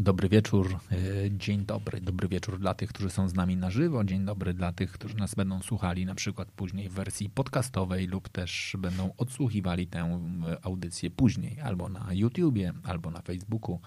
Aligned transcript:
Dobry 0.00 0.28
wieczór, 0.28 0.78
e, 0.92 0.96
dzień 1.30 1.64
dobry, 1.64 2.00
dobry 2.00 2.28
wieczór 2.28 2.58
dla 2.58 2.74
tych, 2.74 2.88
którzy 2.88 3.10
są 3.10 3.28
z 3.28 3.34
nami 3.34 3.56
na 3.56 3.70
żywo, 3.70 4.04
dzień 4.04 4.24
dobry 4.24 4.54
dla 4.54 4.72
tych, 4.72 4.92
którzy 4.92 5.16
nas 5.16 5.34
będą 5.34 5.62
słuchali 5.62 6.06
na 6.06 6.14
przykład 6.14 6.52
później 6.52 6.88
w 6.88 6.92
wersji 6.92 7.30
podcastowej 7.30 8.06
lub 8.06 8.28
też 8.28 8.76
będą 8.78 9.12
odsłuchiwali 9.16 9.86
tę 9.86 9.98
e, 9.98 10.64
audycję 10.64 11.10
później 11.10 11.60
albo 11.60 11.88
na 11.88 12.12
YouTubie, 12.12 12.72
albo 12.84 13.10
na 13.10 13.22
Facebooku. 13.22 13.80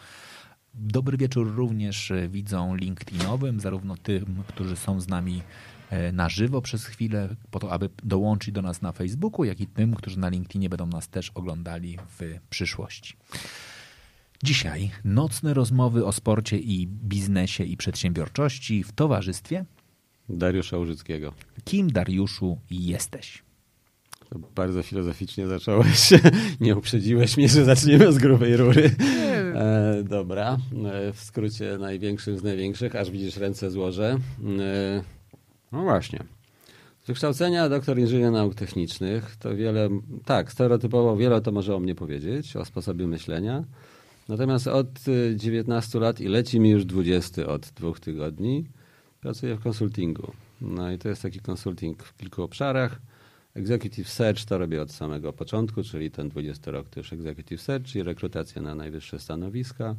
Dobry 0.73 1.17
wieczór 1.17 1.55
również 1.55 2.11
e, 2.11 2.29
widzą 2.29 2.75
LinkedInowym, 2.75 3.59
zarówno 3.59 3.97
tym, 3.97 4.43
którzy 4.47 4.75
są 4.75 5.01
z 5.01 5.07
nami 5.07 5.41
na 6.13 6.29
żywo 6.29 6.61
przez 6.61 6.85
chwilę, 6.85 7.35
po 7.51 7.59
to, 7.59 7.71
aby 7.71 7.89
dołączyć 8.03 8.53
do 8.53 8.61
nas 8.61 8.81
na 8.81 8.91
Facebooku, 8.91 9.45
jak 9.45 9.59
i 9.59 9.67
tym, 9.67 9.95
którzy 9.95 10.19
na 10.19 10.29
LinkedInie 10.29 10.69
będą 10.69 10.87
nas 10.87 11.09
też 11.09 11.29
oglądali 11.29 11.97
w 12.19 12.39
przyszłości. 12.49 13.17
Dzisiaj 14.43 14.91
nocne 15.03 15.53
rozmowy 15.53 16.05
o 16.05 16.11
sporcie 16.11 16.57
i 16.57 16.87
biznesie 16.87 17.63
i 17.63 17.77
przedsiębiorczości 17.77 18.83
w 18.83 18.91
towarzystwie 18.91 19.65
Dariusza 20.29 20.77
Użyckiego. 20.77 21.33
Kim 21.65 21.91
Dariuszu 21.91 22.57
jesteś? 22.71 23.43
Bardzo 24.55 24.83
filozoficznie 24.83 25.47
zacząłeś. 25.47 26.09
Nie 26.61 26.75
uprzedziłeś 26.75 27.37
mnie, 27.37 27.49
że 27.49 27.65
zaczniemy 27.65 28.13
z 28.13 28.17
grubej 28.17 28.57
rury. 28.57 28.91
E, 29.55 30.03
dobra. 30.09 30.57
E, 30.85 31.13
w 31.13 31.19
skrócie 31.19 31.77
największych 31.77 32.39
z 32.39 32.43
największych, 32.43 32.95
aż 32.95 33.11
widzisz 33.11 33.37
ręce 33.37 33.71
złożę. 33.71 34.19
E, 34.59 35.03
no 35.71 35.81
właśnie. 35.83 36.19
Z 37.03 37.07
wykształcenia 37.07 37.69
doktor 37.69 37.99
inżynier 37.99 38.31
nauk 38.31 38.55
technicznych. 38.55 39.35
To 39.35 39.55
wiele, 39.55 39.89
tak, 40.25 40.51
stereotypowo 40.51 41.17
wiele 41.17 41.41
to 41.41 41.51
może 41.51 41.75
o 41.75 41.79
mnie 41.79 41.95
powiedzieć, 41.95 42.55
o 42.55 42.65
sposobie 42.65 43.07
myślenia. 43.07 43.63
Natomiast 44.27 44.67
od 44.67 44.99
19 45.35 45.97
y, 45.97 46.01
lat 46.01 46.21
i 46.21 46.27
leci 46.27 46.59
mi 46.59 46.69
już 46.69 46.85
20 46.85 47.47
od 47.47 47.69
dwóch 47.75 47.99
tygodni, 47.99 48.65
pracuję 49.21 49.55
w 49.55 49.59
konsultingu. 49.59 50.31
No 50.61 50.91
i 50.91 50.97
to 50.97 51.09
jest 51.09 51.21
taki 51.21 51.39
konsulting 51.39 52.03
w 52.03 52.17
kilku 52.17 52.43
obszarach. 52.43 53.01
Executive 53.55 54.09
Search 54.09 54.45
to 54.45 54.57
robię 54.57 54.81
od 54.81 54.91
samego 54.91 55.33
początku, 55.33 55.83
czyli 55.83 56.11
ten 56.11 56.29
20 56.29 56.71
rok 56.71 56.89
to 56.89 56.99
już 56.99 57.13
Executive 57.13 57.61
Search, 57.61 57.85
czyli 57.85 58.03
rekrutacja 58.03 58.61
na 58.61 58.75
najwyższe 58.75 59.19
stanowiska. 59.19 59.95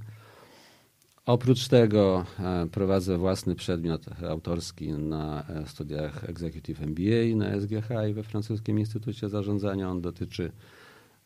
Oprócz 1.27 1.69
tego 1.69 2.27
e, 2.41 2.67
prowadzę 2.72 3.19
własny 3.19 3.55
przedmiot 3.55 4.22
autorski 4.22 4.92
na 4.92 5.45
e, 5.48 5.67
studiach 5.67 6.28
Executive 6.28 6.80
MBA 6.80 7.36
na 7.36 7.61
SGH 7.61 7.91
i 8.11 8.14
we 8.14 8.22
Francuskim 8.22 8.78
Instytucie 8.78 9.28
Zarządzania. 9.28 9.91
On 9.91 10.00
dotyczy 10.00 10.52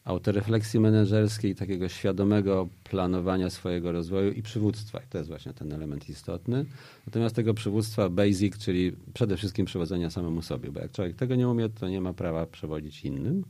autorefleksji 0.08 0.80
menedżerskiej, 0.80 1.54
takiego 1.54 1.88
świadomego 1.88 2.68
planowania 2.84 3.50
swojego 3.50 3.92
rozwoju 3.92 4.32
i 4.32 4.42
przywództwa. 4.42 4.98
I 4.98 5.06
to 5.10 5.18
jest 5.18 5.30
właśnie 5.30 5.52
ten 5.52 5.72
element 5.72 6.08
istotny. 6.08 6.64
Natomiast 7.06 7.36
tego 7.36 7.54
przywództwa 7.54 8.08
basic, 8.08 8.58
czyli 8.58 8.92
przede 9.14 9.36
wszystkim 9.36 9.66
przewodzenia 9.66 10.10
samemu 10.10 10.42
sobie, 10.42 10.72
bo 10.72 10.80
jak 10.80 10.92
człowiek 10.92 11.16
tego 11.16 11.34
nie 11.34 11.48
umie, 11.48 11.68
to 11.68 11.88
nie 11.88 12.00
ma 12.00 12.12
prawa 12.12 12.46
przewodzić 12.46 13.04
innym. 13.04 13.44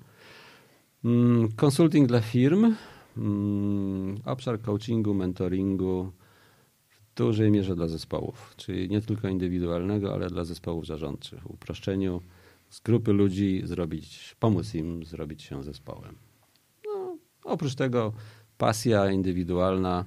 Konsulting 1.56 2.02
mm, 2.02 2.06
dla 2.06 2.20
firm, 2.20 2.74
mm, 3.16 4.16
obszar 4.24 4.60
coachingu, 4.60 5.14
mentoringu 5.14 6.12
w 6.88 7.16
dużej 7.16 7.50
mierze 7.50 7.76
dla 7.76 7.88
zespołów, 7.88 8.54
czyli 8.56 8.88
nie 8.88 9.00
tylko 9.00 9.28
indywidualnego, 9.28 10.14
ale 10.14 10.28
dla 10.28 10.44
zespołów 10.44 10.86
zarządczych. 10.86 11.50
Uproszczeniu 11.50 12.22
z 12.70 12.80
grupy 12.80 13.12
ludzi 13.12 13.62
zrobić, 13.64 14.36
pomóc 14.40 14.74
im 14.74 15.04
zrobić 15.04 15.42
się 15.42 15.62
zespołem. 15.64 16.27
Oprócz 17.48 17.74
tego 17.74 18.12
pasja 18.58 19.10
indywidualna 19.10 20.04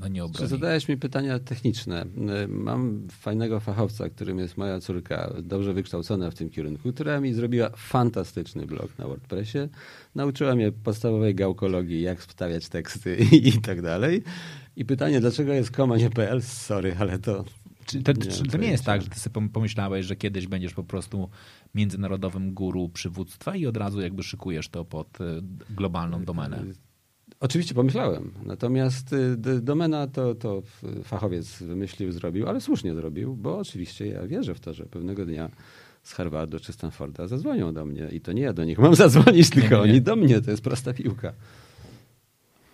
no 0.00 0.08
nie 0.08 0.24
obroni? 0.24 0.48
Zadałeś 0.48 0.88
mi 0.88 0.96
pytania 0.96 1.38
techniczne. 1.38 2.06
Mam 2.48 3.08
fajnego 3.10 3.60
fachowca, 3.60 4.08
którym 4.08 4.38
jest 4.38 4.56
moja 4.56 4.80
córka, 4.80 5.32
dobrze 5.42 5.72
wykształcona 5.72 6.30
w 6.30 6.34
tym 6.34 6.50
kierunku, 6.50 6.92
która 6.92 7.20
mi 7.20 7.34
zrobiła 7.34 7.70
fantastyczny 7.76 8.66
blog 8.66 8.98
na 8.98 9.06
WordPressie. 9.06 9.58
Nauczyła 10.14 10.54
mnie 10.54 10.72
podstawowej 10.72 11.34
gałkologii, 11.34 12.02
jak 12.02 12.20
wstawiać 12.20 12.68
teksty 12.68 13.16
i 13.48 13.60
tak 13.60 13.82
dalej. 13.82 14.22
I 14.76 14.84
pytanie, 14.84 15.20
dlaczego 15.20 15.52
jest 15.52 15.70
koma, 15.70 15.96
nie 15.96 16.10
PL? 16.10 16.42
Sorry, 16.42 16.96
ale 16.98 17.18
to... 17.18 17.44
Czy 17.86 18.02
to, 18.02 18.12
nie, 18.12 18.50
to 18.50 18.58
nie 18.58 18.70
jest 18.70 18.84
tak, 18.84 19.02
że 19.02 19.08
ty 19.08 19.20
sobie 19.20 19.48
pomyślałeś, 19.48 20.06
że 20.06 20.16
kiedyś 20.16 20.46
będziesz 20.46 20.74
po 20.74 20.84
prostu 20.84 21.28
międzynarodowym 21.74 22.54
guru 22.54 22.88
przywództwa 22.88 23.56
i 23.56 23.66
od 23.66 23.76
razu 23.76 24.00
jakby 24.00 24.22
szykujesz 24.22 24.68
to 24.68 24.84
pod 24.84 25.20
e, 25.20 25.24
globalną 25.70 26.24
domenę? 26.24 26.64
Oczywiście 27.40 27.74
pomyślałem. 27.74 28.32
Natomiast 28.46 29.12
e, 29.12 29.36
domena 29.60 30.06
to, 30.06 30.34
to 30.34 30.62
fachowiec 31.04 31.62
wymyślił, 31.62 32.12
zrobił, 32.12 32.48
ale 32.48 32.60
słusznie 32.60 32.94
zrobił, 32.94 33.36
bo 33.36 33.58
oczywiście 33.58 34.06
ja 34.06 34.26
wierzę 34.26 34.54
w 34.54 34.60
to, 34.60 34.74
że 34.74 34.86
pewnego 34.86 35.26
dnia 35.26 35.50
z 36.02 36.12
Harvardu 36.12 36.60
czy 36.60 36.72
Stanforda 36.72 37.28
zadzwonią 37.28 37.74
do 37.74 37.84
mnie 37.84 38.08
i 38.12 38.20
to 38.20 38.32
nie 38.32 38.42
ja 38.42 38.52
do 38.52 38.64
nich 38.64 38.78
mam 38.78 38.94
zadzwonić, 39.04 39.50
tylko 39.50 39.68
nie, 39.68 39.76
nie, 39.76 39.86
nie. 39.86 39.92
oni 39.92 40.02
do 40.02 40.16
mnie. 40.16 40.40
To 40.40 40.50
jest 40.50 40.62
prosta 40.62 40.92
piłka. 40.92 41.32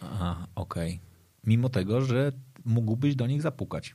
Aha, 0.01 0.47
okej. 0.55 0.89
Okay 0.89 1.10
mimo 1.51 1.69
tego, 1.69 2.01
że 2.01 2.33
mógłbyś 2.65 3.15
do 3.15 3.27
nich 3.27 3.43
zapukać. 3.43 3.95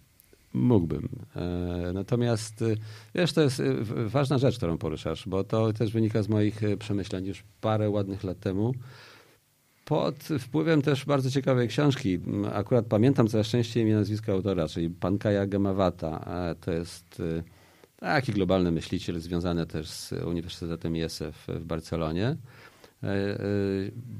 Mógłbym. 0.53 1.09
E, 1.35 1.91
natomiast 1.93 2.61
e, 2.61 2.65
wiesz, 3.15 3.33
to 3.33 3.41
jest 3.41 3.59
e, 3.59 3.73
ważna 4.05 4.37
rzecz, 4.37 4.57
którą 4.57 4.77
poruszasz, 4.77 5.27
bo 5.27 5.43
to 5.43 5.73
też 5.73 5.91
wynika 5.91 6.23
z 6.23 6.29
moich 6.29 6.61
przemyśleń 6.79 7.25
już 7.25 7.43
parę 7.61 7.89
ładnych 7.89 8.23
lat 8.23 8.39
temu. 8.39 8.73
Pod 9.85 10.15
wpływem 10.39 10.81
też 10.81 11.05
bardzo 11.05 11.31
ciekawej 11.31 11.67
książki. 11.67 12.19
Akurat 12.53 12.85
pamiętam 12.85 13.27
coraz 13.27 13.47
częściej 13.47 13.83
imię 13.83 13.95
nazwiska 13.95 14.31
autora, 14.31 14.67
czyli 14.67 14.89
Pankaja 14.89 15.47
Gemawata. 15.47 16.25
To 16.61 16.71
jest 16.71 17.21
taki 17.99 18.31
globalny 18.31 18.71
myśliciel 18.71 19.19
związany 19.19 19.65
też 19.65 19.89
z 19.89 20.11
Uniwersytetem 20.11 20.95
ISF 20.95 21.47
w 21.47 21.65
Barcelonie. 21.65 22.37
E, 23.05 23.09
e, 23.09 23.39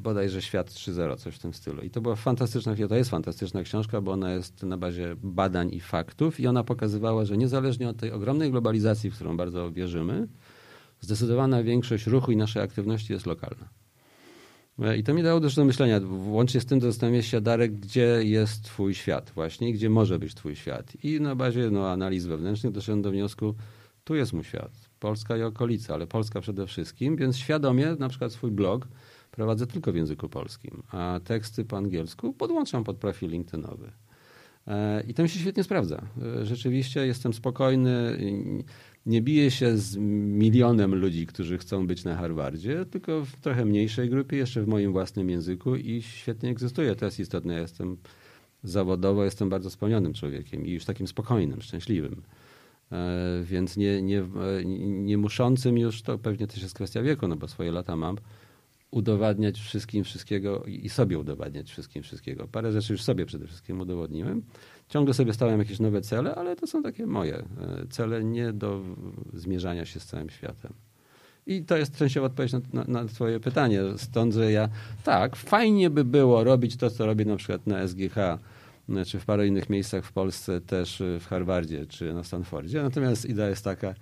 bodajże 0.03 0.41
Świat 0.41 0.69
3.0, 0.69 1.17
coś 1.17 1.35
w 1.35 1.39
tym 1.39 1.53
stylu. 1.53 1.81
I 1.81 1.89
to 1.89 2.01
była 2.01 2.15
fantastyczna, 2.15 2.75
to 2.89 2.95
jest 2.95 3.09
fantastyczna 3.09 3.63
książka, 3.63 4.01
bo 4.01 4.11
ona 4.11 4.33
jest 4.33 4.63
na 4.63 4.77
bazie 4.77 5.15
badań 5.23 5.73
i 5.73 5.79
faktów 5.79 6.39
i 6.39 6.47
ona 6.47 6.63
pokazywała, 6.63 7.25
że 7.25 7.37
niezależnie 7.37 7.89
od 7.89 7.97
tej 7.97 8.11
ogromnej 8.11 8.51
globalizacji, 8.51 9.11
w 9.11 9.15
którą 9.15 9.37
bardzo 9.37 9.71
wierzymy, 9.71 10.27
zdecydowana 11.01 11.63
większość 11.63 12.07
ruchu 12.07 12.31
i 12.31 12.37
naszej 12.37 12.61
aktywności 12.61 13.13
jest 13.13 13.25
lokalna. 13.25 13.69
E, 14.79 14.97
I 14.97 15.03
to 15.03 15.13
mi 15.13 15.23
dało 15.23 15.39
też 15.39 15.55
do 15.55 15.65
myślenia, 15.65 16.01
łącznie 16.27 16.61
z 16.61 16.65
tym 16.65 16.81
zastanawiam 16.81 17.21
się, 17.21 17.41
Darek, 17.41 17.73
gdzie 17.73 18.19
jest 18.23 18.63
twój 18.63 18.93
świat 18.93 19.31
właśnie, 19.35 19.73
gdzie 19.73 19.89
może 19.89 20.19
być 20.19 20.33
twój 20.33 20.55
świat. 20.55 20.93
I 21.03 21.21
na 21.21 21.35
bazie 21.35 21.69
no, 21.71 21.89
analiz 21.89 22.25
wewnętrznych 22.25 22.73
doszedłem 22.73 23.01
do 23.01 23.11
wniosku, 23.11 23.55
tu 24.03 24.15
jest 24.15 24.33
mój 24.33 24.43
świat 24.43 24.84
Polska 25.05 25.37
i 25.37 25.41
okolice, 25.41 25.93
ale 25.93 26.07
Polska 26.07 26.41
przede 26.41 26.67
wszystkim, 26.67 27.15
więc 27.15 27.37
świadomie 27.37 27.95
na 27.99 28.09
przykład 28.09 28.31
swój 28.31 28.51
blog 28.51 28.87
prowadzę 29.31 29.67
tylko 29.67 29.91
w 29.91 29.95
języku 29.95 30.29
polskim, 30.29 30.83
a 30.91 31.19
teksty 31.23 31.65
po 31.65 31.77
angielsku 31.77 32.33
podłączam 32.33 32.83
pod 32.83 32.97
profil 32.97 33.29
LinkedInowy. 33.29 33.91
E, 34.67 35.03
I 35.07 35.13
to 35.13 35.23
mi 35.23 35.29
się 35.29 35.39
świetnie 35.39 35.63
sprawdza. 35.63 36.01
E, 36.41 36.45
rzeczywiście 36.45 37.07
jestem 37.07 37.33
spokojny, 37.33 38.17
nie 39.05 39.21
biję 39.21 39.51
się 39.51 39.77
z 39.77 39.97
milionem 40.37 40.95
ludzi, 40.95 41.25
którzy 41.25 41.57
chcą 41.57 41.87
być 41.87 42.03
na 42.03 42.15
Harvardzie, 42.15 42.85
tylko 42.85 43.25
w 43.25 43.35
trochę 43.35 43.65
mniejszej 43.65 44.09
grupie, 44.09 44.37
jeszcze 44.37 44.61
w 44.61 44.67
moim 44.67 44.91
własnym 44.91 45.29
języku 45.29 45.75
i 45.75 46.01
świetnie 46.01 46.49
egzystuję. 46.49 46.95
To 46.95 47.05
jest 47.05 47.19
istotne. 47.19 47.53
Ja 47.53 47.59
jestem 47.59 47.97
zawodowo, 48.63 49.23
jestem 49.23 49.49
bardzo 49.49 49.69
spełnionym 49.69 50.13
człowiekiem 50.13 50.65
i 50.65 50.71
już 50.71 50.85
takim 50.85 51.07
spokojnym, 51.07 51.61
szczęśliwym. 51.61 52.21
E, 52.91 53.43
więc 53.43 53.77
nie, 53.77 54.01
nie, 54.01 54.23
nie 54.87 55.17
muszącym 55.17 55.77
już, 55.77 56.01
to 56.01 56.17
pewnie 56.17 56.47
też 56.47 56.61
jest 56.61 56.75
kwestia 56.75 57.01
wieku, 57.01 57.27
no 57.27 57.35
bo 57.35 57.47
swoje 57.47 57.71
lata 57.71 57.95
mam, 57.95 58.17
udowadniać 58.91 59.59
wszystkim 59.59 60.03
wszystkiego 60.03 60.63
i 60.63 60.89
sobie 60.89 61.19
udowadniać 61.19 61.69
wszystkim 61.69 62.03
wszystkiego. 62.03 62.47
Parę 62.47 62.71
rzeczy 62.71 62.93
już 62.93 63.03
sobie 63.03 63.25
przede 63.25 63.47
wszystkim 63.47 63.81
udowodniłem. 63.81 64.41
Ciągle 64.89 65.13
sobie 65.13 65.33
stałem 65.33 65.59
jakieś 65.59 65.79
nowe 65.79 66.01
cele, 66.01 66.35
ale 66.35 66.55
to 66.55 66.67
są 66.67 66.83
takie 66.83 67.05
moje 67.05 67.37
e, 67.37 67.43
cele, 67.89 68.23
nie 68.23 68.53
do 68.53 68.81
zmierzania 69.33 69.85
się 69.85 69.99
z 69.99 70.05
całym 70.05 70.29
światem. 70.29 70.73
I 71.47 71.63
to 71.63 71.77
jest 71.77 71.95
częściowa 71.95 72.27
odpowiedź 72.27 72.53
na, 72.53 72.59
na, 72.73 72.83
na 72.83 73.05
twoje 73.05 73.39
pytanie. 73.39 73.81
Stąd, 73.97 74.33
że 74.33 74.51
ja 74.51 74.69
tak, 75.03 75.35
fajnie 75.35 75.89
by 75.89 76.03
było 76.03 76.43
robić 76.43 76.77
to, 76.77 76.89
co 76.89 77.05
robię 77.05 77.25
na 77.25 77.35
przykład 77.35 77.67
na 77.67 77.87
SGH, 77.87 78.17
e, 78.17 78.37
czy 79.05 79.19
w 79.19 79.25
paru 79.25 79.43
innych 79.43 79.69
miejscach 79.69 80.05
w 80.05 80.11
Polsce, 80.11 80.61
też 80.61 81.03
w 81.19 81.25
Harvardzie, 81.27 81.85
czy 81.85 82.13
na 82.13 82.23
Stanfordzie. 82.23 82.83
Natomiast 82.83 83.25
idea 83.25 83.49
jest 83.49 83.63
taka, 83.63 83.93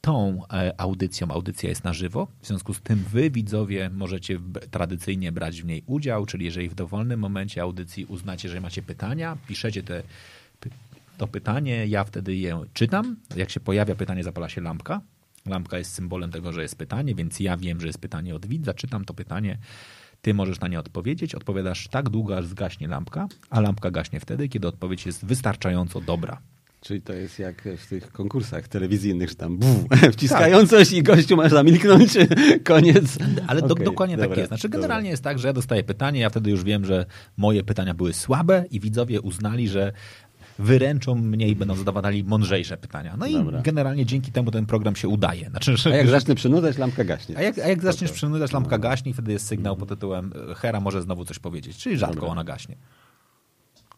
tą 0.00 0.42
e, 0.52 0.80
audycją. 0.80 1.30
Audycja 1.30 1.68
jest 1.68 1.84
na 1.84 1.92
żywo, 1.92 2.28
w 2.40 2.46
związku 2.46 2.74
z 2.74 2.80
tym 2.80 3.04
wy, 3.12 3.30
widzowie, 3.30 3.90
możecie 3.90 4.40
tradycyjnie 4.70 5.32
brać 5.32 5.62
w 5.62 5.64
niej 5.64 5.82
udział, 5.86 6.26
czyli 6.26 6.44
jeżeli 6.44 6.68
w 6.68 6.74
dowolnym 6.74 7.20
momencie 7.20 7.62
audycji 7.62 8.04
uznacie, 8.04 8.48
że 8.48 8.60
macie 8.60 8.82
pytania, 8.82 9.36
piszecie 9.48 9.82
te, 9.82 10.02
to 11.18 11.28
pytanie, 11.28 11.86
ja 11.86 12.04
wtedy 12.04 12.36
je 12.36 12.64
czytam. 12.74 13.16
Jak 13.36 13.50
się 13.50 13.60
pojawia 13.60 13.94
pytanie, 13.94 14.24
zapala 14.24 14.48
się 14.48 14.60
lampka. 14.60 15.00
Lampka 15.46 15.78
jest 15.78 15.92
symbolem 15.92 16.30
tego, 16.30 16.52
że 16.52 16.62
jest 16.62 16.76
pytanie, 16.76 17.14
więc 17.14 17.40
ja 17.40 17.56
wiem, 17.56 17.80
że 17.80 17.86
jest 17.86 18.00
pytanie 18.00 18.34
od 18.34 18.46
widza, 18.46 18.74
czytam 18.74 19.04
to 19.04 19.14
pytanie, 19.14 19.58
ty 20.22 20.34
możesz 20.34 20.60
na 20.60 20.68
nie 20.68 20.78
odpowiedzieć, 20.80 21.34
odpowiadasz 21.34 21.88
tak 21.88 22.08
długo, 22.08 22.38
aż 22.38 22.46
zgaśnie 22.46 22.88
lampka, 22.88 23.28
a 23.50 23.60
lampka 23.60 23.90
gaśnie 23.90 24.20
wtedy, 24.20 24.48
kiedy 24.48 24.68
odpowiedź 24.68 25.06
jest 25.06 25.24
wystarczająco 25.24 26.00
dobra. 26.00 26.40
Czyli 26.80 27.02
to 27.02 27.12
jest 27.12 27.38
jak 27.38 27.68
w 27.76 27.86
tych 27.86 28.12
konkursach 28.12 28.68
telewizyjnych, 28.68 29.28
że 29.28 29.34
tam 29.34 29.58
buf, 29.58 29.84
wciskają 30.12 30.60
tak. 30.60 30.68
coś 30.68 30.92
i 30.92 31.02
gościu 31.02 31.36
masz 31.36 31.52
zamilknąć, 31.52 32.12
koniec. 32.64 33.18
Ale 33.46 33.62
do, 33.62 33.74
dokładnie 33.74 34.16
tak 34.16 34.22
dobra, 34.22 34.28
tak 34.28 34.38
jest. 34.38 34.48
Znaczy 34.48 34.68
generalnie 34.68 35.02
dobra. 35.02 35.10
jest 35.10 35.22
tak, 35.22 35.38
że 35.38 35.48
ja 35.48 35.52
dostaję 35.52 35.84
pytanie, 35.84 36.20
ja 36.20 36.30
wtedy 36.30 36.50
już 36.50 36.64
wiem, 36.64 36.84
że 36.84 37.06
moje 37.36 37.64
pytania 37.64 37.94
były 37.94 38.12
słabe 38.12 38.64
i 38.70 38.80
widzowie 38.80 39.20
uznali, 39.20 39.68
że 39.68 39.92
wyręczą 40.58 41.14
mnie 41.14 41.48
i 41.48 41.56
będą 41.56 41.74
zadawali 41.74 42.24
mądrzejsze 42.24 42.76
pytania. 42.76 43.16
No 43.18 43.26
Dobra. 43.28 43.60
i 43.60 43.62
generalnie 43.62 44.06
dzięki 44.06 44.32
temu 44.32 44.50
ten 44.50 44.66
program 44.66 44.96
się 44.96 45.08
udaje. 45.08 45.50
Znaczy, 45.50 45.74
a 45.84 45.88
jak 45.88 46.08
zacznę 46.08 46.34
przynudzać, 46.34 46.78
lampka 46.78 47.04
gaśnie. 47.04 47.38
A 47.38 47.42
jak, 47.42 47.58
a 47.58 47.68
jak 47.68 47.82
zaczniesz 47.82 48.12
przynudzać, 48.12 48.52
lampka 48.52 48.76
no. 48.76 48.82
gaśnie 48.82 49.10
i 49.10 49.14
wtedy 49.14 49.32
jest 49.32 49.46
sygnał 49.46 49.76
pod 49.76 49.88
tytułem 49.88 50.32
Hera 50.56 50.80
może 50.80 51.02
znowu 51.02 51.24
coś 51.24 51.38
powiedzieć, 51.38 51.76
czyli 51.76 51.98
rzadko 51.98 52.14
Dobra. 52.14 52.28
ona 52.28 52.44
gaśnie. 52.44 52.76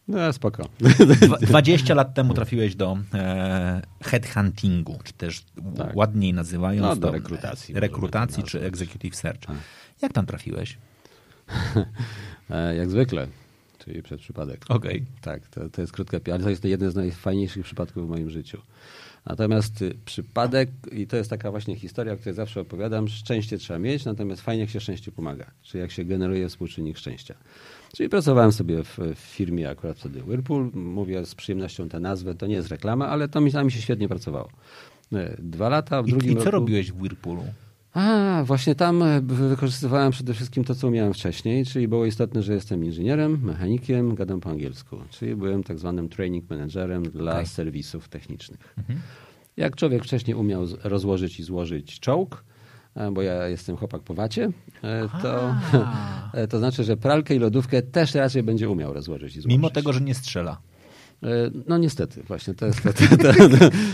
No 0.07 0.33
spoko. 0.33 0.69
20 1.41 1.93
lat 1.93 2.13
temu 2.13 2.33
trafiłeś 2.33 2.75
do 2.75 2.97
e, 3.13 3.81
headhuntingu, 4.03 4.99
czy 5.03 5.13
też 5.13 5.45
tak. 5.77 5.95
ładniej 5.95 6.33
nazywając 6.33 6.87
no, 6.87 6.95
do 6.95 7.11
rekrutacji. 7.11 7.75
Rekrutacji 7.75 8.43
czy 8.43 8.61
executive 8.61 9.15
search. 9.15 9.49
A. 9.49 9.53
Jak 10.01 10.13
tam 10.13 10.25
trafiłeś? 10.25 10.77
E, 12.49 12.75
jak 12.75 12.89
zwykle, 12.89 13.27
czyli 13.77 14.03
przez 14.03 14.21
przypadek. 14.21 14.65
Okej. 14.69 14.95
Okay. 14.95 15.05
Tak, 15.21 15.47
to, 15.47 15.69
to 15.69 15.81
jest 15.81 15.93
krótka, 15.93 16.17
ale 16.33 16.43
to 16.43 16.49
jest 16.49 16.65
jeden 16.65 16.91
z 16.91 16.95
najfajniejszych 16.95 17.65
przypadków 17.65 18.05
w 18.05 18.09
moim 18.09 18.29
życiu. 18.29 18.61
Natomiast 19.25 19.81
y, 19.81 19.97
przypadek, 20.05 20.69
i 20.91 21.07
to 21.07 21.17
jest 21.17 21.29
taka 21.29 21.51
właśnie 21.51 21.75
historia, 21.75 22.13
o 22.13 22.17
której 22.17 22.35
zawsze 22.35 22.61
opowiadam, 22.61 23.07
szczęście 23.07 23.57
trzeba 23.57 23.79
mieć, 23.79 24.05
natomiast 24.05 24.41
fajnie 24.41 24.61
jak 24.61 24.69
się 24.69 24.79
szczęście 24.79 25.11
pomaga, 25.11 25.51
czyli 25.61 25.81
jak 25.81 25.91
się 25.91 26.05
generuje 26.05 26.49
współczynnik 26.49 26.97
szczęścia. 26.97 27.35
Czyli 27.93 28.09
pracowałem 28.09 28.51
sobie 28.51 28.83
w, 28.83 28.97
w, 29.15 29.19
firmie 29.19 29.69
akurat 29.69 29.99
wtedy 29.99 30.23
Whirlpool. 30.23 30.71
Mówię 30.73 31.25
z 31.25 31.35
przyjemnością 31.35 31.89
tę 31.89 31.99
nazwę, 31.99 32.35
to 32.35 32.47
nie 32.47 32.55
jest 32.55 32.69
reklama, 32.69 33.07
ale 33.07 33.27
to 33.27 33.41
mi, 33.41 33.51
mi 33.65 33.71
się 33.71 33.81
świetnie 33.81 34.07
pracowało. 34.07 34.49
E, 35.13 35.37
dwa 35.39 35.69
lata, 35.69 36.03
w 36.03 36.07
I, 36.07 36.11
drugim 36.11 36.31
I 36.31 36.35
co 36.35 36.43
roku... 36.43 36.51
robiłeś 36.51 36.91
w 36.91 37.01
Whirlpoolu? 37.01 37.43
A, 37.93 38.43
właśnie 38.45 38.75
tam 38.75 39.03
e, 39.03 39.21
wykorzystywałem 39.21 40.11
przede 40.11 40.33
wszystkim 40.33 40.63
to, 40.63 40.75
co 40.75 40.87
umiałem 40.87 41.13
wcześniej, 41.13 41.65
czyli 41.65 41.87
było 41.87 42.05
istotne, 42.05 42.43
że 42.43 42.53
jestem 42.53 42.85
inżynierem, 42.85 43.39
mechanikiem, 43.43 44.15
gadam 44.15 44.39
po 44.39 44.49
angielsku, 44.49 44.97
czyli 45.09 45.35
byłem 45.35 45.63
tak 45.63 45.79
zwanym 45.79 46.09
training 46.09 46.49
managerem 46.49 47.03
dla 47.03 47.31
okay. 47.31 47.45
serwisów 47.45 48.09
technicznych. 48.09 48.75
Mhm. 48.77 48.99
Jak 49.57 49.75
człowiek 49.75 50.03
wcześniej 50.03 50.35
umiał 50.35 50.65
rozłożyć 50.83 51.39
i 51.39 51.43
złożyć 51.43 51.99
czołg, 51.99 52.43
bo 53.11 53.21
ja 53.21 53.47
jestem 53.47 53.77
chłopak 53.77 54.01
po 54.01 54.13
wacie, 54.13 54.49
e, 54.83 55.09
to, 55.21 55.55
e, 56.33 56.47
to 56.47 56.59
znaczy, 56.59 56.83
że 56.83 56.97
pralkę 56.97 57.35
i 57.35 57.39
lodówkę 57.39 57.81
też 57.81 58.15
raczej 58.15 58.43
będzie 58.43 58.69
umiał 58.69 58.93
rozłożyć 58.93 59.35
i 59.35 59.41
złożyć. 59.41 59.57
Mimo 59.57 59.69
tego, 59.69 59.93
że 59.93 60.01
nie 60.01 60.13
strzela. 60.13 60.61
No 61.67 61.77
niestety, 61.77 62.23
właśnie 62.23 62.53
to 62.53 62.65
jest, 62.65 62.83
to, 62.83 62.93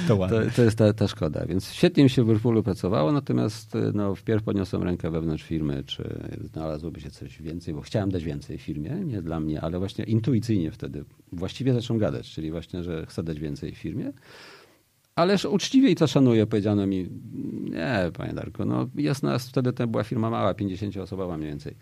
to, 0.08 0.28
to, 0.28 0.40
to 0.56 0.64
jest 0.64 0.78
ta, 0.78 0.94
ta, 0.94 1.08
szkoda. 1.08 1.46
Więc 1.46 1.72
świetnie 1.72 2.04
mi 2.04 2.10
się 2.10 2.24
w 2.24 2.28
Whirlpoolu 2.28 2.64
pracowało, 2.64 3.12
natomiast 3.12 3.74
no, 3.94 4.16
wpierw 4.16 4.44
podniosłem 4.44 4.84
rękę 4.84 5.12
wewnątrz 5.12 5.44
firmy, 5.44 5.84
czy 5.84 6.20
znalazłoby 6.54 7.02
się 7.02 7.12
coś 7.12 7.42
więcej, 7.42 7.74
bo 7.74 7.82
chciałem 7.82 8.12
dać 8.12 8.24
więcej 8.24 8.58
firmie, 8.58 8.90
nie 8.90 9.22
dla 9.22 9.40
mnie, 9.40 9.62
ale 9.62 9.80
właśnie 9.80 10.06
intuicyjnie 10.06 10.72
wtedy 10.72 11.06
właściwie 11.32 11.74
zacząłem 11.74 12.00
gadać, 12.00 12.30
czyli 12.32 12.52
właśnie, 12.52 12.84
że 12.84 13.06
chcę 13.06 13.24
dać 13.24 13.40
więcej 13.40 13.76
firmie. 13.76 14.14
Ależ 15.18 15.46
uczciwie 15.46 15.90
i 15.90 15.96
to 15.96 16.08
szanuję, 16.08 16.48
powiedziano 16.48 16.88
mi, 16.88 17.10
nie, 17.64 18.12
panie 18.18 18.34
Darku, 18.34 18.66
no 18.66 18.90
jest 18.96 19.24
nas, 19.24 19.50
wtedy 19.50 19.74
to 19.74 19.88
była 19.88 20.04
firma 20.04 20.30
mała, 20.30 20.54
50-osobowa 20.54 21.38
mniej 21.38 21.50
więcej. 21.50 21.76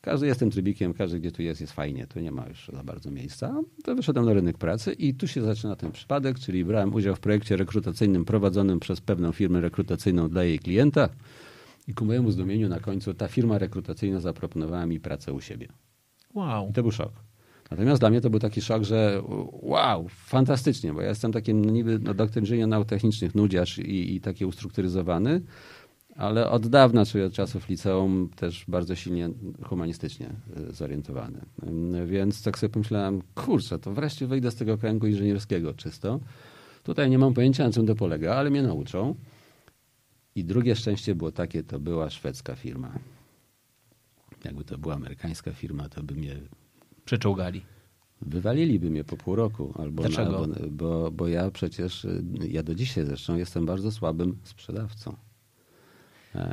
Każdy 0.00 0.26
jest 0.26 0.40
tym 0.40 0.50
trybikiem, 0.50 0.94
każdy 0.94 1.20
gdzie 1.20 1.32
tu 1.32 1.42
jest, 1.42 1.60
jest 1.60 1.72
fajnie, 1.72 2.06
tu 2.06 2.20
nie 2.20 2.32
ma 2.32 2.46
już 2.46 2.70
za 2.72 2.84
bardzo 2.84 3.10
miejsca. 3.10 3.62
To 3.84 3.94
wyszedłem 3.94 4.26
na 4.26 4.32
rynek 4.32 4.58
pracy 4.58 4.92
i 4.92 5.14
tu 5.14 5.28
się 5.28 5.42
zaczyna 5.42 5.76
ten 5.76 5.92
przypadek, 5.92 6.38
czyli 6.38 6.64
brałem 6.64 6.94
udział 6.94 7.14
w 7.14 7.20
projekcie 7.20 7.56
rekrutacyjnym 7.56 8.24
prowadzonym 8.24 8.80
przez 8.80 9.00
pewną 9.00 9.32
firmę 9.32 9.60
rekrutacyjną 9.60 10.28
dla 10.28 10.44
jej 10.44 10.58
klienta 10.58 11.08
i 11.88 11.94
ku 11.94 12.04
mojemu 12.04 12.30
zdumieniu 12.30 12.68
na 12.68 12.80
końcu 12.80 13.14
ta 13.14 13.28
firma 13.28 13.58
rekrutacyjna 13.58 14.20
zaproponowała 14.20 14.86
mi 14.86 15.00
pracę 15.00 15.32
u 15.32 15.40
siebie. 15.40 15.68
Wow. 16.34 16.68
I 16.70 16.72
to 16.72 16.82
był 16.82 16.92
szok. 16.92 17.12
Natomiast 17.70 18.02
dla 18.02 18.10
mnie 18.10 18.20
to 18.20 18.30
był 18.30 18.40
taki 18.40 18.62
szok, 18.62 18.84
że 18.84 19.22
wow, 19.52 20.06
fantastycznie, 20.08 20.92
bo 20.92 21.00
ja 21.00 21.08
jestem 21.08 21.32
takim 21.32 21.64
niby 21.64 21.98
no, 21.98 22.14
doktor 22.14 22.42
inżynier 22.42 22.68
nauk 22.68 22.88
technicznych, 22.88 23.34
nudziarz 23.34 23.78
i, 23.78 24.14
i 24.14 24.20
taki 24.20 24.44
ustrukturyzowany, 24.44 25.40
ale 26.16 26.50
od 26.50 26.66
dawna, 26.66 27.04
czyli 27.06 27.24
od 27.24 27.32
czasów 27.32 27.68
liceum, 27.68 28.30
też 28.36 28.64
bardzo 28.68 28.94
silnie 28.94 29.30
humanistycznie 29.64 30.26
e, 30.26 30.72
zorientowany. 30.72 31.40
Więc 32.06 32.42
tak 32.42 32.58
sobie 32.58 32.72
pomyślałem, 32.72 33.22
kurczę, 33.34 33.78
to 33.78 33.92
wreszcie 33.92 34.26
wyjdę 34.26 34.50
z 34.50 34.54
tego 34.54 34.78
kręgu 34.78 35.06
inżynierskiego 35.06 35.74
czysto. 35.74 36.20
Tutaj 36.82 37.10
nie 37.10 37.18
mam 37.18 37.34
pojęcia, 37.34 37.64
na 37.64 37.72
czym 37.72 37.86
to 37.86 37.94
polega, 37.94 38.34
ale 38.34 38.50
mnie 38.50 38.62
nauczą. 38.62 39.14
I 40.34 40.44
drugie 40.44 40.76
szczęście 40.76 41.14
było 41.14 41.32
takie, 41.32 41.62
to 41.62 41.80
była 41.80 42.10
szwedzka 42.10 42.54
firma. 42.54 42.98
Jakby 44.44 44.64
to 44.64 44.78
była 44.78 44.94
amerykańska 44.94 45.52
firma, 45.52 45.88
to 45.88 46.02
by 46.02 46.14
mnie 46.14 46.36
przeczołgali? 47.10 47.62
Wywaliliby 48.22 48.90
mnie 48.90 49.04
po 49.04 49.16
pół 49.16 49.36
roku. 49.36 49.74
Albo 49.78 50.02
Dlaczego? 50.02 50.46
Na, 50.46 50.56
bo, 50.70 51.10
bo 51.10 51.28
ja 51.28 51.50
przecież, 51.50 52.06
ja 52.48 52.62
do 52.62 52.74
dzisiaj 52.74 53.04
zresztą 53.04 53.36
jestem 53.36 53.66
bardzo 53.66 53.92
słabym 53.92 54.38
sprzedawcą. 54.44 55.16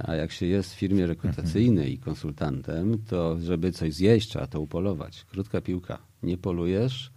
A 0.04 0.16
jak 0.16 0.32
się 0.32 0.46
jest 0.46 0.74
w 0.74 0.78
firmie 0.78 1.08
rekrutacyjnej 1.08 1.94
i 1.94 1.98
konsultantem, 1.98 2.98
to 3.10 3.40
żeby 3.40 3.72
coś 3.72 3.94
zjeść, 3.94 4.30
trzeba 4.30 4.48
to 4.48 4.62
upolować. 4.62 5.26
Krótka 5.26 5.62
piłka. 5.62 5.98
Nie 6.24 6.38
polujesz, 6.38 7.12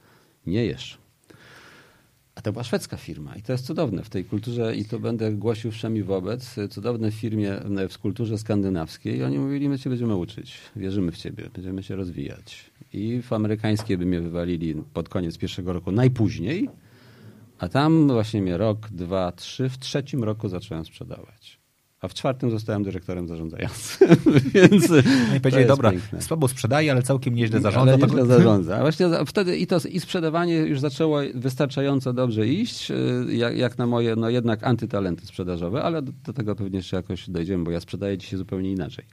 nie 0.47 0.64
jesz. 0.64 0.99
A 2.35 2.40
to 2.40 2.52
była 2.52 2.64
szwedzka 2.64 2.97
firma 2.97 3.37
i 3.37 3.42
to 3.42 3.52
jest 3.52 3.66
cudowne 3.66 4.04
w 4.04 4.11
tej 4.11 4.25
kulturze 4.25 4.76
i 4.76 4.85
to 4.85 4.99
będę 4.99 5.32
głosił 5.32 5.70
wszemi 5.70 6.02
wobec. 6.02 6.56
Cudowne 6.70 7.11
w 7.11 7.14
firmie 7.14 7.61
w 7.90 7.99
kulturze 7.99 8.38
skandynawskiej 8.38 9.16
i 9.16 9.23
oni 9.23 9.38
mówili, 9.38 9.68
my 9.68 9.78
cię 9.78 9.90
będziemy 9.90 10.16
uczyć, 10.16 10.59
wierzymy 10.76 11.12
w 11.12 11.16
ciebie, 11.16 11.50
będziemy 11.54 11.82
się 11.82 11.97
rozwijać. 11.97 12.69
I 12.92 13.23
w 13.23 13.32
amerykańskie 13.32 13.99
by 13.99 14.06
mnie 14.06 14.20
wywalili 14.20 14.75
pod 14.92 15.09
koniec 15.09 15.38
pierwszego 15.38 15.73
roku 15.73 15.92
najpóźniej, 15.92 16.68
a 17.59 17.68
tam 17.68 18.09
właśnie 18.09 18.42
mnie 18.42 18.56
rok, 18.56 18.88
dwa, 18.90 19.32
trzy, 19.32 19.68
w 19.68 19.78
trzecim 19.78 20.25
roku 20.25 20.49
zacząłem 20.49 20.85
sprzedawać. 20.85 21.61
A 22.00 22.09
w 22.09 22.14
czwartym 22.14 22.50
zostałem 22.50 22.82
dyrektorem 22.82 23.28
zarządzającym. 23.28 24.09
Więc 24.54 24.88
no 24.90 25.37
i 25.37 25.40
powiedzieli, 25.40 25.66
dobra, 25.66 25.90
piękne. 25.90 26.23
słabo 26.23 26.49
sprzedaje, 26.49 26.92
ale 26.92 27.02
całkiem 27.02 27.35
nieźle 27.35 27.61
zarządza. 27.61 27.92
Ale 27.92 28.02
nieźle 28.02 28.26
zarządza. 28.26 28.76
A 28.76 28.80
właśnie 28.80 29.06
wtedy 29.26 29.56
i, 29.56 29.66
to, 29.66 29.76
i 29.90 30.00
sprzedawanie 30.00 30.54
już 30.54 30.80
zaczęło 30.80 31.18
wystarczająco 31.35 32.12
dobrze 32.12 32.47
iść, 32.47 32.90
y, 32.90 32.94
jak, 33.28 33.56
jak 33.56 33.78
na 33.78 33.87
moje, 33.87 34.16
no 34.16 34.30
jednak 34.30 34.64
antytalenty 34.64 35.26
sprzedażowe, 35.26 35.82
ale 35.82 36.02
do, 36.02 36.12
do, 36.25 36.32
tego 36.32 36.54
pewnie 36.54 36.76
jeszcze 36.76 36.97
jakoś 36.97 37.30
dojdziemy, 37.30 37.64
bo 37.64 37.70
ja 37.70 37.80
sprzedaję 37.80 38.18
dzisiaj 38.18 38.38
zupełnie 38.38 38.73
inaczej. 38.73 39.04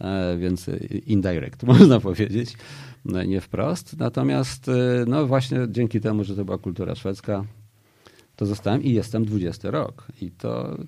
E, 0.00 0.36
więc 0.38 0.70
indirect, 1.06 1.62
można 1.72 2.00
powiedzieć, 2.00 2.56
nie 3.26 3.40
wprost. 3.40 3.98
Natomiast 3.98 4.68
y, 4.68 4.72
no 5.06 5.26
właśnie 5.26 5.58
dzięki 5.68 6.00
temu, 6.00 6.24
że 6.24 6.36
to 6.36 6.44
była 6.44 6.58
kultura 6.58 6.94
szwedzka, 6.94 7.44
to 8.36 8.46
zostałem 8.46 8.82
i 8.82 8.92
jestem 8.92 9.24
20 9.24 9.70
rok. 9.70 10.06
I 10.20 10.30
to 10.30 10.78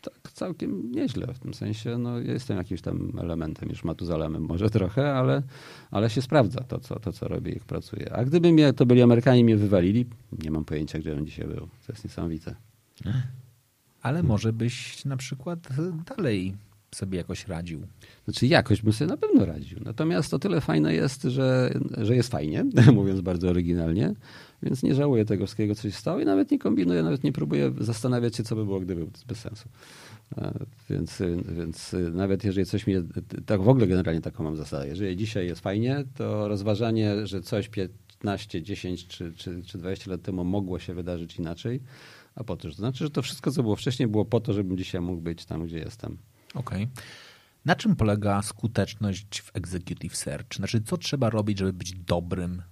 tak 0.00 0.32
całkiem 0.32 0.92
nieźle. 0.92 1.34
W 1.34 1.38
tym 1.38 1.54
sensie 1.54 1.98
no, 1.98 2.18
jestem 2.18 2.56
jakimś 2.58 2.80
tam 2.80 3.12
elementem, 3.20 3.68
już 3.68 3.84
Matuzalemem 3.84 4.42
może 4.42 4.70
trochę, 4.70 5.14
ale, 5.14 5.42
ale 5.90 6.10
się 6.10 6.22
sprawdza 6.22 6.60
to 6.60 6.80
co, 6.80 7.00
to, 7.00 7.12
co 7.12 7.28
robię, 7.28 7.52
jak 7.52 7.64
pracuję. 7.64 8.12
A 8.12 8.24
gdyby 8.24 8.52
mnie, 8.52 8.72
to 8.72 8.86
byli 8.86 9.02
Amerykanie 9.02 9.44
mnie 9.44 9.56
wywalili, 9.56 10.06
nie 10.42 10.50
mam 10.50 10.64
pojęcia, 10.64 10.98
gdzie 10.98 11.14
bym 11.14 11.26
dzisiaj 11.26 11.46
był. 11.46 11.68
To 11.86 11.92
jest 11.92 12.04
niesamowite. 12.04 12.54
Ale 14.02 14.22
może 14.22 14.52
byś 14.52 15.04
na 15.04 15.16
przykład 15.16 15.68
dalej 16.16 16.54
sobie 16.94 17.18
jakoś 17.18 17.48
radził. 17.48 17.86
Znaczy 18.24 18.46
jakoś 18.46 18.82
bym 18.82 18.92
sobie 18.92 19.08
na 19.08 19.16
pewno 19.16 19.46
radził. 19.46 19.78
Natomiast 19.84 20.34
o 20.34 20.38
tyle 20.38 20.60
fajne 20.60 20.94
jest, 20.94 21.22
że, 21.22 21.74
że 21.98 22.16
jest 22.16 22.30
fajnie, 22.30 22.64
mówiąc 22.94 23.20
bardzo 23.20 23.48
oryginalnie, 23.48 24.14
więc 24.62 24.82
nie 24.82 24.94
żałuję 24.94 25.24
tego 25.24 25.46
wszystkiego, 25.46 25.74
co 25.74 25.82
się 25.82 25.96
stało 25.96 26.20
i 26.20 26.24
nawet 26.24 26.50
nie 26.50 26.58
kombinuję, 26.58 27.02
nawet 27.02 27.24
nie 27.24 27.32
próbuję 27.32 27.72
zastanawiać 27.80 28.36
się, 28.36 28.42
co 28.42 28.56
by 28.56 28.64
było, 28.64 28.80
gdyby. 28.80 29.00
To 29.00 29.10
jest 29.10 29.26
bez 29.26 29.38
sensu. 29.38 29.68
Więc, 30.90 31.22
więc 31.56 31.96
nawet 32.12 32.44
jeżeli 32.44 32.66
coś 32.66 32.86
mi, 32.86 32.94
tak 33.46 33.62
w 33.62 33.68
ogóle 33.68 33.86
generalnie 33.86 34.20
taką 34.20 34.44
mam 34.44 34.56
zasadę, 34.56 34.88
jeżeli 34.88 35.16
dzisiaj 35.16 35.46
jest 35.46 35.60
fajnie, 35.60 36.04
to 36.14 36.48
rozważanie, 36.48 37.26
że 37.26 37.40
coś 37.42 37.68
15, 37.68 38.62
10 38.62 39.06
czy, 39.06 39.32
czy, 39.32 39.62
czy 39.62 39.78
20 39.78 40.10
lat 40.10 40.22
temu 40.22 40.44
mogło 40.44 40.78
się 40.78 40.94
wydarzyć 40.94 41.36
inaczej, 41.36 41.80
a 42.34 42.44
po 42.44 42.56
to, 42.56 42.68
to 42.68 42.74
znaczy, 42.74 43.04
że 43.04 43.10
to 43.10 43.22
wszystko, 43.22 43.50
co 43.50 43.62
było 43.62 43.76
wcześniej, 43.76 44.08
było 44.08 44.24
po 44.24 44.40
to, 44.40 44.52
żebym 44.52 44.78
dzisiaj 44.78 45.00
mógł 45.00 45.22
być 45.22 45.44
tam, 45.44 45.66
gdzie 45.66 45.78
jestem. 45.78 46.18
Okej. 46.56 46.82
Okay. 46.82 47.04
Na 47.64 47.76
czym 47.76 47.96
polega 47.96 48.42
skuteczność 48.42 49.40
w 49.40 49.50
executive 49.54 50.16
search? 50.16 50.56
Znaczy, 50.56 50.82
co 50.82 50.96
trzeba 50.96 51.30
robić, 51.30 51.58
żeby 51.58 51.72
być 51.72 51.92
dobrym 51.94 52.62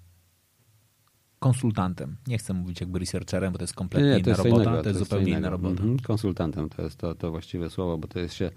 konsultantem. 1.39 2.17
Nie 2.27 2.39
chcę 2.39 2.55
mówić 2.55 2.81
jakby 2.81 2.99
researcherem, 2.99 3.53
bo 3.53 3.59
to 3.59 3.65
jest 3.65 3.75
kompletnie 3.75 4.17
nie, 4.17 4.23
to 4.23 4.31
inna 4.31 4.37
robota, 4.37 4.63
innego, 4.63 4.83
to, 4.83 4.89
jest 4.89 4.99
zupełnie 4.99 5.33
inna 5.33 5.51
robota. 5.51 5.83
Mhm. 5.83 5.99
Konsultantem 5.99 6.69
to 6.69 6.83
jest 6.83 6.97
to, 6.99 7.15
to 7.15 7.31
właściwe 7.31 7.71
słowo, 7.71 7.99
bo 7.99 8.09
to 8.09 8.19
jest 8.19 8.35
się 8.35 8.51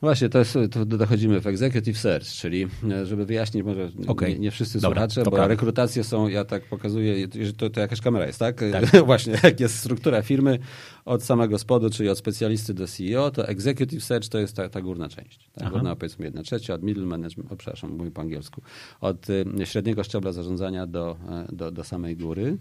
Właśnie, 0.00 0.28
to, 0.28 0.38
jest, 0.38 0.58
to 0.70 0.84
dochodzimy 0.84 1.40
w 1.40 1.46
executive 1.46 1.98
search, 1.98 2.26
czyli 2.26 2.66
e, 2.90 3.06
żeby 3.06 3.26
wyjaśnić, 3.26 3.64
może 3.64 3.90
okay. 4.06 4.30
nie, 4.30 4.38
nie, 4.38 4.50
wszyscy 4.50 4.80
Dobra, 4.80 5.00
słuchacze, 5.00 5.24
bo 5.24 5.30
prawda. 5.30 5.48
rekrutacje 5.48 6.04
są, 6.04 6.28
ja 6.28 6.44
tak 6.44 6.64
pokazuję, 6.64 7.28
że 7.42 7.52
to, 7.52 7.70
to 7.70 7.80
jakaś 7.80 8.00
kamera 8.00 8.26
jest, 8.26 8.38
tak? 8.38 8.60
tak. 8.72 8.86
Właśnie, 9.06 9.38
jak 9.42 9.60
jest 9.60 9.78
struktura 9.78 10.22
firmy 10.22 10.58
od 11.04 11.22
samego 11.22 11.58
spodu, 11.58 11.90
czyli 11.90 12.08
od 12.08 12.18
specjalisty 12.18 12.74
do 12.74 12.86
CEO, 12.86 13.30
to 13.30 13.48
executive 13.48 14.04
search 14.04 14.28
to 14.28 14.38
jest 14.38 14.56
ta, 14.56 14.68
ta 14.68 14.80
górna 14.80 15.08
część. 15.08 15.50
Ta 15.54 15.70
górna 15.70 15.96
powiedzmy 15.96 16.24
jedna 16.24 16.42
trzecia, 16.42 16.74
od 16.74 16.82
middle 16.82 17.06
management, 17.06 17.52
o, 17.52 17.56
przepraszam, 17.56 17.90
mówię 17.90 18.10
po 18.10 18.20
angielsku, 18.20 18.62
od 19.00 19.30
y, 19.30 19.44
średniego 19.64 20.04
szczebla 20.04 20.32
zarządzania 20.32 20.86
do, 20.86 21.16
e, 21.28 21.56
do, 21.56 21.70
do 21.70 21.84
samej 21.84 22.16
góry. 22.16 22.58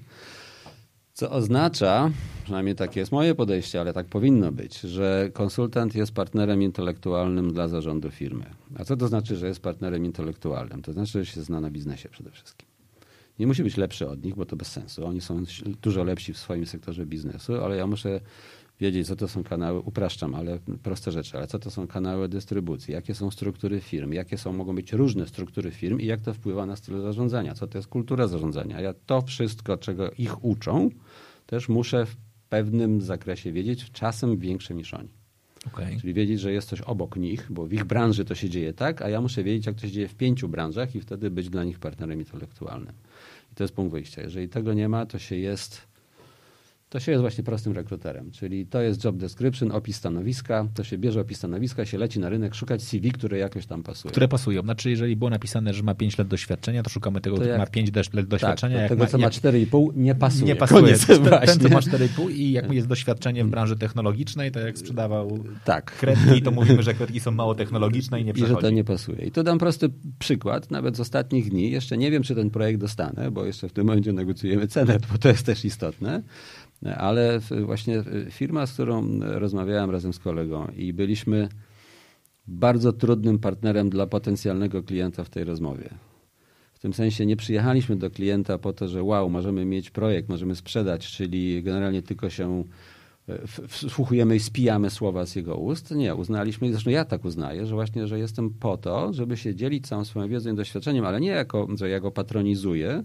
Co 1.14 1.32
oznacza, 1.32 2.12
przynajmniej 2.44 2.76
takie 2.76 3.00
jest 3.00 3.12
moje 3.12 3.36
podejście, 3.36 3.82
ale 3.82 3.94
tak 3.94 4.08
powinno 4.08 4.52
być, 4.52 4.80
że 4.80 5.30
konsultant 5.34 5.96
jest 5.96 6.12
partnerem 6.12 6.62
intelektualnym 6.62 7.54
dla 7.54 7.68
zarządu 7.68 8.12
firmy. 8.12 8.46
A 8.76 8.84
co 8.84 8.98
to 8.98 9.08
znaczy, 9.08 9.36
że 9.36 9.48
jest 9.48 9.60
partnerem 9.60 10.06
intelektualnym? 10.06 10.82
To 10.82 10.94
znaczy, 10.94 11.12
że 11.12 11.26
się 11.26 11.42
zna 11.42 11.62
na 11.62 11.72
biznesie 11.72 12.10
przede 12.10 12.32
wszystkim. 12.32 12.68
Nie 13.40 13.48
musi 13.48 13.64
być 13.64 13.78
lepszy 13.78 14.10
od 14.10 14.24
nich, 14.24 14.36
bo 14.36 14.46
to 14.46 14.56
bez 14.56 14.68
sensu. 14.68 15.06
Oni 15.06 15.22
są 15.22 15.44
dużo 15.82 16.04
lepsi 16.04 16.34
w 16.34 16.38
swoim 16.38 16.66
sektorze 16.66 17.06
biznesu, 17.06 17.64
ale 17.64 17.78
ja 17.78 17.88
muszę 17.88 18.20
wiedzieć, 18.84 19.08
co 19.08 19.16
to 19.16 19.28
są 19.28 19.44
kanały, 19.44 19.80
upraszczam, 19.80 20.36
ale 20.36 20.60
proste 20.84 21.12
rzeczy, 21.12 21.38
ale 21.38 21.48
co 21.48 21.60
to 21.60 21.72
są 21.72 21.88
kanały 21.88 22.30
dystrybucji, 22.30 22.94
jakie 22.94 23.16
są 23.16 23.32
struktury 23.32 23.80
firm, 23.80 24.14
jakie 24.14 24.38
są, 24.38 24.54
mogą 24.54 24.76
być 24.76 24.94
różne 24.94 25.28
struktury 25.28 25.72
firm 25.72 26.00
i 26.00 26.06
jak 26.06 26.22
to 26.22 26.34
wpływa 26.34 26.66
na 26.66 26.76
styl 26.76 27.02
zarządzania, 27.02 27.54
co 27.54 27.68
to 27.68 27.78
jest 27.78 27.88
kultura 27.88 28.28
zarządzania. 28.28 28.82
Ja 28.82 28.94
to 29.06 29.22
wszystko, 29.22 29.78
czego 29.78 30.12
ich 30.12 30.46
uczą, 30.46 30.90
też 31.46 31.70
muszę 31.70 32.06
w 32.06 32.16
pewnym 32.50 33.02
zakresie 33.02 33.52
wiedzieć, 33.52 33.92
czasem 33.92 34.38
większym 34.38 34.78
niż 34.78 34.94
oni. 34.94 35.10
Okay. 35.68 36.00
Czyli 36.02 36.14
wiedzieć, 36.14 36.40
że 36.40 36.54
jest 36.54 36.70
coś 36.70 36.82
obok 36.82 37.16
nich, 37.16 37.48
bo 37.50 37.68
w 37.68 37.74
ich 37.74 37.84
branży 37.84 38.26
to 38.26 38.36
się 38.36 38.50
dzieje 38.50 38.74
tak, 38.74 39.02
a 39.02 39.10
ja 39.10 39.22
muszę 39.22 39.44
wiedzieć, 39.44 39.66
jak 39.66 39.76
to 39.76 39.82
się 39.82 39.92
dzieje 39.92 40.08
w 40.08 40.16
pięciu 40.16 40.50
branżach 40.50 40.96
i 40.96 41.02
wtedy 41.02 41.32
być 41.32 41.50
dla 41.50 41.64
nich 41.64 41.80
partnerem 41.80 42.20
intelektualnym. 42.20 42.94
I 43.52 43.56
to 43.56 43.64
jest 43.64 43.74
punkt 43.74 43.92
wyjścia. 43.92 44.22
Jeżeli 44.22 44.50
tego 44.50 44.74
nie 44.74 44.90
ma, 44.90 45.06
to 45.06 45.20
się 45.20 45.36
jest 45.36 45.93
to 46.94 47.00
się 47.00 47.12
jest 47.12 47.22
właśnie 47.22 47.44
prostym 47.44 47.74
rekruterem. 47.74 48.32
Czyli 48.32 48.66
to 48.66 48.82
jest 48.82 49.04
job 49.04 49.18
description, 49.18 49.72
opis 49.72 49.96
stanowiska, 49.96 50.68
to 50.74 50.84
się 50.84 50.98
bierze 50.98 51.22
opis 51.22 51.38
stanowiska, 51.38 51.86
się 51.86 51.98
leci 51.98 52.20
na 52.20 52.30
rynek, 52.30 52.56
szukać 52.56 52.84
CV, 52.84 53.12
które 53.12 53.38
jakoś 53.38 53.66
tam 53.66 53.84
pasują. 53.84 54.12
Które 54.12 54.28
pasują. 54.28 54.62
Znaczy, 54.62 54.90
jeżeli 54.90 55.16
było 55.16 55.30
napisane, 55.30 55.74
że 55.74 55.84
ma 55.84 55.96
5 55.96 56.18
lat 56.18 56.28
doświadczenia, 56.28 56.84
to 56.84 56.90
szukamy 56.90 57.22
tego, 57.22 57.36
który 57.36 57.58
ma 57.58 57.66
5 57.66 57.92
lat 58.14 58.26
doświadczenia. 58.26 58.78
Tak, 58.78 58.90
tego, 58.90 59.08
co 59.08 59.18
ma 59.18 59.30
4,5 59.30 59.90
nie 59.96 60.16
pasuje. 60.16 60.46
Nie 60.46 60.56
pasuje. 60.56 60.82
Koniec, 60.82 61.06
ten, 61.06 61.24
ten, 61.24 61.60
co 61.60 61.70
ma 61.70 61.80
4,5 61.80 62.32
i 62.32 62.52
jak 62.52 62.74
jest 62.74 62.88
doświadczenie 62.88 63.44
w 63.44 63.50
branży 63.50 63.76
technologicznej, 63.76 64.52
to 64.52 64.60
jak 64.60 64.78
sprzedawał 64.78 65.40
tak. 65.66 65.98
kredki, 65.98 66.42
to 66.42 66.52
mówimy, 66.52 66.84
że 66.84 66.94
kredki 66.94 67.20
są 67.20 67.32
mało 67.32 67.56
technologiczne 67.56 68.22
i 68.22 68.26
nie 68.26 68.34
przechodzi. 68.34 68.54
I 68.54 68.56
że 68.56 68.62
to 68.62 68.70
nie 68.70 68.84
pasuje. 68.84 69.26
I 69.26 69.32
tu 69.32 69.44
dam 69.44 69.58
prosty 69.58 69.90
przykład, 70.20 70.72
nawet 70.72 70.98
z 70.98 71.00
ostatnich 71.00 71.50
dni. 71.50 71.72
Jeszcze 71.72 71.98
nie 71.98 72.12
wiem, 72.12 72.24
czy 72.24 72.36
ten 72.36 72.50
projekt 72.50 72.80
dostanę, 72.80 73.32
bo 73.32 73.46
jeszcze 73.46 73.70
w 73.70 73.74
tym 73.74 73.88
momencie 73.88 74.14
negocjujemy 74.14 74.68
cenę, 74.68 74.98
bo 75.12 75.18
to 75.18 75.28
jest 75.28 75.46
też 75.46 75.66
istotne 75.66 76.24
ale 76.86 77.40
właśnie 77.66 78.04
firma, 78.30 78.66
z 78.66 78.74
którą 78.74 79.20
rozmawiałem 79.20 79.92
razem 79.92 80.14
z 80.14 80.20
kolegą 80.20 80.68
i 80.78 80.94
byliśmy 80.94 81.50
bardzo 82.48 82.94
trudnym 82.94 83.40
partnerem 83.40 83.90
dla 83.90 84.08
potencjalnego 84.08 84.84
klienta 84.84 85.24
w 85.24 85.30
tej 85.30 85.44
rozmowie. 85.44 85.90
W 86.74 86.80
tym 86.80 86.94
sensie 86.94 87.26
nie 87.26 87.36
przyjechaliśmy 87.36 87.96
do 87.96 88.10
klienta 88.10 88.58
po 88.58 88.74
to, 88.74 88.88
że 88.88 89.04
wow, 89.04 89.30
możemy 89.30 89.66
mieć 89.66 89.92
projekt, 89.92 90.30
możemy 90.30 90.56
sprzedać, 90.56 91.08
czyli 91.08 91.64
generalnie 91.64 92.02
tylko 92.02 92.30
się 92.30 92.64
e, 93.30 93.48
wsłuchujemy 93.68 94.36
i 94.36 94.40
spijamy 94.40 94.90
słowa 94.90 95.26
z 95.26 95.36
jego 95.36 95.56
ust. 95.56 95.92
Nie, 95.92 96.16
uznaliśmy, 96.16 96.72
zresztą 96.72 96.90
ja 96.90 97.06
tak 97.06 97.26
uznaję, 97.26 97.66
że 97.66 97.76
właśnie, 97.76 98.08
że 98.08 98.20
jestem 98.20 98.50
po 98.50 98.78
to, 98.78 99.14
żeby 99.14 99.38
się 99.38 99.56
dzielić 99.56 99.88
całą 99.88 100.06
swoją 100.06 100.28
wiedzą 100.28 100.54
i 100.54 100.56
doświadczeniem, 100.56 101.06
ale 101.06 101.22
nie 101.22 101.30
jako, 101.30 101.68
że 101.76 101.90
ja 101.90 102.00
go 102.00 102.12
patronizuję, 102.12 103.04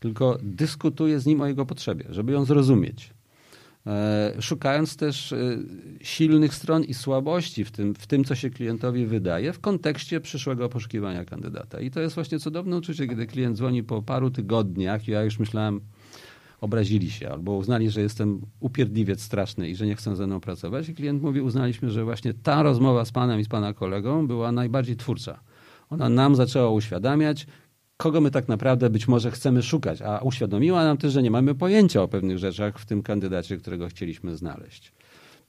tylko 0.00 0.38
dyskutuję 0.42 1.20
z 1.20 1.26
nim 1.26 1.40
o 1.40 1.46
jego 1.46 1.66
potrzebie, 1.66 2.04
żeby 2.10 2.32
ją 2.32 2.44
zrozumieć. 2.44 3.14
E, 3.86 4.32
szukając 4.40 4.96
też 4.96 5.32
e, 5.32 5.58
silnych 6.00 6.54
stron 6.54 6.84
i 6.84 6.94
słabości 6.94 7.64
w 7.64 7.70
tym, 7.70 7.94
w 7.94 8.06
tym, 8.06 8.24
co 8.24 8.34
się 8.34 8.50
klientowi 8.50 9.06
wydaje 9.06 9.52
w 9.52 9.60
kontekście 9.60 10.20
przyszłego 10.20 10.68
poszukiwania 10.68 11.24
kandydata. 11.24 11.80
I 11.80 11.90
to 11.90 12.00
jest 12.00 12.14
właśnie 12.14 12.38
cudowne 12.38 12.76
uczucie, 12.76 13.08
kiedy 13.08 13.26
klient 13.26 13.56
dzwoni 13.56 13.82
po 13.82 14.02
paru 14.02 14.30
tygodniach, 14.30 15.08
ja 15.08 15.22
już 15.22 15.38
myślałem, 15.38 15.80
obrazili 16.60 17.10
się 17.10 17.30
albo 17.30 17.52
uznali, 17.52 17.90
że 17.90 18.00
jestem 18.00 18.40
upierdliwiec 18.60 19.22
straszny 19.22 19.68
i 19.68 19.76
że 19.76 19.86
nie 19.86 19.96
chcą 19.96 20.16
ze 20.16 20.26
mną 20.26 20.40
pracować. 20.40 20.88
I 20.88 20.94
klient 20.94 21.22
mówi, 21.22 21.40
uznaliśmy, 21.40 21.90
że 21.90 22.04
właśnie 22.04 22.34
ta 22.34 22.62
rozmowa 22.62 23.04
z 23.04 23.12
panem 23.12 23.40
i 23.40 23.44
z 23.44 23.48
pana 23.48 23.72
kolegą 23.72 24.26
była 24.26 24.52
najbardziej 24.52 24.96
twórcza. 24.96 25.40
Ona 25.90 26.08
nam 26.08 26.34
zaczęła 26.34 26.70
uświadamiać, 26.70 27.46
kogo 27.96 28.20
my 28.20 28.30
tak 28.30 28.48
naprawdę 28.48 28.90
być 28.90 29.08
może 29.08 29.30
chcemy 29.30 29.62
szukać, 29.62 30.02
a 30.02 30.18
uświadomiła 30.18 30.84
nam 30.84 30.96
też, 30.96 31.12
że 31.12 31.22
nie 31.22 31.30
mamy 31.30 31.54
pojęcia 31.54 32.02
o 32.02 32.08
pewnych 32.08 32.38
rzeczach 32.38 32.78
w 32.78 32.86
tym 32.86 33.02
kandydacie, 33.02 33.56
którego 33.56 33.88
chcieliśmy 33.88 34.36
znaleźć. 34.36 34.92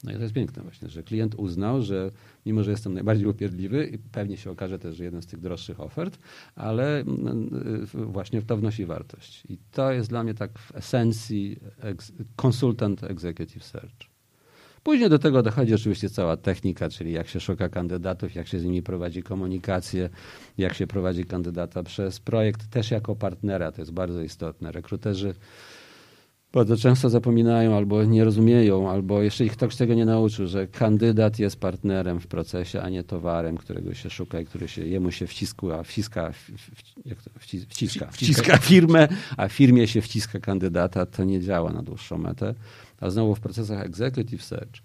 No 0.03 0.11
i 0.11 0.15
to 0.15 0.21
jest 0.21 0.33
piękne 0.33 0.63
właśnie, 0.63 0.89
że 0.89 1.03
klient 1.03 1.35
uznał, 1.35 1.81
że 1.81 2.11
mimo, 2.45 2.63
że 2.63 2.71
jestem 2.71 2.93
najbardziej 2.93 3.27
upierdliwy 3.27 3.85
i 3.85 3.97
pewnie 3.97 4.37
się 4.37 4.51
okaże 4.51 4.79
też, 4.79 4.95
że 4.95 5.03
jeden 5.03 5.21
z 5.21 5.25
tych 5.25 5.39
droższych 5.39 5.79
ofert, 5.79 6.19
ale 6.55 6.99
mm, 6.99 7.49
y, 7.95 8.05
właśnie 8.05 8.41
to 8.41 8.57
wnosi 8.57 8.85
wartość. 8.85 9.43
I 9.49 9.57
to 9.71 9.91
jest 9.91 10.09
dla 10.09 10.23
mnie 10.23 10.33
tak 10.33 10.59
w 10.59 10.75
esencji 10.75 11.59
konsultant 12.35 13.03
executive 13.03 13.63
search. 13.63 14.14
Później 14.85 15.09
do 15.09 15.19
tego 15.19 15.43
dochodzi 15.43 15.73
oczywiście 15.73 16.09
cała 16.09 16.37
technika, 16.37 16.89
czyli 16.89 17.11
jak 17.11 17.27
się 17.27 17.39
szuka 17.39 17.69
kandydatów, 17.69 18.35
jak 18.35 18.47
się 18.47 18.59
z 18.59 18.63
nimi 18.63 18.83
prowadzi 18.83 19.23
komunikację, 19.23 20.09
jak 20.57 20.73
się 20.73 20.87
prowadzi 20.87 21.25
kandydata 21.25 21.83
przez 21.83 22.19
projekt, 22.19 22.69
też 22.69 22.91
jako 22.91 23.15
partnera, 23.15 23.71
to 23.71 23.81
jest 23.81 23.91
bardzo 23.91 24.21
istotne. 24.21 24.71
Rekruterzy 24.71 25.35
bardzo 26.53 26.77
często 26.77 27.09
zapominają 27.09 27.75
albo 27.75 28.03
nie 28.03 28.23
rozumieją, 28.23 28.89
albo 28.89 29.21
jeszcze 29.21 29.45
ich 29.45 29.51
ktoś 29.51 29.75
tego 29.75 29.93
nie 29.93 30.05
nauczył, 30.05 30.47
że 30.47 30.67
kandydat 30.67 31.39
jest 31.39 31.59
partnerem 31.59 32.19
w 32.19 32.27
procesie, 32.27 32.81
a 32.81 32.89
nie 32.89 33.03
towarem, 33.03 33.57
którego 33.57 33.93
się 33.93 34.09
szuka 34.09 34.39
i 34.39 34.45
który 34.45 34.67
się, 34.67 34.85
jemu 34.85 35.11
się 35.11 35.27
wciska, 35.27 35.83
wciska, 35.83 36.31
wciska, 37.39 37.67
wciska, 37.69 38.07
wciska 38.11 38.57
firmę, 38.57 39.07
a 39.37 39.47
firmie 39.47 39.87
się 39.87 40.01
wciska 40.01 40.39
kandydata, 40.39 41.05
to 41.05 41.23
nie 41.23 41.41
działa 41.41 41.73
na 41.73 41.81
dłuższą 41.81 42.17
metę. 42.17 42.53
A 42.99 43.09
znowu 43.09 43.35
w 43.35 43.39
procesach 43.39 43.85
executive 43.85 44.43
search 44.43 44.81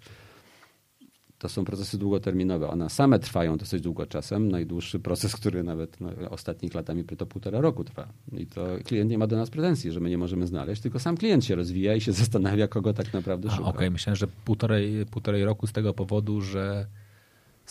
to 1.41 1.49
są 1.49 1.65
procesy 1.65 1.97
długoterminowe. 1.97 2.67
One 2.67 2.89
same 2.89 3.19
trwają 3.19 3.57
dosyć 3.57 3.81
długo 3.81 4.05
czasem. 4.05 4.51
Najdłuższy 4.51 4.99
proces, 4.99 5.35
który 5.35 5.63
nawet 5.63 6.01
no, 6.01 6.09
ostatnich 6.29 6.73
latami 6.73 7.03
to 7.03 7.25
półtora 7.25 7.61
roku 7.61 7.83
trwa. 7.83 8.07
I 8.37 8.47
to 8.47 8.67
klient 8.85 9.11
nie 9.11 9.17
ma 9.17 9.27
do 9.27 9.35
nas 9.35 9.49
pretensji, 9.49 9.91
że 9.91 9.99
my 9.99 10.09
nie 10.09 10.17
możemy 10.17 10.47
znaleźć, 10.47 10.81
tylko 10.81 10.99
sam 10.99 11.17
klient 11.17 11.45
się 11.45 11.55
rozwija 11.55 11.95
i 11.95 12.01
się 12.01 12.11
zastanawia, 12.21 12.67
kogo 12.67 12.93
tak 12.93 13.13
naprawdę 13.13 13.49
szuka. 13.49 13.61
Okej, 13.61 13.73
okay. 13.73 13.91
myślałem, 13.91 14.15
że 14.15 14.27
półtorej, 14.27 15.05
półtorej 15.05 15.45
roku 15.45 15.67
z 15.67 15.71
tego 15.71 15.93
powodu, 15.93 16.41
że 16.41 16.87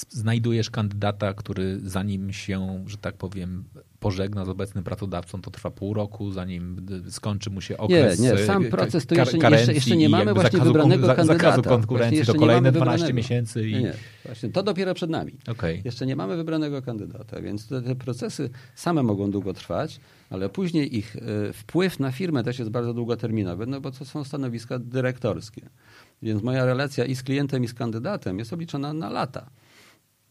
znajdujesz 0.08 0.70
kandydata, 0.70 1.34
który 1.34 1.80
zanim 1.82 2.32
się, 2.32 2.84
że 2.86 2.96
tak 2.96 3.16
powiem, 3.16 3.64
pożegna 4.00 4.44
z 4.44 4.48
obecnym 4.48 4.84
pracodawcą, 4.84 5.42
to 5.42 5.50
trwa 5.50 5.70
pół 5.70 5.94
roku, 5.94 6.32
zanim 6.32 6.86
skończy 7.10 7.50
mu 7.50 7.60
się 7.60 7.78
okres 7.78 8.20
Nie, 8.20 8.32
nie, 8.32 8.38
sam 8.38 8.64
proces 8.64 9.06
to 9.06 9.14
jeszcze, 9.14 9.38
jeszcze, 9.38 9.74
jeszcze 9.74 9.96
nie 9.96 10.08
mamy 10.08 10.34
właśnie 10.34 10.50
zakazu, 10.50 10.72
wybranego 10.72 11.06
kandydata. 11.06 11.38
Zakazu 11.38 11.62
konkurencji 11.62 12.26
to 12.26 12.34
kolejne 12.34 12.72
12 12.72 13.12
miesięcy. 13.12 13.68
I... 13.68 13.72
Nie, 13.72 13.80
nie, 13.80 13.94
właśnie 14.24 14.48
to 14.48 14.62
dopiero 14.62 14.94
przed 14.94 15.10
nami. 15.10 15.32
Okay. 15.48 15.82
Jeszcze 15.84 16.06
nie 16.06 16.16
mamy 16.16 16.36
wybranego 16.36 16.82
kandydata, 16.82 17.40
więc 17.40 17.68
te, 17.68 17.82
te 17.82 17.94
procesy 17.94 18.50
same 18.74 19.02
mogą 19.02 19.30
długo 19.30 19.54
trwać, 19.54 20.00
ale 20.30 20.48
później 20.48 20.96
ich 20.96 21.16
y, 21.16 21.52
wpływ 21.52 22.00
na 22.00 22.12
firmę 22.12 22.44
też 22.44 22.58
jest 22.58 22.70
bardzo 22.70 22.94
długoterminowy, 22.94 23.66
no 23.66 23.80
bo 23.80 23.90
to 23.90 24.04
są 24.04 24.24
stanowiska 24.24 24.78
dyrektorskie. 24.78 25.62
Więc 26.22 26.42
moja 26.42 26.64
relacja 26.64 27.04
i 27.04 27.14
z 27.14 27.22
klientem, 27.22 27.64
i 27.64 27.68
z 27.68 27.74
kandydatem 27.74 28.38
jest 28.38 28.52
obliczona 28.52 28.92
na 28.92 29.10
lata. 29.10 29.50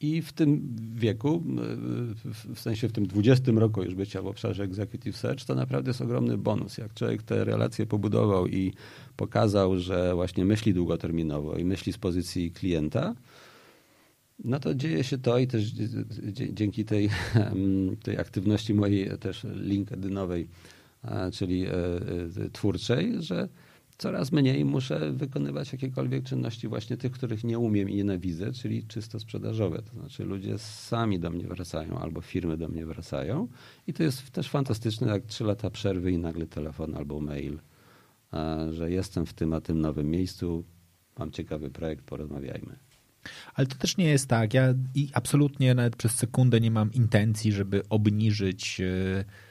I 0.02 0.22
w 0.22 0.34
tym 0.34 0.76
wieku, 0.96 1.44
w 2.56 2.60
sensie 2.60 2.90
w 2.90 2.92
tym 2.92 3.08
20 3.08 3.52
roku 3.52 3.84
już 3.84 3.96
bycia 3.96 4.22
w 4.22 4.28
obszarze 4.28 4.64
Executive 4.64 5.18
Search, 5.18 5.46
to 5.46 5.56
naprawdę 5.56 5.90
jest 5.90 6.02
ogromny 6.02 6.38
bonus. 6.38 6.78
Jak 6.78 6.94
człowiek 6.94 7.24
te 7.24 7.44
relacje 7.44 7.86
pobudował 7.86 8.48
i 8.48 8.74
pokazał, 9.16 9.80
że 9.80 10.16
właśnie 10.16 10.46
myśli 10.46 10.74
długoterminowo 10.74 11.58
i 11.58 11.66
myśli 11.66 11.94
z 11.94 11.98
pozycji 11.98 12.52
klienta, 12.52 13.16
no 14.44 14.60
to 14.60 14.76
dzieje 14.76 15.04
się 15.04 15.18
to 15.18 15.38
i 15.38 15.48
też 15.48 15.72
dzięki 16.52 16.86
tej, 16.86 17.10
tej 18.04 18.18
aktywności 18.18 18.74
mojej 18.74 19.18
też 19.18 19.46
LinkedInowej, 19.56 20.48
czyli 21.34 21.66
e, 21.66 21.72
e, 21.72 22.50
twórczej, 22.54 23.14
że 23.20 23.50
coraz 24.00 24.32
mniej 24.32 24.66
muszę 24.66 25.12
wykonywać 25.12 25.72
jakiekolwiek 25.72 26.24
czynności 26.24 26.68
właśnie 26.68 26.98
tych, 26.98 27.12
których 27.12 27.44
nie 27.44 27.60
umiem 27.60 27.90
i 27.90 27.96
nienawidzę, 27.96 28.52
czyli 28.52 28.84
czysto 28.84 29.20
sprzedażowe. 29.20 29.82
To 29.82 29.94
znaczy 29.94 30.24
ludzie 30.24 30.58
sami 30.58 31.20
do 31.20 31.30
mnie 31.30 31.48
wracają 31.48 32.00
albo 32.00 32.22
firmy 32.22 32.58
do 32.58 32.68
mnie 32.68 32.86
wracają 32.86 33.48
i 33.88 33.94
to 33.94 34.04
jest 34.04 34.32
też 34.32 34.50
fantastyczne, 34.50 35.08
jak 35.08 35.26
trzy 35.26 35.44
lata 35.44 35.70
przerwy 35.70 36.12
i 36.12 36.18
nagle 36.18 36.48
telefon 36.48 36.96
albo 36.96 37.20
mail, 37.20 37.60
że 38.72 38.92
jestem 38.92 39.26
w 39.26 39.34
tym 39.34 39.54
a 39.54 39.62
tym 39.62 39.82
nowym 39.82 40.10
miejscu, 40.10 40.64
mam 41.20 41.32
ciekawy 41.32 41.70
projekt, 41.70 42.06
porozmawiajmy. 42.06 42.80
Ale 43.54 43.68
to 43.68 43.76
też 43.76 43.98
nie 43.98 44.06
jest 44.06 44.28
tak. 44.28 44.54
Ja 44.54 44.74
i 44.96 45.10
absolutnie 45.14 45.76
nawet 45.76 45.96
przez 45.96 46.16
sekundę 46.16 46.60
nie 46.60 46.72
mam 46.72 46.94
intencji, 46.94 47.52
żeby 47.52 47.84
obniżyć 47.90 48.80
yy 48.80 49.26
E, 49.26 49.49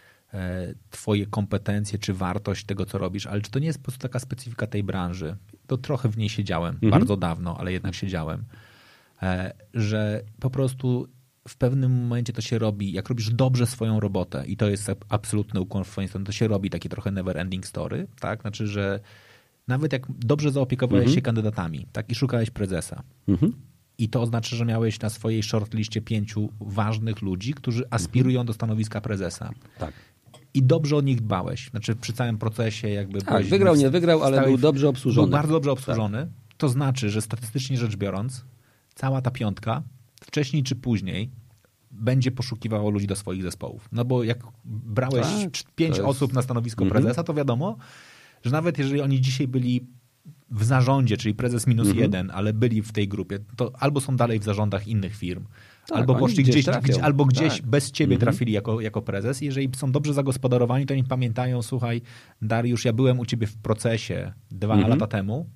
twoje 0.91 1.27
kompetencje, 1.27 1.99
czy 1.99 2.15
wartość 2.15 2.65
tego, 2.65 2.87
co 2.87 2.99
robisz, 2.99 3.27
ale 3.27 3.41
czy 3.41 3.51
to 3.51 3.59
nie 3.59 3.67
jest 3.67 3.79
po 3.79 3.85
prostu 3.85 4.03
taka 4.03 4.19
specyfika 4.19 4.67
tej 4.67 4.83
branży? 4.83 5.37
To 5.67 5.79
trochę 5.79 6.09
w 6.09 6.19
niej 6.19 6.29
siedziałem, 6.29 6.75
mhm. 6.75 6.91
bardzo 6.91 7.17
dawno, 7.17 7.57
ale 7.59 7.73
jednak 7.73 7.95
siedziałem, 7.95 8.45
e, 9.23 9.53
że 9.75 10.23
po 10.41 10.51
prostu 10.51 11.09
w 11.49 11.57
pewnym 11.57 11.93
momencie 12.03 12.33
to 12.33 12.41
się 12.41 12.59
robi, 12.59 12.93
jak 12.93 13.09
robisz 13.09 13.31
dobrze 13.31 13.67
swoją 13.67 14.01
robotę 14.01 14.45
i 14.47 14.57
to 14.57 14.71
jest 14.71 14.91
absolutny 15.09 15.61
ukłon 15.61 15.85
w 15.85 15.89
twoją 15.89 16.09
stronę, 16.09 16.27
to 16.27 16.33
się 16.33 16.49
robi 16.49 16.71
takie 16.71 16.89
trochę 16.89 17.11
never 17.11 17.39
ending 17.39 17.67
story, 17.67 18.07
tak? 18.21 18.41
Znaczy, 18.41 18.67
że 18.67 19.01
nawet 19.69 19.93
jak 19.93 20.07
dobrze 20.09 20.51
zaopiekowałeś 20.51 21.03
mhm. 21.03 21.15
się 21.15 21.23
kandydatami, 21.23 21.87
tak? 21.93 22.11
I 22.11 22.15
szukałeś 22.15 22.51
prezesa. 22.51 23.03
Mhm. 23.29 23.53
I 23.99 24.09
to 24.09 24.23
oznacza, 24.23 24.57
że 24.57 24.65
miałeś 24.65 25.01
na 25.01 25.11
swojej 25.11 25.43
shortliście 25.43 26.01
pięciu 26.01 26.53
ważnych 26.61 27.23
ludzi, 27.23 27.55
którzy 27.55 27.85
aspirują 27.91 28.47
do 28.47 28.53
stanowiska 28.53 29.01
prezesa. 29.01 29.51
Tak 29.79 29.93
i 30.55 30.63
dobrze 30.63 30.97
o 30.97 31.01
nich 31.01 31.21
dbałeś. 31.21 31.71
Znaczy 31.71 31.97
przy 31.97 32.13
całym 32.13 32.39
procesie 32.39 32.89
jakby... 32.89 33.23
Tak, 33.23 33.47
wygrał, 33.47 33.77
nie 33.77 33.91
wygrał, 33.91 34.23
ale 34.23 34.45
był 34.45 34.59
dobrze 34.59 34.89
obsłużony. 34.89 35.27
Był 35.27 35.33
bardzo 35.33 35.53
dobrze 35.53 35.73
obsłużony. 35.73 36.19
Tak. 36.19 36.57
To 36.57 36.69
znaczy, 36.69 37.11
że 37.11 37.23
statystycznie 37.23 37.77
rzecz 37.77 37.97
biorąc, 37.97 38.45
cała 38.95 39.23
ta 39.23 39.31
piątka 39.31 39.83
wcześniej 40.21 40.63
czy 40.63 40.77
później 40.77 41.31
będzie 41.91 42.31
poszukiwało 42.31 42.91
ludzi 42.91 43.07
do 43.07 43.17
swoich 43.17 43.43
zespołów. 43.43 43.89
No 43.93 44.05
bo 44.05 44.25
jak 44.25 44.39
brałeś 44.65 45.27
tak, 45.43 45.73
pięć 45.75 45.97
jest... 45.97 46.09
osób 46.09 46.33
na 46.33 46.43
stanowisko 46.43 46.85
mhm. 46.85 47.03
prezesa, 47.03 47.23
to 47.23 47.35
wiadomo, 47.35 47.77
że 48.43 48.51
nawet 48.51 48.79
jeżeli 48.79 49.01
oni 49.01 49.21
dzisiaj 49.21 49.49
byli 49.49 49.87
w 50.51 50.65
zarządzie, 50.65 51.17
czyli 51.17 51.35
prezes 51.35 51.67
minus 51.67 51.87
mhm. 51.87 52.03
jeden, 52.03 52.31
ale 52.31 52.53
byli 52.53 52.83
w 52.83 52.93
tej 52.93 53.09
grupie, 53.09 53.39
to 53.57 53.73
albo 53.79 54.01
są 54.01 54.17
dalej 54.17 54.41
w 54.41 54.45
zarządach 54.45 54.89
innych 54.89 55.17
firm, 55.17 55.45
tak, 55.89 55.99
albo 55.99 56.15
poszli 56.15 56.45
gdzieś, 56.45 56.67
gdzieś 56.67 56.99
albo 56.99 57.25
gdzieś 57.25 57.57
tak. 57.57 57.67
bez 57.67 57.91
ciebie 57.91 58.15
mhm. 58.15 58.21
trafili 58.21 58.53
jako, 58.53 58.81
jako 58.81 59.03
prezes. 59.03 59.41
Jeżeli 59.41 59.71
są 59.77 59.93
dobrze 59.93 60.15
zagospodarowani, 60.15 60.87
to 60.87 60.95
oni 60.95 61.05
pamiętają, 61.05 61.63
słuchaj, 61.63 62.03
Dariusz, 62.43 62.85
ja 62.85 62.93
byłem 62.93 63.19
u 63.19 63.27
ciebie 63.27 63.47
w 63.47 63.57
procesie 63.57 64.33
dwa 64.51 64.75
mhm. 64.75 64.91
lata 64.91 65.07
temu 65.07 65.47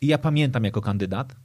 i 0.00 0.06
ja 0.06 0.18
pamiętam 0.18 0.64
jako 0.64 0.80
kandydat, 0.80 1.36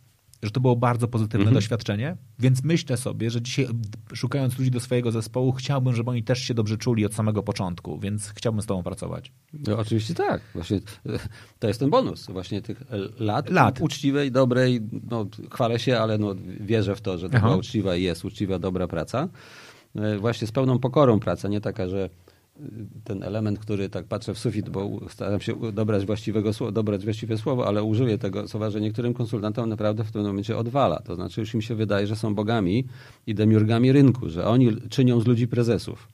że 0.46 0.52
to 0.52 0.60
było 0.60 0.76
bardzo 0.76 1.08
pozytywne 1.08 1.44
mhm. 1.44 1.54
doświadczenie, 1.54 2.18
więc 2.40 2.64
myślę 2.64 2.98
sobie, 2.98 3.30
że 3.30 3.42
dzisiaj 3.42 3.68
szukając 4.14 4.58
ludzi 4.60 4.72
do 4.72 4.80
swojego 4.80 5.12
zespołu, 5.12 5.52
chciałbym, 5.52 5.96
żeby 5.96 6.10
oni 6.10 6.24
też 6.24 6.40
się 6.40 6.54
dobrze 6.54 6.78
czuli 6.78 7.06
od 7.06 7.14
samego 7.14 7.44
początku, 7.44 8.00
więc 8.00 8.30
chciałbym 8.30 8.62
z 8.62 8.66
tobą 8.66 8.84
pracować. 8.84 9.32
No, 9.54 9.78
oczywiście 9.78 10.14
tak. 10.14 10.42
Właśnie 10.54 10.80
to 11.60 11.68
jest 11.68 11.80
ten 11.80 11.90
bonus 11.90 12.28
właśnie 12.28 12.62
tych 12.62 12.84
lat, 13.20 13.50
lat. 13.50 13.82
uczciwej, 13.82 14.32
dobrej, 14.32 14.82
no, 15.10 15.26
chwalę 15.52 15.80
się, 15.80 16.00
ale 16.00 16.18
no, 16.18 16.36
wierzę 16.60 16.96
w 16.96 17.02
to, 17.02 17.18
że 17.18 17.30
to 17.30 17.40
była 17.40 17.56
uczciwa 17.56 17.96
i 17.96 18.04
jest 18.04 18.26
uczciwa, 18.26 18.60
dobra 18.60 18.88
praca. 18.88 19.30
E, 19.96 20.18
właśnie 20.18 20.48
z 20.48 20.52
pełną 20.52 20.80
pokorą 20.80 21.20
praca, 21.20 21.48
nie 21.48 21.62
taka, 21.62 21.88
że 21.88 22.10
ten 23.04 23.24
element, 23.24 23.60
który 23.60 23.90
tak 23.90 24.06
patrzę 24.06 24.34
w 24.34 24.40
sufit, 24.40 24.70
bo 24.70 25.00
staram 25.10 25.42
się 25.42 25.72
dobrać, 25.74 26.06
właściwego, 26.06 26.72
dobrać 26.72 27.04
właściwe 27.04 27.38
słowo, 27.38 27.68
ale 27.68 27.84
użyję 27.84 28.18
tego 28.18 28.48
słowa, 28.48 28.70
że 28.70 28.82
niektórym 28.82 29.14
konsultantom 29.14 29.70
naprawdę 29.70 30.04
w 30.04 30.12
tym 30.12 30.24
momencie 30.24 30.58
odwala. 30.58 31.00
To 31.00 31.16
znaczy 31.16 31.42
już 31.42 31.54
im 31.54 31.62
się 31.62 31.76
wydaje, 31.76 32.08
że 32.08 32.16
są 32.16 32.36
bogami 32.36 32.86
i 33.28 33.36
demiurgami 33.36 33.92
rynku, 33.92 34.30
że 34.30 34.46
oni 34.46 34.82
czynią 34.90 35.20
z 35.20 35.28
ludzi 35.28 35.48
prezesów. 35.48 36.08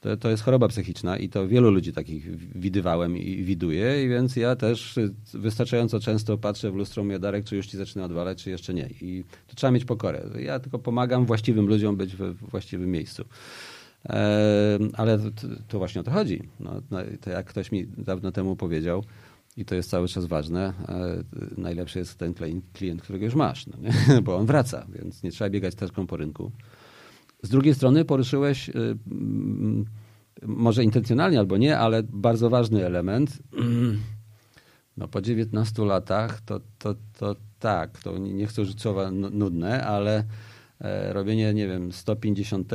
To, 0.00 0.16
to 0.16 0.30
jest 0.30 0.42
choroba 0.42 0.68
psychiczna 0.68 1.16
i 1.16 1.28
to 1.28 1.48
wielu 1.48 1.70
ludzi 1.70 1.92
takich 1.92 2.38
widywałem 2.60 3.16
i 3.16 3.44
widuję, 3.44 4.04
i 4.04 4.08
więc 4.08 4.36
ja 4.36 4.56
też 4.56 4.98
wystarczająco 5.34 6.00
często 6.00 6.38
patrzę 6.38 6.70
w 6.70 6.74
lustro, 6.74 7.04
mówię, 7.04 7.18
Darek, 7.18 7.44
czy 7.44 7.56
już 7.56 7.66
ci 7.66 7.76
zaczyna 7.76 8.04
odwalać, 8.04 8.42
czy 8.42 8.50
jeszcze 8.50 8.74
nie. 8.74 8.90
I 9.00 9.24
to 9.46 9.56
trzeba 9.56 9.70
mieć 9.70 9.84
pokorę. 9.84 10.22
Ja 10.38 10.60
tylko 10.60 10.78
pomagam 10.78 11.26
właściwym 11.26 11.66
ludziom 11.66 11.96
być 11.96 12.16
we 12.16 12.32
właściwym 12.32 12.90
miejscu. 12.90 13.24
Ale 14.92 15.18
to, 15.68 15.78
właśnie 15.78 16.00
o 16.00 16.04
to 16.04 16.10
chodzi. 16.10 16.48
No, 16.60 16.82
no, 16.90 16.98
to 17.20 17.30
jak 17.30 17.46
ktoś 17.46 17.72
mi 17.72 17.86
dawno 17.86 18.32
temu 18.32 18.56
powiedział, 18.56 19.04
i 19.56 19.64
to 19.64 19.74
jest 19.74 19.90
cały 19.90 20.08
czas 20.08 20.24
ważne, 20.24 20.72
e, 20.88 21.24
najlepszy 21.56 21.98
jest 21.98 22.18
ten 22.18 22.34
klient, 22.72 23.02
którego 23.02 23.24
już 23.24 23.34
masz, 23.34 23.66
no 23.66 23.76
bo 24.22 24.36
on 24.36 24.46
wraca, 24.46 24.86
więc 24.88 25.22
nie 25.22 25.30
trzeba 25.30 25.50
biegać 25.50 25.74
teczką 25.74 26.06
po 26.06 26.16
rynku. 26.16 26.52
Z 27.42 27.48
drugiej 27.48 27.74
strony 27.74 28.04
poruszyłeś, 28.04 28.68
y, 28.68 28.72
mm, 29.10 29.84
może 30.42 30.84
intencjonalnie 30.84 31.38
albo 31.38 31.56
nie, 31.56 31.78
ale 31.78 32.02
bardzo 32.02 32.50
ważny 32.50 32.86
element. 32.86 33.38
No, 34.96 35.08
po 35.08 35.22
19 35.22 35.84
latach 35.84 36.40
to, 36.40 36.60
to, 36.78 36.94
to 37.18 37.36
tak, 37.58 37.98
to 37.98 38.18
nie 38.18 38.46
chcę 38.46 38.62
użyć 38.62 38.80
słowa 38.80 39.10
nudne, 39.10 39.86
ale 39.86 40.24
robienie, 41.12 41.54
nie 41.54 41.68
wiem, 41.68 41.92
150 41.92 42.72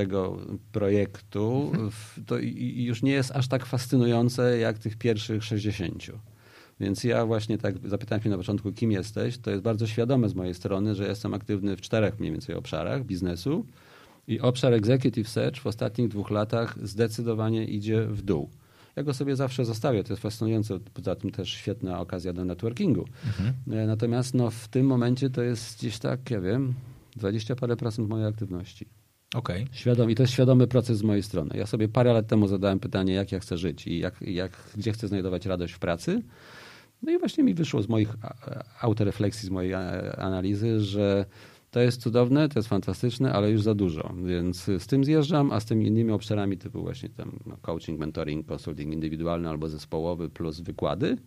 projektu, 0.71 1.71
mhm. 1.73 1.91
to 2.25 2.35
już 2.75 3.03
nie 3.03 3.11
jest 3.11 3.31
aż 3.31 3.47
tak 3.47 3.65
fascynujące 3.65 4.57
jak 4.57 4.77
tych 4.77 4.97
pierwszych 4.97 5.43
60. 5.43 6.03
Więc 6.79 7.03
ja 7.03 7.25
właśnie 7.25 7.57
tak 7.57 7.75
zapytałem 7.87 8.23
się 8.23 8.29
na 8.29 8.37
początku, 8.37 8.71
kim 8.71 8.91
jesteś. 8.91 9.37
To 9.37 9.51
jest 9.51 9.63
bardzo 9.63 9.87
świadome 9.87 10.29
z 10.29 10.35
mojej 10.35 10.53
strony, 10.53 10.95
że 10.95 11.07
jestem 11.07 11.33
aktywny 11.33 11.77
w 11.77 11.81
czterech 11.81 12.19
mniej 12.19 12.31
więcej 12.31 12.55
obszarach 12.55 13.05
biznesu 13.05 13.65
i 14.27 14.39
obszar 14.39 14.73
executive 14.73 15.29
search 15.29 15.61
w 15.61 15.67
ostatnich 15.67 16.07
dwóch 16.07 16.31
latach 16.31 16.75
zdecydowanie 16.83 17.65
idzie 17.65 18.01
w 18.01 18.21
dół. 18.21 18.49
Ja 18.95 19.03
go 19.03 19.13
sobie 19.13 19.35
zawsze 19.35 19.65
zostawię, 19.65 20.03
to 20.03 20.13
jest 20.13 20.23
fascynujące, 20.23 20.79
poza 20.93 21.15
tym 21.15 21.31
też 21.31 21.49
świetna 21.49 21.99
okazja 21.99 22.33
do 22.33 22.45
networkingu. 22.45 23.05
Mhm. 23.25 23.79
E, 23.79 23.87
natomiast 23.87 24.33
no, 24.33 24.51
w 24.51 24.67
tym 24.67 24.85
momencie 24.85 25.29
to 25.29 25.41
jest 25.41 25.79
gdzieś 25.79 25.99
tak, 25.99 26.31
ja 26.31 26.41
wiem, 26.41 26.73
20 27.15 27.55
parę 27.55 27.75
procent 27.75 28.09
mojej 28.09 28.27
aktywności. 28.27 28.85
Okay. 29.35 29.65
Świadom, 29.71 30.11
I 30.11 30.15
to 30.15 30.23
jest 30.23 30.33
świadomy 30.33 30.67
proces 30.67 30.97
z 30.97 31.03
mojej 31.03 31.23
strony. 31.23 31.57
Ja 31.57 31.65
sobie 31.65 31.87
parę 31.87 32.13
lat 32.13 32.27
temu 32.27 32.47
zadałem 32.47 32.79
pytanie, 32.79 33.13
jak 33.13 33.31
ja 33.31 33.39
chcę 33.39 33.57
żyć 33.57 33.87
i 33.87 33.99
jak, 33.99 34.21
jak, 34.21 34.51
gdzie 34.77 34.91
chcę 34.91 35.07
znajdować 35.07 35.45
radość 35.45 35.73
w 35.73 35.79
pracy. 35.79 36.21
No 37.01 37.11
i 37.11 37.19
właśnie 37.19 37.43
mi 37.43 37.53
wyszło 37.53 37.81
z 37.81 37.89
moich 37.89 38.15
autorefleksji, 38.81 39.47
z 39.47 39.49
mojej 39.49 39.73
analizy, 40.17 40.79
że 40.79 41.25
to 41.71 41.79
jest 41.79 42.01
cudowne, 42.01 42.49
to 42.49 42.59
jest 42.59 42.69
fantastyczne, 42.69 43.33
ale 43.33 43.51
już 43.51 43.61
za 43.61 43.75
dużo. 43.75 44.13
Więc 44.25 44.63
z 44.63 44.87
tym 44.87 45.03
zjeżdżam, 45.03 45.51
a 45.51 45.59
z 45.59 45.65
tymi 45.65 45.87
innymi 45.87 46.11
obszarami 46.11 46.57
typu 46.57 46.81
właśnie 46.81 47.09
tam 47.09 47.39
no, 47.45 47.57
coaching, 47.61 47.99
mentoring, 47.99 48.51
consulting 48.51 48.93
indywidualny 48.93 49.49
albo 49.49 49.69
zespołowy 49.69 50.29
plus 50.29 50.59
wykłady 50.59 51.17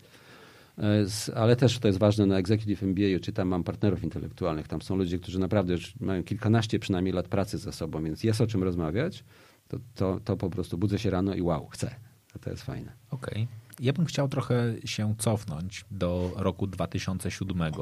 ale 1.35 1.57
też 1.57 1.79
to 1.79 1.89
jest 1.89 1.99
ważne 1.99 2.27
na 2.27 2.39
Executive 2.39 2.83
MBA, 2.83 3.21
czy 3.23 3.33
tam 3.33 3.49
mam 3.49 3.65
partnerów 3.65 4.05
intelektualnych. 4.05 4.69
Tam 4.69 4.83
są 4.83 4.97
ludzie, 4.97 5.19
którzy 5.19 5.39
naprawdę 5.39 5.73
już 5.73 6.01
mają 6.01 6.25
kilkanaście 6.25 6.79
przynajmniej 6.79 7.15
lat 7.15 7.29
pracy 7.29 7.59
ze 7.59 7.73
sobą, 7.73 8.05
więc 8.05 8.25
jest 8.25 8.41
o 8.41 8.47
czym 8.47 8.63
rozmawiać. 8.63 9.25
To, 9.69 9.79
to, 9.95 10.21
to 10.25 10.37
po 10.37 10.51
prostu 10.51 10.79
budzę 10.79 10.99
się 10.99 11.11
rano 11.11 11.35
i 11.35 11.43
wow, 11.43 11.67
chcę. 11.67 11.95
To 12.41 12.51
jest 12.51 12.63
fajne. 12.63 12.93
Okej. 13.11 13.33
Okay. 13.33 13.47
Ja 13.81 13.93
bym 13.93 14.05
chciał 14.05 14.29
trochę 14.29 14.75
się 14.85 15.15
cofnąć 15.19 15.85
do 15.91 16.33
roku 16.37 16.67
2007. 16.67 17.73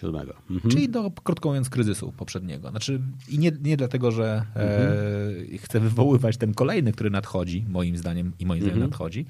Siódmego. 0.00 0.34
Mhm. 0.50 0.70
Czyli 0.70 0.88
do, 0.88 1.10
krótko 1.10 1.48
mówiąc, 1.48 1.70
kryzysu 1.70 2.12
poprzedniego. 2.12 2.70
Znaczy, 2.70 3.00
i 3.28 3.38
nie, 3.38 3.52
nie 3.62 3.76
dlatego, 3.76 4.10
że 4.10 4.44
mhm. 4.54 4.92
e, 5.54 5.58
chcę 5.58 5.80
wywoływać 5.80 6.36
ten 6.36 6.54
kolejny, 6.54 6.92
który 6.92 7.10
nadchodzi, 7.10 7.64
moim 7.68 7.96
zdaniem 7.96 8.32
i 8.38 8.46
moim 8.46 8.60
zdaniem 8.60 8.76
mhm. 8.76 8.90
nadchodzi. 8.90 9.26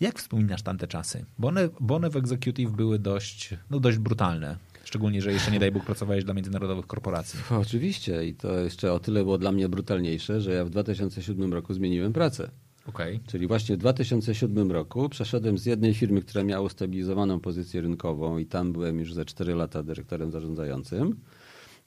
Jak 0.00 0.18
wspominasz 0.18 0.62
tamte 0.62 0.86
czasy? 0.86 1.24
Bo 1.38 1.48
one, 1.48 1.68
bo 1.80 1.96
one 1.96 2.10
w 2.10 2.16
Executive 2.16 2.70
były 2.70 2.98
dość, 2.98 3.54
no 3.70 3.80
dość 3.80 3.98
brutalne. 3.98 4.56
Szczególnie, 4.84 5.22
że 5.22 5.32
jeszcze 5.32 5.50
nie 5.50 5.58
daj 5.58 5.72
Bóg 5.72 5.84
pracowałeś 5.84 6.24
dla 6.24 6.34
międzynarodowych 6.34 6.86
korporacji. 6.86 7.40
Oczywiście 7.50 8.26
i 8.26 8.34
to 8.34 8.58
jeszcze 8.58 8.92
o 8.92 8.98
tyle 8.98 9.22
było 9.22 9.38
dla 9.38 9.52
mnie 9.52 9.68
brutalniejsze, 9.68 10.40
że 10.40 10.52
ja 10.52 10.64
w 10.64 10.70
2007 10.70 11.52
roku 11.52 11.74
zmieniłem 11.74 12.12
pracę. 12.12 12.50
Okay. 12.86 13.20
Czyli 13.26 13.46
właśnie 13.46 13.76
w 13.76 13.78
2007 13.78 14.72
roku 14.72 15.08
przeszedłem 15.08 15.58
z 15.58 15.66
jednej 15.66 15.94
firmy, 15.94 16.22
która 16.22 16.44
miała 16.44 16.66
ustabilizowaną 16.66 17.40
pozycję 17.40 17.80
rynkową 17.80 18.38
i 18.38 18.46
tam 18.46 18.72
byłem 18.72 18.98
już 18.98 19.14
za 19.14 19.24
4 19.24 19.54
lata 19.54 19.82
dyrektorem 19.82 20.30
zarządzającym 20.30 21.16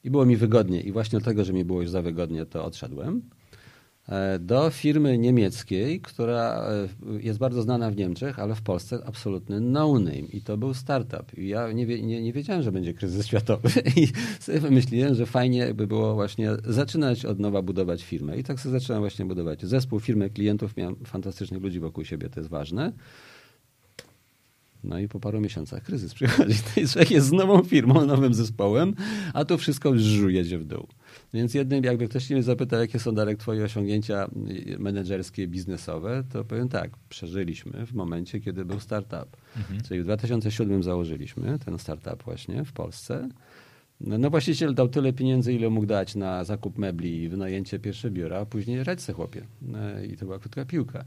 i 0.03 0.11
było 0.11 0.25
mi 0.25 0.37
wygodnie 0.37 0.81
i 0.81 0.91
właśnie 0.91 1.19
dlatego, 1.19 1.45
że 1.45 1.53
mi 1.53 1.65
było 1.65 1.81
już 1.81 1.89
za 1.89 2.01
wygodnie, 2.01 2.45
to 2.45 2.65
odszedłem. 2.65 3.21
E, 4.09 4.39
do 4.39 4.69
firmy 4.69 5.17
niemieckiej, 5.17 6.01
która 6.01 6.65
e, 6.67 7.21
jest 7.21 7.39
bardzo 7.39 7.61
znana 7.61 7.91
w 7.91 7.95
Niemczech, 7.95 8.39
ale 8.39 8.55
w 8.55 8.61
Polsce 8.61 8.99
absolutny 9.05 9.61
no-name 9.61 10.17
i 10.17 10.41
to 10.41 10.57
był 10.57 10.73
startup. 10.73 11.37
I 11.37 11.47
ja 11.47 11.71
nie, 11.71 11.85
nie, 11.85 12.21
nie 12.21 12.33
wiedziałem, 12.33 12.63
że 12.63 12.71
będzie 12.71 12.93
kryzys 12.93 13.27
światowy 13.27 13.69
i 14.01 14.07
sobie 14.39 14.59
wymyśliłem, 14.59 15.15
że 15.15 15.25
fajnie 15.25 15.73
by 15.73 15.87
było 15.87 16.15
właśnie 16.15 16.49
zaczynać 16.65 17.25
od 17.25 17.39
nowa 17.39 17.61
budować 17.61 18.03
firmę. 18.03 18.37
I 18.37 18.43
tak 18.43 18.59
sobie 18.59 18.79
zacząłem 18.79 19.01
właśnie 19.01 19.25
budować 19.25 19.65
zespół, 19.65 19.99
firmę 19.99 20.29
klientów, 20.29 20.77
miałem 20.77 20.95
fantastycznych 20.95 21.61
ludzi 21.61 21.79
wokół 21.79 22.05
siebie, 22.05 22.29
to 22.29 22.39
jest 22.39 22.49
ważne. 22.49 22.93
No 24.83 24.99
i 24.99 25.07
po 25.07 25.19
paru 25.19 25.41
miesiącach 25.41 25.83
kryzys 25.83 26.13
przychodzi. 26.13 26.55
Człowiek 26.91 27.11
jest 27.11 27.27
z 27.27 27.31
nową 27.31 27.63
firmą, 27.63 28.05
nowym 28.05 28.33
zespołem, 28.33 28.95
a 29.33 29.45
tu 29.45 29.57
wszystko 29.57 29.89
już 29.89 30.33
jedzie 30.33 30.57
w 30.57 30.65
dół. 30.65 30.87
Więc 31.33 31.53
jednym, 31.53 31.83
jakby 31.83 32.07
ktoś 32.07 32.29
mnie 32.29 32.43
zapytał, 32.43 32.79
jakie 32.79 32.99
są 32.99 33.15
Darek 33.15 33.37
twoje 33.37 33.63
osiągnięcia 33.63 34.29
menedżerskie, 34.79 35.47
biznesowe, 35.47 36.23
to 36.33 36.45
powiem 36.45 36.69
tak, 36.69 36.91
przeżyliśmy 37.09 37.85
w 37.85 37.93
momencie, 37.93 38.39
kiedy 38.39 38.65
był 38.65 38.79
startup. 38.79 39.37
Mhm. 39.57 39.81
Czyli 39.81 40.01
w 40.01 40.03
2007 40.03 40.83
założyliśmy 40.83 41.59
ten 41.59 41.79
startup 41.79 42.23
właśnie 42.23 42.65
w 42.65 42.71
Polsce. 42.71 43.29
No, 44.01 44.17
no 44.17 44.29
właściciel 44.29 44.75
dał 44.75 44.87
tyle 44.87 45.13
pieniędzy, 45.13 45.53
ile 45.53 45.69
mógł 45.69 45.85
dać 45.85 46.15
na 46.15 46.43
zakup 46.43 46.77
mebli 46.77 47.23
i 47.23 47.29
wynajęcie 47.29 47.79
pierwsze 47.79 48.11
biura, 48.11 48.39
a 48.39 48.45
później 48.45 48.83
radź 48.83 49.01
se 49.01 49.13
chłopie. 49.13 49.45
No, 49.61 49.79
I 50.11 50.17
to 50.17 50.25
była 50.25 50.39
krótka 50.39 50.65
piłka. 50.65 51.05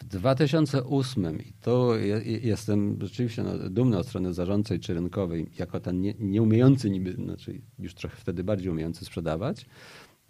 W 0.00 0.04
2008, 0.04 1.40
i 1.40 1.52
to 1.60 1.96
jestem 2.42 2.98
rzeczywiście 3.00 3.42
no, 3.42 3.70
dumny 3.70 3.98
od 3.98 4.06
strony 4.06 4.34
zarządczej 4.34 4.80
czy 4.80 4.94
rynkowej, 4.94 5.50
jako 5.58 5.80
ten 5.80 6.00
nie, 6.00 6.14
nieumiejący 6.18 6.90
niby, 6.90 7.12
znaczy 7.12 7.60
już 7.78 7.94
trochę 7.94 8.16
wtedy 8.16 8.44
bardziej 8.44 8.70
umiejący 8.70 9.04
sprzedawać, 9.04 9.66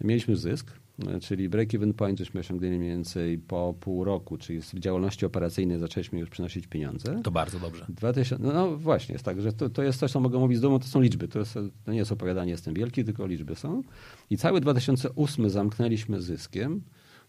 mieliśmy 0.01 0.35
zysk, 0.35 0.79
czyli 1.21 1.49
break-even 1.49 1.93
point 1.93 2.19
żeśmy 2.19 2.39
osiągnęli 2.39 2.77
mniej 2.77 2.89
więcej 2.89 3.37
po 3.37 3.75
pół 3.79 4.03
roku, 4.03 4.37
czyli 4.37 4.61
w 4.61 4.73
działalności 4.73 5.25
operacyjnej 5.25 5.79
zaczęliśmy 5.79 6.19
już 6.19 6.29
przynosić 6.29 6.67
pieniądze. 6.67 7.21
To 7.23 7.31
bardzo 7.31 7.59
dobrze. 7.59 7.85
2000, 7.89 8.43
no, 8.43 8.53
no, 8.53 8.77
właśnie, 8.77 9.13
jest 9.13 9.25
tak, 9.25 9.41
że 9.41 9.53
to, 9.53 9.69
to 9.69 9.83
jest 9.83 9.99
coś, 9.99 10.11
co 10.11 10.19
mogę 10.19 10.39
mówić 10.39 10.57
z 10.57 10.61
dumą, 10.61 10.79
to 10.79 10.87
są 10.87 11.01
liczby. 11.01 11.27
To, 11.27 11.39
jest, 11.39 11.53
to 11.83 11.91
nie 11.91 11.97
jest 11.97 12.11
opowiadanie, 12.11 12.51
jestem 12.51 12.73
wielki, 12.73 13.03
tylko 13.05 13.27
liczby 13.27 13.55
są. 13.55 13.83
I 14.29 14.37
cały 14.37 14.61
2008 14.61 15.49
zamknęliśmy 15.49 16.21
zyskiem 16.21 16.81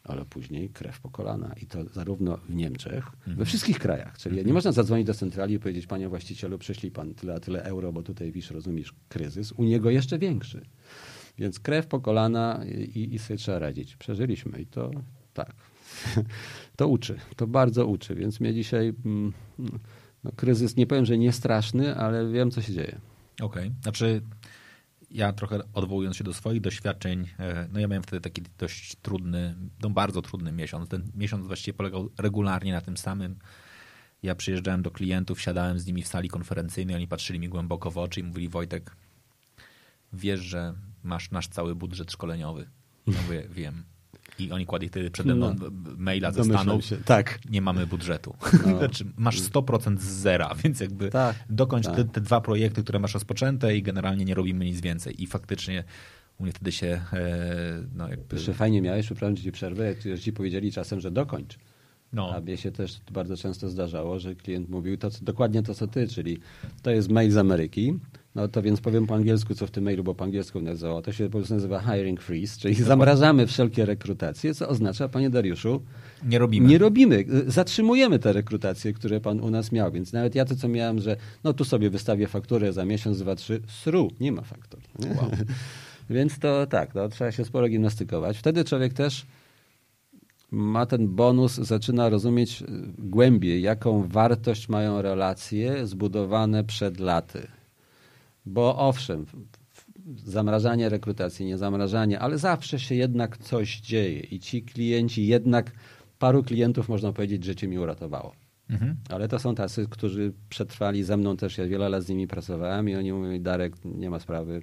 ale 0.05 0.25
później 0.25 0.69
krew 0.69 1.01
po 1.01 1.11
kolana. 1.11 1.55
I 1.63 1.67
to 1.67 1.85
zarówno 1.85 2.37
w 2.37 2.55
Niemczech, 2.55 3.07
mhm. 3.07 3.37
we 3.37 3.45
wszystkich 3.45 3.79
krajach. 3.79 4.19
Czyli 4.19 4.35
nie 4.35 4.41
mhm. 4.41 4.55
można 4.55 4.73
zadzwonić 4.73 5.07
do 5.07 5.15
centrali 5.15 5.55
i 5.55 5.59
powiedzieć, 5.59 5.87
panie 5.87 6.09
właścicielu, 6.09 6.59
przyszli 6.59 6.91
pan 6.91 7.15
tyle 7.15 7.35
a 7.35 7.41
tyle 7.41 7.65
euro, 7.65 7.93
bo 7.93 8.03
tutaj 8.03 8.33
wisz, 8.33 8.51
rozumiesz, 8.51 8.95
kryzys. 9.09 9.53
U 9.53 9.65
niego 9.65 9.91
jeszcze 9.91 10.19
większy. 10.19 10.67
Więc 11.39 11.61
krew 11.61 11.87
po 11.87 12.01
kolana 12.01 12.65
i, 12.95 13.15
i 13.15 13.19
sobie 13.19 13.37
trzeba 13.37 13.59
radzić. 13.59 13.97
Przeżyliśmy 13.97 14.61
i 14.61 14.67
to 14.67 14.91
tak. 15.35 15.55
to 16.77 16.89
uczy. 16.89 17.19
To 17.37 17.47
bardzo 17.47 17.87
uczy. 17.87 18.15
Więc 18.15 18.41
mnie 18.41 18.55
dzisiaj 18.55 18.93
mm, 19.05 19.33
no, 20.25 20.33
kryzys, 20.37 20.77
nie 20.77 20.87
powiem, 20.87 21.05
że 21.05 21.19
nie 21.19 21.33
straszny, 21.33 21.97
ale 21.97 22.29
wiem, 22.29 22.51
co 22.51 22.63
się 22.63 22.73
dzieje. 22.73 23.01
Okej. 23.41 23.67
Okay. 23.67 23.83
Znaczy 23.83 24.23
ja 25.11 25.33
trochę 25.33 25.61
odwołując 25.75 26.16
się 26.16 26.25
do 26.25 26.35
swoich 26.35 26.61
doświadczeń, 26.61 27.29
e, 27.38 27.68
no 27.73 27.81
ja 27.81 27.88
miałem 27.88 28.03
wtedy 28.03 28.20
taki 28.20 28.42
dość 28.59 28.96
trudny, 28.96 29.55
no 29.83 29.90
bardzo 29.90 30.23
trudny 30.23 30.53
miesiąc. 30.53 30.88
Ten 30.88 31.11
miesiąc 31.14 31.46
właściwie 31.46 31.77
polegał 31.77 32.11
regularnie 32.18 32.73
na 32.73 32.81
tym 32.81 32.96
samym. 32.96 33.37
Ja 34.23 34.35
przyjeżdżałem 34.35 34.83
do 34.83 34.90
klientów, 34.90 35.40
siadałem 35.40 35.79
z 35.79 35.87
nimi 35.87 36.03
w 36.03 36.09
sali 36.09 36.29
konferencyjnej, 36.29 36.96
oni 36.96 37.09
patrzyli 37.09 37.38
mi 37.38 37.49
głęboko 37.49 37.90
w 37.90 37.99
oczy 37.99 38.20
i 38.20 38.23
mówili 38.23 38.49
Wojtek, 38.49 38.96
wiesz, 40.12 40.40
że 40.40 40.75
masz 41.03 41.31
nasz 41.31 41.49
cały 41.49 41.75
budżet 41.75 42.12
szkoleniowy. 42.12 42.70
Ja 43.07 43.23
mówię, 43.23 43.49
wiem. 43.51 43.85
I 44.40 44.53
oni 44.53 44.66
kładli 44.66 44.88
wtedy 44.88 45.11
przede 45.11 45.35
mną 45.35 45.55
no, 45.61 45.70
maila 45.96 46.31
ze 46.31 46.44
Stanów. 46.44 46.85
Się. 46.85 46.96
Tak. 46.96 47.38
Nie 47.50 47.62
mamy 47.62 47.87
budżetu. 47.87 48.35
No. 48.66 48.79
znaczy, 48.79 49.05
masz 49.16 49.40
100% 49.40 49.98
z 49.98 50.03
zera, 50.03 50.55
więc 50.64 50.81
jakby 50.81 51.11
tak, 51.11 51.37
dokończ 51.50 51.87
tak. 51.87 51.96
Te, 51.96 52.05
te, 52.05 52.20
dwa 52.20 52.40
projekty, 52.40 52.83
które 52.83 52.98
masz 52.98 53.14
rozpoczęte 53.14 53.76
i 53.76 53.83
generalnie 53.83 54.24
nie 54.24 54.35
robimy 54.35 54.64
nic 54.64 54.81
więcej. 54.81 55.22
I 55.22 55.26
faktycznie 55.26 55.85
u 56.38 56.42
mnie 56.42 56.53
wtedy 56.53 56.72
się 56.72 56.87
e, 57.12 57.83
no 57.94 58.09
jakby... 58.09 58.37
Jeszcze 58.37 58.55
fajnie 58.55 58.83
miałeś, 58.83 59.07
przepraszam 59.07 59.37
ci 59.37 59.53
przerwę, 59.53 59.85
jak 59.85 60.20
ci 60.20 60.33
powiedzieli 60.33 60.72
czasem, 60.72 61.00
że 61.00 61.11
dokończ. 61.11 61.59
No. 62.12 62.35
A 62.35 62.40
mnie 62.40 62.57
się 62.57 62.72
też 62.72 63.00
bardzo 63.12 63.37
często 63.37 63.68
zdarzało, 63.68 64.18
że 64.18 64.35
klient 64.35 64.68
mówił 64.68 64.96
to, 64.96 65.11
co, 65.11 65.24
dokładnie 65.24 65.62
to, 65.62 65.74
co 65.74 65.87
ty, 65.87 66.09
czyli 66.09 66.38
to 66.83 66.90
jest 66.90 67.11
mail 67.11 67.31
z 67.31 67.37
Ameryki, 67.37 67.98
no 68.35 68.49
to 68.49 68.62
więc 68.62 68.81
powiem 68.81 69.07
po 69.07 69.14
angielsku, 69.14 69.55
co 69.55 69.66
w 69.66 69.71
tym 69.71 69.85
mailu, 69.85 70.05
bo 70.05 70.14
po 70.14 70.25
angielsku 70.25 70.61
nazywało. 70.61 71.03
To 71.03 71.12
się 71.12 71.25
po 71.25 71.38
prostu 71.38 71.55
nazywa 71.55 71.81
hiring 71.81 72.23
freeze, 72.23 72.61
czyli 72.61 72.75
zamrażamy 72.75 73.47
wszelkie 73.47 73.87
rekrutacje, 73.87 74.55
co 74.55 74.69
oznacza, 74.69 75.09
panie 75.09 75.31
Dariuszu, 75.31 75.83
nie 76.25 76.38
robimy. 76.38 76.69
Nie 76.69 76.79
robimy. 76.79 77.25
Zatrzymujemy 77.47 78.19
te 78.19 78.33
rekrutacje, 78.33 78.93
które 78.93 79.21
pan 79.21 79.40
u 79.40 79.51
nas 79.51 79.73
miał. 79.73 79.93
Więc 79.93 80.12
nawet 80.12 80.35
ja 80.35 80.45
to, 80.45 80.57
co 80.57 80.69
miałem, 80.69 81.01
że 81.01 81.16
no 81.45 81.53
tu 81.53 81.64
sobie 81.64 81.90
wystawię 81.90 82.27
fakturę 82.27 82.73
za 82.73 82.85
miesiąc, 82.85 83.19
dwa, 83.19 83.35
trzy, 83.35 83.62
sru, 83.69 84.11
nie 84.21 84.33
ma 84.33 84.43
faktur. 84.43 84.81
Nie? 84.99 85.09
Wow. 85.09 85.31
więc 86.11 86.38
to 86.38 86.66
tak, 86.66 86.95
no, 86.95 87.09
trzeba 87.09 87.33
się 87.33 87.45
sporo 87.45 87.69
gimnastykować. 87.69 88.38
Wtedy 88.38 88.64
człowiek 88.64 88.93
też 88.93 89.27
ma 90.51 90.87
ten 90.87 91.09
bonus, 91.09 91.55
zaczyna 91.55 92.09
rozumieć 92.09 92.64
głębiej, 92.99 93.62
jaką 93.62 94.09
wartość 94.09 94.69
mają 94.69 95.03
relacje 95.03 95.87
zbudowane 95.87 96.64
przed 96.64 97.01
laty. 97.01 97.60
Bo 98.46 98.79
owszem, 98.79 99.26
zamrażanie 100.16 100.88
rekrutacji, 100.88 101.46
nie 101.46 101.59
zamrażanie, 101.59 102.20
ale 102.20 102.38
zawsze 102.38 102.79
się 102.79 102.94
jednak 102.94 103.38
coś 103.38 103.81
dzieje 103.81 104.20
i 104.20 104.40
ci 104.40 104.62
klienci 104.62 105.26
jednak, 105.26 105.72
paru 106.18 106.42
klientów 106.42 106.88
można 106.88 107.12
powiedzieć, 107.12 107.44
życie 107.44 107.68
mi 107.68 107.79
uratowało. 107.79 108.33
Mhm. 108.70 108.96
Ale 109.09 109.29
to 109.29 109.38
są 109.38 109.55
tacy, 109.55 109.87
którzy 109.90 110.33
przetrwali 110.48 111.05
ze 111.05 111.16
mną 111.16 111.37
też, 111.37 111.59
ja 111.59 111.66
wiele 111.66 111.88
lat 111.88 112.03
z 112.03 112.09
nimi 112.09 112.26
pracowałem 112.26 112.88
i 112.88 112.96
oni 112.96 113.12
mówią, 113.12 113.42
Darek, 113.42 113.74
nie 113.85 114.11
ma 114.11 114.20
sprawy, 114.20 114.62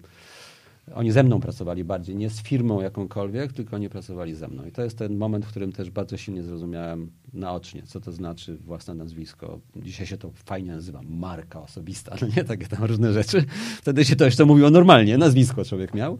oni 0.95 1.11
ze 1.11 1.23
mną 1.23 1.39
pracowali 1.39 1.83
bardziej, 1.83 2.15
nie 2.15 2.29
z 2.29 2.41
firmą 2.41 2.81
jakąkolwiek, 2.81 3.53
tylko 3.53 3.75
oni 3.75 3.89
pracowali 3.89 4.35
ze 4.35 4.47
mną. 4.47 4.65
I 4.65 4.71
to 4.71 4.83
jest 4.83 4.97
ten 4.97 5.17
moment, 5.17 5.45
w 5.45 5.49
którym 5.49 5.71
też 5.71 5.89
bardzo 5.89 6.17
silnie 6.17 6.43
zrozumiałem 6.43 7.11
naocznie, 7.33 7.83
co 7.83 8.01
to 8.01 8.11
znaczy 8.11 8.57
własne 8.57 8.93
nazwisko. 8.93 9.59
Dzisiaj 9.75 10.07
się 10.07 10.17
to 10.17 10.31
fajnie 10.45 10.71
nazywa 10.71 11.01
marka 11.03 11.61
osobista, 11.61 12.15
no 12.21 12.27
nie 12.37 12.43
takie 12.43 12.67
tam 12.67 12.83
różne 12.83 13.13
rzeczy. 13.13 13.45
Wtedy 13.77 14.05
się 14.05 14.15
to 14.15 14.25
jeszcze 14.25 14.45
mówiło 14.45 14.69
normalnie, 14.69 15.17
nazwisko 15.17 15.65
człowiek 15.65 15.93
miał, 15.93 16.17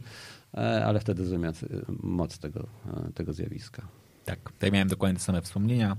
e, 0.54 0.86
ale 0.86 1.00
wtedy 1.00 1.26
zrozumiałem 1.26 1.56
moc 2.04 2.40
tego, 2.40 2.68
e, 3.08 3.12
tego 3.14 3.34
zjawiska. 3.34 3.88
Tak, 4.26 4.52
tutaj 4.52 4.72
miałem 4.72 4.88
dokładnie 4.88 5.18
te 5.20 5.24
same 5.24 5.42
wspomnienia 5.42 5.98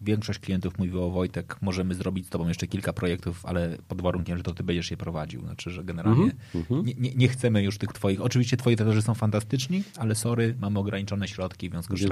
większość 0.00 0.38
klientów 0.38 0.78
mówiło, 0.78 1.10
Wojtek, 1.10 1.56
możemy 1.62 1.94
zrobić 1.94 2.26
z 2.26 2.30
tobą 2.30 2.48
jeszcze 2.48 2.66
kilka 2.66 2.92
projektów, 2.92 3.46
ale 3.46 3.78
pod 3.88 4.02
warunkiem, 4.02 4.38
że 4.38 4.42
to 4.42 4.54
ty 4.54 4.62
będziesz 4.62 4.90
je 4.90 4.96
prowadził. 4.96 5.40
Znaczy, 5.40 5.70
że 5.70 5.84
generalnie 5.84 6.22
mm 6.54 6.66
-hmm. 6.66 6.84
nie, 6.84 6.94
nie, 6.94 7.14
nie, 7.14 7.28
chcemy 7.28 7.62
już 7.62 7.78
tych 7.78 7.92
twoich, 7.92 8.20
oczywiście 8.20 8.56
twoi 8.56 8.76
trenerzy 8.76 9.02
są 9.02 9.14
fantastyczni, 9.14 9.84
ale 9.96 10.14
sorry, 10.14 10.54
mamy 10.60 10.78
ograniczone 10.78 11.28
środki, 11.28 11.68
w 11.68 11.72
związku 11.72 11.96
z 11.96 12.00
czym 12.00 12.10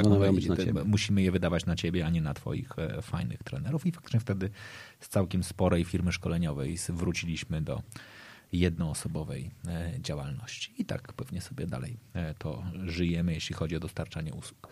musimy 0.84 1.22
je 1.22 1.32
wydawać 1.32 1.66
na 1.66 1.76
ciebie, 1.76 2.06
a 2.06 2.10
nie 2.10 2.20
na 2.20 2.34
twoich 2.34 2.78
e, 2.78 3.02
fajnych 3.02 3.42
trenerów. 3.42 3.86
I 3.86 3.92
faktycznie 3.92 4.20
wtedy 4.20 4.50
z 5.00 5.08
całkiem 5.08 5.44
sporej 5.44 5.84
firmy 5.84 6.12
szkoleniowej 6.12 6.76
wróciliśmy 6.88 7.62
do 7.62 7.82
jednoosobowej 8.52 9.50
e, 9.66 9.92
działalności. 10.00 10.74
I 10.78 10.84
tak 10.84 11.12
pewnie 11.12 11.40
sobie 11.40 11.66
dalej 11.66 11.96
e, 12.14 12.34
to 12.34 12.62
żyjemy, 12.84 13.34
jeśli 13.34 13.54
chodzi 13.54 13.76
o 13.76 13.80
dostarczanie 13.80 14.34
usług. 14.34 14.68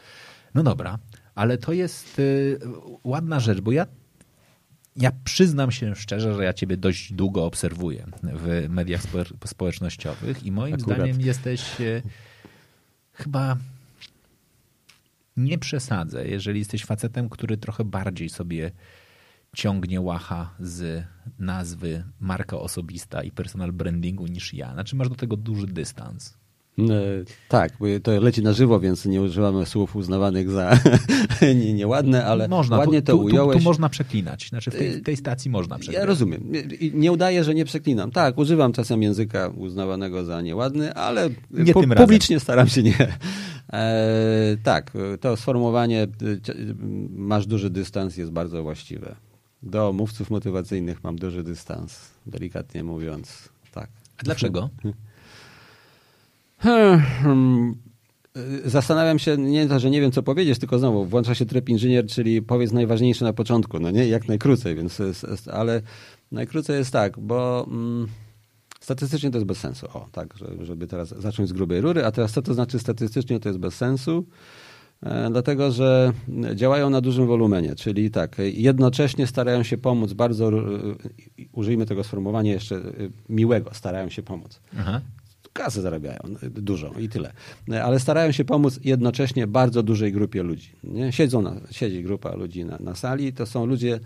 No 0.54 0.62
dobra, 0.62 0.98
ale 1.34 1.58
to 1.58 1.72
jest 1.72 2.18
y, 2.18 2.58
ładna 3.04 3.40
rzecz, 3.40 3.60
bo 3.60 3.72
ja 3.72 3.86
ja 4.96 5.12
przyznam 5.24 5.70
się 5.72 5.94
szczerze, 5.94 6.34
że 6.34 6.44
ja 6.44 6.52
ciebie 6.52 6.76
dość 6.76 7.12
długo 7.12 7.44
obserwuję 7.44 8.06
w 8.22 8.66
mediach 8.68 9.02
społecznościowych 9.46 10.44
i 10.44 10.52
moim 10.52 10.74
Akurat. 10.74 10.96
zdaniem 10.98 11.20
jesteś 11.20 11.80
e, 11.80 12.02
chyba 13.12 13.56
nie 15.36 15.58
przesadzę, 15.58 16.28
jeżeli 16.28 16.58
jesteś 16.58 16.84
facetem, 16.84 17.28
który 17.28 17.56
trochę 17.56 17.84
bardziej 17.84 18.28
sobie 18.28 18.70
ciągnie 19.56 20.00
łacha 20.00 20.54
z 20.60 21.04
nazwy 21.38 22.04
marka 22.20 22.58
osobista 22.58 23.22
i 23.22 23.30
personal 23.30 23.72
brandingu 23.72 24.26
niż 24.26 24.54
ja. 24.54 24.72
Znaczy 24.72 24.96
masz 24.96 25.08
do 25.08 25.14
tego 25.14 25.36
duży 25.36 25.66
dystans. 25.66 26.38
E, 26.78 26.82
tak, 27.48 27.72
to 28.02 28.20
leci 28.20 28.42
na 28.42 28.52
żywo, 28.52 28.80
więc 28.80 29.06
nie 29.06 29.22
używamy 29.22 29.66
słów 29.66 29.96
uznawanych 29.96 30.50
za 30.50 30.78
nieładne, 31.74 32.24
ale 32.24 32.48
można, 32.48 32.78
ładnie 32.78 33.02
to 33.02 33.12
tu, 33.12 33.20
ująłeś. 33.20 33.56
Tu, 33.56 33.58
tu, 33.58 33.64
można 33.64 33.88
przeklinać, 33.88 34.48
znaczy 34.48 34.70
w 34.70 34.74
tej, 34.74 34.90
w 34.90 35.02
tej 35.02 35.16
stacji 35.16 35.50
można 35.50 35.78
przeklinać. 35.78 36.02
Ja 36.02 36.06
rozumiem. 36.06 36.52
Nie 36.94 37.12
udaję, 37.12 37.44
że 37.44 37.54
nie 37.54 37.64
przeklinam. 37.64 38.10
Tak, 38.10 38.38
używam 38.38 38.72
czasem 38.72 39.02
języka 39.02 39.48
uznawanego 39.48 40.24
za 40.24 40.42
nieładny, 40.42 40.94
ale 40.94 41.30
nie 41.50 41.72
pu 41.72 41.82
publicznie 41.96 42.40
staram 42.40 42.68
się 42.68 42.82
nie. 42.82 42.96
E, 43.72 44.56
tak, 44.62 44.92
to 45.20 45.36
sformułowanie 45.36 46.06
masz 47.10 47.46
duży 47.46 47.70
dystans 47.70 48.16
jest 48.16 48.30
bardzo 48.30 48.62
właściwe. 48.62 49.16
Do 49.62 49.92
mówców 49.92 50.30
motywacyjnych 50.30 51.04
mam 51.04 51.16
duży 51.16 51.42
dystans, 51.42 52.10
delikatnie 52.26 52.84
mówiąc. 52.84 53.48
Tak. 53.72 53.90
A 54.18 54.22
dlaczego? 54.22 54.70
Hmm, 56.62 57.74
zastanawiam 58.64 59.18
się, 59.18 59.36
nie 59.36 59.68
to, 59.68 59.78
że 59.78 59.90
nie 59.90 60.00
wiem, 60.00 60.12
co 60.12 60.22
powiedzieć, 60.22 60.58
tylko 60.58 60.78
znowu 60.78 61.04
włącza 61.04 61.34
się 61.34 61.46
tryb 61.46 61.68
inżynier, 61.68 62.06
czyli 62.06 62.42
powiedz 62.42 62.72
najważniejsze 62.72 63.24
na 63.24 63.32
początku, 63.32 63.80
no 63.80 63.90
nie, 63.90 64.08
jak 64.08 64.28
najkrócej, 64.28 64.74
więc, 64.74 64.98
jest, 64.98 65.48
ale 65.48 65.82
najkrócej 66.32 66.78
jest 66.78 66.90
tak, 66.90 67.18
bo 67.18 67.66
mm, 67.70 68.06
statystycznie 68.80 69.30
to 69.30 69.38
jest 69.38 69.46
bez 69.46 69.58
sensu. 69.58 69.86
O, 69.94 70.08
tak, 70.12 70.34
żeby 70.60 70.86
teraz 70.86 71.08
zacząć 71.08 71.48
z 71.48 71.52
grubej 71.52 71.80
rury, 71.80 72.04
a 72.04 72.12
teraz 72.12 72.32
co 72.32 72.42
to 72.42 72.54
znaczy 72.54 72.78
statystycznie 72.78 73.40
to 73.40 73.48
jest 73.48 73.58
bez 73.58 73.74
sensu? 73.74 74.26
E, 75.02 75.30
dlatego, 75.30 75.70
że 75.70 76.12
działają 76.54 76.90
na 76.90 77.00
dużym 77.00 77.26
wolumenie, 77.26 77.74
czyli 77.74 78.10
tak, 78.10 78.36
jednocześnie 78.52 79.26
starają 79.26 79.62
się 79.62 79.78
pomóc 79.78 80.12
bardzo, 80.12 80.50
użyjmy 81.52 81.86
tego 81.86 82.04
sformułowania 82.04 82.52
jeszcze 82.52 82.80
miłego, 83.28 83.74
starają 83.74 84.08
się 84.08 84.22
pomóc. 84.22 84.60
Aha 84.78 85.00
kasę 85.52 85.82
zarabiają, 85.82 86.18
dużą 86.50 86.92
i 86.92 87.08
tyle. 87.08 87.32
Ale 87.82 88.00
starają 88.00 88.32
się 88.32 88.44
pomóc 88.44 88.80
jednocześnie 88.84 89.46
bardzo 89.46 89.82
dużej 89.82 90.12
grupie 90.12 90.42
ludzi. 90.42 90.70
Nie? 90.84 91.12
Siedzą 91.12 91.42
na, 91.42 91.60
siedzi 91.70 92.02
grupa 92.02 92.34
ludzi 92.34 92.64
na, 92.64 92.78
na 92.80 92.94
sali, 92.94 93.32
to 93.32 93.46
są 93.46 93.66
ludzie 93.66 94.00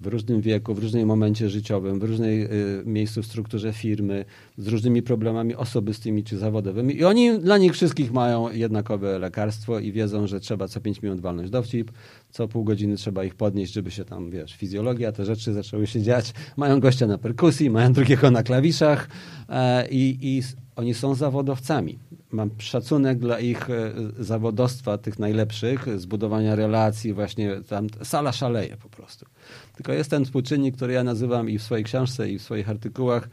w 0.00 0.06
różnym 0.06 0.40
wieku, 0.40 0.74
w 0.74 0.78
różnym 0.78 1.08
momencie 1.08 1.48
życiowym, 1.48 1.98
w 1.98 2.02
różnej 2.02 2.44
y, 2.44 2.82
miejscu 2.84 3.22
w 3.22 3.26
strukturze 3.26 3.72
firmy, 3.72 4.24
z 4.58 4.68
różnymi 4.68 5.02
problemami 5.02 5.54
osobistymi 5.54 6.24
czy 6.24 6.38
zawodowymi. 6.38 6.96
I 6.96 7.04
oni 7.04 7.38
dla 7.38 7.58
nich 7.58 7.72
wszystkich 7.72 8.12
mają 8.12 8.50
jednakowe 8.50 9.18
lekarstwo 9.18 9.78
i 9.78 9.92
wiedzą, 9.92 10.26
że 10.26 10.40
trzeba 10.40 10.68
co 10.68 10.80
5 10.80 11.02
minut 11.02 11.20
walnąć 11.20 11.50
dowcip, 11.50 11.92
co 12.30 12.48
pół 12.48 12.64
godziny 12.64 12.96
trzeba 12.96 13.24
ich 13.24 13.34
podnieść, 13.34 13.72
żeby 13.72 13.90
się 13.90 14.04
tam, 14.04 14.30
wiesz, 14.30 14.56
fizjologia, 14.56 15.12
te 15.12 15.24
rzeczy 15.24 15.52
zaczęły 15.52 15.86
się 15.86 16.02
dziać. 16.02 16.32
Mają 16.56 16.80
gościa 16.80 17.06
na 17.06 17.18
perkusji, 17.18 17.70
mają 17.70 17.92
drugiego 17.92 18.30
na 18.30 18.42
klawiszach 18.42 19.08
e, 19.48 19.88
i, 19.88 20.18
i 20.22 20.42
oni 20.80 20.94
są 20.94 21.14
zawodowcami. 21.14 21.98
Mam 22.30 22.50
szacunek 22.58 23.18
dla 23.18 23.40
ich 23.40 23.70
e, 23.70 23.92
zawodowstwa, 24.18 24.98
tych 24.98 25.18
najlepszych, 25.18 26.00
zbudowania 26.00 26.54
relacji, 26.54 27.12
właśnie 27.12 27.60
tam 27.68 27.86
sala 28.02 28.32
szaleje 28.32 28.76
po 28.76 28.88
prostu. 28.88 29.26
Tylko 29.74 29.92
jest 29.92 30.10
ten 30.10 30.24
współczynnik, 30.24 30.76
który 30.76 30.92
ja 30.92 31.04
nazywam 31.04 31.50
i 31.50 31.58
w 31.58 31.62
swojej 31.62 31.84
książce, 31.84 32.30
i 32.30 32.38
w 32.38 32.42
swoich 32.42 32.70
artykułach 32.70 33.28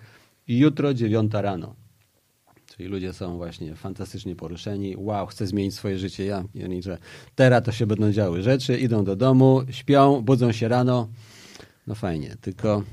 jutro 0.48 0.94
dziewiąta 0.94 1.42
rano. 1.42 1.76
Czyli 2.66 2.90
ludzie 2.90 3.14
są 3.14 3.38
właśnie 3.38 3.76
fantastycznie 3.76 4.36
poruszeni. 4.36 4.96
Wow, 4.98 5.28
chcę 5.28 5.48
zmienić 5.48 5.76
swoje 5.76 6.00
życie. 6.00 6.26
Ja 6.26 6.44
że 6.82 6.98
teraz 7.36 7.64
to 7.64 7.72
się 7.72 7.88
będą 7.88 8.12
działy 8.12 8.44
rzeczy, 8.44 8.78
idą 8.78 9.04
do 9.04 9.16
domu, 9.16 9.62
śpią, 9.70 10.22
budzą 10.22 10.52
się 10.52 10.68
rano. 10.68 11.08
No 11.88 11.96
fajnie, 11.96 12.36
tylko 12.42 12.84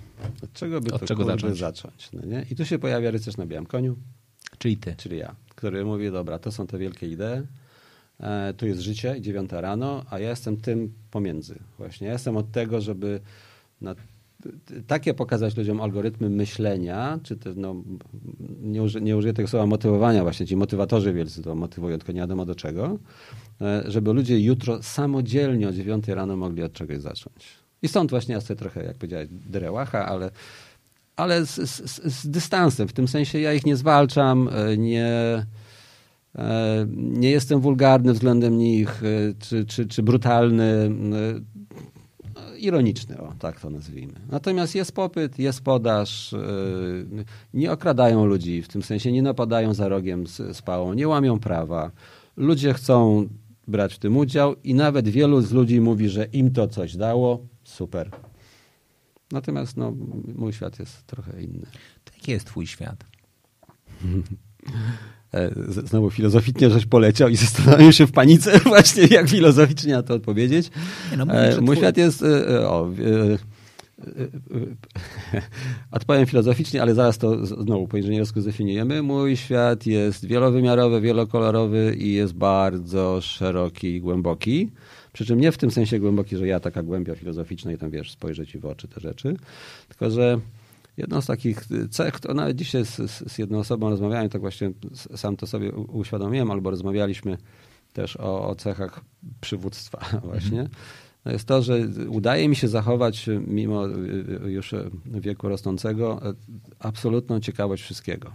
od 0.43 0.53
czego 0.53 0.81
by 0.81 0.93
od 0.93 1.01
to 1.01 1.07
czego 1.07 1.25
zacząć? 1.25 1.59
zacząć 1.59 2.09
no 2.13 2.27
nie? 2.27 2.47
I 2.51 2.57
tu 2.57 2.65
się 2.65 2.79
pojawia 2.79 3.11
rycerz 3.11 3.37
na 3.37 3.47
białym 3.47 3.67
koniu. 3.67 3.97
Czyli 4.59 4.77
ty. 4.77 4.95
Czyli 4.97 5.19
ja, 5.19 5.35
który 5.49 5.85
mówi, 5.85 6.11
dobra, 6.11 6.39
to 6.39 6.53
są 6.53 6.67
te 6.67 6.79
wielkie 6.79 7.09
idee, 7.09 7.43
e, 8.21 8.55
tu 8.57 8.67
jest 8.67 8.81
życie, 8.81 9.21
dziewiąta 9.21 9.61
rano, 9.61 10.05
a 10.11 10.19
ja 10.19 10.31
jestem 10.31 10.57
tym 10.57 10.93
pomiędzy. 11.11 11.59
Właśnie 11.79 12.07
ja 12.07 12.13
jestem 12.13 12.37
od 12.37 12.53
tego, 12.53 12.81
żeby 12.81 13.21
na 13.81 13.95
takie 14.87 15.15
pokazać 15.15 15.57
ludziom 15.57 15.81
algorytmy 15.81 16.31
myślenia, 16.31 17.19
czy 17.23 17.37
te, 17.37 17.55
no, 17.55 17.83
nie, 18.63 18.83
uży, 18.83 19.01
nie 19.01 19.17
użyję 19.17 19.35
tego 19.35 19.49
słowa 19.49 19.67
motywowania, 19.67 20.23
właśnie 20.23 20.47
ci 20.47 20.57
motywatorzy 20.57 21.13
wielcy 21.13 21.43
to 21.43 21.55
motywują, 21.55 21.99
tylko 21.99 22.13
nie 22.13 22.21
wiadomo 22.21 22.47
do 22.47 22.55
czego, 22.55 22.99
e, 23.61 23.85
żeby 23.87 24.13
ludzie 24.13 24.41
jutro 24.41 24.83
samodzielnie 24.83 25.69
o 25.69 25.73
dziewiątej 25.73 26.15
rano 26.15 26.37
mogli 26.37 26.63
od 26.63 26.73
czegoś 26.73 27.01
zacząć. 27.01 27.47
I 27.83 27.89
stąd 27.89 28.11
właśnie 28.11 28.35
ja 28.35 28.41
sobie 28.41 28.59
trochę, 28.59 28.85
jak 28.85 28.97
powiedziałeś, 28.97 29.29
drełacha, 29.31 30.07
ale 30.07 30.31
ale 31.17 31.47
z, 31.47 31.71
z, 31.71 32.03
z, 32.15 32.29
dystansem. 32.29 32.89
W 32.89 32.93
tym 32.93 33.09
sensie 33.09 33.41
ja 33.41 33.53
ich 33.53 33.67
nie 33.67 33.77
zwalczam, 33.77 34.49
e, 34.53 34.77
nie, 34.77 35.07
e, 36.35 36.87
nie 36.97 37.31
jestem 37.31 37.61
wulgarny 37.61 38.13
względem 38.13 38.59
nich, 38.59 39.03
e, 39.03 39.35
czy, 39.39 39.65
czy, 39.65 39.87
czy 39.87 40.03
brutalny. 40.03 40.91
Ironiczny, 42.59 43.21
o, 43.21 43.33
tak 43.39 43.61
to 43.61 43.71
nazwijmy. 43.71 44.13
Natomiast 44.31 44.75
jest 44.75 44.93
popyt, 44.93 45.39
jest 45.39 45.61
podaż, 45.61 46.35
nie 47.55 47.73
okradają 47.73 48.27
ludzi, 48.27 48.63
w 48.63 48.69
tym 48.69 48.83
sensie 48.83 49.13
nie 49.13 49.23
napadają 49.23 49.75
za 49.75 49.89
rogiem 49.89 50.27
z, 50.27 50.57
z 50.57 50.63
pałą, 50.63 50.95
nie 50.95 51.09
łamią 51.09 51.39
prawa. 51.39 51.91
Ludzie 52.37 52.75
chcą 52.75 53.29
brać 53.69 53.95
w 53.95 53.99
tym 53.99 54.17
udział 54.17 54.55
i 54.65 54.75
nawet 54.75 55.09
wielu 55.09 55.41
z 55.41 55.53
ludzi 55.53 55.81
mówi, 55.81 56.09
że 56.09 56.25
im 56.25 56.53
to 56.53 56.69
coś 56.69 56.97
dało. 56.97 57.47
Super, 57.65 58.11
Natomiast 59.35 59.77
no, 59.77 59.93
mój 60.35 60.53
świat 60.53 60.79
jest 60.79 61.07
trochę 61.07 61.43
inny. 61.43 61.67
To 62.05 62.13
jaki 62.17 62.31
jest 62.31 62.47
twój 62.47 62.67
świat? 62.67 63.05
E, 65.35 65.51
znowu 65.67 66.11
filozoficznie 66.11 66.71
żeś 66.71 66.87
poleciał 66.87 67.29
i 67.29 67.37
zastanawiam 67.37 67.93
się 67.93 68.07
w 68.07 68.13
panice 68.13 68.59
właśnie, 68.65 69.07
jak 69.07 69.29
filozoficznie 69.29 69.93
na 69.93 70.03
to 70.03 70.15
odpowiedzieć. 70.15 70.71
Nie, 71.11 71.17
no, 71.17 71.27
mówię, 71.27 71.57
mój 71.57 71.65
twój... 71.65 71.77
świat 71.77 71.97
jest... 71.97 72.23
E, 72.23 72.69
o, 72.69 72.91
Odpowiem 75.91 76.27
filozoficznie, 76.27 76.83
ale 76.83 76.95
zaraz 76.95 77.19
to 77.19 77.47
znowu 77.47 77.89
po 77.89 77.97
inżyniersku 77.97 78.41
zdefiniujemy. 78.41 79.03
Mój 79.03 79.37
świat 79.37 79.87
jest 79.87 80.27
wielowymiarowy, 80.27 81.01
wielokolorowy 81.01 81.97
i 81.99 82.13
jest 82.13 82.35
bardzo 82.35 83.21
szeroki 83.21 83.95
i 83.95 84.01
głęboki. 84.01 84.71
Przy 85.15 85.27
czym 85.27 85.41
nie 85.41 85.53
w 85.53 85.59
tym 85.59 85.71
sensie 85.71 86.01
głęboki, 86.01 86.37
że 86.37 86.47
ja 86.47 86.61
taka 86.61 86.83
głębia 86.83 87.15
filozoficzna 87.15 87.73
i 87.73 87.79
tam 87.79 87.91
wiesz, 87.91 88.11
spojrzę 88.13 88.47
ci 88.47 88.59
w 88.59 88.67
oczy 88.67 88.89
te 88.89 89.01
rzeczy, 89.01 89.37
tylko 89.89 90.11
że 90.11 90.41
jedną 90.97 91.21
z 91.21 91.27
takich 91.27 91.61
cech, 91.91 92.21
to 92.21 92.35
nawet 92.35 92.57
dzisiaj 92.57 92.85
z, 92.85 92.97
z 93.33 93.39
jedną 93.39 93.59
osobą 93.59 93.91
rozmawiałem, 93.91 94.29
tak 94.29 94.41
właśnie 94.41 94.73
sam 95.17 95.37
to 95.37 95.47
sobie 95.47 95.73
uświadomiłem, 95.73 96.51
albo 96.51 96.71
rozmawialiśmy 96.71 97.39
też 97.93 98.17
o, 98.17 98.49
o 98.49 98.55
cechach 98.55 99.01
przywództwa 99.41 99.99
właśnie. 100.31 100.69
No 101.25 101.33
jest 101.33 101.45
to, 101.45 101.63
że 101.63 101.79
udaje 102.09 102.49
mi 102.49 102.57
się 102.57 102.69
zachować, 102.69 103.27
mimo 103.47 103.87
już 104.47 104.75
wieku 105.07 105.49
rosnącego, 105.49 106.21
absolutną 106.79 107.41
ciekawość 107.41 107.83
wszystkiego. 107.83 108.33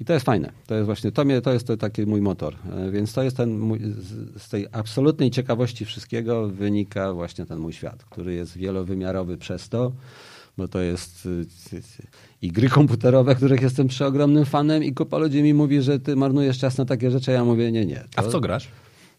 I 0.00 0.04
to 0.04 0.12
jest 0.12 0.26
fajne. 0.26 0.52
To 0.66 0.74
jest 0.74 0.86
właśnie, 0.86 1.12
to, 1.12 1.24
mnie, 1.24 1.40
to 1.40 1.52
jest 1.52 1.66
to 1.66 1.76
taki 1.76 2.06
mój 2.06 2.20
motor. 2.20 2.54
E, 2.72 2.90
więc 2.90 3.12
to 3.12 3.22
jest 3.22 3.36
ten 3.36 3.58
mój, 3.58 3.80
z 4.38 4.48
tej 4.48 4.66
absolutnej 4.72 5.30
ciekawości 5.30 5.84
wszystkiego 5.84 6.48
wynika 6.48 7.12
właśnie 7.12 7.46
ten 7.46 7.58
mój 7.58 7.72
świat, 7.72 8.04
który 8.04 8.34
jest 8.34 8.56
wielowymiarowy 8.56 9.36
przez 9.38 9.68
to, 9.68 9.92
bo 10.58 10.68
to 10.68 10.80
jest 10.80 11.28
e, 11.72 11.80
i 12.42 12.52
gry 12.52 12.68
komputerowe, 12.68 13.34
których 13.34 13.62
jestem 13.62 13.88
przeogromnym 13.88 14.44
fanem 14.44 14.84
i 14.84 14.92
kupa 14.92 15.18
ludzi 15.18 15.42
mi 15.42 15.54
mówi, 15.54 15.82
że 15.82 16.00
ty 16.00 16.16
marnujesz 16.16 16.58
czas 16.58 16.78
na 16.78 16.84
takie 16.84 17.10
rzeczy, 17.10 17.30
ja 17.30 17.44
mówię 17.44 17.72
nie, 17.72 17.86
nie. 17.86 17.96
To... 17.96 18.04
A 18.16 18.22
w 18.22 18.28
co 18.28 18.40
grasz? 18.40 18.68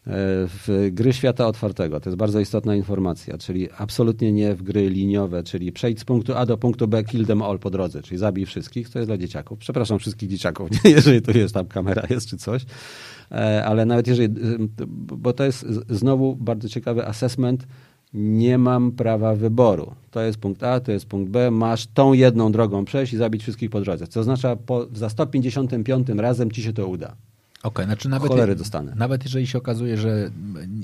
E, 0.06 0.10
w 0.46 0.88
gry 0.92 1.12
świata 1.12 1.46
otwartego. 1.46 2.00
To 2.00 2.10
jest 2.10 2.16
bardzo 2.16 2.40
istotna 2.40 2.76
informacja, 2.76 3.38
czyli 3.38 3.68
absolutnie 3.78 4.32
nie 4.32 4.54
w 4.54 4.62
gry 4.62 4.90
liniowe, 4.90 5.42
czyli 5.42 5.72
przejdź 5.72 6.00
z 6.00 6.04
punktu 6.04 6.34
A 6.34 6.46
do 6.46 6.58
punktu 6.58 6.88
B, 6.88 7.04
kill 7.04 7.26
them 7.26 7.42
all 7.42 7.58
po 7.58 7.70
drodze, 7.70 8.02
czyli 8.02 8.18
zabij 8.18 8.46
wszystkich, 8.46 8.90
to 8.90 8.98
jest 8.98 9.08
dla 9.08 9.18
dzieciaków. 9.18 9.58
Przepraszam 9.58 9.98
wszystkich 9.98 10.28
dzieciaków, 10.28 10.68
jeżeli 10.84 11.22
tu 11.22 11.38
jest 11.38 11.54
tam 11.54 11.66
kamera 11.66 12.02
jest 12.10 12.28
czy 12.28 12.36
coś, 12.36 12.64
e, 13.30 13.64
ale 13.64 13.86
nawet 13.86 14.06
jeżeli, 14.06 14.34
bo 14.88 15.32
to 15.32 15.44
jest 15.44 15.66
znowu 15.90 16.36
bardzo 16.36 16.68
ciekawy 16.68 17.06
assessment, 17.06 17.66
nie 18.14 18.58
mam 18.58 18.92
prawa 18.92 19.34
wyboru. 19.34 19.92
To 20.10 20.20
jest 20.20 20.38
punkt 20.38 20.62
A, 20.62 20.80
to 20.80 20.92
jest 20.92 21.06
punkt 21.06 21.30
B, 21.30 21.50
masz 21.50 21.86
tą 21.86 22.12
jedną 22.12 22.52
drogą 22.52 22.84
przejść 22.84 23.12
i 23.12 23.16
zabić 23.16 23.42
wszystkich 23.42 23.70
po 23.70 23.80
drodze. 23.80 24.06
Co 24.06 24.20
oznacza, 24.20 24.56
po, 24.56 24.86
za 24.92 25.08
155 25.08 26.08
razem 26.08 26.50
ci 26.50 26.62
się 26.62 26.72
to 26.72 26.86
uda. 26.86 27.16
Okay, 27.62 27.84
znaczy 27.84 28.08
nawet, 28.08 28.28
cholery 28.28 28.56
dostanę. 28.56 28.92
Nawet 28.96 29.24
jeżeli 29.24 29.46
się 29.46 29.58
okazuje, 29.58 29.96
że 29.96 30.30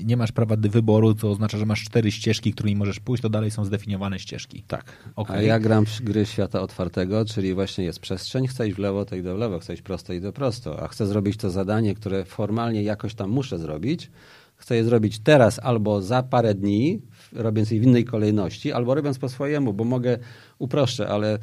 nie 0.05 0.17
masz 0.17 0.31
prawa 0.31 0.57
do 0.57 0.69
wyboru, 0.69 1.13
to 1.13 1.31
oznacza, 1.31 1.57
że 1.57 1.65
masz 1.65 1.83
cztery 1.83 2.11
ścieżki, 2.11 2.53
którymi 2.53 2.75
możesz 2.75 2.99
pójść, 2.99 3.23
to 3.23 3.29
dalej 3.29 3.51
są 3.51 3.65
zdefiniowane 3.65 4.19
ścieżki. 4.19 4.63
Tak. 4.67 4.85
Okay. 5.15 5.37
A 5.37 5.41
ja 5.41 5.59
gram 5.59 5.85
w 5.85 6.01
gry 6.01 6.25
świata 6.25 6.61
otwartego, 6.61 7.25
czyli 7.25 7.53
właśnie 7.53 7.83
jest 7.83 7.99
przestrzeń, 7.99 8.47
chcę 8.47 8.67
iść 8.67 8.75
w 8.75 8.79
lewo, 8.79 9.05
to 9.05 9.15
idę 9.15 9.35
w 9.35 9.37
lewo, 9.37 9.59
chcę 9.59 9.73
iść 9.73 9.81
prosto, 9.81 10.13
idę 10.13 10.31
prosto, 10.31 10.83
a 10.83 10.87
chcę 10.87 11.07
zrobić 11.07 11.37
to 11.37 11.49
zadanie, 11.49 11.95
które 11.95 12.25
formalnie 12.25 12.83
jakoś 12.83 13.15
tam 13.15 13.29
muszę 13.29 13.59
zrobić, 13.59 14.11
chcę 14.55 14.75
je 14.75 14.83
zrobić 14.83 15.19
teraz 15.19 15.59
albo 15.59 16.01
za 16.01 16.23
parę 16.23 16.55
dni, 16.55 17.01
robiąc 17.33 17.71
je 17.71 17.79
w 17.79 17.83
innej 17.83 18.05
kolejności, 18.05 18.71
albo 18.71 18.95
robiąc 18.95 19.19
po 19.19 19.29
swojemu, 19.29 19.73
bo 19.73 19.83
mogę, 19.83 20.17
uproszczę, 20.59 21.07
ale 21.07 21.39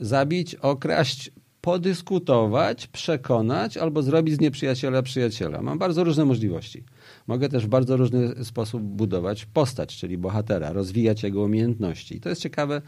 zabić, 0.00 0.54
okraść, 0.54 1.30
podyskutować, 1.62 2.86
przekonać 2.86 3.76
albo 3.76 4.02
zrobić 4.02 4.34
z 4.34 4.40
nieprzyjaciela 4.40 5.02
przyjaciela. 5.02 5.62
Mam 5.62 5.78
bardzo 5.78 6.04
różne 6.04 6.24
możliwości. 6.24 6.84
Mogę 7.26 7.48
też 7.48 7.66
w 7.66 7.68
bardzo 7.68 7.96
różny 7.96 8.44
sposób 8.44 8.82
budować 8.82 9.44
postać, 9.44 9.96
czyli 9.96 10.18
bohatera, 10.18 10.72
rozwijać 10.72 11.22
jego 11.22 11.42
umiejętności. 11.42 12.16
I 12.16 12.20
to 12.20 12.28
jest 12.28 12.40
ciekawe. 12.40 12.82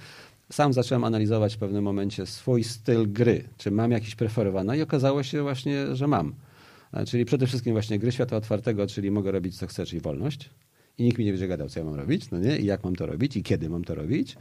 Sam 0.52 0.72
zacząłem 0.72 1.04
analizować 1.04 1.54
w 1.54 1.58
pewnym 1.58 1.84
momencie 1.84 2.26
swój 2.26 2.64
styl 2.64 3.12
gry, 3.12 3.44
czy 3.58 3.70
mam 3.70 3.90
jakiś 3.90 4.14
preferowany 4.14 4.78
i 4.78 4.82
okazało 4.82 5.22
się 5.22 5.42
właśnie, 5.42 5.96
że 5.96 6.06
mam. 6.06 6.34
Czyli 7.06 7.24
przede 7.24 7.46
wszystkim 7.46 7.72
właśnie 7.72 7.98
gry 7.98 8.12
świata 8.12 8.36
otwartego, 8.36 8.86
czyli 8.86 9.10
mogę 9.10 9.30
robić 9.30 9.58
co 9.58 9.66
chcę, 9.66 9.86
czyli 9.86 10.00
wolność. 10.00 10.50
I 10.98 11.04
nikt 11.04 11.18
mi 11.18 11.24
nie 11.24 11.30
będzie 11.30 11.48
gadał, 11.48 11.68
co 11.68 11.80
ja 11.80 11.86
mam 11.86 11.94
robić, 11.94 12.30
no 12.30 12.38
nie? 12.38 12.58
I 12.58 12.64
jak 12.64 12.84
mam 12.84 12.96
to 12.96 13.06
robić, 13.06 13.36
i 13.36 13.42
kiedy 13.42 13.70
mam 13.70 13.84
to 13.84 13.94
robić. 13.94 14.36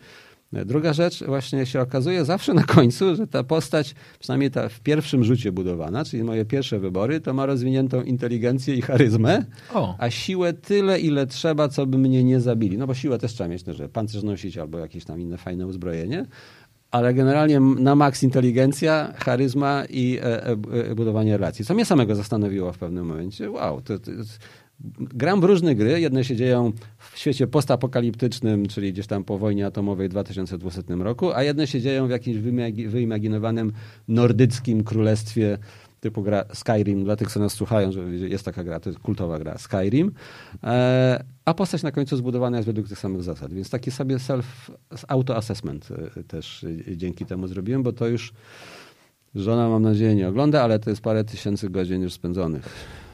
Druga 0.65 0.93
rzecz 0.93 1.23
właśnie 1.23 1.65
się 1.65 1.81
okazuje 1.81 2.25
zawsze 2.25 2.53
na 2.53 2.63
końcu, 2.63 3.15
że 3.15 3.27
ta 3.27 3.43
postać, 3.43 3.95
przynajmniej 4.19 4.51
ta 4.51 4.69
w 4.69 4.79
pierwszym 4.79 5.23
rzucie 5.23 5.51
budowana, 5.51 6.05
czyli 6.05 6.23
moje 6.23 6.45
pierwsze 6.45 6.79
wybory, 6.79 7.21
to 7.21 7.33
ma 7.33 7.45
rozwiniętą 7.45 8.01
inteligencję 8.01 8.75
i 8.75 8.81
charyzmę, 8.81 9.45
o. 9.73 9.95
a 9.97 10.09
siłę 10.09 10.53
tyle, 10.53 10.99
ile 10.99 11.27
trzeba, 11.27 11.67
co 11.67 11.85
by 11.85 11.97
mnie 11.97 12.23
nie 12.23 12.39
zabili. 12.39 12.77
No 12.77 12.87
bo 12.87 12.93
siłę 12.93 13.17
też 13.17 13.33
trzeba 13.33 13.47
mieć, 13.47 13.65
no, 13.65 13.73
że 13.73 13.89
pancerz 13.89 14.23
nosić 14.23 14.57
albo 14.57 14.79
jakieś 14.79 15.05
tam 15.05 15.21
inne 15.21 15.37
fajne 15.37 15.67
uzbrojenie, 15.67 16.25
ale 16.91 17.13
generalnie 17.13 17.59
na 17.59 17.95
maks 17.95 18.23
inteligencja, 18.23 19.13
charyzma 19.17 19.83
i 19.89 20.17
e, 20.17 20.47
e, 20.47 20.51
e 20.51 20.95
budowanie 20.95 21.37
relacji. 21.37 21.65
Co 21.65 21.73
mnie 21.73 21.85
samego 21.85 22.15
zastanowiło 22.15 22.73
w 22.73 22.77
pewnym 22.77 23.05
momencie. 23.05 23.51
Wow, 23.51 23.81
to, 23.81 23.99
to, 23.99 24.11
gram 24.99 25.41
w 25.41 25.43
różne 25.43 25.75
gry. 25.75 26.01
Jedne 26.01 26.23
się 26.23 26.35
dzieją 26.35 26.71
w 26.97 27.17
świecie 27.17 27.47
postapokaliptycznym, 27.47 28.67
czyli 28.67 28.93
gdzieś 28.93 29.07
tam 29.07 29.23
po 29.23 29.37
wojnie 29.37 29.65
atomowej 29.65 30.07
w 30.07 30.11
2200 30.11 30.81
roku, 30.95 31.33
a 31.33 31.43
jedne 31.43 31.67
się 31.67 31.81
dzieją 31.81 32.07
w 32.07 32.09
jakimś 32.09 32.37
wyimaginowanym 32.87 33.73
nordyckim 34.07 34.83
królestwie 34.83 35.57
typu 35.99 36.23
gra 36.23 36.45
Skyrim, 36.53 37.03
dla 37.03 37.15
tych, 37.15 37.31
co 37.31 37.39
nas 37.39 37.53
słuchają, 37.53 37.91
że 37.91 38.01
jest 38.09 38.45
taka 38.45 38.63
gra, 38.63 38.79
to 38.79 38.89
jest 38.89 38.99
kultowa 38.99 39.39
gra 39.39 39.57
Skyrim, 39.57 40.11
e, 40.63 41.23
a 41.45 41.53
postać 41.53 41.83
na 41.83 41.91
końcu 41.91 42.17
zbudowana 42.17 42.57
jest 42.57 42.67
według 42.67 42.87
tych 42.87 42.99
samych 42.99 43.23
zasad, 43.23 43.53
więc 43.53 43.69
taki 43.69 43.91
sobie 43.91 44.19
self, 44.19 44.71
auto-assessment 45.07 45.89
e, 46.17 46.23
też 46.23 46.65
dzięki 46.95 47.25
temu 47.25 47.47
zrobiłem, 47.47 47.83
bo 47.83 47.93
to 47.93 48.07
już 48.07 48.33
żona 49.35 49.69
mam 49.69 49.81
nadzieję 49.81 50.15
nie 50.15 50.27
ogląda, 50.27 50.63
ale 50.63 50.79
to 50.79 50.89
jest 50.89 51.01
parę 51.01 51.23
tysięcy 51.23 51.69
godzin 51.69 52.01
już 52.01 52.13
spędzonych. 52.13 52.69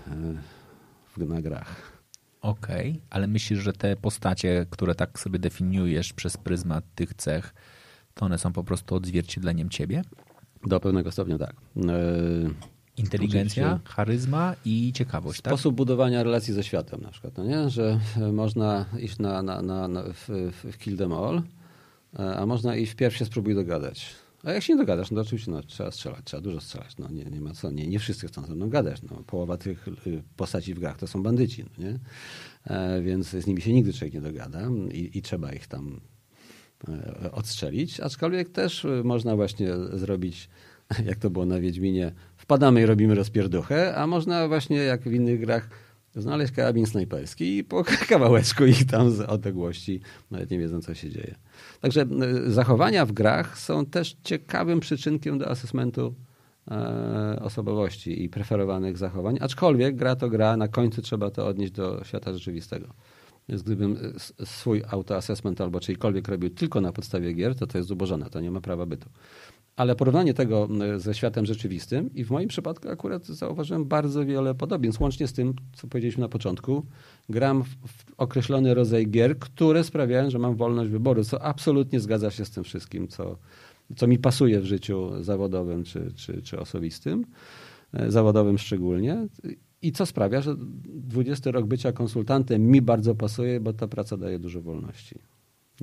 E, 0.07 0.58
na 1.25 1.41
grach. 1.41 1.99
Okej, 2.41 2.89
okay, 2.89 3.01
ale 3.09 3.27
myślisz, 3.27 3.59
że 3.59 3.73
te 3.73 3.95
postacie, 3.95 4.65
które 4.69 4.95
tak 4.95 5.19
sobie 5.19 5.39
definiujesz 5.39 6.13
przez 6.13 6.37
pryzmat 6.37 6.83
tych 6.95 7.13
cech, 7.13 7.53
to 8.13 8.25
one 8.25 8.37
są 8.37 8.53
po 8.53 8.63
prostu 8.63 8.95
odzwierciedleniem 8.95 9.69
ciebie? 9.69 10.01
Do 10.65 10.79
pewnego 10.79 11.11
stopnia 11.11 11.37
tak. 11.37 11.55
Yy, 11.75 11.83
Inteligencja, 12.97 13.67
oczywiście. 13.67 13.93
charyzma 13.93 14.55
i 14.65 14.93
ciekawość. 14.93 15.41
Tak? 15.41 15.53
Sposób 15.53 15.73
tak? 15.73 15.77
budowania 15.77 16.23
relacji 16.23 16.53
ze 16.53 16.63
światem 16.63 17.01
na 17.01 17.09
przykład, 17.11 17.37
no 17.37 17.45
nie? 17.45 17.69
że 17.69 17.99
można 18.33 18.85
iść 18.99 19.19
na, 19.19 19.41
na, 19.41 19.61
na, 19.61 19.87
na 19.87 20.03
w, 20.03 20.51
w 20.53 20.77
Kill 20.77 20.97
Them 20.97 21.13
All, 21.13 21.41
e, 22.19 22.37
a 22.37 22.45
można 22.45 22.75
iść 22.75 22.91
wpierw 22.91 23.15
się 23.15 23.25
spróbuj 23.25 23.55
dogadać. 23.55 24.15
A 24.43 24.51
jak 24.51 24.63
się 24.63 24.73
nie 24.73 24.79
dogadasz, 24.79 25.11
no 25.11 25.15
to 25.15 25.21
oczywiście 25.21 25.51
no, 25.51 25.63
trzeba 25.63 25.91
strzelać, 25.91 26.19
trzeba 26.23 26.41
dużo 26.41 26.61
strzelać. 26.61 26.97
No, 26.97 27.09
nie, 27.11 27.25
nie 27.25 27.41
ma 27.41 27.53
co, 27.53 27.71
nie, 27.71 27.87
nie 27.87 27.99
wszyscy 27.99 28.27
chcą 28.27 28.45
ze 28.45 28.55
mną 28.55 28.69
gadać. 28.69 29.01
No, 29.01 29.23
połowa 29.27 29.57
tych 29.57 29.87
y, 29.87 30.23
postaci 30.35 30.73
w 30.73 30.79
grach 30.79 30.97
to 30.97 31.07
są 31.07 31.23
bandyci, 31.23 31.63
no, 31.63 31.83
nie? 31.85 31.99
E, 32.67 33.01
więc 33.01 33.29
z 33.29 33.47
nimi 33.47 33.61
się 33.61 33.73
nigdy 33.73 33.93
człowiek 33.93 34.13
nie 34.13 34.21
dogada 34.21 34.69
i, 34.91 35.17
i 35.17 35.21
trzeba 35.21 35.53
ich 35.53 35.67
tam 35.67 36.01
e, 36.87 37.31
odstrzelić. 37.31 37.99
Aczkolwiek 37.99 38.49
też 38.49 38.85
y, 38.85 39.01
można 39.03 39.35
właśnie 39.35 39.67
zrobić, 39.93 40.49
jak 41.09 41.17
to 41.17 41.29
było 41.29 41.45
na 41.45 41.59
Wiedźminie, 41.59 42.11
wpadamy 42.37 42.81
i 42.81 42.85
robimy 42.85 43.15
rozpierduchę, 43.15 43.95
a 43.95 44.07
można 44.07 44.47
właśnie 44.47 44.77
jak 44.77 45.01
w 45.01 45.13
innych 45.13 45.39
grach 45.39 45.69
znaleźć 46.15 46.53
karabin 46.53 46.85
snajperski 46.85 47.57
i 47.57 47.63
po 47.63 47.83
kawałeczku 48.09 48.65
ich 48.65 48.85
tam 48.85 49.11
z 49.11 49.21
odległości, 49.21 50.01
nawet 50.31 50.51
nie 50.51 50.59
wiedzą 50.59 50.81
co 50.81 50.93
się 50.93 51.09
dzieje. 51.09 51.35
Także 51.81 52.01
e, 52.01 52.51
zachowania 52.51 53.05
w 53.05 53.11
grach 53.11 53.59
są 53.59 53.85
też 53.85 54.17
ciekawym 54.23 54.79
przyczynkiem 54.79 55.37
do 55.37 55.49
asesmentu 55.49 56.13
e, 56.71 57.39
osobowości 57.41 58.23
i 58.23 58.29
preferowanych 58.29 58.97
zachowań, 58.97 59.37
aczkolwiek 59.41 59.95
gra 59.95 60.15
to 60.15 60.29
gra, 60.29 60.57
na 60.57 60.67
końcu 60.67 61.01
trzeba 61.01 61.31
to 61.31 61.47
odnieść 61.47 61.71
do 61.71 62.03
świata 62.03 62.33
rzeczywistego. 62.33 62.87
Więc 63.49 63.61
gdybym 63.61 63.97
e, 64.39 64.45
swój 64.45 64.83
autoassessment 64.89 65.61
albo 65.61 65.79
czyjkolwiek 65.79 66.27
robił 66.27 66.49
tylko 66.49 66.81
na 66.81 66.91
podstawie 66.91 67.33
gier, 67.33 67.55
to 67.55 67.67
to 67.67 67.77
jest 67.77 67.87
zubożone, 67.87 68.29
to 68.29 68.39
nie 68.39 68.51
ma 68.51 68.61
prawa 68.61 68.85
bytu. 68.85 69.09
Ale 69.79 69.95
porównanie 69.95 70.33
tego 70.33 70.67
ze 70.97 71.13
światem 71.13 71.45
rzeczywistym 71.45 72.13
i 72.13 72.23
w 72.23 72.31
moim 72.31 72.47
przypadku 72.47 72.89
akurat 72.89 73.25
zauważyłem 73.25 73.85
bardzo 73.85 74.25
wiele 74.25 74.55
podobieństw, 74.55 75.01
łącznie 75.01 75.27
z 75.27 75.33
tym, 75.33 75.53
co 75.73 75.87
powiedzieliśmy 75.87 76.21
na 76.21 76.29
początku. 76.29 76.85
Gram 77.29 77.63
w 77.63 78.05
określony 78.17 78.73
rodzaj 78.73 79.07
gier, 79.07 79.39
które 79.39 79.83
sprawiają, 79.83 80.29
że 80.29 80.39
mam 80.39 80.55
wolność 80.55 80.91
wyboru, 80.91 81.23
co 81.23 81.41
absolutnie 81.43 81.99
zgadza 81.99 82.31
się 82.31 82.45
z 82.45 82.51
tym 82.51 82.63
wszystkim, 82.63 83.07
co, 83.07 83.37
co 83.95 84.07
mi 84.07 84.17
pasuje 84.17 84.59
w 84.59 84.65
życiu 84.65 85.23
zawodowym 85.23 85.83
czy, 85.83 86.11
czy, 86.15 86.41
czy 86.41 86.59
osobistym, 86.59 87.25
e, 87.93 88.11
zawodowym 88.11 88.57
szczególnie. 88.57 89.27
I 89.81 89.91
co 89.91 90.05
sprawia, 90.05 90.41
że 90.41 90.55
20 90.87 91.51
rok 91.51 91.65
bycia 91.65 91.91
konsultantem 91.91 92.67
mi 92.67 92.81
bardzo 92.81 93.15
pasuje, 93.15 93.59
bo 93.59 93.73
ta 93.73 93.87
praca 93.87 94.17
daje 94.17 94.39
dużo 94.39 94.61
wolności. 94.61 95.15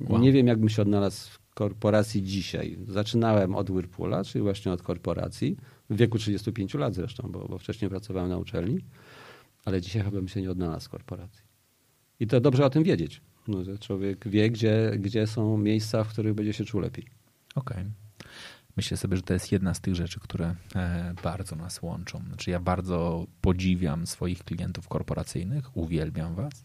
Wow. 0.09 0.21
Nie 0.21 0.33
wiem, 0.33 0.47
jakbym 0.47 0.69
się 0.69 0.83
odnalazł 0.83 1.46
korporacji 1.57 2.23
dzisiaj. 2.23 2.79
Zaczynałem 2.89 3.55
od 3.55 3.71
Whirlpoola, 3.71 4.25
czyli 4.25 4.43
właśnie 4.43 4.73
od 4.73 4.83
korporacji, 4.83 5.57
w 5.91 5.97
wieku 5.97 6.19
35 6.19 6.75
lat 6.75 6.95
zresztą, 6.95 7.29
bo, 7.33 7.49
bo 7.49 7.59
wcześniej 7.59 7.91
pracowałem 7.91 8.29
na 8.29 8.39
uczelni, 8.39 8.79
ale 9.65 9.81
dzisiaj 9.81 10.03
chyba 10.03 10.17
bym 10.17 10.29
się 10.29 10.43
nie 10.43 10.51
odnalazł 10.51 10.87
w 10.87 10.89
korporacji. 10.89 11.43
I 12.21 12.27
to 12.27 12.41
dobrze 12.41 12.65
o 12.65 12.71
tym 12.71 12.83
wiedzieć, 12.83 13.21
no, 13.49 13.65
że 13.65 13.79
człowiek 13.79 14.29
wie, 14.29 14.51
gdzie, 14.51 14.93
gdzie 14.99 15.27
są 15.27 15.59
miejsca, 15.59 16.05
w 16.05 16.09
których 16.09 16.35
będzie 16.35 16.53
się 16.53 16.65
czuł 16.65 16.81
lepiej. 16.81 17.05
Okej. 17.55 17.77
Okay. 17.77 17.91
Myślę 18.77 18.97
sobie, 18.97 19.17
że 19.17 19.23
to 19.23 19.35
jest 19.35 19.53
jedna 19.53 19.75
z 19.75 19.81
tych 19.81 19.95
rzeczy, 19.95 20.21
które 20.21 20.55
e, 20.75 21.15
bardzo 21.23 21.57
nas 21.57 21.83
łączą. 21.83 22.23
Znaczy 22.29 22.51
ja 22.51 22.61
bardzo 22.61 23.27
podziwiam 23.41 24.07
swoich 24.07 24.45
klientów 24.45 24.89
korporacyjnych, 24.89 25.77
uwielbiam 25.77 26.35
was 26.35 26.65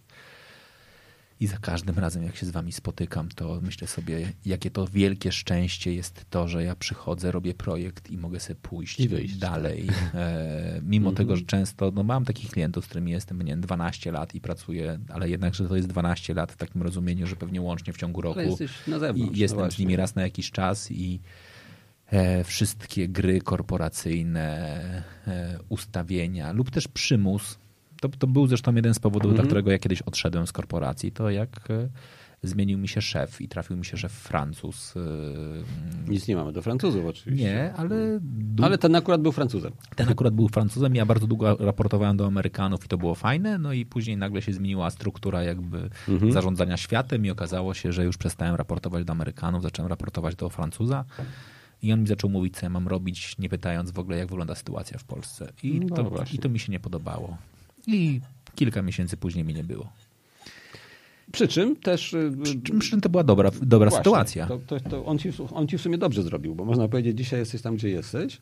i 1.41 1.47
za 1.47 1.57
każdym 1.57 1.99
razem, 1.99 2.23
jak 2.23 2.35
się 2.35 2.45
z 2.45 2.49
wami 2.49 2.71
spotykam, 2.71 3.29
to 3.29 3.59
myślę 3.61 3.87
sobie, 3.87 4.31
jakie 4.45 4.71
to 4.71 4.87
wielkie 4.87 5.31
szczęście 5.31 5.93
jest 5.93 6.25
to, 6.29 6.47
że 6.47 6.63
ja 6.63 6.75
przychodzę, 6.75 7.31
robię 7.31 7.53
projekt 7.53 8.11
i 8.11 8.17
mogę 8.17 8.39
sobie 8.39 8.59
pójść 8.61 8.99
I 8.99 9.07
wyjść 9.07 9.35
dalej. 9.35 9.87
Tak. 9.87 10.15
E, 10.15 10.81
mimo 10.83 11.09
mm 11.09 11.13
-hmm. 11.13 11.17
tego, 11.17 11.35
że 11.35 11.43
często 11.43 11.91
no, 11.91 12.03
mam 12.03 12.25
takich 12.25 12.51
klientów, 12.51 12.85
z 12.85 12.87
którymi 12.87 13.11
jestem 13.11 13.41
nie 13.41 13.57
12 13.57 14.11
lat 14.11 14.35
i 14.35 14.41
pracuję, 14.41 14.99
ale 15.09 15.29
jednak, 15.29 15.55
że 15.55 15.67
to 15.67 15.75
jest 15.75 15.87
12 15.87 16.33
lat 16.33 16.51
w 16.51 16.57
takim 16.57 16.81
rozumieniu, 16.81 17.27
że 17.27 17.35
pewnie 17.35 17.61
łącznie 17.61 17.93
w 17.93 17.97
ciągu 17.97 18.21
roku. 18.21 18.39
zewnątrz, 18.99 19.35
I 19.35 19.39
jestem 19.39 19.61
no 19.61 19.71
z 19.71 19.79
nimi 19.79 19.95
raz 19.95 20.15
na 20.15 20.21
jakiś 20.21 20.51
czas 20.51 20.91
i 20.91 21.19
e, 22.07 22.43
wszystkie 22.43 23.07
gry 23.07 23.41
korporacyjne, 23.41 25.03
e, 25.27 25.59
ustawienia 25.69 26.51
lub 26.51 26.71
też 26.71 26.87
przymus 26.87 27.60
to, 28.01 28.09
to 28.09 28.27
był 28.27 28.47
zresztą 28.47 28.75
jeden 28.75 28.93
z 28.93 28.99
powodów, 28.99 29.35
dla 29.35 29.43
którego 29.43 29.71
ja 29.71 29.79
kiedyś 29.79 30.01
odszedłem 30.01 30.47
z 30.47 30.51
korporacji, 30.51 31.11
to 31.11 31.29
jak 31.29 31.71
e, 31.71 31.89
zmienił 32.43 32.77
mi 32.77 32.87
się 32.87 33.01
szef 33.01 33.41
i 33.41 33.47
trafił 33.47 33.77
mi 33.77 33.85
się 33.85 33.97
szef 33.97 34.11
Francuz. 34.11 34.93
E, 34.97 36.09
Nic 36.11 36.27
nie 36.27 36.35
mamy 36.35 36.51
do 36.51 36.61
Francuzów 36.61 37.05
oczywiście. 37.05 37.45
Nie, 37.45 37.73
ale... 37.73 38.19
Ale 38.63 38.77
ten 38.77 38.95
akurat 38.95 39.21
był 39.21 39.31
Francuzem. 39.31 39.71
Ten 39.95 40.09
akurat 40.09 40.33
był 40.33 40.47
Francuzem. 40.47 40.95
Ja 40.95 41.05
bardzo 41.05 41.27
długo 41.27 41.57
raportowałem 41.59 42.17
do 42.17 42.25
Amerykanów 42.25 42.85
i 42.85 42.87
to 42.87 42.97
było 42.97 43.15
fajne, 43.15 43.57
no 43.57 43.73
i 43.73 43.85
później 43.85 44.17
nagle 44.17 44.41
się 44.41 44.53
zmieniła 44.53 44.89
struktura 44.89 45.43
jakby 45.43 45.89
mhm. 46.09 46.31
zarządzania 46.31 46.77
światem 46.77 47.25
i 47.25 47.29
okazało 47.29 47.73
się, 47.73 47.93
że 47.93 48.05
już 48.05 48.17
przestałem 48.17 48.55
raportować 48.55 49.05
do 49.05 49.11
Amerykanów, 49.11 49.63
zacząłem 49.63 49.89
raportować 49.89 50.35
do 50.35 50.49
Francuza. 50.49 51.05
I 51.83 51.93
on 51.93 52.01
mi 52.01 52.07
zaczął 52.07 52.29
mówić, 52.29 52.55
co 52.55 52.65
ja 52.65 52.69
mam 52.69 52.87
robić, 52.87 53.37
nie 53.37 53.49
pytając 53.49 53.91
w 53.91 53.99
ogóle, 53.99 54.17
jak 54.17 54.27
wygląda 54.27 54.55
sytuacja 54.55 54.97
w 54.97 55.03
Polsce. 55.03 55.53
I, 55.63 55.79
no 55.79 55.95
to, 55.95 56.23
i 56.33 56.37
to 56.37 56.49
mi 56.49 56.59
się 56.59 56.71
nie 56.71 56.79
podobało. 56.79 57.37
I 57.87 58.21
kilka 58.55 58.81
miesięcy 58.81 59.17
później 59.17 59.45
mi 59.45 59.53
nie 59.53 59.63
było. 59.63 59.89
Przy 61.31 61.47
czym 61.47 61.75
też. 61.75 62.13
Y, 62.13 62.31
przy 62.43 62.61
czym, 62.61 62.79
przy 62.79 62.89
czym 62.89 63.01
to 63.01 63.09
była 63.09 63.23
dobra, 63.23 63.51
dobra 63.61 63.89
Właśnie, 63.89 64.03
sytuacja. 64.03 64.47
To, 64.47 64.59
to, 64.67 64.79
to 64.79 65.05
on, 65.05 65.19
ci, 65.19 65.29
on 65.53 65.67
ci 65.67 65.77
w 65.77 65.81
sumie 65.81 65.97
dobrze 65.97 66.23
zrobił, 66.23 66.55
bo 66.55 66.65
można 66.65 66.87
powiedzieć, 66.87 67.17
dzisiaj 67.17 67.39
jesteś 67.39 67.61
tam, 67.61 67.75
gdzie 67.75 67.89
jesteś. 67.89 68.41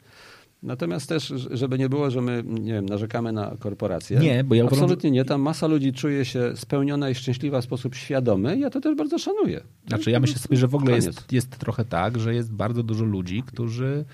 Natomiast 0.63 1.09
też, 1.09 1.33
żeby 1.51 1.77
nie 1.77 1.89
było, 1.89 2.11
że 2.11 2.21
my, 2.21 2.43
nie 2.45 2.73
wiem, 2.73 2.85
narzekamy 2.85 3.31
na 3.31 3.55
korporacje. 3.59 4.19
Nie, 4.19 4.43
bo 4.43 4.55
ja 4.55 4.63
uważam, 4.65 4.83
Absolutnie 4.83 5.11
nie. 5.11 5.25
Tam 5.25 5.41
masa 5.41 5.67
ludzi 5.67 5.93
czuje 5.93 6.25
się 6.25 6.51
spełniona 6.55 7.09
i 7.09 7.15
szczęśliwa 7.15 7.61
w 7.61 7.63
sposób 7.63 7.95
świadomy. 7.95 8.59
Ja 8.59 8.69
to 8.69 8.81
też 8.81 8.95
bardzo 8.95 9.17
szanuję. 9.17 9.61
Znaczy 9.87 10.11
ja 10.11 10.19
myślę 10.19 10.39
sobie, 10.39 10.57
że 10.57 10.67
w 10.67 10.75
ogóle 10.75 10.95
jest, 10.95 11.31
jest 11.31 11.49
trochę 11.49 11.85
tak, 11.85 12.19
że 12.19 12.35
jest 12.35 12.51
bardzo 12.51 12.83
dużo 12.83 13.05
ludzi, 13.05 13.43
którzy 13.45 14.05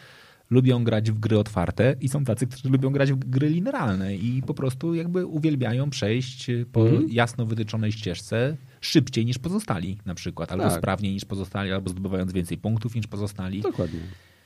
lubią 0.49 0.83
grać 0.83 1.11
w 1.11 1.19
gry 1.19 1.39
otwarte 1.39 1.95
i 2.01 2.09
są 2.09 2.25
tacy, 2.25 2.47
którzy 2.47 2.69
lubią 2.69 2.89
grać 2.89 3.13
w 3.13 3.17
gry 3.17 3.49
linearne 3.49 4.15
i 4.15 4.41
po 4.47 4.53
prostu 4.53 4.93
jakby 4.93 5.25
uwielbiają 5.25 5.89
przejść 5.89 6.47
po 6.71 6.87
mm. 6.87 7.07
jasno 7.09 7.45
wytyczonej 7.45 7.91
ścieżce 7.91 8.57
szybciej 8.81 9.25
niż 9.25 9.37
pozostali 9.37 9.97
na 10.05 10.15
przykład, 10.15 10.51
albo 10.51 10.63
tak. 10.63 10.77
sprawniej 10.77 11.13
niż 11.13 11.25
pozostali, 11.25 11.71
albo 11.71 11.89
zdobywając 11.89 12.33
więcej 12.33 12.57
punktów 12.57 12.95
niż 12.95 13.07
pozostali. 13.07 13.61
Dokładnie. 13.61 13.99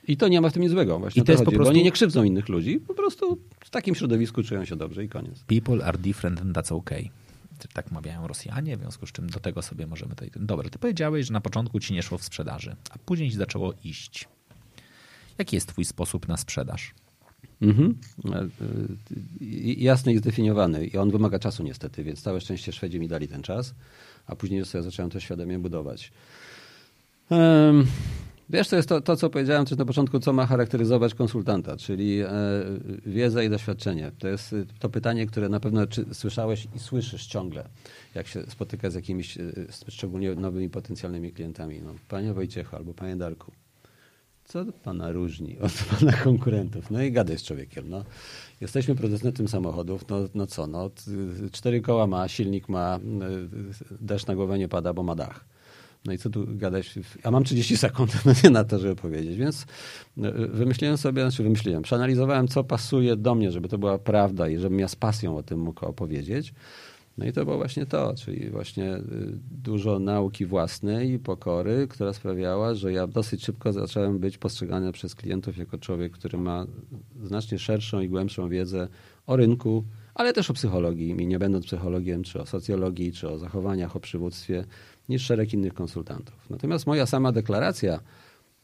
I 0.08 0.16
to 0.16 0.28
nie 0.28 0.40
ma 0.40 0.50
w 0.50 0.52
tym 0.52 0.62
nic 0.62 0.70
złego. 0.70 0.98
Właśnie 0.98 1.22
I 1.22 1.24
to 1.24 1.32
jest 1.32 1.44
chodzi, 1.44 1.56
po 1.56 1.56
prostu... 1.56 1.74
Oni 1.74 1.84
nie 1.84 1.92
krzywdzą 1.92 2.22
innych 2.24 2.48
ludzi, 2.48 2.80
po 2.80 2.94
prostu 2.94 3.38
w 3.60 3.70
takim 3.70 3.94
środowisku 3.94 4.42
czują 4.42 4.64
się 4.64 4.76
dobrze 4.76 5.04
i 5.04 5.08
koniec. 5.08 5.44
People 5.44 5.84
are 5.84 5.98
different 5.98 6.40
and 6.40 6.56
that's 6.56 6.74
okay. 6.74 7.10
Tak 7.72 7.90
mawiają 7.90 8.26
Rosjanie, 8.26 8.76
w 8.76 8.80
związku 8.80 9.06
z 9.06 9.12
czym 9.12 9.30
do 9.30 9.40
tego 9.40 9.62
sobie 9.62 9.86
możemy 9.86 10.10
tutaj... 10.10 10.30
Dobra, 10.36 10.68
ty 10.70 10.78
powiedziałeś, 10.78 11.26
że 11.26 11.32
na 11.32 11.40
początku 11.40 11.80
ci 11.80 11.94
nie 11.94 12.02
szło 12.02 12.18
w 12.18 12.24
sprzedaży, 12.24 12.76
a 12.90 12.98
później 12.98 13.30
ci 13.30 13.36
zaczęło 13.36 13.74
iść. 13.84 14.28
Jaki 15.40 15.56
jest 15.56 15.68
twój 15.68 15.84
sposób 15.84 16.28
na 16.28 16.36
sprzedaż? 16.36 16.94
Mhm. 17.62 17.98
E, 18.24 18.38
e, 18.38 18.48
jasny 19.76 20.12
i 20.12 20.18
zdefiniowany. 20.18 20.86
I 20.86 20.96
on 20.96 21.10
wymaga 21.10 21.38
czasu 21.38 21.62
niestety, 21.62 22.04
więc 22.04 22.22
całe 22.22 22.40
szczęście 22.40 22.72
Szwedzi 22.72 23.00
mi 23.00 23.08
dali 23.08 23.28
ten 23.28 23.42
czas, 23.42 23.74
a 24.26 24.36
później 24.36 24.64
sobie 24.64 24.84
zacząłem 24.84 25.10
to 25.10 25.20
świadomie 25.20 25.58
budować. 25.58 26.12
Wiesz, 28.50 28.68
to 28.68 28.76
jest 28.76 28.88
to, 28.88 29.00
to, 29.00 29.16
co 29.16 29.30
powiedziałem 29.30 29.66
też 29.66 29.78
na 29.78 29.84
początku, 29.84 30.20
co 30.20 30.32
ma 30.32 30.46
charakteryzować 30.46 31.14
konsultanta, 31.14 31.76
czyli 31.76 32.20
e, 32.20 32.28
wiedza 33.06 33.42
i 33.42 33.50
doświadczenie. 33.50 34.12
To 34.18 34.28
jest 34.28 34.54
to 34.78 34.88
pytanie, 34.88 35.26
które 35.26 35.48
na 35.48 35.60
pewno 35.60 35.80
słyszałeś 36.12 36.68
i 36.76 36.78
słyszysz 36.78 37.26
ciągle, 37.26 37.68
jak 38.14 38.26
się 38.26 38.42
spotyka 38.48 38.90
z 38.90 38.94
jakimiś 38.94 39.38
szczególnie 39.88 40.34
nowymi 40.34 40.70
potencjalnymi 40.70 41.32
klientami. 41.32 41.80
No, 41.84 41.94
panie 42.08 42.32
Wojciechu 42.32 42.76
albo 42.76 42.94
panie 42.94 43.16
Darku, 43.16 43.52
co 44.50 44.64
pana 44.84 45.12
różni 45.12 45.58
od 45.58 45.72
pana 45.90 46.12
konkurentów? 46.12 46.90
No 46.90 47.02
i 47.02 47.12
gadaj 47.12 47.38
z 47.38 47.42
człowiekiem. 47.42 47.88
No. 47.88 48.04
Jesteśmy 48.60 48.94
producentem 48.94 49.48
samochodów, 49.48 50.08
no, 50.08 50.16
no 50.34 50.46
co, 50.46 50.66
no, 50.66 50.90
cztery 51.52 51.80
koła 51.80 52.06
ma, 52.06 52.28
silnik 52.28 52.68
ma, 52.68 52.98
deszcz 54.00 54.26
na 54.26 54.34
głowę 54.34 54.58
nie 54.58 54.68
pada, 54.68 54.92
bo 54.92 55.02
ma 55.02 55.14
dach. 55.14 55.44
No 56.04 56.12
i 56.12 56.18
co 56.18 56.30
tu 56.30 56.46
gadać? 56.48 56.98
A 57.22 57.30
mam 57.30 57.44
30 57.44 57.76
sekund 57.86 58.12
na 58.50 58.64
to, 58.64 58.78
żeby 58.78 58.96
powiedzieć. 58.96 59.36
Więc 59.36 59.66
wymyśliłem 60.52 60.98
sobie, 60.98 61.22
znaczy 61.22 61.42
wymyśliłem, 61.42 61.82
przeanalizowałem, 61.82 62.48
co 62.48 62.64
pasuje 62.64 63.16
do 63.16 63.34
mnie, 63.34 63.50
żeby 63.52 63.68
to 63.68 63.78
była 63.78 63.98
prawda 63.98 64.48
i 64.48 64.58
żebym 64.58 64.78
ja 64.78 64.88
z 64.88 64.96
pasją 64.96 65.36
o 65.36 65.42
tym 65.42 65.60
mógł 65.60 65.86
opowiedzieć. 65.86 66.54
No 67.20 67.26
i 67.26 67.32
to 67.32 67.44
było 67.44 67.56
właśnie 67.56 67.86
to, 67.86 68.14
czyli 68.14 68.50
właśnie 68.50 68.96
y, 68.96 69.02
dużo 69.50 69.98
nauki 69.98 70.46
własnej 70.46 71.10
i 71.10 71.18
pokory, 71.18 71.86
która 71.88 72.12
sprawiała, 72.12 72.74
że 72.74 72.92
ja 72.92 73.06
dosyć 73.06 73.44
szybko 73.44 73.72
zacząłem 73.72 74.18
być 74.18 74.38
postrzegany 74.38 74.92
przez 74.92 75.14
klientów 75.14 75.56
jako 75.56 75.78
człowiek, 75.78 76.12
który 76.12 76.38
ma 76.38 76.66
znacznie 77.22 77.58
szerszą 77.58 78.00
i 78.00 78.08
głębszą 78.08 78.48
wiedzę 78.48 78.88
o 79.26 79.36
rynku, 79.36 79.84
ale 80.14 80.32
też 80.32 80.50
o 80.50 80.54
psychologii, 80.54 81.10
i 81.10 81.26
nie 81.26 81.38
będąc 81.38 81.66
psychologiem, 81.66 82.22
czy 82.22 82.40
o 82.40 82.46
socjologii, 82.46 83.12
czy 83.12 83.28
o 83.28 83.38
zachowaniach, 83.38 83.96
o 83.96 84.00
przywództwie, 84.00 84.64
niż 85.08 85.22
szereg 85.22 85.54
innych 85.54 85.74
konsultantów. 85.74 86.50
Natomiast 86.50 86.86
moja 86.86 87.06
sama 87.06 87.32
deklaracja, 87.32 88.00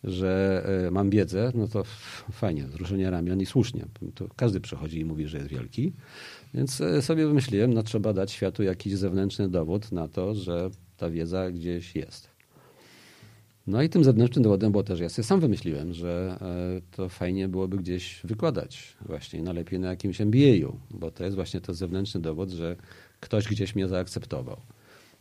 że 0.07 0.65
y, 0.87 0.91
mam 0.91 1.11
wiedzę, 1.11 1.53
no 1.55 1.69
to 1.69 1.85
fajnie, 2.33 2.65
wzruszenie 2.65 3.11
ramion 3.11 3.41
i 3.41 3.47
słusznie. 3.47 3.85
To 4.15 4.29
każdy 4.37 4.61
przychodzi 4.61 5.01
i 5.01 5.05
mówi, 5.05 5.29
że 5.29 5.39
jest 5.39 5.51
wielki. 5.51 5.93
Więc 6.55 6.81
e, 6.81 7.03
sobie 7.03 7.27
wymyśliłem, 7.27 7.75
no 7.75 7.83
trzeba 7.83 8.13
dać 8.13 8.33
światu 8.33 8.63
jakiś 8.63 8.97
zewnętrzny 8.97 9.49
dowód 9.49 9.93
na 9.93 10.09
to, 10.09 10.35
że 10.35 10.71
ta 10.97 11.11
wiedza 11.11 11.51
gdzieś 11.51 11.95
jest. 11.95 12.37
No 13.67 13.83
i 13.83 13.89
tym 13.89 14.05
zewnętrznym 14.05 14.43
dowodem 14.43 14.73
było 14.73 14.85
też, 14.85 15.01
ja 15.01 15.09
sobie 15.09 15.27
sam 15.27 15.41
wymyśliłem, 15.41 15.93
że 15.93 16.39
e, 16.41 16.97
to 16.97 17.09
fajnie 17.09 17.49
byłoby 17.49 17.77
gdzieś 17.77 18.21
wykładać 18.25 18.97
właśnie, 19.07 19.43
najlepiej 19.43 19.79
na 19.79 19.89
jakimś 19.89 20.21
MBA-u, 20.21 20.77
bo 20.91 21.11
to 21.11 21.25
jest 21.25 21.37
właśnie 21.37 21.61
to 21.61 21.75
zewnętrzny 21.75 22.21
dowód, 22.21 22.51
że 22.51 22.77
ktoś 23.21 23.49
gdzieś 23.49 23.75
mnie 23.75 23.89
zaakceptował. 23.89 24.61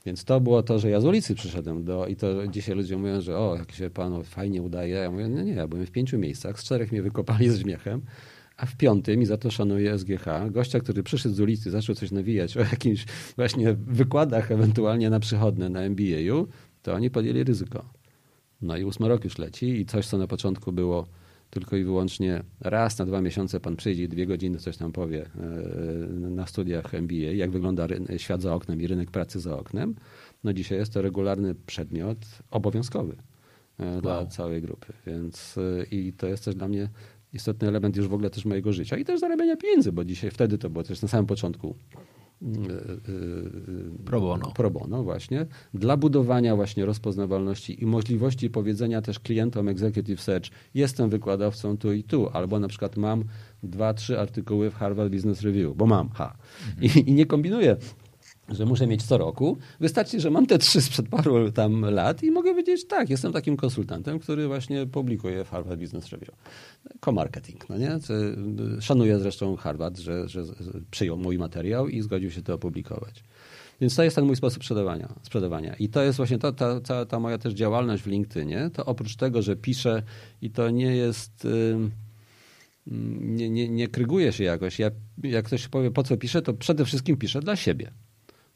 Więc 0.05 0.23
to 0.23 0.41
było 0.41 0.63
to, 0.63 0.79
że 0.79 0.89
ja 0.89 1.01
z 1.01 1.05
ulicy 1.05 1.35
przyszedłem 1.35 1.83
do, 1.83 2.07
i 2.07 2.15
to 2.15 2.47
dzisiaj 2.47 2.75
ludzie 2.75 2.97
mówią, 2.97 3.21
że 3.21 3.37
o, 3.37 3.55
jak 3.55 3.71
się 3.71 3.89
panu 3.89 4.23
fajnie 4.23 4.61
udaje. 4.61 4.95
Ja 4.95 5.11
mówię, 5.11 5.27
no 5.27 5.43
nie, 5.43 5.53
ja 5.53 5.67
byłem 5.67 5.85
w 5.85 5.91
pięciu 5.91 6.19
miejscach, 6.19 6.59
z 6.59 6.63
czterech 6.63 6.91
mnie 6.91 7.01
wykopali 7.01 7.49
z 7.49 7.61
śmiechem, 7.61 8.01
a 8.57 8.65
w 8.65 8.75
piątym, 8.75 9.21
i 9.21 9.25
za 9.25 9.37
to 9.37 9.51
szanuję 9.51 9.99
SGH, 9.99 10.25
gościa, 10.51 10.79
który 10.79 11.03
przyszedł 11.03 11.35
z 11.35 11.39
ulicy, 11.39 11.71
zaczął 11.71 11.95
coś 11.95 12.11
nawijać 12.11 12.57
o 12.57 12.59
jakimś 12.59 13.05
właśnie 13.35 13.73
wykładach 13.73 14.51
ewentualnie 14.51 15.09
na 15.09 15.19
przychodne 15.19 15.69
na 15.69 15.81
MBA-u, 15.81 16.47
to 16.81 16.93
oni 16.93 17.09
podjęli 17.09 17.43
ryzyko. 17.43 17.85
No 18.61 18.77
i 18.77 18.83
ósmy 18.83 19.07
rok 19.07 19.23
już 19.23 19.37
leci 19.37 19.81
i 19.81 19.85
coś, 19.85 20.07
co 20.07 20.17
na 20.17 20.27
początku 20.27 20.71
było 20.71 21.07
tylko 21.49 21.75
i 21.75 21.83
wyłącznie 21.83 22.43
raz 22.61 22.99
na 22.99 23.05
dwa 23.05 23.21
miesiące 23.21 23.59
pan 23.59 23.75
przyjdzie 23.75 24.07
dwie 24.07 24.25
godziny 24.25 24.57
coś 24.57 24.77
tam 24.77 24.91
powie 24.91 25.25
e, 25.25 26.07
na 26.09 26.47
studiach 26.47 26.93
MBA, 26.93 27.15
jak 27.15 27.51
wygląda 27.51 27.87
świat 28.17 28.41
za 28.41 28.53
oknem 28.53 28.81
i 28.81 28.87
rynek 28.87 29.11
pracy 29.11 29.39
za 29.39 29.59
oknem. 29.59 29.95
No 30.43 30.53
dzisiaj 30.53 30.77
jest 30.77 30.93
to 30.93 31.01
regularny 31.01 31.55
przedmiot 31.65 32.17
obowiązkowy 32.51 33.15
e, 33.79 33.85
wow. 33.85 34.01
dla 34.01 34.25
całej 34.25 34.61
grupy. 34.61 34.93
Więc 35.07 35.57
e, 35.57 35.83
i 35.91 36.13
to 36.13 36.27
jest 36.27 36.45
też 36.45 36.55
dla 36.55 36.67
mnie 36.67 36.89
istotny 37.33 37.67
element 37.67 37.97
już 37.97 38.07
w 38.07 38.13
ogóle 38.13 38.29
też 38.29 38.45
mojego 38.45 38.73
życia 38.73 38.97
i 38.97 39.05
też 39.05 39.19
zarabiania 39.19 39.57
pieniędzy, 39.57 39.91
bo 39.91 40.05
dzisiaj 40.05 40.31
wtedy 40.31 40.57
to 40.57 40.69
było 40.69 40.83
też 40.83 41.01
na 41.01 41.07
samym 41.07 41.25
początku 41.25 41.75
pro 44.05 44.21
bono. 44.21 44.51
pro 44.51 44.71
bono 44.71 45.03
właśnie, 45.03 45.45
dla 45.73 45.97
budowania 45.97 46.55
właśnie 46.55 46.85
rozpoznawalności 46.85 47.83
i 47.83 47.85
możliwości 47.85 48.49
powiedzenia 48.49 49.01
też 49.01 49.19
klientom 49.19 49.67
Executive 49.67 50.21
Search 50.21 50.49
jestem 50.73 51.09
wykładowcą 51.09 51.77
tu 51.77 51.93
i 51.93 52.03
tu, 52.03 52.29
albo 52.33 52.59
na 52.59 52.67
przykład 52.67 52.97
mam 52.97 53.23
dwa, 53.63 53.93
trzy 53.93 54.19
artykuły 54.19 54.71
w 54.71 54.75
Harvard 54.75 55.11
Business 55.11 55.41
Review, 55.41 55.75
bo 55.75 55.85
mam, 55.85 56.09
ha. 56.09 56.37
Mhm. 56.67 56.83
I, 56.83 57.09
I 57.09 57.13
nie 57.13 57.25
kombinuję 57.25 57.77
że 58.49 58.65
muszę 58.65 58.87
mieć 58.87 59.03
co 59.03 59.17
roku. 59.17 59.57
Wystarczy, 59.79 60.19
że 60.19 60.31
mam 60.31 60.45
te 60.45 60.57
trzy 60.57 60.81
sprzed 60.81 61.09
paru 61.09 61.51
tam 61.51 61.81
lat 61.81 62.23
i 62.23 62.31
mogę 62.31 62.51
powiedzieć, 62.51 62.87
tak, 62.87 63.09
jestem 63.09 63.33
takim 63.33 63.57
konsultantem, 63.57 64.19
który 64.19 64.47
właśnie 64.47 64.85
publikuje 64.85 65.43
w 65.43 65.49
Harvard 65.49 65.79
Business 65.79 66.09
Review. 66.09 66.35
Co-marketing, 67.05 67.69
no 67.69 67.77
nie? 67.77 67.99
Szanuję 68.81 69.19
zresztą 69.19 69.55
Harvard, 69.55 69.99
że, 69.99 70.29
że 70.29 70.43
przyjął 70.91 71.17
mój 71.17 71.37
materiał 71.37 71.87
i 71.87 72.01
zgodził 72.01 72.31
się 72.31 72.41
to 72.41 72.53
opublikować. 72.53 73.23
Więc 73.81 73.95
to 73.95 74.03
jest 74.03 74.15
ten 74.15 74.25
mój 74.25 74.35
sposób 74.35 74.63
sprzedawania. 74.63 75.13
sprzedawania. 75.23 75.75
I 75.75 75.89
to 75.89 76.03
jest 76.03 76.17
właśnie 76.17 76.37
to, 76.37 76.51
ta, 76.51 76.81
ta, 76.81 77.05
ta 77.05 77.19
moja 77.19 77.37
też 77.37 77.53
działalność 77.53 78.03
w 78.03 78.07
LinkedInie. 78.07 78.69
To 78.73 78.85
oprócz 78.85 79.15
tego, 79.15 79.41
że 79.41 79.55
piszę 79.55 80.03
i 80.41 80.51
to 80.51 80.69
nie 80.69 80.95
jest... 80.95 81.47
Nie, 83.21 83.49
nie, 83.49 83.69
nie 83.69 83.87
kryguje 83.87 84.33
się 84.33 84.43
jakoś. 84.43 84.79
Ja, 84.79 84.91
jak 85.23 85.45
ktoś 85.45 85.67
powie, 85.67 85.91
po 85.91 86.03
co 86.03 86.17
piszę, 86.17 86.41
to 86.41 86.53
przede 86.53 86.85
wszystkim 86.85 87.17
piszę 87.17 87.39
dla 87.39 87.55
siebie. 87.55 87.91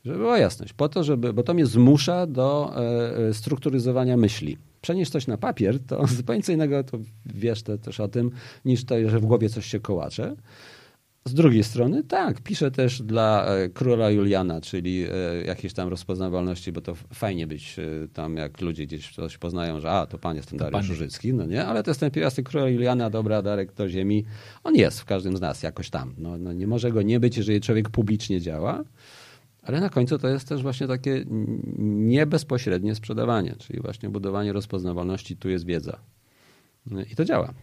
Żeby 0.05 0.17
była 0.17 0.37
jasność. 0.37 0.73
Po 0.73 0.89
to, 0.89 1.03
żeby, 1.03 1.33
bo 1.33 1.43
to 1.43 1.53
mnie 1.53 1.65
zmusza 1.65 2.27
do 2.27 2.73
e, 2.75 3.27
e, 3.27 3.33
strukturyzowania 3.33 4.17
myśli. 4.17 4.57
Przenieść 4.81 5.11
coś 5.11 5.27
na 5.27 5.37
papier, 5.37 5.79
to 5.79 6.07
zupełnie 6.17 6.43
co 6.43 6.51
innego, 6.51 6.83
to 6.83 6.97
wiesz 7.25 7.63
te, 7.63 7.77
też 7.77 7.99
o 7.99 8.07
tym, 8.07 8.31
niż 8.65 8.85
to, 8.85 9.09
że 9.09 9.19
w 9.19 9.25
głowie 9.25 9.49
coś 9.49 9.65
się 9.65 9.79
kołacze. 9.79 10.35
Z 11.25 11.33
drugiej 11.33 11.63
strony, 11.63 12.03
tak, 12.03 12.41
piszę 12.41 12.71
też 12.71 13.01
dla 13.01 13.45
e, 13.45 13.69
króla 13.69 14.09
Juliana, 14.09 14.61
czyli 14.61 15.05
jakiejś 15.45 15.73
tam 15.73 15.87
rozpoznawalności, 15.87 16.71
bo 16.71 16.81
to 16.81 16.95
fajnie 16.95 17.47
być 17.47 17.77
tam, 18.13 18.37
jak 18.37 18.61
ludzie 18.61 18.85
gdzieś 18.85 19.15
coś 19.15 19.37
poznają, 19.37 19.79
że 19.79 19.91
a, 19.91 20.05
to 20.05 20.17
pan 20.17 20.35
jest 20.35 20.49
ten 20.49 20.59
Dariusz 20.59 20.85
Żurzycki, 20.85 21.33
no 21.33 21.45
nie? 21.45 21.65
Ale 21.65 21.83
to 21.83 21.91
jest 21.91 21.99
ten 21.99 22.11
pierwiastek 22.11 22.49
króla 22.49 22.69
Juliana, 22.69 23.09
dobra, 23.09 23.41
Darek 23.41 23.73
do 23.73 23.89
ziemi. 23.89 24.25
On 24.63 24.75
jest 24.75 25.01
w 25.01 25.05
każdym 25.05 25.37
z 25.37 25.41
nas 25.41 25.63
jakoś 25.63 25.89
tam. 25.89 26.13
No, 26.17 26.37
no 26.37 26.53
nie 26.53 26.67
może 26.67 26.91
go 26.91 27.01
nie 27.01 27.19
być, 27.19 27.37
jeżeli 27.37 27.61
człowiek 27.61 27.89
publicznie 27.89 28.41
działa. 28.41 28.83
Ale 29.69 29.81
na 29.81 29.89
końcu 29.89 30.19
to 30.19 30.27
jest 30.27 30.47
też 30.47 30.61
właśnie 30.61 30.87
takie 30.87 31.25
niebezpośrednie 31.77 32.95
sprzedawanie, 32.95 33.55
czyli 33.59 33.79
właśnie 33.79 34.09
budowanie 34.09 34.53
rozpoznawalności, 34.53 35.37
tu 35.37 35.49
jest 35.49 35.65
wiedza. 35.65 35.99
I 37.11 37.15
to 37.15 37.25
działa 37.25 37.53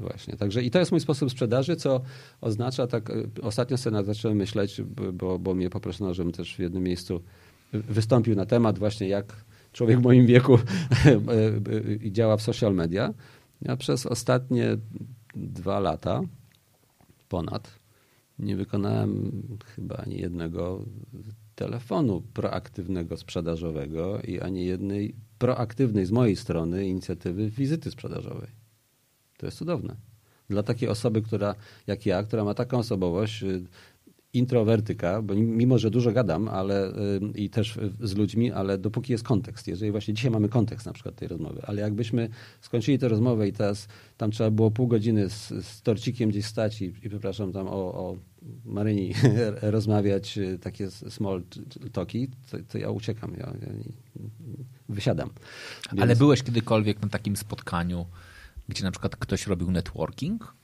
właśnie. 0.00 0.36
Także 0.36 0.62
i 0.62 0.70
to 0.70 0.78
jest 0.78 0.90
mój 0.90 1.00
sposób 1.00 1.30
sprzedaży, 1.30 1.76
co 1.76 2.00
oznacza 2.40 2.86
tak, 2.86 3.12
ostatnio 3.42 3.76
sobie 3.76 4.04
zacząłem 4.04 4.38
myśleć, 4.38 4.82
bo, 5.12 5.38
bo 5.38 5.54
mnie 5.54 5.70
poproszono, 5.70 6.14
żebym 6.14 6.32
też 6.32 6.56
w 6.56 6.58
jednym 6.58 6.82
miejscu 6.82 7.22
wystąpił 7.72 8.34
na 8.34 8.46
temat 8.46 8.78
właśnie 8.78 9.08
jak 9.08 9.44
człowiek 9.72 10.00
w 10.00 10.02
moim 10.02 10.26
wieku 10.26 10.58
działa 12.16 12.36
w 12.36 12.42
social 12.42 12.74
media. 12.74 13.14
Ja 13.62 13.76
przez 13.76 14.06
ostatnie 14.06 14.76
dwa 15.34 15.80
lata 15.80 16.22
ponad 17.28 17.81
nie 18.42 18.56
wykonałem 18.56 19.32
chyba 19.66 19.96
ani 19.96 20.20
jednego 20.20 20.84
telefonu 21.54 22.22
proaktywnego 22.34 23.16
sprzedażowego 23.16 24.20
i 24.20 24.40
ani 24.40 24.66
jednej 24.66 25.14
proaktywnej 25.38 26.06
z 26.06 26.10
mojej 26.10 26.36
strony 26.36 26.86
inicjatywy 26.86 27.50
wizyty 27.50 27.90
sprzedażowej. 27.90 28.48
To 29.36 29.46
jest 29.46 29.58
cudowne. 29.58 29.96
dla 30.50 30.62
takiej 30.62 30.88
osoby, 30.88 31.22
która, 31.22 31.54
jak 31.86 32.06
ja, 32.06 32.22
która 32.22 32.44
ma 32.44 32.54
taką 32.54 32.78
osobowość, 32.78 33.42
y, 33.42 33.64
introwertyka, 34.32 35.22
bo 35.22 35.34
mimo, 35.34 35.78
że 35.78 35.90
dużo 35.90 36.12
gadam, 36.12 36.48
ale 36.48 36.88
y, 36.88 37.20
i 37.34 37.50
też 37.50 37.78
z 38.00 38.16
ludźmi, 38.16 38.52
ale 38.52 38.78
dopóki 38.78 39.12
jest 39.12 39.24
kontekst, 39.24 39.68
jeżeli 39.68 39.90
właśnie 39.90 40.14
dzisiaj 40.14 40.30
mamy 40.30 40.48
kontekst 40.48 40.86
na 40.86 40.92
przykład 40.92 41.14
tej 41.14 41.28
rozmowy, 41.28 41.60
ale 41.64 41.82
jakbyśmy 41.82 42.28
skończyli 42.60 42.98
tę 42.98 43.08
rozmowę 43.08 43.48
i 43.48 43.52
teraz 43.52 43.88
tam 44.16 44.30
trzeba 44.30 44.50
było 44.50 44.70
pół 44.70 44.86
godziny 44.86 45.30
z, 45.30 45.48
z 45.48 45.82
torcikiem 45.82 46.30
gdzieś 46.30 46.46
stać 46.46 46.82
i, 46.82 46.84
i 46.84 47.08
przepraszam, 47.08 47.52
tam 47.52 47.66
o, 47.66 47.94
o 47.94 48.16
Maryni 48.64 49.14
rozmawiać, 49.62 50.38
y, 50.38 50.58
takie 50.58 50.90
small 50.90 51.42
talki, 51.92 52.28
to, 52.50 52.56
to 52.68 52.78
ja 52.78 52.90
uciekam, 52.90 53.34
ja, 53.34 53.46
ja 53.60 53.68
wysiadam. 54.88 55.30
Więc... 55.92 56.02
Ale 56.02 56.16
byłeś 56.16 56.42
kiedykolwiek 56.42 57.02
na 57.02 57.08
takim 57.08 57.36
spotkaniu, 57.36 58.06
gdzie 58.68 58.84
na 58.84 58.90
przykład 58.90 59.16
ktoś 59.16 59.46
robił 59.46 59.70
networking? 59.70 60.54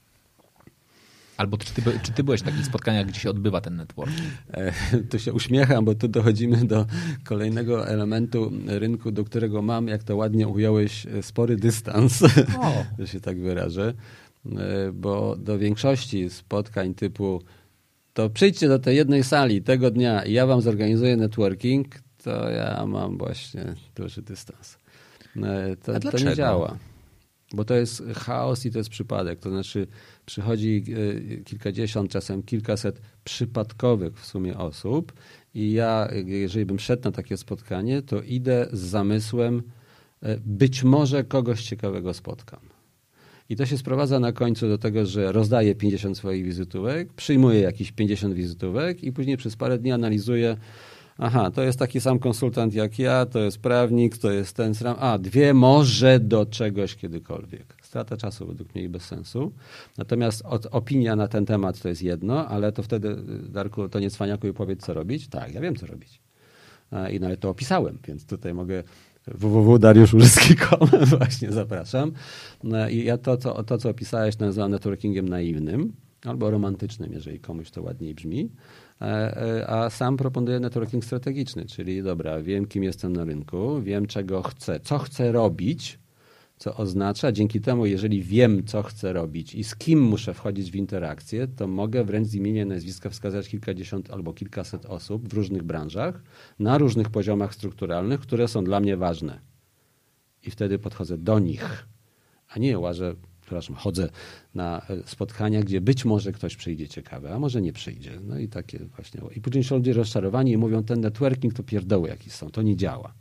Albo 1.36 1.58
czy 1.58 1.74
ty, 1.74 1.82
czy 2.02 2.12
ty 2.12 2.24
byłeś 2.24 2.40
w 2.40 2.44
takich 2.44 2.66
spotkaniach, 2.66 3.06
gdzie 3.06 3.20
się 3.20 3.30
odbywa 3.30 3.60
ten 3.60 3.76
networking? 3.76 4.28
E, 4.50 4.72
tu 5.10 5.18
się 5.18 5.32
uśmiecham, 5.32 5.84
bo 5.84 5.94
tu 5.94 6.08
dochodzimy 6.08 6.64
do 6.64 6.86
kolejnego 7.24 7.88
elementu 7.88 8.52
rynku, 8.66 9.10
do 9.10 9.24
którego 9.24 9.62
mam, 9.62 9.88
jak 9.88 10.02
to 10.02 10.16
ładnie 10.16 10.48
ująłeś, 10.48 11.06
spory 11.22 11.56
dystans, 11.56 12.24
że 12.98 13.06
się 13.06 13.20
tak 13.20 13.40
wyrażę. 13.40 13.94
E, 14.46 14.92
bo 14.92 15.36
do 15.36 15.58
większości 15.58 16.30
spotkań 16.30 16.94
typu 16.94 17.42
to 18.18 18.30
przyjdźcie 18.30 18.68
do 18.68 18.78
tej 18.78 18.96
jednej 18.96 19.24
sali 19.24 19.62
tego 19.62 19.90
dnia 19.90 20.24
i 20.24 20.32
ja 20.32 20.46
wam 20.46 20.60
zorganizuję 20.62 21.16
networking, 21.16 21.86
to 22.24 22.50
ja 22.50 22.86
mam 22.86 23.18
właśnie 23.18 23.74
duży 23.94 24.22
dystans. 24.22 24.78
E, 25.42 25.76
to, 25.76 26.00
to 26.00 26.18
nie 26.18 26.34
działa. 26.34 26.78
Bo 27.52 27.64
to 27.64 27.74
jest 27.74 28.02
chaos 28.14 28.66
i 28.66 28.70
to 28.70 28.78
jest 28.78 28.90
przypadek. 28.90 29.40
To 29.40 29.50
znaczy 29.50 29.86
przychodzi 30.26 30.84
e, 31.38 31.44
kilkadziesiąt, 31.44 32.10
czasem 32.10 32.42
kilkaset 32.42 33.00
przypadkowych 33.24 34.20
w 34.20 34.26
sumie 34.26 34.58
osób 34.58 35.12
i 35.54 35.72
ja, 35.72 36.08
jeżeli 36.24 36.66
bym 36.66 36.78
szedł 36.78 37.02
na 37.04 37.12
takie 37.12 37.36
spotkanie, 37.36 38.02
to 38.02 38.22
idę 38.22 38.68
z 38.72 38.80
zamysłem, 38.80 39.62
e, 40.22 40.36
być 40.40 40.84
może 40.84 41.24
kogoś 41.24 41.62
ciekawego 41.62 42.14
spotkam. 42.14 42.60
I 43.48 43.56
to 43.56 43.66
się 43.66 43.78
sprowadza 43.78 44.20
na 44.20 44.32
końcu 44.32 44.68
do 44.68 44.78
tego, 44.78 45.06
że 45.06 45.32
rozdaję 45.32 45.74
50 45.74 46.18
swoich 46.18 46.44
wizytówek, 46.44 47.12
przyjmuję 47.12 47.60
jakieś 47.60 47.92
50 47.92 48.34
wizytówek 48.34 49.04
i 49.04 49.12
później 49.12 49.36
przez 49.36 49.56
parę 49.56 49.78
dni 49.78 49.92
analizuję, 49.92 50.56
aha, 51.18 51.50
to 51.50 51.62
jest 51.62 51.78
taki 51.78 52.00
sam 52.00 52.18
konsultant 52.18 52.74
jak 52.74 52.98
ja, 52.98 53.26
to 53.26 53.38
jest 53.38 53.58
prawnik, 53.58 54.18
to 54.18 54.30
jest 54.30 54.56
ten 54.56 54.74
sam, 54.74 54.96
a 54.98 55.18
dwie 55.18 55.54
może 55.54 56.20
do 56.20 56.46
czegoś 56.46 56.96
kiedykolwiek. 56.96 57.76
Strata 57.82 58.16
czasu 58.16 58.46
według 58.46 58.74
mnie 58.74 58.84
i 58.84 58.88
bez 58.88 59.04
sensu. 59.04 59.52
Natomiast 59.98 60.42
od, 60.44 60.66
opinia 60.70 61.16
na 61.16 61.28
ten 61.28 61.46
temat 61.46 61.80
to 61.80 61.88
jest 61.88 62.02
jedno, 62.02 62.48
ale 62.48 62.72
to 62.72 62.82
wtedy, 62.82 63.16
Darku, 63.48 63.88
to 63.88 64.00
nie 64.00 64.10
cwaniaku 64.10 64.46
i 64.46 64.52
powiedz, 64.52 64.84
co 64.84 64.94
robić. 64.94 65.28
Tak, 65.28 65.54
ja 65.54 65.60
wiem, 65.60 65.76
co 65.76 65.86
robić. 65.86 66.20
I 67.10 67.20
nawet 67.20 67.40
to 67.40 67.50
opisałem, 67.50 67.98
więc 68.08 68.26
tutaj 68.26 68.54
mogę 68.54 68.82
www.dariuszurzycki.com 69.34 70.88
właśnie 71.18 71.52
zapraszam. 71.52 72.12
I 72.90 73.04
ja 73.04 73.18
to, 73.18 73.36
co, 73.36 73.62
to, 73.62 73.78
co 73.78 73.90
opisałeś, 73.90 74.38
nazywam 74.38 74.70
networkingiem 74.70 75.28
naiwnym 75.28 75.92
albo 76.24 76.50
romantycznym, 76.50 77.12
jeżeli 77.12 77.40
komuś 77.40 77.70
to 77.70 77.82
ładniej 77.82 78.14
brzmi. 78.14 78.50
E, 79.00 79.04
e, 79.04 79.70
a 79.70 79.90
sam 79.90 80.16
proponuję 80.16 80.60
networking 80.60 81.04
strategiczny, 81.04 81.66
czyli 81.66 82.02
dobra, 82.02 82.42
wiem, 82.42 82.66
kim 82.66 82.84
jestem 82.84 83.12
na 83.12 83.24
rynku, 83.24 83.82
wiem, 83.82 84.06
czego 84.06 84.42
chcę, 84.42 84.80
co 84.80 84.98
chcę 84.98 85.32
robić, 85.32 85.98
co 86.58 86.76
oznacza, 86.76 87.32
dzięki 87.32 87.60
temu, 87.60 87.86
jeżeli 87.86 88.22
wiem, 88.22 88.64
co 88.64 88.82
chcę 88.82 89.12
robić 89.12 89.54
i 89.54 89.64
z 89.64 89.76
kim 89.76 90.02
muszę 90.02 90.34
wchodzić 90.34 90.70
w 90.70 90.74
interakcję, 90.74 91.48
to 91.48 91.66
mogę 91.66 92.04
wręcz 92.04 92.28
z 92.28 92.34
imienia 92.34 92.64
nazwiska 92.64 93.10
wskazać 93.10 93.48
kilkadziesiąt 93.48 94.10
albo 94.10 94.32
kilkaset 94.32 94.86
osób 94.86 95.28
w 95.28 95.32
różnych 95.32 95.62
branżach, 95.62 96.22
na 96.58 96.78
różnych 96.78 97.10
poziomach 97.10 97.54
strukturalnych, 97.54 98.20
które 98.20 98.48
są 98.48 98.64
dla 98.64 98.80
mnie 98.80 98.96
ważne. 98.96 99.40
I 100.42 100.50
wtedy 100.50 100.78
podchodzę 100.78 101.18
do 101.18 101.38
nich, 101.38 101.86
a 102.48 102.58
nie 102.58 102.78
łażę, 102.78 103.14
przepraszam, 103.40 103.76
chodzę 103.76 104.08
na 104.54 104.86
e, 104.90 105.02
spotkania, 105.06 105.62
gdzie 105.62 105.80
być 105.80 106.04
może 106.04 106.32
ktoś 106.32 106.56
przyjdzie 106.56 106.88
ciekawy, 106.88 107.32
a 107.32 107.38
może 107.38 107.62
nie 107.62 107.72
przyjdzie. 107.72 108.20
No 108.22 108.38
i 108.38 108.48
takie 108.48 108.78
właśnie. 108.78 109.20
I 109.36 109.40
później 109.40 109.64
są 109.64 109.76
ludzie 109.76 109.92
rozczarowani 109.92 110.52
i 110.52 110.56
mówią, 110.56 110.84
ten 110.84 111.00
networking 111.00 111.54
to 111.54 111.62
pierdoły 111.62 112.08
jakieś 112.08 112.32
są, 112.32 112.50
to 112.50 112.62
nie 112.62 112.76
działa. 112.76 113.14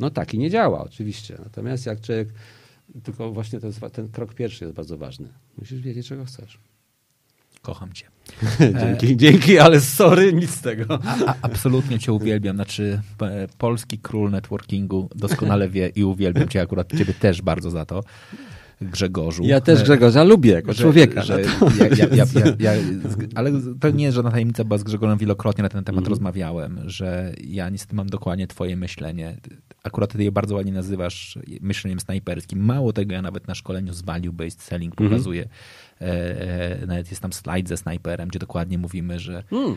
No 0.00 0.10
tak 0.10 0.34
i 0.34 0.38
nie 0.38 0.50
działa 0.50 0.84
oczywiście. 0.84 1.38
Natomiast 1.44 1.86
jak 1.86 2.00
człowiek 2.00 2.28
tylko 3.02 3.32
właśnie 3.32 3.60
ten, 3.60 3.72
ten 3.92 4.08
krok 4.08 4.34
pierwszy 4.34 4.64
jest 4.64 4.76
bardzo 4.76 4.98
ważny. 4.98 5.28
Musisz 5.58 5.80
wiedzieć, 5.80 6.06
czego 6.06 6.24
chcesz. 6.24 6.58
Kocham 7.62 7.92
cię. 7.92 8.06
dzięki, 8.80 9.16
dzięki, 9.16 9.58
ale 9.58 9.80
sorry, 9.80 10.32
nic 10.32 10.50
z 10.50 10.60
tego. 10.60 10.98
A, 11.04 11.26
a, 11.26 11.34
absolutnie 11.42 11.98
cię 11.98 12.12
uwielbiam. 12.12 12.56
Znaczy, 12.56 13.00
polski 13.58 13.98
król 13.98 14.30
networkingu 14.30 15.08
doskonale 15.14 15.68
wie 15.68 15.88
i 15.88 16.04
uwielbiam 16.04 16.48
cię 16.48 16.60
akurat, 16.60 16.96
ciebie 16.96 17.14
też 17.14 17.42
bardzo 17.42 17.70
za 17.70 17.84
to. 17.84 18.04
Grzegorzu. 18.80 19.44
Ja 19.44 19.60
też 19.60 19.82
Grzegorza 19.82 20.24
lubię 20.24 20.52
jako 20.52 20.72
że, 20.72 20.82
człowieka. 20.82 21.22
Że 21.22 21.40
ja, 21.40 22.06
ja, 22.14 22.26
ja, 22.58 22.72
ale 23.34 23.50
to 23.80 23.90
nie 23.90 24.04
jest 24.04 24.14
żadna 24.14 24.30
tajemnica, 24.30 24.64
bo 24.64 24.78
z 24.78 24.82
Grzegorzem 24.82 25.18
wielokrotnie 25.18 25.62
na 25.62 25.68
ten 25.68 25.84
temat 25.84 25.98
mm. 25.98 26.10
rozmawiałem, 26.10 26.80
że 26.86 27.34
ja 27.44 27.70
niestety 27.70 27.94
mam 27.94 28.06
dokładnie 28.06 28.46
twoje 28.46 28.76
myślenie. 28.76 29.36
Akurat 29.84 30.12
ty 30.12 30.24
je 30.24 30.32
bardzo 30.32 30.54
ładnie 30.54 30.72
nazywasz 30.72 31.38
myśleniem 31.60 32.00
snajperskim. 32.00 32.64
Mało 32.64 32.92
tego, 32.92 33.14
ja 33.14 33.22
nawet 33.22 33.48
na 33.48 33.54
szkoleniu 33.54 33.92
z 33.92 34.02
value-based 34.02 34.62
selling 34.62 35.00
mm. 35.00 35.10
pokazuję. 35.10 35.48
E, 36.00 36.80
e, 36.82 36.86
nawet 36.86 37.10
jest 37.10 37.22
tam 37.22 37.32
slajd 37.32 37.68
ze 37.68 37.76
snajperem, 37.76 38.28
gdzie 38.28 38.38
dokładnie 38.38 38.78
mówimy, 38.78 39.18
że 39.18 39.42
mm. 39.52 39.74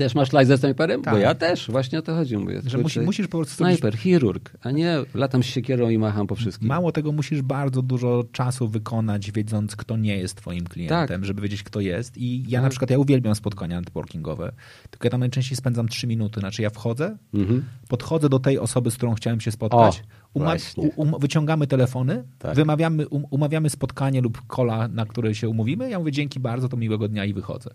Też 0.00 0.14
masz 0.14 0.28
slajd 0.28 0.48
ze 0.48 0.58
snajperem? 0.58 1.02
Tak. 1.02 1.14
Bo 1.14 1.20
ja 1.20 1.34
też, 1.34 1.70
właśnie 1.70 1.98
o 1.98 2.02
to 2.02 2.14
chodzi. 2.14 2.36
Mówię. 2.36 2.60
Że 2.66 2.78
musi, 2.78 3.00
musisz 3.00 3.28
po 3.28 3.38
prostu... 3.38 3.54
Snajper, 3.54 3.98
chirurg, 3.98 4.56
a 4.62 4.70
nie 4.70 4.98
latam 5.14 5.42
z 5.42 5.46
siekierą 5.46 5.88
i 5.88 5.98
macham 5.98 6.26
po 6.26 6.34
wszystkim. 6.34 6.68
Mało 6.68 6.92
tego, 6.92 7.12
musisz 7.12 7.42
bardzo 7.42 7.82
dużo 7.82 8.24
czasu 8.32 8.68
wykonać, 8.68 9.32
wiedząc, 9.32 9.76
kto 9.76 9.96
nie 9.96 10.16
jest 10.16 10.36
twoim 10.36 10.64
klientem, 10.64 11.08
tak. 11.08 11.24
żeby 11.24 11.42
wiedzieć, 11.42 11.62
kto 11.62 11.80
jest. 11.80 12.18
I 12.18 12.42
ja 12.48 12.58
tak. 12.58 12.62
na 12.62 12.70
przykład, 12.70 12.90
ja 12.90 12.98
uwielbiam 12.98 13.34
spotkania 13.34 13.80
networkingowe, 13.80 14.52
tylko 14.90 15.06
ja 15.06 15.10
tam 15.10 15.20
najczęściej 15.20 15.56
spędzam 15.56 15.88
trzy 15.88 16.06
minuty. 16.06 16.40
Znaczy 16.40 16.62
ja 16.62 16.70
wchodzę, 16.70 17.16
mhm. 17.34 17.64
podchodzę 17.88 18.28
do 18.28 18.38
tej 18.38 18.58
osoby, 18.58 18.90
z 18.90 18.96
którą 18.96 19.14
chciałem 19.14 19.40
się 19.40 19.50
spotkać, 19.50 19.96
o 19.98 20.02
Uma 20.34 20.56
um, 20.96 21.14
wyciągamy 21.20 21.66
telefony, 21.66 22.24
tak. 22.38 22.56
wymawiamy, 22.56 23.08
um, 23.08 23.24
umawiamy 23.30 23.70
spotkanie 23.70 24.20
lub 24.20 24.46
kola, 24.46 24.88
na 24.88 25.06
które 25.06 25.34
się 25.34 25.48
umówimy. 25.48 25.90
Ja 25.90 25.98
mówię 25.98 26.12
dzięki 26.12 26.40
bardzo, 26.40 26.68
to 26.68 26.76
miłego 26.76 27.08
dnia 27.08 27.24
i 27.24 27.32
wychodzę. 27.32 27.70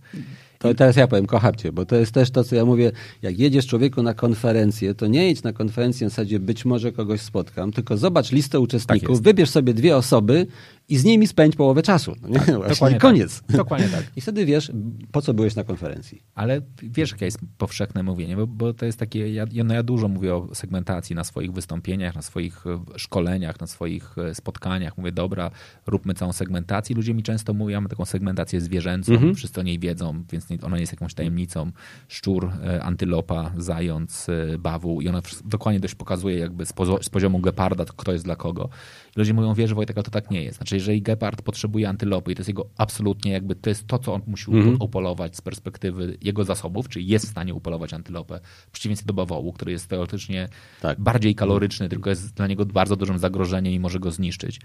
To 0.59 0.71
I... 0.71 0.75
teraz 0.75 0.95
ja 0.95 1.07
powiem, 1.07 1.25
kocham 1.25 1.55
cię, 1.55 1.71
bo 1.71 1.85
to 1.85 1.95
jest 1.95 2.11
też 2.11 2.31
to, 2.31 2.43
co 2.43 2.55
ja 2.55 2.65
mówię, 2.65 2.91
jak 3.21 3.39
jedziesz 3.39 3.67
człowieku 3.67 4.03
na 4.03 4.13
konferencję, 4.13 4.95
to 4.95 5.07
nie 5.07 5.27
jedź 5.27 5.43
na 5.43 5.53
konferencję 5.53 6.07
w 6.07 6.09
zasadzie 6.09 6.39
być 6.39 6.65
może 6.65 6.91
kogoś 6.91 7.21
spotkam, 7.21 7.71
tylko 7.71 7.97
zobacz 7.97 8.31
listę 8.31 8.59
uczestników, 8.59 9.17
tak 9.17 9.23
wybierz 9.23 9.49
sobie 9.49 9.73
dwie 9.73 9.97
osoby 9.97 10.47
i 10.89 10.97
z 10.97 11.03
nimi 11.03 11.27
spędź 11.27 11.55
połowę 11.55 11.81
czasu. 11.81 12.15
No 12.21 12.27
nie? 12.27 12.39
Tak, 12.39 12.69
dokładnie 12.69 12.99
koniec. 12.99 13.41
Tak. 13.41 13.57
Dokładnie 13.57 13.89
tak. 13.89 14.03
I 14.15 14.21
wtedy 14.21 14.45
wiesz, 14.45 14.71
po 15.11 15.21
co 15.21 15.33
byłeś 15.33 15.55
na 15.55 15.63
konferencji. 15.63 16.23
Ale 16.35 16.61
wiesz, 16.83 17.11
jakie 17.11 17.25
jest 17.25 17.39
powszechne 17.57 18.03
mówienie, 18.03 18.35
bo, 18.35 18.47
bo 18.47 18.73
to 18.73 18.85
jest 18.85 18.99
takie, 18.99 19.33
ja, 19.33 19.45
no 19.65 19.73
ja 19.73 19.83
dużo 19.83 20.07
mówię 20.07 20.35
o 20.35 20.55
segmentacji 20.55 21.15
na 21.15 21.23
swoich 21.23 21.51
wystąpieniach, 21.51 22.15
na 22.15 22.21
swoich 22.21 22.67
e, 22.67 22.99
szkoleniach, 22.99 23.59
na 23.59 23.67
swoich 23.67 24.17
e, 24.17 24.35
spotkaniach. 24.35 24.97
Mówię, 24.97 25.11
dobra, 25.11 25.51
róbmy 25.87 26.13
całą 26.13 26.33
segmentację. 26.33 26.95
Ludzie 26.95 27.13
mi 27.13 27.23
często 27.23 27.53
mówią, 27.53 27.77
mamy 27.77 27.89
taką 27.89 28.05
segmentację 28.05 28.61
zwierzęcą, 28.61 29.13
mhm. 29.13 29.35
wszyscy 29.35 29.59
o 29.59 29.63
niej 29.63 29.79
wiedzą, 29.79 30.23
więc 30.31 30.47
ona 30.63 30.77
jest 30.77 30.91
jakąś 30.91 31.13
tajemnicą. 31.13 31.71
Szczur, 32.07 32.51
e, 32.63 32.83
antylopa, 32.83 33.51
zając, 33.57 34.27
bawu 34.59 35.01
i 35.01 35.09
ona 35.09 35.21
dokładnie 35.45 35.79
dość 35.79 35.95
pokazuje 35.95 36.37
jakby 36.37 36.65
z, 36.65 36.73
z 37.01 37.09
poziomu 37.09 37.39
geparda, 37.39 37.85
kto 37.85 38.13
jest 38.13 38.25
dla 38.25 38.35
kogo. 38.35 38.69
Ludzie 39.15 39.33
mówią, 39.33 39.53
wiesz, 39.53 39.73
Wojtek, 39.73 39.97
ale 39.97 40.03
to 40.03 40.11
tak 40.11 40.31
nie 40.31 40.43
jest. 40.43 40.57
Znaczy, 40.57 40.75
jeżeli 40.75 41.01
gepard 41.01 41.41
potrzebuje 41.41 41.89
antylopy 41.89 42.31
i 42.31 42.35
to 42.35 42.39
jest 42.39 42.47
jego 42.47 42.69
absolutnie 42.77 43.31
jakby, 43.31 43.55
to 43.55 43.69
jest 43.69 43.87
to, 43.87 43.99
co 43.99 44.13
on 44.13 44.21
musi 44.27 44.51
mm. 44.51 44.77
upolować 44.79 45.35
z 45.35 45.41
perspektywy 45.41 46.17
jego 46.21 46.43
zasobów, 46.43 46.89
czyli 46.89 47.07
jest 47.07 47.25
w 47.25 47.29
stanie 47.29 47.53
upolować 47.53 47.93
antylopę, 47.93 48.39
w 48.67 48.71
przeciwieństwie 48.71 49.07
do 49.07 49.13
bawołu, 49.13 49.53
który 49.53 49.71
jest 49.71 49.87
teoretycznie 49.87 50.47
tak. 50.81 50.99
bardziej 50.99 51.35
kaloryczny, 51.35 51.89
tylko 51.89 52.09
jest 52.09 52.33
dla 52.33 52.47
niego 52.47 52.65
bardzo 52.65 52.95
dużym 52.95 53.19
zagrożeniem 53.19 53.73
i 53.73 53.79
może 53.79 53.99
go 53.99 54.11
zniszczyć. 54.11 54.59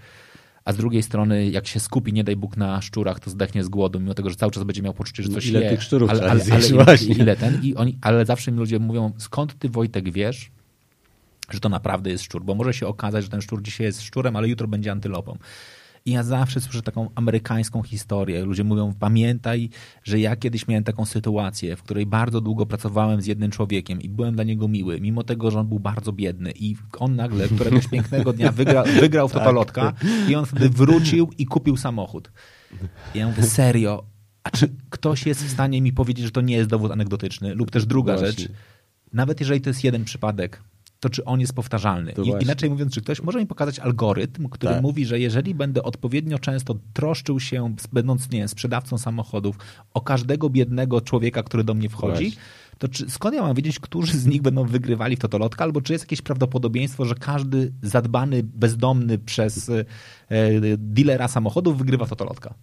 A 0.65 0.73
z 0.73 0.77
drugiej 0.77 1.03
strony, 1.03 1.49
jak 1.49 1.67
się 1.67 1.79
skupi, 1.79 2.13
nie 2.13 2.23
daj 2.23 2.35
Bóg, 2.35 2.57
na 2.57 2.81
szczurach, 2.81 3.19
to 3.19 3.29
zdechnie 3.29 3.63
z 3.63 3.69
głodu, 3.69 3.99
mimo 3.99 4.13
tego, 4.13 4.29
że 4.29 4.35
cały 4.35 4.51
czas 4.51 4.63
będzie 4.63 4.81
miał 4.81 4.93
poczucie, 4.93 5.23
że 5.23 5.29
no 5.29 5.35
coś 5.35 5.45
ile 5.47 5.61
je. 5.61 5.69
tych 5.69 5.83
szczurów 5.83 6.09
ale, 6.09 6.31
ale, 6.31 6.43
ale, 6.51 6.85
ale 6.87 6.97
ile 6.97 7.35
ten, 7.35 7.59
i 7.63 7.75
oni, 7.75 7.97
ale 8.01 8.25
zawsze 8.25 8.51
mi 8.51 8.57
ludzie 8.57 8.79
mówią, 8.79 9.13
skąd 9.17 9.59
ty 9.59 9.69
Wojtek 9.69 10.11
wiesz, 10.11 10.51
że 11.53 11.59
to 11.59 11.69
naprawdę 11.69 12.09
jest 12.09 12.23
szczur, 12.23 12.43
bo 12.43 12.55
może 12.55 12.73
się 12.73 12.87
okazać, 12.87 13.23
że 13.23 13.29
ten 13.29 13.41
szczur 13.41 13.61
dzisiaj 13.61 13.87
jest 13.87 14.01
szczurem, 14.01 14.35
ale 14.35 14.47
jutro 14.47 14.67
będzie 14.67 14.91
antylopą. 14.91 15.37
I 16.05 16.11
ja 16.11 16.23
zawsze 16.23 16.61
słyszę 16.61 16.81
taką 16.81 17.09
amerykańską 17.15 17.83
historię. 17.83 18.45
Ludzie 18.45 18.63
mówią, 18.63 18.93
pamiętaj, 18.99 19.69
że 20.03 20.19
ja 20.19 20.35
kiedyś 20.35 20.67
miałem 20.67 20.83
taką 20.83 21.05
sytuację, 21.05 21.75
w 21.75 21.83
której 21.83 22.05
bardzo 22.05 22.41
długo 22.41 22.65
pracowałem 22.65 23.21
z 23.21 23.25
jednym 23.25 23.51
człowiekiem 23.51 24.01
i 24.01 24.09
byłem 24.09 24.35
dla 24.35 24.43
niego 24.43 24.67
miły, 24.67 25.01
mimo 25.01 25.23
tego, 25.23 25.51
że 25.51 25.59
on 25.59 25.67
był 25.67 25.79
bardzo 25.79 26.13
biedny 26.13 26.53
i 26.55 26.75
on 26.99 27.15
nagle 27.15 27.47
któregoś 27.47 27.87
pięknego 27.93 28.33
dnia 28.33 28.51
wygra, 28.51 28.83
wygrał 28.83 29.29
w 29.29 29.31
Totolotka 29.31 29.93
i 30.29 30.35
on 30.35 30.45
wtedy 30.45 30.69
wrócił 30.69 31.29
i 31.37 31.45
kupił 31.45 31.77
samochód. 31.77 32.31
I 33.15 33.17
ja 33.17 33.27
mówię, 33.27 33.43
serio, 33.43 34.03
a 34.43 34.49
czy 34.49 34.69
ktoś 34.89 35.25
jest 35.25 35.45
w 35.45 35.51
stanie 35.51 35.81
mi 35.81 35.93
powiedzieć, 35.93 36.25
że 36.25 36.31
to 36.31 36.41
nie 36.41 36.55
jest 36.55 36.69
dowód 36.69 36.91
anegdotyczny? 36.91 37.55
Lub 37.55 37.71
też 37.71 37.85
druga 37.85 38.17
Właśnie. 38.17 38.27
rzecz, 38.27 38.51
nawet 39.13 39.39
jeżeli 39.39 39.61
to 39.61 39.69
jest 39.69 39.83
jeden 39.83 40.05
przypadek, 40.05 40.63
to 41.01 41.09
czy 41.09 41.25
on 41.25 41.39
jest 41.39 41.53
powtarzalny? 41.53 42.13
To 42.13 42.21
I, 42.21 42.25
właśnie. 42.25 42.45
inaczej 42.45 42.69
mówiąc, 42.69 42.93
czy 42.93 43.01
ktoś 43.01 43.21
może 43.21 43.39
mi 43.39 43.47
pokazać 43.47 43.79
algorytm, 43.79 44.49
który 44.49 44.73
Tak. 44.73 44.81
mówi, 44.83 45.05
że 45.05 45.19
jeżeli 45.19 45.55
będę 45.55 45.83
odpowiednio 45.83 46.39
często 46.39 46.75
troszczył 46.93 47.39
się, 47.39 47.75
będąc 47.91 48.31
nie 48.31 48.47
sprzedawcą 48.47 48.97
samochodów, 48.97 49.57
o 49.93 50.01
każdego 50.01 50.49
biednego 50.49 51.01
człowieka, 51.01 51.43
który 51.43 51.63
do 51.63 51.73
mnie 51.73 51.89
wchodzi, 51.89 52.23
Właśnie. 52.23 52.41
to 52.77 52.87
czy, 52.87 53.09
skąd 53.09 53.35
ja 53.35 53.41
mam 53.41 53.55
wiedzieć, 53.55 53.79
którzy 53.79 54.17
z 54.17 54.25
nich 54.25 54.41
będą 54.41 54.65
wygrywali 54.65 55.15
w 55.15 55.19
Totolotka, 55.19 55.63
albo 55.63 55.81
czy 55.81 55.93
jest 55.93 56.05
jakieś 56.05 56.21
prawdopodobieństwo, 56.21 57.05
że 57.05 57.15
każdy 57.15 57.71
zadbany, 57.81 58.43
bezdomny 58.43 59.17
przez 59.17 59.69
e, 59.69 59.85
e, 60.29 60.77
dealera 60.77 61.27
samochodów 61.27 61.77
wygrywa 61.77 62.05
w 62.05 62.09
Totolotka? 62.09 62.53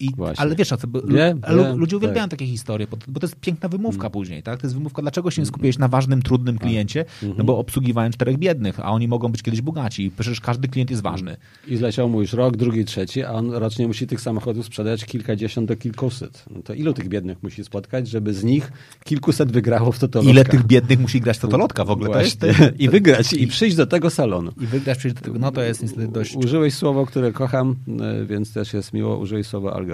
I, 0.00 0.10
Właśnie. 0.16 0.42
ale 0.42 0.56
wiesz, 0.56 0.72
o 0.72 0.76
co, 0.76 0.86
ludzie 1.76 1.96
uwielbiają 1.96 2.24
tak. 2.28 2.30
takie 2.30 2.46
historie, 2.46 2.86
bo, 2.90 2.96
bo 3.08 3.20
to 3.20 3.26
jest 3.26 3.36
piękna 3.36 3.68
wymówka 3.68 4.00
Mm. 4.00 4.12
później, 4.12 4.42
tak? 4.42 4.60
To 4.60 4.66
jest 4.66 4.74
wymówka, 4.76 5.02
dlaczego 5.02 5.30
się 5.30 5.42
nie 5.42 5.46
skupiłeś 5.46 5.78
na 5.78 5.88
ważnym, 5.88 6.22
trudnym 6.22 6.58
Tak. 6.58 6.66
kliencie, 6.68 7.00
Mhm. 7.22 7.34
no 7.38 7.44
bo 7.44 7.58
obsługiwałem 7.58 8.12
czterech 8.12 8.38
biednych, 8.38 8.80
a 8.80 8.90
oni 8.90 9.08
mogą 9.08 9.28
być 9.28 9.42
kiedyś 9.42 9.60
bogaci. 9.60 10.04
I 10.04 10.10
Przecież 10.10 10.40
każdy 10.40 10.68
klient 10.68 10.90
jest 10.90 11.02
ważny. 11.02 11.36
I 11.68 11.76
zleciał 11.76 12.08
mu 12.08 12.20
już 12.20 12.32
rok, 12.32 12.56
drugi, 12.56 12.84
trzeci, 12.84 13.22
a 13.24 13.32
on 13.32 13.50
rocznie 13.50 13.86
musi 13.86 14.06
tych 14.06 14.20
samochodów 14.20 14.66
sprzedać 14.66 15.04
kilkadziesiąt 15.04 15.68
do 15.68 15.76
kilkuset. 15.76 16.44
No 16.50 16.62
to 16.62 16.74
ilu 16.74 16.92
tych 16.92 17.08
biednych 17.08 17.42
musi 17.42 17.64
spotkać, 17.64 18.08
żeby 18.08 18.34
z 18.34 18.44
nich 18.44 18.72
kilkuset 19.04 19.52
wygrało 19.52 19.92
w 19.92 19.98
Totolotka? 19.98 20.30
Ile 20.32 20.44
tych 20.44 20.66
biednych 20.66 21.00
musi 21.00 21.20
grać 21.20 21.36
w 21.36 21.40
Totolotka 21.40 21.84
w 21.84 21.90
ogóle? 21.90 22.10
To 22.10 22.20
jest. 22.20 22.40
I 22.78 22.88
wygrać, 22.88 23.32
i 23.32 23.46
przyjść 23.46 23.76
do 23.76 23.86
tego 23.86 24.10
salonu. 24.10 24.52
I 24.60 24.66
wygrać 24.66 24.98
przecież 24.98 25.14
do 25.14 25.20
tego, 25.20 25.38
no 25.38 25.52
to 25.52 25.62
jest 25.62 25.82
niestety 25.82 26.08
dość... 26.08 26.36
Użyłeś 26.36 26.74
słowo, 26.74 27.06
które 27.06 27.32
kocham, 27.32 27.76
e, 28.00 28.24
więc 28.26 28.52
też 28.52 28.74
jest 28.74 28.92
miło, 28.92 29.18
użyłeś 29.18 29.46
słowa 29.46 29.72
algorytm. 29.72 29.89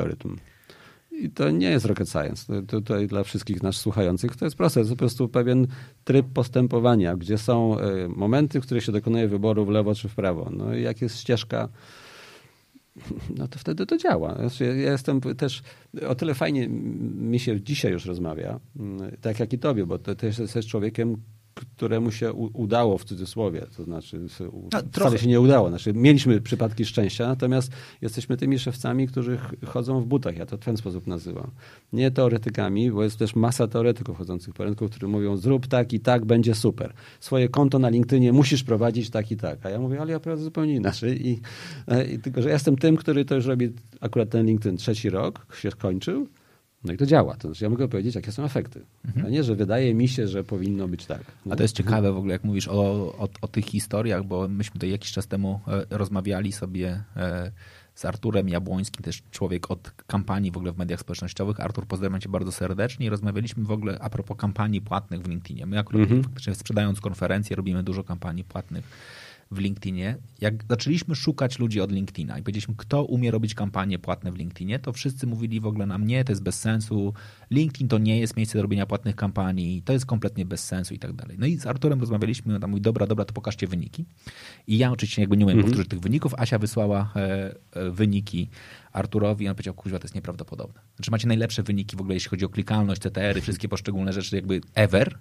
I 1.10 1.30
to 1.30 1.50
nie 1.50 1.70
jest 1.70 1.86
rocket 1.86 2.08
science. 2.08 2.62
Tutaj 2.62 3.06
dla 3.06 3.24
wszystkich 3.24 3.62
nas 3.62 3.76
słuchających 3.76 4.36
to 4.36 4.44
jest 4.44 4.56
proste. 4.56 4.74
To 4.74 4.80
jest 4.80 4.90
po 4.90 4.96
prostu 4.96 5.28
pewien 5.28 5.66
tryb 6.04 6.26
postępowania, 6.34 7.16
gdzie 7.16 7.38
są 7.38 7.78
e, 7.78 8.08
momenty, 8.08 8.60
w 8.60 8.64
których 8.64 8.84
się 8.84 8.92
dokonuje 8.92 9.28
wyboru 9.28 9.64
w 9.64 9.68
lewo 9.68 9.94
czy 9.94 10.08
w 10.08 10.14
prawo. 10.14 10.50
No 10.50 10.74
i 10.74 10.82
jak 10.82 11.02
jest 11.02 11.20
ścieżka, 11.20 11.68
no 13.38 13.48
to 13.48 13.58
wtedy 13.58 13.86
to 13.86 13.96
działa. 13.96 14.34
Znaczy, 14.34 14.64
ja 14.64 14.92
jestem 14.92 15.20
też, 15.20 15.62
o 16.08 16.14
tyle 16.14 16.34
fajnie 16.34 16.68
mi 16.68 17.38
się 17.38 17.60
dzisiaj 17.60 17.92
już 17.92 18.06
rozmawia, 18.06 18.60
mm, 18.76 19.16
tak 19.20 19.40
jak 19.40 19.52
i 19.52 19.58
tobie, 19.58 19.86
bo 19.86 19.98
ty 19.98 20.16
też 20.16 20.38
jesteś 20.38 20.66
człowiekiem, 20.66 21.16
któremu 21.60 22.10
się 22.10 22.32
udało 22.32 22.98
w 22.98 23.04
cudzysłowie, 23.04 23.66
to 23.76 23.84
znaczy 23.84 24.20
A, 24.74 24.82
wcale 24.92 25.18
się 25.18 25.28
nie 25.28 25.40
udało. 25.40 25.68
Znaczy, 25.68 25.92
mieliśmy 25.92 26.40
przypadki 26.40 26.84
szczęścia, 26.84 27.26
natomiast 27.28 27.72
jesteśmy 28.02 28.36
tymi 28.36 28.58
szewcami, 28.58 29.08
którzy 29.08 29.36
ch- 29.36 29.66
chodzą 29.66 30.00
w 30.00 30.06
butach. 30.06 30.36
Ja 30.36 30.46
to 30.46 30.56
w 30.56 30.60
ten 30.60 30.76
sposób 30.76 31.06
nazywam. 31.06 31.50
Nie 31.92 32.10
teoretykami, 32.10 32.90
bo 32.90 33.02
jest 33.04 33.18
też 33.18 33.34
masa 33.36 33.68
teoretyków 33.68 34.18
chodzących 34.18 34.54
po 34.54 34.64
rynku, 34.64 34.88
którzy 34.88 35.08
mówią 35.08 35.36
zrób 35.36 35.66
tak 35.66 35.92
i 35.92 36.00
tak, 36.00 36.24
będzie 36.24 36.54
super. 36.54 36.92
Swoje 37.20 37.48
konto 37.48 37.78
na 37.78 37.88
LinkedInie 37.88 38.32
musisz 38.32 38.64
prowadzić 38.64 39.10
tak 39.10 39.30
i 39.30 39.36
tak. 39.36 39.66
A 39.66 39.70
ja 39.70 39.78
mówię, 39.78 40.00
ale 40.00 40.12
ja 40.12 40.20
prowadzę 40.20 40.44
zupełnie 40.44 40.74
inaczej. 40.74 41.28
I, 41.28 41.40
e, 41.88 42.06
i 42.06 42.18
tylko, 42.18 42.42
że 42.42 42.48
ja 42.48 42.54
jestem 42.54 42.76
tym, 42.76 42.96
który 42.96 43.24
to 43.24 43.34
już 43.34 43.46
robi 43.46 43.72
akurat 44.00 44.30
ten 44.30 44.46
LinkedIn 44.46 44.76
trzeci 44.76 45.10
rok, 45.10 45.46
się 45.60 45.70
skończył. 45.70 46.28
No 46.86 46.92
i 46.92 46.96
to 46.96 47.06
działa. 47.06 47.34
To 47.36 47.48
znaczy, 47.48 47.64
ja 47.64 47.70
mogę 47.70 47.88
powiedzieć, 47.88 48.14
jakie 48.14 48.32
są 48.32 48.44
efekty. 48.44 48.80
A 49.24 49.28
nie, 49.28 49.44
że 49.44 49.54
wydaje 49.54 49.94
mi 49.94 50.08
się, 50.08 50.28
że 50.28 50.44
powinno 50.44 50.88
być 50.88 51.06
tak. 51.06 51.20
No. 51.46 51.52
A 51.52 51.56
to 51.56 51.62
jest 51.62 51.76
ciekawe 51.76 52.12
w 52.12 52.16
ogóle, 52.16 52.32
jak 52.32 52.44
mówisz 52.44 52.68
o, 52.68 52.72
o, 53.18 53.28
o 53.40 53.48
tych 53.48 53.64
historiach, 53.64 54.24
bo 54.24 54.48
myśmy 54.48 54.72
tutaj 54.72 54.90
jakiś 54.90 55.12
czas 55.12 55.26
temu 55.26 55.60
e, 55.68 55.86
rozmawiali 55.98 56.52
sobie 56.52 57.02
e, 57.16 57.52
z 57.94 58.04
Arturem 58.04 58.48
Jabłońskim, 58.48 59.02
też 59.02 59.22
człowiek 59.30 59.70
od 59.70 59.90
kampanii 60.06 60.50
w 60.50 60.56
ogóle 60.56 60.72
w 60.72 60.78
mediach 60.78 61.00
społecznościowych. 61.00 61.60
Artur, 61.60 61.86
pozdrawiam 61.86 62.20
cię 62.20 62.28
bardzo 62.28 62.52
serdecznie 62.52 63.06
i 63.06 63.08
rozmawialiśmy 63.08 63.64
w 63.64 63.70
ogóle 63.70 63.98
a 64.00 64.10
propos 64.10 64.36
kampanii 64.36 64.80
płatnych 64.80 65.22
w 65.22 65.28
LinkedInie. 65.28 65.66
My 65.66 65.78
akurat 65.78 66.02
Mhm. 66.02 66.22
faktycznie 66.22 66.54
sprzedając 66.54 67.00
konferencje 67.00 67.56
robimy 67.56 67.82
dużo 67.82 68.04
kampanii 68.04 68.44
płatnych 68.44 68.84
w 69.50 69.58
LinkedInie. 69.58 70.16
Jak 70.40 70.64
zaczęliśmy 70.70 71.14
szukać 71.14 71.58
ludzi 71.58 71.80
od 71.80 71.92
LinkedIna 71.92 72.38
i 72.38 72.42
powiedzieliśmy, 72.42 72.74
kto 72.76 73.04
umie 73.04 73.30
robić 73.30 73.54
kampanie 73.54 73.98
płatne 73.98 74.32
w 74.32 74.36
LinkedInie, 74.36 74.78
to 74.78 74.92
wszyscy 74.92 75.26
mówili 75.26 75.60
w 75.60 75.66
ogóle 75.66 75.86
nam, 75.86 76.06
nie, 76.06 76.24
to 76.24 76.32
jest 76.32 76.42
bez 76.42 76.60
sensu, 76.60 77.14
LinkedIn 77.50 77.88
to 77.88 77.98
nie 77.98 78.20
jest 78.20 78.36
miejsce 78.36 78.58
do 78.58 78.62
robienia 78.62 78.86
płatnych 78.86 79.16
kampanii, 79.16 79.82
to 79.82 79.92
jest 79.92 80.06
kompletnie 80.06 80.44
bez 80.46 80.64
sensu 80.64 80.94
i 80.94 80.98
tak 80.98 81.12
dalej. 81.12 81.36
No 81.40 81.46
i 81.46 81.56
z 81.56 81.66
Arturem 81.66 82.00
rozmawialiśmy, 82.00 82.54
on 82.54 82.60
tam 82.60 82.70
mówi, 82.70 82.82
dobra, 82.82 83.06
dobra, 83.06 83.24
to 83.24 83.32
pokażcie 83.32 83.66
wyniki. 83.66 84.04
I 84.66 84.78
ja 84.78 84.92
oczywiście 84.92 85.22
jakby 85.22 85.36
nie 85.36 85.44
umiem 85.44 85.56
Mhm. 85.58 85.70
powtórzyć 85.70 85.90
tych 85.90 86.00
wyników, 86.00 86.34
Asia 86.34 86.58
wysłała 86.58 87.12
e, 87.16 87.54
e, 87.72 87.90
wyniki 87.90 88.48
Arturowi 88.96 89.44
i 89.44 89.48
on 89.48 89.54
powiedział, 89.54 89.74
kuźwa, 89.74 89.98
to 89.98 90.04
jest 90.04 90.14
nieprawdopodobne. 90.14 90.80
Znaczy 90.96 91.10
macie 91.10 91.28
najlepsze 91.28 91.62
wyniki 91.62 91.96
w 91.96 92.00
ogóle, 92.00 92.14
jeśli 92.14 92.30
chodzi 92.30 92.44
o 92.44 92.48
klikalność, 92.48 93.02
CTR-y, 93.02 93.40
wszystkie 93.40 93.68
poszczególne 93.68 94.12
rzeczy 94.12 94.36
jakby 94.36 94.60
ever. 94.74 95.18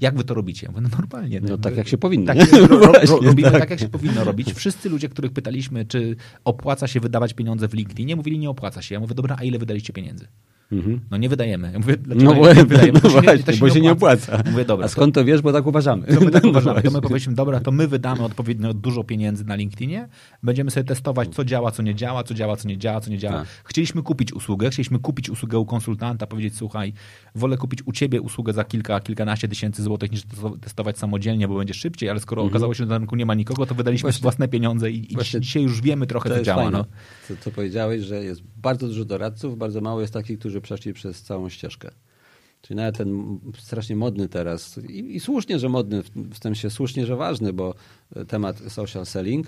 Jak 0.00 0.16
wy 0.16 0.24
to 0.24 0.34
robicie? 0.34 0.66
Ja 0.66 0.72
mówię, 0.72 0.88
no 0.92 0.98
normalnie. 0.98 1.36
Mhm. 1.36 1.50
No 1.52 1.58
tak, 1.58 1.76
jak 1.76 1.88
się 1.88 1.98
powinno, 1.98 2.26
Tak, 2.26 2.52
nie? 2.52 2.58
ro, 2.58 2.66
ro, 2.66 2.92
ro, 2.92 3.20
robimy 3.22 3.50
tak. 3.50 3.60
tak, 3.60 3.70
jak 3.70 3.80
się 3.80 3.88
powinno 3.88 4.24
robić. 4.24 4.52
Wszyscy 4.52 4.88
ludzie, 4.88 5.08
których 5.08 5.32
pytaliśmy, 5.32 5.84
czy 5.84 6.16
opłaca 6.44 6.86
się 6.86 7.00
wydawać 7.00 7.34
pieniądze 7.34 7.68
w 7.68 7.74
LinkedInie, 7.74 8.16
mówili, 8.16 8.38
nie 8.38 8.50
opłaca 8.50 8.82
się. 8.82 8.94
Ja 8.94 9.00
mówię, 9.00 9.14
dobra, 9.14 9.36
a 9.38 9.44
ile 9.44 9.58
wydaliście 9.58 9.92
pieniędzy? 9.92 10.26
Mhm. 10.72 11.00
No 11.10 11.16
nie 11.16 11.28
wydajemy. 11.28 11.70
Ja 11.72 11.78
mówię, 11.78 11.96
dlaczego 11.96 12.34
No, 12.34 12.40
nie, 12.40 12.54
nie 12.54 12.64
wydajemy? 12.64 12.92
no 12.92 13.00
To 13.00 13.08
się 13.10 13.14
nie- 13.14 13.22
właśnie, 13.22 13.44
to 13.44 13.52
się 13.52 13.58
bo 13.58 13.70
się 13.70 13.80
nie 13.80 13.92
opłaca. 13.92 14.42
Mówię, 14.50 14.64
dobra. 14.64 14.84
A 14.86 14.88
skąd 14.88 15.14
to 15.14 15.24
wiesz, 15.24 15.42
bo 15.42 15.52
tak 15.52 15.66
uważamy. 15.66 16.06
To 16.06 16.20
my 16.20 16.30
tak 16.30 16.42
No 16.44 16.50
uważamy. 16.50 16.82
To 16.82 16.90
my 16.90 17.00
powiedzieliśmy, 17.00 17.34
dobra, 17.34 17.60
to 17.60 17.72
my 17.72 17.88
wydamy 17.88 18.22
odpowiednio 18.24 18.74
dużo 18.74 19.04
pieniędzy 19.04 19.44
na 19.44 19.54
LinkedInie, 19.54 20.08
będziemy 20.42 20.70
sobie 20.70 20.84
testować, 20.84 21.28
co 21.34 21.44
działa, 21.44 21.70
co 21.70 21.82
nie 21.82 21.94
działa, 21.94 22.24
co 22.24 22.34
działa, 22.34 22.56
co 22.56 22.68
nie 22.68 22.78
działa, 22.78 23.00
co 23.00 23.10
nie 23.10 23.18
działa. 23.18 23.38
Tak. 23.38 23.48
Chcieliśmy 23.64 24.02
kupić 24.02 24.32
usługę, 24.32 24.70
chcieliśmy 24.70 24.98
kupić 24.98 25.30
usługę 25.30 25.58
u 25.58 25.66
konsultanta, 25.66 26.26
powiedzieć, 26.26 26.56
słuchaj, 26.56 26.92
wolę 27.34 27.56
kupić 27.56 27.80
u 27.86 27.92
ciebie 27.92 28.20
usługę 28.20 28.52
za 28.52 28.64
kilka, 28.64 29.00
kilkanaście 29.00 29.48
tysięcy 29.48 29.82
złotych, 29.82 30.10
niż 30.12 30.22
testo- 30.26 30.58
testować 30.60 30.98
samodzielnie, 30.98 31.48
bo 31.48 31.56
będzie 31.58 31.74
szybciej, 31.74 32.10
ale 32.10 32.20
skoro 32.20 32.42
okazało 32.42 32.74
się, 32.74 32.78
że 32.84 32.86
na 32.90 32.98
rynku 32.98 33.16
nie 33.16 33.26
ma 33.26 33.34
nikogo, 33.34 33.66
to 33.66 33.74
wydaliśmy 33.74 34.08
Mhm. 34.08 34.12
Właśnie- 34.12 34.22
własne 34.22 34.48
pieniądze 34.48 34.90
i, 34.90 35.12
i 35.14 35.16
dzisiaj 35.40 35.62
już 35.62 35.80
wiemy 35.80 36.06
trochę, 36.06 36.28
To 36.30 36.36
co 36.36 36.42
działa. 36.42 36.62
fajne, 36.62 36.78
No. 36.78 36.84
co, 37.28 37.34
co 37.40 37.50
powiedziałeś, 37.50 38.02
że 38.02 38.24
jest 38.24 38.42
bardzo 38.62 38.88
dużo 38.88 39.04
doradców, 39.04 39.58
bardzo 39.58 39.80
mało 39.80 40.00
jest 40.00 40.12
takich, 40.12 40.38
którzy 40.38 40.60
przeszli 40.60 40.92
przez 40.92 41.22
całą 41.22 41.48
ścieżkę. 41.48 41.90
Czyli 42.62 42.76
nawet 42.76 42.96
ten 42.96 43.38
strasznie 43.58 43.96
modny 43.96 44.28
teraz, 44.28 44.78
i, 44.88 45.16
i 45.16 45.20
słusznie, 45.20 45.58
że 45.58 45.68
modny, 45.68 46.02
w, 46.02 46.38
sensie 46.42 46.70
słusznie, 46.70 47.06
że 47.06 47.16
ważny, 47.16 47.52
bo 47.52 47.74
e, 48.16 48.24
temat 48.24 48.58
social 48.68 49.06
selling, 49.06 49.46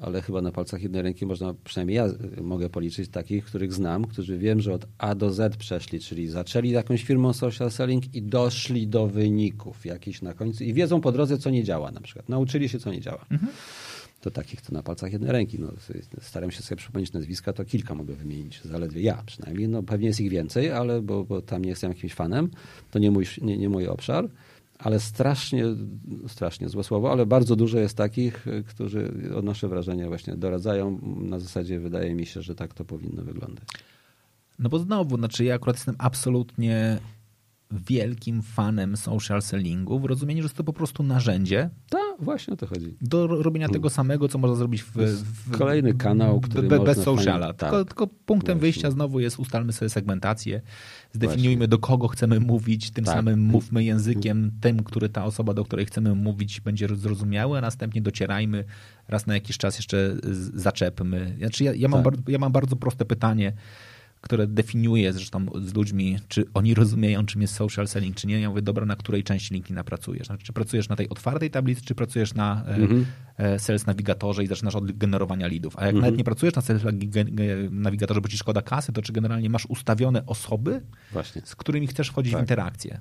ale 0.00 0.22
chyba 0.22 0.42
na 0.42 0.52
palcach 0.52 0.82
jednej 0.82 1.02
ręki 1.02 1.26
można, 1.26 1.54
przynajmniej 1.64 1.96
ja 1.96 2.04
e, 2.04 2.42
mogę 2.42 2.70
policzyć 2.70 3.08
takich, 3.08 3.44
których 3.44 3.72
znam, 3.72 4.04
którzy 4.04 4.38
wiem, 4.38 4.60
że 4.60 4.74
od 4.74 4.86
A 4.98 5.14
do 5.14 5.32
Z 5.32 5.56
przeszli, 5.56 6.00
czyli 6.00 6.28
zaczęli 6.28 6.70
jakąś 6.70 7.04
firmą 7.04 7.32
social 7.32 7.70
selling 7.70 8.14
i 8.14 8.22
doszli 8.22 8.88
do 8.88 9.06
wyników 9.06 9.86
jakichś 9.86 10.22
na 10.22 10.34
końcu 10.34 10.64
i 10.64 10.72
wiedzą 10.72 11.00
po 11.00 11.12
drodze, 11.12 11.38
co 11.38 11.50
nie 11.50 11.64
działa 11.64 11.90
na 11.90 12.00
przykład. 12.00 12.28
Nauczyli 12.28 12.68
się, 12.68 12.78
co 12.78 12.92
nie 12.92 13.00
działa. 13.00 13.26
To 14.26 14.30
takich 14.30 14.60
to 14.60 14.72
na 14.72 14.82
palcach 14.82 15.12
jednej 15.12 15.32
ręki. 15.32 15.58
No, 15.58 15.72
staram 16.20 16.50
się 16.50 16.62
sobie 16.62 16.76
przypomnieć 16.76 17.12
nazwiska, 17.12 17.52
to 17.52 17.64
kilka 17.64 17.94
mogę 17.94 18.14
wymienić, 18.14 18.60
zaledwie 18.64 19.02
ja 19.02 19.22
przynajmniej. 19.26 19.68
No, 19.68 19.82
pewnie 19.82 20.06
jest 20.06 20.20
ich 20.20 20.30
więcej, 20.30 20.70
ale 20.70 21.02
bo, 21.02 21.24
bo 21.24 21.42
tam 21.42 21.62
nie 21.62 21.70
jestem 21.70 21.92
jakimś 21.92 22.14
fanem, 22.14 22.50
to 22.90 22.98
nie 22.98 23.10
mój, 23.10 23.26
nie, 23.42 23.58
nie 23.58 23.68
mój 23.68 23.88
obszar, 23.88 24.28
ale 24.78 25.00
strasznie, 25.00 25.64
strasznie 26.28 26.68
złe 26.68 26.84
słowo, 26.84 27.12
ale 27.12 27.26
bardzo 27.26 27.56
dużo 27.56 27.78
jest 27.78 27.96
takich, 27.96 28.46
y, 28.46 28.64
którzy 28.68 29.12
odnoszę 29.36 29.68
wrażenie 29.68 30.08
właśnie 30.08 30.36
doradzają 30.36 31.00
na 31.16 31.38
zasadzie 31.38 31.80
wydaje 31.80 32.14
mi 32.14 32.26
się, 32.26 32.42
że 32.42 32.54
tak 32.54 32.74
to 32.74 32.84
powinno 32.84 33.22
wyglądać. 33.22 33.68
No 34.58 34.68
bo 34.68 34.78
znowu, 34.78 35.16
znaczy 35.16 35.44
ja 35.44 35.54
akurat 35.54 35.76
jestem 35.76 35.96
absolutnie 35.98 36.98
wielkim 37.70 38.42
fanem 38.42 38.96
social 38.96 39.42
sellingu, 39.42 39.98
w 40.00 40.04
rozumieniu, 40.04 40.42
że 40.42 40.46
jest 40.46 40.56
to 40.56 40.64
po 40.64 40.72
prostu 40.72 41.02
narzędzie 41.02 41.70
Tak, 41.90 42.00
właśnie 42.18 42.54
o 42.54 42.56
to 42.56 42.66
chodzi. 42.66 42.96
do 43.00 43.26
ro- 43.26 43.42
robienia 43.42 43.68
tego 43.68 43.90
samego, 43.90 44.28
co 44.28 44.38
można 44.38 44.56
zrobić 44.56 44.82
w, 44.82 44.92
w 45.46 45.50
Kolejny 45.50 45.94
kanał, 45.94 46.40
który 46.40 46.68
be, 46.68 46.80
bez 46.80 47.02
sociala. 47.02 47.46
fajnie- 47.46 47.58
tylko, 47.58 47.78
tak. 47.78 47.88
tylko 47.88 48.06
punktem 48.06 48.54
Właśnie. 48.54 48.60
wyjścia 48.60 48.90
znowu 48.90 49.20
jest 49.20 49.38
ustalmy 49.38 49.72
sobie 49.72 49.88
segmentację, 49.88 50.60
zdefiniujmy 51.12 51.68
do 51.68 51.78
kogo 51.78 52.08
chcemy 52.08 52.40
mówić, 52.40 52.90
tym 52.90 53.04
Tak. 53.04 53.14
samym 53.14 53.40
mówmy 53.40 53.84
językiem 53.84 54.50
tym, 54.60 54.82
który 54.84 55.08
ta 55.08 55.24
osoba, 55.24 55.54
do 55.54 55.64
której 55.64 55.86
chcemy 55.86 56.14
mówić 56.14 56.60
będzie 56.60 56.88
zrozumiały, 56.96 57.58
a 57.58 57.60
następnie 57.60 58.02
docierajmy, 58.02 58.64
raz 59.08 59.26
na 59.26 59.34
jakiś 59.34 59.58
czas 59.58 59.76
jeszcze 59.76 60.16
zaczepmy. 60.54 61.36
Znaczy 61.38 61.64
ja, 61.64 61.74
ja, 61.74 61.88
mam, 61.88 62.02
Tak. 62.02 62.04
bardzo, 62.14 62.30
ja 62.30 62.38
mam 62.38 62.52
bardzo 62.52 62.76
proste 62.76 63.04
pytanie, 63.04 63.52
które 64.26 64.46
definiuje 64.46 65.12
zresztą 65.12 65.46
z 65.64 65.74
ludźmi, 65.74 66.18
czy 66.28 66.44
oni 66.54 66.74
rozumieją, 66.74 67.26
czym 67.26 67.42
jest 67.42 67.54
social 67.54 67.88
selling, 67.88 68.16
czy 68.16 68.26
nie. 68.26 68.40
Ja 68.40 68.48
mówię, 68.48 68.62
dobra, 68.62 68.86
na 68.86 68.96
której 68.96 69.24
części 69.24 69.54
LinkedIna 69.54 69.84
pracujesz? 69.84 70.26
Znaczy, 70.26 70.46
czy 70.46 70.52
pracujesz 70.52 70.88
na 70.88 70.96
tej 70.96 71.08
otwartej 71.08 71.50
tablicy, 71.50 71.82
czy 71.82 71.94
pracujesz 71.94 72.34
na 72.34 72.64
e, 72.66 72.74
mhm. 72.74 73.06
Sales 73.58 73.86
Navigatorze 73.86 74.44
i 74.44 74.46
zaczynasz 74.46 74.74
od 74.74 74.92
generowania 74.92 75.48
leadów? 75.48 75.76
A 75.76 75.80
jak 75.80 75.94
mhm. 75.94 76.00
nawet 76.00 76.18
nie 76.18 76.24
pracujesz 76.24 76.54
na 76.54 76.62
Sales 76.62 76.82
Navigatorze, 77.70 78.20
bo 78.20 78.28
ci 78.28 78.38
szkoda 78.38 78.62
kasy, 78.62 78.92
to 78.92 79.02
czy 79.02 79.12
generalnie 79.12 79.50
masz 79.50 79.66
ustawione 79.66 80.26
osoby, 80.26 80.82
Właśnie. 81.12 81.42
z 81.44 81.56
którymi 81.56 81.86
chcesz 81.86 82.08
wchodzić 82.08 82.32
tak. 82.32 82.40
w 82.40 82.42
interakcję? 82.42 83.00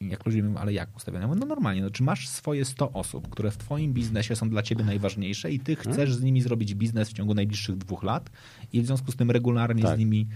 Jak 0.00 0.26
ludzie 0.26 0.42
mówią, 0.42 0.56
ale 0.56 0.72
jak 0.72 0.96
ustawione? 0.96 1.26
No 1.26 1.46
normalnie, 1.46 1.82
no, 1.82 1.90
czy 1.90 2.02
masz 2.02 2.28
swoje 2.28 2.64
100 2.64 2.92
osób, 2.92 3.28
które 3.28 3.50
w 3.50 3.56
twoim 3.56 3.92
biznesie 3.92 4.36
są 4.36 4.50
dla 4.50 4.62
ciebie 4.62 4.84
najważniejsze 4.84 5.52
i 5.52 5.60
ty 5.60 5.76
chcesz 5.76 6.14
z 6.14 6.22
nimi 6.22 6.42
zrobić 6.42 6.74
biznes 6.74 7.10
w 7.10 7.12
ciągu 7.12 7.34
najbliższych 7.34 7.76
dwóch 7.76 8.02
lat 8.02 8.30
i 8.72 8.82
w 8.82 8.86
związku 8.86 9.12
z 9.12 9.16
tym 9.16 9.30
regularnie 9.30 9.82
tak. 9.82 9.96
z 9.96 9.98
nimi 9.98 10.26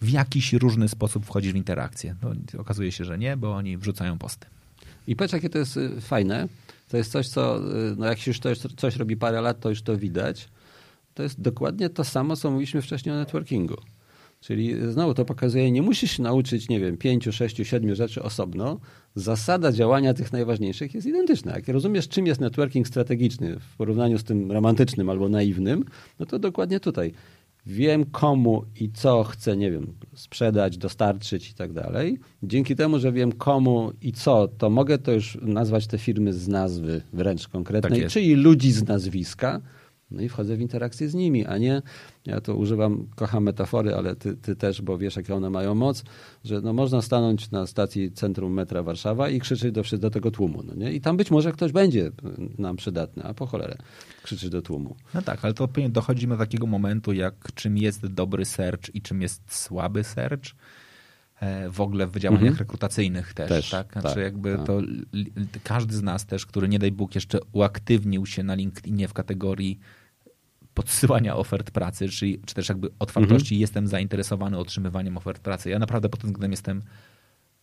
w 0.00 0.10
jakiś 0.10 0.52
różny 0.52 0.88
sposób 0.88 1.26
wchodzisz 1.26 1.52
w 1.52 1.56
interakcję. 1.56 2.16
No, 2.22 2.60
okazuje 2.60 2.92
się, 2.92 3.04
że 3.04 3.18
nie, 3.18 3.36
bo 3.36 3.54
oni 3.54 3.76
wrzucają 3.76 4.18
posty. 4.18 4.46
I 5.06 5.16
patrz, 5.16 5.32
jakie 5.32 5.50
to 5.50 5.58
jest 5.58 5.76
y, 5.76 6.00
fajne. 6.00 6.48
To 6.88 6.96
jest 6.96 7.12
coś, 7.12 7.28
co 7.28 7.58
y, 7.58 7.96
no 7.96 8.06
jak 8.06 8.18
się 8.18 8.30
już 8.30 8.38
coś, 8.38 8.58
coś 8.58 8.96
robi 8.96 9.16
parę 9.16 9.40
lat, 9.40 9.60
to 9.60 9.68
już 9.68 9.82
to 9.82 9.96
widać. 9.96 10.48
To 11.14 11.22
jest 11.22 11.40
dokładnie 11.40 11.90
to 11.90 12.04
samo, 12.04 12.36
co 12.36 12.50
mówiliśmy 12.50 12.82
wcześniej 12.82 13.14
o 13.14 13.18
networkingu. 13.18 13.76
Czyli 14.40 14.92
znowu 14.92 15.14
to 15.14 15.24
pokazuje, 15.24 15.70
nie 15.70 15.82
musisz 15.82 16.10
się 16.10 16.22
nauczyć, 16.22 16.68
nie 16.68 16.80
wiem, 16.80 16.96
pięciu, 16.96 17.32
sześciu, 17.32 17.64
siedmiu 17.64 17.94
rzeczy 17.94 18.22
osobno. 18.22 18.80
Zasada 19.14 19.72
działania 19.72 20.14
tych 20.14 20.32
najważniejszych 20.32 20.94
jest 20.94 21.06
identyczna. 21.06 21.52
Jak 21.54 21.68
rozumiesz, 21.68 22.08
czym 22.08 22.26
jest 22.26 22.40
networking 22.40 22.88
strategiczny 22.88 23.56
w 23.60 23.76
porównaniu 23.76 24.18
z 24.18 24.24
tym 24.24 24.52
romantycznym 24.52 25.10
albo 25.10 25.28
naiwnym, 25.28 25.84
no 26.20 26.26
to 26.26 26.38
dokładnie 26.38 26.80
tutaj. 26.80 27.12
Wiem 27.66 28.04
komu 28.04 28.64
i 28.80 28.90
co 28.90 29.24
chcę, 29.24 29.56
nie 29.56 29.70
wiem, 29.70 29.86
sprzedać, 30.14 30.78
dostarczyć 30.78 31.50
i 31.50 31.54
tak 31.54 31.72
dalej. 31.72 32.18
Dzięki 32.42 32.76
temu, 32.76 32.98
że 32.98 33.12
wiem 33.12 33.32
komu 33.32 33.92
i 34.02 34.12
co, 34.12 34.48
to 34.48 34.70
mogę 34.70 34.98
to 34.98 35.12
już 35.12 35.38
nazwać 35.42 35.86
te 35.86 35.98
firmy 35.98 36.32
z 36.32 36.48
nazwy 36.48 37.02
wręcz 37.12 37.48
konkretnej, 37.48 38.00
tak 38.00 38.10
czyli 38.10 38.34
ludzi 38.34 38.72
z 38.72 38.88
nazwiska 38.88 39.60
no 40.10 40.22
i 40.22 40.28
wchodzę 40.28 40.56
w 40.56 40.60
interakcję 40.60 41.08
z 41.08 41.14
nimi, 41.14 41.46
a 41.46 41.58
nie, 41.58 41.82
ja 42.26 42.40
to 42.40 42.56
używam, 42.56 43.06
kocham 43.16 43.44
metafory, 43.44 43.94
ale 43.94 44.16
ty, 44.16 44.36
ty 44.36 44.56
też, 44.56 44.82
bo 44.82 44.98
wiesz, 44.98 45.16
jakie 45.16 45.34
one 45.34 45.50
mają 45.50 45.74
moc, 45.74 46.04
że 46.44 46.60
no 46.60 46.72
można 46.72 47.02
stanąć 47.02 47.50
na 47.50 47.66
stacji 47.66 48.12
centrum 48.12 48.52
metra 48.52 48.82
Warszawa 48.82 49.28
i 49.28 49.40
krzyczeć 49.40 49.72
do, 49.72 49.82
do 49.98 50.10
tego 50.10 50.30
tłumu. 50.30 50.62
No 50.66 50.74
nie? 50.74 50.92
I 50.92 51.00
tam 51.00 51.16
być 51.16 51.30
może 51.30 51.52
ktoś 51.52 51.72
będzie 51.72 52.10
nam 52.58 52.76
przydatny, 52.76 53.22
a 53.22 53.34
po 53.34 53.46
cholerę 53.46 53.76
krzyczeć 54.22 54.50
do 54.50 54.62
tłumu. 54.62 54.96
No 55.14 55.22
tak, 55.22 55.44
ale 55.44 55.54
to 55.54 55.68
dochodzimy 55.88 56.34
do 56.34 56.38
takiego 56.38 56.66
momentu, 56.66 57.12
jak 57.12 57.34
czym 57.54 57.78
jest 57.78 58.06
dobry 58.06 58.44
search 58.44 58.94
i 58.94 59.02
czym 59.02 59.22
jest 59.22 59.54
słaby 59.54 60.04
search 60.04 60.54
e, 61.40 61.70
w 61.70 61.80
ogóle 61.80 62.06
w 62.06 62.16
działaniach 62.16 62.42
mhm. 62.42 62.58
rekrutacyjnych 62.58 63.34
też, 63.34 63.48
też 63.48 63.70
tak? 63.70 63.92
Znaczy 63.92 64.08
tak, 64.08 64.18
jakby 64.18 64.56
tak. 64.56 64.66
to 64.66 64.80
każdy 65.62 65.94
z 65.94 66.02
nas 66.02 66.26
też, 66.26 66.46
który 66.46 66.68
nie 66.68 66.78
daj 66.78 66.92
Bóg 66.92 67.14
jeszcze 67.14 67.38
uaktywnił 67.52 68.26
się 68.26 68.42
na 68.42 68.54
LinkedInie 68.54 69.08
w 69.08 69.12
kategorii 69.12 69.78
podsyłania 70.78 71.36
ofert 71.36 71.70
pracy, 71.70 72.08
czy, 72.08 72.38
czy 72.46 72.54
też 72.54 72.68
jakby 72.68 72.90
otwartości, 72.98 73.54
mhm. 73.54 73.60
jestem 73.60 73.86
zainteresowany 73.86 74.58
otrzymywaniem 74.58 75.16
ofert 75.16 75.42
pracy. 75.42 75.70
Ja 75.70 75.78
naprawdę 75.78 76.08
pod 76.08 76.20
tym 76.20 76.30
względem 76.30 76.50
jestem 76.50 76.82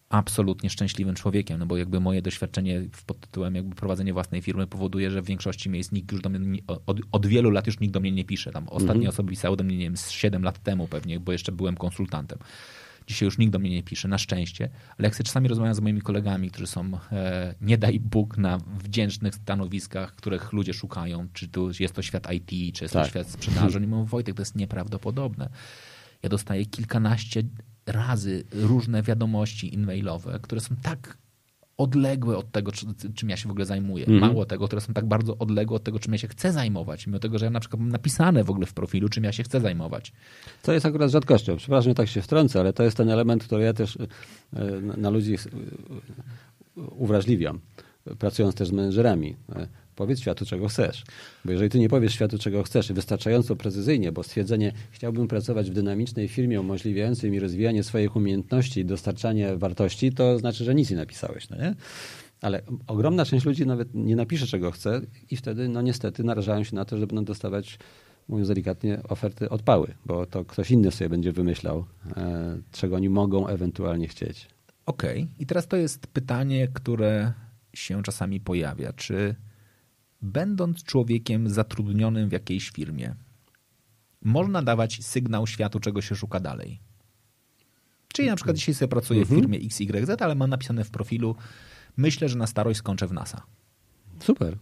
absolutnie 0.10 0.70
szczęśliwym 0.70 1.16
człowiekiem, 1.16 1.60
no 1.60 1.66
bo 1.66 1.78
jakby 1.78 2.00
moje 2.00 2.22
doświadczenie 2.22 2.82
pod 3.06 3.20
tytułem 3.20 3.56
jakby 3.56 3.76
prowadzenie 3.76 4.14
własnej 4.14 4.42
firmy 4.42 4.68
powoduje, 4.68 5.12
że 5.12 5.22
w 5.22 5.26
większości 5.26 5.70
miejsc 5.70 5.92
nikt 5.92 6.12
już 6.12 6.22
do 6.22 6.30
mnie, 6.30 6.60
od, 6.86 6.98
od 7.12 7.26
wielu 7.26 7.50
lat 7.50 7.68
już 7.68 7.80
nikt 7.80 7.94
do 7.94 8.00
mnie 8.00 8.12
nie 8.12 8.26
pisze. 8.26 8.52
Tam 8.52 8.68
ostatnie 8.68 8.94
mhm. 8.94 9.10
osoby 9.10 9.30
pisały 9.30 9.58
do 9.58 9.64
mnie, 9.64 9.78
nie 9.78 9.84
wiem, 9.84 9.98
z 9.98 10.10
7 10.10 10.44
lat 10.44 10.60
temu 10.60 10.88
pewnie, 10.88 11.20
bo 11.20 11.32
jeszcze 11.32 11.52
byłem 11.52 11.78
konsultantem. 11.78 12.40
Dzisiaj 13.08 13.26
już 13.28 13.38
nikt 13.38 13.54
do 13.54 13.60
mnie 13.60 13.70
nie 13.70 13.84
pisze, 13.84 14.08
na 14.08 14.18
szczęście, 14.18 14.70
ale 14.98 15.08
jak 15.08 15.16
sobie 15.16 15.26
czasami 15.26 15.48
rozmawiam 15.48 15.76
z 15.76 15.80
moimi 15.80 16.02
kolegami, 16.02 16.52
którzy 16.52 16.68
są, 16.68 16.92
e, 17.12 17.56
nie 17.62 17.78
daj 17.78 18.00
Bóg, 18.00 18.38
na 18.38 18.58
wdzięcznych 18.58 19.36
stanowiskach, 19.36 20.16
których 20.16 20.54
ludzie 20.54 20.74
szukają, 20.74 21.28
czy 21.34 21.48
tu 21.48 21.72
jest 21.80 21.94
to 21.94 22.02
świat 22.02 22.34
IT, 22.34 22.76
czy 22.76 22.84
jest 22.84 22.94
tak. 22.94 23.04
to 23.04 23.10
świat 23.10 23.30
sprzedaży, 23.30 23.78
oni 23.78 23.88
mówią, 23.88 24.06
Wojtek, 24.06 24.36
to 24.36 24.42
jest 24.42 24.56
nieprawdopodobne. 24.56 25.50
Ja 26.24 26.30
dostaję 26.30 26.66
kilkanaście 26.66 27.44
razy 27.86 28.44
różne 28.52 29.04
wiadomości 29.04 29.76
e-mailowe, 29.76 30.40
które 30.42 30.62
są 30.62 30.76
tak 30.76 31.18
odległe 31.78 32.38
od 32.38 32.52
tego, 32.52 32.72
czym 33.16 33.30
ja 33.30 33.38
się 33.38 33.48
w 33.48 33.52
ogóle 33.52 33.66
zajmuję. 33.66 34.06
-hmm. 34.06 34.20
Mało 34.20 34.46
tego, 34.46 34.68
które 34.68 34.82
są 34.82 34.94
tak 34.94 35.06
bardzo 35.06 35.38
odległe 35.38 35.76
od 35.76 35.84
tego, 35.84 36.00
czym 36.00 36.14
ja 36.14 36.20
się 36.20 36.28
chcę 36.28 36.52
zajmować, 36.52 37.08
mimo 37.08 37.20
tego, 37.20 37.38
że 37.38 37.46
ja 37.46 37.52
na 37.52 37.60
przykład 37.60 37.80
mam 37.80 37.90
napisane 37.90 38.44
w 38.44 38.50
ogóle 38.50 38.66
w 38.66 38.74
profilu, 38.74 39.10
czym 39.10 39.24
ja 39.24 39.32
się 39.32 39.44
chcę 39.44 39.62
zajmować. 39.62 40.14
To 40.64 40.74
jest 40.74 40.86
akurat 40.86 41.12
rzadkością. 41.12 41.58
Przepraszam, 41.58 41.92
że 41.92 41.96
tak 41.96 42.08
się 42.08 42.22
wtrącę, 42.22 42.60
ale 42.60 42.74
to 42.74 42.84
jest 42.84 42.98
ten 42.98 43.10
element, 43.10 43.44
który 43.44 43.64
ja 43.64 43.74
też 43.74 43.98
e, 43.98 44.08
na 44.98 45.10
ludzi 45.10 45.36
uwrażliwiam, 46.76 47.60
pracując 48.20 48.56
też 48.56 48.68
z 48.68 48.72
menedżerami. 48.72 49.36
Powiedz 49.96 50.20
światu, 50.20 50.46
czego 50.46 50.68
chcesz. 50.68 51.04
Bo 51.46 51.52
jeżeli 51.52 51.70
ty 51.70 51.80
nie 51.80 51.90
powiesz 51.90 52.14
światu, 52.14 52.38
czego 52.38 52.64
chcesz, 52.64 52.92
wystarczająco 52.92 53.56
precyzyjnie, 53.56 54.12
bo 54.12 54.24
stwierdzenie, 54.24 54.74
chciałbym 54.92 55.28
pracować 55.28 55.72
w 55.72 55.74
dynamicznej 55.74 56.28
firmie 56.28 56.62
umożliwiającej 56.62 57.32
mi 57.32 57.40
rozwijanie 57.40 57.84
swoich 57.84 58.16
umiejętności 58.16 58.80
i 58.80 58.86
dostarczanie 58.86 59.58
wartości, 59.58 60.12
to 60.12 60.40
znaczy, 60.40 60.64
że 60.64 60.76
nic 60.76 60.90
nie 60.90 60.98
napisałeś. 60.98 61.50
No 61.50 61.58
nie? 61.58 61.76
Ale 62.42 62.62
ogromna 62.88 63.26
część 63.26 63.46
ludzi 63.46 63.66
nawet 63.66 63.94
nie 63.94 64.16
napisze, 64.16 64.48
czego 64.48 64.72
chce 64.72 65.02
i 65.32 65.36
wtedy, 65.36 65.70
no 65.70 65.82
niestety, 65.82 66.24
narażają 66.24 66.64
się 66.64 66.76
na 66.76 66.86
to, 66.86 66.98
że 66.98 67.08
będą 67.08 67.26
dostawać 67.26 67.80
mówiąc 68.28 68.48
delikatnie, 68.48 69.04
oferty 69.04 69.50
odpały, 69.50 69.94
bo 70.06 70.26
to 70.26 70.46
ktoś 70.46 70.72
inny 70.72 70.92
sobie 70.92 71.10
będzie 71.10 71.32
wymyślał, 71.32 71.86
e, 72.18 72.58
czego 72.72 72.96
oni 72.96 73.10
mogą 73.10 73.48
ewentualnie 73.48 74.08
chcieć. 74.08 74.48
Okej. 74.86 75.22
Okay. 75.22 75.36
I 75.40 75.46
teraz 75.46 75.68
to 75.68 75.78
jest 75.78 76.08
pytanie, 76.08 76.68
które 76.74 77.34
się 77.74 78.04
czasami 78.04 78.40
pojawia. 78.40 78.94
Czy 78.94 79.36
będąc 80.26 80.84
człowiekiem 80.84 81.50
zatrudnionym 81.50 82.30
w 82.30 82.32
jakiejś 82.32 82.70
firmie, 82.70 83.16
można 84.22 84.62
dawać 84.62 85.04
sygnał 85.04 85.48
światu, 85.48 85.80
czego 85.80 86.02
się 86.02 86.16
szuka 86.16 86.40
dalej. 86.40 86.80
Czyli 88.14 88.28
na 88.28 88.36
przykład 88.36 88.58
dzisiaj 88.58 88.76
sobie 88.76 88.90
pracuję 88.90 89.26
w 89.26 89.32
mhm. 89.32 89.42
firmie 89.42 89.60
XYZ, 89.68 90.22
ale 90.22 90.36
mam 90.36 90.50
napisane 90.50 90.84
w 90.84 90.92
profilu, 90.92 91.36
myślę, 91.98 92.30
że 92.30 92.38
na 92.38 92.48
starość 92.48 92.80
skończę 92.80 93.08
w 93.08 93.12
NASA. 93.12 93.42
Super. 94.20 94.58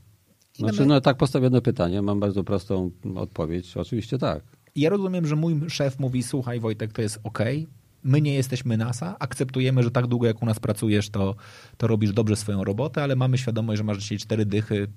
Znaczy, 0.53 0.85
no 0.85 1.01
tak 1.01 1.17
postawione 1.17 1.61
pytanie, 1.61 2.01
mam 2.01 2.19
bardzo 2.19 2.43
prostą 2.43 2.91
odpowiedź. 3.15 3.77
Oczywiście 3.77 4.17
tak. 4.17 4.43
Ja 4.75 4.89
rozumiem, 4.89 5.27
że 5.27 5.35
mój 5.35 5.69
szef 5.69 5.99
mówi, 5.99 6.23
słuchaj 6.23 6.59
Wojtek, 6.59 6.93
to 6.93 7.01
jest 7.01 7.19
ok, 7.23 7.39
my 8.03 8.21
nie 8.21 8.33
jesteśmy 8.33 8.77
NASA, 8.77 9.15
akceptujemy, 9.19 9.83
że 9.83 9.91
tak 9.91 10.07
długo 10.07 10.27
jak 10.27 10.43
u 10.43 10.45
nas 10.45 10.59
pracujesz, 10.59 11.09
to, 11.09 11.35
to 11.77 11.87
robisz 11.87 12.13
dobrze 12.13 12.35
swoją 12.35 12.63
robotę, 12.63 13.03
ale 13.03 13.15
mamy 13.15 13.37
świadomość, 13.37 13.77
że 13.77 13.83
masz 13.83 13.97
dzisiaj 13.97 14.17
cztery 14.17 14.45
dychy, 14.45 14.87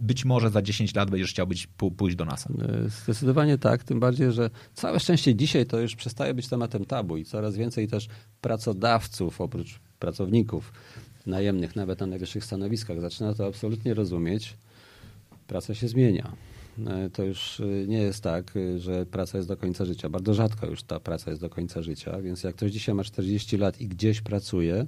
być 0.00 0.24
może 0.24 0.50
za 0.50 0.62
10 0.62 0.94
lat 0.94 1.10
będziesz 1.10 1.30
chciał 1.30 1.46
być, 1.46 1.68
pójść 1.96 2.16
do 2.16 2.24
NASA. 2.24 2.50
E, 2.86 2.88
zdecydowanie 2.88 3.58
tak, 3.58 3.84
tym 3.84 4.00
bardziej, 4.00 4.32
że 4.32 4.50
całe 4.74 5.00
szczęście 5.00 5.34
dzisiaj 5.34 5.66
to 5.66 5.80
już 5.80 5.96
przestaje 5.96 6.34
być 6.34 6.48
tematem 6.48 6.84
tabu 6.84 7.16
i 7.16 7.24
coraz 7.24 7.56
więcej 7.56 7.88
też 7.88 8.08
pracodawców 8.40 9.40
oprócz 9.40 9.80
pracowników 9.98 10.72
najemnych, 11.26 11.76
nawet 11.76 12.00
na 12.00 12.06
najwyższych 12.06 12.44
stanowiskach, 12.44 13.00
zaczyna 13.00 13.34
to 13.34 13.46
absolutnie 13.46 13.94
rozumieć. 13.94 14.56
Praca 15.46 15.74
się 15.74 15.88
zmienia. 15.88 16.32
E, 16.86 17.10
to 17.10 17.22
już 17.22 17.60
e, 17.60 17.64
nie 17.86 17.98
jest 17.98 18.22
tak, 18.22 18.52
że 18.78 19.06
praca 19.06 19.38
jest 19.38 19.48
do 19.48 19.56
końca 19.56 19.84
życia. 19.84 20.08
Bardzo 20.08 20.34
rzadko 20.34 20.66
już 20.66 20.82
ta 20.82 21.00
praca 21.00 21.30
jest 21.30 21.42
do 21.42 21.50
końca 21.50 21.82
życia, 21.82 22.20
więc 22.20 22.42
jak 22.42 22.56
ktoś 22.56 22.72
dzisiaj 22.72 22.94
ma 22.94 23.04
40 23.04 23.56
lat 23.56 23.80
i 23.80 23.88
gdzieś 23.88 24.20
pracuje, 24.20 24.86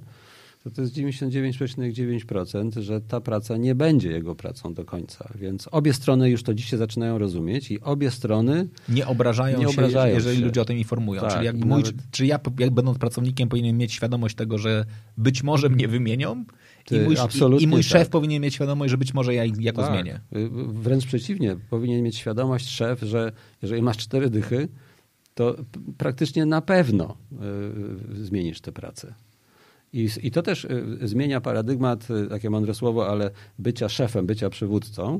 to 0.63 0.71
to 0.71 0.81
jest 0.81 0.93
99,9%, 0.93 2.81
że 2.81 3.01
ta 3.01 3.21
praca 3.21 3.57
nie 3.57 3.75
będzie 3.75 4.11
jego 4.11 4.35
pracą 4.35 4.73
do 4.73 4.85
końca. 4.85 5.29
Więc 5.35 5.67
obie 5.71 5.93
strony 5.93 6.29
już 6.29 6.43
to 6.43 6.53
dzisiaj 6.53 6.79
zaczynają 6.79 7.17
rozumieć 7.17 7.71
i 7.71 7.81
obie 7.81 8.11
strony 8.11 8.67
nie 8.89 9.07
obrażają, 9.07 9.59
nie 9.59 9.73
się, 9.73 9.81
jeżeli 10.13 10.37
się. 10.37 10.45
ludzie 10.45 10.61
o 10.61 10.65
tym 10.65 10.77
informują. 10.77 11.21
Tak, 11.21 11.33
Czyli 11.33 11.45
jak 11.45 11.55
mój, 11.55 11.83
nawet... 11.83 11.95
czy 12.11 12.25
ja 12.25 12.39
jak 12.59 12.71
będąc 12.71 12.97
pracownikiem 12.97 13.49
powinienem 13.49 13.77
mieć 13.77 13.93
świadomość 13.93 14.35
tego, 14.35 14.57
że 14.57 14.85
być 15.17 15.43
może 15.43 15.69
mnie 15.69 15.87
wymienią 15.87 16.45
Ty, 16.85 16.97
i 16.97 16.99
mój, 16.99 17.15
i, 17.59 17.63
i 17.63 17.67
mój 17.67 17.83
szef 17.83 18.01
tak. 18.01 18.09
powinien 18.09 18.41
mieć 18.41 18.53
świadomość, 18.53 18.91
że 18.91 18.97
być 18.97 19.13
może 19.13 19.33
ja 19.33 19.43
jako 19.59 19.81
tak. 19.81 19.93
zmienię. 19.93 20.19
Wręcz 20.67 21.05
przeciwnie, 21.05 21.55
powinien 21.69 22.03
mieć 22.03 22.15
świadomość 22.15 22.69
szef, 22.69 23.01
że 23.01 23.31
jeżeli 23.61 23.81
masz 23.81 23.97
cztery 23.97 24.29
dychy, 24.29 24.67
to 25.33 25.55
praktycznie 25.97 26.45
na 26.45 26.61
pewno 26.61 27.17
y, 28.13 28.25
zmienisz 28.25 28.61
tę 28.61 28.71
pracę. 28.71 29.13
I, 29.93 30.09
I 30.23 30.31
to 30.31 30.41
też 30.41 30.65
y, 30.65 30.97
zmienia 31.01 31.41
paradygmat, 31.41 32.07
y, 32.11 32.27
takie 32.27 32.49
mądre 32.49 32.73
słowo, 32.73 33.09
ale 33.09 33.31
bycia 33.59 33.89
szefem, 33.89 34.25
bycia 34.25 34.49
przywódcą, 34.49 35.19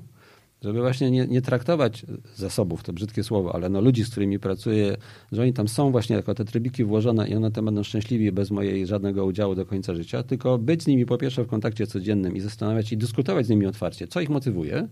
żeby 0.62 0.80
właśnie 0.80 1.12
nie, 1.12 1.28
nie, 1.28 1.42
traktować 1.42 2.06
zasobów, 2.36 2.84
to 2.84 2.94
brzydkie 2.94 3.24
słowo, 3.24 3.56
ale 3.56 3.70
no 3.70 3.82
ludzi, 3.82 4.04
z 4.04 4.10
którymi 4.10 4.40
pracuję, 4.40 4.98
że 5.32 5.42
oni 5.42 5.54
tam 5.54 5.68
są 5.68 5.92
właśnie 5.92 6.16
jako 6.16 6.36
te 6.36 6.46
trybiki 6.46 6.84
włożone 6.84 7.30
i 7.30 7.36
one 7.36 7.52
tam 7.52 7.66
będą 7.66 7.84
szczęśliwi 7.84 8.32
bez 8.32 8.52
mojej 8.52 8.88
żadnego 8.88 9.26
udziału 9.26 9.56
do 9.56 9.66
końca 9.66 9.96
życia, 9.96 10.24
tylko 10.24 10.58
być 10.58 10.84
z 10.84 10.88
nimi 10.88 11.06
po 11.06 11.18
pierwsze 11.18 11.44
w 11.44 11.48
kontakcie 11.48 11.88
codziennym 11.88 12.36
i 12.36 12.40
zastanawiać 12.40 12.92
i 12.92 12.98
dyskutować 12.98 13.46
z 13.46 13.50
nimi 13.50 13.66
otwarcie, 13.66 14.08
co 14.08 14.22
ich 14.22 14.30
motywuje 14.30 14.88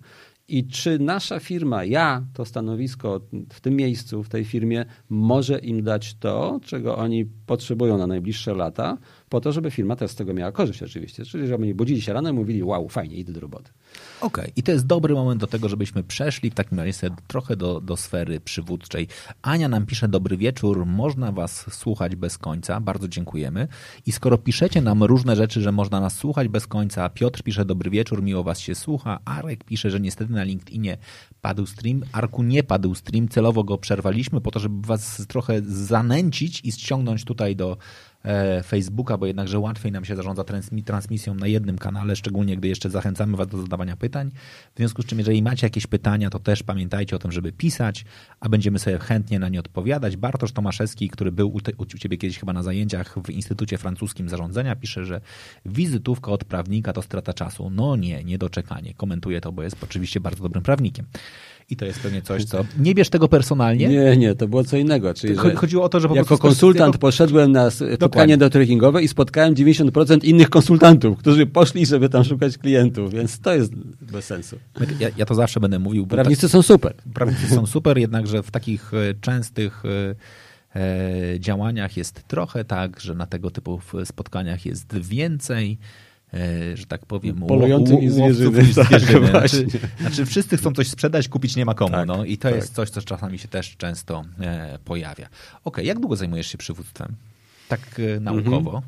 I 0.48 0.68
czy 0.68 1.00
nasza 1.00 1.40
firma, 1.40 1.84
ja, 1.84 2.26
to 2.34 2.46
stanowisko 2.46 3.22
w 3.54 3.62
tym 3.62 3.76
miejscu, 3.76 4.24
w 4.24 4.30
tej 4.30 4.46
firmie, 4.46 4.86
może 5.10 5.60
im 5.60 5.84
dać 5.84 6.14
to, 6.14 6.60
czego 6.64 6.98
oni 6.98 7.26
potrzebują 7.26 7.98
na 7.98 8.08
najbliższe 8.08 8.54
lata, 8.54 8.98
po 9.30 9.42
to, 9.42 9.52
żeby 9.52 9.72
firma 9.72 9.96
też 9.96 10.12
z 10.12 10.16
tego 10.16 10.34
miała 10.34 10.52
korzyść 10.52 10.84
oczywiście. 10.84 11.26
Czyli 11.26 11.48
żeby 11.48 11.64
oni 11.64 11.74
budzili 11.74 12.02
się 12.02 12.14
rano 12.14 12.30
i 12.30 12.34
mówili, 12.34 12.64
wow, 12.64 12.90
fajnie, 12.90 13.16
idę 13.16 13.34
do 13.34 13.40
roboty. 13.40 13.72
Okej, 14.22 14.44
okay. 14.44 14.54
i 14.56 14.64
to 14.64 14.72
jest 14.72 14.86
dobry 14.86 15.14
moment 15.14 15.42
do 15.42 15.48
tego, 15.48 15.70
żebyśmy 15.70 16.04
przeszli 16.04 16.50
w 16.50 16.54
takim 16.54 16.80
razie 16.80 17.10
trochę 17.28 17.56
do, 17.56 17.82
do 17.82 17.98
sfery 17.98 18.40
przywódczej. 18.40 19.08
Ania 19.42 19.70
nam 19.70 19.86
pisze, 19.86 20.08
dobry 20.08 20.38
wieczór, 20.38 20.86
można 20.86 21.32
was 21.32 21.66
słuchać 21.74 22.16
bez 22.16 22.38
końca, 22.38 22.80
bardzo 22.80 23.08
dziękujemy. 23.08 23.68
I 24.06 24.12
skoro 24.12 24.38
piszecie 24.38 24.82
nam 24.82 25.04
różne 25.04 25.36
rzeczy, 25.36 25.62
że 25.62 25.72
można 25.72 26.00
nas 26.00 26.16
słuchać 26.16 26.48
bez 26.48 26.68
końca, 26.68 27.10
Piotr 27.10 27.44
pisze, 27.44 27.66
dobry 27.66 27.90
wieczór, 27.90 28.24
miło 28.24 28.44
was 28.44 28.60
się 28.60 28.76
słucha, 28.76 29.20
Arek 29.26 29.64
pisze, 29.64 29.92
że 29.92 30.00
niestety 30.00 30.34
na 30.34 30.44
LinkedInie 30.44 30.98
padł 31.42 31.66
stream, 31.66 32.04
Arku 32.12 32.44
nie 32.44 32.64
padł 32.64 32.96
stream, 32.96 33.28
celowo 33.28 33.64
go 33.64 33.78
przerwaliśmy 33.78 34.42
po 34.42 34.52
to, 34.52 34.60
żeby 34.60 34.88
was 34.88 35.26
trochę 35.28 35.62
zanęcić 35.66 36.62
i 36.64 36.72
ściągnąć 36.72 37.26
tutaj 37.26 37.56
do 37.56 37.78
Facebooka, 38.66 39.18
bo 39.18 39.26
jednakże 39.26 39.60
łatwiej 39.60 39.92
nam 39.92 40.06
się 40.06 40.16
zarządza 40.16 40.44
transmisją 40.86 41.34
na 41.36 41.48
jednym 41.48 41.78
kanale, 41.78 42.16
szczególnie 42.16 42.58
gdy 42.58 42.68
jeszcze 42.68 42.90
zachęcamy 42.90 43.38
Was 43.38 43.48
do 43.48 43.62
zadawania 43.62 43.98
pytań. 43.98 44.32
W 44.76 44.78
związku 44.78 45.02
z 45.02 45.06
czym, 45.06 45.18
jeżeli 45.18 45.42
macie 45.42 45.68
jakieś 45.68 45.88
pytania, 45.88 46.30
to 46.30 46.40
też 46.40 46.64
pamiętajcie 46.64 47.16
o 47.16 47.20
tym, 47.20 47.32
żeby 47.32 47.52
pisać, 47.52 48.06
a 48.40 48.50
będziemy 48.50 48.80
sobie 48.80 49.00
chętnie 49.00 49.40
na 49.40 49.50
nie 49.50 49.60
odpowiadać. 49.60 50.18
Bartosz 50.18 50.52
Tomaszewski, 50.52 51.10
który 51.10 51.32
był 51.32 51.60
u 51.78 51.86
Ciebie 51.86 52.18
kiedyś 52.18 52.40
chyba 52.40 52.54
na 52.54 52.64
zajęciach 52.64 53.16
w 53.24 53.30
Instytucie 53.30 53.78
Francuskim 53.78 54.30
Zarządzania, 54.30 54.76
pisze, 54.76 55.06
że 55.06 55.22
wizytówka 55.66 56.32
od 56.32 56.44
prawnika 56.44 56.94
to 56.94 57.02
strata 57.02 57.34
czasu. 57.34 57.70
No 57.70 57.96
nie, 57.96 58.24
niedoczekanie. 58.24 58.94
Komentuje 58.94 59.42
to, 59.42 59.52
bo 59.52 59.64
jest 59.64 59.84
oczywiście 59.84 60.20
bardzo 60.20 60.44
dobrym 60.44 60.64
prawnikiem. 60.64 61.06
I 61.70 61.76
to 61.76 61.86
jest 61.86 62.00
pewnie 62.00 62.22
coś, 62.22 62.46
co... 62.46 62.66
Nie 62.80 62.96
bierz 62.96 63.10
tego 63.10 63.28
personalnie. 63.28 63.88
Nie, 63.88 64.18
nie, 64.18 64.36
to 64.36 64.48
było 64.48 64.64
co 64.64 64.78
innego. 64.78 65.14
Czyli, 65.14 65.36
Chodziło 65.36 65.84
o 65.84 65.90
to, 65.90 66.00
że 66.00 66.08
po 66.08 66.16
Jako 66.16 66.38
konsultant 66.38 66.94
jako... 66.94 67.00
poszedłem 67.00 67.52
na 67.52 67.72
spotkanie 67.72 68.38
networkingowe 68.38 69.04
i 69.04 69.08
spotkałem 69.08 69.56
90% 69.56 70.24
innych 70.24 70.50
konsultantów, 70.50 71.18
którzy 71.18 71.46
poszli, 71.46 71.86
żeby 71.86 72.10
tam 72.10 72.24
szukać 72.24 72.58
klientów, 72.58 73.14
więc 73.14 73.40
to 73.40 73.56
jest 73.56 73.76
bez 74.02 74.26
sensu. 74.26 74.58
Ja, 75.00 75.10
ja 75.18 75.26
to 75.26 75.36
zawsze 75.36 75.60
będę 75.60 75.80
mówił. 75.80 76.08
Prawnicy 76.08 76.42
tak, 76.42 76.52
są 76.52 76.62
super. 76.62 76.94
Prawnicy 77.14 77.48
są 77.48 77.66
super, 77.66 77.98
jednakże 77.98 78.44
w 78.44 78.52
takich 78.52 78.94
e, 78.94 79.14
częstych 79.22 79.84
e, 79.86 80.80
e, 80.80 81.40
działaniach 81.40 81.98
jest 81.98 82.28
trochę 82.28 82.66
tak, 82.66 83.00
że 83.00 83.16
na 83.16 83.26
tego 83.26 83.52
typu 83.52 83.80
spotkaniach 84.06 84.66
jest 84.66 84.98
więcej 84.98 85.78
że 86.76 86.86
tak 86.86 87.06
powiem, 87.06 87.36
polującym 87.36 88.00
i 88.00 88.10
zwierzyny. 88.10 88.64
Tak, 88.76 89.02
znaczy, 89.30 89.68
znaczy, 90.02 90.26
wszyscy 90.26 90.58
chcą 90.58 90.74
coś 90.74 90.88
sprzedać, 90.88 91.28
kupić 91.28 91.56
nie 91.56 91.66
ma 91.66 91.74
komu. 91.74 91.92
Tak, 91.92 92.08
no, 92.08 92.26
I 92.26 92.38
to 92.38 92.42
tak. 92.42 92.56
jest 92.56 92.74
coś, 92.74 92.90
co 92.90 93.02
czasami 93.02 93.40
się 93.40 93.48
też 93.48 93.76
często 93.78 94.26
e, 94.40 94.80
pojawia. 94.86 95.30
Ok, 95.64 95.78
jak 95.78 96.00
długo 96.00 96.16
zajmujesz 96.16 96.48
się 96.48 96.58
przywództwem? 96.58 97.16
Tak 97.68 97.80
e, 98.18 98.20
naukowo? 98.20 98.58
Mhm. 98.58 98.84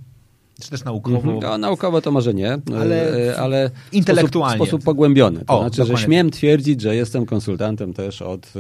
Czy 0.61 0.69
też 0.69 0.83
naukowo? 0.83 1.17
Mhm. 1.17 1.39
No, 1.39 1.57
naukowo 1.57 2.01
to 2.01 2.11
może 2.11 2.33
nie, 2.33 2.57
ale, 2.81 3.29
e, 3.29 3.39
ale 3.39 3.71
intelektualnie. 3.91 4.65
W 4.65 4.67
sposób, 4.67 4.83
pogłębiony. 4.83 5.45
To 5.45 5.59
o, 5.59 5.61
znaczy, 5.61 5.77
dokładnie. 5.77 5.97
że 5.97 6.03
śmiem 6.05 6.31
twierdzić, 6.31 6.81
że 6.81 6.95
jestem 6.95 7.25
konsultantem 7.25 7.93
też 7.93 8.21
od 8.21 8.53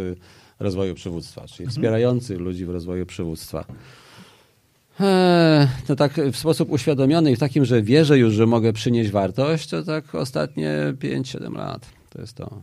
rozwoju 0.59 0.95
przywództwa, 0.95 1.41
czyli 1.41 1.63
mhm. 1.63 1.69
wspierający 1.69 2.37
ludzi 2.37 2.65
w 2.65 2.69
rozwoju 2.69 3.05
przywództwa. 3.05 3.65
To 5.87 5.95
tak 5.95 6.13
w 6.31 6.37
sposób 6.37 6.71
uświadomiony 6.71 7.31
i 7.31 7.35
w 7.35 7.39
takim, 7.39 7.65
że 7.65 7.81
wierzę 7.81 8.17
już, 8.17 8.33
że 8.33 8.45
mogę 8.45 8.73
przynieść 8.73 9.11
wartość, 9.11 9.69
to 9.69 9.83
tak 9.83 10.15
ostatnie 10.15 10.93
5-7 10.99 11.55
lat. 11.55 11.89
To 12.09 12.21
jest 12.21 12.33
to. 12.33 12.61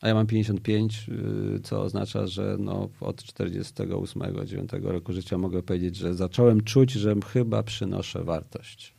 A 0.00 0.08
ja 0.08 0.14
mam 0.14 0.26
55, 0.26 1.06
y, 1.56 1.60
co 1.60 1.82
oznacza, 1.82 2.26
że 2.26 2.56
no 2.58 2.88
od 3.00 3.22
48-9 3.22 4.82
roku 4.82 5.12
życia 5.12 5.38
mogę 5.38 5.62
powiedzieć, 5.62 5.96
że 5.96 6.14
zacząłem 6.14 6.60
czuć, 6.60 6.92
że 6.92 7.14
chyba 7.32 7.62
przynoszę 7.62 8.24
wartość. 8.24 8.94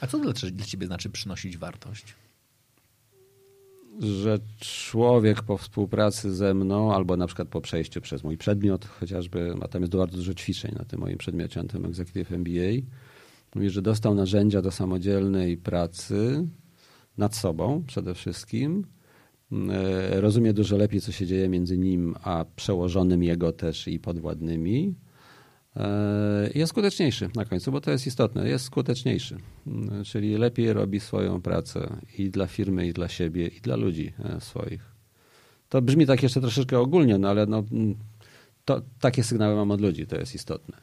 A 0.00 0.06
co 0.06 0.18
dla 0.18 0.32
ciebie 0.66 0.86
znaczy 0.86 1.10
przynosić 1.10 1.58
wartość? 1.58 2.14
Że 3.98 4.38
człowiek 4.60 5.42
po 5.42 5.56
współpracy 5.56 6.34
ze 6.34 6.54
mną, 6.54 6.94
albo 6.94 7.16
na 7.16 7.26
przykład 7.26 7.48
po 7.48 7.60
przejściu 7.60 8.00
przez 8.00 8.24
mój 8.24 8.36
przedmiot, 8.36 8.84
chociażby, 8.84 9.54
a 9.60 9.68
tam 9.68 9.82
jest 9.82 9.96
bardzo 9.96 10.16
dużo 10.16 10.34
ćwiczeń 10.34 10.74
na 10.78 10.84
tym 10.84 11.00
moim 11.00 11.18
przedmiocie, 11.18 11.62
na 11.62 11.68
tym 11.68 11.84
Executive 11.84 12.32
MBA, 12.32 12.86
mówi, 13.54 13.70
że 13.70 13.82
dostał 13.82 14.14
narzędzia 14.14 14.62
do 14.62 14.70
samodzielnej 14.70 15.56
pracy 15.56 16.46
nad 17.18 17.36
sobą 17.36 17.84
przede 17.86 18.14
wszystkim, 18.14 18.84
e, 19.52 20.20
rozumie 20.20 20.52
dużo 20.52 20.76
lepiej, 20.76 21.00
co 21.00 21.12
się 21.12 21.26
dzieje 21.26 21.48
między 21.48 21.78
nim 21.78 22.14
a 22.22 22.44
przełożonym 22.56 23.22
jego 23.22 23.52
też 23.52 23.88
i 23.88 23.98
podwładnymi, 23.98 24.94
jest 26.54 26.70
skuteczniejszy 26.70 27.30
na 27.36 27.44
końcu, 27.44 27.72
bo 27.72 27.80
to 27.80 27.90
jest 27.90 28.06
istotne, 28.06 28.48
jest 28.48 28.64
skuteczniejszy. 28.64 29.36
Mm, 29.66 30.04
czyli 30.04 30.36
lepiej 30.36 30.72
robi 30.72 31.00
swoją 31.00 31.42
pracę 31.42 31.96
i 32.18 32.30
dla 32.30 32.46
firmy, 32.46 32.86
i 32.86 32.92
dla 32.92 33.08
siebie, 33.08 33.46
i 33.46 33.60
dla 33.60 33.76
ludzi 33.76 34.12
e, 34.24 34.40
swoich. 34.40 34.92
To 35.68 35.82
brzmi 35.82 36.06
tak 36.06 36.22
jeszcze 36.22 36.40
troszeczkę 36.40 36.78
ogólnie, 36.78 37.18
no 37.18 37.28
ale 37.28 37.46
no, 37.46 37.64
mm, 37.72 37.94
to, 38.64 38.82
takie 39.00 39.24
sygnały 39.24 39.56
mam 39.56 39.70
od 39.70 39.80
ludzi, 39.80 40.06
to 40.06 40.16
jest 40.16 40.34
istotne. 40.34 40.76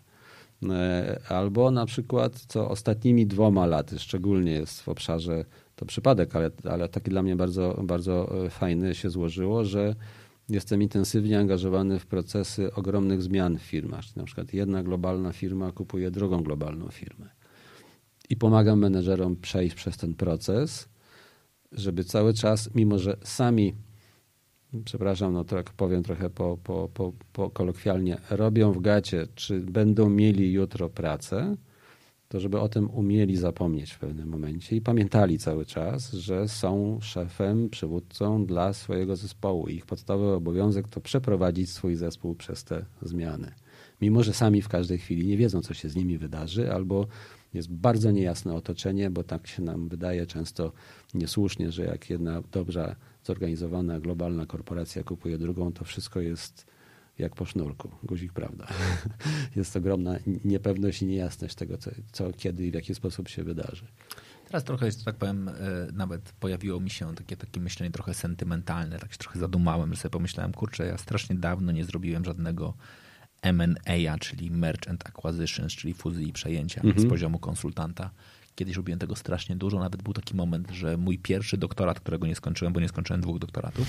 E, 0.69 1.19
albo 1.29 1.71
na 1.71 1.85
przykład, 1.85 2.39
co 2.47 2.69
ostatnimi 2.69 3.27
dwoma 3.27 3.65
laty 3.65 3.99
szczególnie 3.99 4.51
jest 4.51 4.81
w 4.81 4.89
obszarze, 4.89 5.45
to 5.75 5.85
przypadek, 5.85 6.35
ale, 6.35 6.51
ale 6.63 6.89
taki 6.89 7.09
dla 7.09 7.23
mnie 7.23 7.35
bardzo, 7.35 7.81
bardzo 7.83 8.33
fajny 8.49 8.95
się 8.95 9.09
złożyło, 9.09 9.65
że 9.65 9.95
Jestem 10.49 10.81
intensywnie 10.81 11.39
angażowany 11.39 11.99
w 11.99 12.05
procesy 12.05 12.73
ogromnych 12.73 13.21
zmian 13.21 13.57
w 13.57 13.61
firmach. 13.61 14.15
Na 14.15 14.23
przykład 14.23 14.53
jedna 14.53 14.83
globalna 14.83 15.33
firma 15.33 15.71
kupuje 15.71 16.11
drugą 16.11 16.43
globalną 16.43 16.87
firmę. 16.89 17.29
I 18.29 18.35
pomagam 18.35 18.79
menedżerom 18.79 19.35
przejść 19.35 19.75
przez 19.75 19.97
ten 19.97 20.13
proces, 20.13 20.89
żeby 21.71 22.03
cały 22.03 22.33
czas, 22.33 22.69
mimo 22.75 22.99
że 22.99 23.17
sami, 23.23 23.75
przepraszam, 24.85 25.33
no 25.33 25.43
tak 25.43 25.69
powiem 25.73 26.03
trochę 26.03 26.29
po, 26.29 26.57
po, 26.63 26.89
po, 26.93 27.13
po 27.33 27.49
kolokwialnie, 27.49 28.17
robią 28.29 28.71
w 28.71 28.81
gacie, 28.81 29.27
czy 29.35 29.59
będą 29.59 30.09
mieli 30.09 30.53
jutro 30.53 30.89
pracę, 30.89 31.55
to 32.27 32.39
żeby 32.39 32.59
o 32.59 32.69
tym 32.69 32.89
umieli 32.89 33.37
zapomnieć 33.37 33.91
w 33.91 33.99
pewnym 33.99 34.29
momencie 34.29 34.75
i 34.75 34.81
pamiętali 34.81 35.39
cały 35.39 35.65
czas, 35.65 36.11
że 36.13 36.47
są 36.47 36.99
szefem, 37.01 37.69
przywódcą 37.69 38.45
dla 38.45 38.73
swojego 38.73 39.15
zespołu. 39.15 39.67
Ich 39.67 39.85
podstawowy 39.85 40.33
obowiązek 40.33 40.87
to 40.87 41.01
przeprowadzić 41.01 41.69
swój 41.69 41.95
zespół 41.95 42.35
przez 42.35 42.63
te 42.63 42.85
zmiany. 43.01 43.51
Mimo, 44.01 44.23
że 44.23 44.33
sami 44.33 44.61
w 44.61 44.69
każdej 44.69 44.97
chwili 44.97 45.27
nie 45.27 45.37
wiedzą, 45.37 45.61
co 45.61 45.73
się 45.73 45.89
z 45.89 45.95
nimi 45.95 46.17
wydarzy, 46.17 46.71
albo 46.71 47.07
jest 47.53 47.71
bardzo 47.71 48.11
niejasne 48.11 48.53
otoczenie, 48.53 49.09
bo 49.09 49.23
tak 49.23 49.47
się 49.47 49.63
nam 49.63 49.89
wydaje 49.89 50.25
często 50.25 50.71
niesłusznie, 51.13 51.71
że 51.71 51.85
jak 51.85 52.09
jedna 52.09 52.41
dobrze 52.51 52.95
zorganizowana 53.23 53.99
globalna 53.99 54.45
korporacja 54.45 55.03
kupuje 55.03 55.37
drugą, 55.37 55.73
to 55.73 55.85
wszystko 55.85 56.19
jest 56.19 56.65
jak 57.17 57.35
po 57.35 57.45
sznurku, 57.45 57.91
guzik 58.03 58.33
prawda. 58.33 58.67
Jest 59.55 59.77
ogromna 59.77 60.15
niepewność 60.45 61.01
i 61.01 61.05
niejasność 61.05 61.55
tego, 61.55 61.77
co, 61.77 61.91
co, 62.11 62.33
kiedy 62.33 62.65
i 62.65 62.71
w 62.71 62.73
jaki 62.73 62.95
sposób 62.95 63.29
się 63.29 63.43
wydarzy. 63.43 63.85
Teraz 64.47 64.63
trochę, 64.63 64.91
że 64.91 64.97
tak 65.05 65.15
powiem, 65.15 65.49
e, 65.49 65.53
nawet 65.93 66.31
pojawiło 66.39 66.79
mi 66.79 66.89
się 66.89 67.15
takie, 67.15 67.37
takie 67.37 67.59
myślenie 67.59 67.91
trochę 67.91 68.13
sentymentalne, 68.13 68.99
tak 68.99 69.11
się 69.11 69.17
trochę 69.17 69.39
zadumałem, 69.39 69.93
że 69.93 69.99
sobie 70.01 70.11
pomyślałem, 70.11 70.51
kurczę, 70.51 70.85
ja 70.85 70.97
strasznie 70.97 71.35
dawno 71.35 71.71
nie 71.71 71.85
zrobiłem 71.85 72.25
żadnego 72.25 72.73
M&A, 73.41 74.17
czyli 74.19 74.51
Merchant 74.51 75.03
Acquisitions, 75.07 75.73
czyli 75.73 75.93
fuzji 75.93 76.29
i 76.29 76.33
przejęcia 76.33 76.81
-hmm. 76.81 76.99
z 76.99 77.09
poziomu 77.09 77.39
konsultanta. 77.39 78.11
Kiedyś 78.55 78.75
robiłem 78.75 78.99
tego 78.99 79.15
strasznie 79.15 79.55
dużo. 79.55 79.79
Nawet 79.79 80.03
był 80.03 80.13
taki 80.13 80.35
moment, 80.35 80.71
że 80.71 80.97
mój 80.97 81.19
pierwszy 81.19 81.57
doktorat, 81.57 81.99
którego 81.99 82.27
nie 82.27 82.35
skończyłem, 82.35 82.73
bo 82.73 82.79
nie 82.79 82.87
skończyłem 82.87 83.21
dwóch 83.21 83.39
doktoratów. 83.39 83.87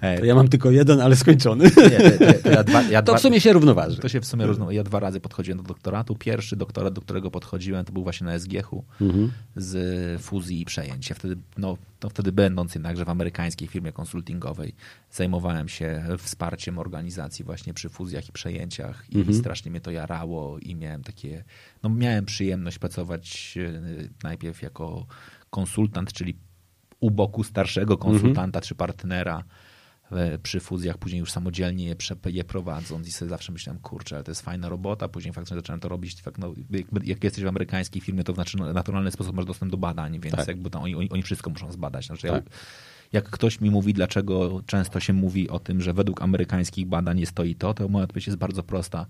To 0.00 0.24
ja 0.24 0.34
mam 0.34 0.48
tylko 0.48 0.70
jeden, 0.70 1.00
ale 1.00 1.16
skończony. 1.16 1.64
Nie, 1.64 2.10
to, 2.10 2.42
to, 2.42 2.50
ja 2.50 2.64
dwa, 2.64 2.82
ja 2.82 3.02
to 3.12 3.14
w 3.14 3.20
sumie 3.20 3.40
się 3.40 3.52
równoważy. 3.52 3.96
To 3.96 4.08
się 4.08 4.20
w 4.20 4.26
sumie 4.26 4.46
równoważy. 4.46 4.76
Ja 4.76 4.84
dwa 4.84 5.00
razy 5.00 5.20
podchodziłem 5.20 5.58
do 5.58 5.64
doktoratu. 5.64 6.14
Pierwszy 6.14 6.56
doktorat, 6.56 6.94
do 6.94 7.00
którego 7.00 7.30
podchodziłem, 7.30 7.84
to 7.84 7.92
był 7.92 8.02
właśnie 8.02 8.24
na 8.24 8.38
SGH-u 8.38 8.84
mhm. 9.00 9.32
z 9.56 10.22
fuzji 10.22 10.60
i 10.60 10.64
przejęcia. 10.64 11.14
Wtedy, 11.14 11.36
no, 11.58 11.76
wtedy 12.10 12.32
będąc 12.32 12.74
jednakże 12.74 13.04
w 13.04 13.08
amerykańskiej 13.08 13.68
firmie 13.68 13.92
konsultingowej, 13.92 14.74
zajmowałem 15.10 15.68
się 15.68 16.04
wsparciem 16.18 16.78
organizacji 16.78 17.44
właśnie 17.44 17.74
przy 17.74 17.88
fuzjach 17.88 18.28
i 18.28 18.32
przejęciach 18.32 19.04
i 19.10 19.18
mhm. 19.18 19.38
strasznie 19.38 19.70
mnie 19.70 19.80
to 19.80 19.90
jarało 19.90 20.58
i 20.58 20.74
miałem 20.74 21.02
takie, 21.02 21.44
no 21.82 21.90
miałem 21.90 22.24
przyjemność 22.24 22.78
pracować 22.78 23.58
e, 23.58 23.82
najpierw 24.22 24.62
jako 24.62 25.06
konsultant, 25.50 26.12
czyli 26.12 26.36
u 27.00 27.10
boku 27.10 27.44
starszego 27.44 27.94
mhm. 27.94 28.12
konsultanta 28.12 28.58
mhm. 28.58 28.62
czy 28.62 28.74
partnera 28.74 29.44
e, 30.12 30.38
przy 30.38 30.60
fuzjach, 30.60 30.98
później 30.98 31.20
już 31.20 31.32
samodzielnie 31.32 31.84
je, 31.84 31.96
je 32.26 32.44
prowadząc 32.44 33.08
i 33.08 33.12
sobie 33.12 33.28
zawsze 33.28 33.52
myślałem, 33.52 33.82
kurczę, 33.82 34.16
ale 34.16 34.24
to 34.24 34.30
jest 34.30 34.42
fajna 34.42 34.68
robota, 34.68 35.08
później 35.08 35.34
faktycznie 35.34 35.56
zacząłem 35.56 35.80
to 35.80 35.88
robić, 35.88 36.22
fakt, 36.22 36.38
no, 36.38 36.54
jak 37.04 37.24
jesteś 37.24 37.44
w 37.44 37.46
amerykańskiej 37.46 38.02
firmie, 38.02 38.24
to 38.24 38.32
w 38.32 38.36
naturalny 38.74 39.10
sposób 39.10 39.36
masz 39.36 39.44
dostęp 39.44 39.72
do 39.72 39.78
badań, 39.78 40.20
więc 40.20 40.36
tak. 40.36 40.48
jakby 40.48 40.70
to 40.70 40.80
oni, 40.80 40.94
oni, 40.94 41.22
wszystko 41.22 41.50
muszą 41.50 41.72
zbadać. 41.72 42.06
Znaczy, 42.06 42.28
tak. 42.28 42.44
ja, 42.44 42.50
jak 43.12 43.30
ktoś 43.30 43.60
mi 43.60 43.70
mówi, 43.70 43.94
dlaczego 43.94 44.62
często 44.66 45.00
się 45.00 45.12
mówi 45.12 45.48
o 45.48 45.58
tym, 45.58 45.80
że 45.80 45.92
według 45.92 46.22
amerykańskich 46.22 46.86
badań 46.86 47.20
jest 47.20 47.32
to 47.32 47.44
i 47.44 47.54
to, 47.54 47.74
to 47.74 47.88
moja 47.88 48.04
odpowiedź 48.04 48.26
jest 48.26 48.38
bardzo 48.38 48.62
prosta 48.62 49.06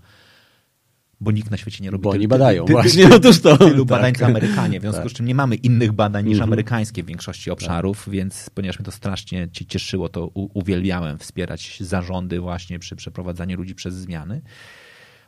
bo 1.20 1.30
nikt 1.32 1.50
na 1.50 1.56
świecie 1.56 1.84
nie 1.84 1.90
robi 1.90 2.02
Bo 2.02 2.10
tylu, 2.10 2.20
oni 2.20 2.28
badają, 2.28 2.64
ty, 2.64 2.72
właśnie, 2.72 3.14
otóż 3.14 3.40
to. 3.40 3.56
tylu 3.56 3.86
tak. 3.86 3.98
badań 3.98 4.14
co 4.14 4.26
Amerykanie, 4.26 4.78
w 4.78 4.82
związku 4.82 5.02
Tak. 5.02 5.10
z 5.10 5.14
czym 5.14 5.26
nie 5.26 5.34
mamy 5.34 5.54
innych 5.56 5.92
badań 5.92 6.24
niż 6.24 6.34
Mhm. 6.34 6.48
amerykańskie 6.48 7.02
w 7.02 7.06
większości 7.06 7.50
obszarów, 7.50 8.08
więc 8.10 8.50
ponieważ 8.50 8.78
mnie 8.78 8.84
to 8.86 8.92
strasznie 8.92 9.48
ci- 9.52 9.66
cieszyło, 9.66 10.08
to 10.08 10.26
uwielbiałem 10.34 11.18
wspierać 11.18 11.78
zarządy 11.80 12.40
właśnie 12.40 12.78
przy 12.78 12.96
przeprowadzaniu 12.96 13.56
ludzi 13.56 13.74
przez 13.74 13.94
zmiany. 13.94 14.40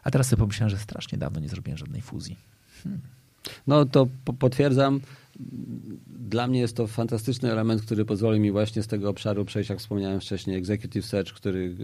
A 0.05 0.11
teraz 0.11 0.29
sobie 0.29 0.41
pomyślałem, 0.41 0.71
że 0.71 0.79
strasznie 0.79 1.19
dawno 1.19 1.41
nie 1.41 1.49
zrobiłem 1.49 1.79
żadnej 1.79 2.03
fuzji. 2.03 2.37
No 3.67 3.85
to 3.85 4.09
po- 4.25 4.33
potwierdzam. 4.33 5.01
Dla 6.07 6.47
mnie 6.47 6.61
jest 6.61 6.77
to 6.77 6.87
fantastyczny 6.87 7.53
element, 7.53 7.83
który 7.83 8.05
pozwoli 8.05 8.41
mi 8.41 8.51
właśnie 8.53 8.83
z 8.83 8.87
tego 8.87 9.09
obszaru 9.11 9.45
przejść, 9.45 9.71
jak 9.71 9.79
wspomniałem 9.79 10.21
wcześniej, 10.21 10.57
executive 10.57 11.07
search, 11.07 11.33
który 11.33 11.75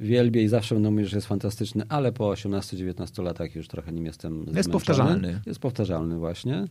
wielbię 0.00 0.42
i 0.42 0.48
zawsze 0.48 0.74
będę 0.74 0.90
mówił, 0.90 1.06
że 1.06 1.16
jest 1.16 1.26
fantastyczny, 1.26 1.84
ale 1.88 2.12
po 2.12 2.24
18-19 2.30 3.22
latach 3.22 3.54
już 3.54 3.68
trochę 3.68 3.92
nim 3.92 4.06
jestem 4.06 4.42
zmęczony. 4.42 4.72
powtarzalny. 4.72 5.40
Jest 5.46 5.60
powtarzalny 5.60 6.18
właśnie. 6.18 6.64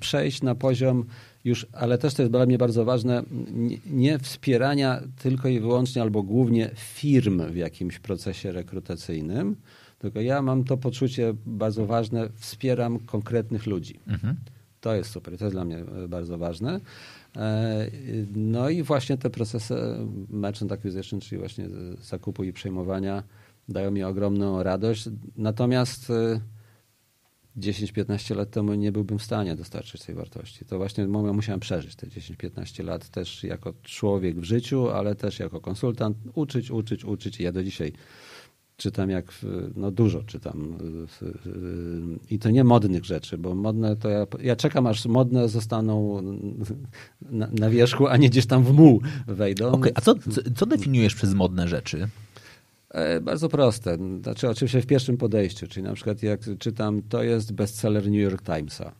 Przejść 0.00 0.42
na 0.42 0.54
poziom 0.54 1.04
już, 1.44 1.66
ale 1.72 1.98
też 1.98 2.14
to 2.14 2.22
jest 2.22 2.32
dla 2.32 2.46
mnie 2.46 2.58
bardzo 2.58 2.84
ważne, 2.84 3.22
nie, 3.52 3.78
nie 3.86 4.18
wspierania 4.18 5.00
tylko 5.22 5.48
i 5.48 5.60
wyłącznie 5.60 6.02
albo 6.02 6.22
głównie 6.22 6.70
firm 6.76 7.42
w 7.52 7.56
jakimś 7.56 7.98
procesie 7.98 8.52
rekrutacyjnym, 8.52 9.56
tylko 9.98 10.20
ja 10.20 10.42
mam 10.42 10.64
to 10.64 10.76
poczucie 10.76 11.34
bardzo 11.46 11.86
ważne, 11.86 12.28
wspieram 12.34 12.98
konkretnych 12.98 13.66
ludzi. 13.66 14.00
Mhm. 14.06 14.36
To 14.80 14.94
jest 14.94 15.10
super, 15.10 15.38
to 15.38 15.44
jest 15.44 15.54
dla 15.54 15.64
mnie 15.64 15.78
e, 15.78 16.08
bardzo 16.08 16.38
ważne. 16.38 16.80
E, 17.36 17.90
No 18.34 18.70
i 18.70 18.82
właśnie 18.82 19.16
te 19.18 19.30
procesy 19.30 19.74
merchant 20.28 20.72
acquisition, 20.72 21.20
czyli 21.20 21.38
właśnie 21.38 21.68
zakupu 22.00 22.44
i 22.44 22.52
przejmowania 22.52 23.22
dają 23.68 23.90
mi 23.90 24.02
ogromną 24.02 24.62
radość. 24.62 25.08
Natomiast 25.36 26.10
e, 26.10 26.40
10-15 27.56 28.36
lat 28.36 28.50
temu 28.50 28.74
nie 28.74 28.92
byłbym 28.92 29.18
w 29.18 29.22
stanie 29.22 29.56
dostarczyć 29.56 30.02
tej 30.02 30.14
wartości. 30.14 30.64
To 30.64 30.78
właśnie 30.78 31.06
musiałem 31.06 31.60
przeżyć 31.60 31.96
te 31.96 32.06
10-15 32.06 32.84
lat 32.84 33.08
też 33.08 33.44
jako 33.44 33.74
człowiek 33.82 34.40
w 34.40 34.44
życiu, 34.44 34.88
ale 34.88 35.14
też 35.14 35.38
jako 35.38 35.60
konsultant. 35.60 36.16
Uczyć, 36.34 36.70
uczyć, 36.70 37.04
uczyć. 37.04 37.40
I 37.40 37.42
ja 37.42 37.52
do 37.52 37.64
dzisiaj 37.64 37.92
czytam 38.76 39.10
jak, 39.10 39.32
no 39.76 39.90
dużo 39.90 40.22
czytam. 40.22 40.76
w- 40.80 41.32
w- 41.44 42.18
I 42.32 42.38
to 42.38 42.50
nie 42.50 42.64
modnych 42.64 43.04
rzeczy, 43.04 43.38
bo 43.38 43.54
modne 43.54 43.96
to 43.96 44.08
ja, 44.08 44.26
ja 44.42 44.56
czekam 44.56 44.86
aż 44.86 45.06
modne 45.06 45.48
zostaną 45.48 46.22
na, 47.22 47.48
na 47.58 47.70
wierzchu, 47.70 48.06
a 48.08 48.16
nie 48.16 48.30
gdzieś 48.30 48.46
tam 48.46 48.64
w 48.64 48.72
muł 48.72 49.00
wejdą. 49.26 49.70
Okej, 49.72 49.92
a 49.94 50.00
co, 50.00 50.14
co, 50.14 50.40
co 50.56 50.66
definiujesz 50.66 51.14
przez 51.14 51.34
modne 51.34 51.68
rzeczy? 51.68 52.08
E, 52.90 53.20
Bardzo 53.20 53.48
proste. 53.48 53.98
Znaczy, 54.22 54.48
oczywiście 54.48 54.80
w 54.82 54.86
pierwszym 54.86 55.16
podejściu, 55.16 55.66
czyli 55.68 55.84
na 55.84 55.92
przykład 55.94 56.22
jak 56.22 56.40
czytam, 56.58 57.02
to 57.08 57.22
jest 57.22 57.52
bestseller 57.52 58.04
New 58.04 58.20
York 58.20 58.42
Timesa. 58.42 58.92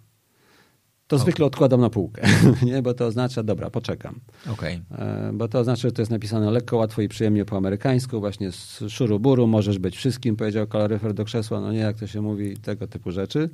To 1.06 1.18
zwykle 1.18 1.46
odkładam 1.46 1.80
na 1.80 1.90
półkę, 1.90 2.22
nie? 2.62 2.82
bo 2.82 2.94
to 2.94 3.06
oznacza, 3.06 3.42
dobra, 3.42 3.70
poczekam. 3.70 4.20
Okej. 4.52 4.82
E, 4.98 5.30
Bo 5.34 5.48
to 5.48 5.58
oznacza, 5.58 5.82
że 5.82 5.92
to 5.92 6.02
jest 6.02 6.10
napisane 6.12 6.50
lekko, 6.50 6.76
łatwo 6.76 7.02
i 7.02 7.08
przyjemnie 7.08 7.44
po 7.44 7.56
amerykańsku, 7.56 8.20
właśnie 8.20 8.52
z 8.52 8.82
szuruburu, 8.88 9.46
możesz 9.46 9.78
być 9.78 9.96
wszystkim, 9.96 10.36
powiedział 10.36 10.66
kaloryfer 10.66 11.14
do 11.14 11.24
krzesła, 11.24 11.60
no 11.60 11.72
nie, 11.72 11.78
jak 11.78 11.96
to 11.96 12.06
się 12.06 12.22
mówi, 12.22 12.56
tego 12.56 12.86
typu 12.86 13.10
rzeczy. 13.10 13.50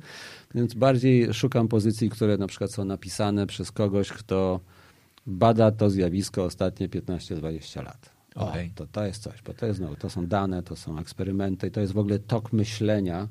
Więc 0.55 0.73
bardziej 0.73 1.33
szukam 1.33 1.67
pozycji, 1.67 2.09
które 2.09 2.37
na 2.37 2.47
przykład 2.47 2.71
są 2.71 2.85
napisane 2.85 3.47
przez 3.47 3.71
kogoś, 3.71 4.09
kto 4.09 4.59
bada 5.27 5.71
to 5.71 5.89
zjawisko 5.89 6.43
ostatnie 6.43 6.89
15-20 6.89 7.83
lat. 7.83 8.09
O, 8.35 8.49
Okej. 8.49 8.71
to, 8.75 8.87
to 8.87 9.05
jest 9.05 9.23
coś, 9.23 9.41
bo 9.41 9.53
to 9.53 9.65
jest 9.65 9.77
znowu, 9.77 9.95
to 9.95 10.09
są 10.09 10.27
dane, 10.27 10.63
to 10.63 10.75
są 10.75 10.99
eksperymenty, 10.99 11.71
to 11.71 11.81
jest 11.81 11.93
w 11.93 11.97
ogóle 11.97 12.19
tok 12.19 12.53
myślenia, 12.53 13.27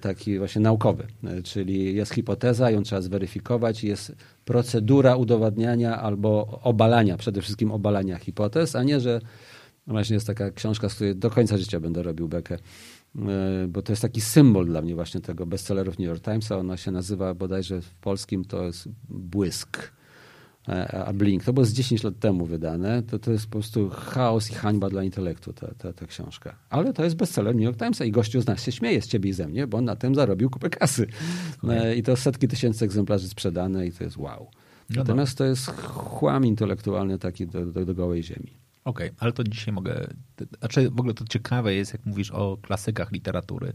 taki 0.00 0.38
właśnie 0.38 0.60
naukowy, 0.60 1.06
E, 1.24 1.42
czyli 1.42 1.94
jest 1.94 2.14
hipoteza, 2.14 2.70
ją 2.70 2.82
trzeba 2.82 3.00
zweryfikować, 3.00 3.84
jest 3.84 4.12
procedura 4.44 5.16
udowadniania 5.16 6.00
albo 6.00 6.60
obalania, 6.62 7.16
przede 7.16 7.42
wszystkim 7.42 7.72
obalania 7.72 8.18
hipotez, 8.18 8.76
a 8.76 8.82
nie, 8.82 9.00
że 9.00 9.20
właśnie 9.86 10.14
jest 10.14 10.26
taka 10.26 10.50
książka, 10.50 10.88
z 10.88 10.94
której 10.94 11.16
do 11.16 11.30
końca 11.30 11.58
życia 11.58 11.80
będę 11.80 12.02
robił 12.02 12.28
bekę, 12.28 12.58
E, 13.18 13.68
bo 13.68 13.82
to 13.82 13.92
jest 13.92 14.02
taki 14.02 14.20
symbol 14.20 14.66
dla 14.66 14.82
mnie 14.82 14.94
właśnie 14.94 15.20
tego 15.20 15.46
bestsellerów 15.46 15.98
New 15.98 16.08
York 16.08 16.24
Timesa, 16.24 16.58
ona 16.58 16.76
się 16.76 16.90
nazywa 16.90 17.34
bodajże 17.34 17.80
w 17.80 17.94
polskim 17.94 18.44
to 18.44 18.64
jest 18.64 18.88
Błysk. 19.08 19.92
E, 20.68 21.04
A 21.04 21.12
Blink, 21.12 21.44
to 21.44 21.52
było 21.52 21.66
z 21.66 21.72
10 21.72 22.02
lat 22.02 22.18
temu 22.18 22.46
wydane, 22.46 23.02
to, 23.02 23.18
to 23.18 23.30
jest 23.30 23.46
po 23.46 23.52
prostu 23.52 23.90
chaos 23.90 24.50
i 24.50 24.54
hańba 24.54 24.90
dla 24.90 25.02
intelektu 25.02 25.52
ta, 25.52 25.74
ta, 25.78 25.92
ta 25.92 26.06
książka. 26.06 26.54
Ale 26.70 26.92
to 26.92 27.04
jest 27.04 27.16
bestseller 27.16 27.54
New 27.54 27.64
York 27.64 27.78
Timesa 27.78 28.04
i 28.04 28.10
gościu 28.10 28.40
z 28.40 28.46
nas 28.46 28.62
się 28.62 28.72
śmieje 28.72 29.02
z 29.02 29.06
ciebie 29.06 29.30
i 29.30 29.32
ze 29.32 29.48
mnie, 29.48 29.66
bo 29.66 29.78
on 29.78 29.84
na 29.84 29.96
tym 29.96 30.14
zarobił 30.14 30.50
kupę 30.50 30.70
kasy. 30.70 31.06
E, 31.68 31.96
I 31.96 32.02
to 32.02 32.16
setki 32.16 32.48
tysięcy 32.48 32.84
egzemplarzy 32.84 33.28
sprzedane 33.28 33.86
i 33.86 33.92
to 33.92 34.04
jest 34.04 34.16
wow. 34.16 34.50
No 34.90 34.96
Natomiast 34.96 35.38
to 35.38 35.44
jest 35.44 35.66
chłam 35.82 36.46
intelektualny 36.46 37.18
taki 37.18 37.46
do, 37.46 37.66
do, 37.66 37.84
do 37.84 37.94
gołej 37.94 38.22
ziemi. 38.22 38.60
Okej, 38.84 39.10
ale 39.18 39.32
to 39.32 39.44
dzisiaj 39.44 39.74
mogę. 39.74 40.06
Znaczy, 40.58 40.90
w 40.90 41.00
ogóle 41.00 41.14
to 41.14 41.24
ciekawe 41.24 41.74
jest, 41.74 41.92
jak 41.92 42.06
mówisz 42.06 42.30
o 42.30 42.58
klasykach 42.62 43.12
literatury 43.12 43.72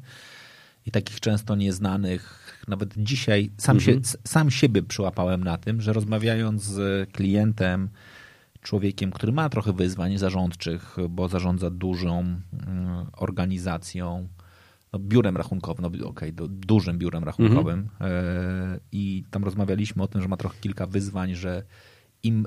i 0.86 0.92
takich 0.92 1.20
często 1.20 1.56
nieznanych. 1.56 2.45
Nawet 2.68 2.93
dzisiaj 2.97 3.51
sam, 3.57 3.80
się, 3.80 3.91
sam 4.24 4.51
siebie 4.51 4.84
przyłapałem 4.84 5.43
na 5.43 5.57
tym, 5.57 5.82
że 5.82 5.93
rozmawiając 5.93 6.63
z 6.63 7.11
klientem, 7.11 7.89
człowiekiem, 8.61 9.11
który 9.11 9.32
ma 9.32 9.49
trochę 9.49 9.74
wyzwań 9.74 10.18
zarządczych, 10.18 10.97
bo 11.09 11.28
zarządza 11.28 11.70
dużą 11.70 12.20
mm, 12.20 12.41
organizacją, 13.18 14.28
no, 14.93 14.99
biurem 14.99 15.38
rachunkowym, 15.38 15.86
no 16.01 16.07
okej, 16.07 16.34
do- 16.34 16.47
dużym 16.47 16.97
biurem 16.97 17.24
rachunkowym 17.24 17.89
e, 18.01 18.80
i 18.91 19.24
tam 19.32 19.43
rozmawialiśmy 19.43 20.03
o 20.03 20.07
tym, 20.07 20.22
że 20.22 20.28
ma 20.28 20.38
trochę 20.38 20.59
kilka 20.61 20.88
wyzwań, 20.88 21.36
że 21.36 21.63
im 22.24 22.45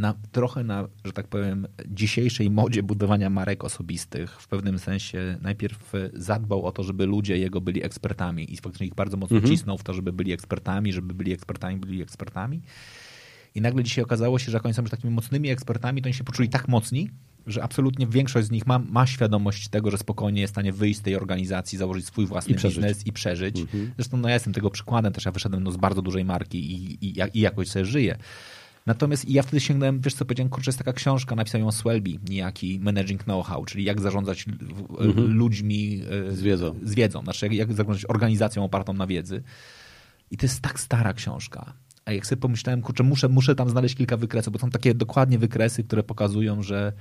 na, 0.00 0.14
trochę 0.32 0.64
na, 0.64 0.88
że 1.04 1.12
tak 1.12 1.28
powiem, 1.28 1.66
dzisiejszej 1.88 2.50
modzie 2.50 2.82
budowania 2.82 3.30
marek 3.30 3.64
osobistych, 3.64 4.40
w 4.40 4.48
pewnym 4.48 4.78
sensie 4.78 5.38
najpierw 5.42 5.92
zadbał 6.12 6.66
o 6.66 6.72
to, 6.72 6.82
żeby 6.82 7.06
ludzie 7.06 7.38
jego 7.38 7.60
byli 7.60 7.84
ekspertami 7.84 8.52
i 8.52 8.56
faktycznie 8.56 8.86
ich 8.86 8.94
bardzo 8.94 9.16
mocno 9.16 9.40
cisnął 9.40 9.78
w 9.78 9.82
to, 9.82 9.94
żeby 9.94 10.12
byli 10.12 10.32
ekspertami, 10.32 10.92
żeby 10.92 11.14
byli 11.14 11.32
ekspertami, 11.32 11.76
byli 11.76 12.02
ekspertami. 12.02 12.62
I 13.54 13.60
nagle 13.60 13.84
dzisiaj 13.84 14.04
okazało 14.04 14.38
się, 14.38 14.50
że 14.50 14.56
jak 14.56 14.64
oni 14.64 14.74
są 14.74 14.82
już 14.82 14.90
takimi 14.90 15.14
mocnymi 15.14 15.50
ekspertami, 15.50 16.02
to 16.02 16.06
oni 16.06 16.14
się 16.14 16.24
poczuli 16.24 16.48
tak 16.48 16.68
mocni, 16.68 17.10
że 17.46 17.62
absolutnie 17.62 18.06
większość 18.06 18.46
z 18.46 18.50
nich 18.50 18.66
ma, 18.66 18.78
ma 18.78 19.06
świadomość 19.06 19.68
tego, 19.68 19.90
że 19.90 19.98
spokojnie 19.98 20.40
jest 20.40 20.52
w 20.52 20.54
stanie 20.54 20.72
wyjść 20.72 21.00
z 21.00 21.02
tej 21.02 21.16
organizacji, 21.16 21.78
założyć 21.78 22.06
swój 22.06 22.26
własny 22.26 22.54
I 22.54 22.56
biznes 22.56 23.06
i 23.06 23.12
przeżyć. 23.12 23.64
Zresztą 23.96 24.16
no, 24.16 24.28
ja 24.28 24.34
jestem 24.34 24.52
tego 24.52 24.70
przykładem, 24.70 25.12
też 25.12 25.24
ja 25.24 25.32
wyszedłem 25.32 25.62
no, 25.62 25.72
z 25.72 25.76
bardzo 25.76 26.02
dużej 26.02 26.24
marki 26.24 26.72
i, 26.72 27.06
i, 27.06 27.22
i 27.34 27.40
jakoś 27.40 27.68
sobie 27.68 27.84
żyję. 27.84 28.18
Natomiast 28.86 29.28
ja 29.28 29.42
wtedy 29.42 29.60
sięgnąłem, 29.60 30.00
wiesz 30.00 30.14
co, 30.14 30.24
powiedziałem, 30.24 30.50
kurczę, 30.50 30.68
jest 30.68 30.78
taka 30.78 30.92
książka, 30.92 31.34
napisał 31.36 31.60
ją 31.60 31.72
Swelby, 31.72 32.10
niejaki 32.30 32.80
Managing 32.82 33.22
Know-how, 33.24 33.64
czyli 33.64 33.84
jak 33.84 34.00
zarządzać 34.00 34.44
w- 34.44 35.16
ludźmi 35.16 36.02
e, 36.28 36.32
Z 36.32 36.42
wiedzą. 36.42 36.74
z 36.82 36.94
wiedzą, 36.94 37.22
znaczy 37.22 37.46
jak, 37.46 37.54
jak 37.54 37.72
zarządzać 37.72 38.04
organizacją 38.08 38.64
opartą 38.64 38.92
na 38.92 39.06
wiedzy. 39.06 39.42
I 40.30 40.36
to 40.36 40.46
jest 40.46 40.60
tak 40.60 40.80
stara 40.80 41.12
książka. 41.12 41.72
A 42.04 42.12
jak 42.12 42.26
sobie 42.26 42.40
pomyślałem, 42.40 42.82
kurczę, 42.82 43.02
muszę, 43.04 43.28
muszę 43.28 43.54
tam 43.54 43.70
znaleźć 43.70 43.94
kilka 43.94 44.16
wykresów, 44.16 44.52
bo 44.52 44.58
są 44.58 44.70
takie 44.70 44.94
dokładnie 44.94 45.38
wykresy, 45.38 45.84
które 45.84 46.02
pokazują, 46.02 46.62
że 46.62 46.92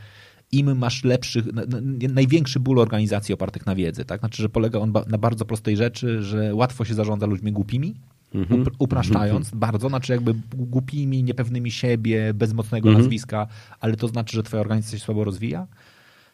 im 0.51 0.77
masz 0.77 1.03
lepszych, 1.03 1.45
na- 1.53 1.65
na- 1.65 2.13
największy 2.13 2.59
ból 2.59 2.80
organizacji 2.80 3.34
opartych 3.34 3.65
na 3.65 3.75
wiedzy, 3.75 4.05
tak? 4.05 4.19
Znaczy, 4.19 4.41
że 4.41 4.49
polega 4.49 4.80
on 4.80 4.93
na 5.07 5.17
bardzo 5.17 5.45
prostej 5.45 5.77
rzeczy, 5.77 6.23
że 6.23 6.55
łatwo 6.55 6.86
się 6.86 6.93
zarządza 6.93 7.25
ludźmi 7.25 7.51
głupimi, 7.51 7.95
up- 8.61 8.71
upraszczając 8.80 9.51
bardzo, 9.51 9.89
znaczy 9.89 10.11
jakby 10.13 10.34
głupimi, 10.53 11.23
niepewnymi 11.23 11.71
siebie, 11.71 12.34
bez 12.34 12.53
mocnego 12.53 12.89
nazwiska, 12.97 13.47
ale 13.80 13.95
to 13.95 14.07
znaczy, 14.07 14.36
że 14.36 14.43
twoja 14.43 14.61
organizacja 14.61 14.99
się 14.99 15.05
słabo 15.05 15.23
rozwija. 15.23 15.67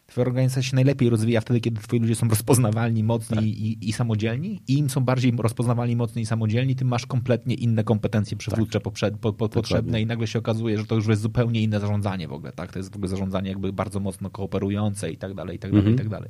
Twoja 0.07 0.27
organizacja 0.27 0.61
się 0.61 0.75
najlepiej 0.75 1.09
rozwija 1.09 1.41
wtedy, 1.41 1.59
kiedy 1.61 1.81
twoi 1.81 1.99
ludzie 1.99 2.15
są 2.15 2.29
rozpoznawalni, 2.35 3.03
mocni 3.03 3.37
i, 3.47 3.89
i 3.89 3.93
samodzielni. 3.93 4.61
I 4.67 4.77
im 4.77 4.89
są 4.89 5.01
bardziej 5.01 5.33
rozpoznawalni, 5.37 5.95
mocni 5.95 6.21
i 6.21 6.25
samodzielni, 6.25 6.75
tym 6.75 6.87
masz 6.87 7.05
kompletnie 7.05 7.55
inne 7.55 7.83
kompetencje 7.83 8.37
przywódcze 8.37 8.79
poprzed, 8.79 9.17
po, 9.17 9.33
po, 9.33 9.49
potrzebne 9.49 10.01
i 10.01 10.05
nagle 10.05 10.27
się 10.27 10.39
okazuje, 10.39 10.77
że 10.77 10.85
to 10.85 10.95
już 10.95 11.07
jest 11.07 11.21
zupełnie 11.21 11.61
inne 11.61 11.79
zarządzanie 11.79 12.27
w 12.27 12.33
ogóle. 12.33 12.51
Tak? 12.51 12.71
To 12.71 12.79
jest 12.79 12.91
w 12.91 12.95
ogóle 12.95 13.09
zarządzanie 13.09 13.49
jakby 13.49 13.73
bardzo 13.73 13.99
mocno 13.99 14.29
kooperujące 14.29 15.11
i 15.11 15.17
tak 15.17 15.33
dalej, 15.33 15.55
i 15.55 15.59
tak 15.59 15.71
dalej, 15.71 15.93
i 15.93 15.95
tak 15.95 16.09
dalej. 16.09 16.29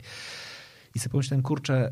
I 0.96 1.00
sobie 1.00 1.12
pomyślałem, 1.12 1.44
kurczę, 1.44 1.92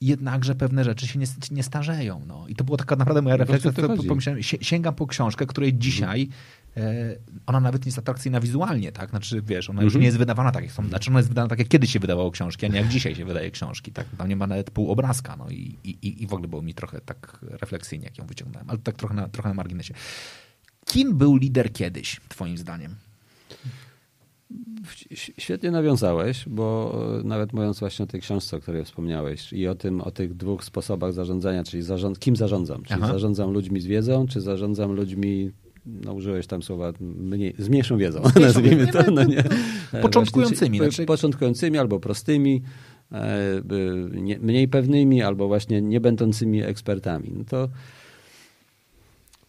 jednakże 0.00 0.54
pewne 0.54 0.84
rzeczy 0.84 1.06
się 1.06 1.18
nie, 1.18 1.26
nie 1.50 1.62
starzeją. 1.62 2.22
No. 2.26 2.48
I 2.48 2.54
to 2.54 2.64
była 2.64 2.78
taka 2.78 2.96
naprawdę 2.96 3.22
moja 3.22 3.36
refleksja. 3.36 3.72
to 3.72 3.88
To, 3.96 4.02
pomyślałem, 4.02 4.42
sięgam 4.42 4.94
po 4.94 5.06
książkę, 5.06 5.46
której 5.46 5.74
dzisiaj 5.74 6.28
e, 6.76 7.16
ona 7.46 7.60
nawet 7.60 7.84
nie 7.84 7.88
jest 7.88 7.98
atrakcyjna 7.98 8.40
wizualnie, 8.40 8.92
tak? 8.92 9.10
Znaczy, 9.10 9.42
wiesz, 9.42 9.70
ona 9.70 9.82
już 9.82 9.94
nie 9.94 10.04
jest 10.04 10.18
wydawana 10.18 10.52
tak, 10.52 10.64
jak 10.64 10.72
są, 10.72 10.88
znaczy 10.88 11.10
ona 11.10 11.18
jest 11.18 11.28
wydana 11.28 11.48
tak, 11.48 11.58
jak 11.58 11.68
kiedyś 11.68 11.92
się 11.92 11.98
wydawało 11.98 12.30
książki, 12.30 12.66
a 12.66 12.68
nie 12.68 12.78
jak 12.78 12.88
dzisiaj 12.88 13.14
się 13.14 13.24
wydaje 13.24 13.50
książki, 13.50 13.92
tak? 13.92 14.06
Tam 14.18 14.28
nie 14.28 14.36
ma 14.36 14.46
nawet 14.46 14.70
pół 14.70 14.90
obrazka, 14.90 15.36
no 15.36 15.50
i, 15.50 15.78
i, 15.84 16.22
i 16.22 16.26
w 16.26 16.32
ogóle 16.32 16.48
było 16.48 16.62
mi 16.62 16.74
trochę 16.74 17.00
tak 17.00 17.38
refleksyjnie, 17.42 18.04
jak 18.04 18.18
ją 18.18 18.26
wyciągnąłem, 18.26 18.70
ale 18.70 18.78
tak 18.78 18.96
trochę 18.96 19.14
na, 19.14 19.28
trochę 19.28 19.48
na 19.48 19.54
marginesie. 19.54 19.94
Kim 20.86 21.18
był 21.18 21.36
lider 21.36 21.72
kiedyś, 21.72 22.20
Twoim 22.28 22.58
zdaniem? 22.58 22.94
Świetnie 25.14 25.70
nawiązałeś, 25.70 26.44
bo 26.48 26.98
nawet 27.24 27.52
mówiąc 27.52 27.80
właśnie 27.80 28.02
o 28.02 28.06
tej 28.06 28.20
książce, 28.20 28.56
o 28.56 28.60
której 28.60 28.84
wspomniałeś 28.84 29.52
i 29.52 29.68
o 29.68 29.74
tym, 29.74 30.00
o 30.00 30.10
tych 30.10 30.34
dwóch 30.34 30.64
sposobach 30.64 31.12
zarządzania, 31.12 31.64
czyli 31.64 31.82
zarząd, 31.82 32.18
kim 32.18 32.36
zarządzam? 32.36 32.82
Czyli 32.82 33.00
Aha. 33.02 33.12
zarządzam 33.12 33.50
ludźmi 33.50 33.80
z 33.80 33.86
wiedzą, 33.86 34.26
czy 34.26 34.40
zarządzam 34.40 34.92
ludźmi 34.92 35.50
no 35.86 36.12
użyłeś 36.12 36.46
tam 36.46 36.62
słowa 36.62 36.92
mniej, 37.00 37.54
z 37.58 37.68
mniejszą 37.68 37.98
wiedzą, 37.98 38.22
z 38.22 38.22
mniejszą 38.36 38.40
nazwijmy 38.40 38.86
to. 38.86 39.10
No 39.10 39.24
nie. 39.24 39.44
Początkującymi. 40.02 40.78
Właśnie, 40.78 40.92
znaczy... 40.92 41.06
Początkującymi 41.06 41.78
albo 41.78 42.00
prostymi, 42.00 42.62
e, 43.12 43.62
mniej 44.40 44.68
pewnymi, 44.68 45.22
albo 45.22 45.48
właśnie 45.48 45.82
nie 45.82 46.00
będącymi 46.00 46.62
ekspertami. 46.62 47.32
No 47.36 47.44
to 47.44 47.68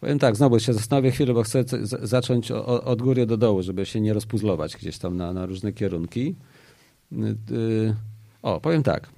Powiem 0.01 0.19
tak, 0.19 0.35
znowu 0.35 0.59
się 0.59 0.73
zastanowię 0.73 1.11
chwilę, 1.11 1.33
bo 1.33 1.43
chcę 1.43 1.63
zacząć 1.83 2.51
od 2.51 3.01
góry 3.01 3.25
do 3.25 3.37
dołu, 3.37 3.63
żeby 3.63 3.85
się 3.85 4.01
nie 4.01 4.13
rozpuzlować 4.13 4.77
gdzieś 4.77 4.97
tam 4.97 5.17
na, 5.17 5.33
na 5.33 5.45
różne 5.45 5.73
kierunki. 5.73 6.35
Y, 7.11 7.15
y, 7.51 7.95
o, 8.41 8.61
powiem 8.61 8.83
tak. 8.83 9.09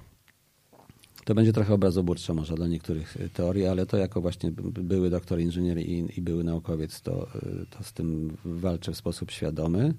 To 1.24 1.34
będzie 1.34 1.52
trochę 1.52 1.74
obrazoburcze 1.74 2.34
może 2.34 2.54
dla 2.54 2.66
niektórych 2.66 3.16
teorii, 3.32 3.66
ale 3.66 3.86
to 3.86 3.96
jako 3.96 4.20
właśnie 4.20 4.52
były 4.62 5.10
doktor 5.10 5.40
inżynier 5.40 5.78
i, 5.78 6.06
i 6.16 6.22
były 6.22 6.44
naukowiec, 6.44 7.00
to, 7.00 7.28
y, 7.34 7.66
to 7.70 7.84
z 7.84 7.92
tym 7.92 8.36
walczę 8.44 8.92
w 8.92 8.96
sposób 8.96 9.30
świadomy. 9.30 9.94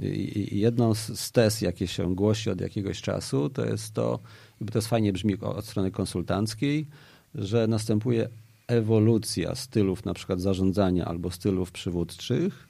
I, 0.00 0.58
jedną 0.58 0.94
z, 0.94 1.20
z 1.20 1.32
tez, 1.32 1.60
jakie 1.60 1.86
się 1.86 2.14
głosi 2.14 2.50
od 2.50 2.60
jakiegoś 2.60 3.02
czasu, 3.02 3.50
to 3.50 3.64
jest 3.64 3.94
to, 3.94 4.18
bo 4.60 4.72
to 4.72 4.78
jest 4.78 4.88
fajnie 4.88 5.12
brzmi 5.12 5.40
od 5.40 5.66
strony 5.66 5.90
konsultanckiej, 5.90 6.86
że 7.34 7.66
następuje 7.66 8.28
ewolucja 8.66 9.54
stylów 9.54 10.04
na 10.04 10.14
przykład 10.14 10.40
zarządzania 10.40 11.04
albo 11.04 11.30
stylów 11.30 11.72
przywódczych, 11.72 12.68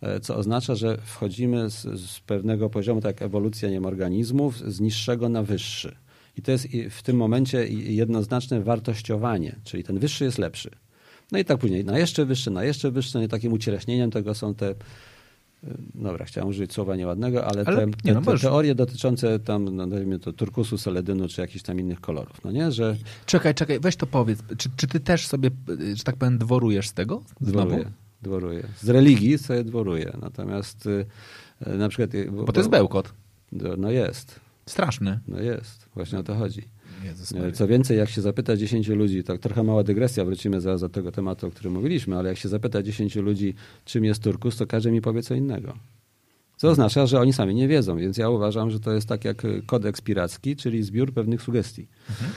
e, 0.00 0.20
co 0.20 0.36
oznacza, 0.36 0.74
że 0.74 0.98
wchodzimy 1.04 1.70
z, 1.70 1.82
z 1.82 2.20
pewnego 2.20 2.70
poziomu, 2.70 3.00
tak 3.00 3.20
jak 3.20 3.22
ewolucja 3.22 3.70
nie 3.70 3.80
organizmów, 3.80 4.58
z 4.58 4.80
niższego 4.80 5.28
na 5.28 5.42
wyższy. 5.42 5.96
I 6.36 6.42
to 6.42 6.52
jest 6.52 6.68
w 6.90 7.02
tym 7.02 7.16
momencie 7.16 7.68
jednoznaczne 7.68 8.60
wartościowanie, 8.60 9.56
czyli 9.64 9.84
ten 9.84 9.98
wyższy 9.98 10.24
jest 10.24 10.38
lepszy. 10.38 10.70
No 11.32 11.38
i 11.38 11.44
tak 11.44 11.58
później 11.58 11.84
na 11.84 11.98
jeszcze 11.98 12.24
wyższy, 12.24 12.50
na 12.50 12.64
jeszcze 12.64 12.90
wyższy, 12.90 13.18
no 13.18 13.24
i 13.24 13.28
takim 13.28 13.52
ucieleśnieniem 13.52 14.10
tego 14.10 14.34
są 14.34 14.54
te 14.54 14.74
Dobra, 15.94 16.24
chciałem 16.24 16.48
użyć 16.50 16.72
słowa 16.72 16.96
nieładnego, 16.96 17.46
ale, 17.46 17.64
ale 17.66 17.76
te, 17.76 17.86
nie, 18.04 18.14
no 18.14 18.20
te, 18.20 18.38
teorie 18.38 18.74
dotyczące 18.74 19.38
tam, 19.38 19.64
no, 19.64 19.86
nazwijmy 19.86 20.18
to 20.18 20.32
turkusu, 20.32 20.78
seledynu, 20.78 21.28
czy 21.28 21.40
jakichś 21.40 21.62
tam 21.62 21.80
innych 21.80 22.00
kolorów, 22.00 22.44
no 22.44 22.50
nie, 22.50 22.72
że... 22.72 22.96
Czekaj, 23.26 23.54
czekaj, 23.54 23.80
weź 23.80 23.96
to 23.96 24.06
powiedz. 24.06 24.42
Czy, 24.58 24.68
czy 24.76 24.86
ty 24.86 25.00
też 25.00 25.26
sobie, 25.26 25.50
że 25.94 26.04
tak 26.04 26.16
powiem, 26.16 26.38
dworujesz 26.38 26.88
z 26.88 26.92
tego? 26.92 27.22
Dworuję, 27.40 27.90
dworuję. 28.22 28.66
Z 28.80 28.88
religii 28.88 29.38
sobie 29.38 29.64
dworuję, 29.64 30.16
natomiast 30.20 30.86
y, 30.86 31.06
na 31.66 31.88
przykład... 31.88 32.14
Y, 32.14 32.30
bo, 32.32 32.44
bo 32.44 32.52
to 32.52 32.60
jest 32.60 32.70
bełkot. 32.70 33.12
No 33.78 33.90
jest. 33.90 34.40
Straszny. 34.66 35.20
No 35.28 35.40
jest, 35.40 35.88
właśnie 35.94 36.18
o 36.18 36.22
to 36.22 36.34
chodzi. 36.34 36.62
Co 37.52 37.66
więcej, 37.66 37.98
jak 37.98 38.08
się 38.08 38.20
zapyta 38.20 38.56
10 38.56 38.88
ludzi, 38.88 39.24
tak 39.24 39.40
trochę 39.40 39.62
mała 39.62 39.82
dygresja, 39.82 40.24
wrócimy 40.24 40.60
zaraz 40.60 40.80
do 40.80 40.88
tego 40.88 41.12
tematu, 41.12 41.46
o 41.46 41.50
którym 41.50 41.72
mówiliśmy, 41.72 42.16
ale 42.16 42.28
jak 42.28 42.38
się 42.38 42.48
zapyta 42.48 42.82
10 42.82 43.16
ludzi, 43.16 43.54
czym 43.84 44.04
jest 44.04 44.22
turkus, 44.22 44.56
to 44.56 44.66
każdy 44.66 44.90
mi 44.90 45.00
powie 45.00 45.22
co 45.22 45.34
innego. 45.34 45.74
Co 46.56 46.68
oznacza, 46.68 47.06
że 47.06 47.20
oni 47.20 47.32
sami 47.32 47.54
nie 47.54 47.68
wiedzą, 47.68 47.96
więc 47.96 48.16
ja 48.16 48.28
uważam, 48.28 48.70
że 48.70 48.80
to 48.80 48.92
jest 48.92 49.08
tak 49.08 49.24
jak 49.24 49.42
kodeks 49.66 50.00
piracki, 50.00 50.56
czyli 50.56 50.82
zbiór 50.82 51.12
pewnych 51.14 51.42
sugestii. 51.42 51.88
Mhm. 52.10 52.32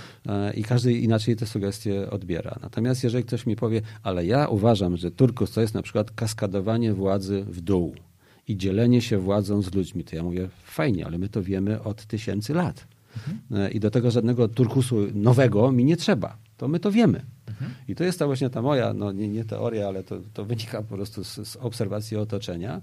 E, 0.47 0.53
I 0.53 0.63
każdy 0.63 0.93
inaczej 0.93 1.35
te 1.35 1.45
sugestie 1.45 2.09
odbiera. 2.09 2.59
Natomiast 2.61 3.03
jeżeli 3.03 3.23
ktoś 3.23 3.45
mi 3.45 3.55
powie, 3.55 3.81
ale 4.03 4.25
ja 4.25 4.47
uważam, 4.47 4.97
że 4.97 5.11
turkus 5.11 5.51
to 5.51 5.61
jest 5.61 5.73
na 5.73 5.81
przykład 5.81 6.11
kaskadowanie 6.11 6.93
władzy 6.93 7.45
w 7.47 7.61
dół 7.61 7.95
i 8.47 8.57
dzielenie 8.57 9.01
się 9.01 9.17
władzą 9.17 9.61
z 9.61 9.73
ludźmi, 9.73 10.03
to 10.03 10.15
ja 10.15 10.23
mówię, 10.23 10.49
fajnie, 10.63 11.05
ale 11.05 11.17
my 11.17 11.29
to 11.29 11.43
wiemy 11.43 11.83
od 11.83 12.05
tysięcy 12.05 12.53
lat. 12.53 12.87
Mhm. 13.15 13.71
I 13.71 13.79
do 13.79 13.91
tego 13.91 14.11
żadnego 14.11 14.47
turkusu 14.47 14.95
nowego 15.13 15.71
mi 15.71 15.83
nie 15.85 15.97
trzeba. 15.97 16.37
To 16.57 16.67
my 16.67 16.79
to 16.79 16.91
wiemy. 16.91 17.25
Mhm. 17.47 17.71
I 17.87 17.95
to 17.95 18.03
jest 18.03 18.19
ta 18.19 18.25
właśnie 18.25 18.49
ta 18.49 18.61
moja, 18.61 18.93
no 18.93 19.11
nie, 19.11 19.27
nie 19.27 19.45
teoria, 19.45 19.87
ale 19.87 20.03
to, 20.03 20.17
to 20.33 20.45
wynika 20.45 20.81
po 20.81 20.95
prostu 20.95 21.23
z, 21.23 21.47
z 21.47 21.55
obserwacji 21.55 22.17
otoczenia. 22.17 22.81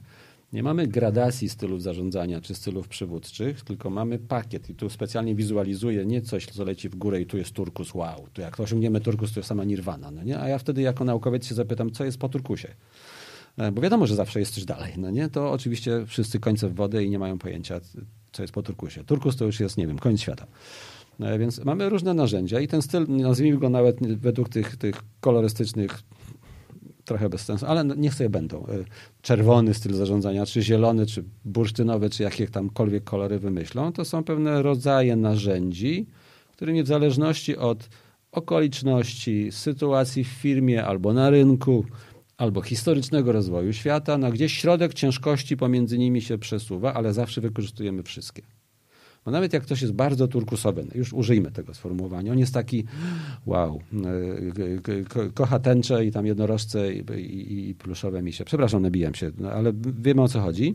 Nie 0.52 0.62
mamy 0.62 0.86
gradacji 0.86 1.48
stylów 1.48 1.82
zarządzania 1.82 2.40
czy 2.40 2.54
stylów 2.54 2.88
przywódczych, 2.88 3.64
tylko 3.64 3.90
mamy 3.90 4.18
pakiet 4.18 4.70
i 4.70 4.74
tu 4.74 4.90
specjalnie 4.90 5.34
wizualizuję 5.34 6.06
nie 6.06 6.22
coś, 6.22 6.46
co 6.46 6.64
leci 6.64 6.88
w 6.88 6.96
górę 6.96 7.20
i 7.20 7.26
tu 7.26 7.38
jest 7.38 7.52
turkus, 7.52 7.94
wow, 7.94 8.26
tu 8.32 8.40
jak 8.40 8.56
to 8.56 8.62
osiągniemy 8.62 9.00
turkus, 9.00 9.32
to 9.32 9.40
jest 9.40 9.48
sama 9.48 9.64
nirwana, 9.64 10.10
no 10.10 10.22
nie? 10.22 10.40
A 10.40 10.48
ja 10.48 10.58
wtedy 10.58 10.82
jako 10.82 11.04
naukowiec 11.04 11.46
się 11.46 11.54
zapytam, 11.54 11.90
co 11.90 12.04
jest 12.04 12.18
po 12.18 12.28
turkusie. 12.28 12.68
E, 13.58 13.72
bo 13.72 13.82
wiadomo, 13.82 14.06
że 14.06 14.14
zawsze 14.14 14.40
jest 14.40 14.54
coś 14.54 14.64
dalej, 14.64 14.92
no 14.96 15.10
nie? 15.10 15.28
To 15.28 15.52
oczywiście 15.52 16.06
wszyscy 16.06 16.40
końce 16.40 16.68
w 16.68 16.74
wodę 16.74 17.04
i 17.04 17.10
nie 17.10 17.18
mają 17.18 17.38
pojęcia, 17.38 17.80
co 18.32 18.42
jest 18.42 18.54
po 18.54 18.62
turkusie. 18.62 19.04
Turkus 19.04 19.36
to 19.36 19.44
już 19.44 19.60
jest, 19.60 19.76
nie 19.76 19.86
wiem, 19.86 19.98
koniec 19.98 20.20
świata. 20.20 20.46
E, 21.20 21.38
więc 21.38 21.64
mamy 21.64 21.88
różne 21.88 22.14
narzędzia 22.14 22.60
i 22.60 22.68
ten 22.68 22.82
styl, 22.82 23.06
nazwijmy 23.08 23.58
go 23.58 23.70
nawet 23.70 24.16
według 24.16 24.48
tych, 24.48 24.76
tych 24.76 25.02
kolorystycznych, 25.20 26.02
trochę 27.04 27.28
bez 27.28 27.40
sensu, 27.40 27.66
ale 27.66 27.84
niech 27.84 28.14
sobie 28.14 28.30
będą. 28.30 28.66
E, 28.66 28.84
czerwony 29.22 29.74
styl 29.74 29.94
zarządzania, 29.94 30.46
czy 30.46 30.62
zielony, 30.62 31.06
czy 31.06 31.24
bursztynowy, 31.44 32.10
czy 32.10 32.22
jakie 32.22 32.48
tamkolwiek 32.48 33.04
kolory 33.04 33.38
wymyślą, 33.38 33.92
to 33.92 34.04
są 34.04 34.24
pewne 34.24 34.62
rodzaje 34.62 35.16
narzędzi, 35.16 36.06
którymi 36.52 36.82
w 36.82 36.86
zależności 36.86 37.56
od 37.56 37.88
okoliczności, 38.32 39.52
sytuacji 39.52 40.24
w 40.24 40.28
firmie 40.28 40.84
albo 40.84 41.12
na 41.12 41.30
rynku, 41.30 41.84
albo 42.42 42.62
historycznego 42.62 43.32
rozwoju 43.32 43.72
świata, 43.72 44.18
no 44.18 44.30
gdzieś 44.30 44.52
środek 44.52 44.94
ciężkości 44.94 45.56
pomiędzy 45.56 45.98
nimi 45.98 46.22
się 46.22 46.38
przesuwa, 46.38 46.94
ale 46.94 47.12
zawsze 47.12 47.40
wykorzystujemy 47.40 48.02
wszystkie. 48.02 48.42
Bo 49.24 49.30
nawet 49.30 49.52
jak 49.52 49.62
ktoś 49.62 49.82
jest 49.82 49.92
bardzo 49.92 50.28
turkusowy, 50.28 50.84
no 50.84 50.90
już 50.94 51.12
użyjmy 51.12 51.50
tego 51.50 51.74
sformułowania, 51.74 52.32
on 52.32 52.38
jest 52.38 52.54
taki 52.54 52.84
wow, 53.46 53.80
e, 55.18 55.30
kocha 55.34 55.58
tęcze 55.58 56.04
i 56.04 56.12
tam 56.12 56.26
jednorożce 56.26 56.94
i, 56.94 57.04
i, 57.16 57.68
i 57.68 57.74
pluszowe 57.74 58.22
misie. 58.22 58.44
Przepraszam, 58.44 58.82
nabijam 58.82 59.14
się, 59.14 59.30
no, 59.38 59.50
ale 59.50 59.72
wiemy 60.02 60.22
o 60.22 60.28
co 60.28 60.40
chodzi. 60.40 60.74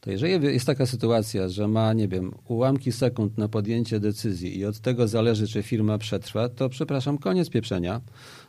To 0.00 0.10
jeżeli 0.10 0.46
jest 0.46 0.66
taka 0.66 0.86
sytuacja, 0.86 1.48
że 1.48 1.68
ma, 1.68 1.92
nie 1.92 2.08
wiem, 2.08 2.34
ułamki 2.48 2.92
sekund 2.92 3.38
na 3.38 3.48
podjęcie 3.48 4.00
decyzji 4.00 4.58
i 4.58 4.64
od 4.64 4.80
tego 4.80 5.08
zależy, 5.08 5.46
czy 5.48 5.62
firma 5.62 5.98
przetrwa, 5.98 6.48
to 6.48 6.68
przepraszam, 6.68 7.18
koniec 7.18 7.50
pieprzenia 7.50 8.00
E, 8.00 8.41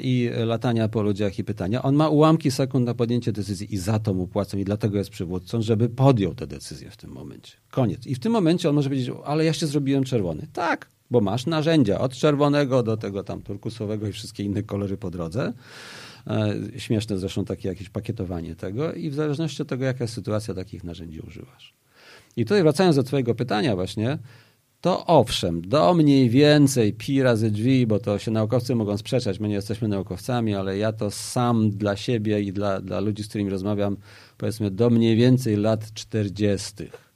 i 0.00 0.30
latania 0.44 0.88
po 0.88 1.02
ludziach 1.02 1.38
i 1.38 1.44
pytania. 1.44 1.82
On 1.82 1.94
ma 1.94 2.08
ułamki 2.08 2.50
sekund 2.50 2.86
na 2.86 2.94
podjęcie 2.94 3.32
decyzji 3.32 3.74
i 3.74 3.78
za 3.78 3.98
to 3.98 4.14
mu 4.14 4.26
płacą 4.26 4.58
i 4.58 4.64
dlatego 4.64 4.98
jest 4.98 5.10
przywódcą, 5.10 5.62
żeby 5.62 5.88
podjął 5.88 6.34
tę 6.34 6.46
decyzję 6.46 6.90
w 6.90 6.96
tym 6.96 7.10
momencie. 7.10 7.56
Koniec. 7.70 8.06
I 8.06 8.14
w 8.14 8.18
tym 8.18 8.32
momencie 8.32 8.68
on 8.68 8.74
może 8.74 8.88
powiedzieć, 8.88 9.14
ale 9.24 9.44
ja 9.44 9.52
się 9.52 9.66
zrobiłem 9.66 10.04
czerwony. 10.04 10.46
Tak, 10.52 10.88
bo 11.10 11.20
masz 11.20 11.46
narzędzia 11.46 12.00
od 12.00 12.12
czerwonego 12.12 12.82
do 12.82 12.96
tego 12.96 13.24
tam 13.24 13.42
turkusowego 13.42 14.08
i 14.08 14.12
wszystkie 14.12 14.44
inne 14.44 14.62
kolory 14.62 14.96
po 14.96 15.10
drodze. 15.10 15.52
E, 16.26 16.54
śmieszne 16.76 17.18
zresztą 17.18 17.44
takie 17.44 17.68
jakieś 17.68 17.88
pakietowanie 17.88 18.56
tego 18.56 18.92
i 18.92 19.10
w 19.10 19.14
zależności 19.14 19.62
od 19.62 19.68
tego, 19.68 19.84
jaka 19.84 20.04
jest 20.04 20.14
sytuacja, 20.14 20.54
takich 20.54 20.84
narzędzi 20.84 21.20
używasz. 21.20 21.74
I 22.36 22.44
tutaj 22.44 22.62
wracając 22.62 22.96
do 22.96 23.02
twojego 23.02 23.34
pytania 23.34 23.76
właśnie, 23.76 24.18
to 24.80 25.06
owszem, 25.06 25.62
do 25.68 25.94
mniej 25.94 26.30
więcej 26.30 26.92
pi 26.92 27.22
razy 27.22 27.50
drzwi, 27.50 27.86
bo 27.86 27.98
to 27.98 28.18
się 28.18 28.30
naukowcy 28.30 28.74
mogą 28.74 28.96
sprzeczać, 28.98 29.40
my 29.40 29.48
nie 29.48 29.54
jesteśmy 29.54 29.88
naukowcami, 29.88 30.54
ale 30.54 30.78
ja 30.78 30.92
to 30.92 31.10
sam 31.10 31.70
dla 31.70 31.96
siebie 31.96 32.40
i 32.40 32.52
dla, 32.52 32.80
dla 32.80 33.00
ludzi, 33.00 33.22
z 33.22 33.28
którymi 33.28 33.50
rozmawiam, 33.50 33.96
powiedzmy 34.38 34.70
do 34.70 34.90
mniej 34.90 35.16
więcej 35.16 35.56
lat 35.56 35.94
czterdziestych. 35.94 37.10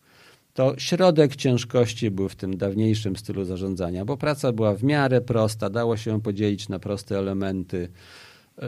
To 0.54 0.74
środek 0.78 1.36
ciężkości 1.36 2.10
był 2.10 2.28
w 2.28 2.36
tym 2.36 2.56
dawniejszym 2.56 3.16
stylu 3.16 3.44
zarządzania, 3.44 4.04
bo 4.04 4.16
praca 4.16 4.52
była 4.52 4.74
w 4.74 4.82
miarę 4.82 5.20
prosta, 5.20 5.70
dało 5.70 5.96
się 5.96 6.10
ją 6.10 6.20
podzielić 6.20 6.68
na 6.68 6.78
proste 6.78 7.18
elementy. 7.18 7.88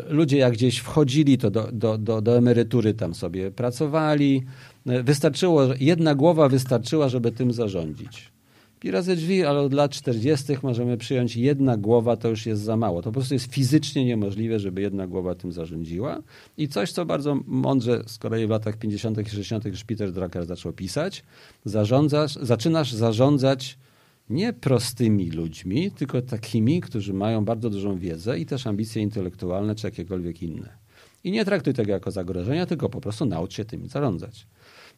Ludzie 0.08 0.36
jak 0.36 0.52
gdzieś 0.52 0.78
wchodzili, 0.78 1.38
to 1.38 1.50
do, 1.50 1.68
do, 1.72 1.98
do, 1.98 2.20
do 2.20 2.36
emerytury 2.36 2.94
tam 2.94 3.14
sobie 3.14 3.50
pracowali. 3.50 4.42
Wystarczyło, 4.86 5.62
jedna 5.80 6.14
głowa 6.14 6.48
wystarczyła, 6.48 7.08
żeby 7.08 7.32
tym 7.32 7.52
zarządzić. 7.52 8.35
Pi 8.86 8.90
razy 8.90 9.16
drzwi, 9.16 9.44
ale 9.44 9.60
od 9.60 9.72
lat 9.72 9.90
40. 9.90 10.44
możemy 10.62 10.96
przyjąć 10.96 11.36
jedna 11.36 11.76
głowa, 11.76 12.16
to 12.16 12.28
już 12.28 12.46
jest 12.46 12.62
za 12.62 12.76
mało. 12.76 13.02
To 13.02 13.10
po 13.10 13.12
prostu 13.12 13.34
jest 13.34 13.52
fizycznie 13.54 14.04
niemożliwe, 14.04 14.60
żeby 14.60 14.80
jedna 14.80 15.06
głowa 15.06 15.34
tym 15.34 15.52
zarządziła. 15.52 16.22
I 16.58 16.68
coś, 16.68 16.92
co 16.92 17.04
bardzo 17.04 17.40
mądrze 17.46 18.02
z 18.06 18.18
kolei 18.18 18.46
w 18.46 18.50
latach 18.50 18.76
50. 18.76 19.18
i 19.18 19.30
60. 19.30 19.64
już 19.64 19.84
Peter 19.84 20.12
Drucker 20.12 20.46
zaczął 20.46 20.72
pisać, 20.72 21.24
zarządzasz, 21.64 22.34
zaczynasz 22.34 22.92
zarządzać 22.92 23.78
nie 24.30 24.52
prostymi 24.52 25.30
ludźmi, 25.30 25.90
tylko 25.90 26.22
takimi, 26.22 26.80
którzy 26.80 27.12
mają 27.12 27.44
bardzo 27.44 27.70
dużą 27.70 27.98
wiedzę 27.98 28.38
i 28.38 28.46
też 28.46 28.66
ambicje 28.66 29.02
intelektualne 29.02 29.74
czy 29.74 29.86
jakiekolwiek 29.86 30.42
inne. 30.42 30.68
I 31.24 31.30
nie 31.30 31.44
traktuj 31.44 31.74
tego 31.74 31.92
jako 31.92 32.10
zagrożenia, 32.10 32.66
tylko 32.66 32.88
po 32.88 33.00
prostu 33.00 33.26
naucz 33.26 33.54
się 33.54 33.64
tymi 33.64 33.88
zarządzać. 33.88 34.46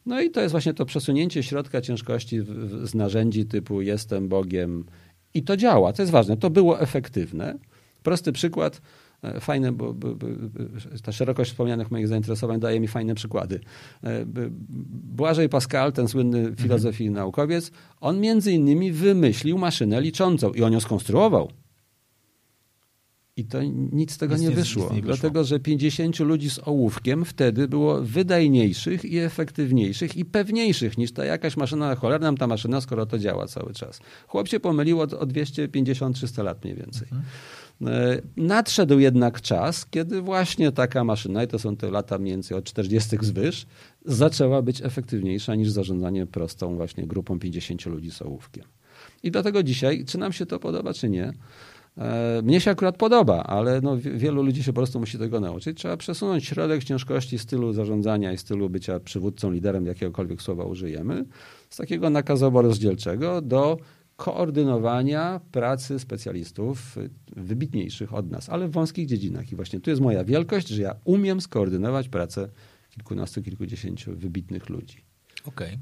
No 0.05 0.21
i 0.21 0.31
to 0.31 0.41
jest 0.41 0.51
właśnie 0.51 0.73
to 0.73 0.85
przesunięcie 0.85 1.43
środka 1.43 1.81
ciężkości 1.81 2.39
z 2.83 2.95
narzędzi 2.95 3.45
typu 3.45 3.81
jestem 3.81 4.27
Bogiem 4.27 4.85
i 5.33 5.43
to 5.43 5.57
działa, 5.57 5.93
to 5.93 6.01
jest 6.01 6.11
ważne, 6.11 6.37
to 6.37 6.49
było 6.49 6.81
efektywne. 6.81 7.57
Prosty 8.03 8.31
przykład, 8.31 8.81
e, 9.23 9.39
fajne, 9.39 9.71
bo, 9.71 9.93
bo, 9.93 10.15
bo 10.15 10.27
ta 11.03 11.11
szerokość 11.11 11.51
wspomnianych 11.51 11.91
moich 11.91 12.07
zainteresowań 12.07 12.59
daje 12.59 12.79
mi 12.79 12.87
fajne 12.87 13.15
przykłady. 13.15 13.59
E, 14.03 14.25
Błażej 15.15 15.49
Pascal, 15.49 15.93
ten 15.93 16.07
słynny 16.07 16.39
mhm. 16.39 16.55
filozof 16.55 17.01
i 17.01 17.09
naukowiec, 17.09 17.71
on 18.01 18.19
między 18.19 18.51
innymi 18.51 18.91
wymyślił 18.91 19.57
maszynę 19.57 20.01
liczącą 20.01 20.51
i 20.51 20.63
on 20.63 20.73
ją 20.73 20.79
skonstruował. 20.79 21.51
I 23.39 23.45
to 23.45 23.63
nic 23.91 24.11
z 24.11 24.17
tego 24.17 24.35
nic, 24.35 24.43
nie, 24.43 24.51
wyszło, 24.51 24.83
nie 24.83 24.89
wyszło, 24.89 25.01
dlatego 25.01 25.43
że 25.43 25.59
50 25.59 26.19
ludzi 26.19 26.49
z 26.49 26.59
ołówkiem 26.67 27.25
wtedy 27.25 27.67
było 27.67 28.01
wydajniejszych 28.01 29.05
i 29.05 29.17
efektywniejszych 29.17 30.17
i 30.17 30.25
pewniejszych 30.25 30.97
niż 30.97 31.11
ta 31.11 31.25
jakaś 31.25 31.57
maszyna. 31.57 31.95
Cholera 31.95 32.23
nam 32.23 32.37
ta 32.37 32.47
maszyna, 32.47 32.81
skoro 32.81 33.05
to 33.05 33.19
działa 33.19 33.47
cały 33.47 33.73
czas. 33.73 33.99
Chłop 34.27 34.47
się 34.47 34.59
pomylił 34.59 34.99
o, 34.99 35.03
o 35.03 35.25
250-300 35.25 36.43
lat 36.43 36.63
mniej 36.63 36.75
więcej. 36.75 37.07
Mhm. 37.11 37.23
E, 37.87 38.21
nadszedł 38.37 38.99
jednak 38.99 39.41
czas, 39.41 39.85
kiedy 39.85 40.21
właśnie 40.21 40.71
taka 40.71 41.03
maszyna, 41.03 41.43
i 41.43 41.47
to 41.47 41.59
są 41.59 41.75
te 41.75 41.91
lata 41.91 42.17
mniej 42.17 42.33
więcej 42.33 42.57
od 42.57 42.65
40. 42.65 43.17
zwyż, 43.21 43.65
zaczęła 44.05 44.61
być 44.61 44.81
efektywniejsza 44.81 45.55
niż 45.55 45.69
zarządzanie 45.69 46.25
prostą 46.25 46.75
właśnie 46.75 47.07
grupą 47.07 47.39
50 47.39 47.85
ludzi 47.85 48.11
z 48.11 48.21
ołówkiem. 48.21 48.63
I 49.23 49.31
dlatego 49.31 49.63
dzisiaj, 49.63 50.05
czy 50.05 50.17
nam 50.17 50.33
się 50.33 50.45
to 50.45 50.59
podoba, 50.59 50.93
czy 50.93 51.09
nie, 51.09 51.33
mnie 52.43 52.61
się 52.61 52.71
akurat 52.71 52.97
podoba, 52.97 53.43
ale 53.43 53.81
no, 53.81 53.97
wielu 53.97 54.43
ludzi 54.43 54.63
się 54.63 54.73
po 54.73 54.75
prostu 54.75 54.99
musi 54.99 55.17
tego 55.17 55.39
nauczyć. 55.39 55.77
Trzeba 55.77 55.97
przesunąć 55.97 56.45
środek 56.45 56.83
ciężkości 56.83 57.39
stylu 57.39 57.73
zarządzania 57.73 58.33
i 58.33 58.37
stylu 58.37 58.69
bycia 58.69 58.99
przywódcą, 58.99 59.51
liderem, 59.51 59.85
jakiegokolwiek 59.85 60.41
słowa 60.41 60.63
użyjemy, 60.63 61.25
z 61.69 61.77
takiego 61.77 62.09
nakazowo-rozdzielczego 62.09 63.41
do 63.41 63.77
koordynowania 64.15 65.41
pracy 65.51 65.99
specjalistów 65.99 66.95
wybitniejszych 67.35 68.13
od 68.13 68.31
nas, 68.31 68.49
ale 68.49 68.67
w 68.67 68.71
wąskich 68.71 69.07
dziedzinach. 69.07 69.51
I 69.51 69.55
właśnie 69.55 69.79
tu 69.79 69.89
jest 69.89 70.01
moja 70.01 70.23
wielkość, 70.23 70.67
że 70.67 70.81
ja 70.81 70.95
umiem 71.03 71.41
skoordynować 71.41 72.09
pracę 72.09 72.49
kilkunastu, 72.89 73.41
kilkudziesięciu 73.41 74.15
wybitnych 74.15 74.69
ludzi. 74.69 74.97
Okej. 75.45 75.67
Okay. 75.67 75.79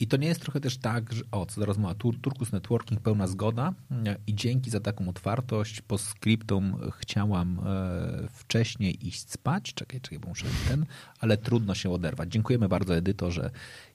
I 0.00 0.06
to 0.06 0.16
nie 0.16 0.28
jest 0.28 0.40
trochę 0.40 0.60
też 0.60 0.78
tak, 0.78 1.12
że 1.12 1.22
o, 1.30 1.46
co 1.46 1.64
rozmowa, 1.64 1.94
Tur 1.94 2.20
Turkus 2.20 2.52
Networking, 2.52 3.00
pełna 3.00 3.26
zgoda 3.26 3.74
i 4.26 4.34
dzięki 4.34 4.70
za 4.70 4.80
taką 4.80 5.08
otwartość 5.08 5.80
po 5.80 5.98
skryptum 5.98 6.76
chciałam 6.98 7.60
e, 7.66 8.28
wcześniej 8.32 9.06
iść 9.06 9.30
spać, 9.30 9.74
czekaj, 9.74 10.00
czekaj, 10.00 10.18
bo 10.18 10.28
muszę 10.28 10.46
ten, 10.68 10.86
ale 11.20 11.36
trudno 11.36 11.74
się 11.74 11.90
oderwać. 11.90 12.32
Dziękujemy 12.32 12.68
bardzo 12.68 12.96
Edyto, 12.96 13.30
że 13.30 13.50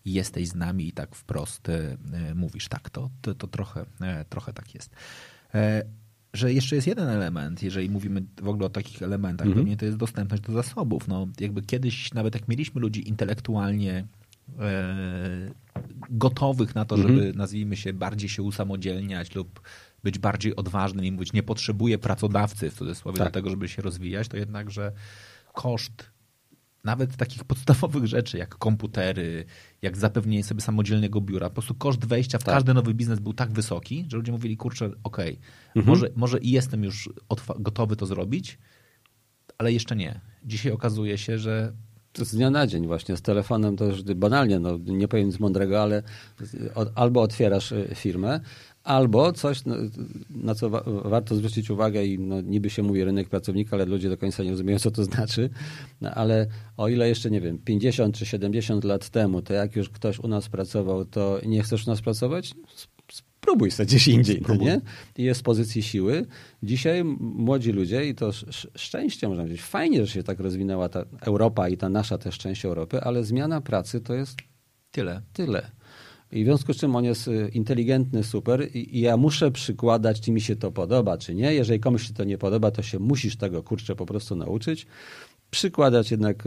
jesteś 0.06 0.48
z 0.48 0.56
nami 0.56 0.88
i 0.88 0.92
tak 0.92 1.16
wprost 1.16 1.70
e, 1.70 1.98
mówisz. 2.36 2.68
Tak, 2.68 2.90
to, 2.90 3.10
to, 3.22 3.36
to 3.36 3.48
trochę, 3.48 3.86
e, 4.02 4.26
trochę 4.26 4.54
tak 4.54 4.76
jest. 4.76 4.96
E, 5.54 5.84
że 6.34 6.54
jeszcze 6.54 6.76
jest 6.76 6.88
jeden 6.88 7.10
element, 7.10 7.64
jeżeli 7.64 7.90
mówimy 7.90 8.24
w 8.42 8.48
ogóle 8.48 8.66
o 8.66 8.70
takich 8.70 9.02
elementach, 9.02 9.48
pewnie 9.56 9.78
to 9.78 9.86
jest 9.86 9.98
dostępność 9.98 10.44
do 10.44 10.54
zasobów. 10.54 11.08
No, 11.08 11.28
jakby 11.40 11.62
kiedyś, 11.62 12.14
nawet 12.14 12.36
jak 12.36 12.48
mieliśmy 12.48 12.82
ludzi 12.82 13.10
intelektualnie 13.10 14.00
E, 14.00 14.23
gotowych 16.10 16.76
na 16.76 16.86
to, 16.86 16.98
żeby, 16.98 17.14
mhm. 17.14 17.36
nazwijmy 17.36 17.76
się, 17.76 17.94
bardziej 17.94 18.30
się 18.30 18.44
usamodzielniać 18.44 19.36
lub 19.36 19.62
być 20.04 20.20
bardziej 20.20 20.56
odważnym 20.56 21.06
i 21.06 21.12
mówić, 21.12 21.34
nie 21.34 21.44
potrzebuję 21.44 21.98
pracodawcy 21.98 22.70
w 22.70 22.74
cudzysłowie 22.74 23.18
tak. 23.18 23.28
do 23.28 23.32
tego, 23.32 23.50
żeby 23.50 23.68
się 23.68 23.82
rozwijać, 23.82 24.28
to 24.28 24.38
jednakże 24.38 24.92
koszt 25.54 26.14
nawet 26.84 27.18
takich 27.18 27.44
podstawowych 27.44 28.08
rzeczy, 28.08 28.38
jak 28.38 28.56
komputery, 28.56 29.46
jak 29.82 29.98
zapewnienie 29.98 30.44
sobie 30.44 30.62
samodzielnego 30.62 31.22
biura, 31.22 31.50
po 31.50 31.54
prostu 31.54 31.76
koszt 31.76 32.06
wejścia 32.06 32.40
w 32.40 32.44
tak. 32.44 32.56
każdy 32.56 32.74
nowy 32.74 32.94
biznes 32.94 33.20
był 33.20 33.34
tak 33.34 33.52
wysoki, 33.52 34.06
że 34.08 34.18
ludzie 34.18 34.32
mówili, 34.32 34.58
kurczę, 34.58 34.86
okej, 34.86 35.00
okay, 35.04 35.38
mhm. 35.76 35.86
może, 35.86 36.10
może 36.16 36.40
i 36.40 36.52
jestem 36.52 36.84
już 36.84 37.10
gotowy 37.60 37.96
to 37.96 38.06
zrobić, 38.06 38.58
ale 39.58 39.74
jeszcze 39.74 39.96
nie. 39.96 40.22
Dzisiaj 40.46 40.72
okazuje 40.72 41.18
się, 41.18 41.38
że 41.38 41.74
z 42.18 42.36
dnia 42.36 42.50
na 42.50 42.68
dzień 42.68 42.88
właśnie, 42.88 43.18
z 43.18 43.22
telefonem 43.22 43.78
to 43.78 43.86
już 43.86 44.04
banalnie, 44.04 44.60
no, 44.60 44.78
nie 44.86 45.08
powiem 45.08 45.28
nic 45.28 45.40
mądrego, 45.40 45.82
ale 45.82 46.04
albo 46.96 47.22
otwierasz 47.22 47.72
y, 47.72 47.90
firmę, 47.96 48.40
albo 48.84 49.34
coś, 49.34 49.66
no, 49.66 49.76
na 50.30 50.56
co 50.56 50.70
wa 50.70 50.84
warto 50.86 51.36
zwrócić 51.36 51.70
uwagę 51.70 52.06
i 52.06 52.20
no, 52.20 52.42
niby 52.42 52.70
się 52.70 52.84
mówi 52.84 53.04
rynek 53.04 53.30
pracownika, 53.30 53.76
ale 53.76 53.86
ludzie 53.86 54.10
do 54.10 54.18
końca 54.18 54.44
nie 54.44 54.52
rozumieją, 54.52 54.80
co 54.80 54.92
to 54.92 55.04
znaczy, 55.04 55.50
no, 56.02 56.12
ale 56.12 56.48
o 56.78 56.88
ile 56.88 57.10
jeszcze, 57.10 57.32
nie 57.32 57.42
wiem, 57.42 57.58
50 57.58 58.16
czy 58.16 58.26
70 58.26 58.84
lat 58.84 59.10
temu, 59.10 59.42
to 59.42 59.54
jak 59.54 59.76
już 59.76 59.90
ktoś 59.90 60.20
u 60.20 60.28
nas 60.28 60.50
pracował, 60.50 61.06
to 61.06 61.40
nie 61.46 61.64
chcesz 61.64 61.88
u 61.88 61.90
nas 61.90 62.02
pracować? 62.02 62.54
Spróbuj 63.44 63.72
sobie 63.72 63.88
gdzieś 63.88 64.08
indziej, 64.08 64.42
no 64.48 64.56
nie? 64.56 64.82
I 65.18 65.24
jest 65.24 65.40
z 65.40 65.44
pozycji 65.44 65.84
siły. 65.84 66.26
Dzisiaj 66.64 67.04
młodzi 67.20 67.72
ludzie, 67.72 68.06
i 68.06 68.16
to 68.16 68.32
szczęście 68.76 69.28
można 69.28 69.44
powiedzieć, 69.44 69.66
fajnie, 69.66 70.06
że 70.06 70.14
się 70.14 70.24
tak 70.24 70.40
rozwinęła 70.40 70.90
ta 70.90 71.06
Europa 71.22 71.70
i 71.70 71.78
ta 71.78 71.90
nasza 71.90 72.18
też 72.18 72.38
część 72.38 72.66
Europy, 72.66 73.02
ale 73.02 73.24
zmiana 73.24 73.62
pracy 73.62 74.02
to 74.02 74.14
jest 74.14 74.38
tyle. 74.92 75.22
Tyle. 75.34 75.72
I 76.32 76.44
w 76.44 76.46
związku 76.46 76.74
z 76.74 76.78
czym 76.78 76.96
on 76.96 77.06
jest 77.06 77.28
y, 77.28 77.50
inteligentny, 77.54 78.24
super 78.24 78.68
i, 78.76 79.02
ja 79.02 79.18
muszę 79.18 79.52
przykładać, 79.52 80.22
czy 80.22 80.32
mi 80.32 80.42
się 80.42 80.56
to 80.56 80.72
podoba, 80.72 81.18
czy 81.18 81.36
nie. 81.36 81.54
Jeżeli 81.54 81.80
komuś 81.80 82.08
się 82.08 82.14
to 82.14 82.24
nie 82.24 82.38
podoba, 82.38 82.72
to 82.72 82.82
się 82.82 83.00
musisz 83.00 83.36
tego, 83.36 83.64
kurczę, 83.64 83.96
po 83.96 84.06
prostu 84.06 84.36
nauczyć. 84.36 84.88
Przykładać 85.52 86.12
jednak 86.12 86.44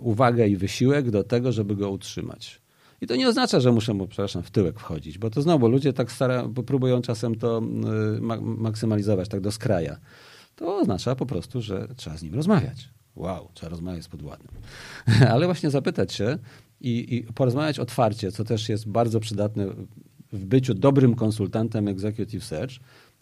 uwagę 0.00 0.48
i 0.48 0.56
wysiłek 0.56 1.10
do 1.10 1.24
tego, 1.24 1.52
żeby 1.52 1.76
go 1.76 1.90
utrzymać. 1.90 2.60
I 3.00 3.06
to 3.06 3.16
nie 3.16 3.28
oznacza, 3.28 3.60
że 3.60 3.72
muszę 3.72 3.94
mu, 3.94 4.06
przepraszam, 4.06 4.42
w 4.42 4.50
tyłek 4.50 4.80
wchodzić, 4.80 5.18
bo 5.18 5.30
to 5.30 5.42
znowu 5.42 5.68
ludzie 5.68 5.92
tak 5.92 6.12
stara, 6.12 6.48
próbują 6.66 7.02
czasem 7.02 7.34
to 7.34 7.62
y, 8.16 8.20
maksymalizować 8.40 9.28
tak 9.28 9.40
do 9.40 9.52
skraja. 9.52 9.98
To 10.56 10.76
oznacza 10.76 11.14
po 11.14 11.26
prostu, 11.26 11.62
że 11.62 11.88
trzeba 11.96 12.16
z 12.16 12.22
nim 12.22 12.34
rozmawiać. 12.34 12.88
Wow, 13.16 13.48
trzeba 13.54 13.70
rozmawiać 13.70 14.04
z 14.04 14.08
podwładnym. 14.08 14.50
Ale 15.32 15.46
właśnie 15.46 15.70
zapytać 15.70 16.12
się 16.12 16.38
i, 16.80 17.14
i 17.16 17.32
porozmawiać 17.32 17.78
otwarcie, 17.78 18.32
co 18.32 18.44
też 18.44 18.68
jest 18.68 18.88
bardzo 18.88 19.20
przydatne 19.20 19.66
w 20.32 20.44
byciu 20.44 20.74
dobrym 20.74 21.14
konsultantem 21.14 21.88
executive 21.88 22.44
search, 22.44 22.72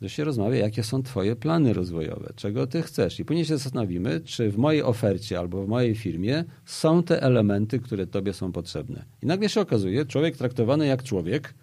że 0.02 0.09
się 0.09 0.24
rozmawia, 0.24 0.56
jakie 0.56 0.82
są 0.82 1.02
Twoje 1.02 1.36
plany 1.36 1.73
rozwojowe, 1.73 2.32
czego 2.36 2.66
Ty 2.66 2.82
chcesz. 2.82 3.20
I 3.20 3.24
później 3.24 3.44
się 3.44 3.59
zastanowimy, 3.59 4.20
czy 4.20 4.51
w 4.51 4.59
mojej 4.59 4.82
ofercie 4.82 5.39
albo 5.39 5.64
w 5.64 5.68
mojej 5.68 5.94
firmie 5.94 6.44
są 6.64 7.02
te 7.02 7.23
elementy, 7.23 7.78
które 7.78 8.06
Tobie 8.06 8.32
są 8.32 8.52
potrzebne. 8.52 9.05
I 9.23 9.27
nagle 9.27 9.48
się 9.48 9.60
okazuje, 9.60 10.06
człowiek 10.06 10.36
traktowany 10.36 10.86
jak 10.86 11.02
człowiek 11.02 11.55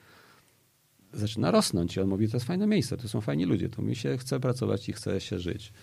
zaczyna 1.13 1.51
rosnąć 1.51 1.97
i 1.97 2.01
on 2.01 2.07
mówi, 2.07 2.29
to 2.29 2.37
jest 2.37 2.45
fajne 2.45 2.67
miejsce, 2.67 2.97
to 2.97 3.07
są 3.07 3.21
fajni 3.21 3.45
ludzie, 3.45 3.69
tu 3.69 3.81
mi 3.81 3.95
się 3.95 4.17
chce 4.17 4.39
pracować 4.39 4.89
i 4.89 4.93
chce 4.93 5.21
się 5.21 5.39
żyć. 5.39 5.73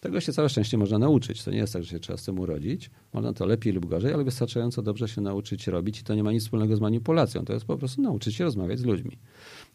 Tego 0.00 0.20
się 0.20 0.32
całe 0.32 0.48
szczęście 0.48 0.78
można 0.78 0.98
nauczyć. 0.98 1.44
To 1.44 1.50
nie 1.50 1.58
jest 1.58 1.72
tak, 1.72 1.84
że 1.84 1.90
się 1.90 2.00
trzeba 2.00 2.16
z 2.16 2.24
tym 2.24 2.38
urodzić. 2.38 2.90
Można 3.12 3.32
to 3.32 3.46
lepiej 3.46 3.72
lub 3.72 3.86
gorzej, 3.86 4.12
ale 4.12 4.24
wystarczająco 4.24 4.82
dobrze 4.82 5.08
się 5.08 5.20
nauczyć 5.20 5.66
robić 5.66 6.00
i 6.00 6.04
to 6.04 6.14
nie 6.14 6.24
ma 6.24 6.32
nic 6.32 6.42
wspólnego 6.42 6.76
z 6.76 6.80
manipulacją. 6.80 7.44
To 7.44 7.52
jest 7.52 7.64
po 7.64 7.76
prostu 7.78 8.02
nauczyć 8.02 8.34
się 8.34 8.44
rozmawiać 8.44 8.78
z 8.78 8.84
ludźmi 8.84 9.18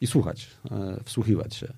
i 0.01 0.07
słuchać, 0.07 0.47
e, 0.71 0.99
wsłuchiwać 1.03 1.55
się. 1.55 1.73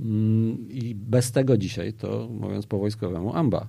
Mm, 0.00 0.70
I 0.70 0.94
bez 0.94 1.32
tego 1.32 1.56
dzisiaj 1.56 1.92
to, 1.92 2.28
mówiąc 2.30 2.66
po 2.66 2.78
wojskowemu, 2.78 3.34
amba. 3.34 3.68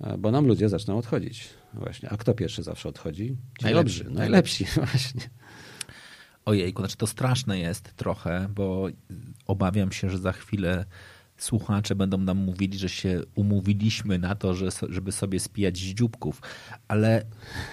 E, 0.00 0.18
bo 0.18 0.30
nam 0.30 0.46
ludzie 0.46 0.68
zaczną 0.68 0.98
odchodzić. 0.98 1.48
Właśnie. 1.74 2.10
A 2.10 2.16
kto 2.16 2.34
pierwszy 2.34 2.62
zawsze 2.62 2.88
odchodzi? 2.88 3.36
Ci 3.58 3.64
najlepsi. 3.64 4.04
Dobrzy, 4.04 4.18
najlepsi, 4.18 4.64
właśnie. 4.84 5.30
Ojejku, 6.44 6.82
znaczy 6.82 6.96
to 6.96 7.06
straszne 7.06 7.58
jest 7.58 7.96
trochę, 7.96 8.48
bo 8.54 8.88
obawiam 9.46 9.92
się, 9.92 10.10
że 10.10 10.18
za 10.18 10.32
chwilę 10.32 10.84
słuchacze 11.42 11.94
będą 11.94 12.18
nam 12.18 12.38
mówili, 12.38 12.78
że 12.78 12.88
się 12.88 13.20
umówiliśmy 13.34 14.18
na 14.18 14.34
to, 14.34 14.54
że, 14.54 14.68
żeby 14.88 15.12
sobie 15.12 15.40
spijać 15.40 15.78
z 15.78 15.80
dzióbków, 15.80 16.42
ale 16.88 17.24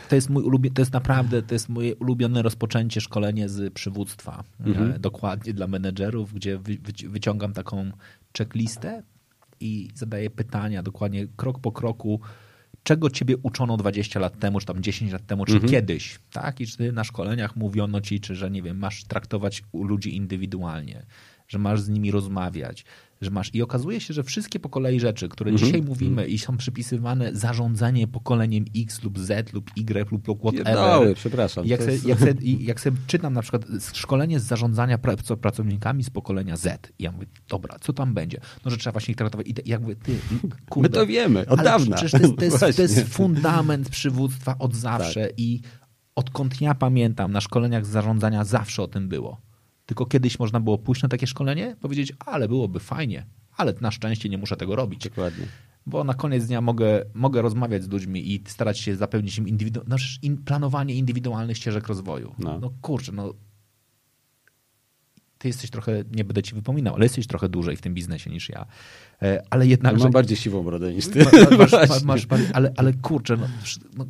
to 0.09 0.15
jest 0.15 0.29
mój 0.29 0.43
ulubiony, 0.43 0.73
to 0.73 0.81
jest 0.81 0.93
naprawdę, 0.93 1.41
to 1.41 1.55
jest 1.55 1.69
moje 1.69 1.95
ulubione 1.95 2.41
rozpoczęcie 2.41 3.01
szkolenie 3.01 3.49
z 3.49 3.73
przywództwa, 3.73 4.43
mhm. 4.59 4.91
E, 4.91 4.99
dokładnie 4.99 5.53
dla 5.53 5.67
menedżerów, 5.67 6.33
gdzie 6.33 6.57
wy, 6.57 6.77
wyciągam 7.07 7.53
taką 7.53 7.91
checklistę 8.37 9.03
i 9.59 9.89
zadaję 9.95 10.29
pytania 10.29 10.83
dokładnie 10.83 11.27
krok 11.35 11.59
po 11.59 11.71
kroku, 11.71 12.19
czego 12.83 13.09
ciebie 13.09 13.35
uczono 13.43 13.77
20 13.77 14.19
lat 14.19 14.39
temu, 14.39 14.59
czy 14.59 14.65
tam 14.65 14.83
10 14.83 15.11
lat 15.11 15.25
temu, 15.25 15.45
czy 15.45 15.53
mhm. 15.53 15.71
kiedyś, 15.71 16.19
tak? 16.31 16.61
I 16.61 16.67
czy 16.67 16.91
na 16.91 17.03
szkoleniach 17.03 17.55
mówiono 17.55 18.01
ci, 18.01 18.19
czy 18.19 18.35
że 18.35 18.51
nie 18.51 18.61
wiem, 18.61 18.77
masz 18.77 19.03
traktować 19.03 19.63
ludzi 19.73 20.15
indywidualnie, 20.15 21.05
że 21.49 21.59
masz 21.59 21.81
z 21.81 21.89
nimi 21.89 22.11
rozmawiać, 22.11 22.85
że 23.21 23.31
masz. 23.31 23.55
I 23.55 23.61
okazuje 23.61 24.01
się, 24.01 24.13
że 24.13 24.23
wszystkie 24.23 24.59
po 24.59 24.69
kolei 24.69 24.99
rzeczy, 24.99 25.29
które 25.29 25.51
mhm. 25.51 25.65
dzisiaj 25.65 25.81
mówimy 25.81 26.27
i 26.27 26.39
są 26.39 26.57
przypisywane 26.57 27.35
zarządzanie 27.35 28.07
pokoleniem 28.07 28.65
X 28.75 29.03
lub 29.03 29.19
Z 29.19 29.53
lub 29.53 29.71
Y 29.77 30.11
lub 30.11 30.39
whatever. 30.39 30.75
Doły, 30.75 31.15
przepraszam. 31.15 31.65
Jak, 31.65 31.81
jest... 31.81 32.03
se, 32.03 32.09
jak, 32.09 32.19
se, 32.19 32.33
jak 32.59 32.81
sobie 32.81 32.97
czytam 33.07 33.33
na 33.33 33.41
przykład 33.41 33.65
szkolenie 33.93 34.39
z 34.39 34.43
zarządzania 34.43 34.97
pracownikami 35.41 36.03
z 36.03 36.09
pokolenia 36.09 36.57
Z 36.57 36.91
i 36.99 37.03
ja 37.03 37.11
mówię, 37.11 37.25
dobra, 37.49 37.79
co 37.81 37.93
tam 37.93 38.13
będzie? 38.13 38.39
No, 38.65 38.71
że 38.71 38.77
trzeba 38.77 38.91
właśnie 38.91 39.11
ich 39.11 39.17
traktować. 39.17 39.47
I 39.47 39.53
jak 39.65 39.81
mówię, 39.81 39.95
ty, 39.95 40.15
kurde. 40.69 40.89
My 40.89 40.95
to 40.95 41.07
wiemy, 41.07 41.47
od 41.47 41.61
dawna. 41.63 41.95
Przecież 41.95 42.11
to 42.11 42.45
jest, 42.45 42.59
to, 42.59 42.67
jest, 42.67 42.77
to 42.77 42.81
jest 42.81 43.07
fundament 43.17 43.89
przywództwa 43.89 44.55
od 44.59 44.75
zawsze 44.75 45.27
tak. 45.27 45.39
i 45.39 45.61
odkąd 46.15 46.61
ja 46.61 46.75
pamiętam, 46.75 47.31
na 47.31 47.41
szkoleniach 47.41 47.85
z 47.85 47.89
zarządzania 47.89 48.43
zawsze 48.43 48.83
o 48.83 48.87
tym 48.87 49.09
było. 49.09 49.48
Tylko 49.89 50.05
kiedyś 50.05 50.39
można 50.39 50.59
było 50.59 50.77
pójść 50.77 51.03
na 51.03 51.09
takie 51.09 51.27
szkolenie, 51.27 51.75
powiedzieć, 51.81 52.13
ale 52.25 52.47
byłoby 52.47 52.79
fajnie, 52.79 53.25
ale 53.57 53.73
na 53.81 53.91
szczęście 53.91 54.29
nie 54.29 54.37
muszę 54.37 54.57
tego 54.57 54.75
robić. 54.75 55.03
Dokładnie. 55.03 55.45
bo 55.85 56.03
na 56.03 56.13
koniec 56.13 56.45
dnia 56.45 56.61
mogę, 56.61 57.05
mogę 57.13 57.41
rozmawiać 57.41 57.83
z 57.83 57.89
ludźmi 57.89 58.33
i 58.33 58.43
starać 58.47 58.79
się 58.79 58.95
zapewnić 58.95 59.37
im 59.37 59.45
indywidu- 59.45 59.81
no, 59.87 59.95
in, 60.21 60.37
planowanie 60.37 60.95
indywidualnych 60.95 61.57
ścieżek 61.57 61.87
rozwoju. 61.87 62.35
No. 62.39 62.59
no 62.59 62.73
kurczę, 62.81 63.11
no 63.11 63.33
ty 65.37 65.47
jesteś 65.47 65.69
trochę, 65.69 66.03
nie 66.11 66.23
będę 66.23 66.43
ci 66.43 66.55
wypominał, 66.55 66.95
ale 66.95 67.05
jesteś 67.05 67.27
trochę 67.27 67.49
dłużej 67.49 67.75
w 67.77 67.81
tym 67.81 67.93
biznesie 67.93 68.29
niż 68.29 68.49
ja. 68.49 68.65
E, 69.21 69.43
Ale 69.49 69.67
jednak. 69.67 69.97
Że- 69.97 70.03
mam 70.03 70.11
bardziej 70.11 70.37
siwą 70.37 70.63
brodę 70.63 70.93
niż 70.93 71.07
ty. 71.07 71.19
Ma- 71.19 71.57
masz, 71.57 71.71
Właśnie. 71.87 72.07
masz, 72.07 72.27
masz, 72.29 72.41
ale, 72.53 72.73
ale 72.77 72.93
kurczę, 72.93 73.37
no, 73.37 73.47
no, 73.97 74.05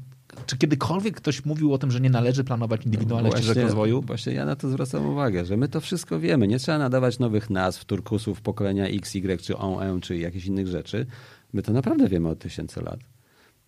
czy 0.46 0.58
kiedykolwiek 0.58 1.16
ktoś 1.16 1.46
mówił 1.46 1.74
o 1.74 1.78
tym, 1.78 1.92
że 1.92 2.00
nie 2.00 2.10
należy 2.10 2.44
planować 2.44 2.86
indywidualnych 2.86 3.34
ścieżek 3.34 3.58
rozwoju? 3.58 4.02
Właśnie 4.02 4.34
ja 4.34 4.46
na 4.46 4.56
to 4.56 4.70
zwracam 4.70 5.06
uwagę, 5.06 5.46
że 5.46 5.58
my 5.58 5.68
to 5.68 5.82
wszystko 5.82 6.20
wiemy. 6.20 6.48
Nie 6.48 6.60
trzeba 6.60 6.78
nadawać 6.78 7.20
nowych 7.20 7.50
nazw, 7.50 7.86
turkusów, 7.86 8.42
pokolenia 8.42 8.88
X, 8.88 9.16
Y, 9.16 9.42
czy 9.42 9.58
E, 9.58 10.00
czy 10.02 10.18
jakichś 10.18 10.46
innych 10.46 10.68
rzeczy. 10.68 11.06
My 11.54 11.62
to 11.62 11.74
naprawdę 11.74 12.08
wiemy 12.08 12.30
od 12.30 12.40
tysięcy 12.40 12.82
lat. 12.82 13.00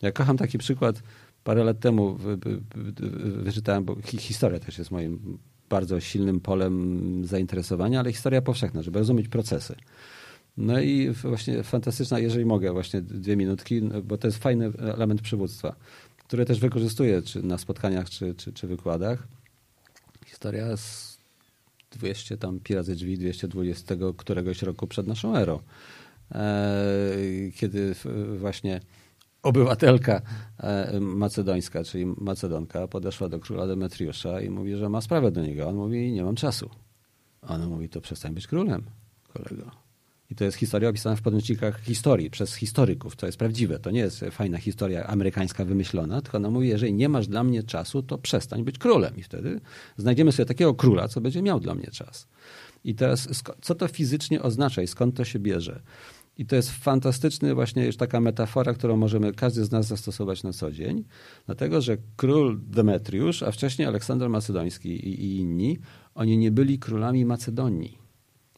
Ja 0.02 0.12
kocham 0.12 0.38
taki 0.38 0.58
przykład. 0.58 1.04
Parę 1.44 1.64
lat 1.64 1.80
temu 1.80 2.16
wy, 2.16 2.38
wy, 2.38 2.62
wy, 2.76 2.92
wyczytałem, 3.44 3.86
bo 3.86 3.96
hi, 4.06 4.18
historia 4.18 4.60
też 4.60 4.78
jest 4.78 4.92
moim 4.92 5.38
bardzo 5.70 6.00
silnym 6.00 6.40
polem 6.40 7.26
zainteresowania, 7.26 8.00
ale 8.00 8.12
historia 8.12 8.42
powszechna, 8.42 8.82
żeby 8.82 9.00
rozumieć 9.00 9.28
procesy. 9.28 9.76
No 10.58 10.82
i 10.82 11.10
właśnie 11.10 11.64
fantastyczna, 11.64 12.20
jeżeli 12.20 12.46
mogę, 12.46 12.72
właśnie 12.74 13.02
dwie 13.02 13.36
minutki, 13.36 13.82
no, 13.84 14.02
bo 14.02 14.18
to 14.18 14.28
jest 14.28 14.38
fajny 14.38 14.72
element 14.80 15.22
przywództwa, 15.22 15.76
który 16.32 16.46
też 16.46 16.60
wykorzystuję 16.60 17.22
czy 17.22 17.44
na 17.44 17.58
spotkaniach, 17.58 18.10
czy, 18.10 18.36
czy, 18.36 18.54
czy 18.54 18.68
wykładach. 18.68 19.28
Historia 20.26 20.78
z 20.78 21.18
200 21.92 22.38
tam 22.38 22.60
pi 22.60 22.76
razy 22.76 22.96
drzwi, 22.96 23.18
220 23.18 23.96
któregoś 24.18 24.62
roku 24.62 24.88
przed 24.88 25.08
naszą 25.08 25.36
erą. 25.36 25.60
E, 26.32 26.72
kiedy 27.56 27.96
właśnie 28.38 28.80
obywatelka 29.44 30.22
e, 30.58 31.00
macedońska, 31.00 31.84
czyli 31.84 32.06
Macedonka, 32.06 32.88
podeszła 32.88 33.30
do 33.30 33.40
króla 33.40 33.68
Demetriusza 33.68 34.42
i 34.42 34.50
mówi, 34.50 34.76
że 34.76 34.90
ma 34.90 35.02
sprawę 35.02 35.32
do 35.32 35.42
niego. 35.42 35.68
On 35.68 35.76
mówi, 35.76 36.12
nie 36.12 36.24
mam 36.24 36.36
czasu. 36.36 36.70
Ona 37.42 37.68
mówi, 37.68 37.90
to 37.90 38.02
przestań 38.02 38.34
być 38.34 38.48
królem, 38.48 38.84
kolego. 39.34 39.72
I 40.32 40.36
to 40.36 40.44
jest 40.44 40.58
historia 40.58 40.90
opisana 40.90 41.16
w 41.16 41.22
podręcznikach 41.22 41.82
historii 41.82 42.30
przez 42.30 42.56
historyków. 42.56 43.16
To 43.16 43.26
jest 43.26 43.38
prawdziwe. 43.38 43.80
To 43.80 43.92
nie 43.92 44.00
jest 44.00 44.26
fajna 44.32 44.58
historia 44.58 45.08
amerykańska 45.08 45.66
wymyślona, 45.66 46.22
tylko 46.22 46.38
ona 46.38 46.50
mówi, 46.50 46.68
jeżeli 46.68 46.94
nie 46.94 47.10
masz 47.10 47.28
dla 47.28 47.44
mnie 47.44 47.64
czasu, 47.64 48.04
to 48.04 48.18
przestań 48.18 48.64
być 48.64 48.78
królem. 48.78 49.18
I 49.18 49.24
wtedy 49.24 49.62
znajdziemy 49.98 50.32
sobie 50.32 50.46
takiego 50.46 50.74
króla, 50.74 51.08
co 51.08 51.22
będzie 51.22 51.42
miał 51.42 51.60
dla 51.60 51.76
mnie 51.76 51.88
czas. 51.88 52.28
I 52.84 52.96
teraz, 52.96 53.44
co 53.62 53.76
to 53.76 53.88
fizycznie 53.88 54.42
oznacza 54.42 54.82
i 54.82 54.88
skąd 54.88 55.16
to 55.16 55.26
się 55.26 55.40
bierze? 55.40 55.82
I 56.38 56.46
to 56.46 56.56
jest 56.56 56.72
fantastyczny 56.72 57.56
właśnie 57.56 57.86
już 57.86 57.98
taka 57.98 58.22
metafora, 58.22 58.74
którą 58.74 58.98
możemy 58.98 59.34
każdy 59.34 59.66
z 59.66 59.72
nas 59.72 59.88
zastosować 59.88 60.44
na 60.44 60.54
co 60.54 60.72
dzień, 60.72 61.04
dlatego 61.46 61.82
że 61.82 61.98
król 62.16 62.60
Demetriusz, 62.64 63.44
a 63.44 63.52
wcześniej 63.52 63.88
Aleksander 63.88 64.30
Macedoński 64.30 64.90
i, 64.90 65.26
i 65.26 65.40
inni, 65.40 65.80
oni 66.16 66.38
nie 66.38 66.52
byli 66.52 66.80
królami 66.80 67.26
Macedonii. 67.26 68.01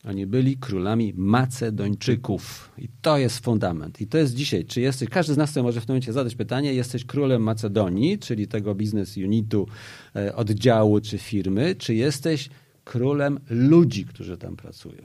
Oni 0.09 0.27
byli 0.27 0.57
królami 0.57 1.13
Macedończyków. 1.15 2.71
I 2.77 2.89
to 3.01 3.17
jest 3.17 3.39
fundament. 3.39 4.01
I 4.01 4.07
to 4.07 4.17
jest 4.17 4.33
dzisiaj. 4.33 4.65
Czy 4.65 4.81
jesteś, 4.81 5.09
każdy 5.09 5.33
z 5.33 5.37
nas 5.37 5.51
sobie 5.51 5.63
może 5.63 5.81
w 5.81 5.85
tym 5.85 5.93
momencie 5.93 6.13
zadać 6.13 6.35
pytanie, 6.35 6.73
jesteś 6.73 7.05
królem 7.05 7.43
Macedonii, 7.43 8.19
czyli 8.19 8.47
tego 8.47 8.75
biznes 8.75 9.17
unitu, 9.17 9.67
e, 10.15 10.35
oddziału 10.35 11.01
czy 11.01 11.17
firmy, 11.17 11.75
czy 11.75 11.95
jesteś 11.95 12.49
królem 12.83 13.39
ludzi, 13.49 14.05
którzy 14.05 14.37
tam 14.37 14.55
pracują. 14.55 15.01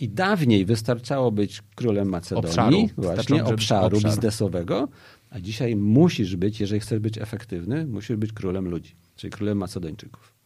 I 0.00 0.08
dawniej 0.08 0.64
wystarczało 0.64 1.32
być 1.32 1.62
królem 1.74 2.08
Macedonii, 2.08 2.48
Obszaru. 2.50 2.88
właśnie 2.96 3.44
obszaru 3.44 3.96
obszar. 3.96 4.10
biznesowego, 4.10 4.88
a 5.30 5.40
dzisiaj 5.40 5.76
musisz 5.76 6.36
być, 6.36 6.60
jeżeli 6.60 6.80
chcesz 6.80 6.98
być 6.98 7.18
efektywny, 7.18 7.86
musisz 7.86 8.16
być 8.16 8.32
królem 8.32 8.68
ludzi, 8.68 8.94
czyli 9.16 9.30
królem 9.30 9.58
Macedończyków. 9.58 10.37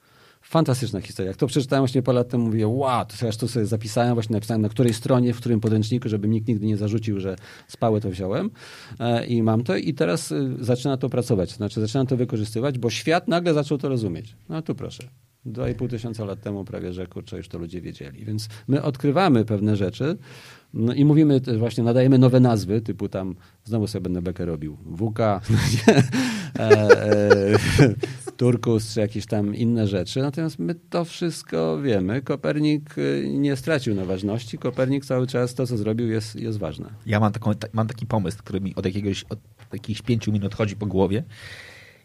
Fantastyczna 0.53 1.01
historia. 1.01 1.31
Jak 1.31 1.37
to 1.37 1.47
przeczytałem 1.47 1.83
właśnie 1.83 2.03
parę 2.03 2.19
lat 2.19 2.29
temu, 2.29 2.47
mówię, 2.47 2.69
wow, 2.69 3.05
to 3.05 3.17
zresztą 3.17 3.49
sobie 3.49 3.67
zapisałem, 3.67 4.15
właśnie 4.15 4.35
napisałem 4.35 4.63
na 4.63 4.69
której 4.69 4.95
stronie, 4.95 5.35
w 5.35 5.37
którym 5.37 5.61
podręczniku, 5.61 6.09
żeby 6.09 6.29
nikt 6.29 6.49
nigdy 6.49 6.67
nie 6.67 6.77
zarzucił, 6.77 7.21
że 7.21 7.37
spały 7.69 8.01
to 8.01 8.11
wziąłem 8.11 8.51
e, 9.01 9.27
i 9.27 9.43
mam 9.43 9.65
to 9.65 9.77
i 9.77 9.95
teraz 9.95 10.33
y, 10.33 10.57
zaczyna 10.61 10.97
to 10.97 11.09
pracować, 11.09 11.51
to 11.51 11.57
znaczy 11.57 11.81
zaczynam 11.81 12.07
to 12.07 12.17
wykorzystywać, 12.17 12.79
bo 12.79 12.91
świat 12.91 13.29
nagle 13.29 13.55
zaczął 13.55 13.79
to 13.79 13.89
rozumieć. 13.89 14.37
No 14.49 14.63
tu 14.63 14.75
proszę. 14.75 15.03
Dwa 15.45 15.69
i 15.69 15.75
pół 15.75 15.89
tysiąca 15.89 16.25
lat 16.25 16.41
temu 16.41 16.65
prawie, 16.65 16.93
że 16.93 17.07
kurczę, 17.07 17.37
już 17.37 17.49
to 17.49 17.59
ludzie 17.59 17.81
wiedzieli. 17.81 18.25
Więc 18.25 18.49
my 18.69 18.83
odkrywamy 18.83 19.45
pewne 19.45 19.77
rzeczy 19.77 20.19
no 20.75 20.95
i 20.95 21.05
mówimy 21.05 21.41
też 21.41 21.59
właśnie, 21.59 21.85
nadajemy 21.85 22.19
nowe 22.19 22.41
nazwy, 22.41 22.81
typu 22.81 23.09
tam, 23.09 23.35
znowu 23.65 23.87
sobie 23.87 24.03
będę 24.03 24.23
bekę 24.23 24.45
robił, 24.45 24.77
WK, 24.97 25.21
e, 25.21 25.41
e, 26.59 27.59
Turkus, 28.37 28.95
czy 28.95 29.01
jakieś 29.01 29.27
tam 29.27 29.55
inne 29.55 29.89
rzeczy. 29.89 30.23
Natomiast 30.23 30.59
my 30.59 30.75
to 30.75 31.05
wszystko 31.05 31.79
wiemy. 31.83 32.23
Kopernik 32.23 32.99
y, 32.99 33.29
nie 33.33 33.57
stracił 33.57 33.95
na 33.95 34.05
ważności. 34.05 34.59
Kopernik 34.59 35.05
cały 35.05 35.27
czas 35.27 35.55
to, 35.55 35.67
co 35.67 35.77
zrobił, 35.77 36.09
jest, 36.09 36.37
jest 36.37 36.59
ważne. 36.59 36.91
Ja 37.07 37.21
mam, 37.21 37.33
taką, 37.33 37.55
ta, 37.55 37.69
mam 37.73 37.87
taki 37.87 38.07
pomysł, 38.07 38.39
który 38.39 38.61
mi 38.61 38.75
od 38.75 38.85
jakiegoś 38.85 39.25
od 39.25 39.39
jakichś 39.73 40.03
pięciu 40.03 40.33
minut 40.33 40.55
chodzi 40.55 40.77
po 40.77 40.87
głowie. 40.87 41.25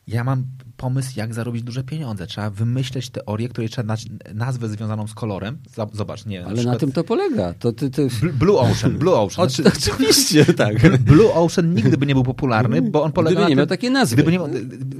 Ja 0.07 0.23
mam 0.23 0.43
pomysł, 0.77 1.11
jak 1.15 1.33
zarobić 1.33 1.63
duże 1.63 1.83
pieniądze. 1.83 2.27
Trzeba 2.27 2.49
wymyśleć 2.49 3.09
teorię, 3.09 3.49
której 3.49 3.69
trzeba 3.69 3.87
dać 3.87 4.05
nazwę 4.33 4.69
związaną 4.69 5.07
z 5.07 5.13
kolorem. 5.13 5.57
Zobacz, 5.93 6.25
nie 6.25 6.45
Ale 6.45 6.63
na 6.63 6.75
tym 6.75 6.91
to 6.91 7.03
polega. 7.03 7.53
To 7.53 7.71
ty, 7.71 7.89
ty... 7.89 8.07
Bl- 8.07 8.31
Blue 8.33 8.59
Ocean, 8.59 8.97
Blue 8.97 9.15
Ocean. 9.19 9.27
O, 9.47 9.49
Znaczy, 9.49 9.63
oczywiście, 9.77 10.45
tak. 10.45 10.75
Blue 11.11 11.33
Ocean 11.33 11.73
nigdy 11.73 11.97
by 11.97 12.05
nie 12.05 12.13
był 12.13 12.23
popularny, 12.23 12.81
bo 12.81 13.03
on 13.03 13.11
polega 13.11 13.31
Gdyby 13.31 13.41
na 13.41 13.47
nie 13.49 13.51
tym, 13.51 13.57
miał 13.57 13.67
takiej 13.67 13.91
nazwy. 13.91 14.15
Gdyby 14.15 14.31
nie 14.31 14.37
miał, 14.39 14.47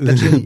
znaczy, 0.02 0.42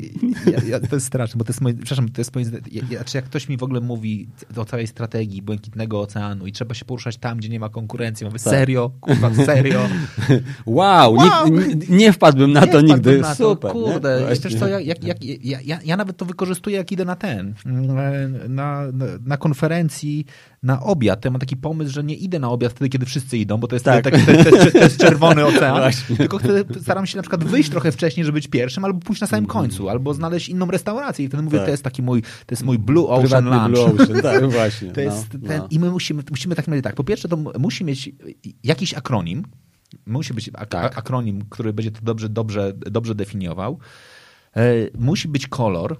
ja, 0.51 0.59
ja, 0.67 0.79
to 0.87 0.95
jest 0.95 1.05
straszne, 1.07 1.37
bo 1.37 1.43
to 1.45 1.49
jest 1.49 1.61
moje, 1.61 1.75
przepraszam, 1.75 2.09
to 2.09 2.21
jest 2.21 2.35
moje, 2.35 2.45
ja, 2.71 2.81
znaczy 2.87 3.17
jak 3.17 3.25
ktoś 3.25 3.49
mi 3.49 3.57
w 3.57 3.63
ogóle 3.63 3.81
mówi 3.81 4.29
o 4.57 4.65
całej 4.65 4.87
strategii 4.87 5.41
Błękitnego 5.41 6.01
Oceanu 6.01 6.47
i 6.47 6.51
trzeba 6.51 6.75
się 6.75 6.85
poruszać 6.85 7.17
tam, 7.17 7.37
gdzie 7.37 7.49
nie 7.49 7.59
ma 7.59 7.69
konkurencji, 7.69 8.25
mówię, 8.25 8.39
Tak. 8.39 8.53
serio, 8.53 8.91
kurwa, 9.01 9.33
serio. 9.45 9.81
Wow, 10.65 11.13
Wow! 11.13 11.47
Nie, 11.47 11.75
nie, 11.97 12.13
wpadłbym 12.13 12.53
na 12.53 12.61
Nie 12.61 12.67
to 12.67 12.81
nigdy. 12.81 13.19
na 13.19 13.35
to, 13.35 13.49
Super. 13.49 13.71
Kurde, 13.71 14.21
nie? 14.21 14.27
wiesz 14.29 14.59
co, 14.59 14.67
ja, 14.67 14.79
jak, 14.79 15.03
jak, 15.03 15.20
ja, 15.23 15.59
ja, 15.63 15.79
ja 15.85 15.97
nawet 15.97 16.17
to 16.17 16.25
wykorzystuję, 16.25 16.77
jak 16.77 16.91
idę 16.91 17.05
na 17.05 17.15
ten, 17.15 17.53
na, 17.65 18.11
na, 18.49 18.83
na 19.25 19.37
konferencji, 19.37 20.25
na 20.63 20.83
obiad. 20.83 21.21
To 21.21 21.27
ja 21.27 21.31
mam 21.31 21.39
taki 21.39 21.57
pomysł, 21.57 21.91
że 21.91 22.03
nie 22.03 22.15
idę 22.15 22.39
na 22.39 22.49
obiad 22.49 22.71
wtedy, 22.71 22.89
kiedy 22.89 23.05
wszyscy 23.05 23.37
idą, 23.37 23.57
bo 23.57 23.67
to 23.67 23.75
jest, 23.75 23.85
Tak. 23.85 24.03
taki, 24.03 24.25
to, 24.25 24.43
to, 24.43 24.71
to 24.71 24.77
jest 24.77 24.97
czerwony 25.05 25.45
ocean. 25.45 25.77
Właśnie. 25.77 26.17
Tylko 26.17 26.39
wtedy 26.39 26.79
staram 26.81 27.05
się 27.05 27.17
na 27.17 27.23
przykład 27.23 27.43
wyjść 27.43 27.69
trochę 27.69 27.91
wcześniej, 27.91 28.25
żeby 28.25 28.33
być 28.35 28.47
pierwszym, 28.47 28.85
albo 28.85 28.99
pójść 28.99 29.21
na 29.21 29.27
samym 29.27 29.45
końcu, 29.45 29.89
albo 29.89 30.13
znaleźć 30.13 30.49
inną 30.49 30.71
restaurację. 30.71 31.25
I 31.25 31.27
wtedy 31.27 31.43
mówię, 31.43 31.57
Tak. 31.57 31.65
to 31.67 31.71
jest 31.71 31.83
taki 31.83 32.01
mój, 32.01 32.21
to 32.21 32.51
jest 32.51 32.63
mój 32.63 32.79
Blue 32.79 33.07
Ocean 33.09 33.21
Prywatny 33.43 33.79
Lunch. 33.79 33.95
Blue 33.95 34.03
Ocean, 34.05 34.21
tak, 34.21 34.51
właśnie. 34.51 34.91
To 34.91 35.01
jest 35.01 35.27
no, 35.41 35.47
ten, 35.47 35.57
no. 35.57 35.67
I 35.71 35.79
my 35.79 35.91
musimy, 35.91 36.23
musimy 36.29 36.55
tak 36.55 36.67
naprawdę 36.67 36.81
tak. 36.81 36.95
Po 36.95 37.03
pierwsze, 37.03 37.27
to 37.27 37.37
musi 37.59 37.85
mieć 37.85 38.11
jakiś 38.63 38.93
akronim. 38.93 39.43
Musi 40.05 40.33
być 40.33 40.49
ak- 40.53 40.69
Tak. 40.69 40.97
akronim, 40.97 41.41
który 41.49 41.73
będzie 41.73 41.91
to 41.91 41.99
dobrze, 42.03 42.29
dobrze, 42.29 42.73
dobrze 42.75 43.15
definiował. 43.15 43.79
E, 44.55 44.63
musi 44.99 45.27
być 45.27 45.47
kolor. 45.47 45.97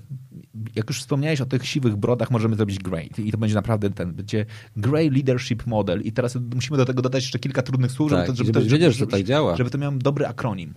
Jak 0.76 0.90
już 0.90 1.00
wspomniałeś 1.00 1.42
o 1.42 1.46
tych 1.46 1.66
siwych 1.66 1.96
brodach, 1.96 2.32
możemy 2.32 2.56
zrobić 2.56 2.80
grey. 2.80 3.10
I 3.18 3.32
to 3.32 3.38
będzie 3.38 3.56
naprawdę 3.56 3.90
ten, 3.90 4.14
będzie 4.14 4.46
grey 4.78 5.10
leadership 5.10 5.68
model. 5.68 6.02
I 6.02 6.12
teraz 6.12 6.38
musimy 6.56 6.78
do 6.78 6.86
tego 6.86 7.02
dodać 7.02 7.24
jeszcze 7.24 7.40
kilka 7.40 7.62
trudnych 7.62 7.92
słów, 7.92 8.12
Tak, 8.12 8.20
żeby, 8.20 8.38
to, 8.38 8.44
żeby, 8.44 8.52
to, 8.54 8.62
wiedział, 8.62 8.92
że 8.92 9.06
to 9.06 9.12
tak 9.12 9.24
działa. 9.24 9.58
Żeby 9.58 9.70
to 9.70 9.78
miał 9.78 9.92
dobry 9.92 10.28
akronim. 10.28 10.74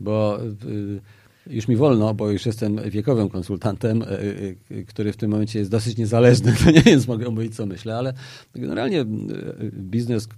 Bo 0.00 0.38
y, 0.64 1.00
już 1.46 1.68
mi 1.68 1.76
wolno, 1.76 2.14
bo 2.14 2.30
już 2.30 2.46
jestem 2.46 2.90
wiekowym 2.90 3.28
konsultantem, 3.28 4.02
y, 4.02 4.56
y, 4.70 4.84
który 4.84 5.12
w 5.12 5.16
tym 5.16 5.30
momencie 5.30 5.58
jest 5.58 5.70
dosyć 5.70 5.96
niezależny, 5.96 6.54
to 6.64 6.70
nie 6.76 6.82
więc 6.82 7.08
mogę 7.08 7.30
mówić, 7.30 7.56
co 7.56 7.66
myślę, 7.66 7.96
ale 7.96 8.14
generalnie 8.54 9.04
biznes 9.72 10.28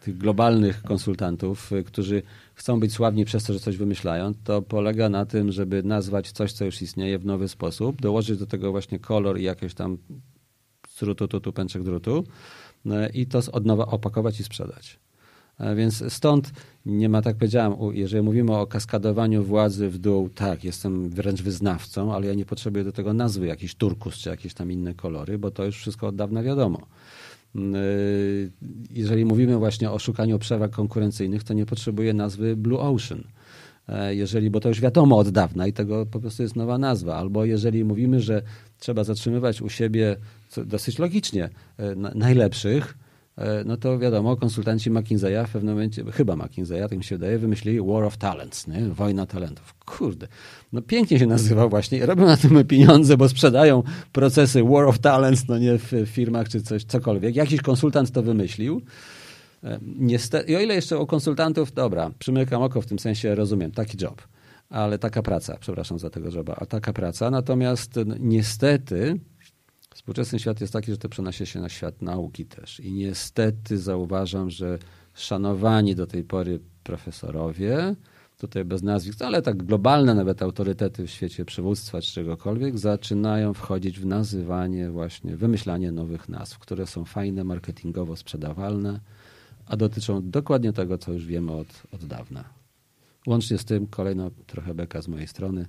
tych 0.00 0.18
globalnych 0.18 0.82
konsultantów, 0.82 1.70
którzy 1.86 2.22
chcą 2.62 2.80
być 2.80 2.92
sławni 2.92 3.24
przez 3.24 3.44
to, 3.44 3.52
że 3.52 3.60
coś 3.60 3.76
wymyślają, 3.76 4.32
to 4.44 4.62
polega 4.62 5.08
na 5.08 5.26
tym, 5.26 5.52
żeby 5.52 5.82
nazwać 5.82 6.32
coś, 6.32 6.52
co 6.52 6.64
już 6.64 6.82
istnieje 6.82 7.18
w 7.18 7.26
nowy 7.26 7.48
sposób, 7.48 8.00
dołożyć 8.00 8.38
do 8.38 8.46
tego 8.46 8.70
właśnie 8.70 8.98
kolor 8.98 9.38
i 9.38 9.42
jakieś 9.42 9.74
tam 9.74 9.98
strutu, 10.88 11.28
tutu, 11.28 11.52
pęczek 11.52 11.82
drutu 11.82 12.24
y, 12.86 12.90
i 13.14 13.26
to 13.26 13.40
od 13.52 13.66
nowa 13.66 13.86
opakować 13.86 14.40
i 14.40 14.44
sprzedać. 14.44 15.00
E, 15.58 15.74
Więc 15.74 16.12
stąd 16.12 16.52
nie 16.86 17.08
ma, 17.08 17.22
tak 17.22 17.36
powiedziałem, 17.36 17.74
jeżeli 17.92 18.22
mówimy 18.22 18.56
o 18.56 18.66
kaskadowaniu 18.66 19.44
władzy 19.44 19.88
w 19.88 19.98
dół, 19.98 20.28
tak, 20.28 20.64
jestem 20.64 21.10
wręcz 21.10 21.42
wyznawcą, 21.42 22.14
ale 22.14 22.26
ja 22.26 22.34
nie 22.34 22.44
potrzebuję 22.44 22.84
do 22.84 22.92
tego 22.92 23.12
nazwy 23.12 23.46
jakiś 23.46 23.74
turkus 23.74 24.14
czy 24.14 24.28
jakieś 24.28 24.54
tam 24.54 24.72
inne 24.72 24.94
kolory, 24.94 25.38
bo 25.38 25.50
to 25.50 25.64
już 25.64 25.76
wszystko 25.76 26.06
od 26.06 26.16
dawna 26.16 26.42
wiadomo. 26.42 26.78
Y, 27.56 28.50
Jeżeli 28.90 29.24
mówimy 29.24 29.56
właśnie 29.58 29.90
o 29.90 29.98
szukaniu 29.98 30.38
przewag 30.38 30.70
konkurencyjnych, 30.70 31.44
to 31.44 31.54
nie 31.54 31.66
potrzebuję 31.66 32.12
nazwy 32.14 32.56
Blue 32.56 32.80
Ocean. 32.80 33.24
E, 33.88 34.14
Jeżeli, 34.14 34.50
bo 34.50 34.60
to 34.60 34.68
już 34.68 34.80
wiadomo 34.80 35.18
od 35.18 35.28
dawna 35.28 35.66
i 35.66 35.72
tego 35.72 36.06
po 36.06 36.20
prostu 36.20 36.42
jest 36.42 36.56
nowa 36.56 36.78
nazwa. 36.78 37.16
Albo 37.16 37.44
jeżeli 37.44 37.84
mówimy, 37.84 38.20
że 38.20 38.42
trzeba 38.78 39.04
zatrzymywać 39.04 39.62
u 39.62 39.68
siebie 39.68 40.16
dosyć 40.66 40.98
logicznie 40.98 41.48
e, 41.78 41.94
na- 41.94 42.12
najlepszych, 42.14 42.98
no 43.64 43.76
to 43.76 43.98
wiadomo, 43.98 44.36
konsultanci 44.36 44.90
McKinsey'a 44.90 45.46
w 45.46 45.50
pewnym 45.50 45.74
momencie, 45.74 46.04
chyba 46.12 46.34
McKinsey'a, 46.34 46.88
tak 46.88 46.98
mi 46.98 47.04
się 47.04 47.18
wydaje, 47.18 47.38
wymyślili 47.38 47.80
War 47.80 48.04
of 48.04 48.16
Talents, 48.16 48.66
nie? 48.66 48.80
wojna 48.80 49.26
talentów. 49.26 49.74
Kurde, 49.84 50.28
no 50.72 50.82
pięknie 50.82 51.18
się 51.18 51.26
nazywa 51.26 51.68
właśnie. 51.68 52.06
Robią 52.06 52.26
na 52.26 52.36
tym 52.36 52.64
pieniądze, 52.64 53.16
bo 53.16 53.28
sprzedają 53.28 53.82
procesy 54.12 54.62
War 54.64 54.84
of 54.84 54.98
Talents, 54.98 55.48
no 55.48 55.58
nie 55.58 55.78
w 55.78 55.92
firmach 56.06 56.48
czy 56.48 56.62
coś, 56.62 56.84
cokolwiek. 56.84 57.36
Jakiś 57.36 57.62
konsultant 57.62 58.10
to 58.10 58.22
wymyślił. 58.22 58.82
E, 59.64 59.78
niestety, 59.98 60.52
i 60.52 60.56
o 60.56 60.60
ile 60.60 60.74
jeszcze 60.74 60.98
u 60.98 61.06
konsultantów, 61.06 61.72
dobra, 61.72 62.10
przymykam 62.18 62.62
oko 62.62 62.82
w 62.82 62.86
tym 62.86 62.98
sensie, 62.98 63.34
rozumiem, 63.34 63.70
taki 63.70 64.04
job, 64.04 64.22
ale 64.70 64.98
taka 64.98 65.22
praca, 65.22 65.56
przepraszam 65.60 65.98
za 65.98 66.10
tego 66.10 66.30
joba, 66.30 66.54
a 66.54 66.66
taka 66.66 66.92
praca. 66.92 67.30
Natomiast 67.30 67.94
niestety 68.20 69.20
współczesny 69.94 70.38
świat 70.38 70.60
jest 70.60 70.72
taki, 70.72 70.90
że 70.90 70.98
to 70.98 71.08
przenosi 71.08 71.46
się 71.46 71.60
na 71.60 71.68
świat 71.68 72.02
nauki 72.02 72.46
też. 72.46 72.80
I 72.80 72.92
niestety 72.92 73.78
zauważam, 73.78 74.50
że 74.50 74.78
szanowani 75.14 75.94
do 75.94 76.06
tej 76.06 76.24
pory 76.24 76.60
profesorowie, 76.82 77.96
tutaj 78.38 78.64
bez 78.64 78.82
nazwisk, 78.82 79.22
ale 79.22 79.42
tak 79.42 79.62
globalne 79.62 80.14
nawet 80.14 80.42
autorytety 80.42 81.06
w 81.06 81.10
świecie 81.10 81.44
przywództwa 81.44 82.00
czy 82.00 82.12
czegokolwiek, 82.12 82.78
zaczynają 82.78 83.54
wchodzić 83.54 84.00
w 84.00 84.06
nazywanie 84.06 84.90
właśnie, 84.90 85.36
wymyślanie 85.36 85.92
nowych 85.92 86.28
nazw, 86.28 86.58
które 86.58 86.86
są 86.86 87.04
fajne, 87.04 87.44
marketingowo 87.44 88.16
sprzedawalne, 88.16 89.00
a 89.66 89.76
dotyczą 89.76 90.30
dokładnie 90.30 90.72
tego, 90.72 90.98
co 90.98 91.12
już 91.12 91.26
wiemy 91.26 91.52
od, 91.52 91.82
od 91.92 92.04
dawna. 92.04 92.44
Łącznie 93.26 93.58
z 93.58 93.64
tym, 93.64 93.86
kolejna 93.86 94.30
trochę 94.46 94.74
beka 94.74 95.02
z 95.02 95.08
mojej 95.08 95.28
strony, 95.28 95.66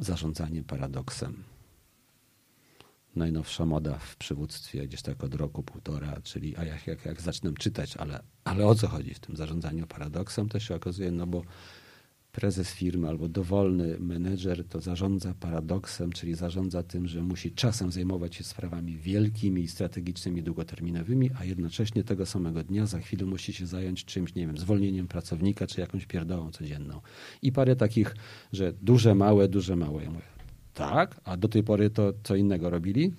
zarządzanie 0.00 0.62
paradoksem. 0.62 1.51
Najnowsza 3.16 3.66
moda 3.66 3.98
w 3.98 4.16
przywództwie 4.16 4.88
gdzieś 4.88 5.02
tak 5.02 5.24
od 5.24 5.34
roku, 5.34 5.62
półtora, 5.62 6.20
czyli 6.22 6.56
a 6.56 6.64
jak, 6.64 6.86
jak, 6.86 7.04
jak 7.04 7.20
zaczynam 7.20 7.54
czytać, 7.54 7.96
ale, 7.96 8.22
ale 8.44 8.66
o 8.66 8.74
co 8.74 8.88
chodzi 8.88 9.14
w 9.14 9.20
tym 9.20 9.36
zarządzaniu 9.36 9.86
paradoksem, 9.86 10.48
to 10.48 10.60
się 10.60 10.74
okazuje, 10.74 11.10
no 11.10 11.26
bo 11.26 11.42
prezes 12.32 12.70
firmy 12.70 13.08
albo 13.08 13.28
dowolny 13.28 13.98
menedżer 13.98 14.64
to 14.68 14.80
zarządza 14.80 15.34
paradoksem, 15.34 16.12
czyli 16.12 16.34
zarządza 16.34 16.82
tym, 16.82 17.08
że 17.08 17.22
musi 17.22 17.52
czasem 17.52 17.92
zajmować 17.92 18.34
się 18.34 18.44
sprawami 18.44 18.98
wielkimi, 18.98 19.68
strategicznymi, 19.68 20.42
długoterminowymi, 20.42 21.30
a 21.38 21.44
jednocześnie 21.44 22.04
tego 22.04 22.26
samego 22.26 22.64
dnia 22.64 22.86
za 22.86 22.98
chwilę 22.98 23.26
musi 23.26 23.52
się 23.52 23.66
zająć 23.66 24.04
czymś, 24.04 24.34
nie 24.34 24.46
wiem, 24.46 24.58
zwolnieniem 24.58 25.08
pracownika 25.08 25.66
czy 25.66 25.80
jakąś 25.80 26.06
pierdołą 26.06 26.50
codzienną. 26.50 27.00
I 27.42 27.52
parę 27.52 27.76
takich, 27.76 28.16
że 28.52 28.72
duże, 28.82 29.14
małe, 29.14 29.48
duże, 29.48 29.76
małe. 29.76 30.04
Ja 30.04 30.10
mówię, 30.10 30.24
tak, 30.74 31.20
a 31.24 31.36
do 31.36 31.48
tej 31.48 31.62
pory 31.62 31.90
to 31.90 32.12
co 32.22 32.36
innego 32.36 32.70
robili, 32.70 33.12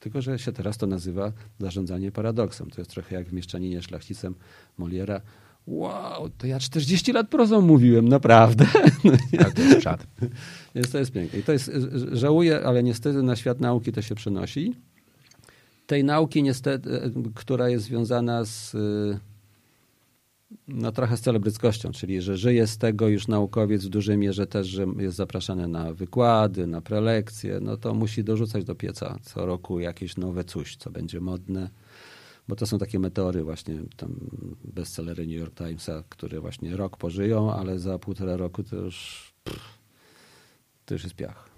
tylko 0.00 0.22
że 0.22 0.38
się 0.38 0.52
teraz 0.52 0.78
to 0.78 0.86
nazywa 0.86 1.32
zarządzanie 1.58 2.12
paradoksem. 2.12 2.70
To 2.70 2.80
jest 2.80 2.90
trochę 2.90 3.14
jak 3.14 3.28
w 3.28 3.32
Mieszczaninie 3.32 3.82
Szlachcicem 3.82 4.34
Moliera 4.78 5.20
wow, 5.66 6.28
to 6.38 6.46
ja 6.46 6.58
40 6.58 7.12
lat 7.12 7.28
prozą 7.28 7.60
mówiłem, 7.60 8.08
naprawdę. 8.08 8.66
Tak, 9.38 9.52
to 9.52 9.62
jest 9.62 9.80
czad. 9.80 10.06
Więc 10.74 10.90
to 10.90 10.98
jest 10.98 11.12
piękne. 11.12 11.38
I 11.38 11.42
to 11.42 11.52
jest, 11.52 11.70
żałuję, 12.12 12.60
ale 12.64 12.82
niestety 12.82 13.22
na 13.22 13.36
świat 13.36 13.60
nauki 13.60 13.92
to 13.92 14.02
się 14.02 14.14
przenosi. 14.14 14.74
Tej 15.86 16.04
nauki 16.04 16.42
niestety, 16.42 17.12
która 17.34 17.68
jest 17.68 17.84
związana 17.84 18.44
z 18.44 18.76
no 20.68 20.92
trochę 20.92 21.16
z 21.16 21.20
celebryckością, 21.20 21.92
czyli 21.92 22.22
że 22.22 22.36
żyje 22.36 22.66
z 22.66 22.78
tego 22.78 23.08
już 23.08 23.28
naukowiec 23.28 23.84
w 23.84 23.88
dużej 23.88 24.18
mierze 24.18 24.46
też, 24.46 24.66
że 24.66 24.86
jest 24.98 25.16
zapraszany 25.16 25.68
na 25.68 25.94
wykłady, 25.94 26.66
na 26.66 26.80
prelekcje, 26.80 27.60
no 27.60 27.76
to 27.76 27.94
musi 27.94 28.24
dorzucać 28.24 28.64
do 28.64 28.74
pieca 28.74 29.18
co 29.22 29.46
roku 29.46 29.80
jakieś 29.80 30.16
nowe 30.16 30.44
coś, 30.44 30.76
co 30.76 30.90
będzie 30.90 31.20
modne 31.20 31.70
bo 32.48 32.56
to 32.56 32.66
są 32.66 32.78
takie 32.78 32.98
meteory 32.98 33.44
właśnie, 33.44 33.74
tam 33.96 34.14
bestsellery 34.64 35.26
New 35.26 35.36
York 35.36 35.54
Timesa, 35.54 36.02
które 36.08 36.40
właśnie 36.40 36.76
rok 36.76 36.96
pożyją, 36.96 37.52
ale 37.52 37.78
za 37.78 37.98
półtora 37.98 38.36
roku 38.36 38.62
to 38.62 38.76
już, 38.76 39.26
pff, 39.44 39.78
to 40.86 40.94
już 40.94 41.04
jest 41.04 41.16
piach. 41.16 41.50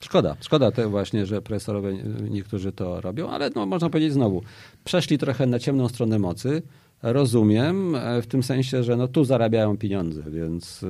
Szkoda, 0.00 0.36
szkoda 0.40 0.72
te 0.72 0.88
właśnie, 0.88 1.26
że 1.26 1.42
profesorowie 1.42 1.92
niektórzy 2.30 2.72
to 2.72 3.00
robią, 3.00 3.30
ale 3.30 3.50
no, 3.54 3.66
można 3.66 3.90
powiedzieć 3.90 4.12
znowu, 4.12 4.42
przeszli 4.84 5.18
trochę 5.18 5.46
na 5.46 5.58
ciemną 5.58 5.88
stronę 5.88 6.18
mocy, 6.18 6.62
rozumiem, 7.02 7.94
e, 7.94 8.22
w 8.22 8.26
tym 8.26 8.42
sensie, 8.42 8.82
że 8.82 8.96
no 8.96 9.08
tu 9.08 9.24
zarabiają 9.24 9.76
pieniądze, 9.76 10.22
więc 10.30 10.82
yy, 10.82 10.88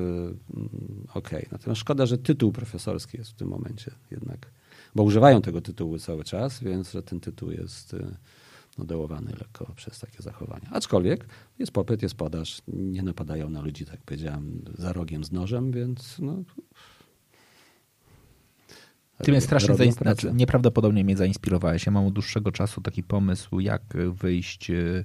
okej. 1.15 1.39
Okay. 1.39 1.49
Natomiast 1.53 1.81
szkoda, 1.81 2.07
że 2.07 2.19
tytuł 2.19 2.53
profesorski 2.53 3.19
jest 3.19 3.31
w 3.31 3.35
tym 3.35 3.49
momencie 3.49 3.91
jednak, 4.11 4.51
bo 4.95 5.03
używają 5.03 5.43
tego 5.43 5.61
tytułu 5.61 5.99
cały 5.99 6.24
czas, 6.24 6.62
więc 6.62 6.93
że 6.93 7.03
ten 7.03 7.20
tytuł 7.20 7.51
jest... 7.51 7.93
Yy, 7.93 8.16
dołowany 8.85 9.33
lekko 9.41 9.73
przez 9.77 10.01
takie 10.01 10.23
zachowania. 10.23 10.69
Aczkolwiek 10.73 11.27
jest 11.59 11.73
popyt, 11.73 12.03
jest 12.03 12.15
podaż, 12.15 12.62
nie 12.69 13.03
napadają 13.03 13.51
na 13.51 13.61
ludzi, 13.61 13.85
tak 13.85 14.01
powiedziałem, 14.03 14.65
za 14.78 14.93
rogiem 14.93 15.24
z 15.24 15.33
nożem, 15.33 15.73
więc 15.73 16.19
no, 16.19 16.43
ty 19.23 19.31
mnie 19.31 19.41
strasznie 19.41 19.93
znaczy, 19.93 20.33
nieprawdopodobnie 20.35 21.05
mnie 21.05 21.16
zainspirowałeś. 21.16 21.87
Ja 21.87 21.93
mam 21.93 22.07
od 22.07 22.12
dłuższego 22.12 22.53
czasu 22.53 22.81
taki 22.81 23.03
pomysł, 23.03 23.61
jak 23.61 23.83
wyjść 24.12 24.70
e, 24.70 25.05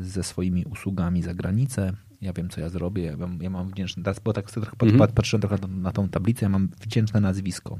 ze 0.00 0.22
swoimi 0.22 0.64
usługami 0.64 1.22
za 1.22 1.34
granicę. 1.34 1.92
Ja 2.20 2.32
wiem, 2.32 2.48
co 2.48 2.60
ja 2.60 2.68
zrobię. 2.68 3.02
Ja 3.02 3.16
mam, 3.16 3.42
ja 3.42 3.50
mam 3.50 3.68
wdzięczne, 3.68 4.02
bo 4.24 4.32
tak 4.32 4.50
trochę 4.50 4.76
-hmm. 4.76 5.12
patrzyłem 5.12 5.40
trochę 5.40 5.56
na, 5.68 5.92
tą 5.92 6.08
tablicę, 6.08 6.46
ja 6.46 6.48
mam 6.48 6.68
wdzięczne 6.80 7.20
nazwisko. 7.20 7.78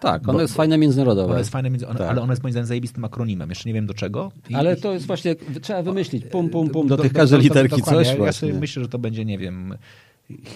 Tak, 0.00 0.22
ono 0.22 0.32
bo, 0.32 0.40
jest 0.40 0.54
fajne 0.54 0.78
międzynarodowe. 0.78 1.28
Ono 1.28 1.38
jest 1.38 1.50
fajne, 1.50 1.78
tak. 1.78 2.00
ale 2.00 2.22
ono 2.22 2.32
jest 2.32 2.42
moim 2.42 2.52
zdaniem 2.52 2.66
zajebistym 2.66 3.04
akronimem. 3.04 3.48
Jeszcze 3.48 3.68
nie 3.68 3.74
wiem 3.74 3.86
do 3.86 3.94
czego. 3.94 4.32
I, 4.48 4.54
ale 4.54 4.76
to 4.76 4.92
jest 4.92 5.06
właśnie, 5.06 5.36
trzeba 5.62 5.82
wymyślić 5.82 6.24
pum, 6.24 6.48
pum, 6.48 6.70
pum, 6.70 6.88
do, 6.88 6.96
do 6.96 7.02
tych 7.02 7.12
każdej 7.12 7.40
literki 7.40 7.82
coś 7.82 8.06
ja. 8.06 8.24
Ja 8.24 8.32
sobie 8.32 8.54
myślę, 8.54 8.82
że 8.82 8.88
to 8.88 8.98
będzie, 8.98 9.24
nie 9.24 9.38
wiem, 9.38 9.74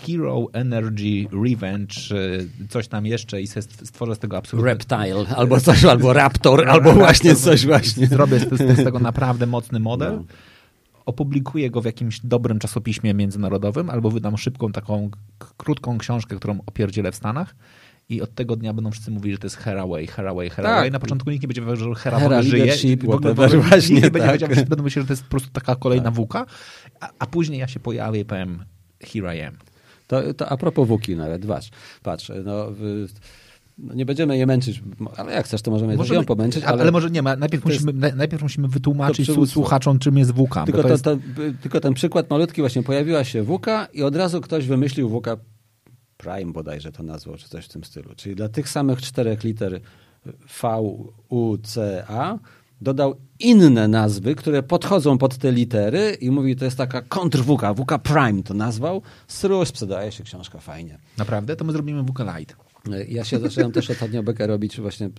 Hero, 0.07 0.47
Energy, 0.53 1.29
Revenge, 1.45 1.95
coś 2.69 2.89
tam 2.89 3.07
jeszcze 3.07 3.43
i 3.43 3.47
stworzę 3.85 4.15
z 4.15 4.19
tego 4.19 4.37
absolutnie... 4.37 4.71
Reptile, 4.71 5.37
albo 5.37 5.61
coś, 5.61 5.85
albo 5.85 6.13
Raptor, 6.13 6.69
albo 6.69 6.93
właśnie 6.93 7.35
coś 7.35 7.67
właśnie. 7.67 8.07
Zrobię 8.07 8.39
z, 8.39 8.49
z, 8.77 8.85
tego 8.85 8.99
naprawdę 9.11 9.47
mocny 9.47 9.81
model. 9.81 10.13
No 10.17 10.25
opublikuję 11.07 11.71
go 11.71 11.81
w 11.81 11.85
jakimś 11.85 12.21
dobrym 12.21 12.59
czasopiśmie 12.59 13.15
międzynarodowym 13.15 13.91
albo 13.91 14.11
wydam 14.11 14.39
szybką 14.39 14.73
taką 14.73 15.11
krótką 15.57 15.99
książkę, 15.99 16.37
którą 16.37 16.59
opierdzielę 16.67 17.13
w 17.13 17.15
Stanach 17.15 17.55
i 18.09 18.23
od 18.23 18.35
tego 18.35 18.57
dnia 18.57 18.73
będą 18.73 18.91
wszyscy 18.91 19.11
mówili, 19.11 19.33
że 19.33 19.39
to 19.39 19.47
jest 19.47 19.57
Haraway, 19.57 20.07
Haraway, 20.07 20.51
Haraway. 20.51 20.85
Tak. 20.85 20.93
Na 20.93 20.99
początku 20.99 21.31
nikt 21.31 21.43
nie 21.43 21.49
będzie 21.49 21.61
wiedział, 21.61 21.95
że 21.95 22.01
Hera, 22.01 22.19
Hera 22.19 22.43
żyje. 22.43 22.97
W 22.97 23.11
ogóle, 23.11 23.35
w 23.35 23.41
ogóle 23.41 23.61
właśnie, 23.61 23.95
nikt 23.95 24.05
nie 24.05 24.11
będzie 24.11 24.27
tak. 24.27 24.41
wiedział, 24.41 24.55
że 24.55 24.65
będą 24.67 24.85
myśleć, 24.85 25.03
że 25.03 25.07
to 25.07 25.13
jest 25.13 25.23
po 25.23 25.31
prostu 25.31 25.51
taka 25.51 25.77
kolejna 25.77 26.05
tak. 26.05 26.15
wuka, 26.15 26.47
a, 27.01 27.11
a, 27.19 27.27
później 27.27 27.61
ja 27.61 27.69
się 27.69 27.81
pojawię 27.81 28.21
i 28.21 28.25
powiem 28.25 28.65
here 29.01 29.37
I 29.37 29.41
am. 29.43 29.55
To, 30.07 30.35
to 30.35 30.49
a 30.49 30.57
propos 30.57 30.89
wuki 30.89 31.17
nawet, 31.17 31.47
patrz, 31.47 31.71
patrz, 32.03 32.33
no... 32.45 32.67
No 33.79 33.95
nie 33.95 34.07
będziemy 34.07 34.39
je 34.39 34.47
męczyć, 34.47 34.83
ale 35.17 35.33
jak 35.33 35.47
chcesz, 35.47 35.63
to 35.63 35.71
możemy, 35.71 35.97
możemy 35.97 36.21
ją 36.21 36.25
pomęczyć. 36.25 36.65
Ale, 36.65 36.83
ale 36.83 36.93
może 36.93 37.11
nie 37.11 37.23
ma. 37.23 37.37
Najpierw, 37.37 37.65
musimy, 37.65 37.93
jest, 38.07 38.17
najpierw 38.17 38.43
musimy 38.43 38.69
wytłumaczyć 38.69 39.31
słuchaczom, 39.47 39.99
czym 39.99 40.19
jest 40.19 40.31
WUKA. 40.31 40.65
Tylko, 40.65 40.83
to, 40.83 40.89
jest... 40.89 41.05
to, 41.05 41.17
tylko 41.63 41.81
ten 41.81 41.95
przykład 41.95 42.31
malutki 42.31 42.61
właśnie 42.61 42.83
pojawiła 42.83 43.25
się 43.25 43.43
WUKA 43.43 43.87
i 43.93 44.03
od 44.03 44.17
razu 44.17 44.41
ktoś 44.41 44.67
wymyślił 44.67 45.09
WUKA 45.09 45.37
Prime 46.17 46.53
bodajże 46.53 46.93
to 46.93 47.03
nazwał, 47.03 47.37
czy 47.37 47.49
coś 47.49 47.65
w 47.65 47.69
tym 47.69 47.85
stylu. 47.85 48.11
Czyli 48.17 48.35
dla 48.35 48.49
tych 48.49 48.69
samych 48.69 49.03
czterech 49.03 49.45
liter 49.45 49.81
V, 50.63 50.69
U, 51.29 51.59
C, 51.63 52.05
A 52.09 52.39
dodał 52.81 53.15
inne 53.39 53.89
nazwy, 53.89 54.35
które 54.35 54.63
podchodzą 54.63 55.19
pod 55.19 55.37
te 55.37 55.53
litery 55.53 56.17
i 56.21 56.31
mówi, 56.31 56.57
to 56.57 56.65
jest 56.65 56.77
taka 56.77 57.03
kontrwuka, 57.03 57.75
WUKA 57.75 57.99
Prime 57.99 58.43
to 58.43 58.55
nazwał. 58.55 59.03
Srusz, 59.29 59.69
sprzedaje 59.69 60.13
się 60.13 60.25
książka 60.25 60.59
fajnie. 60.59 60.99
Naprawdę? 61.19 61.57
To 61.57 61.65
my 61.65 61.73
zrobimy 61.73 62.03
WUKA 62.03 62.39
Light. 62.39 62.57
Ja 63.09 63.25
się 63.25 63.39
zacząłem 63.39 63.73
też 63.73 63.91
ostatnio 63.91 64.23
bekę 64.23 64.47
robić 64.47 64.81
właśnie, 64.81 65.11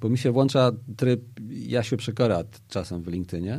bo 0.00 0.08
mi 0.08 0.18
się 0.18 0.32
włącza 0.32 0.72
tryb 0.96 1.20
Jasiu 1.50 1.96
Przekora 1.96 2.44
czasem 2.68 3.02
w 3.02 3.08
LinkedInie. 3.08 3.58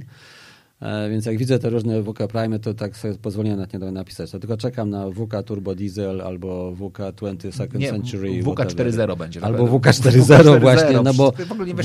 E, 0.82 1.10
więc 1.10 1.26
jak 1.26 1.38
widzę 1.38 1.60
te 1.60 1.70
różne 1.70 2.04
WK 2.04 2.28
Prime, 2.28 2.60
to 2.60 2.74
tak 2.74 2.98
sobie 2.98 3.16
pozwolę 3.16 3.56
na 3.56 3.68
nie 3.74 3.92
napisać. 3.92 4.32
To 4.32 4.40
tylko 4.40 4.58
czekam 4.58 4.90
na 4.90 5.12
WK 5.12 5.44
Turbo 5.46 5.76
Diesel 5.76 6.22
albo 6.22 6.76
WK 6.76 6.98
20 7.16 7.52
Second 7.52 7.82
nie, 7.82 7.90
Century. 7.90 8.44
WK 8.44 8.60
4.0 8.60 9.18
będzie. 9.18 9.44
Albo 9.44 9.68
WK 9.68 9.86
4.0 9.86 10.62
właśnie, 10.62 11.02
no 11.02 11.14
bo 11.14 11.32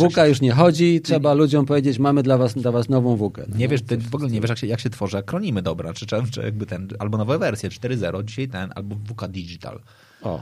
WK 0.09 0.17
już 0.29 0.41
nie 0.41 0.53
chodzi, 0.53 1.01
trzeba 1.01 1.35
ludziom 1.35 1.67
powiedzieć, 1.67 1.99
mamy 1.99 2.23
dla 2.23 2.39
was, 2.39 2.55
dla 2.55 2.73
was 2.73 2.89
nową 2.89 3.17
WK. 3.17 3.39
No, 3.49 3.57
nie 3.57 3.69
wiesz, 3.69 3.83
ty 3.83 3.97
w 3.99 4.15
ogóle 4.15 4.31
nie 4.31 4.41
wiesz, 4.41 4.49
jak 4.49 4.59
się, 4.59 4.67
jak 4.67 4.81
się 4.81 4.91
tworzy 4.91 5.19
akronimy, 5.19 5.63
dobra, 5.63 5.93
czy, 5.93 6.07
czy, 6.07 6.17
czy 6.31 6.43
jakby 6.43 6.67
ten, 6.67 6.89
albo 6.99 7.19
nowe 7.19 7.39
wersje, 7.39 7.71
4.0, 7.71 8.25
dzisiaj 8.25 8.49
ten, 8.49 8.71
albo 8.75 8.95
WK 8.95 9.29
Digital. 9.29 9.81
O. 10.23 10.41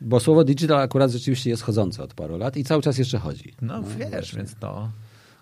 Bo 0.00 0.20
słowo 0.20 0.44
digital 0.44 0.80
akurat 0.80 1.10
rzeczywiście 1.10 1.50
jest 1.50 1.62
chodzące 1.62 2.02
od 2.02 2.14
paru 2.14 2.38
lat 2.38 2.56
i 2.56 2.64
cały 2.64 2.82
czas 2.82 2.98
jeszcze 2.98 3.18
chodzi. 3.18 3.54
No, 3.62 3.80
no 3.80 3.88
wiesz, 3.98 4.10
właśnie. 4.10 4.36
więc 4.36 4.54
to... 4.54 4.88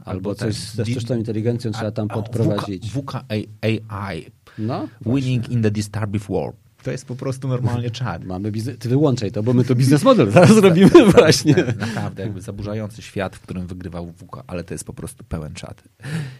Albo 0.05 0.35
coś 0.35 0.55
ze 0.55 0.87
sztuczną 0.87 1.16
inteligencją 1.16 1.70
trzeba 1.73 1.91
tam 1.91 2.09
podprowadzić. 2.09 2.91
WK 2.91 3.12
AI. 3.61 4.31
No, 4.59 4.89
Winning 5.07 5.49
in 5.49 5.62
the 5.62 5.70
Disturbing 5.70 6.24
War. 6.29 6.53
To 6.83 6.91
jest 6.91 7.07
po 7.07 7.16
prostu 7.16 7.49
normalnie 7.49 7.91
czad. 7.91 8.24
Mamy 8.24 8.51
biznes... 8.53 8.79
Ty 8.79 8.89
wyłączaj 8.89 9.33
to, 9.33 9.43
bo 9.43 9.53
my 9.53 9.65
to 9.65 9.74
biznes 9.74 10.03
model 10.03 10.31
zaraz 10.31 10.59
robimy 10.69 10.91
właśnie. 11.12 11.55
Naprawdę, 11.79 12.23
jakby 12.23 12.41
zaburzający 12.41 13.03
świat, 13.03 13.37
w 13.37 13.41
którym 13.41 13.66
wygrywał 13.66 14.12
WK, 14.12 14.45
ale 14.47 14.65
to 14.65 14.74
jest 14.74 14.85
po 14.85 14.93
prostu 14.93 15.24
pełen 15.24 15.55
czad. 15.55 15.83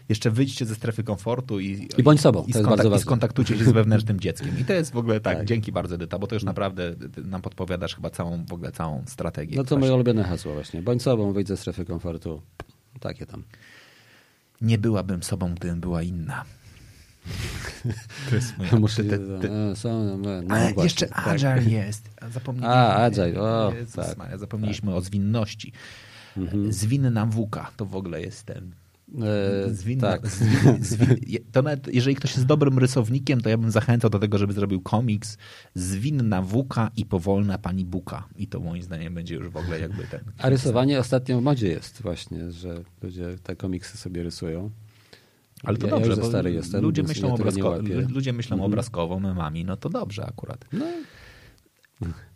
Jeszcze 0.09 0.31
wyjdźcie 0.31 0.67
ze 0.67 0.75
strefy 0.75 1.05
komfortu 1.05 1.61
i, 1.61 1.89
I 1.99 2.03
bądź 2.03 2.21
sobą, 2.21 2.45
i, 2.47 2.53
to 2.53 2.59
jest 2.59 2.71
bardzo 2.71 2.97
i 2.97 2.99
skontaktujcie 2.99 3.59
się 3.59 3.65
z 3.65 3.73
wewnętrznym 3.83 4.21
dzieckiem. 4.21 4.59
I 4.61 4.65
to 4.65 4.73
jest 4.73 4.93
w 4.93 4.97
ogóle 4.97 5.21
tak, 5.21 5.37
Tak. 5.37 5.47
dzięki 5.47 5.73
bardzo 5.73 5.95
Edyta, 5.95 6.19
bo 6.19 6.27
to 6.27 6.35
już 6.35 6.45
naprawdę 6.45 6.95
nam 7.25 7.43
podpowiadasz 7.43 7.95
chyba 7.95 8.11
całą, 8.11 8.45
w 8.45 8.53
ogóle 8.53 8.73
całą 8.73 9.03
strategię. 9.07 9.57
No 9.57 9.63
to 9.63 9.69
Właśnie. 9.69 9.81
moje 9.81 9.95
ulubione 9.95 10.25
hasło 10.25 10.53
właśnie. 10.55 10.83
Bądź 10.83 11.03
sobą, 11.03 11.33
wyjdź 11.33 11.49
ze 11.49 11.57
strefy 11.57 11.85
komfortu. 11.85 12.43
Takie 13.01 13.27
tam. 13.27 13.43
Nie 14.61 14.79
byłabym 14.79 15.23
sobą, 15.23 15.55
gdybym 15.55 15.81
była 15.81 16.03
inna. 16.03 16.45
To 18.31 18.35
jest 18.35 18.59
moja... 18.59 18.77
Muszę... 18.77 19.03
e, 19.03 19.77
są, 19.77 20.19
no, 20.19 20.43
no 20.43 20.55
Ale 20.55 20.73
jeszcze 20.77 21.07
tak. 21.07 21.29
Agile 21.29 21.63
jest. 21.63 22.11
Zapomnieliśmy. 22.33 22.75
A, 22.75 22.97
Agile, 22.97 23.41
o, 23.41 23.73
Jezus 23.75 23.95
tak. 23.95 24.17
Maria, 24.17 24.39
zapomnieliśmy 24.39 24.95
o 24.95 25.01
zwinności. 25.01 25.73
Mhm. 26.37 26.73
Zwinna 26.73 27.27
WK 27.27 27.73
to 27.77 27.87
w 27.87 27.97
ogóle 27.97 28.21
jest 28.21 28.47
ten. 28.47 28.73
E, 29.21 29.75
Zwinna, 29.75 30.09
tak. 30.09 30.23
to 31.53 31.63
nawet, 31.63 31.95
jeżeli 31.95 32.17
ktoś 32.17 32.35
jest 32.35 32.47
dobrym 32.47 32.79
rysownikiem, 32.79 33.41
to 33.41 33.49
ja 33.49 33.59
bym 33.59 33.71
zachęcał 33.71 34.11
do 34.11 34.19
tego, 34.19 34.39
żeby 34.39 34.53
zrobił 34.53 34.81
komiks 34.81 35.39
Zwinna 35.75 36.43
WK 36.43 36.75
i 36.97 37.07
powolna 37.07 37.59
pani 37.59 37.85
Buka. 37.85 38.29
I 38.37 38.47
to 38.47 38.61
moim 38.61 38.83
zdaniem 38.83 39.15
będzie 39.15 39.35
już 39.35 39.49
w 39.49 39.57
ogóle 39.57 39.81
jakby 39.81 40.05
ten. 40.07 40.21
A 40.39 40.49
rysowanie 40.49 40.99
ostatnio 41.01 41.41
w 41.41 41.43
modzie 41.43 41.69
jest 41.69 42.03
właśnie, 42.03 42.51
że 42.51 42.83
ludzie 43.03 43.37
te 43.43 43.57
komiksy 43.57 43.99
sobie 43.99 44.23
rysują. 44.23 44.71
Ale 45.65 45.79
to 45.79 45.87
ja, 45.87 45.91
dobrze, 45.91 46.11
ja 46.11 46.17
bo 46.17 46.29
stary 46.29 46.53
jestem, 46.53 46.83
ludzie 46.83 47.03
myślą, 47.03 47.29
ja 47.29 47.35
obrazko, 47.35 47.79
ludzie 48.09 48.33
myślą 48.33 48.55
Mhm. 48.55 48.73
obrazkowo, 48.73 49.21
memami, 49.21 49.65
no 49.65 49.77
to 49.77 49.89
dobrze 49.89 50.27
akurat. 50.27 50.65
No, 50.73 50.87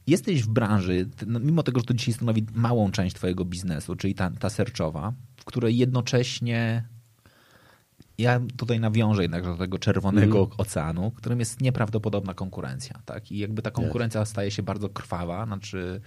Jesteś 0.06 0.42
w 0.42 0.48
branży, 0.48 1.08
no, 1.26 1.40
mimo 1.40 1.62
tego, 1.62 1.80
że 1.80 1.86
to 1.86 1.94
dzisiaj 1.94 2.14
stanowi 2.14 2.46
małą 2.54 2.90
część 2.90 3.16
twojego 3.16 3.44
biznesu, 3.44 3.96
czyli 3.96 4.14
ta, 4.14 4.30
ta 4.30 4.50
serczowa, 4.50 5.12
której 5.46 5.76
jednocześnie 5.76 6.84
ja 8.18 8.40
tutaj 8.56 8.80
nawiążę 8.80 9.22
jednak 9.22 9.44
do 9.44 9.56
tego 9.56 9.78
czerwonego 9.78 10.38
Mhm. 10.38 10.54
oceanu, 10.58 11.10
którym 11.10 11.38
jest 11.38 11.60
nieprawdopodobna 11.60 12.34
konkurencja. 12.34 13.00
Tak? 13.04 13.32
I 13.32 13.38
jakby 13.38 13.62
ta 13.62 13.70
konkurencja 13.70 14.24
staje 14.24 14.50
się 14.50 14.62
bardzo 14.62 14.88
krwawa. 14.88 15.46
Znaczy, 15.46 16.00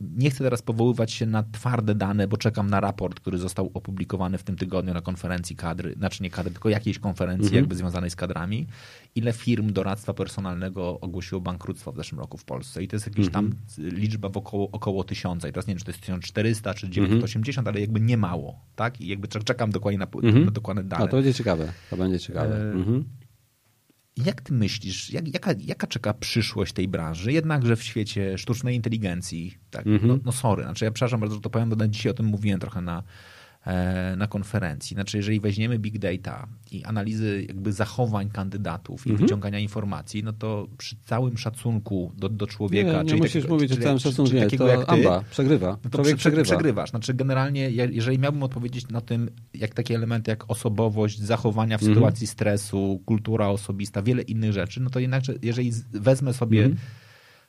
nie 0.00 0.30
chcę 0.30 0.44
teraz 0.44 0.62
powoływać 0.62 1.12
się 1.12 1.26
na 1.26 1.42
twarde 1.52 1.94
dane, 1.94 2.28
bo 2.28 2.36
czekam 2.36 2.70
na 2.70 2.80
raport, 2.80 3.20
który 3.20 3.38
został 3.38 3.70
opublikowany 3.74 4.38
w 4.38 4.42
tym 4.42 4.56
tygodniu 4.56 4.94
na 4.94 5.00
konferencji 5.00 5.56
kadry, 5.56 5.94
znaczy 5.94 6.22
nie 6.22 6.30
kadry, 6.30 6.52
tylko 6.52 6.68
jakiejś 6.68 6.98
konferencji 6.98 7.44
Mhm. 7.46 7.62
jakby 7.62 7.74
związanej 7.76 8.10
z 8.10 8.16
kadrami. 8.16 8.66
Ile 9.14 9.32
firm 9.32 9.72
doradztwa 9.72 10.14
personalnego 10.14 11.00
ogłosiło 11.00 11.40
bankructwo 11.40 11.92
w 11.92 11.96
zeszłym 11.96 12.20
roku 12.20 12.38
w 12.38 12.44
Polsce. 12.44 12.82
I 12.82 12.88
to 12.88 12.96
jest 12.96 13.06
jakaś 13.06 13.28
tam 13.32 13.54
liczba 13.78 14.28
w 14.28 14.36
około, 14.36 14.70
około 14.70 15.04
tysiąca. 15.04 15.48
I 15.48 15.52
teraz 15.52 15.66
nie 15.66 15.74
wiem, 15.74 15.78
czy 15.78 15.84
to 15.84 15.90
jest 15.90 16.00
1400 16.00 16.74
czy 16.74 16.88
980, 16.90 17.68
ale 17.68 17.80
jakby 17.80 18.00
nie 18.00 18.16
mało. 18.16 18.60
Tak? 18.76 19.00
I 19.00 19.06
jakby 19.06 19.28
czek- 19.28 19.44
czekam 19.44 19.70
dokładnie 19.70 19.98
na, 19.98 20.06
Mhm. 20.22 20.44
na 20.44 20.50
dokładne 20.50 20.84
dane. 20.84 21.04
a 21.04 21.08
to 21.08 21.16
będzie 21.16 21.34
ciekawe. 21.34 21.72
To 21.90 21.96
będzie 21.96 22.18
ciekawe. 22.18 22.56
E, 22.56 22.72
Mhm. 22.72 23.04
Jak 24.24 24.40
ty 24.40 24.52
myślisz, 24.52 25.10
jak, 25.10 25.34
jaka, 25.34 25.54
jaka 25.60 25.86
czeka 25.86 26.14
przyszłość 26.14 26.72
tej 26.72 26.88
branży? 26.88 27.32
Jednakże 27.32 27.76
w 27.76 27.82
świecie 27.82 28.38
sztucznej 28.38 28.76
inteligencji, 28.76 29.58
tak, 29.70 29.86
Mhm. 29.86 30.08
no, 30.08 30.18
no 30.24 30.32
sorry, 30.32 30.62
znaczy 30.62 30.84
ja 30.84 30.90
przepraszam 30.90 31.20
bardzo, 31.20 31.34
że 31.34 31.40
to 31.42 31.50
powiem, 31.50 31.68
bo 31.70 31.86
dzisiaj 31.88 32.10
o 32.10 32.14
tym 32.14 32.26
mówiłem 32.26 32.60
trochę 32.60 32.80
na, 32.80 33.02
na 34.16 34.26
konferencji. 34.26 34.94
Znaczy, 34.94 35.16
jeżeli 35.16 35.40
weźmiemy 35.40 35.78
big 35.78 35.98
data 35.98 36.46
i 36.72 36.84
analizy 36.84 37.44
jakby 37.48 37.72
zachowań 37.72 38.30
kandydatów 38.30 39.06
i 39.06 39.10
Mhm. 39.10 39.26
wyciągania 39.26 39.58
informacji, 39.58 40.22
no 40.24 40.32
to 40.32 40.66
przy 40.78 40.96
całym 41.04 41.38
szacunku 41.38 42.12
do, 42.18 42.28
do 42.28 42.46
człowieka... 42.46 42.92
Nie, 42.92 42.98
nie 42.98 43.04
czyli 43.04 43.20
musisz 43.20 43.34
takiego- 43.34 43.54
mówić 43.54 43.70
o 43.72 43.74
czyli- 43.74 43.84
całym 43.84 43.98
czyli- 43.98 44.12
szacunku. 44.14 44.36
takiego 44.40 44.64
to 44.64 44.70
jak 44.70 44.80
ty, 44.80 44.86
Amba 44.92 45.24
przegrywa. 45.30 45.78
no 45.84 45.90
to 45.90 46.02
prze, 46.02 46.16
przegrywa. 46.16 46.44
przegrywasz. 46.44 46.90
Znaczy 46.90 47.14
generalnie, 47.14 47.70
jeżeli 47.70 48.18
miałbym 48.18 48.42
odpowiedzieć 48.42 48.88
na 48.88 49.00
tym, 49.00 49.30
jak 49.54 49.74
takie 49.74 49.94
elementy 49.94 50.30
jak 50.30 50.50
osobowość, 50.50 51.18
zachowania 51.20 51.78
w 51.78 51.82
Mhm. 51.82 51.94
sytuacji 51.94 52.26
stresu, 52.26 53.00
kultura 53.06 53.48
osobista, 53.48 54.02
wiele 54.02 54.22
innych 54.22 54.52
rzeczy, 54.52 54.80
no 54.80 54.90
to 54.90 54.98
jednak, 55.00 55.22
jeżeli 55.42 55.72
wezmę 55.92 56.32
sobie 56.34 56.58
Mhm. 56.64 56.76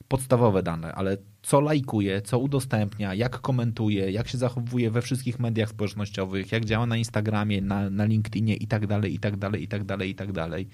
Podstawowe 0.07 0.63
dane, 0.63 0.93
ale 0.95 1.17
co 1.41 1.59
lajkuje, 1.61 2.21
co 2.21 2.39
udostępnia, 2.39 3.13
jak 3.13 3.41
komentuje, 3.41 4.11
jak 4.11 4.27
się 4.27 4.37
zachowuje 4.37 4.91
we 4.91 5.01
wszystkich 5.01 5.39
mediach 5.39 5.69
społecznościowych, 5.69 6.51
jak 6.51 6.65
działa 6.65 6.85
na 6.85 6.97
Instagramie, 6.97 7.61
na, 7.61 7.89
na 7.89 8.05
LinkedInie 8.05 8.55
i 8.55 8.67
tak 8.67 8.87
dalej, 8.87 9.13
i 9.13 9.19
tak 9.19 9.37
dalej, 9.37 9.63
i 9.63 9.67
tak 9.67 9.83
dalej, 9.83 10.09
i 10.09 10.15
tak 10.15 10.31
dalej. 10.31 10.67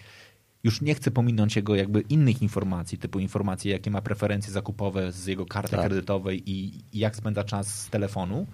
Już 0.64 0.82
nie 0.82 0.96
chcę 0.96 1.12
pominąć 1.12 1.56
jego 1.56 1.76
jakby 1.76 2.02
innych 2.02 2.42
informacji, 2.42 2.98
typu 2.98 3.20
informacje, 3.20 3.72
jakie 3.72 3.92
ma 3.92 4.02
preferencje 4.02 4.54
zakupowe 4.54 5.12
z 5.12 5.26
jego 5.26 5.46
karty 5.46 5.72
Tak. 5.72 5.80
kredytowej 5.86 6.50
i, 6.52 6.82
i 6.92 7.00
jak 7.00 7.16
spędza 7.16 7.44
czas 7.44 7.82
z 7.82 7.90
telefonu, 7.90 8.48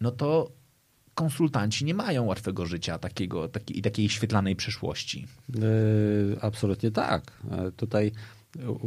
no 0.00 0.10
to 0.10 0.50
konsultanci 1.14 1.84
nie 1.84 1.94
mają 1.94 2.24
łatwego 2.24 2.66
życia 2.66 2.98
takiego, 2.98 3.48
takiej, 3.48 3.78
i 3.78 3.82
takiej 3.82 4.08
świetlanej 4.08 4.56
przyszłości. 4.56 5.26
E, 5.54 6.44
Absolutnie 6.44 6.90
tak. 6.90 7.32
E, 7.50 7.72
Tutaj 7.72 8.12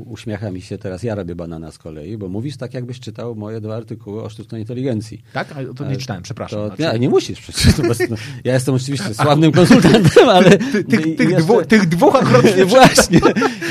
uśmiecha 0.05 0.51
mi 0.51 0.61
się 0.61 0.77
teraz, 0.77 1.03
ja 1.03 1.15
robię 1.15 1.35
banana 1.35 1.71
z 1.71 1.77
kolei, 1.77 2.17
bo 2.17 2.29
mówisz 2.29 2.57
tak, 2.57 2.73
jakbyś 2.73 2.99
czytał 2.99 3.35
moje 3.35 3.61
dwa 3.61 3.75
artykuły 3.75 4.23
o 4.23 4.29
sztucznej 4.29 4.61
inteligencji. 4.61 5.21
Tak? 5.33 5.51
Ale 5.55 5.73
to 5.73 5.85
nie 5.85 5.91
E, 5.95 5.97
czytałem, 5.97 6.23
przepraszam. 6.23 6.59
To, 6.59 6.75
Znaczy- 6.75 6.93
nie, 6.93 6.99
nie 6.99 7.09
musisz 7.09 7.41
po 7.75 7.81
prostu- 7.83 8.03
ja 8.43 8.53
jestem 8.53 8.75
oczywiście 8.75 9.13
sławnym 9.23 9.51
konsultantem, 9.51 10.29
ale... 10.29 10.57
tych, 10.57 11.05
i- 11.07 11.15
tych, 11.15 11.29
jeszcze- 11.29 11.43
dwu, 11.43 11.65
tych 11.65 11.87
dwóch 11.87 12.15
akurat 12.15 12.45
nie 12.57 12.65
Właśnie. 12.65 13.19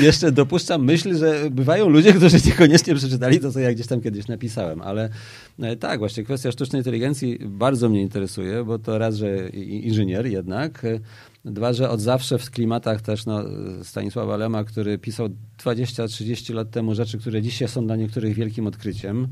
Jeszcze 0.01 0.33
dopuszczam 0.33 0.85
myśl, 0.85 1.17
że 1.19 1.51
bywają 1.51 1.89
ludzie, 1.89 2.13
którzy 2.13 2.37
niekoniecznie 2.47 2.95
przeczytali 2.95 3.41
to, 3.41 3.53
co 3.53 3.61
ja 3.61 3.73
gdzieś 3.75 3.87
tam 3.87 4.01
kiedyś 4.01 4.29
napisałem, 4.29 4.81
ale 4.83 5.09
e, 5.61 5.77
tak, 5.77 5.99
właśnie 5.99 6.25
kwestia 6.25 6.53
sztucznej 6.53 6.81
inteligencji 6.81 7.39
bardzo 7.47 7.89
mnie 7.89 8.03
interesuje, 8.03 8.65
bo 8.65 8.79
to 8.79 8.99
raz, 8.99 9.15
że 9.17 9.49
inżynier 9.49 10.27
jednak, 10.27 10.85
e, 10.85 11.01
dwa, 11.45 11.73
że 11.73 11.91
od 11.91 12.01
zawsze 12.01 12.39
w 12.39 12.51
klimatach 12.51 13.03
też 13.03 13.27
no, 13.27 13.45
Stanisława 13.83 14.37
Lema, 14.37 14.65
który 14.65 14.99
pisał 14.99 15.29
20-30 15.65 16.55
lat 16.55 16.71
temu 16.71 16.95
rzeczy, 16.95 17.19
które 17.19 17.43
dzisiaj 17.43 17.69
są 17.69 17.87
dla 17.87 17.97
niektórych 17.97 18.35
wielkim 18.35 18.67
odkryciem, 18.67 19.29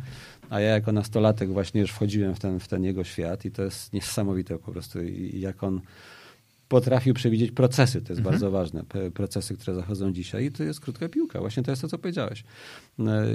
a 0.50 0.60
ja 0.60 0.68
jako 0.70 0.92
nastolatek 0.92 1.52
właśnie 1.52 1.80
już 1.80 1.90
wchodziłem 1.90 2.34
w 2.34 2.38
ten, 2.40 2.60
w 2.60 2.68
ten 2.68 2.84
jego 2.84 3.04
świat 3.04 3.44
i 3.44 3.50
to 3.50 3.62
jest 3.62 3.92
niesamowite 3.92 4.58
po 4.58 4.72
prostu, 4.72 5.02
i- 5.02 5.40
jak 5.40 5.62
on 5.62 5.80
potrafił 6.68 7.14
przewidzieć 7.14 7.50
procesy, 7.52 8.02
to 8.02 8.12
jest 8.12 8.22
bardzo 8.22 8.50
ważne, 8.50 8.84
procesy, 9.14 9.56
które 9.56 9.74
zachodzą 9.76 10.12
dzisiaj 10.12 10.44
i 10.44 10.52
to 10.52 10.62
jest 10.64 10.80
krótka 10.80 11.08
piłka, 11.08 11.40
właśnie 11.40 11.62
to 11.62 11.70
jest 11.70 11.82
to, 11.82 11.88
co 11.88 11.98
powiedziałeś. 11.98 12.44
E, 12.98 13.02
e, 13.04 13.26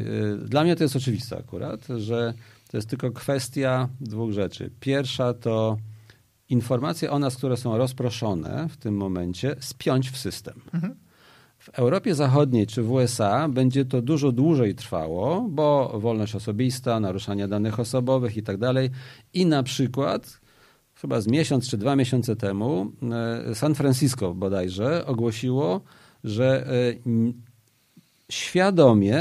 Dla 0.46 0.64
mnie 0.64 0.76
to 0.76 0.84
jest 0.84 0.96
oczywiste 0.96 1.38
akurat, 1.38 1.88
że 1.98 2.34
to 2.72 2.78
jest 2.78 2.90
tylko 2.90 3.12
kwestia 3.12 3.90
dwóch 4.02 4.32
rzeczy. 4.32 4.70
Pierwsza 4.80 5.34
to 5.34 5.78
informacje 6.50 7.12
o 7.12 7.20
nas, 7.20 7.38
które 7.38 7.58
są 7.58 7.78
rozproszone 7.78 8.68
w 8.70 8.78
tym 8.78 8.98
momencie, 8.98 9.56
spiąć 9.60 10.10
w 10.10 10.18
system. 10.18 10.62
W 11.58 11.70
Europie 11.70 12.16
Zachodniej 12.16 12.68
czy 12.68 12.84
w 12.84 12.92
USA 12.92 13.50
będzie 13.50 13.86
to 13.86 14.02
dużo 14.02 14.32
dłużej 14.32 14.76
trwało, 14.76 15.48
bo 15.50 16.00
wolność 16.00 16.36
osobista, 16.36 17.00
naruszanie 17.00 17.48
danych 17.48 17.80
osobowych 17.80 18.38
i 18.38 18.44
tak 18.44 18.58
dalej. 18.58 18.90
I 19.34 19.46
na 19.46 19.64
przykład 19.64 20.40
chyba 20.96 21.22
z 21.22 21.28
miesiąc 21.28 21.70
czy 21.70 21.78
dwa 21.78 21.96
miesiące 21.96 22.36
temu 22.36 22.92
e, 23.50 23.56
San 23.56 23.76
Francisco 23.76 24.34
bodajże 24.34 25.06
ogłosiło, 25.06 25.82
że 26.24 26.68
e, 26.68 26.94
świadomie, 28.32 29.20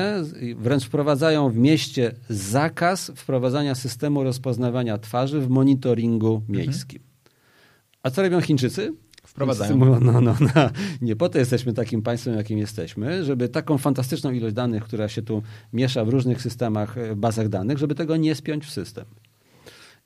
wręcz 0.56 0.84
wprowadzają 0.84 1.50
w 1.50 1.56
mieście 1.56 2.14
zakaz 2.28 3.12
wprowadzania 3.16 3.74
systemu 3.74 4.24
rozpoznawania 4.24 4.98
twarzy 4.98 5.40
w 5.40 5.48
monitoringu 5.48 6.42
miejskim. 6.48 7.05
A 8.06 8.10
co 8.10 8.22
robią 8.22 8.40
Chińczycy? 8.40 8.94
Wprowadzają. 9.24 9.76
No, 9.76 10.00
no, 10.00 10.20
no, 10.20 10.36
no. 10.40 10.48
Nie 11.02 11.16
po 11.16 11.28
to 11.28 11.38
jesteśmy 11.38 11.72
takim 11.72 12.02
państwem, 12.02 12.34
jakim 12.36 12.58
jesteśmy, 12.58 13.24
żeby 13.24 13.48
taką 13.48 13.78
fantastyczną 13.78 14.30
ilość 14.30 14.54
danych, 14.54 14.84
która 14.84 15.08
się 15.08 15.22
tu 15.22 15.42
miesza 15.72 16.04
w 16.04 16.08
różnych 16.08 16.42
systemach, 16.42 16.98
e, 16.98 17.16
bazach 17.16 17.48
danych, 17.48 17.78
żeby 17.78 17.94
tego 17.94 18.16
nie 18.16 18.34
spiąć 18.34 18.64
w 18.64 18.70
system. 18.70 19.04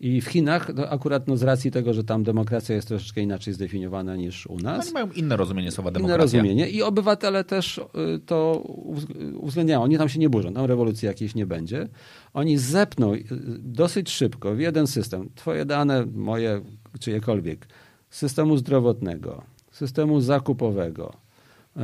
I 0.01 0.21
w 0.21 0.27
Chinach, 0.27 0.71
no 0.75 0.89
akurat 0.89 1.29
no 1.29 1.37
z 1.37 1.43
racji 1.43 1.71
tego, 1.71 1.95
że 1.95 2.05
tam 2.05 2.25
demokracja 2.25 2.75
jest 2.75 2.89
troszeczkę 2.89 3.21
inaczej 3.21 3.55
zdefiniowana 3.55 4.17
niż 4.17 4.47
u 4.47 4.57
nas, 4.59 4.85
Oni 4.85 4.95
mają 4.95 5.11
inne 5.13 5.37
rozumienie 5.37 5.71
słowa 5.71 5.91
inne 5.91 5.99
demokracja. 5.99 6.39
rozumienie 6.41 6.69
i 6.71 6.83
obywatele 6.83 7.45
też 7.45 7.79
y, 7.79 7.83
to 8.27 8.63
uwz- 8.67 9.35
uwzględniają. 9.37 9.83
Oni 9.83 9.99
tam 9.99 10.09
się 10.09 10.19
nie 10.19 10.31
burzą, 10.31 10.53
tam 10.55 10.65
rewolucji 10.65 11.07
jakiejś 11.07 11.35
nie 11.35 11.47
będzie. 11.47 11.89
Oni 12.35 12.59
zepną 12.59 13.13
dosyć 13.59 14.11
szybko 14.11 14.55
w 14.55 14.61
jeden 14.61 14.87
system, 14.87 15.29
twoje 15.35 15.65
dane, 15.65 16.07
moje, 16.07 16.61
czyjekolwiek, 17.01 17.67
systemu 18.11 18.57
zdrowotnego, 18.57 19.43
systemu 19.73 20.21
zakupowego, 20.21 21.13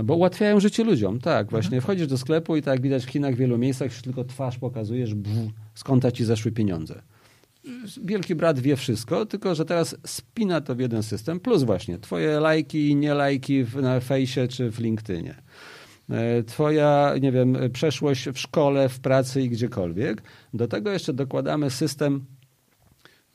bo 0.04 0.14
ułatwiają 0.14 0.60
życie 0.60 0.84
ludziom, 0.84 1.20
tak, 1.20 1.50
właśnie. 1.50 1.80
Wchodzisz 1.80 2.06
do 2.06 2.18
sklepu 2.18 2.56
i 2.56 2.62
tak 2.62 2.80
widać 2.80 3.04
w 3.04 3.10
Chinach 3.10 3.34
w 3.34 3.38
wielu 3.38 3.58
miejscach 3.58 3.92
już 3.92 4.02
tylko 4.02 4.24
twarz 4.24 4.58
pokazujesz, 4.58 5.10
skąd 5.74 6.12
ci 6.12 6.24
zeszły 6.24 6.52
pieniądze. 6.52 7.02
Wielki 8.04 8.34
brat 8.34 8.58
wie 8.58 8.76
wszystko, 8.76 9.26
tylko 9.26 9.54
że 9.54 9.64
teraz 9.64 9.96
spina 10.06 10.60
to 10.60 10.74
w 10.74 10.78
jeden 10.78 11.02
system, 11.02 11.40
plus 11.40 11.62
właśnie 11.62 11.98
twoje 11.98 12.40
lajki 12.40 12.90
i 12.90 12.96
nie 12.96 13.14
lajki 13.14 13.64
w, 13.64 13.76
na 13.76 14.00
fejsie 14.00 14.48
czy 14.48 14.70
w 14.70 14.78
LinkedInie. 14.78 15.34
e, 16.10 16.42
twoja, 16.42 17.14
nie 17.20 17.32
wiem, 17.32 17.56
przeszłość 17.72 18.28
w 18.28 18.38
szkole, 18.38 18.88
w 18.88 19.00
pracy 19.00 19.42
i 19.42 19.48
gdziekolwiek. 19.50 20.22
Do 20.54 20.68
tego 20.68 20.90
jeszcze 20.90 21.12
dokładamy 21.12 21.70
system 21.70 22.24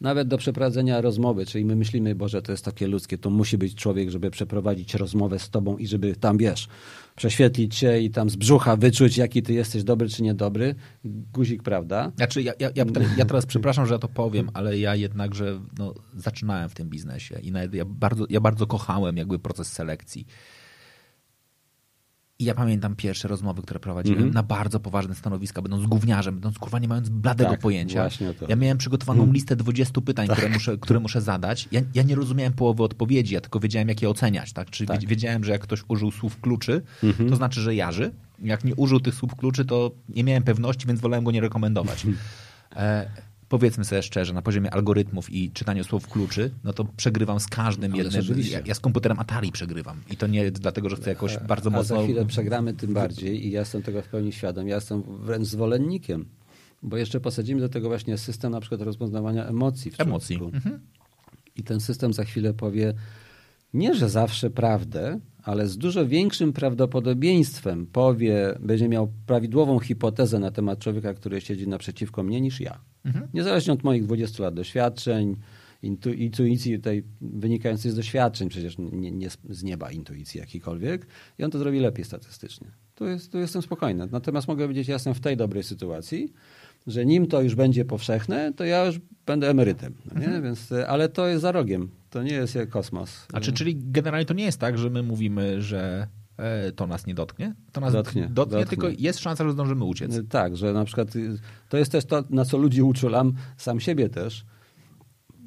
nawet 0.02 0.28
do 0.28 0.38
przeprowadzenia 0.38 1.02
rozmowy, 1.02 1.46
czyli 1.46 1.66
my 1.66 1.76
myślimy, 1.76 2.16
Boże, 2.16 2.42
to 2.42 2.52
jest 2.52 2.66
takie 2.66 2.88
ludzkie, 2.88 3.18
to 3.18 3.30
musi 3.30 3.58
być 3.58 3.76
człowiek, 3.76 4.10
żeby 4.10 4.32
przeprowadzić 4.32 4.94
rozmowę 4.94 5.40
z 5.40 5.50
tobą 5.50 5.78
i 5.78 5.88
żeby 5.88 6.16
tam, 6.16 6.38
wiesz, 6.38 6.68
prześwietlić 7.16 7.76
cię 7.76 8.02
i 8.02 8.10
tam 8.10 8.30
z 8.30 8.36
brzucha 8.36 8.76
wyczuć, 8.76 9.18
jaki 9.18 9.44
ty 9.44 9.54
jesteś 9.54 9.84
dobry 9.84 10.10
czy 10.10 10.24
niedobry. 10.24 10.76
Guzik, 11.34 11.64
prawda? 11.64 12.12
Znaczy, 12.16 12.42
ja, 12.42 12.54
ja, 12.60 12.70
ja, 12.76 12.86
ja 13.18 13.26
teraz 13.26 13.46
przepraszam, 13.46 13.86
że 13.86 13.94
ja 13.94 14.00
to 14.00 14.08
powiem, 14.08 14.50
ale 14.54 14.80
ja 14.80 14.96
jednakże 14.96 15.60
no, 15.80 15.94
zaczynałem 16.16 16.70
w 16.70 16.74
tym 16.74 16.90
biznesie 16.90 17.40
i 17.42 17.54
ja 17.74 17.86
bardzo, 17.86 18.26
ja 18.30 18.40
bardzo 18.40 18.68
kochałem 18.68 19.18
jakby 19.18 19.40
proces 19.40 19.72
selekcji. 19.72 20.26
I 22.42 22.46
ja 22.46 22.56
pamiętam 22.56 22.96
pierwsze 22.96 23.28
rozmowy, 23.28 23.62
które 23.62 23.80
prowadziłem 23.80 24.20
mm 24.20 24.32
-hmm. 24.32 24.34
na 24.34 24.44
bardzo 24.44 24.80
poważne 24.80 25.16
stanowiska, 25.16 25.62
będąc 25.62 25.86
gówniarzem, 25.86 26.34
będąc 26.34 26.60
kurwa 26.60 26.80
nie 26.80 26.88
mając 26.88 27.10
bladego 27.10 27.50
tak, 27.52 27.60
pojęcia. 27.60 28.10
Ja 28.48 28.56
miałem 28.56 28.78
przygotowaną 28.78 29.24
mm. 29.24 29.34
listę 29.34 29.56
20 29.56 30.02
pytań, 30.02 30.28
tak. 30.28 30.38
które, 30.38 30.54
muszę, 30.54 30.78
które 30.78 31.00
muszę 31.00 31.22
zadać. 31.22 31.68
Ja, 31.72 31.82
ja, 31.94 32.04
nie 32.04 32.16
rozumiałem 32.16 32.54
połowy 32.54 32.84
odpowiedzi, 32.84 33.34
ja 33.34 33.42
tylko 33.42 33.60
wiedziałem, 33.60 33.90
jak 33.90 34.02
je 34.02 34.10
oceniać. 34.10 34.54
Tak? 34.54 34.70
Czyli 34.70 34.88
tak. 34.88 35.06
wiedziałem, 35.06 35.44
że 35.44 35.52
jak 35.52 35.62
ktoś 35.62 35.84
użył 35.88 36.12
słów 36.12 36.42
kluczy, 36.42 36.82
mm 37.04 37.16
-hmm. 37.16 37.30
to 37.30 37.36
znaczy, 37.36 37.62
że 37.62 37.76
jarzy. 37.76 38.12
Jak 38.40 38.64
nie 38.64 38.76
użył 38.76 39.00
tych 39.00 39.16
słów 39.16 39.36
kluczy, 39.36 39.66
to 39.66 39.92
nie 40.10 40.24
miałem 40.24 40.44
pewności, 40.44 40.88
więc 40.88 41.02
wolałem 41.02 41.24
go 41.24 41.32
nie 41.32 41.42
rekomendować. 41.42 42.06
e, 42.76 43.10
powiedzmy 43.52 43.86
sobie 43.86 44.04
szczerze, 44.04 44.34
na 44.34 44.42
poziomie 44.42 44.74
algorytmów 44.74 45.30
i 45.30 45.52
czytania 45.52 45.84
słów 45.84 46.08
kluczy, 46.08 46.52
no 46.64 46.74
to 46.74 46.86
przegrywam 46.98 47.40
z 47.40 47.48
każdym 47.48 47.96
jednym. 47.96 48.24
Ja, 48.52 48.60
ja, 48.66 48.74
z 48.74 48.80
komputerem 48.80 49.20
Atari 49.20 49.52
przegrywam. 49.52 50.02
I 50.12 50.18
to 50.18 50.28
nie 50.28 50.52
dlatego, 50.52 50.90
że 50.90 50.96
chcę 50.96 51.10
jakoś 51.10 51.38
bardzo 51.38 51.70
a, 51.70 51.74
mocno... 51.74 51.96
A 51.96 52.00
za 52.00 52.04
chwilę 52.04 52.26
przegramy 52.26 52.74
tym 52.74 52.94
bardziej 52.94 53.48
i 53.48 53.52
ja 53.52 53.60
jestem 53.60 53.84
tego 53.84 54.02
w 54.02 54.08
pełni 54.08 54.32
świadom. 54.32 54.68
Ja 54.68 54.76
jestem 54.76 55.04
wręcz 55.04 55.48
zwolennikiem, 55.48 56.26
bo 56.84 56.98
jeszcze 56.98 57.20
posadzimy 57.20 57.62
do 57.62 57.70
tego 57.70 57.88
właśnie 57.88 58.18
system 58.18 58.52
na 58.52 58.60
przykład 58.60 58.82
rozpoznawania 58.82 59.46
emocji. 59.46 59.92
W 59.92 60.00
emocji. 60.00 60.36
Mhm. 60.36 60.80
I 61.56 61.64
ten 61.64 61.80
system 61.80 62.14
za 62.14 62.24
chwilę 62.24 62.54
powie 62.54 62.94
nie, 63.74 63.96
że 63.96 64.10
zawsze 64.10 64.50
prawdę, 64.50 65.20
ale 65.44 65.68
z 65.68 65.78
dużo 65.78 66.08
większym 66.08 66.54
prawdopodobieństwem 66.54 67.86
powie, 67.86 68.58
będzie 68.60 68.90
miał 68.90 69.12
prawidłową 69.26 69.80
hipotezę 69.80 70.40
na 70.40 70.52
temat 70.52 70.80
człowieka, 70.80 71.14
który 71.14 71.42
siedzi 71.42 71.68
naprzeciwko 71.68 72.24
mnie 72.24 72.42
niż 72.42 72.60
ja. 72.60 72.80
Mhm. 73.06 73.28
Niezależnie 73.34 73.74
od 73.74 73.84
moich 73.84 74.04
20 74.04 74.44
lat 74.44 74.54
doświadczeń, 74.54 75.36
intu, 75.84 76.14
intuicji 76.14 76.80
tej 76.80 77.04
wynikającej 77.22 77.92
z 77.92 77.96
doświadczeń, 77.96 78.50
przecież 78.50 78.78
nie, 78.78 79.12
nie, 79.12 79.30
z 79.50 79.64
nieba 79.64 79.92
intuicji 79.92 80.40
jakikolwiek, 80.40 81.08
i 81.40 81.44
on 81.44 81.52
to 81.52 81.60
zrobi 81.60 81.80
lepiej 81.80 82.06
statystycznie. 82.06 82.68
Tu, 82.96 83.06
jest, 83.06 83.32
tu 83.32 83.40
jestem 83.40 83.62
spokojny. 83.62 84.08
Natomiast 84.12 84.48
mogę 84.48 84.64
powiedzieć, 84.64 84.88
ja 84.88 84.94
jestem 84.94 85.14
w 85.14 85.20
tej 85.20 85.38
dobrej 85.38 85.64
sytuacji, 85.64 86.34
że 86.88 87.06
nim 87.06 87.28
to 87.28 87.42
już 87.42 87.56
będzie 87.56 87.86
powszechne, 87.86 88.54
to 88.54 88.66
ja 88.66 88.86
już 88.86 89.00
będę 89.26 89.50
emerytem. 89.50 89.94
No 90.06 90.22
mhm. 90.22 90.44
Więc, 90.44 90.72
ale 90.88 91.10
to 91.10 91.28
jest 91.28 91.42
za 91.42 91.52
rogiem. 91.52 91.90
To 92.12 92.24
nie 92.24 92.34
jest 92.34 92.56
jak 92.56 92.70
kosmos. 92.70 93.28
A 93.34 93.40
czy, 93.40 93.54
czyli 93.54 93.76
generalnie 93.76 94.26
to 94.26 94.34
nie 94.34 94.44
jest 94.44 94.60
tak, 94.60 94.78
że 94.78 94.90
my 94.90 95.04
mówimy, 95.04 95.62
że 95.62 96.08
e, 96.38 96.72
to 96.72 96.88
nas 96.88 97.08
nie 97.08 97.14
dotknie? 97.14 97.56
To 97.72 97.82
nas 97.82 97.94
dotknie, 97.94 98.22
dotknie, 98.22 98.58
dotknie, 98.58 98.66
tylko 98.66 98.90
jest 99.00 99.20
szansa, 99.20 99.44
że 99.44 99.52
zdążymy 99.52 99.84
uciec. 99.84 100.20
Tak, 100.30 100.58
że 100.58 100.74
na 100.74 100.86
przykład 100.86 101.14
to 101.70 101.78
jest 101.78 101.92
też 101.92 102.06
to, 102.06 102.24
na 102.30 102.46
co 102.46 102.58
ludzi 102.58 102.82
uczulam, 102.82 103.34
sam 103.58 103.80
siebie 103.80 104.10
też, 104.10 104.46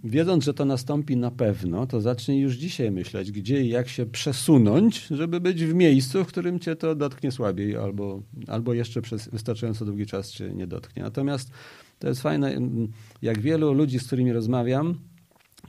wiedząc, 0.05 0.45
że 0.45 0.55
to 0.55 0.65
nastąpi 0.65 1.17
na 1.17 1.31
pewno, 1.31 1.87
to 1.87 2.01
zacznij 2.01 2.41
już 2.41 2.55
dzisiaj 2.57 2.91
myśleć, 2.91 3.33
gdzie 3.33 3.65
i 3.65 3.69
jak 3.69 3.89
się 3.89 4.07
przesunąć, 4.07 5.07
żeby 5.07 5.41
być 5.41 5.65
w 5.65 5.75
miejscu, 5.75 6.25
w 6.25 6.27
którym 6.27 6.61
cię 6.61 6.77
to 6.77 6.95
dotknie 6.95 7.33
słabiej 7.33 7.77
albo, 7.77 8.23
albo 8.47 8.75
jeszcze 8.75 9.03
przez 9.03 9.29
wystarczająco 9.29 9.85
długi 9.85 10.07
czas 10.07 10.31
cię 10.31 10.55
nie 10.55 10.67
dotknie. 10.67 11.03
Natomiast 11.03 11.51
to 11.99 12.09
jest 12.09 12.23
fajne, 12.23 12.59
jak 13.23 13.41
wielu 13.41 13.73
ludzi, 13.73 13.99
z 13.99 14.07
którymi 14.07 14.33
rozmawiam, 14.33 14.99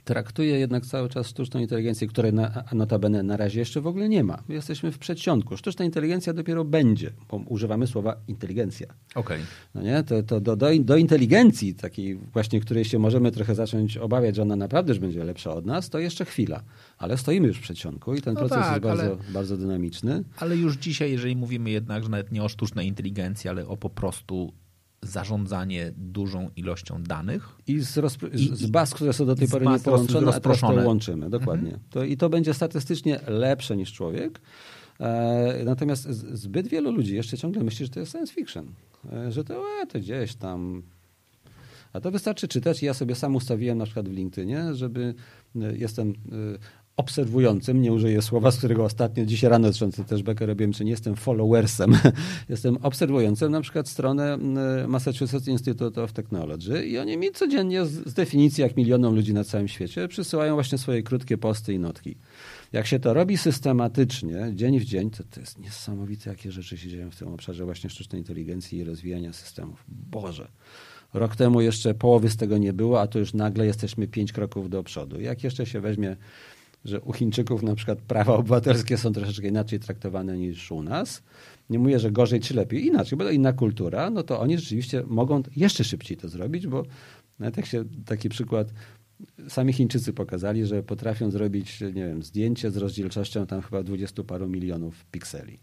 traktuje 0.06 0.58
jednak 0.58 0.86
cały 0.86 1.08
czas 1.08 1.28
sztuczną 1.28 1.60
inteligencję, 1.60 2.06
której 2.06 2.32
na, 2.32 2.64
notabene 2.72 3.22
na 3.22 3.36
razie 3.36 3.60
jeszcze 3.60 3.80
w 3.80 3.86
ogóle 3.86 4.08
nie 4.08 4.24
ma. 4.24 4.42
My 4.48 4.54
jesteśmy 4.54 4.92
w 4.92 4.98
przedsionku. 4.98 5.56
Sztuczna 5.56 5.84
inteligencja 5.84 6.32
dopiero 6.32 6.64
będzie, 6.64 7.10
bo 7.30 7.36
używamy 7.36 7.86
słowa 7.86 8.16
inteligencja. 8.28 8.86
Okay. 9.14 9.38
No 9.74 9.82
nie? 9.82 10.02
To, 10.02 10.22
to 10.22 10.40
do, 10.40 10.56
do, 10.56 10.66
do, 10.80 10.96
inteligencji, 10.96 11.74
takiej 11.74 12.16
właśnie, 12.16 12.60
której 12.60 12.84
się 12.84 12.98
możemy 12.98 13.32
trochę 13.32 13.54
zacząć 13.54 13.96
obawiać, 13.96 14.36
że 14.36 14.42
ona 14.42 14.56
naprawdę 14.56 14.92
już 14.92 14.98
będzie 14.98 15.24
lepsza 15.24 15.50
od 15.54 15.66
nas, 15.66 15.90
to 15.90 15.98
jeszcze 15.98 16.24
chwila. 16.24 16.62
Ale 16.98 17.18
stoimy 17.18 17.48
już 17.48 17.58
w 17.58 17.62
przedsionku 17.62 18.14
i 18.14 18.22
ten 18.22 18.34
no 18.34 18.40
proces 18.40 18.58
tak, 18.58 18.70
jest 18.70 18.82
bardzo, 18.82 19.02
ale, 19.02 19.16
bardzo 19.28 19.56
dynamiczny. 19.56 20.24
Ale 20.36 20.56
już 20.56 20.76
dzisiaj, 20.76 21.10
jeżeli 21.10 21.36
mówimy 21.36 21.70
jednak, 21.70 22.02
że 22.02 22.08
nawet 22.08 22.32
nie 22.32 22.42
o 22.42 22.48
sztucznej 22.48 22.86
inteligencji, 22.86 23.50
ale 23.50 23.68
o 23.68 23.76
po 23.76 23.90
prostu 23.90 24.52
zarządzanie 25.06 25.92
dużą 25.96 26.50
ilością 26.56 27.02
danych. 27.02 27.48
I 27.66 27.80
z, 27.80 27.98
I, 28.34 28.56
z 28.56 28.66
baz, 28.66 28.94
które 28.94 29.12
są 29.12 29.26
do 29.26 29.34
tej 29.34 29.48
pory 29.48 29.66
nie 29.66 29.78
połączone, 29.78 30.34
a 30.34 30.40
teraz 30.40 30.60
to 30.60 30.72
łączymy. 30.72 31.30
Dokładnie. 31.30 31.70
Mhm. 31.70 31.88
To, 31.90 32.04
I 32.04 32.16
to 32.16 32.28
będzie 32.28 32.54
statystycznie 32.54 33.20
lepsze 33.26 33.76
niż 33.76 33.92
człowiek. 33.92 34.40
E, 35.00 35.62
natomiast 35.64 36.08
zbyt 36.32 36.68
wielu 36.68 36.92
ludzi 36.92 37.14
jeszcze 37.14 37.38
ciągle 37.38 37.64
myśli, 37.64 37.86
że 37.86 37.92
to 37.92 38.00
jest 38.00 38.12
science 38.12 38.32
fiction. 38.32 38.66
E, 39.12 39.32
że 39.32 39.44
to, 39.44 39.54
e, 39.82 39.86
to 39.86 39.98
gdzieś 39.98 40.34
tam 40.34 40.82
a 41.96 42.00
to 42.00 42.10
wystarczy 42.10 42.48
czytać. 42.48 42.82
Ja 42.82 42.94
sobie 42.94 43.14
sam 43.14 43.36
ustawiłem 43.36 43.78
na 43.78 43.84
przykład 43.84 44.08
w 44.08 44.12
LinkedInie, 44.12 44.74
żeby 44.74 45.14
e, 45.56 45.76
jestem 45.76 46.08
e, 46.08 46.14
obserwującym, 46.96 47.82
nie 47.82 47.92
użyję 47.92 48.22
słowa, 48.22 48.50
z 48.50 48.58
którego 48.58 48.84
ostatnio, 48.84 49.24
dzisiaj 49.24 49.50
rano 49.50 49.72
zresztą 49.72 50.04
też 50.04 50.22
bekę 50.22 50.46
robiłem, 50.46 50.72
czy 50.72 50.84
nie 50.84 50.90
jestem 50.90 51.16
followersem, 51.16 51.98
jestem 52.48 52.78
obserwującym 52.82 53.52
na 53.52 53.60
przykład 53.60 53.88
stronę 53.88 54.38
Massachusetts 54.88 55.48
Institute 55.48 56.02
of 56.02 56.12
Technology 56.12 56.86
i 56.86 56.98
oni 56.98 57.16
mi 57.16 57.32
codziennie 57.32 57.86
z, 57.86 58.08
z 58.08 58.14
definicji, 58.14 58.62
jak 58.62 58.76
milionom 58.76 59.14
ludzi 59.14 59.34
na 59.34 59.44
całym 59.44 59.68
świecie, 59.68 60.08
przysyłają 60.08 60.54
właśnie 60.54 60.78
swoje 60.78 61.02
krótkie 61.02 61.38
posty 61.38 61.74
i 61.74 61.78
notki. 61.78 62.16
Jak 62.72 62.86
się 62.86 62.98
to 62.98 63.14
robi 63.14 63.36
systematycznie, 63.36 64.52
dzień 64.54 64.80
w 64.80 64.84
dzień, 64.84 65.10
to, 65.10 65.24
to 65.30 65.40
jest 65.40 65.58
niesamowite, 65.58 66.30
jakie 66.30 66.52
rzeczy 66.52 66.78
się 66.78 66.88
dzieją 66.88 67.10
w 67.10 67.16
tym 67.16 67.28
obszarze 67.28 67.64
właśnie 67.64 67.90
sztucznej 67.90 68.20
inteligencji 68.20 68.78
i 68.78 68.84
rozwijania 68.84 69.32
systemów. 69.32 69.84
Boże. 69.88 70.48
Rok 71.14 71.36
temu 71.36 71.60
jeszcze 71.60 71.94
połowy 71.94 72.30
z 72.30 72.36
tego 72.36 72.58
nie 72.58 72.72
było, 72.72 73.00
a 73.00 73.06
to 73.06 73.18
już 73.18 73.34
nagle 73.34 73.66
jesteśmy 73.66 74.08
pięć 74.08 74.32
kroków 74.32 74.70
do 74.70 74.82
przodu. 74.82 75.20
Jak 75.20 75.44
jeszcze 75.44 75.66
się 75.66 75.80
weźmie 75.80 76.16
że 76.88 77.00
u 77.00 77.12
Chińczyków 77.12 77.62
na 77.62 77.74
przykład 77.74 78.02
prawa 78.02 78.34
obywatelskie 78.34 78.98
są 78.98 79.12
troszeczkę 79.12 79.48
inaczej 79.48 79.80
traktowane 79.80 80.38
niż 80.38 80.72
u 80.72 80.82
nas. 80.82 81.22
Nie 81.70 81.78
mówię, 81.78 81.98
że 81.98 82.12
gorzej 82.12 82.40
czy 82.40 82.54
lepiej, 82.54 82.86
inaczej, 82.86 83.18
bo 83.18 83.24
to 83.24 83.30
inna 83.30 83.52
kultura, 83.52 84.10
no 84.10 84.22
to 84.22 84.40
oni 84.40 84.58
rzeczywiście 84.58 85.02
mogą 85.06 85.42
jeszcze 85.56 85.84
szybciej 85.84 86.16
to 86.16 86.28
zrobić, 86.28 86.66
bo 86.66 86.82
nawet 87.38 87.56
jak 87.56 87.66
się 87.66 87.84
taki 88.06 88.28
przykład 88.28 88.72
sami 89.48 89.72
Chińczycy 89.72 90.12
pokazali, 90.12 90.66
że 90.66 90.82
potrafią 90.82 91.30
zrobić, 91.30 91.80
nie 91.80 91.92
wiem, 91.92 92.22
zdjęcie 92.22 92.70
z 92.70 92.76
rozdzielczością 92.76 93.46
tam 93.46 93.62
chyba 93.62 93.82
dwudziestu 93.82 94.24
paru 94.24 94.48
milionów 94.48 95.06
pikseli. 95.10 95.58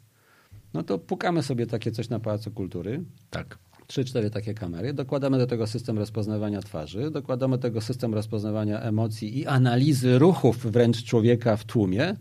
No 0.73 0.83
to 0.83 0.99
pukamy 0.99 1.43
sobie 1.43 1.67
takie 1.67 1.91
coś 1.91 2.09
na 2.09 2.19
Pałacu 2.19 2.51
Kultury. 2.51 3.03
Tak. 3.29 3.57
Trzy, 3.93 4.05
cztery 4.05 4.29
takie 4.29 4.53
kamery. 4.53 4.93
Dokładamy 4.93 5.37
do 5.37 5.47
tego 5.47 5.67
system 5.67 5.97
rozpoznawania 5.97 6.61
twarzy, 6.61 7.11
dokładamy 7.11 7.57
do 7.57 7.61
tego 7.61 7.81
system 7.81 8.13
rozpoznawania 8.13 8.79
emocji 8.81 9.39
i 9.39 9.47
analizy 9.47 10.19
ruchów 10.19 10.71
wręcz 10.71 11.03
człowieka 11.03 11.57
w 11.57 11.63
tłumie. 11.63 12.15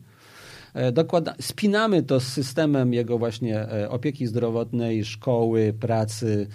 E, 0.75 0.93
dokłada, 0.93 1.35
spinamy 1.41 2.03
to 2.03 2.21
z 2.21 2.29
systemem 2.29 2.93
jego 2.93 3.19
właśnie 3.19 3.61
e, 3.61 3.91
opieki 3.91 4.27
zdrowotnej, 4.27 5.05
szkoły, 5.05 5.75
pracy, 5.81 6.47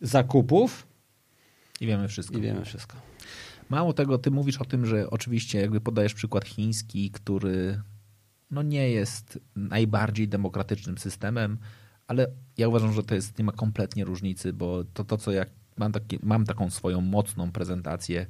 zakupów. 0.00 0.86
I 1.80 1.86
wiemy 1.86 2.08
wszystko. 2.08 2.38
I 2.38 2.40
wiemy 2.40 2.64
wszystko. 2.64 2.96
Mało 3.68 3.92
tego, 3.92 4.18
ty 4.18 4.30
mówisz 4.30 4.58
o 4.58 4.64
tym, 4.64 4.86
że 4.86 5.10
oczywiście 5.10 5.60
jakby 5.60 5.80
podajesz 5.80 6.14
przykład 6.14 6.44
chiński, 6.44 7.10
który 7.10 7.82
no 8.50 8.62
nie 8.62 8.90
jest 8.90 9.38
najbardziej 9.56 10.28
demokratycznym 10.28 10.98
systemem, 10.98 11.58
ale 12.12 12.26
ja 12.58 12.68
uważam, 12.68 12.92
że 12.92 13.02
to 13.02 13.14
jest, 13.14 13.38
nie 13.38 13.44
ma 13.44 13.52
kompletnie 13.52 14.04
różnicy, 14.04 14.52
bo 14.52 14.84
to, 14.84 15.04
to 15.04 15.18
co 15.18 15.32
ja 15.32 15.44
mam, 15.76 15.92
taki, 15.92 16.18
mam 16.22 16.46
taką 16.46 16.70
swoją 16.70 17.00
mocną 17.00 17.52
prezentację 17.52 18.26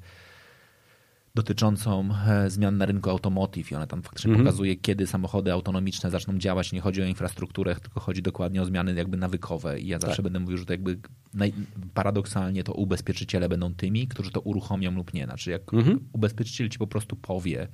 dotyczącą 1.34 2.08
e, 2.28 2.50
zmian 2.50 2.76
na 2.76 2.86
rynku 2.86 3.10
automotive 3.10 3.72
i 3.72 3.74
ona 3.74 3.86
tam 3.86 4.02
faktycznie 4.02 4.32
-hmm. 4.32 4.38
pokazuje, 4.38 4.76
kiedy 4.76 5.06
samochody 5.06 5.52
autonomiczne 5.52 6.10
zaczną 6.10 6.38
działać. 6.38 6.72
Nie 6.72 6.80
chodzi 6.80 7.02
o 7.02 7.04
infrastrukturę, 7.04 7.76
tylko 7.76 8.00
chodzi 8.00 8.22
dokładnie 8.22 8.62
o 8.62 8.64
zmiany 8.64 8.94
jakby 8.94 9.16
nawykowe 9.16 9.80
i 9.80 9.86
ja 9.86 9.98
zawsze 9.98 10.16
tak. 10.16 10.22
będę 10.22 10.40
mówił, 10.40 10.58
że 10.58 10.66
to 10.66 10.72
jakby 10.72 10.98
naj... 11.34 11.52
paradoksalnie 11.94 12.64
to 12.64 12.72
ubezpieczyciele 12.72 13.48
będą 13.48 13.74
tymi, 13.74 14.08
którzy 14.08 14.30
to 14.30 14.40
uruchomią 14.40 14.92
lub 14.92 15.14
nie. 15.14 15.24
Znaczy 15.24 15.50
jak 15.50 15.64
-hmm. 15.64 15.98
ubezpieczyciel 16.12 16.68
ci 16.68 16.78
po 16.78 16.86
prostu 16.86 17.16
powie, 17.16 17.68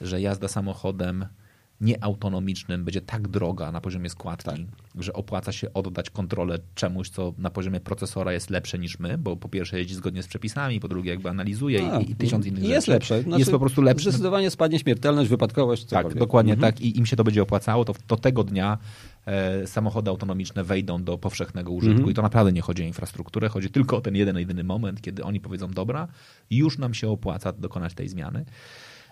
że 0.00 0.20
jazda 0.20 0.48
samochodem 0.48 1.26
nieautonomicznym 1.80 2.84
będzie 2.84 3.00
tak 3.00 3.28
droga 3.28 3.72
na 3.72 3.80
poziomie 3.80 4.10
składki, 4.10 4.50
tak. 4.50 4.60
Że 4.96 5.12
opłaca 5.12 5.52
się 5.52 5.72
oddać 5.72 6.10
kontrolę 6.10 6.58
czemuś, 6.74 7.08
co 7.08 7.34
na 7.38 7.50
poziomie 7.50 7.80
procesora 7.80 8.32
jest 8.32 8.50
lepsze 8.50 8.78
niż 8.78 8.98
my, 8.98 9.18
bo 9.18 9.36
po 9.36 9.48
pierwsze 9.48 9.78
jeździ 9.78 9.94
zgodnie 9.94 10.22
z 10.22 10.26
przepisami, 10.26 10.80
po 10.80 10.88
drugie 10.88 11.10
jakby 11.10 11.28
analizuje 11.28 11.80
i, 12.00 12.10
i, 12.10 12.16
tysiąc 12.16 12.46
innych 12.46 12.64
jest 12.64 12.86
rzeczy. 12.86 12.92
Jest 12.92 13.10
lepsze. 13.10 13.22
Znaczy, 13.22 13.38
jest 13.38 13.50
po 13.50 13.58
prostu 13.58 13.82
lepsze. 13.82 14.10
Zdecydowanie 14.10 14.50
spadnie 14.50 14.78
śmiertelność, 14.78 15.30
wypadkowość, 15.30 15.84
cokolwiek. 15.84 16.12
Tak, 16.12 16.20
dokładnie 16.20 16.52
mhm. 16.52 16.72
tak 16.72 16.82
I 16.82 16.98
im 16.98 17.06
się 17.06 17.16
to 17.16 17.24
będzie 17.24 17.42
opłacało, 17.42 17.84
to, 17.84 17.94
to 18.06 18.16
tego 18.16 18.44
dnia 18.44 18.78
e, 19.26 19.66
samochody 19.66 20.10
autonomiczne 20.10 20.64
wejdą 20.64 21.04
do 21.04 21.18
powszechnego 21.18 21.72
użytku 21.72 22.10
i 22.10 22.14
to 22.14 22.22
naprawdę 22.22 22.52
nie 22.52 22.60
chodzi 22.60 22.82
o 22.82 22.86
infrastrukturę, 22.86 23.48
chodzi 23.48 23.70
tylko 23.70 23.96
o 23.96 24.00
ten 24.00 24.16
jeden, 24.16 24.38
jedyny 24.38 24.64
moment, 24.64 25.00
kiedy 25.00 25.24
oni 25.24 25.40
powiedzą, 25.40 25.68
dobra, 25.68 26.08
już 26.50 26.78
nam 26.78 26.94
się 26.94 27.10
opłaca 27.10 27.52
dokonać 27.52 27.94
tej 27.94 28.08
zmiany. 28.08 28.44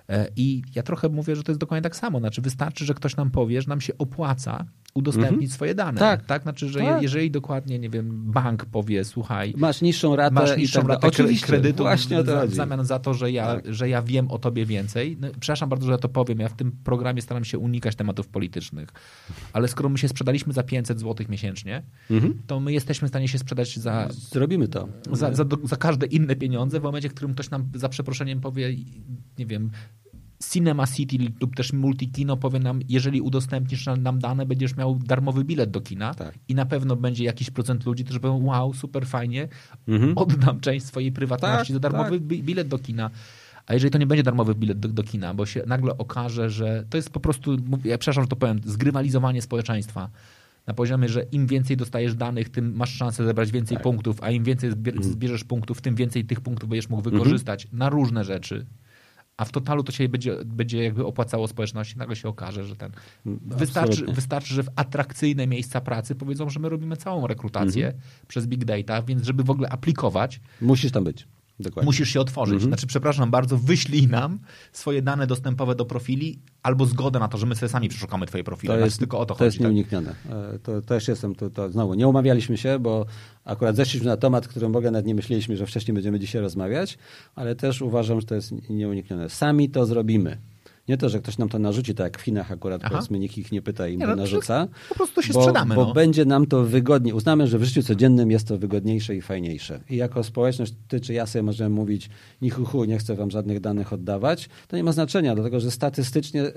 E, 0.08 0.28
I 0.36 0.62
ja 0.74 0.82
trochę 0.82 1.08
mówię, 1.08 1.36
że 1.36 1.42
to 1.42 1.52
jest 1.52 1.60
dokładnie 1.60 1.82
tak 1.82 1.96
samo. 1.96 2.18
Znaczy, 2.18 2.42
wystarczy, 2.42 2.84
że 2.84 2.94
ktoś 2.94 3.16
nam 3.16 3.30
powie, 3.30 3.62
że 3.62 3.68
nam 3.68 3.80
się 3.80 3.98
opłaca 3.98 4.64
udostępnić 4.94 5.32
Mhm. 5.32 5.50
swoje 5.50 5.74
dane. 5.74 5.98
Tak. 5.98 6.24
tak? 6.26 6.42
Znaczy, 6.42 6.68
że 6.68 6.78
Tak. 6.78 7.02
jeżeli 7.02 7.30
dokładnie, 7.30 7.78
nie 7.78 7.90
wiem, 7.90 8.32
bank 8.32 8.64
powie, 8.64 9.04
słuchaj, 9.04 9.54
Masz 9.56 9.82
niższą 9.82 10.16
ratę 10.16 10.34
masz 10.34 10.56
niższą 10.56 10.80
tak 10.80 10.88
ratę 10.88 11.06
Oczywiście, 11.06 11.46
kredytu 11.46 11.82
Właśnie 11.82 12.22
w, 12.22 12.54
zamian 12.54 12.84
za 12.84 12.98
to, 12.98 13.14
że 13.14 13.30
ja, 13.32 13.46
Tak. 13.54 13.74
że 13.74 13.88
ja 13.88 14.02
wiem 14.02 14.30
o 14.30 14.38
tobie 14.38 14.66
więcej. 14.66 15.16
No, 15.20 15.28
przepraszam 15.40 15.68
bardzo, 15.68 15.86
że 15.86 15.92
ja 15.92 15.98
to 15.98 16.08
powiem. 16.08 16.38
Ja 16.40 16.48
w 16.48 16.56
tym 16.56 16.72
programie 16.84 17.22
staram 17.22 17.44
się 17.44 17.58
unikać 17.58 17.96
tematów 17.96 18.28
politycznych. 18.28 18.88
Ale 19.52 19.68
skoro 19.68 19.88
my 19.88 19.98
się 19.98 20.08
sprzedaliśmy 20.08 20.52
za 20.52 20.62
500 20.62 21.00
zł 21.00 21.26
miesięcznie, 21.28 21.82
Mhm. 22.10 22.34
to 22.46 22.60
my 22.60 22.72
jesteśmy 22.72 23.08
w 23.08 23.10
stanie 23.10 23.28
się 23.28 23.38
sprzedać 23.38 23.76
za, 23.78 24.08
Zrobimy 24.10 24.68
to. 24.68 24.88
za, 25.12 25.34
za, 25.34 25.44
za 25.64 25.76
każde 25.76 26.06
inne 26.06 26.36
pieniądze 26.36 26.80
w 26.80 26.82
momencie, 26.82 27.08
w 27.08 27.14
którym 27.14 27.34
ktoś 27.34 27.50
nam 27.50 27.64
za 27.74 27.88
przeproszeniem 27.88 28.40
powie, 28.40 28.74
nie 29.38 29.46
wiem, 29.46 29.70
Cinema 30.52 30.86
City 30.86 31.16
lub 31.40 31.56
też 31.56 31.72
Multikino 31.72 32.36
powie 32.36 32.58
nam, 32.58 32.80
jeżeli 32.88 33.20
udostępnisz 33.20 33.86
nam- 33.98 34.18
dane, 34.18 34.46
będziesz 34.46 34.76
miał 34.76 34.94
darmowy 34.98 35.44
bilet 35.44 35.70
do 35.70 35.80
kina 35.80 36.14
Tak. 36.14 36.34
i 36.48 36.54
na 36.54 36.66
pewno 36.66 36.96
będzie 36.96 37.24
jakiś 37.24 37.50
procent 37.50 37.86
ludzi, 37.86 38.04
którzy 38.04 38.20
powiedzą, 38.20 38.44
wow, 38.44 38.74
super 38.74 39.06
fajnie, 39.06 39.48
Mhm. 39.88 40.12
oddam 40.18 40.60
część 40.60 40.86
swojej 40.86 41.12
prywatności 41.12 41.72
Tak, 41.72 41.76
za 41.76 41.80
darmowy 41.80 42.10
tak. 42.18 42.28
bi- 42.28 42.42
bilet 42.42 42.68
do 42.68 42.78
kina. 42.78 43.10
A 43.66 43.74
jeżeli 43.74 43.90
to 43.90 43.98
nie 43.98 44.06
będzie 44.06 44.22
darmowy 44.22 44.54
bilet 44.54 44.80
do, 44.80 44.88
do 44.88 45.02
kina, 45.02 45.34
bo 45.34 45.46
się 45.46 45.62
nagle 45.66 45.98
okaże, 45.98 46.50
że 46.50 46.84
to 46.90 46.96
jest 46.96 47.10
po 47.10 47.20
prostu, 47.20 47.56
ja 47.84 47.98
przepraszam, 47.98 48.24
że 48.24 48.28
to 48.28 48.36
powiem, 48.36 48.60
zgrywalizowanie 48.64 49.42
społeczeństwa 49.42 50.10
na 50.66 50.74
poziomie, 50.74 51.08
że 51.08 51.22
im 51.32 51.46
więcej 51.46 51.76
dostajesz 51.76 52.14
danych, 52.14 52.48
tym 52.48 52.76
masz 52.76 52.94
szansę 52.96 53.24
zebrać 53.24 53.50
więcej 53.52 53.76
Tak. 53.76 53.82
punktów, 53.84 54.22
a 54.22 54.30
im 54.30 54.44
więcej 54.44 54.70
Mhm. 54.70 55.02
zbierzesz 55.02 55.44
punktów, 55.44 55.80
tym 55.80 55.94
więcej 55.94 56.24
tych 56.24 56.40
punktów 56.40 56.68
będziesz 56.68 56.88
mógł 56.88 57.02
wykorzystać 57.02 57.68
na 57.72 57.88
różne 57.88 58.24
rzeczy. 58.24 58.66
A 59.36 59.44
w 59.44 59.52
totalu 59.52 59.82
to 59.82 59.92
się 59.92 60.08
będzie, 60.08 60.36
będzie 60.44 60.84
jakby 60.84 61.06
opłacało 61.06 61.48
społeczności. 61.48 61.98
Nagle 61.98 62.16
się 62.16 62.28
okaże, 62.28 62.64
że 62.64 62.76
ten. 62.76 62.92
Wystarczy, 63.46 64.04
wystarczy, 64.06 64.54
że 64.54 64.62
w 64.62 64.68
atrakcyjne 64.76 65.46
miejsca 65.46 65.80
pracy 65.80 66.14
powiedzą, 66.14 66.50
że 66.50 66.60
my 66.60 66.68
robimy 66.68 66.96
całą 66.96 67.26
rekrutację 67.26 67.86
Mhm. 67.86 68.02
przez 68.28 68.46
big 68.46 68.64
data, 68.64 69.02
więc 69.02 69.24
żeby 69.24 69.44
w 69.44 69.50
ogóle 69.50 69.68
aplikować, 69.68 70.40
Musisz 70.60 70.92
tam 70.92 71.04
być. 71.04 71.28
Dokładnie. 71.60 71.86
musisz 71.86 72.08
się 72.08 72.20
otworzyć. 72.20 72.54
Mhm. 72.54 72.70
Znaczy, 72.70 72.86
przepraszam 72.86 73.30
bardzo, 73.30 73.58
wyślij 73.58 74.06
nam 74.06 74.38
swoje 74.72 75.02
dane 75.02 75.26
dostępowe 75.26 75.74
do 75.74 75.84
profili 75.84 76.38
albo 76.62 76.86
zgodę 76.86 77.18
na 77.18 77.28
to, 77.28 77.38
że 77.38 77.46
my 77.46 77.54
sobie 77.54 77.68
sami 77.68 77.88
przeszukamy 77.88 78.26
twoje 78.26 78.44
profile. 78.44 78.74
To 78.74 78.78
Znaczy, 78.78 78.86
jest, 78.86 78.98
tylko 78.98 79.18
o 79.18 79.26
to, 79.26 79.34
to 79.34 79.38
chodzi. 79.38 79.44
jest 79.44 79.58
tak? 79.58 79.64
nieuniknione. 79.66 80.14
E, 80.54 80.58
To 80.58 80.82
też 80.82 81.08
jestem, 81.08 81.34
to, 81.34 81.50
to 81.50 81.70
znowu, 81.70 81.94
nie 81.94 82.08
umawialiśmy 82.08 82.56
się, 82.56 82.78
bo 82.78 83.06
akurat 83.44 83.76
zeszliśmy 83.76 84.06
na 84.08 84.16
temat, 84.16 84.48
którym 84.48 84.72
w 84.72 84.76
ogóle 84.76 84.90
nawet 84.90 85.06
nie 85.06 85.14
myśleliśmy, 85.14 85.56
że 85.56 85.66
wcześniej 85.66 85.94
będziemy 85.94 86.20
dzisiaj 86.20 86.42
rozmawiać, 86.42 86.98
ale 87.34 87.54
też 87.54 87.82
uważam, 87.82 88.20
że 88.20 88.26
to 88.26 88.34
jest 88.34 88.70
nieuniknione. 88.70 89.30
Sami 89.30 89.70
to 89.70 89.86
zrobimy. 89.86 90.38
Nie 90.88 90.96
to, 90.96 91.08
że 91.08 91.20
ktoś 91.20 91.38
nam 91.38 91.48
to 91.48 91.58
narzuci, 91.58 91.94
tak 91.94 92.04
jak 92.04 92.18
w 92.18 92.20
Chinach 92.20 92.52
akurat, 92.52 92.80
Aha. 92.84 92.94
powiedzmy, 92.94 93.18
nikt 93.18 93.38
ich 93.38 93.52
nie 93.52 93.62
pyta 93.62 93.88
i 93.88 93.98
Nie, 93.98 94.06
no, 94.06 94.16
narzuca. 94.16 94.68
po 94.88 94.94
prostu 94.94 95.22
się 95.22 95.32
bo, 95.32 95.42
sprzedamy, 95.42 95.74
Bo 95.74 95.84
no. 95.84 95.92
będzie 95.94 96.24
nam 96.24 96.46
to 96.46 96.64
wygodniej. 96.64 97.14
Uznamy, 97.14 97.46
że 97.46 97.58
w 97.58 97.64
życiu 97.64 97.82
codziennym 97.82 98.30
jest 98.30 98.48
to 98.48 98.58
wygodniejsze 98.58 99.16
i 99.16 99.22
fajniejsze. 99.22 99.80
I 99.90 99.96
jako 99.96 100.24
społeczność, 100.24 100.74
ty 100.88 101.00
czy 101.00 101.12
ja 101.12 101.26
sobie 101.26 101.42
możemy 101.42 101.70
mówić, 101.70 102.10
ni 102.42 102.50
hu, 102.50 102.64
hu 102.64 102.84
nie 102.84 102.98
chcę 102.98 103.14
wam 103.14 103.30
żadnych 103.30 103.60
danych 103.60 103.92
oddawać. 103.92 104.48
To 104.68 104.76
nie 104.76 104.84
ma 104.84 104.92
znaczenia, 104.92 105.34
dlatego 105.34 105.60
że 105.60 105.70
statystycznie 105.70 106.42
y, 106.42 106.52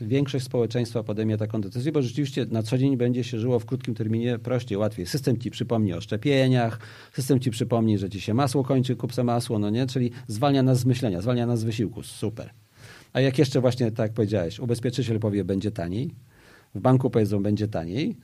większość 0.00 0.44
społeczeństwa 0.44 1.02
podejmie 1.02 1.36
taką 1.36 1.60
decyzję, 1.60 1.92
bo 1.92 2.02
rzeczywiście 2.02 2.46
na 2.50 2.62
co 2.62 2.78
dzień 2.78 2.96
będzie 2.96 3.24
się 3.24 3.38
żyło 3.38 3.58
w 3.58 3.66
krótkim 3.66 3.94
terminie 3.94 4.38
prościej, 4.38 4.78
łatwiej. 4.78 5.06
System 5.06 5.38
ci 5.38 5.50
przypomni 5.50 5.94
o 5.94 6.00
szczepieniach, 6.00 6.78
system 7.12 7.40
ci 7.40 7.50
przypomni, 7.50 7.98
że 7.98 8.10
ci 8.10 8.20
się 8.20 8.34
masło 8.34 8.64
kończy, 8.64 8.96
kup 8.96 9.14
se 9.14 9.24
masło, 9.24 9.58
no 9.58 9.70
nie? 9.70 9.86
Czyli 9.86 10.10
zwalnia 10.26 10.62
nas 10.62 10.78
z 10.78 10.84
myślenia, 10.84 11.20
zwalnia 11.20 11.46
nas 11.46 11.60
z 11.60 11.64
wysiłku. 11.64 12.02
Super. 12.02 12.61
A 13.12 13.20
jak 13.20 13.38
jeszcze 13.38 13.60
właśnie, 13.60 13.90
tak 13.90 14.06
jak 14.06 14.12
powiedziałeś, 14.12 14.58
ubezpieczyciel 14.58 15.20
powie, 15.20 15.44
będzie 15.44 15.70
taniej, 15.70 16.14
w 16.74 16.80
banku 16.80 17.10
powiedzą, 17.10 17.42
będzie 17.42 17.68
taniej, 17.68 18.16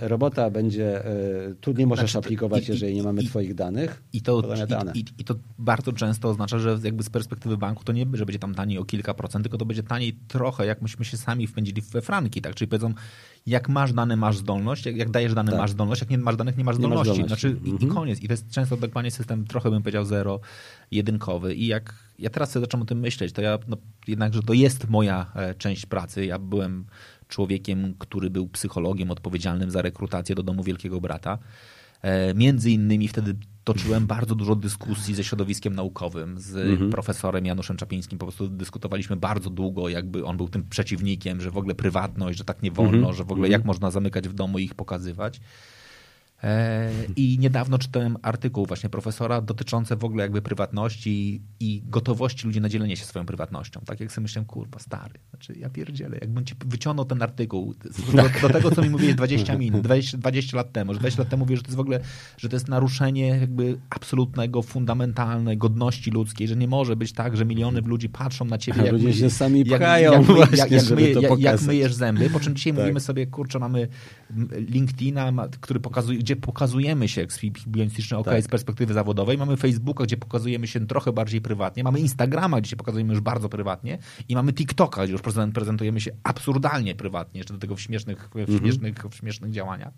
robota 0.00 0.50
będzie, 0.50 1.04
e, 1.04 1.54
tu 1.60 1.72
nie 1.72 1.86
możesz 1.86 2.10
Znaczy, 2.10 2.26
aplikować, 2.26 2.62
i- 2.62 2.66
i- 2.70 2.72
jeżeli 2.72 2.94
nie 2.94 3.02
mamy 3.02 3.22
i- 3.22 3.26
twoich 3.26 3.54
danych. 3.54 4.02
I 4.12 4.22
to, 4.22 4.42
i, 4.94 4.98
i, 4.98 5.04
I 5.18 5.24
to 5.24 5.34
bardzo 5.58 5.92
często 5.92 6.28
oznacza, 6.28 6.58
że 6.58 6.78
jakby 6.82 7.02
z 7.02 7.10
perspektywy 7.10 7.56
banku 7.56 7.84
to 7.84 7.92
nie, 7.92 8.06
że 8.12 8.26
będzie 8.26 8.38
tam 8.38 8.54
taniej 8.54 8.78
o 8.78 8.84
kilka 8.84 9.14
procent, 9.14 9.44
tylko 9.44 9.58
to 9.58 9.64
będzie 9.64 9.82
taniej 9.82 10.16
trochę, 10.28 10.66
jak 10.66 10.82
myśmy 10.82 11.04
się 11.04 11.16
sami 11.16 11.46
wpędzili 11.46 11.82
we 11.82 12.02
franki, 12.02 12.40
tak? 12.42 12.54
Czyli 12.54 12.68
powiedzą, 12.68 12.94
jak 13.46 13.68
masz 13.68 13.92
dane, 13.92 14.16
masz 14.16 14.36
zdolność, 14.36 14.86
jak, 14.86 14.96
jak 14.96 15.10
dajesz 15.10 15.34
dane, 15.34 15.50
Tak. 15.52 15.60
masz 15.60 15.70
zdolność, 15.70 16.00
jak 16.00 16.10
nie 16.10 16.18
masz 16.18 16.36
danych, 16.36 16.56
nie 16.56 16.64
masz 16.64 16.78
Nie 16.78 16.88
masz 16.88 16.98
zdolności. 16.98 17.14
zdolności. 17.22 17.48
Znaczy, 17.48 17.60
i, 17.64 17.68
I 17.68 17.72
Mhm. 17.72 17.92
koniec. 17.94 18.20
I 18.22 18.26
to 18.26 18.32
jest 18.32 18.50
często 18.50 18.76
dokładnie 18.76 19.10
system, 19.10 19.44
trochę 19.46 19.70
bym 19.70 19.82
powiedział, 19.82 20.04
zero, 20.04 20.40
jedynkowy. 20.90 21.54
I 21.54 21.66
jak 21.66 21.94
ja 22.18 22.30
teraz 22.30 22.50
sobie 22.50 22.64
zacząłem 22.66 22.82
o 22.82 22.86
tym 22.86 22.98
myśleć, 23.00 23.32
to 23.32 23.42
ja 23.42 23.58
no, 23.68 23.76
jednakże 24.08 24.42
to 24.42 24.52
jest 24.52 24.88
moja 24.88 25.32
e, 25.34 25.54
część 25.54 25.86
pracy. 25.86 26.26
Ja 26.26 26.38
byłem 26.38 26.84
człowiekiem, 27.30 27.94
który 27.98 28.30
był 28.30 28.48
psychologiem 28.48 29.10
odpowiedzialnym 29.10 29.70
za 29.70 29.82
rekrutację 29.82 30.34
do 30.34 30.42
domu 30.42 30.62
Wielkiego 30.62 31.00
Brata. 31.00 31.38
E, 32.02 32.34
Między 32.34 32.70
innymi 32.70 33.08
wtedy 33.08 33.34
toczyłem 33.64 34.06
bardzo 34.06 34.34
dużo 34.34 34.56
dyskusji 34.56 35.14
ze 35.14 35.24
środowiskiem 35.24 35.74
naukowym, 35.74 36.38
z 36.40 36.56
Mhm. 36.56 36.90
profesorem 36.90 37.46
Januszem 37.46 37.76
Czapińskim. 37.76 38.18
Po 38.18 38.26
prostu 38.26 38.48
dyskutowaliśmy 38.48 39.16
bardzo 39.16 39.50
długo, 39.50 39.88
jakby 39.88 40.24
on 40.24 40.36
był 40.36 40.48
tym 40.48 40.64
przeciwnikiem, 40.70 41.40
że 41.40 41.50
w 41.50 41.56
ogóle 41.56 41.74
prywatność, 41.74 42.38
że 42.38 42.44
tak 42.44 42.62
nie 42.62 42.70
wolno, 42.70 42.96
Mhm. 42.96 43.14
że 43.14 43.24
w 43.24 43.32
ogóle 43.32 43.48
jak 43.48 43.64
można 43.64 43.90
zamykać 43.90 44.28
w 44.28 44.32
domu 44.32 44.58
i 44.58 44.64
ich 44.64 44.74
pokazywać. 44.74 45.40
E, 46.42 46.90
I 47.16 47.38
niedawno 47.38 47.78
czytałem 47.78 48.16
artykuł 48.22 48.66
właśnie 48.66 48.90
profesora 48.90 49.40
dotyczący 49.40 49.96
w 49.96 50.04
ogóle 50.04 50.22
jakby 50.22 50.42
prywatności 50.42 51.42
i 51.60 51.82
gotowości 51.86 52.46
ludzi 52.46 52.60
na 52.60 52.68
dzielenie 52.68 52.96
się 52.96 53.04
swoją 53.04 53.26
prywatnością. 53.26 53.80
Tak 53.86 54.00
jak 54.00 54.12
sobie 54.12 54.22
myślałem, 54.22 54.46
kurwa, 54.46 54.78
stary, 54.78 55.14
znaczy 55.30 55.54
ja 55.58 55.70
pierdzielę, 55.70 56.18
jakbym 56.20 56.44
ci 56.44 56.54
wyciągnął 56.66 57.04
ten 57.04 57.22
artykuł 57.22 57.74
do, 58.14 58.48
do 58.48 58.48
tego, 58.48 58.70
co 58.70 58.82
mi 58.82 58.90
mówiłeś 58.90 59.14
20 59.14 59.58
minut, 59.58 59.80
20, 59.80 60.18
20 60.18 60.56
lat 60.56 60.72
temu, 60.72 60.94
że 60.94 61.00
20 61.00 61.22
lat 61.22 61.30
temu 61.30 61.44
mówię, 61.44 61.56
że 61.56 61.62
to 61.62 61.68
jest 61.68 61.76
w 61.76 61.80
ogóle, 61.80 62.00
że 62.36 62.48
to 62.48 62.56
jest 62.56 62.68
naruszenie 62.68 63.26
jakby 63.26 63.78
absolutnego, 63.90 64.62
fundamentalnej 64.62 65.58
godności 65.58 66.10
ludzkiej, 66.10 66.48
że 66.48 66.56
nie 66.56 66.68
może 66.68 66.96
być 66.96 67.12
tak, 67.12 67.36
że 67.36 67.44
miliony 67.44 67.80
ludzi 67.80 68.08
patrzą 68.08 68.44
na 68.44 68.58
ciebie, 68.58 68.82
jak 68.82 68.92
ludzie 68.92 69.12
się 69.12 69.30
sami 69.30 69.64
jak, 69.66 69.80
pchają 69.80 70.12
jak, 70.12 70.22
właśnie, 70.22 70.56
jak, 70.56 70.70
jak, 70.70 70.90
my, 70.90 71.10
jak, 71.10 71.40
jak 71.40 71.62
myjesz 71.62 71.94
zęby, 71.94 72.30
po 72.30 72.40
czym 72.40 72.56
dzisiaj 72.56 72.72
Tak. 72.72 72.80
mówimy 72.80 73.00
sobie, 73.00 73.26
kurczę, 73.26 73.58
mamy 73.58 73.88
LinkedIna, 74.68 75.32
który 75.60 75.80
pokazuje, 75.80 76.22
gdzie 76.30 76.36
pokazujemy 76.36 77.08
się 77.08 77.22
ekshibicjonistyczny 77.22 78.16
OK 78.16 78.24
Tak. 78.24 78.42
z 78.44 78.48
perspektywy 78.48 78.94
zawodowej, 78.94 79.38
mamy 79.38 79.56
Facebooka, 79.56 80.04
gdzie 80.04 80.16
pokazujemy 80.16 80.66
się 80.66 80.86
trochę 80.86 81.12
bardziej 81.12 81.40
prywatnie, 81.40 81.84
mamy 81.84 82.00
Instagrama, 82.00 82.60
gdzie 82.60 82.70
się 82.70 82.76
pokazujemy 82.76 83.12
już 83.12 83.20
bardzo 83.22 83.48
prywatnie 83.48 83.98
i 84.28 84.34
mamy 84.34 84.52
TikToka, 84.52 85.02
gdzie 85.04 85.12
już 85.12 85.22
prezent- 85.22 85.52
prezentujemy 85.52 86.00
się 86.00 86.10
absurdalnie 86.22 86.94
prywatnie, 86.94 87.38
jeszcze 87.38 87.54
do 87.54 87.60
tego 87.60 87.76
w 87.76 87.80
śmiesznych, 87.80 88.28
w 88.34 88.36
Mhm. 88.38 88.58
śmiesznych, 88.58 88.94
w 89.10 89.14
śmiesznych 89.14 89.50
działaniach. 89.50 89.92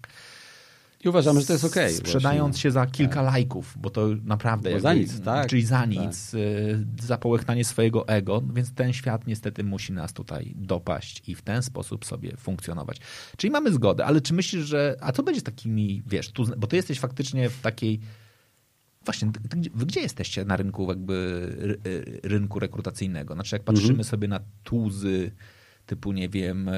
I 1.05 1.09
uważamy, 1.09 1.41
że 1.41 1.47
to 1.47 1.53
jest 1.53 1.65
okej. 1.65 1.95
Sprzedając 1.95 2.49
właśnie. 2.55 2.63
się 2.63 2.71
za 2.71 2.87
kilka 2.87 3.23
lajków, 3.23 3.75
bo 3.81 3.91
to 3.91 4.09
naprawdę... 4.25 4.63
Bo 4.63 4.69
jakby- 4.69 4.83
za 4.83 4.95
nic, 4.95 5.21
tak. 5.21 5.49
Czyli 5.49 5.63
za 5.65 5.87
nic, 5.87 6.35
y, 6.35 6.87
za 7.03 7.19
połechtanie 7.19 7.65
swojego 7.65 8.09
ego, 8.09 8.43
więc 8.55 8.73
ten 8.73 8.93
świat 8.93 9.27
niestety 9.27 9.65
musi 9.65 9.93
nas 9.93 10.13
tutaj 10.13 10.53
dopaść 10.57 11.23
i 11.29 11.35
w 11.35 11.43
ten 11.43 11.63
sposób 11.63 12.05
sobie 12.05 12.37
funkcjonować. 12.37 12.97
Czyli 13.37 13.51
mamy 13.51 13.73
zgodę, 13.73 14.05
ale 14.07 14.21
czy 14.21 14.35
myślisz, 14.35 14.65
że... 14.65 14.97
A 15.01 15.13
co 15.13 15.23
będzie 15.23 15.41
z 15.41 15.45
takimi, 15.45 16.03
wiesz, 16.07 16.29
tu, 16.33 16.45
bo 16.57 16.67
ty 16.67 16.77
jesteś 16.77 17.01
faktycznie 17.01 17.51
w 17.51 17.61
takiej... 17.61 18.01
Właśnie, 19.05 19.31
wy 19.75 19.87
gdzie 19.87 20.01
jesteście 20.01 20.45
na 20.45 20.57
rynku 20.57 20.89
jakby 20.89 21.47
ry- 21.59 21.91
y, 21.91 22.21
rynku 22.25 22.59
rekrutacyjnego? 22.59 23.35
Znaczy 23.35 23.55
jak 23.57 23.63
patrzymy 23.63 23.89
Mhm. 23.89 24.05
sobie 24.05 24.29
na 24.29 24.41
tuzy 24.65 25.33
typu, 25.87 26.13
nie 26.13 26.29
wiem, 26.29 26.69
e, 26.69 26.73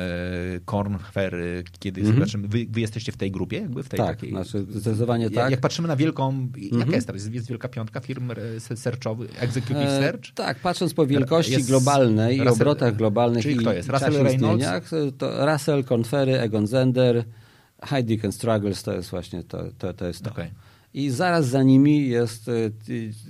Kornfery, 0.65 1.65
kiedy 1.79 2.01
Mhm. 2.01 2.17
zobaczymy, 2.19 2.49
wy, 2.49 2.67
wy 2.71 2.81
jesteście 2.81 3.13
w 3.13 3.17
tej 3.17 3.31
grupie, 3.31 3.57
jakby 3.57 3.83
w 3.83 3.89
tej 3.89 3.99
Tak, 3.99 4.07
takiej... 4.09 4.31
znaczy 4.31 4.67
zdecydowanie 4.69 5.25
Jak, 5.25 5.35
tak. 5.35 5.51
jak 5.51 5.61
patrzymy 5.61 5.89
na 5.89 5.97
wielką, 5.97 6.49
jaka 6.57 6.75
Mhm. 6.77 6.93
jest 6.93 7.07
teraz? 7.07 7.27
Jest 7.35 7.47
wielka 7.49 7.69
piątka 7.69 8.01
firm 8.01 8.31
e, 8.31 8.77
searchowych, 8.77 9.43
executive 9.43 9.77
E, 9.77 10.01
search? 10.01 10.35
Tak, 10.35 10.59
patrząc 10.61 10.95
po 10.95 11.07
wielkości 11.07 11.53
Jest 11.53 11.69
globalnej 11.69 12.37
i 12.37 12.41
Russell- 12.41 12.53
obrotach 12.53 12.97
globalnych 12.97 13.43
czyli 13.43 13.55
i 13.55 13.59
kto 13.59 13.73
jest? 13.73 13.89
Russell 13.89 14.23
Reynolds? 14.23 14.65
to 15.19 15.47
Russell, 15.53 15.85
Confery, 15.85 16.41
Egon 16.41 16.67
Zender, 16.67 17.25
Heidi 17.83 18.21
and 18.25 18.35
Struggles 18.35 18.83
to 18.83 18.93
jest 18.95 19.11
właśnie 19.11 19.43
to, 19.43 19.65
to, 19.79 19.93
to 19.95 20.07
jest 20.07 20.23
to. 20.25 20.31
Okej. 20.31 20.51
I 20.95 21.11
zaraz 21.11 21.47
za 21.47 21.63
nimi 21.63 22.09
jest 22.09 22.51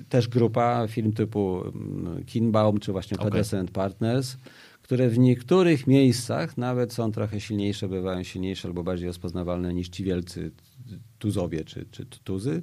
też 0.08 0.28
grupa 0.28 0.86
firm 0.88 1.12
typu 1.12 1.62
mm, 1.66 2.24
Kinbaum 2.24 2.78
czy 2.80 2.92
właśnie 2.92 3.18
Okej. 3.18 3.30
Pedersen 3.30 3.68
Partners, 3.68 4.36
które 4.84 5.08
w 5.08 5.18
niektórych 5.18 5.86
miejscach 5.86 6.58
nawet 6.58 6.92
są 6.92 7.12
trochę 7.12 7.40
silniejsze, 7.40 7.88
bywają 7.88 8.22
silniejsze 8.22 8.68
albo 8.68 8.82
bardziej 8.82 9.06
rozpoznawalne 9.06 9.74
niż 9.74 9.88
ci 9.88 10.04
wielcy 10.04 10.50
tuzowie 11.18 11.64
czy, 11.64 11.86
czy 11.90 12.06
tuzy. 12.06 12.62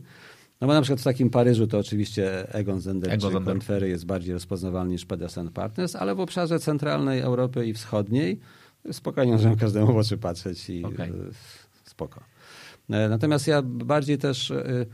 No 0.62 0.68
bo 0.68 0.74
na 0.74 0.82
przykład 0.82 1.00
w 1.00 1.04
takim 1.04 1.30
Paryżu 1.30 1.68
to 1.68 1.80
oczywiście 1.80 2.54
Egon 2.54 2.82
Zender 2.82 3.14
Egon 3.14 3.32
czy. 3.32 3.46
Confery 3.46 3.90
jest 3.90 4.06
bardziej 4.06 4.34
rozpoznawalny 4.34 4.92
niż 4.92 5.06
Pedersen 5.06 5.50
Partners, 5.50 5.96
ale 5.96 6.16
w 6.16 6.20
obszarze 6.20 6.60
centralnej 6.60 7.20
Europy 7.20 7.68
i 7.68 7.74
wschodniej 7.74 8.40
spokojnie 8.92 9.32
możemy 9.32 9.58
każdemu 9.58 9.94
w 9.94 9.98
oczy 9.98 10.18
patrzeć 10.18 10.70
i 10.70 10.84
e, 10.86 10.90
spoko. 11.84 12.22
E, 12.90 13.10
Natomiast 13.10 13.48
ja 13.48 13.62
bardziej 13.62 14.18
też 14.18 14.52
e, 14.52 14.86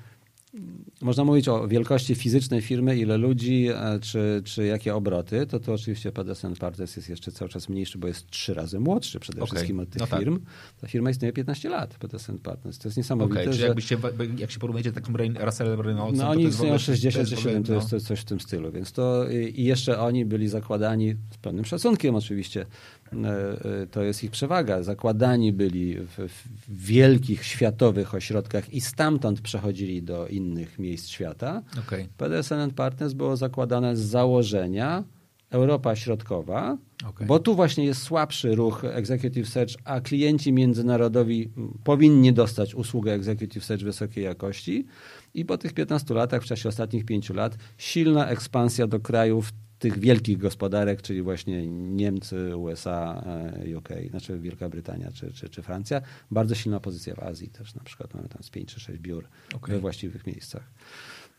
można 1.01 1.23
mówić 1.23 1.47
o 1.47 1.67
wielkości 1.67 2.15
fizycznej 2.15 2.61
firmy, 2.61 2.97
ile 2.97 3.17
ludzi, 3.17 3.67
e, 3.69 3.99
czy, 3.99 4.41
czy 4.45 4.65
jakie 4.65 4.95
obroty, 4.95 5.45
to 5.47 5.59
to 5.59 5.73
oczywiście 5.73 6.11
Pedersen 6.11 6.55
Partners 6.55 6.95
jest 6.95 7.09
jeszcze 7.09 7.31
cały 7.31 7.49
czas 7.49 7.69
mniejszy, 7.69 7.97
bo 7.97 8.07
jest 8.07 8.27
trzy 8.27 8.53
razy 8.53 8.79
młodszy 8.79 9.19
przede 9.19 9.41
Okej. 9.41 9.47
wszystkim 9.51 9.79
od 9.79 9.89
tych 9.89 9.99
No 9.99 10.07
tak. 10.07 10.19
firm. 10.19 10.39
Ta 10.81 10.88
firma 10.88 11.09
istnieje 11.09 11.34
15 11.34 11.69
lat, 11.69 11.95
Pedersen 11.97 12.39
Partners. 12.39 12.77
To 12.79 12.88
jest 12.88 12.97
niesamowite, 12.97 13.34
Okej, 13.39 13.45
czyli 13.45 13.57
że... 13.59 13.65
jakbyście, 13.67 13.97
jak 14.38 14.51
się 14.51 14.59
porównujecie 14.59 14.91
z 14.91 14.93
takim 14.93 15.15
Russellem 15.39 15.81
Reynoldsem, 15.81 16.17
No 16.17 16.23
to 16.23 16.29
oni 16.29 16.43
istnieją 16.43 16.73
ogóle- 16.73 16.79
60 16.79 17.13
to 17.13 17.17
czy 17.17 17.19
jest 17.19 17.34
w 17.34 17.38
ogóle, 17.39 17.51
7, 17.53 17.63
to 17.89 17.95
jest 17.95 18.07
coś 18.07 18.19
w 18.19 18.25
tym 18.25 18.39
stylu. 18.39 18.71
Więc 18.71 18.91
to 18.91 19.29
i 19.29 19.61
i 19.61 19.63
jeszcze 19.63 19.99
oni 19.99 20.25
byli 20.25 20.47
zakładani 20.47 21.15
z 21.34 21.38
pewnym 21.38 21.65
szacunkiem 21.65 22.15
oczywiście. 22.15 22.65
E, 23.13 23.81
e, 23.81 23.88
To 23.88 24.03
jest 24.03 24.23
ich 24.23 24.31
przewaga. 24.31 24.84
Zakładani 24.84 25.53
byli 25.53 25.95
w, 25.99 26.17
w 26.17 26.47
wielkich 26.85 27.43
światowych 27.43 28.15
ośrodkach 28.15 28.73
i 28.73 28.81
stamtąd 28.81 29.41
przechodzili 29.41 30.03
do 30.03 30.27
innych 30.27 30.79
miejsc 30.79 31.07
świata. 31.07 31.61
Okej. 31.79 32.07
Pedersen 32.17 32.71
Partners 32.71 33.13
było 33.13 33.38
zakładane 33.38 33.95
z 33.95 33.99
założenia 33.99 35.03
Europa 35.49 35.95
Środkowa, 35.95 36.77
Okej. 37.05 37.27
bo 37.27 37.39
tu 37.39 37.55
właśnie 37.55 37.85
jest 37.85 38.01
słabszy 38.01 38.55
ruch 38.55 38.84
Executive 38.84 39.49
Search, 39.49 39.75
a 39.84 40.01
klienci 40.01 40.53
międzynarodowi 40.53 41.49
powinni 41.84 42.34
dostać 42.34 42.75
usługę 42.75 43.13
Executive 43.13 43.65
Search 43.65 43.84
wysokiej 43.84 44.23
jakości. 44.23 44.85
I 45.34 45.45
po 45.45 45.57
tych 45.57 45.73
15 45.73 46.13
latach, 46.13 46.43
w 46.43 46.45
czasie 46.45 46.69
ostatnich 46.69 47.05
5 47.05 47.29
lat, 47.29 47.57
silna 47.77 48.27
ekspansja 48.27 48.88
do 48.88 48.99
krajów 48.99 49.51
tych 49.79 49.99
wielkich 49.99 50.37
gospodarek, 50.37 51.01
czyli 51.01 51.21
właśnie 51.21 51.67
Niemcy, 51.67 52.57
USA, 52.57 53.23
e, 53.65 53.77
UK, 53.77 53.89
znaczy 54.09 54.39
Wielka 54.39 54.69
Brytania 54.69 55.11
czy, 55.11 55.33
czy, 55.33 55.49
czy 55.49 55.61
Francja. 55.61 56.01
Bardzo 56.31 56.55
silna 56.55 56.79
pozycja 56.79 57.15
w 57.15 57.19
Azji 57.19 57.49
też, 57.49 57.75
na 57.75 57.83
przykład 57.83 58.13
mamy 58.13 58.29
tam 58.29 58.43
z 58.43 58.49
5 58.49 58.73
czy 58.73 58.79
6 58.79 58.99
biur 58.99 59.27
Okej. 59.55 59.75
we 59.75 59.81
właściwych 59.81 60.27
miejscach. 60.27 60.71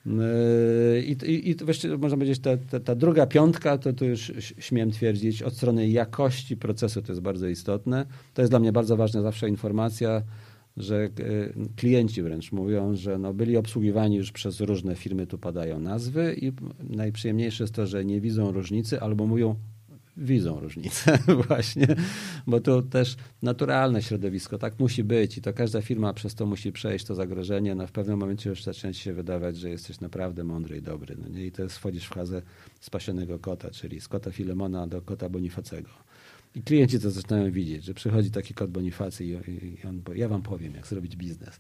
Yy, 0.07 1.03
I, 1.03 1.13
i, 1.13 1.51
i 1.51 1.55
właściwie 1.55 1.99
można 1.99 2.17
powiedzieć, 2.17 2.39
ta, 2.39 2.57
ta, 2.57 2.81
ta 2.81 2.95
druga 2.95 3.27
piątka, 3.27 3.79
to, 3.79 3.93
to 3.93 4.05
już 4.05 4.33
śmiem 4.59 4.91
twierdzić, 4.91 5.43
od 5.43 5.57
strony 5.57 5.89
jakości 5.89 6.57
procesu 6.57 7.03
to 7.03 7.13
jest 7.13 7.23
bardzo 7.23 7.49
istotne. 7.49 8.07
To 8.35 8.43
jest 8.43 8.53
dla 8.53 8.59
mnie 8.59 8.73
bardzo 8.73 8.97
ważna 8.97 9.23
zawsze 9.23 9.49
informacja, 9.49 10.23
że 10.79 10.97
e, 11.05 11.11
klienci 11.77 12.23
wręcz 12.23 12.53
mówią, 12.53 12.97
że 12.97 13.19
no 13.19 13.35
byli 13.35 13.57
obsługiwani 13.57 14.17
już 14.17 14.33
przez 14.33 14.61
różne 14.61 14.97
firmy, 14.97 15.27
tu 15.27 15.39
padają 15.39 15.81
nazwy 15.81 16.37
i 16.41 16.53
najprzyjemniejsze 16.81 17.65
jest 17.65 17.75
to, 17.75 17.87
że 17.87 18.05
nie 18.05 18.21
widzą 18.21 18.53
różnicy 18.53 19.01
albo 19.01 19.27
mówią, 19.27 19.57
widzą 20.19 20.61
różnicę 20.61 21.19
właśnie, 21.49 21.87
bo 22.47 22.61
to 22.61 22.83
też 22.83 23.17
naturalne 23.43 24.03
środowisko, 24.03 24.59
tak 24.59 24.79
musi 24.79 25.05
być 25.05 25.39
i 25.39 25.43
to 25.43 25.53
każda 25.53 25.83
firma 25.83 26.13
przez 26.13 26.35
to 26.35 26.47
musi 26.47 26.73
przejść 26.73 27.05
to 27.05 27.15
zagrożenie, 27.15 27.75
no 27.75 27.87
w 27.87 27.93
pewnym 27.93 28.19
momencie 28.19 28.51
już 28.51 28.65
zaczyna 28.65 28.93
się 28.93 29.13
wydawać, 29.13 29.57
że 29.57 29.71
jesteś 29.71 30.01
naprawdę 30.01 30.45
mądry 30.45 30.77
i 30.77 30.83
dobry, 30.83 31.17
no 31.23 31.29
nie? 31.29 31.47
I 31.47 31.53
to 31.53 31.63
jest, 31.63 31.79
wchodzisz 31.79 32.07
w 32.07 32.15
fazę 32.15 32.43
spasionego 32.81 33.39
kota, 33.39 33.71
czyli 33.71 34.01
z 34.01 34.09
kota 34.09 34.31
Filemona 34.31 34.87
do 34.87 35.03
kota 35.03 35.29
Bonifacego. 35.29 36.08
I 36.55 36.63
klienci 36.63 37.01
to 37.01 37.11
zaczynają 37.11 37.53
widzieć, 37.53 37.85
że 37.85 37.95
przychodzi 37.95 38.31
taki 38.31 38.55
kot 38.55 38.71
Bonifacy 38.71 39.25
i, 39.25 39.29
i 39.83 39.87
on 39.89 40.03
powie, 40.03 40.19
ja 40.21 40.29
wam 40.29 40.43
powiem, 40.43 40.75
jak 40.75 40.87
zrobić 40.87 41.17
biznes. 41.17 41.59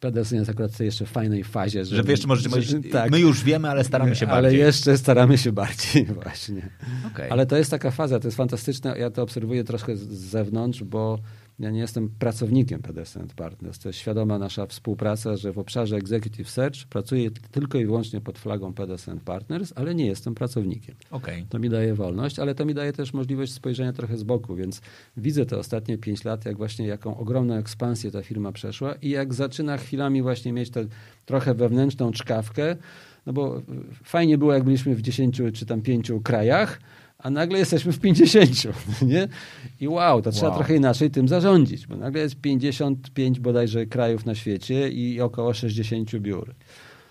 Pedersen 0.00 0.38
jest 0.38 0.50
akurat 0.50 0.72
w 0.72 0.76
tej 0.76 0.84
jeszcze 0.84 1.06
fajnej 1.06 1.44
fazie, 1.44 1.84
że... 1.84 1.96
Że 1.96 2.02
wy 2.02 2.10
jeszcze 2.10 2.26
możecie 2.28 2.48
że- 2.48 2.56
powiedzieć, 2.56 2.92
tak. 2.92 3.10
my 3.10 3.20
już 3.20 3.44
wiemy, 3.44 3.70
ale 3.70 3.84
staramy 3.84 4.16
się 4.16 4.28
Ale 4.28 4.42
bardziej. 4.42 4.60
jeszcze 4.60 4.98
staramy 4.98 5.38
się 5.38 5.52
bardziej 5.52 6.04
właśnie. 6.22 6.68
Okej. 7.12 7.30
Ale 7.30 7.46
to 7.46 7.56
jest 7.56 7.70
taka 7.70 7.90
faza, 7.90 8.20
to 8.20 8.26
jest 8.28 8.36
fantastyczne. 8.36 8.98
Ja 8.98 9.10
to 9.10 9.22
obserwuję 9.22 9.64
troszkę 9.64 9.96
z 9.96 10.08
zewnątrz, 10.08 10.82
bo 10.84 11.18
ja 11.58 11.70
nie 11.70 11.80
jestem 11.80 12.08
pracownikiem 12.18 12.82
Pedersen 12.82 13.28
Partners. 13.36 13.78
To 13.78 13.88
jest 13.88 13.98
świadoma 13.98 14.38
nasza 14.38 14.66
współpraca, 14.66 15.36
że 15.36 15.52
w 15.52 15.58
obszarze 15.58 15.96
Executive 15.96 16.50
Search 16.50 16.86
pracuję 16.90 17.30
tylko 17.30 17.78
i 17.78 17.86
wyłącznie 17.86 18.20
pod 18.20 18.38
flagą 18.38 18.74
Pedersen 18.74 19.20
Partners, 19.20 19.72
ale 19.76 19.94
nie 19.94 20.06
jestem 20.06 20.34
pracownikiem. 20.34 20.94
Okej. 21.10 21.46
To 21.48 21.58
mi 21.58 21.70
daje 21.70 21.94
wolność, 21.94 22.38
ale 22.38 22.54
to 22.54 22.64
mi 22.64 22.74
daje 22.74 22.92
też 22.92 23.12
możliwość 23.12 23.52
spojrzenia 23.52 23.92
trochę 23.92 24.18
z 24.18 24.22
boku, 24.22 24.56
więc 24.56 24.80
widzę 25.16 25.46
te 25.46 25.58
ostatnie 25.58 25.98
pięć 25.98 26.24
lat, 26.24 26.44
jak 26.44 26.56
właśnie 26.56 26.86
jaką 26.86 27.16
ogromną 27.16 27.54
ekspansję 27.54 28.10
ta 28.10 28.22
firma 28.22 28.52
przeszła 28.52 28.94
i 28.94 29.10
jak 29.10 29.34
zaczyna 29.34 29.76
chwilami 29.76 30.22
właśnie 30.22 30.52
mieć 30.52 30.70
tę 30.70 30.86
trochę 31.24 31.54
wewnętrzną 31.54 32.12
czkawkę, 32.12 32.76
no 33.26 33.32
bo 33.32 33.62
fajnie 34.04 34.38
było, 34.38 34.52
jak 34.52 34.64
byliśmy 34.64 34.94
w 34.94 35.02
10 35.02 35.42
czy 35.54 35.66
tam 35.66 35.82
5 35.82 36.12
krajach, 36.24 36.80
a 37.24 37.30
nagle 37.30 37.58
jesteśmy 37.58 37.92
w 37.92 38.00
50, 38.00 38.50
nie? 39.02 39.28
I 39.80 39.88
wow, 39.88 40.22
to 40.22 40.30
trzeba 40.32 40.48
Wow. 40.48 40.56
trochę 40.56 40.76
inaczej 40.76 41.10
tym 41.10 41.28
zarządzić, 41.28 41.86
bo 41.86 41.96
nagle 41.96 42.20
jest 42.22 42.36
55 42.36 43.40
bodajże 43.40 43.86
krajów 43.86 44.26
na 44.26 44.34
świecie 44.34 44.88
i 44.88 45.20
około 45.20 45.54
60 45.54 46.16
biur. 46.16 46.54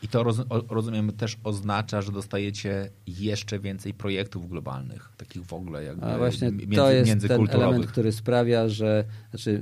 I 0.03 0.07
to 0.07 0.23
roz, 0.23 0.41
rozumiem 0.69 1.11
też 1.11 1.37
oznacza, 1.43 2.01
że 2.01 2.11
dostajecie 2.11 2.89
jeszcze 3.07 3.59
więcej 3.59 3.93
projektów 3.93 4.49
globalnych, 4.49 5.09
takich 5.17 5.45
w 5.45 5.53
ogóle 5.53 5.83
jakby 5.83 6.05
A 6.05 6.17
właśnie 6.17 6.51
między, 6.51 6.75
to 6.75 6.91
jest 6.91 7.27
ten 7.27 7.47
element, 7.49 7.85
który 7.85 8.11
sprawia, 8.11 8.69
że 8.69 9.03
znaczy, 9.29 9.61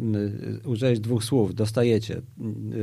użyłeś 0.66 1.00
dwóch 1.00 1.24
słów, 1.24 1.56
dostajecie. 1.56 2.22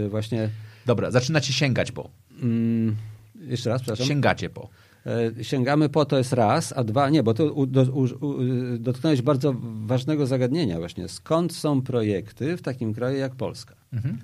Właśnie 0.08 0.48
Dobra, 0.86 1.10
zaczynacie 1.10 1.52
sięgać 1.52 1.92
po. 1.92 2.10
mm, 2.42 2.96
jeszcze 3.40 3.70
raz, 3.70 3.82
przepraszam. 3.82 4.06
Sięgacie 4.06 4.50
po. 4.50 4.68
E, 5.06 5.44
Sięgamy 5.44 5.88
po 5.88 6.04
to 6.04 6.18
jest 6.18 6.32
raz, 6.32 6.72
a 6.76 6.84
dwa, 6.84 7.10
nie, 7.10 7.22
bo 7.22 7.34
to 7.34 7.52
u, 7.52 7.66
do, 7.66 7.82
u, 7.82 8.26
u, 8.26 8.38
dotknąłeś 8.78 9.22
bardzo 9.22 9.54
ważnego 9.86 10.26
zagadnienia 10.26 10.78
właśnie. 10.78 11.08
Skąd 11.08 11.54
są 11.54 11.82
projekty 11.82 12.56
w 12.56 12.62
takim 12.62 12.94
kraju 12.94 13.18
jak 13.18 13.34
Polska? 13.34 13.74
Mhm. 13.92 14.18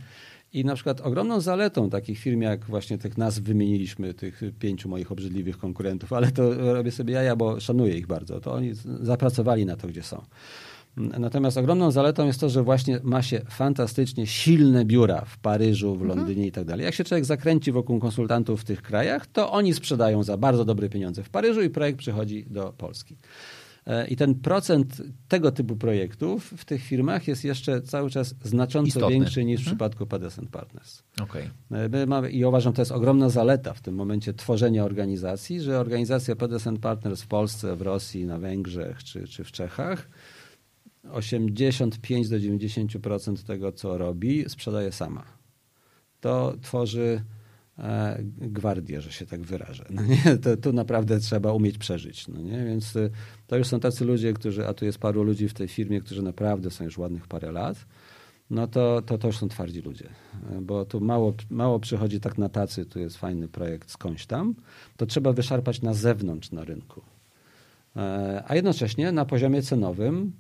I 0.53 0.65
na 0.65 0.75
przykład 0.75 1.01
ogromną 1.01 1.41
zaletą 1.41 1.91
takich 1.91 2.19
firm, 2.19 2.41
jak 2.41 2.65
właśnie 2.65 2.99
tych 2.99 3.19
nazw 3.19 3.43
wymieniliśmy, 3.43 4.15
tych 4.15 4.43
pięciu 4.59 4.89
moich 4.89 5.13
obrzydliwych 5.13 5.59
konkurentów, 5.59 6.13
ale 6.13 6.33
to 6.33 6.73
robię 6.75 6.91
sobie 6.91 7.15
jaja, 7.15 7.37
bo 7.37 7.61
szanuję 7.61 7.99
ich 7.99 8.07
bardzo, 8.07 8.41
to 8.41 8.53
oni 8.53 8.73
zapracowali 9.01 9.67
na 9.67 9.77
to, 9.77 9.89
gdzie 9.89 10.03
są. 10.03 10.23
Natomiast 10.97 11.57
ogromną 11.57 11.91
zaletą 11.91 12.27
jest 12.27 12.41
to, 12.41 12.49
że 12.49 12.63
właśnie 12.63 13.01
ma 13.03 13.23
się 13.23 13.41
fantastycznie 13.51 14.27
silne 14.27 14.85
biura 14.85 15.25
w 15.27 15.39
Paryżu, 15.39 15.97
w 15.97 16.03
Londynie 16.03 16.47
i 16.47 16.53
tak 16.53 16.65
dalej. 16.65 16.85
Jak 16.85 16.95
się 16.95 17.05
człowiek 17.05 17.25
zakręci 17.25 17.73
wokół 17.73 17.99
konsultantów 18.01 18.61
w 18.61 18.65
tych 18.65 18.83
krajach, 18.83 19.27
to 19.27 19.53
oni 19.53 19.75
sprzedają 19.75 20.23
za 20.23 20.37
bardzo 20.37 20.65
dobre 20.65 20.89
pieniądze 20.89 21.23
w 21.23 21.31
Paryżu 21.31 21.63
i 21.63 21.71
projekt 21.71 21.99
przychodzi 21.99 22.47
do 22.51 22.73
Polski. 22.79 23.17
E, 23.87 24.07
I 24.09 24.17
ten 24.17 24.35
procent 24.35 25.03
tego 25.29 25.53
typu 25.53 25.77
projektów 25.77 26.55
w 26.57 26.65
tych 26.65 26.83
firmach 26.83 27.29
jest 27.29 27.45
jeszcze 27.45 27.83
cały 27.83 28.11
czas 28.11 28.35
znacząco 28.43 28.89
Istotny. 28.89 29.11
większy 29.11 29.45
niż 29.45 29.61
w 29.61 29.63
Mhm. 29.63 29.77
przypadku 29.77 30.07
Pedersen 30.07 30.47
Partners. 30.47 31.03
Okej. 31.23 31.51
E, 31.71 31.89
My 31.89 32.07
mamy, 32.07 32.31
I 32.31 32.45
uważam, 32.45 32.73
to 32.73 32.83
jest 32.83 32.93
ogromna 32.93 33.29
zaleta 33.29 33.75
w 33.75 33.81
tym 33.81 33.95
momencie 33.95 34.35
tworzenia 34.35 34.85
organizacji, 34.85 35.61
że 35.61 35.79
organizacja 35.81 36.37
Pedersen 36.37 36.77
Partners 36.79 37.23
w 37.23 37.27
Polsce, 37.27 37.77
w 37.77 37.83
Rosji, 37.83 38.25
na 38.25 38.39
Węgrzech 38.39 39.05
czy, 39.05 39.29
czy 39.29 39.45
w 39.45 39.53
Czechach 39.53 40.09
85 41.13 42.29
do 42.29 42.37
90% 42.37 43.47
tego, 43.47 43.73
co 43.73 43.99
robi, 43.99 44.45
sprzedaje 44.49 44.93
sama. 44.93 45.25
To 46.21 46.55
tworzy 46.63 47.25
e, 47.79 48.19
gwardię, 48.39 49.01
że 49.01 49.13
się 49.13 49.27
tak 49.27 49.41
wyrażę. 49.41 49.85
No 49.91 50.03
nie? 50.03 50.37
To, 50.43 50.57
tu 50.57 50.73
naprawdę 50.73 51.21
trzeba 51.21 51.53
umieć 51.53 51.79
przeżyć. 51.79 52.29
No 52.29 52.41
nie? 52.41 52.65
Więc 52.65 52.97
y, 52.97 53.11
to 53.47 53.57
już 53.57 53.67
są 53.67 53.81
tacy 53.81 54.05
ludzie, 54.05 54.33
którzy, 54.33 54.67
a 54.67 54.75
tu 54.75 54.85
jest 54.85 54.99
paru 54.99 55.23
ludzi 55.23 55.49
w 55.49 55.55
tej 55.55 55.69
firmie, 55.69 56.01
którzy 56.01 56.23
naprawdę 56.23 56.71
są 56.71 56.85
już 56.85 56.99
ładnych 56.99 57.27
parę 57.27 57.53
lat, 57.53 57.87
no 58.51 58.67
to, 58.67 59.03
to, 59.03 59.19
to 59.19 59.27
już 59.27 59.39
są 59.39 59.49
twardzi 59.49 59.81
ludzie. 59.81 60.09
E, 60.53 60.61
Bo 60.61 60.85
tu 60.85 61.01
mało, 61.01 61.35
mało 61.51 61.81
przychodzi 61.81 62.21
tak 62.21 62.39
na 62.39 62.49
tacy, 62.49 62.87
tu 62.87 62.99
jest 62.99 63.17
fajny 63.17 63.49
projekt 63.49 63.91
skądś 63.91 64.27
tam, 64.27 64.55
to 64.97 65.07
trzeba 65.07 65.33
wyszarpać 65.33 65.83
na 65.83 65.95
zewnątrz 65.95 66.53
na 66.53 66.65
rynku. 66.65 67.03
E, 67.97 68.45
A 68.47 68.55
jednocześnie 68.55 69.13
na 69.13 69.25
poziomie 69.25 69.63
cenowym 69.63 70.33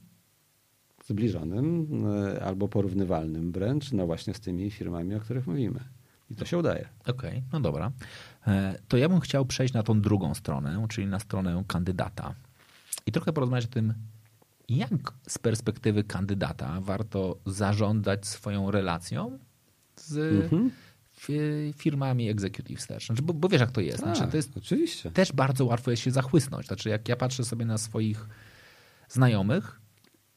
zbliżonym 1.04 1.88
e, 2.36 2.44
albo 2.44 2.68
porównywalnym 2.68 3.52
wręcz, 3.52 3.92
no 3.92 4.06
właśnie 4.06 4.34
z 4.34 4.40
tymi 4.40 4.70
firmami, 4.70 5.14
o 5.14 5.20
których 5.20 5.46
mówimy. 5.46 5.80
I 6.30 6.34
to 6.36 6.44
się 6.44 6.58
udaje. 6.58 6.88
Okej, 7.06 7.42
no 7.52 7.60
dobra. 7.60 7.92
E, 8.46 8.78
To 8.88 8.96
ja 8.96 9.08
bym 9.08 9.20
chciał 9.20 9.46
przejść 9.46 9.74
na 9.74 9.82
tą 9.82 10.00
drugą 10.00 10.34
stronę, 10.34 10.86
czyli 10.88 11.06
na 11.06 11.18
stronę 11.18 11.64
kandydata. 11.68 12.34
I 13.06 13.12
trochę 13.12 13.32
porozmawiać 13.32 13.64
o 13.64 13.68
tym, 13.68 13.94
jak 14.68 14.90
z 15.28 15.38
perspektywy 15.38 16.04
kandydata 16.04 16.80
warto 16.80 17.36
zarządzać 17.46 18.26
swoją 18.26 18.70
relacją 18.70 19.38
z 19.96 20.16
Mhm. 20.44 20.70
fi- 21.20 21.72
firmami 21.76 22.28
executive 22.28 22.80
search. 22.82 23.06
Znaczy, 23.06 23.22
bo, 23.22 23.34
bo 23.34 23.48
wiesz, 23.48 23.60
jak 23.60 23.70
to 23.70 23.80
jest. 23.80 23.98
Znaczy, 23.98 24.20
Tak, 24.20 24.30
to 24.30 24.36
jest 24.36 24.56
oczywiście. 24.56 25.10
też 25.10 25.32
bardzo 25.32 25.64
łatwo 25.64 25.90
jest 25.90 26.02
się 26.02 26.10
zachłysnąć. 26.10 26.66
Znaczy, 26.66 26.88
jak 26.88 27.08
ja 27.08 27.16
patrzę 27.16 27.44
sobie 27.44 27.64
na 27.64 27.78
swoich 27.78 28.26
znajomych, 29.08 29.80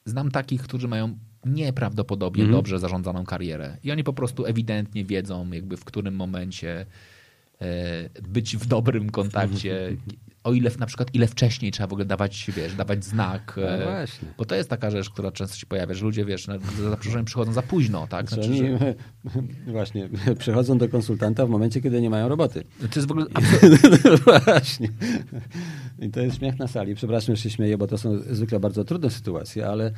znam 0.07 0.31
takich, 0.31 0.61
którzy 0.61 0.88
mają 0.88 1.17
nieprawdopodobnie 1.45 2.43
Mhm. 2.43 2.57
dobrze 2.57 2.79
zarządzaną 2.79 3.25
karierę 3.25 3.77
i 3.84 3.91
oni 3.91 4.03
po 4.03 4.13
prostu 4.13 4.45
ewidentnie 4.45 5.05
wiedzą, 5.05 5.51
jakby 5.51 5.77
w 5.77 5.85
którym 5.85 6.15
momencie 6.15 6.85
być 8.29 8.57
w 8.57 8.65
dobrym 8.65 9.09
kontakcie, 9.09 9.97
o 10.47 10.53
ile 10.53 10.71
na 10.79 10.85
przykład 10.85 11.15
ile 11.15 11.27
wcześniej 11.27 11.71
trzeba 11.71 11.88
w 11.88 11.93
ogóle 11.93 12.05
dawać, 12.05 12.51
wiesz, 12.55 12.75
dawać 12.75 13.05
znak. 13.05 13.53
No 13.57 13.69
e, 13.69 13.84
właśnie. 13.84 14.27
Bo 14.38 14.45
to 14.45 14.55
jest 14.55 14.69
taka 14.69 14.91
rzecz, 14.91 15.09
która 15.09 15.31
często 15.31 15.57
się 15.57 15.65
pojawia, 15.65 15.93
że 15.93 16.05
ludzie, 16.05 16.25
wiesz, 16.25 16.45
za 16.45 16.89
zaproszeniem 16.89 17.25
przychodzą 17.25 17.53
za 17.53 17.61
późno, 17.61 18.07
tak? 18.07 18.29
Znaczy, 18.29 18.43
Znaczy, 18.43 18.65
oni, 18.65 18.79
że, 18.79 18.95
właśnie, 19.77 20.09
przychodzą 20.39 20.77
do 20.77 20.89
konsultanta 20.89 21.45
w 21.45 21.49
momencie, 21.49 21.81
kiedy 21.81 22.01
nie 22.01 22.09
mają 22.09 22.29
roboty. 22.29 22.63
to 22.79 22.99
jest 22.99 23.07
w 23.07 23.11
ogóle 23.11 23.25
Właśnie. 24.45 24.89
I 25.99 26.09
to 26.09 26.21
jest 26.21 26.38
śmiech 26.38 26.59
na 26.59 26.67
sali. 26.67 26.95
Przepraszam, 26.95 27.35
że 27.35 27.41
się 27.41 27.49
śmieję, 27.49 27.77
bo 27.77 27.88
to 27.88 27.97
są 27.97 28.19
zwykle 28.19 28.59
bardzo 28.59 28.84
trudne 28.84 29.09
sytuacje, 29.09 29.67
ale 29.67 29.91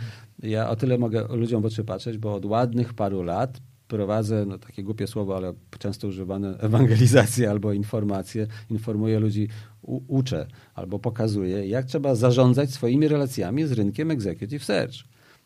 ja 0.43 0.69
o 0.69 0.75
tyle 0.75 0.97
mogę 0.97 1.27
ludziom 1.29 1.61
w 1.61 1.65
oczy 1.65 1.83
patrzeć, 1.83 2.17
bo 2.17 2.33
od 2.33 2.45
ładnych 2.45 2.93
paru 2.93 3.23
lat 3.23 3.61
prowadzę, 3.89 4.45
no 4.45 4.57
takie 4.57 4.83
głupie 4.83 5.07
słowo, 5.07 5.37
ale 5.37 5.53
często 5.79 6.07
używane, 6.07 6.57
ewangelizację 6.67 7.49
albo 7.49 7.73
informację, 7.73 8.47
informuję 8.69 9.19
ludzi, 9.19 9.47
u, 9.81 10.17
uczę 10.17 10.47
albo 10.75 10.99
pokazuję, 10.99 11.67
jak 11.67 11.85
trzeba 11.85 12.15
zarządzać 12.15 12.71
swoimi 12.71 13.07
relacjami 13.07 13.67
z 13.67 13.71
rynkiem 13.71 14.11
executive 14.11 14.63
search. 14.65 14.95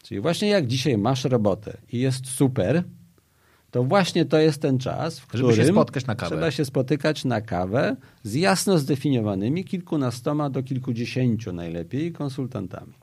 Czyli 0.04 0.22
właśnie 0.22 0.48
jak 0.48 0.68
dzisiaj 0.68 0.98
masz 0.98 1.26
robotę 1.26 1.78
i 1.92 2.00
jest 2.00 2.28
super, 2.28 2.84
to 3.72 3.84
właśnie 3.84 4.26
to 4.26 4.40
jest 4.40 4.62
ten 4.62 4.78
czas, 4.78 5.20
w 5.20 5.22
się 5.22 5.28
którym 5.28 5.68
spotkać 5.68 6.06
na 6.06 6.16
kawę. 6.16 6.36
trzeba 6.36 6.52
się 6.52 6.66
spotykać 6.66 7.26
na 7.26 7.42
kawę 7.42 7.96
z 8.24 8.34
jasno 8.34 8.78
zdefiniowanymi 8.78 9.66
kilkunastoma 9.66 10.50
do 10.50 10.64
kilkudziesięciu 10.64 11.54
najlepiej 11.54 12.12
konsultantami. 12.12 12.94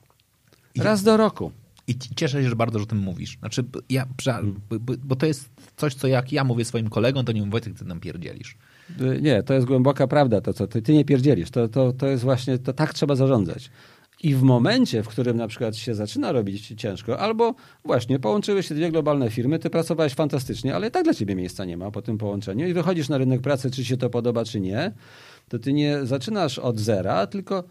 Raz 0.77 1.03
do 1.03 1.17
roku. 1.17 1.51
I 1.87 1.95
ci- 1.99 2.15
cieszę 2.15 2.43
się 2.43 2.49
że 2.49 2.55
bardzo, 2.55 2.79
że 2.79 2.83
o 2.83 2.87
tym 2.87 2.97
mówisz. 2.97 3.37
Znaczy, 3.39 3.63
ja, 3.89 4.05
prze- 4.17 4.43
b- 4.69 4.79
b- 4.79 4.95
bo 5.03 5.15
to 5.15 5.25
jest 5.25 5.49
coś, 5.77 5.93
co 5.95 6.07
jak 6.07 6.31
ja 6.31 6.43
mówię 6.43 6.65
swoim 6.65 6.89
kolegom, 6.89 7.25
to 7.25 7.31
nie 7.31 7.39
mówię, 7.41 7.51
Wojtek, 7.51 7.73
ty 7.79 7.85
nam 7.85 7.99
pierdzielisz. 7.99 8.57
Y, 9.01 9.19
Nie, 9.21 9.43
to 9.43 9.53
jest 9.53 9.67
głęboka 9.67 10.07
prawda, 10.07 10.41
to 10.41 10.53
co 10.53 10.67
ty, 10.67 10.81
ty 10.81 10.93
nie 10.93 11.05
pierdzielisz. 11.05 11.51
To, 11.51 11.67
to, 11.67 11.93
to 11.93 12.07
jest 12.07 12.23
właśnie, 12.23 12.57
to 12.57 12.73
tak 12.73 12.93
trzeba 12.93 13.15
zarządzać. 13.15 13.69
I 14.23 14.35
w 14.35 14.41
momencie, 14.41 15.03
w 15.03 15.07
którym 15.07 15.37
na 15.37 15.47
przykład 15.47 15.75
się 15.75 15.95
zaczyna 15.95 16.31
robić 16.31 16.73
ciężko, 16.77 17.19
albo 17.19 17.55
właśnie 17.85 18.19
połączyły 18.19 18.63
się 18.63 18.75
dwie 18.75 18.91
globalne 18.91 19.29
firmy, 19.29 19.59
ty 19.59 19.69
pracowałeś 19.69 20.13
fantastycznie, 20.13 20.75
ale 20.75 20.87
i 20.87 20.91
tak 20.91 21.03
dla 21.03 21.13
ciebie 21.13 21.35
miejsca 21.35 21.65
nie 21.65 21.77
ma 21.77 21.91
po 21.91 22.01
tym 22.01 22.17
połączeniu 22.17 22.67
i 22.67 22.73
wychodzisz 22.73 23.09
na 23.09 23.17
rynek 23.17 23.41
pracy, 23.41 23.71
czy 23.71 23.85
się 23.85 23.97
to 23.97 24.09
podoba, 24.09 24.45
czy 24.45 24.59
nie, 24.59 24.91
to 25.49 25.59
ty 25.59 25.73
nie 25.73 26.05
zaczynasz 26.05 26.59
od 26.59 26.79
zera, 26.79 27.27
tylko 27.27 27.63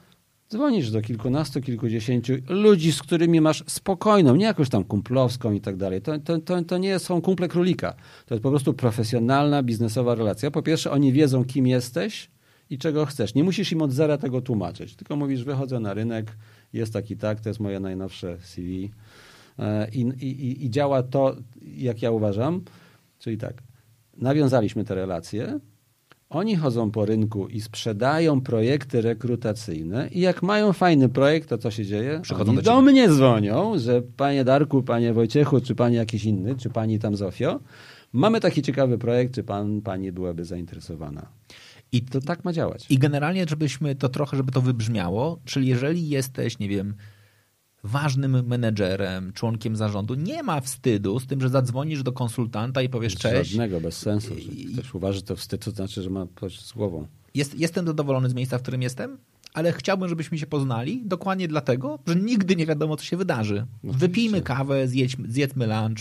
dzwonisz 0.50 0.90
do 0.90 1.02
kilkunastu, 1.02 1.60
kilkudziesięciu 1.60 2.32
ludzi, 2.48 2.92
z 2.92 3.02
którymi 3.02 3.40
masz 3.40 3.64
spokojną, 3.66 4.36
nie 4.36 4.44
jakąś 4.44 4.68
tam 4.68 4.84
kumplowską 4.84 5.52
i 5.52 5.60
tak 5.60 5.76
dalej. 5.76 6.02
To, 6.02 6.18
to, 6.18 6.38
to, 6.38 6.62
to 6.62 6.78
nie 6.78 6.98
są 6.98 7.22
kumple 7.22 7.48
królika. 7.48 7.94
To 8.26 8.34
jest 8.34 8.42
po 8.42 8.50
prostu 8.50 8.74
profesjonalna, 8.74 9.62
biznesowa 9.62 10.14
relacja. 10.14 10.50
Po 10.50 10.62
pierwsze, 10.62 10.90
oni 10.90 11.12
wiedzą, 11.12 11.44
kim 11.44 11.66
jesteś 11.66 12.30
i 12.70 12.78
czego 12.78 13.06
chcesz. 13.06 13.34
Nie 13.34 13.44
musisz 13.44 13.72
im 13.72 13.82
od 13.82 13.92
zera 13.92 14.18
tego 14.18 14.40
tłumaczyć, 14.40 14.96
tylko 14.96 15.16
mówisz, 15.16 15.44
wychodzę 15.44 15.80
na 15.80 15.94
rynek, 15.94 16.36
jest 16.72 16.92
taki 16.92 17.16
tak, 17.16 17.40
to 17.40 17.48
jest 17.48 17.60
moje 17.60 17.80
najnowsze 17.80 18.38
CV. 18.42 18.90
E, 19.58 19.88
I, 19.90 20.00
i, 20.00 20.64
I 20.64 20.70
działa 20.70 21.02
to, 21.02 21.36
jak 21.62 22.02
ja 22.02 22.10
uważam. 22.10 22.62
Czyli 23.18 23.38
tak, 23.38 23.62
nawiązaliśmy 24.16 24.84
te 24.84 24.94
relacje, 24.94 25.60
oni 26.30 26.56
chodzą 26.56 26.90
po 26.90 27.06
rynku 27.06 27.48
i 27.48 27.60
sprzedają 27.60 28.40
projekty 28.40 29.00
rekrutacyjne 29.00 30.08
i 30.08 30.20
jak 30.20 30.42
mają 30.42 30.72
fajny 30.72 31.08
projekt, 31.08 31.48
to 31.48 31.58
co 31.58 31.70
się 31.70 31.84
dzieje? 31.84 32.20
Przychodzą 32.22 32.56
do 32.56 32.62
do, 32.62 32.82
mnie 32.82 33.08
dzwonią, 33.08 33.78
że 33.78 34.02
panie 34.02 34.44
Darku, 34.44 34.82
panie 34.82 35.12
Wojciechu, 35.12 35.60
czy 35.60 35.74
panie 35.74 35.96
jakiś 35.96 36.24
inny, 36.24 36.56
czy 36.56 36.70
pani 36.70 36.98
tam 36.98 37.16
Zofio, 37.16 37.60
mamy 38.12 38.40
taki 38.40 38.62
ciekawy 38.62 38.98
projekt, 38.98 39.34
czy 39.34 39.44
pan, 39.44 39.80
pani 39.80 40.12
byłaby 40.12 40.44
zainteresowana. 40.44 41.26
I, 41.92 42.02
To 42.02 42.20
tak 42.20 42.44
ma 42.44 42.52
działać. 42.52 42.86
I 42.90 42.98
generalnie, 42.98 43.46
żebyśmy 43.48 43.94
to 43.94 44.08
trochę, 44.08 44.36
żeby 44.36 44.52
to 44.52 44.60
wybrzmiało, 44.60 45.38
czyli 45.44 45.66
jeżeli 45.66 46.08
jesteś, 46.08 46.58
nie 46.58 46.68
wiem, 46.68 46.94
ważnym 47.84 48.46
menedżerem, 48.46 49.32
członkiem 49.32 49.76
zarządu, 49.76 50.14
nie 50.14 50.42
ma 50.42 50.60
wstydu 50.60 51.20
z 51.20 51.26
tym, 51.26 51.40
że 51.40 51.48
zadzwonisz 51.48 52.02
do 52.02 52.12
konsultanta 52.12 52.82
i 52.82 52.88
powiesz 52.88 53.16
cześć. 53.16 53.50
Żadnego, 53.50 53.80
bez 53.80 53.96
sensu. 53.96 54.34
I- 54.34 54.66
ktoś 54.72 54.94
uważa, 54.94 55.12
że 55.16 55.22
to 55.22 55.36
wstyd, 55.36 55.64
to 55.64 55.70
znaczy, 55.70 56.02
że 56.02 56.10
ma 56.10 56.26
coś 56.40 56.60
z 56.60 56.72
głową. 56.72 57.06
Jest, 57.34 57.58
jestem 57.58 57.86
zadowolony 57.86 58.28
z 58.28 58.34
miejsca, 58.34 58.58
w 58.58 58.62
którym 58.62 58.82
jestem, 58.82 59.18
ale 59.54 59.72
chciałbym, 59.72 60.08
żebyśmy 60.08 60.38
się 60.38 60.46
poznali 60.46 61.02
dokładnie 61.06 61.48
dlatego, 61.48 61.98
że 62.06 62.16
nigdy 62.16 62.56
nie 62.56 62.66
wiadomo, 62.66 62.96
co 62.96 63.04
się 63.04 63.16
wydarzy. 63.16 63.66
Wypijmy 63.84 64.42
kawę, 64.42 64.88
zjedźmy, 64.88 65.28
zjedzmy 65.32 65.66
lunch. 65.66 65.98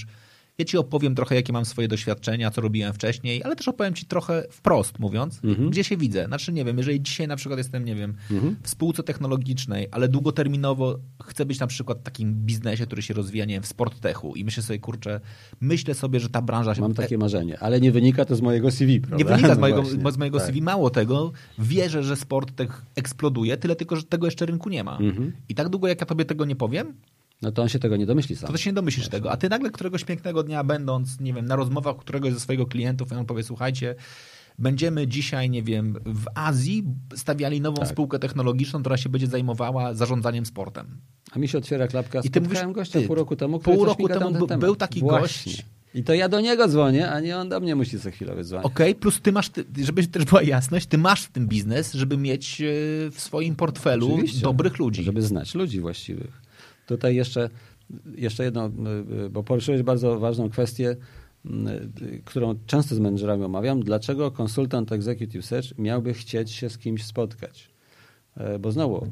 Ja 0.60 0.66
ci 0.66 0.78
opowiem 0.78 1.16
trochę, 1.16 1.36
jakie 1.36 1.54
mam 1.54 1.66
swoje 1.66 1.88
doświadczenia, 1.88 2.52
co 2.52 2.62
robiłem 2.62 2.94
wcześniej, 2.94 3.44
ale 3.44 3.56
też 3.56 3.68
opowiem 3.68 3.94
ci 3.94 4.06
trochę 4.06 4.44
wprost 4.52 5.00
mówiąc, 5.00 5.42
gdzie 5.70 5.84
się 5.84 5.98
widzę. 5.98 6.26
Znaczy, 6.26 6.54
nie 6.54 6.66
wiem, 6.66 6.78
jeżeli 6.78 7.02
dzisiaj 7.02 7.28
na 7.28 7.36
przykład 7.36 7.58
jestem, 7.58 7.86
nie 7.86 7.96
wiem, 7.96 8.16
w 8.64 8.70
spółce 8.70 9.04
technologicznej, 9.04 9.88
ale 9.92 10.08
długoterminowo 10.08 11.00
chcę 11.24 11.46
być 11.46 11.60
na 11.60 11.68
przykład 11.68 12.00
w 12.00 12.04
takim 12.04 12.34
biznesie, 12.34 12.86
który 12.86 13.02
się 13.02 13.14
rozwija, 13.14 13.46
nie 13.46 13.54
wiem, 13.54 13.64
w 13.64 13.68
sporttechu 13.68 14.36
i 14.36 14.46
myślę 14.46 14.64
sobie, 14.64 14.80
kurczę, 14.80 15.20
myślę 15.62 15.94
sobie, 15.94 16.20
że 16.20 16.30
ta 16.30 16.42
branża 16.42 16.76
się... 16.76 16.82
Mam 16.82 16.94
takie 16.94 17.18
marzenie, 17.18 17.60
ale 17.60 17.82
nie 17.82 17.92
wynika 17.92 18.26
to 18.26 18.36
z 18.36 18.42
mojego 18.42 18.72
CV, 18.72 19.00
prawda? 19.00 19.18
Nie 19.18 19.26
wynika 19.26 19.56
z 19.56 19.58
No 19.58 19.62
mojego, 19.62 19.82
właśnie, 19.82 20.12
z 20.12 20.18
mojego 20.18 20.38
tak. 20.38 20.48
CV. 20.48 20.62
Mało 20.62 20.90
tego, 20.90 21.32
wierzę, 21.60 22.04
że 22.04 22.16
sport 22.16 22.56
tech 22.56 22.86
eksploduje, 22.96 23.58
tyle 23.58 23.76
tylko, 23.76 23.96
że 23.96 24.04
tego 24.04 24.28
jeszcze 24.28 24.46
rynku 24.46 24.70
nie 24.70 24.84
ma. 24.84 24.98
Mhm. 24.98 25.32
I 25.50 25.56
tak 25.56 25.70
długo, 25.70 25.88
jak 25.88 26.00
ja 26.00 26.06
tobie 26.06 26.26
tego 26.26 26.46
nie 26.46 26.56
powiem, 26.56 26.94
No 27.42 27.52
to 27.52 27.62
on 27.62 27.70
się 27.70 27.80
tego 27.80 27.98
nie 27.98 28.06
domyśli 28.06 28.36
sam. 28.36 28.48
to 28.48 28.54
ty 28.54 28.60
się 28.60 28.70
nie 28.70 28.74
domyślisz 28.74 29.08
tego. 29.10 29.32
A 29.32 29.38
ty 29.38 29.50
nagle 29.50 29.70
któregoś 29.70 30.04
pięknego 30.04 30.44
dnia, 30.44 30.64
będąc, 30.64 31.20
nie 31.20 31.34
wiem, 31.34 31.46
na 31.46 31.56
rozmowach 31.56 31.98
któregoś 31.98 32.34
ze 32.34 32.40
swoich 32.40 32.68
klientów, 32.68 33.12
i 33.12 33.16
on 33.16 33.26
powie, 33.26 33.44
słuchajcie, 33.44 33.96
będziemy 34.60 35.08
dzisiaj, 35.08 35.50
nie 35.50 35.64
wiem, 35.64 35.94
w 36.06 36.26
Azji 36.36 36.84
stawiali 37.16 37.62
nową 37.62 37.78
Tak. 37.78 37.88
spółkę 37.90 38.20
technologiczną, 38.20 38.80
która 38.80 38.98
się 38.98 39.10
będzie 39.10 39.28
zajmowała 39.28 39.94
zarządzaniem 39.94 40.46
sportem. 40.46 40.98
A 41.32 41.40
mi 41.40 41.48
się 41.48 41.58
otwiera 41.58 41.88
klapka. 41.88 42.20
I 42.24 42.30
ty 42.30 42.42
mówisz, 42.42 42.60
gościa 42.72 43.00
ty, 43.00 43.08
pół 43.08 43.16
roku 43.16 43.36
temu, 43.36 43.60
pół 43.60 43.86
roku 43.86 44.08
temu 44.08 44.32
był- 44.32 44.58
był 44.58 44.76
taki 44.76 45.00
Właśnie. 45.00 45.52
gość. 45.54 45.66
I 45.94 46.04
to 46.04 46.14
ja 46.14 46.30
do 46.30 46.42
niego 46.42 46.68
dzwonię, 46.68 47.12
a 47.12 47.20
nie 47.20 47.38
on 47.38 47.50
do 47.50 47.60
mnie 47.60 47.76
musi 47.76 48.00
co 48.00 48.12
chwilę 48.12 48.36
wydzwonić. 48.36 48.66
Okej, 48.66 48.96
plus 48.96 49.22
ty 49.22 49.32
masz, 49.32 49.52
żeby 49.84 50.08
też 50.08 50.26
była 50.26 50.44
jasność, 50.44 50.86
ty 50.86 50.98
masz 50.98 51.24
w 51.24 51.32
tym 51.32 51.48
biznes, 51.48 51.94
żeby 51.94 52.18
mieć 52.18 52.62
e, 52.62 52.66
w 53.12 53.16
swoim 53.18 53.56
portfelu 53.56 54.14
Oczywiście. 54.14 54.42
dobrych 54.42 54.80
ludzi. 54.80 55.04
Żeby 55.04 55.22
znać 55.22 55.56
ludzi 55.56 55.80
właściwych. 55.82 56.42
Tutaj 56.90 57.16
jeszcze, 57.16 57.50
jeszcze 58.16 58.44
jedno, 58.44 58.70
bo 59.32 59.44
poruszyłeś 59.44 59.84
bardzo 59.84 60.20
ważną 60.20 60.50
kwestię, 60.50 60.96
którą 62.26 62.56
często 62.66 62.96
z 62.96 63.00
menedżerami 63.00 63.44
omawiam. 63.44 63.84
Dlaczego 63.84 64.32
konsultant 64.32 64.92
Executive 64.92 65.46
Search 65.46 65.78
miałby 65.78 66.14
chcieć 66.14 66.52
się 66.52 66.70
z 66.70 66.78
kimś 66.78 67.06
spotkać? 67.06 67.70
E, 68.38 68.60
Bo 68.60 68.72
znowu, 68.72 69.08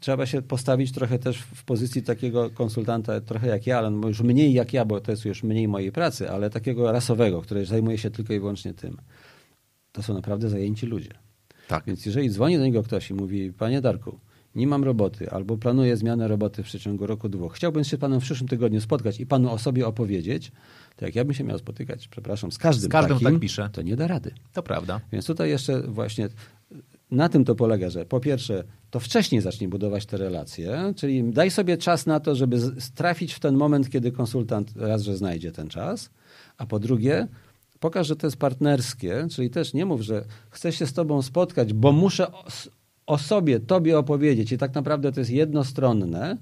trzeba 0.00 0.26
się 0.26 0.42
postawić 0.42 0.92
trochę 0.92 1.18
też 1.18 1.38
w 1.38 1.64
pozycji 1.64 2.02
takiego 2.02 2.50
konsultanta, 2.50 3.20
trochę 3.20 3.48
jak 3.48 3.66
ja, 3.66 3.78
ale 3.78 3.90
już 4.06 4.20
mniej 4.20 4.52
jak 4.52 4.72
ja, 4.72 4.84
bo 4.84 5.00
to 5.00 5.10
jest 5.10 5.24
już 5.24 5.42
mniej 5.42 5.68
mojej 5.68 5.92
pracy, 5.92 6.30
ale 6.30 6.50
takiego 6.50 6.92
rasowego, 6.92 7.42
który 7.42 7.66
zajmuje 7.66 7.98
się 7.98 8.10
tylko 8.10 8.34
i 8.34 8.40
wyłącznie 8.40 8.74
tym. 8.74 8.96
To 9.92 10.02
są 10.02 10.14
naprawdę 10.14 10.48
zajęci 10.48 10.86
ludzie. 10.86 11.14
Tak. 11.68 11.84
Więc 11.86 12.06
jeżeli 12.06 12.30
dzwoni 12.30 12.58
do 12.58 12.64
niego 12.64 12.82
ktoś 12.82 13.10
i 13.10 13.14
mówi, 13.14 13.52
panie 13.52 13.80
Darku, 13.80 14.18
nie 14.54 14.66
mam 14.66 14.84
roboty 14.84 15.30
albo 15.30 15.56
planuję 15.56 15.96
zmianę 15.96 16.28
roboty 16.28 16.62
w 16.62 16.66
przeciągu 16.66 17.06
roku, 17.06 17.28
dwóch, 17.28 17.54
chciałbym 17.54 17.84
się 17.84 17.96
z 17.96 18.00
panem 18.00 18.20
w 18.20 18.22
przyszłym 18.24 18.48
tygodniu 18.48 18.80
spotkać 18.80 19.20
i 19.20 19.26
panu 19.26 19.52
o 19.52 19.58
sobie 19.58 19.86
opowiedzieć, 19.86 20.52
to 20.96 21.04
jak 21.04 21.14
ja 21.14 21.24
bym 21.24 21.34
się 21.34 21.44
miał 21.44 21.58
spotykać, 21.58 22.08
przepraszam, 22.08 22.52
z 22.52 22.58
każdym, 22.58 22.90
Z 22.90 22.92
każdym 22.92 23.16
takim, 23.18 23.32
tak 23.32 23.40
pisze. 23.40 23.68
to 23.72 23.82
nie 23.82 23.96
da 23.96 24.06
rady. 24.06 24.34
To 24.52 24.62
prawda. 24.62 25.00
Więc 25.12 25.26
tutaj 25.26 25.50
jeszcze 25.50 25.82
właśnie 25.82 26.28
na 27.10 27.28
tym 27.28 27.44
to 27.44 27.54
polega, 27.54 27.90
że 27.90 28.04
po 28.04 28.20
pierwsze, 28.20 28.64
to 28.90 29.00
wcześniej 29.00 29.40
zacznij 29.40 29.68
budować 29.68 30.06
te 30.06 30.16
relacje, 30.16 30.92
czyli 30.96 31.32
daj 31.32 31.50
sobie 31.50 31.76
czas 31.78 32.06
na 32.06 32.20
to, 32.20 32.34
żeby 32.34 32.58
trafić 32.94 33.32
w 33.34 33.40
ten 33.40 33.56
moment, 33.56 33.90
kiedy 33.90 34.12
konsultant 34.12 34.72
raz, 34.76 35.02
że 35.02 35.16
znajdzie 35.16 35.52
ten 35.52 35.68
czas, 35.68 36.10
a 36.58 36.66
po 36.66 36.78
drugie, 36.78 37.26
pokaż, 37.80 38.06
że 38.06 38.16
to 38.16 38.26
jest 38.26 38.36
partnerskie, 38.36 39.26
czyli 39.30 39.50
też 39.50 39.74
nie 39.74 39.86
mów, 39.86 40.00
że 40.00 40.24
chcę 40.50 40.72
się 40.72 40.86
z 40.86 40.92
tobą 40.92 41.22
spotkać, 41.22 41.72
bo 41.72 41.92
muszę 41.92 42.26
o, 43.10 43.18
sobie, 43.18 43.60
tobie 43.60 43.98
opowiedzieć 43.98 44.52
i 44.52 44.58
tak 44.58 44.74
naprawdę 44.74 45.12
to 45.12 45.20
jest 45.20 45.30
jednostronne. 45.30 46.36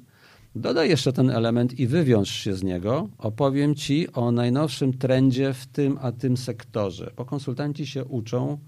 Dodaj 0.56 0.88
jeszcze 0.88 1.12
ten 1.12 1.30
element 1.30 1.78
i 1.78 1.86
wywiąż 1.86 2.30
się 2.30 2.54
z 2.54 2.62
niego. 2.62 3.08
Opowiem 3.18 3.74
ci 3.74 4.12
o 4.12 4.32
najnowszym 4.32 4.98
trendzie 4.98 5.52
w 5.54 5.66
tym 5.66 5.98
a 6.00 6.12
tym 6.12 6.36
sektorze, 6.36 7.10
bo 7.16 7.24
konsultanci 7.24 7.86
się 7.86 8.04
uczą 8.04 8.58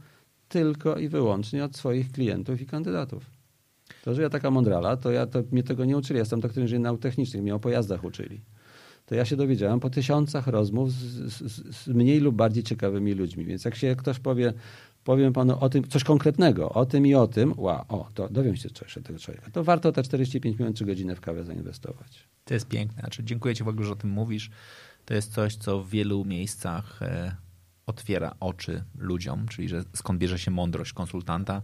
tylko 0.48 0.98
i 0.98 1.08
wyłącznie 1.08 1.64
od 1.64 1.76
swoich 1.76 2.12
klientów 2.12 2.60
i 2.60 2.66
kandydatów. 2.66 3.30
To, 4.04 4.14
że 4.14 4.22
ja 4.22 4.30
taka 4.30 4.50
mądrala, 4.50 4.96
to 4.96 5.10
ja 5.10 5.26
to, 5.26 5.42
mnie 5.52 5.62
tego 5.62 5.84
nie 5.84 5.96
uczyli. 5.96 6.16
Ja 6.16 6.22
jestem 6.22 6.40
doktorem 6.40 6.64
inżynierii 6.64 6.82
nauk 6.82 7.00
technicznych, 7.00 7.42
mnie 7.42 7.54
o 7.54 7.60
pojazdach 7.60 8.04
uczyli. 8.04 8.40
To 9.06 9.14
ja 9.14 9.24
się 9.24 9.36
dowiedziałem 9.36 9.80
po 9.80 9.90
tysiącach 9.90 10.46
rozmów 10.46 10.92
z, 10.92 11.32
z, 11.32 11.76
z 11.76 11.88
mniej 11.88 12.20
lub 12.20 12.36
bardziej 12.36 12.62
ciekawymi 12.62 13.12
ludźmi. 13.12 13.44
Więc 13.44 13.64
jak 13.64 13.74
się 13.74 13.96
ktoś 13.96 14.18
powie, 14.18 14.52
powiem 15.04 15.32
panu 15.32 15.58
o 15.60 15.68
tym, 15.68 15.88
coś 15.88 16.04
konkretnego, 16.04 16.68
o 16.68 16.86
tym 16.86 17.06
i 17.06 17.14
o 17.14 17.26
tym, 17.26 17.54
wow, 17.56 17.84
o, 17.88 18.10
to 18.14 18.28
dowiem 18.28 18.56
się 18.56 18.70
coś 18.70 18.98
od 18.98 19.04
tego 19.04 19.18
człowieka. 19.18 19.50
To 19.52 19.64
warto 19.64 19.92
te 19.92 20.02
45 20.02 20.58
minut 20.58 20.76
czy 20.76 20.84
godzinę 20.84 21.16
w 21.16 21.20
kawę 21.20 21.44
zainwestować. 21.44 22.28
To 22.44 22.54
jest 22.54 22.68
piękne. 22.68 23.00
Znaczy, 23.00 23.24
dziękuję 23.24 23.54
Ci 23.54 23.64
w 23.64 23.68
ogóle, 23.68 23.86
że 23.86 23.92
o 23.92 23.96
tym 23.96 24.10
mówisz. 24.10 24.50
To 25.04 25.14
jest 25.14 25.32
coś, 25.32 25.56
co 25.56 25.82
w 25.82 25.90
wielu 25.90 26.24
miejscach 26.24 27.02
e, 27.02 27.36
otwiera 27.86 28.34
oczy 28.40 28.84
ludziom, 28.98 29.48
czyli 29.48 29.68
że 29.68 29.84
skąd 29.94 30.18
bierze 30.18 30.38
się 30.38 30.50
mądrość 30.50 30.92
konsultanta. 30.92 31.62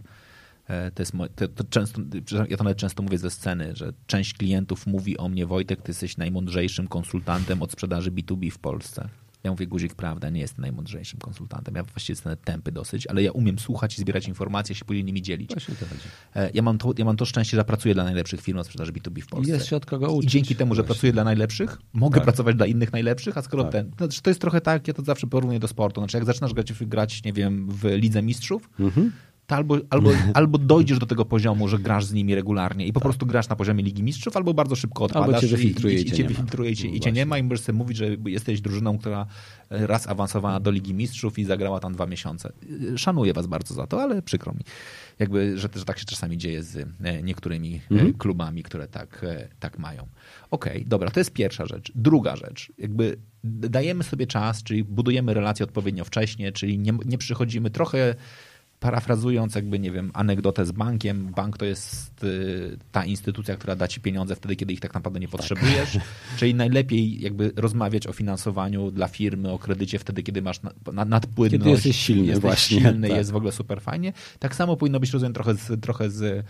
E, 0.67 0.91
to 0.91 1.01
jest, 1.01 1.13
to, 1.35 1.47
to 1.47 1.63
często, 1.63 2.01
ja 2.49 2.57
to 2.57 2.63
nawet 2.63 2.77
często 2.77 3.03
mówię 3.03 3.17
ze 3.17 3.31
sceny, 3.31 3.75
że 3.75 3.93
część 4.07 4.33
klientów 4.33 4.87
mówi 4.87 5.17
o 5.17 5.29
mnie, 5.29 5.45
Wojtek, 5.45 5.81
ty 5.81 5.89
jesteś 5.89 6.17
najmądrzejszym 6.17 6.87
konsultantem 6.87 7.61
od 7.61 7.71
sprzedaży 7.71 8.11
B2B 8.11 8.51
w 8.51 8.59
Polsce. 8.59 9.09
Ja 9.47 9.51
mówię, 9.51 9.67
guzik, 9.67 9.95
prawda, 9.95 10.29
nie 10.29 10.41
jestem 10.41 10.61
najmądrzejszym 10.61 11.19
konsultantem. 11.19 11.75
Ja 11.75 11.83
właściwie 11.83 12.13
jestem 12.13 12.37
tępy 12.37 12.71
dosyć, 12.71 13.07
ale 13.07 13.23
ja 13.23 13.31
umiem 13.31 13.59
słuchać 13.59 13.97
i 13.97 14.01
zbierać 14.01 14.27
informacje, 14.27 14.75
się 14.75 14.85
później 14.85 15.03
nimi 15.03 15.21
dzielić. 15.21 15.51
E, 16.35 16.49
ja 16.53 16.61
mam 16.61 16.77
to, 16.77 16.93
ja 16.97 17.05
mam 17.05 17.17
to 17.17 17.25
szczęście, 17.25 17.57
że 17.57 17.63
pracuję 17.63 17.93
dla 17.93 18.03
najlepszych 18.03 18.41
firm 18.41 18.57
od 18.57 18.65
sprzedaży 18.65 18.91
B2B 18.91 19.21
w 19.21 19.27
Polsce. 19.27 19.51
Jest 19.51 19.65
się 19.65 19.75
od 19.75 19.85
kogo 19.85 20.11
uczyć. 20.11 20.29
I 20.29 20.33
dzięki 20.33 20.55
temu, 20.55 20.75
że 20.75 20.81
Właśnie. 20.81 20.95
pracuję 20.95 21.13
dla 21.13 21.23
najlepszych, 21.23 21.77
mogę 21.93 22.15
tak. 22.15 22.23
pracować 22.23 22.55
dla 22.55 22.65
innych 22.65 22.93
najlepszych, 22.93 23.37
a 23.37 23.41
skoro 23.41 23.63
tak. 23.63 23.71
ten... 23.71 23.91
Znaczy 23.97 24.21
to 24.21 24.29
jest 24.29 24.41
trochę 24.41 24.61
tak, 24.61 24.87
ja 24.87 24.93
to 24.93 25.01
zawsze 25.01 25.27
porównuję 25.27 25.59
do 25.59 25.67
sportu. 25.67 26.01
Znaczy 26.01 26.17
jak 26.17 26.25
zaczynasz 26.25 26.53
grać, 26.53 26.73
grać 26.73 27.23
nie 27.23 27.33
wiem, 27.33 27.67
w 27.69 27.83
Lidze 27.83 28.21
Mistrzów, 28.21 28.69
mhm 28.79 29.11
to 29.47 29.55
albo, 29.55 29.77
albo, 29.89 30.11
albo 30.33 30.57
dojdziesz 30.57 30.99
do 30.99 31.05
tego 31.05 31.25
poziomu, 31.25 31.67
że 31.67 31.79
grasz 31.79 32.05
z 32.05 32.13
nimi 32.13 32.35
regularnie 32.35 32.87
i 32.87 32.93
po 32.93 32.99
tak. 32.99 33.03
prostu 33.03 33.25
grasz 33.25 33.49
na 33.49 33.55
poziomie 33.55 33.83
Ligi 33.83 34.03
Mistrzów, 34.03 34.37
albo 34.37 34.53
bardzo 34.53 34.75
szybko 34.75 35.03
odpadasz 35.03 35.27
albo 35.27 35.41
cię 35.41 35.47
wyfiltruje 35.47 35.95
i, 35.95 35.97
i, 35.97 36.07
i, 36.07 36.11
cię 36.11 36.23
wyfiltruje 36.23 36.71
i, 36.71 36.75
cię, 36.75 36.87
i 36.87 36.99
cię 36.99 37.11
nie 37.11 37.25
ma 37.25 37.37
i 37.37 37.43
możesz 37.43 37.61
sobie 37.61 37.77
mówić, 37.77 37.97
że 37.97 38.05
jesteś 38.25 38.61
drużyną, 38.61 38.97
która 38.97 39.25
raz 39.69 40.07
awansowała 40.07 40.59
do 40.59 40.71
Ligi 40.71 40.93
Mistrzów 40.93 41.39
i 41.39 41.43
zagrała 41.43 41.79
tam 41.79 41.93
dwa 41.93 42.05
miesiące. 42.05 42.51
Szanuję 42.97 43.33
was 43.33 43.47
bardzo 43.47 43.73
za 43.73 43.87
to, 43.87 44.01
ale 44.01 44.21
przykro 44.21 44.53
mi, 44.53 44.59
jakby, 45.19 45.57
że, 45.57 45.69
że 45.75 45.85
tak 45.85 45.99
się 45.99 46.05
czasami 46.05 46.37
dzieje 46.37 46.63
z 46.63 46.77
e, 47.03 47.23
niektórymi 47.23 47.81
e, 47.91 47.93
mhm. 47.93 48.13
klubami, 48.13 48.63
które 48.63 48.87
tak, 48.87 49.23
e, 49.23 49.47
tak 49.59 49.79
mają. 49.79 50.07
Okej, 50.51 50.77
okay, 50.77 50.85
dobra, 50.87 51.11
to 51.11 51.19
jest 51.19 51.33
pierwsza 51.33 51.65
rzecz. 51.65 51.91
Druga 51.95 52.35
rzecz, 52.35 52.71
jakby 52.77 53.17
dajemy 53.43 54.03
sobie 54.03 54.27
czas, 54.27 54.63
czyli 54.63 54.83
budujemy 54.83 55.33
relacje 55.33 55.63
odpowiednio 55.63 56.05
wcześnie, 56.05 56.51
czyli 56.51 56.79
nie, 56.79 56.93
nie 57.05 57.17
przychodzimy 57.17 57.69
trochę 57.69 58.15
parafrazując 58.79 59.55
jakby, 59.55 59.79
nie 59.79 59.91
wiem, 59.91 60.11
anegdotę 60.13 60.65
z 60.65 60.71
bankiem, 60.71 61.31
bank 61.35 61.57
to 61.57 61.65
jest 61.65 62.23
y, 62.23 62.77
ta 62.91 63.05
instytucja, 63.05 63.55
która 63.55 63.75
da 63.75 63.87
ci 63.87 64.01
pieniądze 64.01 64.35
wtedy, 64.35 64.55
kiedy 64.55 64.73
ich 64.73 64.79
tak 64.79 64.93
naprawdę 64.93 65.19
nie 65.19 65.27
potrzebujesz, 65.27 65.93
tak. 65.93 66.01
czyli 66.37 66.55
najlepiej 66.55 67.21
jakby 67.21 67.51
rozmawiać 67.55 68.07
o 68.07 68.13
finansowaniu 68.13 68.91
dla 68.91 69.07
firmy, 69.07 69.51
o 69.51 69.59
kredycie 69.59 69.99
wtedy, 69.99 70.23
kiedy 70.23 70.41
masz 70.41 70.59
na, 70.93 71.05
nadpłynność. 71.05 71.63
Kiedy 71.63 71.69
jesteś 71.69 71.95
silny 71.95 72.25
jesteś 72.25 72.41
właśnie. 72.41 72.81
silny, 72.81 73.07
tak. 73.07 73.17
jest 73.17 73.31
w 73.31 73.35
ogóle 73.35 73.51
super 73.51 73.81
fajnie. 73.81 74.13
Tak 74.39 74.55
samo 74.55 74.77
powinno 74.77 74.99
być, 74.99 75.11
rozumiem, 75.11 75.33
trochę 75.33 75.53
z, 75.55 75.81
trochę 75.81 76.09
z 76.09 76.45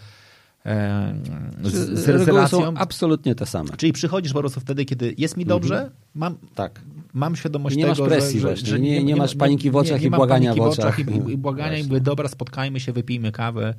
z, 1.64 1.74
z, 1.74 2.00
z 2.00 2.08
relacją. 2.08 2.74
absolutnie 2.78 3.36
te 3.36 3.46
same. 3.46 3.70
Czyli 3.78 3.94
przychodzisz 3.94 4.34
po 4.34 4.40
prostu 4.40 4.60
wtedy, 4.60 4.86
kiedy 4.86 5.16
jest 5.18 5.38
mi 5.38 5.46
dobrze, 5.46 5.76
mhm. 5.76 5.94
mam, 6.16 6.38
tak. 6.56 6.82
Mam 7.14 7.36
świadomość 7.36 7.76
nie 7.76 7.86
tego, 7.86 8.04
masz 8.04 8.10
presji 8.10 8.40
że, 8.40 8.56
że, 8.56 8.66
że 8.66 8.80
nie, 8.80 8.92
nie, 8.92 9.04
nie, 9.04 9.16
masz 9.16 9.36
paniki 9.36 9.72
w 9.72 9.76
oczach 9.76 10.02
i 10.02 10.10
błagania 10.10 10.56
w 10.56 10.60
oczach. 10.62 11.00
I, 11.00 11.32
i 11.32 11.38
błagania 11.38 11.78
i 11.78 11.84
mówię, 11.84 12.02
dobra, 12.02 12.28
spotkajmy 12.28 12.80
się, 12.80 12.92
wypijmy 12.92 13.32
kawę, 13.32 13.74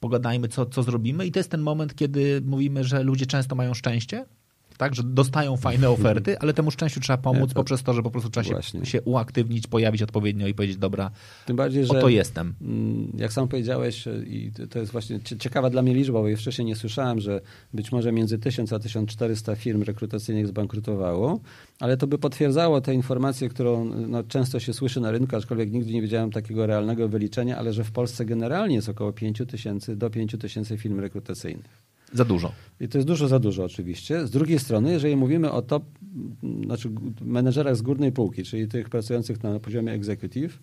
pogadajmy, 0.00 0.48
co, 0.48 0.66
co 0.66 0.82
zrobimy. 0.82 1.26
I 1.26 1.32
to 1.32 1.38
jest 1.38 1.50
ten 1.50 1.60
moment, 1.60 1.94
kiedy 1.94 2.42
mówimy, 2.44 2.84
że 2.84 3.02
ludzie 3.02 3.26
często 3.26 3.54
mają 3.54 3.74
szczęście, 3.74 4.26
tak, 4.76 4.94
że 4.94 5.02
dostają 5.02 5.56
fajne 5.56 5.90
oferty, 5.90 6.38
ale 6.38 6.54
temu 6.54 6.70
szczęściu 6.70 7.00
trzeba 7.00 7.16
pomóc 7.16 7.54
poprzez 7.54 7.82
to, 7.82 7.92
że 7.92 8.02
po 8.02 8.10
prostu 8.10 8.30
trzeba 8.30 8.62
się, 8.62 8.86
się, 8.86 9.02
uaktywnić, 9.02 9.66
pojawić 9.66 10.02
odpowiednio 10.02 10.46
i 10.46 10.54
powiedzieć, 10.54 10.76
dobra, 10.76 11.10
Tym 11.46 11.56
bardziej, 11.56 11.86
że, 11.86 11.98
oto 11.98 12.08
jestem. 12.08 12.54
Mm, 12.60 13.12
jak 13.18 13.32
sam 13.32 13.48
powiedziałeś, 13.48 14.08
e, 14.08 14.24
i 14.26 14.52
to 14.70 14.78
jest 14.78 14.92
właśnie 14.92 15.20
ciekawa 15.20 15.70
dla 15.70 15.82
mnie 15.82 15.94
liczba, 15.94 16.20
bo 16.20 16.28
ja 16.28 16.36
wcześniej 16.36 16.66
nie 16.66 16.76
słyszałem, 16.76 17.20
że 17.20 17.40
być 17.74 17.92
może 17.92 18.12
między 18.12 18.38
1000 18.38 18.72
a 18.72 18.78
1400 18.78 19.56
firm 19.56 19.82
rekrutacyjnych 19.82 20.46
zbankrutowało, 20.46 21.40
ale 21.80 21.96
to 21.96 22.06
by 22.06 22.18
potwierdzało 22.18 22.80
tę 22.80 22.94
informację, 22.94 23.48
którą 23.48 23.84
no, 23.84 24.22
często 24.22 24.60
się 24.60 24.72
słyszy 24.72 25.00
na 25.00 25.10
rynku, 25.10 25.36
aczkolwiek 25.36 25.72
nigdy 25.72 25.92
nie 25.92 26.02
wiedziałem 26.02 26.30
takiego 26.30 26.66
realnego 26.66 27.08
wyliczenia, 27.08 27.58
ale 27.58 27.72
że 27.72 27.84
w 27.84 27.90
Polsce 27.90 28.24
generalnie 28.24 28.74
jest 28.74 28.88
około 28.88 29.12
5000 29.12 29.96
do 29.96 30.10
5000 30.10 30.78
firm 30.78 31.00
rekrutacyjnych. 31.00 31.85
Za 32.12 32.24
dużo. 32.24 32.52
I 32.80 32.88
to 32.88 32.98
jest 32.98 33.08
dużo 33.08 33.28
za 33.28 33.38
dużo 33.38 33.64
oczywiście. 33.64 34.26
Z 34.26 34.30
drugiej 34.30 34.58
strony, 34.58 34.92
jeżeli 34.92 35.16
mówimy 35.16 35.50
o 35.50 35.62
top, 35.62 35.84
znaczy 36.64 36.90
menedżerach 37.20 37.76
z 37.76 37.82
górnej 37.82 38.12
półki, 38.12 38.44
czyli 38.44 38.68
tych 38.68 38.88
pracujących 38.88 39.42
na 39.42 39.60
poziomie 39.60 39.92
executive, 39.92 40.58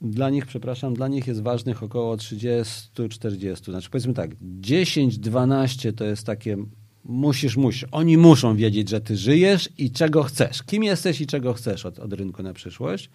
dla 0.00 0.30
nich, 0.30 0.46
przepraszam, 0.46 0.94
dla 0.94 1.08
nich 1.08 1.26
jest 1.26 1.42
ważnych 1.42 1.82
około 1.82 2.16
30-40. 2.16 3.64
Znaczy 3.64 3.90
powiedzmy 3.90 4.14
tak, 4.14 4.30
10-12 4.60 5.92
to 5.92 6.04
jest 6.04 6.26
takie 6.26 6.56
musisz, 7.04 7.56
musisz. 7.56 7.86
Oni 7.90 8.18
muszą 8.18 8.56
wiedzieć, 8.56 8.88
że 8.88 9.00
ty 9.00 9.16
żyjesz 9.16 9.68
i 9.78 9.90
czego 9.90 10.22
chcesz. 10.22 10.62
Kim 10.62 10.84
jesteś 10.84 11.20
i 11.20 11.26
czego 11.26 11.52
chcesz 11.52 11.86
od, 11.86 11.98
od 11.98 12.12
rynku 12.12 12.42
na 12.42 12.52
przyszłość. 12.52 13.10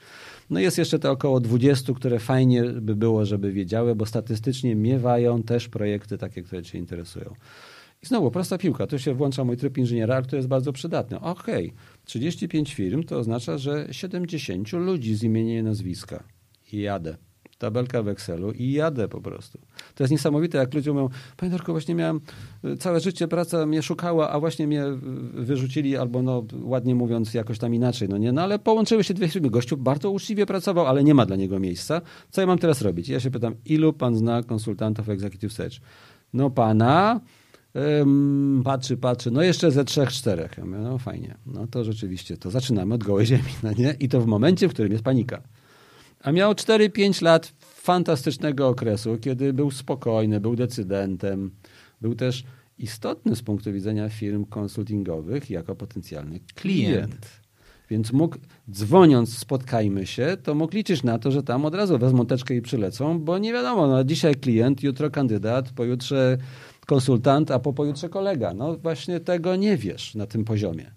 No 0.52 0.60
jest 0.60 0.78
jeszcze 0.78 1.00
te 1.00 1.12
około 1.12 1.40
20, 1.40 1.94
które 1.94 2.20
fajnie 2.20 2.64
by 2.64 2.96
było, 2.96 3.26
żeby 3.26 3.52
wiedziały, 3.52 3.96
bo 3.96 4.06
statystycznie 4.06 4.76
miewają 4.76 5.44
też 5.44 5.68
projekty 5.68 6.18
takie, 6.18 6.44
które 6.44 6.64
cię 6.64 6.78
interesują. 6.78 7.34
I 8.04 8.06
znowu, 8.06 8.32
prosta 8.32 8.58
piłka. 8.58 8.88
Tu 8.88 9.00
się 9.00 9.14
włącza 9.14 9.44
mój 9.44 9.58
tryb 9.58 9.78
inżyniera, 9.78 10.22
który 10.22 10.38
jest 10.38 10.50
bardzo 10.50 10.74
przydatny. 10.74 11.20
Okej, 11.20 11.66
okay. 11.66 11.78
35 12.06 12.74
firm 12.74 13.04
to 13.04 13.18
oznacza, 13.18 13.58
że 13.58 13.88
70 13.92 14.74
ludzi 14.74 15.16
z 15.16 15.24
imienia 15.24 15.60
i 15.60 15.64
nazwiska. 15.64 16.24
I 16.74 16.82
jadę 16.82 17.18
tabelka 17.62 18.04
w 18.04 18.08
Excelu 18.08 18.52
i 18.52 18.72
jadę 18.72 19.08
po 19.08 19.22
prostu. 19.22 19.60
To 19.96 20.04
jest 20.04 20.12
niesamowite, 20.12 20.58
jak 20.58 20.74
ludzie 20.74 20.94
mówią, 20.94 21.10
panie 21.38 21.52
Dorku, 21.52 21.72
właśnie 21.72 21.96
miałem 21.96 22.22
y, 22.66 22.78
całe 22.78 23.00
życie, 23.00 23.28
praca 23.28 23.66
mnie 23.66 23.82
szukała, 23.82 24.30
a 24.30 24.40
właśnie 24.40 24.68
mnie 24.68 24.84
wyrzucili, 25.34 25.98
albo 25.98 26.22
no 26.22 26.46
ładnie 26.64 26.96
mówiąc 26.96 27.34
jakoś 27.34 27.60
tam 27.60 27.74
inaczej, 27.74 28.10
no 28.10 28.18
nie, 28.18 28.32
no 28.32 28.42
ale 28.42 28.60
połączyły 28.60 29.04
się 29.04 29.14
dwie 29.14 29.28
firmy. 29.28 29.50
Gościu 29.50 29.78
bardzo 29.78 30.12
uczciwie 30.12 30.46
pracował, 30.46 30.86
ale 30.86 31.04
nie 31.04 31.14
ma 31.14 31.26
dla 31.26 31.36
niego 31.36 31.60
miejsca. 31.60 32.02
Co 32.32 32.42
ja 32.42 32.48
mam 32.48 32.58
teraz 32.58 32.82
robić? 32.82 33.10
Ja 33.10 33.20
się 33.20 33.32
pytam, 33.32 33.56
ilu 33.66 33.94
pan 33.94 34.16
zna 34.16 34.44
konsultantów 34.44 35.10
Executive 35.10 35.54
Search? 35.54 35.76
No 36.34 36.50
pana... 36.50 37.20
Um, 38.00 38.62
patrzy, 38.66 38.98
patrzy, 38.98 39.32
no 39.32 39.42
jeszcze 39.42 39.72
ze 39.72 39.86
trzech, 39.86 40.12
czterech. 40.12 40.58
Ja 40.58 40.66
mówię, 40.66 40.78
no 40.78 40.98
fajnie, 40.98 41.38
no 41.46 41.68
to 41.68 41.84
rzeczywiście, 41.84 42.38
to 42.38 42.52
zaczynamy 42.52 42.96
od 42.96 43.04
gołej 43.04 43.26
ziemi, 43.26 43.54
no 43.64 43.72
nie? 43.78 43.96
I 44.00 44.10
to 44.10 44.22
w 44.22 44.26
momencie, 44.26 44.70
w 44.70 44.74
którym 44.74 44.92
jest 44.92 45.04
panika. 45.04 45.42
A 46.24 46.32
miał 46.32 46.54
4-5 46.54 47.24
lat 47.24 47.54
fantastycznego 47.60 48.68
okresu, 48.68 49.18
kiedy 49.22 49.54
był 49.54 49.72
spokojny, 49.72 50.40
był 50.40 50.56
decydentem, 50.56 51.52
był 52.02 52.16
też 52.16 52.44
istotny 52.78 53.36
z 53.36 53.42
punktu 53.42 53.74
widzenia 53.74 54.10
firm 54.10 54.46
konsultingowych 54.46 55.50
jako 55.50 55.76
potencjalny 55.76 56.40
klient. 56.56 56.56
klient. 56.56 57.42
Więc 57.90 58.14
mógł, 58.14 58.38
dzwoniąc, 58.72 59.38
spotkajmy 59.38 60.06
się, 60.06 60.38
to 60.44 60.56
mógł 60.56 60.76
liczyć 60.76 61.04
na 61.04 61.20
to, 61.20 61.32
że 61.32 61.44
tam 61.44 61.66
od 61.66 61.76
razu 61.76 61.98
wezmą 61.98 62.26
teczkę 62.26 62.56
i 62.56 62.62
przylecą, 62.62 63.20
bo 63.20 63.38
nie 63.38 63.54
wiadomo, 63.54 63.88
no 63.88 64.04
dzisiaj 64.04 64.36
klient, 64.36 64.84
jutro 64.84 65.10
kandydat, 65.10 65.72
pojutrze 65.72 66.38
konsultant, 66.86 67.52
a 67.52 67.60
po 67.60 67.74
pojutrze 67.74 68.10
kolega. 68.10 68.54
No 68.54 68.78
właśnie 68.78 69.20
tego 69.20 69.56
nie 69.56 69.78
wiesz 69.78 70.16
na 70.16 70.28
tym 70.28 70.46
poziomie. 70.46 70.92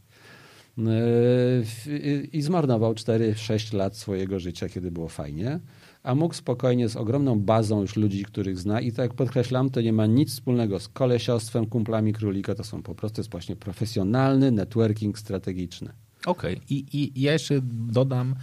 Yy, 0.79 2.29
I 2.33 2.43
zmarnował 2.43 2.95
4-6 2.95 3.75
lat 3.75 3.97
swojego 3.97 4.41
życia, 4.41 4.69
kiedy 4.69 4.91
było 4.91 5.09
fajnie, 5.09 5.61
a 6.03 6.15
mógł 6.15 6.35
spokojnie 6.35 6.89
z 6.89 6.97
ogromną 6.97 7.41
bazą 7.41 7.81
już 7.81 7.97
ludzi, 7.97 8.25
których 8.25 8.59
zna. 8.59 8.81
I 8.81 8.93
tak 8.93 9.15
podkreślam, 9.15 9.71
to 9.71 9.81
nie 9.81 9.93
ma 9.93 10.07
nic 10.07 10.31
wspólnego 10.31 10.81
z 10.81 10.89
kolesiostwem, 10.89 11.67
kumplami 11.67 12.13
królika. 12.13 12.55
To 12.55 12.65
są 12.65 12.83
po 12.83 12.95
prostu 12.95 13.21
jest 13.21 13.31
właśnie 13.31 13.57
profesjonalny 13.57 14.51
networking 14.51 15.19
strategiczny. 15.19 15.93
Okej. 16.27 16.55
Okay. 16.55 16.67
I, 16.71 16.87
I 16.93 17.23
ja 17.23 17.33
jeszcze 17.33 17.61
dodam, 17.89 18.35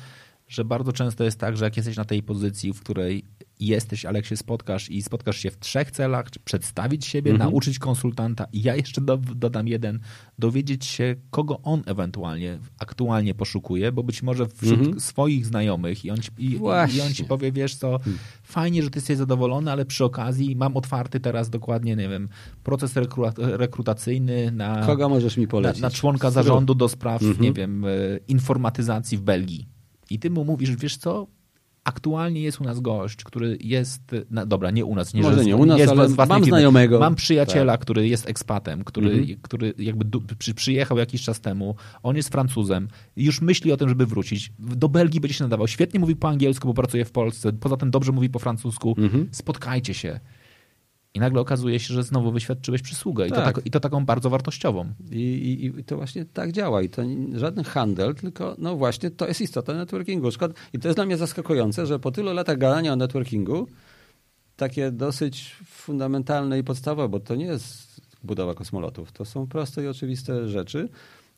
że 0.47 0.65
bardzo 0.65 0.93
często 0.93 1.23
jest 1.23 1.39
tak, 1.39 1.57
że 1.57 1.65
jak 1.65 1.77
jesteś 1.77 1.97
na 1.97 2.05
tej 2.05 2.23
pozycji, 2.23 2.73
w 2.73 2.79
której 2.79 3.23
jesteś, 3.67 4.05
ale 4.05 4.19
jak 4.19 4.25
się 4.25 4.38
spotkasz 4.38 4.89
i 4.89 5.01
spotkasz 5.01 5.38
się 5.38 5.51
w 5.51 5.59
trzech 5.59 5.91
celach, 5.91 6.25
przedstawić 6.43 7.05
siebie, 7.05 7.31
mhm. 7.31 7.49
nauczyć 7.49 7.79
konsultanta 7.79 8.45
i 8.53 8.61
ja 8.61 8.75
jeszcze 8.75 9.01
do, 9.01 9.17
dodam 9.17 9.67
jeden, 9.67 9.99
dowiedzieć 10.39 10.85
się, 10.85 11.15
kogo 11.29 11.61
on 11.61 11.83
ewentualnie 11.85 12.59
aktualnie 12.79 13.33
poszukuje, 13.33 13.91
bo 13.91 14.03
być 14.03 14.23
może 14.23 14.47
wśród 14.47 14.79
mhm. 14.79 14.99
swoich 14.99 15.45
znajomych 15.45 16.05
i 16.05 16.11
on, 16.11 16.17
ci, 16.17 16.31
i, 16.38 16.51
i 16.95 17.01
on 17.01 17.13
ci 17.13 17.25
powie, 17.25 17.51
wiesz 17.51 17.75
co, 17.75 17.99
hmm. 17.99 18.19
fajnie, 18.43 18.83
że 18.83 18.89
ty 18.89 18.97
jesteś 18.97 19.17
zadowolony, 19.17 19.71
ale 19.71 19.85
przy 19.85 20.05
okazji 20.05 20.55
mam 20.55 20.77
otwarty 20.77 21.19
teraz 21.19 21.49
dokładnie, 21.49 21.95
nie 21.95 22.09
wiem, 22.09 22.29
proces 22.63 22.93
rekrutacyjny 23.38 24.51
na... 24.51 24.85
Kogo 24.85 25.09
możesz 25.09 25.38
mi 25.38 25.47
polecić? 25.47 25.81
Na, 25.81 25.88
na 25.88 25.91
członka 25.91 26.31
zarządu 26.31 26.75
do 26.75 26.89
spraw, 26.89 27.21
mhm. 27.21 27.41
nie 27.41 27.53
wiem, 27.53 27.85
e, 27.85 27.89
informatyzacji 28.27 29.17
w 29.17 29.21
Belgii. 29.21 29.67
I 30.09 30.19
ty 30.19 30.29
mu 30.29 30.45
mówisz, 30.45 30.75
wiesz 30.75 30.97
co, 30.97 31.27
Aktualnie 31.83 32.41
jest 32.41 32.61
u 32.61 32.63
nas 32.63 32.79
gość, 32.79 33.23
który 33.23 33.57
jest, 33.61 34.01
no 34.29 34.45
dobra, 34.45 34.71
nie 34.71 34.85
u 34.85 34.95
nas, 34.95 35.13
nie, 35.13 35.21
Może 35.21 35.37
że 35.37 35.45
nie 35.45 35.55
u 35.55 35.65
nas, 35.65 35.79
jest 35.79 35.91
ale 35.91 36.09
mam 36.09 36.27
firmy. 36.27 36.45
znajomego. 36.45 36.99
Mam 36.99 37.15
przyjaciela, 37.15 37.73
tak. 37.73 37.81
który 37.81 38.07
jest 38.07 38.29
ekspatem, 38.29 38.83
który, 38.83 39.11
mhm. 39.11 39.39
który 39.41 39.73
jakby 39.77 40.05
do, 40.05 40.19
przy, 40.37 40.53
przyjechał 40.53 40.97
jakiś 40.97 41.23
czas 41.23 41.41
temu, 41.41 41.75
on 42.03 42.15
jest 42.15 42.29
Francuzem 42.29 42.87
już 43.15 43.41
myśli 43.41 43.71
o 43.71 43.77
tym, 43.77 43.89
żeby 43.89 44.05
wrócić. 44.05 44.51
Do 44.59 44.89
Belgii 44.89 45.21
będzie 45.21 45.33
się 45.33 45.43
nadawał. 45.43 45.67
Świetnie 45.67 45.99
mówi 45.99 46.15
po 46.15 46.29
angielsku, 46.29 46.67
bo 46.67 46.73
pracuje 46.73 47.05
w 47.05 47.11
Polsce, 47.11 47.53
poza 47.53 47.77
tym 47.77 47.91
dobrze 47.91 48.11
mówi 48.11 48.29
po 48.29 48.39
francusku. 48.39 48.95
Mhm. 48.97 49.29
Spotkajcie 49.31 49.93
się. 49.93 50.19
I 51.13 51.19
nagle 51.19 51.41
okazuje 51.41 51.79
się, 51.79 51.93
że 51.93 52.03
znowu 52.03 52.31
wyświadczyłeś 52.31 52.81
przysługę. 52.81 53.27
I, 53.27 53.29
to, 53.29 53.35
Tak. 53.35 53.55
tak, 53.55 53.65
i 53.65 53.71
to 53.71 53.79
taką 53.79 54.05
bardzo 54.05 54.29
wartościową. 54.29 54.93
I, 55.11 55.15
i, 55.15 55.79
I 55.79 55.83
to 55.83 55.97
właśnie 55.97 56.25
tak 56.25 56.51
działa. 56.51 56.81
I 56.81 56.89
to 56.89 57.01
żaden 57.35 57.63
handel, 57.63 58.15
tylko 58.15 58.55
no 58.57 58.75
właśnie 58.75 59.11
to 59.11 59.27
jest 59.27 59.41
istota 59.41 59.73
networkingu. 59.73 60.29
I 60.73 60.79
to 60.79 60.88
jest 60.88 60.97
dla 60.97 61.05
mnie 61.05 61.17
zaskakujące, 61.17 61.85
że 61.85 61.99
po 61.99 62.11
tylu 62.11 62.33
latach 62.33 62.57
gadania 62.57 62.93
o 62.93 62.95
networkingu, 62.95 63.67
takie 64.55 64.91
dosyć 64.91 65.55
fundamentalne 65.65 66.59
i 66.59 66.63
podstawowe, 66.63 67.09
bo 67.09 67.19
to 67.19 67.35
nie 67.35 67.45
jest 67.45 68.01
budowa 68.23 68.53
kosmolotów. 68.53 69.11
To 69.11 69.25
są 69.25 69.47
proste 69.47 69.83
i 69.83 69.88
oczywiste 69.88 70.47
rzeczy. 70.49 70.89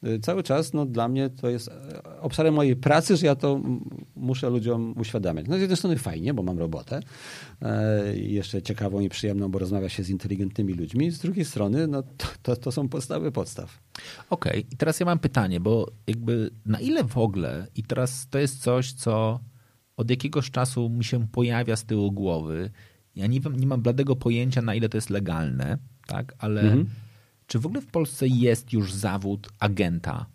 Y, 0.08 0.20
Cały 0.20 0.44
czas 0.44 0.74
no, 0.74 0.86
dla 0.86 1.08
mnie 1.08 1.30
to 1.30 1.50
jest 1.50 1.68
e, 1.68 2.20
obszarem 2.22 2.54
mojej 2.54 2.76
pracy, 2.76 3.18
że 3.18 3.26
ja 3.26 3.36
to 3.36 3.62
muszę 4.16 4.50
ludziom 4.50 4.94
uświadamiać. 4.98 5.46
No 5.48 5.58
z 5.58 5.62
jednej 5.62 5.78
strony 5.78 5.98
fajnie, 5.98 6.34
bo 6.34 6.44
mam 6.44 6.60
robotę 6.60 7.00
e, 7.62 8.16
jeszcze 8.18 8.62
ciekawą 8.62 9.00
i 9.00 9.10
przyjemną, 9.10 9.52
bo 9.52 9.60
rozmawia 9.60 9.90
się 9.90 10.04
z 10.04 10.10
inteligentnymi 10.10 10.74
ludźmi. 10.74 11.12
Z 11.12 11.20
drugiej 11.20 11.46
strony 11.46 11.88
no, 11.88 12.04
to, 12.04 12.28
to, 12.42 12.56
to 12.56 12.72
są 12.72 12.90
podstawy 12.90 13.32
podstaw. 13.32 13.80
Okej, 14.30 14.66
i 14.72 14.78
teraz 14.78 15.00
ja 15.00 15.06
mam 15.06 15.20
pytanie, 15.20 15.60
bo 15.60 15.92
jakby 16.08 16.52
na 16.66 16.80
ile 16.80 17.04
w 17.04 17.18
ogóle, 17.18 17.68
i 17.76 17.84
teraz 17.84 18.28
to 18.30 18.40
jest 18.40 18.62
coś, 18.62 18.94
co 18.94 19.40
od 19.98 20.10
jakiegoś 20.10 20.52
czasu 20.52 20.90
mi 20.90 21.04
się 21.04 21.28
pojawia 21.28 21.76
z 21.76 21.86
tyłu 21.86 22.12
głowy. 22.12 22.72
Ja 23.16 23.28
nie, 23.28 23.40
nie 23.58 23.68
mam 23.68 23.82
bladego 23.82 24.16
pojęcia, 24.16 24.62
na 24.62 24.76
ile 24.76 24.90
to 24.90 24.98
jest 24.98 25.10
legalne, 25.10 25.78
tak, 26.08 26.36
ale 26.38 26.62
Mhm. 26.62 26.86
Czy 27.48 27.60
w 27.60 27.66
ogóle 27.66 27.82
w 27.82 27.88
Polsce 27.88 28.28
jest 28.28 28.74
już 28.74 28.94
zawód 28.94 29.50
agenta 29.60 30.26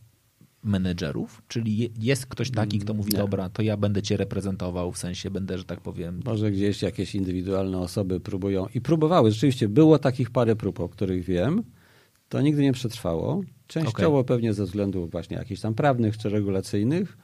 menedżerów? 0.65 1.43
Czyli 1.49 1.79
je- 1.79 1.89
jest 2.01 2.27
ktoś 2.27 2.51
taki, 2.51 2.79
kto 2.79 2.95
mówi, 2.95 3.13
Nie. 3.13 3.19
dobra, 3.19 3.49
to 3.49 3.63
ja 3.63 3.77
będę 3.77 4.03
cię 4.03 4.17
reprezentował, 4.17 4.93
w 4.93 4.99
sensie 4.99 5.31
będę, 5.31 5.59
że 5.59 5.65
tak 5.65 5.81
powiem, 5.81 6.21
Może 6.25 6.51
gdzieś 6.51 6.83
jakieś 6.83 7.15
indywidualne 7.15 7.79
osoby 7.79 8.21
próbują 8.21 8.67
i 8.75 8.81
próbowały. 8.81 9.31
Rzeczywiście 9.33 9.69
było 9.69 9.99
takich 9.99 10.31
parę 10.31 10.57
prób, 10.57 10.81
o 10.81 10.89
których 10.89 11.25
wiem. 11.25 11.63
To 12.29 12.41
nigdy 12.41 12.63
nie 12.63 12.73
przetrwało. 12.73 13.41
Częściowo 13.67 14.25
pewnie 14.25 14.55
ze 14.55 14.65
względów 14.65 15.11
właśnie 15.11 15.37
jakichś 15.37 15.61
tam 15.61 15.75
prawnych 15.75 16.19
czy 16.19 16.29
regulacyjnych, 16.29 17.19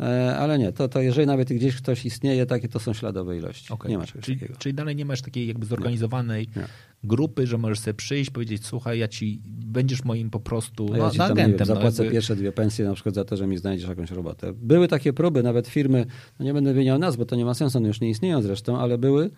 e, 0.00 0.36
ale 0.36 0.58
nie. 0.58 0.72
To, 0.72 0.88
to 0.88 1.00
jeżeli 1.00 1.26
nawet 1.26 1.48
gdzieś 1.52 1.76
ktoś 1.76 2.04
istnieje, 2.06 2.46
takie 2.46 2.68
to 2.68 2.80
są 2.80 2.92
śladowe 2.92 3.36
ilości. 3.36 3.72
Okej. 3.72 3.90
Nie 3.90 3.98
ma 3.98 4.06
czegoś 4.06 4.24
czyli, 4.24 4.38
takiego. 4.40 4.58
czyli 4.58 4.74
dalej 4.74 4.96
nie 4.96 5.04
masz 5.04 5.22
takiej 5.22 5.46
jakby 5.46 5.66
zorganizowanej 5.66 6.48
Nie. 6.56 6.66
Grupy, 7.04 7.46
że 7.46 7.58
możesz 7.58 7.78
sobie 7.78 7.94
przyjść, 7.94 8.30
powiedzieć, 8.30 8.66
słuchaj, 8.66 8.98
ja 8.98 9.08
ci 9.08 9.40
będziesz 9.46 10.04
moim 10.04 10.30
po 10.30 10.40
prostu 10.40 10.84
No 10.90 10.96
no, 10.96 11.04
ja 11.04 11.10
ci 11.10 11.18
no, 11.18 11.28
tam, 11.28 11.36
nie 11.36 11.42
wiem, 11.42 11.46
agentem. 11.46 11.68
no, 11.68 11.74
zapłacę 11.74 12.02
jakby- 12.02 12.12
pierwsze 12.16 12.36
dwie 12.36 12.52
pensje 12.52 12.84
na 12.84 12.94
przykład 12.94 13.14
za 13.14 13.24
to, 13.24 13.36
że 13.36 13.46
mi 13.46 13.56
znajdziesz 13.58 13.88
jakąś 13.88 14.10
robotę. 14.10 14.52
Były 14.52 14.88
takie 14.88 15.12
próby, 15.12 15.42
nawet 15.42 15.68
firmy, 15.68 16.06
no 16.38 16.44
nie 16.44 16.54
będę 16.54 16.72
wymieniał 16.72 16.98
nazw, 16.98 17.18
bo 17.18 17.24
to 17.26 17.36
nie 17.36 17.44
ma 17.44 17.54
sensu, 17.54 17.78
one 17.78 17.88
już 17.88 18.00
nie 18.00 18.10
istnieją 18.10 18.42
zresztą, 18.42 18.78
ale 18.78 18.98
były 18.98 19.30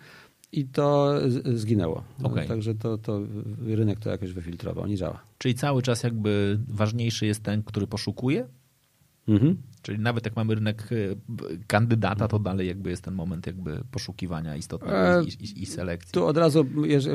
i 0.51 0.65
to 0.65 1.15
zginęło. 1.53 2.03
Okej. 2.23 2.47
Także 2.47 2.75
to, 2.75 2.97
to 2.97 3.21
rynek 3.67 3.99
to 3.99 4.09
jakoś 4.09 4.31
wyfiltrował, 4.33 4.87
nie 4.87 4.95
działa. 4.95 5.21
Czyli 5.37 5.55
cały 5.55 5.81
czas 5.81 6.03
jakby 6.03 6.59
ważniejszy 6.67 7.25
jest 7.25 7.43
ten, 7.43 7.63
który 7.63 7.87
poszukuje? 7.87 8.47
Mhm. 9.27 9.57
Czyli 9.87 9.99
nawet 9.99 10.25
jak 10.25 10.35
mamy 10.35 10.55
rynek 10.55 10.89
e, 10.91 10.95
kandydata, 11.67 12.27
to 12.27 12.39
dalej 12.39 12.67
jakby 12.67 12.89
jest 12.89 13.03
ten 13.03 13.13
moment 13.13 13.47
jakby 13.47 13.83
poszukiwania 13.91 14.55
istotnego 14.55 14.97
E, 14.97 15.23
i, 15.23 15.27
i, 15.27 15.63
i 15.63 15.65
selekcji. 15.65 16.11
Tu 16.11 16.25
od 16.25 16.37
razu, 16.37 16.65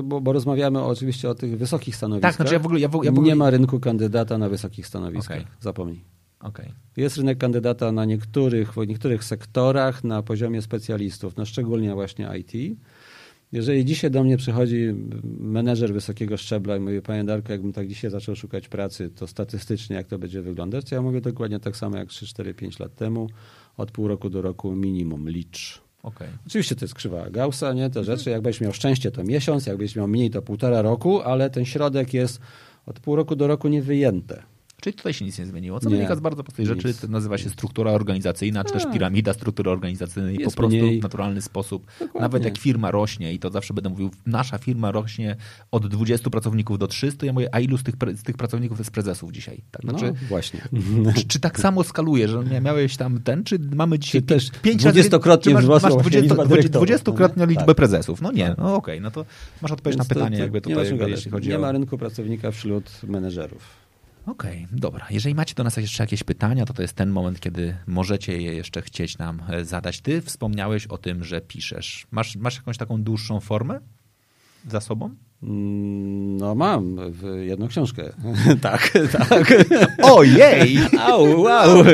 bo, 0.04 0.20
bo 0.20 0.32
rozmawiamy 0.32 0.82
oczywiście 0.82 1.30
o 1.30 1.34
tych 1.34 1.58
wysokich 1.58 1.96
stanowiskach. 1.96 2.30
Tak, 2.30 2.36
znaczy 2.36 2.54
ja 2.54 2.60
w 2.60 2.66
ogóle... 2.66 2.80
Ja 2.80 2.88
w, 2.88 2.92
ja 3.04 3.12
w 3.12 3.14
ogóle... 3.14 3.28
Nie 3.28 3.36
ma 3.36 3.50
rynku 3.50 3.80
kandydata 3.80 4.38
na 4.38 4.48
wysokich 4.48 4.86
stanowiskach. 4.86 5.36
Okej. 5.36 5.50
Zapomnij. 5.60 6.04
Okej. 6.40 6.72
Jest 6.96 7.16
rynek 7.16 7.38
kandydata 7.38 7.92
na 7.92 8.04
niektórych, 8.04 8.72
w 8.72 8.86
niektórych 8.86 9.24
sektorach 9.24 10.04
na 10.04 10.22
poziomie 10.22 10.62
specjalistów, 10.62 11.36
no 11.36 11.44
szczególnie 11.44 11.94
właśnie 11.94 12.28
IT. 12.38 12.78
Jeżeli 13.52 13.84
dzisiaj 13.84 14.10
do 14.10 14.24
mnie 14.24 14.36
przychodzi 14.36 14.94
menedżer 15.38 15.92
wysokiego 15.92 16.36
szczebla 16.36 16.76
i 16.76 16.80
mówi, 16.80 17.02
panie 17.02 17.24
Darku, 17.24 17.52
jakbym 17.52 17.72
tak 17.72 17.88
dzisiaj 17.88 18.10
zaczął 18.10 18.36
szukać 18.36 18.68
pracy, 18.68 19.10
to 19.10 19.26
statystycznie 19.26 19.96
jak 19.96 20.06
to 20.06 20.18
będzie 20.18 20.42
wyglądać, 20.42 20.88
to 20.88 20.94
ja 20.94 21.02
mówię 21.02 21.20
dokładnie 21.20 21.60
tak 21.60 21.76
samo 21.76 21.96
jak 21.96 22.08
3, 22.08 22.26
4, 22.26 22.54
5 22.54 22.78
lat 22.78 22.94
temu, 22.94 23.28
od 23.76 23.90
pół 23.90 24.08
roku 24.08 24.30
do 24.30 24.42
roku 24.42 24.72
minimum, 24.72 25.28
licz. 25.28 25.82
Okej. 26.02 26.28
Oczywiście 26.46 26.76
to 26.76 26.84
jest 26.84 26.94
krzywa 26.94 27.30
Gaussa, 27.30 27.72
nie? 27.72 27.90
Te 27.90 28.04
rzeczy, 28.04 28.30
jakbyś 28.30 28.60
miał 28.60 28.72
szczęście, 28.72 29.10
to 29.10 29.24
miesiąc, 29.24 29.66
jakbyś 29.66 29.96
miał 29.96 30.08
mniej, 30.08 30.30
to 30.30 30.42
półtora 30.42 30.82
roku, 30.82 31.20
ale 31.20 31.50
ten 31.50 31.64
środek 31.64 32.14
jest 32.14 32.40
od 32.86 33.00
pół 33.00 33.16
roku 33.16 33.36
do 33.36 33.46
roku 33.46 33.68
niewyjęte. 33.68 34.42
Czyli 34.82 34.94
tutaj 34.94 35.12
się 35.12 35.24
nic 35.24 35.38
nie 35.38 35.46
zmieniło. 35.46 35.80
Co 35.80 35.88
Nie. 35.90 35.96
wynika 35.96 36.16
z 36.16 36.20
bardzo 36.20 36.44
prostej 36.44 36.66
rzeczy, 36.66 36.88
Nic. 36.88 37.00
to 37.00 37.08
nazywa 37.08 37.38
się 37.38 37.50
struktura 37.50 37.90
organizacyjna, 37.90 38.64
czy 38.64 38.72
też 38.72 38.82
Tak. 38.82 38.92
piramida 38.92 39.32
struktury 39.32 39.70
organizacyjnej. 39.70 40.34
Po 40.36 40.40
Jest 40.42 40.56
prostu 40.56 40.76
mniej. 40.76 41.00
w 41.00 41.02
naturalny 41.02 41.42
sposób. 41.42 41.86
Dokładnie. 42.00 42.20
Nawet 42.20 42.44
jak 42.44 42.58
firma 42.58 42.90
rośnie, 42.90 43.32
i 43.34 43.38
to 43.38 43.50
zawsze 43.50 43.74
będę 43.74 43.90
mówił, 43.90 44.10
nasza 44.26 44.58
firma 44.58 44.90
rośnie 44.92 45.36
od 45.70 45.86
20 45.88 46.30
pracowników 46.30 46.78
do 46.78 46.86
300, 46.86 47.26
ja 47.26 47.32
mówię, 47.32 47.48
a 47.54 47.60
ilu 47.60 47.78
z 47.78 47.82
tych, 47.82 47.94
z 48.16 48.22
tych 48.22 48.36
pracowników 48.36 48.78
jest 48.78 48.90
prezesów 48.90 49.32
dzisiaj? 49.32 49.60
Tak? 49.70 49.82
Znaczy, 49.82 50.04
No 50.06 50.12
właśnie. 50.28 50.60
czy, 51.16 51.24
czy 51.24 51.40
tak 51.40 51.60
samo 51.60 51.84
skaluje, 51.84 52.28
że 52.28 52.38
mia- 52.38 52.62
miałeś 52.62 52.96
tam 52.96 53.20
ten, 53.20 53.44
czy 53.44 53.58
mamy 53.74 53.98
dzisiaj 53.98 54.20
Czy 54.20 54.26
też 54.26 54.50
pięć 54.62 54.82
razy- 54.82 54.88
dwudziestokrotnie 54.92 55.54
wzrosła 55.54 55.88
masz 55.90 56.02
właśnie 56.02 56.20
liczba 56.20 56.46
dyrektorów, 56.46 56.70
dwudziestokrotnie 56.86 57.40
no 57.40 57.46
nie? 57.46 57.50
liczbę 57.50 57.66
Tak. 57.66 57.76
prezesów? 57.76 58.22
No 58.22 58.32
nie, 58.32 58.54
no 58.58 58.74
okej, 58.76 59.00
no 59.00 59.10
to 59.10 59.24
masz 59.62 59.72
odpowiedź 59.72 59.98
na 59.98 60.02
Więc 60.04 60.08
to- 60.08 60.14
pytanie, 60.14 60.36
to 60.36 60.42
jakby 60.42 60.58
nie 60.58 60.62
tutaj, 60.62 60.88
czym 60.88 60.96
jakby, 60.98 61.10
jeśli 61.10 61.30
chodzi 61.30 61.48
Nie 61.48 61.56
o... 61.56 61.60
ma 61.60 61.72
rynku 61.72 61.98
pracownika 61.98 62.50
wśród 62.50 62.90
menedżerów. 63.08 63.81
Okej, 64.26 64.66
dobra. 64.72 65.06
Jeżeli 65.10 65.34
macie 65.34 65.54
do 65.54 65.64
nas 65.64 65.76
jeszcze 65.76 66.02
jakieś 66.02 66.22
pytania, 66.24 66.64
to 66.64 66.72
to 66.74 66.82
jest 66.82 66.94
ten 66.94 67.10
moment, 67.10 67.40
kiedy 67.40 67.76
możecie 67.86 68.42
je 68.42 68.54
jeszcze 68.54 68.82
chcieć 68.82 69.18
nam 69.18 69.42
e, 69.48 69.64
zadać. 69.64 70.00
Ty 70.00 70.20
wspomniałeś 70.20 70.86
o 70.86 70.98
tym, 70.98 71.24
że 71.24 71.40
piszesz. 71.40 72.06
Masz, 72.10 72.36
masz 72.36 72.56
jakąś 72.56 72.78
taką 72.78 73.02
dłuższą 73.02 73.40
formę 73.40 73.80
za 74.68 74.80
sobą? 74.80 75.10
Mm, 75.42 76.36
No 76.36 76.54
mam 76.54 76.96
jedną 77.42 77.68
książkę. 77.68 78.12
tak, 78.60 78.92
tak. 79.12 79.54
Ojej! 80.14 80.78
Au, 81.00 81.40
wow. 81.40 81.84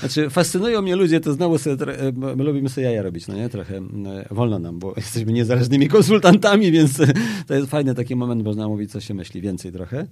Znaczy, 0.00 0.30
fascynują 0.30 0.82
mnie 0.82 0.96
ludzie, 0.96 1.20
to 1.20 1.32
znowu 1.32 1.58
sobie, 1.58 1.98
e, 1.98 2.12
my 2.12 2.44
lubimy 2.44 2.68
sobie 2.68 2.84
jaja 2.84 3.02
robić, 3.02 3.26
no 3.26 3.34
nie? 3.34 3.48
Trochę 3.48 3.76
e, 3.76 3.82
wolno 4.30 4.58
nam, 4.58 4.78
bo 4.78 4.94
jesteśmy 4.96 5.32
niezależnymi 5.32 5.88
konsultantami, 5.88 6.72
więc 6.72 7.00
to 7.46 7.54
jest 7.54 7.70
fajny 7.70 7.94
taki 7.94 8.16
moment, 8.16 8.44
można 8.44 8.68
mówić, 8.68 8.90
co 8.90 9.00
się 9.00 9.14
myśli, 9.14 9.40
więcej 9.40 9.72
trochę. 9.72 10.06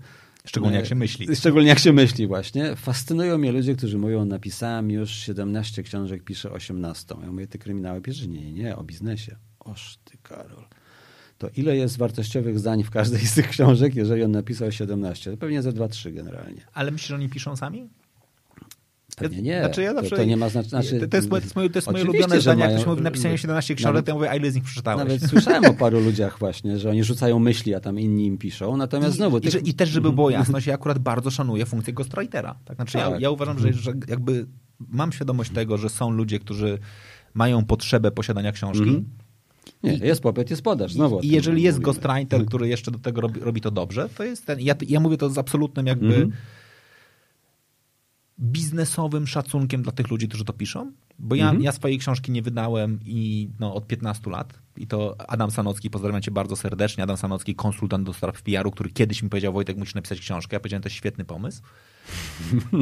Szczególnie 0.49 0.77
jak 0.77 0.87
się 0.87 0.95
myśli. 0.95 1.37
Szczególnie 1.37 1.69
jak 1.69 1.79
się 1.79 1.93
myśli 1.93 2.27
właśnie. 2.27 2.77
Fascynują 2.77 3.39
mnie 3.39 3.53
ludzie, 3.53 3.77
którzy 3.77 3.99
mówią, 3.99 4.25
napisałem 4.25 4.91
już 4.91 5.11
17 5.11 5.83
książek, 5.83 6.25
piszę 6.25 6.51
18. 6.51 7.15
Ja 7.23 7.33
mówię, 7.33 7.47
ty 7.47 7.59
kryminały 7.59 8.01
piszesz? 8.01 8.27
Nie, 8.27 8.41
nie, 8.41 8.53
nie, 8.53 8.77
o 8.77 8.85
biznesie. 8.85 9.37
Oż 9.61 9.99
ty, 10.05 10.19
Karol. 10.23 10.65
To 11.39 11.49
ile 11.57 11.77
jest 11.77 11.99
wartościowych 11.99 12.59
zdań 12.59 12.83
w 12.83 12.91
każdej 12.91 13.27
z 13.27 13.35
tych 13.35 13.49
książek, 13.49 13.95
jeżeli 13.95 14.23
on 14.23 14.31
napisał 14.31 14.73
17? 14.73 15.37
Pewnie 15.37 15.63
ze 15.63 15.73
2-3 15.73 16.13
generalnie. 16.13 16.67
Ale 16.73 16.91
myślisz, 16.91 17.09
że 17.09 17.15
oni 17.15 17.29
piszą 17.29 17.57
sami? 17.57 17.89
Pewnie 19.19 19.43
nie. 19.43 19.61
Znaczy 19.61 19.83
ja 19.83 19.95
To- 19.95 20.01
zawsze, 20.01 20.17
to 20.17 20.25
nie 20.25 20.37
ma 20.37 20.49
znaczy- 20.49 20.69
znaczy- 20.69 21.09
to 21.09 21.17
jest 21.17 21.31
moje, 21.31 21.41
to 21.41 21.47
jest 21.47 21.57
moje, 21.57 21.71
to 21.71 21.79
jest 21.79 21.91
moje 21.91 22.05
ulubione 22.05 22.41
zdanie. 22.41 22.63
Jak 22.63 22.73
ktoś 22.75 22.87
mówi, 22.87 23.03
napisałem 23.03 23.39
17 23.39 23.75
książek, 23.75 23.87
Nawet- 23.95 24.07
to 24.07 24.11
ja 24.11 24.15
mówię, 24.15 24.31
a 24.31 24.37
ile 24.37 24.51
z 24.51 24.55
nich 24.55 24.65
przeczytałeś? 24.65 24.99
Nawet 24.99 25.31
słyszałem 25.31 25.65
o 25.65 25.75
paru 25.75 26.01
ludziach 26.01 26.39
właśnie, 26.39 26.79
że 26.79 26.91
oni 26.91 27.05
rzucają 27.05 27.39
myśli, 27.39 27.75
a 27.75 27.81
tam 27.81 28.01
inni 28.01 28.27
im 28.27 28.39
piszą. 28.39 28.77
Natomiast 28.77 29.17
znowu... 29.17 29.39
I, 29.39 29.41
tych- 29.41 29.51
że, 29.53 29.59
I 29.59 29.75
też, 29.75 29.89
żeby 29.91 30.13
było 30.13 30.31
jasność, 30.41 30.67
ja 30.67 30.75
akurat 30.75 30.99
bardzo 30.99 31.31
szanuję 31.31 31.67
funkcję 31.67 31.93
ghostwritera. 31.93 32.55
Tak? 32.65 32.77
Znaczy, 32.77 32.99
ja, 32.99 33.11
Tak. 33.11 33.21
ja 33.21 33.31
uważam, 33.31 33.59
że, 33.59 33.73
że 33.73 33.93
jakby 34.09 34.47
mam 34.89 35.13
świadomość 35.13 35.51
tego, 35.51 35.77
że 35.79 35.89
są 35.89 36.11
ludzie, 36.11 36.39
którzy 36.39 36.79
mają 37.35 37.65
potrzebę 37.65 38.11
posiadania 38.11 38.53
książki. 38.53 38.83
Mhm. 38.83 39.05
Nie, 39.83 39.93
jest 39.93 40.21
popyt, 40.21 40.51
jest 40.51 40.63
podaż. 40.63 40.93
Znowu 40.93 41.21
I 41.21 41.29
jeżeli 41.29 41.63
jest 41.63 41.79
mówimy. 41.79 41.85
ghostwriter, 41.85 42.45
który 42.49 42.69
jeszcze 42.69 42.91
do 42.91 42.99
tego 42.99 43.21
robi, 43.21 43.41
robi 43.41 43.61
to 43.61 43.71
dobrze, 43.71 44.09
to 44.17 44.25
jest 44.25 44.47
ten. 44.47 44.61
Ja, 44.61 44.75
ja 44.89 45.01
mówię 45.01 45.17
to 45.17 45.31
z 45.31 45.39
absolutnym 45.39 45.87
jakby 45.87 46.07
Mhm. 46.07 46.33
Biznesowym 48.41 49.27
szacunkiem 49.27 49.83
dla 49.83 49.93
tych 49.93 50.11
ludzi, 50.11 50.29
którzy 50.29 50.45
to 50.45 50.53
piszą. 50.53 50.93
Bo 51.19 51.35
ja, 51.35 51.45
Mhm. 51.45 51.63
ja 51.63 51.73
swojej 51.73 51.99
książki 51.99 52.33
nie 52.33 52.43
wydałem 52.43 53.01
i 53.05 53.51
no, 53.61 53.75
od 53.75 53.87
15 53.87 54.31
lat. 54.31 54.59
I 54.77 54.87
to 54.87 55.17
Adam 55.29 55.51
Sanocki, 55.51 55.91
pozdrawiam 55.91 56.23
cię 56.23 56.31
bardzo 56.31 56.57
serdecznie. 56.57 57.05
Adam 57.05 57.17
Sanocki, 57.17 57.55
konsultant 57.55 58.07
do 58.07 58.13
spraw 58.13 58.43
PR-u, 58.43 58.71
który 58.71 58.91
kiedyś 58.91 59.23
mi 59.23 59.29
powiedział, 59.31 59.53
Wojtek, 59.53 59.77
musisz 59.77 59.95
napisać 59.95 60.21
książkę. 60.21 60.57
Ja 60.57 60.61
powiedziałem, 60.61 60.83
to 60.83 60.87
jest 60.89 60.97
świetny 60.97 61.25
pomysł. 61.25 61.63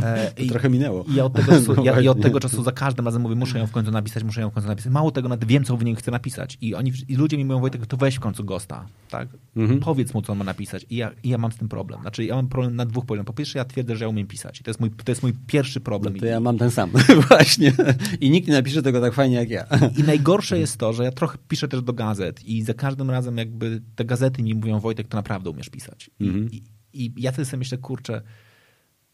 E, 0.03 0.31
To 0.31 0.49
trochę 0.49 0.71
minęło. 0.71 1.05
I 1.09 1.15
ja 1.15 1.25
od, 1.25 1.33
tego 1.33 1.53
czasu, 1.53 1.75
No 1.77 1.85
ja, 1.85 2.01
I 2.01 2.09
od 2.09 2.21
tego 2.21 2.41
czasu 2.41 2.63
za 2.63 2.73
każdym 2.73 3.05
razem 3.05 3.23
mówię, 3.23 3.35
muszę 3.35 3.59
ją 3.59 3.67
w 3.67 3.71
końcu 3.71 3.91
napisać, 3.91 4.25
muszę 4.25 4.41
ją 4.41 4.51
w 4.51 4.53
końcu 4.53 4.69
napisać. 4.69 4.93
Mało 4.93 5.11
tego, 5.11 5.29
nawet 5.29 5.45
wiem, 5.45 5.65
co 5.65 5.77
w 5.77 5.85
niej 5.85 5.97
chcę 5.97 6.11
napisać. 6.11 6.59
I, 6.61 6.75
oni, 6.75 6.93
I 7.09 7.17
ludzie 7.17 7.37
mi 7.37 7.45
mówią, 7.45 7.61
Wojtek, 7.61 7.87
to 7.87 7.97
weź 7.97 8.15
w 8.15 8.21
końcu 8.21 8.45
Gosta. 8.45 8.87
Tak? 9.11 9.29
Mhm. 9.57 9.81
Powiedz 9.81 10.15
mu, 10.15 10.23
co 10.23 10.33
on 10.33 10.39
ma 10.39 10.45
napisać. 10.45 10.87
I 10.91 10.97
ja, 10.97 11.11
I 11.23 11.29
ja 11.29 11.39
mam 11.39 11.53
z 11.53 11.57
tym 11.57 11.69
problem. 11.69 12.01
Znaczy, 12.01 12.25
ja 12.25 12.35
mam 12.35 12.49
problem 12.49 12.77
na 12.77 12.87
dwóch 12.87 13.07
poziomach. 13.07 13.27
Po 13.27 13.33
pierwsze, 13.33 13.59
ja 13.59 13.65
twierdzę, 13.65 13.97
że 13.97 14.05
ja 14.05 14.09
umiem 14.09 14.27
pisać. 14.27 14.61
I 14.61 14.65
to 14.65 14.71
jest 14.71 14.81
mój, 14.81 14.91
to 14.91 15.13
jest 15.13 15.23
mój 15.23 15.33
pierwszy 15.47 15.81
problem. 15.81 16.15
No 16.15 16.21
To 16.21 16.27
ja 16.27 16.41
mam 16.41 16.59
ten 16.59 16.71
sam, 16.71 16.91
właśnie. 17.29 17.73
I 18.21 18.31
nikt 18.31 18.49
nie 18.49 18.55
napisze 18.55 18.83
tego 18.83 19.01
tak 19.01 19.15
fajnie 19.15 19.37
jak 19.37 19.51
ja. 19.51 19.67
I 19.99 20.03
najgorsze 20.03 20.59
jest 20.59 20.77
to, 20.77 20.93
że 20.93 21.05
ja 21.05 21.11
trochę 21.13 21.39
piszę 21.49 21.69
też 21.69 21.83
do 21.83 21.93
gazet 21.93 22.45
i 22.45 22.63
za 22.63 22.75
każdym 22.75 23.11
razem 23.11 23.37
jakby 23.39 23.83
te 23.97 24.05
gazety 24.05 24.43
mi 24.43 24.55
mówią, 24.55 24.81
Wojtek, 24.81 25.09
to 25.09 25.17
naprawdę 25.17 25.51
umiesz 25.51 25.69
pisać. 25.69 26.11
I, 26.21 26.27
Mhm. 26.27 26.51
i, 26.53 26.63
i 26.93 27.13
ja 27.17 27.33
wtedy 27.33 27.47
sobie 27.47 27.59
myślę, 27.59 27.79
kurczę, 27.79 28.23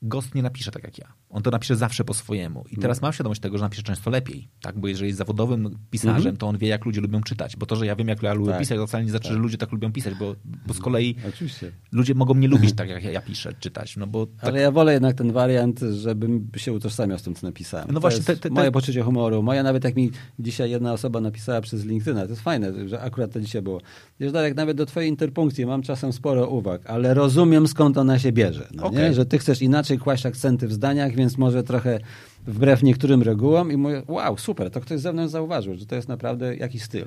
Gost 0.02 0.34
nie 0.34 0.42
napisze 0.42 0.70
tak 0.70 0.84
jak 0.84 0.98
ja. 0.98 1.12
On 1.32 1.42
to 1.42 1.50
napisze 1.50 1.76
zawsze 1.76 2.04
po 2.04 2.14
swojemu. 2.14 2.64
I 2.70 2.76
teraz 2.76 3.00
No. 3.00 3.06
mam 3.06 3.12
świadomość 3.12 3.40
tego, 3.40 3.58
że 3.58 3.64
napisze 3.64 3.82
często 3.82 4.10
lepiej, 4.10 4.48
tak? 4.62 4.78
Bo 4.78 4.88
jeżeli 4.88 5.06
jest 5.08 5.18
zawodowym 5.18 5.78
pisarzem, 5.90 6.16
Mhm. 6.16 6.36
to 6.36 6.48
on 6.48 6.58
wie, 6.58 6.68
jak 6.68 6.84
ludzie 6.84 7.00
lubią 7.00 7.20
czytać. 7.22 7.56
Bo 7.56 7.66
to, 7.66 7.76
że 7.76 7.86
ja 7.86 7.96
wiem, 7.96 8.08
jak 8.08 8.22
ja 8.22 8.34
lubię 8.34 8.50
Tak. 8.50 8.60
pisać, 8.60 8.78
to 8.78 8.86
wcale 8.86 9.04
nie 9.04 9.10
znaczy, 9.10 9.28
że 9.28 9.34
ludzie 9.38 9.58
tak 9.58 9.72
lubią 9.72 9.92
pisać, 9.92 10.14
bo, 10.14 10.34
bo 10.66 10.74
z 10.74 10.78
kolei 10.78 11.16
Oczywiście. 11.28 11.72
ludzie 11.92 12.14
mogą 12.14 12.34
mnie 12.34 12.48
lubić 12.48 12.72
tak, 12.76 12.88
jak 12.88 13.04
ja 13.04 13.20
piszę, 13.20 13.52
czytać. 13.60 13.96
No 13.96 14.06
bo 14.06 14.26
tak, 14.26 14.44
Ale 14.44 14.60
ja 14.60 14.70
wolę 14.70 14.92
jednak 14.92 15.16
ten 15.16 15.32
wariant, 15.32 15.80
żebym 15.96 16.48
się 16.56 16.72
utożsamiał 16.72 17.18
z 17.18 17.22
tym, 17.22 17.34
co 17.34 17.46
napisałem. 17.46 17.86
No 17.88 17.94
to 17.94 18.00
właśnie, 18.00 18.22
te- 18.24 18.34
te- 18.36 18.40
te- 18.40 18.50
moje 18.50 18.72
poczucie 18.72 19.02
humoru. 19.02 19.42
Moja 19.42 19.62
nawet 19.62 19.84
jak 19.84 19.96
mi 19.96 20.10
dzisiaj 20.38 20.70
jedna 20.70 20.92
osoba 20.92 21.20
napisała 21.20 21.60
przez 21.60 21.84
LinkedIna, 21.84 22.22
to 22.24 22.28
jest 22.30 22.42
fajne, 22.42 22.88
że 22.88 23.00
akurat 23.00 23.32
to 23.32 23.40
dzisiaj 23.40 23.62
było. 23.62 23.80
Wiesz, 24.20 24.32
Darek, 24.32 24.56
nawet 24.56 24.76
do 24.76 24.86
twojej 24.86 25.10
interpunkcji 25.10 25.66
mam 25.66 25.82
czasem 25.82 26.12
sporo 26.12 26.48
uwag, 26.48 26.86
ale 26.86 27.14
rozumiem 27.14 27.68
skąd 27.68 27.98
ona 27.98 28.18
się 28.18 28.32
bierze. 28.32 28.68
No, 28.74 28.90
nie? 28.90 29.14
Że 29.14 29.26
ty 29.26 29.38
chcesz 29.38 29.62
inaczej 29.62 29.98
kłaść 29.98 30.26
akcenty 30.26 30.68
w 30.68 30.72
zdaniach, 30.72 31.12
więc 31.22 31.38
może 31.38 31.62
trochę 31.62 31.98
wbrew 32.46 32.82
niektórym 32.82 33.22
regułom 33.22 33.72
i 33.72 33.76
mówię, 33.76 34.02
wow, 34.08 34.38
super, 34.38 34.70
to 34.70 34.80
ktoś 34.80 34.98
z 34.98 35.02
zewnątrz 35.02 35.32
zauważył, 35.32 35.74
że 35.74 35.86
to 35.86 35.94
jest 35.96 36.08
naprawdę 36.08 36.56
jakiś 36.56 36.82
styl. 36.82 37.04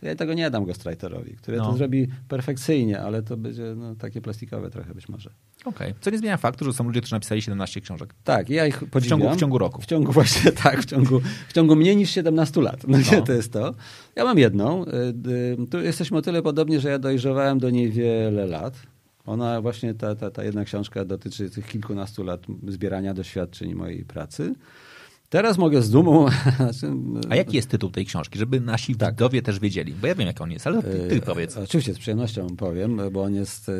To 0.00 0.06
ja 0.06 0.14
tego 0.14 0.34
nie 0.34 0.50
dam 0.50 0.64
ghostwriterowi, 0.64 1.36
który 1.36 1.56
No. 1.56 1.64
to 1.70 1.76
zrobi 1.76 2.08
perfekcyjnie, 2.28 3.00
ale 3.00 3.22
to 3.22 3.36
będzie 3.36 3.62
no, 3.76 3.94
takie 3.94 4.20
plastikowe 4.20 4.70
trochę 4.70 4.94
być 4.94 5.08
może. 5.08 5.30
okej. 5.64 5.94
Co 6.00 6.10
nie 6.10 6.18
zmienia 6.18 6.36
faktu, 6.36 6.64
że 6.64 6.72
są 6.72 6.84
ludzie, 6.84 7.00
którzy 7.00 7.14
napisali 7.14 7.42
17 7.42 7.80
książek. 7.80 8.14
Tak, 8.24 8.50
ja 8.50 8.66
ich 8.66 8.84
podziwiam. 8.90 9.20
ciągu- 9.20 9.34
w 9.34 9.40
ciągu 9.40 9.58
roku. 9.58 9.82
W 9.82 9.86
ciągu 9.86 10.12
właśnie, 10.12 10.52
tak, 10.62 10.80
w 10.80 10.84
ciągu, 10.84 11.20
w 11.48 11.52
ciągu 11.52 11.76
mniej 11.76 11.96
niż 11.96 12.10
17 12.10 12.60
lat. 12.62 12.84
No, 12.88 12.98
No. 13.12 13.22
To 13.22 13.32
jest 13.32 13.52
to. 13.52 13.74
Ja 14.16 14.24
mam 14.24 14.38
jedną. 14.38 14.84
Y, 14.84 14.88
y, 15.62 15.66
Tu 15.70 15.80
jesteśmy 15.80 16.18
o 16.18 16.22
tyle 16.22 16.42
podobnie, 16.42 16.80
że 16.80 16.88
ja 16.90 16.98
dojrzewałem 16.98 17.58
do 17.58 17.70
niej 17.70 17.90
wiele 17.90 18.46
lat. 18.46 18.74
Ona 19.26 19.60
właśnie, 19.60 19.94
ta, 19.94 20.14
ta, 20.14 20.30
ta 20.30 20.44
jedna 20.44 20.64
książka 20.64 21.04
dotyczy 21.04 21.50
tych 21.50 21.66
kilkunastu 21.66 22.24
lat 22.24 22.40
zbierania 22.68 23.14
doświadczeń 23.14 23.74
mojej 23.74 24.04
pracy. 24.04 24.54
Teraz 25.28 25.58
mogę 25.58 25.82
z 25.82 25.90
dumą... 25.90 26.26
znaczy, 26.56 26.92
A 27.30 27.36
jaki 27.36 27.56
jest 27.56 27.70
tytuł 27.70 27.90
tej 27.90 28.06
książki, 28.06 28.38
żeby 28.38 28.60
nasi 28.60 28.94
widzowie 28.94 29.42
też 29.42 29.60
wiedzieli? 29.60 29.94
Bo 29.94 30.06
ja 30.06 30.14
wiem, 30.14 30.26
jak 30.26 30.40
on 30.40 30.50
jest, 30.50 30.66
ale 30.66 30.82
ty, 30.82 31.08
ty 31.08 31.14
Y, 31.14 31.20
powiedz. 31.20 31.56
Oczywiście, 31.56 31.94
z 31.94 31.98
przyjemnością 31.98 32.46
powiem, 32.56 33.00
bo 33.12 33.22
on 33.22 33.34
jest 33.34 33.68
y, 33.68 33.72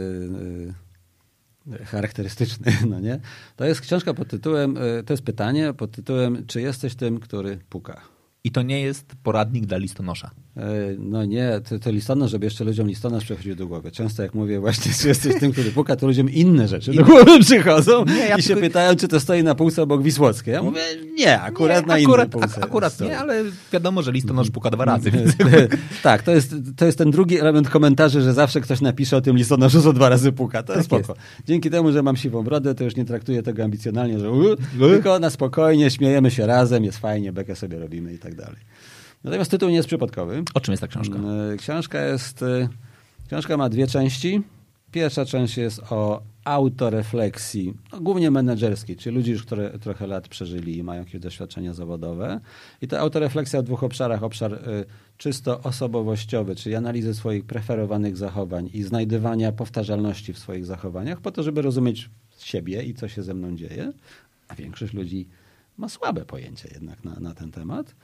y, 1.72 1.84
charakterystyczny, 1.84 2.72
no 2.90 3.00
nie? 3.00 3.20
To 3.56 3.64
jest 3.64 3.80
książka 3.80 4.14
pod 4.14 4.28
tytułem, 4.28 4.78
to 5.06 5.12
jest 5.12 5.22
pytanie 5.22 5.72
pod 5.74 5.90
tytułem, 5.90 6.46
czy 6.46 6.60
jesteś 6.60 6.94
tym, 6.94 7.20
który 7.20 7.58
puka? 7.68 8.00
I 8.44 8.50
to 8.50 8.62
nie 8.62 8.80
jest 8.80 9.06
poradnik 9.22 9.66
dla 9.66 9.78
listonosza. 9.78 10.30
Y, 10.56 10.96
No 10.98 11.24
nie, 11.24 11.60
to, 11.68 11.78
to 11.78 11.90
listonosz, 11.90 12.30
żeby 12.30 12.46
jeszcze 12.46 12.64
ludziom 12.64 12.88
listonosz 12.88 13.24
przechodził 13.24 13.54
do 13.54 13.66
głowy. 13.66 13.90
Często 13.90 14.22
jak 14.22 14.34
mówię 14.34 14.60
właśnie, 14.60 14.92
czy 15.00 15.08
jesteś 15.08 15.40
tym, 15.40 15.52
który 15.52 15.70
puka, 15.70 15.96
to 15.96 16.06
ludziom 16.06 16.30
inne 16.30 16.68
rzeczy 16.68 16.92
do 16.92 17.04
głowy 17.04 17.40
przychodzą 17.40 18.04
Nie, 18.04 18.14
ja 18.18 18.36
i 18.36 18.42
się 18.42 18.48
tylko- 18.48 18.60
pytają, 18.60 18.96
czy 18.96 19.08
to 19.08 19.20
stoi 19.20 19.42
na 19.42 19.54
półce 19.54 19.82
obok 19.82 20.02
Wisłockiej. 20.02 20.54
Ja 20.54 20.62
mówię, 20.62 20.80
nie, 21.18 21.40
akurat 21.40 21.82
nie, 21.82 21.86
na 21.88 21.94
akurat, 21.94 22.26
innej 22.28 22.40
półce 22.42 22.56
ak- 22.60 22.64
akurat 22.64 22.92
stoi. 22.92 23.08
nie, 23.08 23.18
ale 23.18 23.42
wiadomo, 23.72 24.02
że 24.02 24.12
listonosz 24.12 24.50
puka 24.50 24.70
dwa 24.70 24.84
razy. 24.84 25.10
Więc... 25.10 25.32
tak, 26.02 26.22
to 26.22 26.30
jest, 26.30 26.54
to 26.76 26.86
jest 26.86 26.98
ten 26.98 27.10
drugi 27.10 27.38
element 27.38 27.68
komentarzy, 27.68 28.20
że 28.22 28.34
zawsze 28.34 28.60
ktoś 28.60 28.80
napisze 28.80 29.16
o 29.16 29.20
tym 29.20 29.36
listonoszu, 29.36 29.80
że 29.80 29.92
dwa 29.92 30.08
razy 30.08 30.32
puka. 30.32 30.62
To 30.62 30.76
jest 30.76 30.88
Tak 30.90 31.04
spoko. 31.04 31.20
Dzięki 31.46 31.70
temu, 31.70 31.92
że 31.92 32.02
mam 32.02 32.16
siwą 32.16 32.42
brodę, 32.42 32.74
to 32.74 32.84
już 32.84 32.96
nie 32.96 33.04
traktuję 33.04 33.42
tego 33.42 33.64
ambicjonalnie, 33.64 34.18
że 34.18 34.30
tylko 34.78 35.18
na 35.18 35.30
spokojnie, 35.30 35.90
śmiejemy 35.90 36.30
się 36.30 36.46
razem, 36.46 36.84
jest 36.84 36.98
fajnie, 36.98 37.32
bekę 37.32 37.56
sobie 37.56 37.78
robimy 37.78 38.14
i 38.14 38.18
tak 38.18 38.34
dalej. 38.34 38.56
Natomiast 39.26 39.50
tytuł 39.50 39.68
nie 39.68 39.76
jest 39.76 39.88
przypadkowy. 39.88 40.42
O 40.54 40.60
czym 40.60 40.72
jest 40.72 40.80
ta 40.80 40.88
książka? 40.88 41.16
E, 41.52 41.56
Książka 41.56 42.04
jest, 42.04 42.42
e, 42.42 42.68
książka 43.26 43.56
ma 43.56 43.68
dwie 43.68 43.86
części. 43.86 44.42
Pierwsza 44.92 45.24
część 45.24 45.56
jest 45.56 45.80
o 45.90 46.22
autorefleksji, 46.44 47.74
no, 47.92 48.00
głównie 48.00 48.30
menedżerskiej, 48.30 48.96
czyli 48.96 49.16
ludzi, 49.16 49.30
już 49.30 49.42
które 49.42 49.78
trochę 49.78 50.06
lat 50.06 50.28
przeżyli 50.28 50.78
i 50.78 50.82
mają 50.82 51.00
jakieś 51.00 51.20
doświadczenia 51.20 51.74
zawodowe. 51.74 52.40
I 52.82 52.88
ta 52.88 52.98
autorefleksja 52.98 53.62
w 53.62 53.64
dwóch 53.64 53.84
obszarach. 53.84 54.22
Obszar 54.22 54.52
y, 54.54 54.58
czysto 55.16 55.60
osobowościowy, 55.62 56.56
czyli 56.56 56.74
analizy 56.74 57.14
swoich 57.14 57.44
preferowanych 57.44 58.16
zachowań 58.16 58.70
i 58.74 58.82
znajdywania 58.82 59.52
powtarzalności 59.52 60.32
w 60.32 60.38
swoich 60.38 60.66
zachowaniach, 60.66 61.20
po 61.20 61.30
to, 61.30 61.42
żeby 61.42 61.62
rozumieć 61.62 62.10
siebie 62.38 62.82
i 62.82 62.94
co 62.94 63.08
się 63.08 63.22
ze 63.22 63.34
mną 63.34 63.56
dzieje. 63.56 63.92
A 64.48 64.54
większość 64.54 64.92
ludzi 64.92 65.28
ma 65.76 65.88
słabe 65.88 66.24
pojęcie 66.24 66.68
jednak 66.74 67.04
na, 67.04 67.20
na 67.20 67.34
ten 67.34 67.50
temat. 67.52 67.94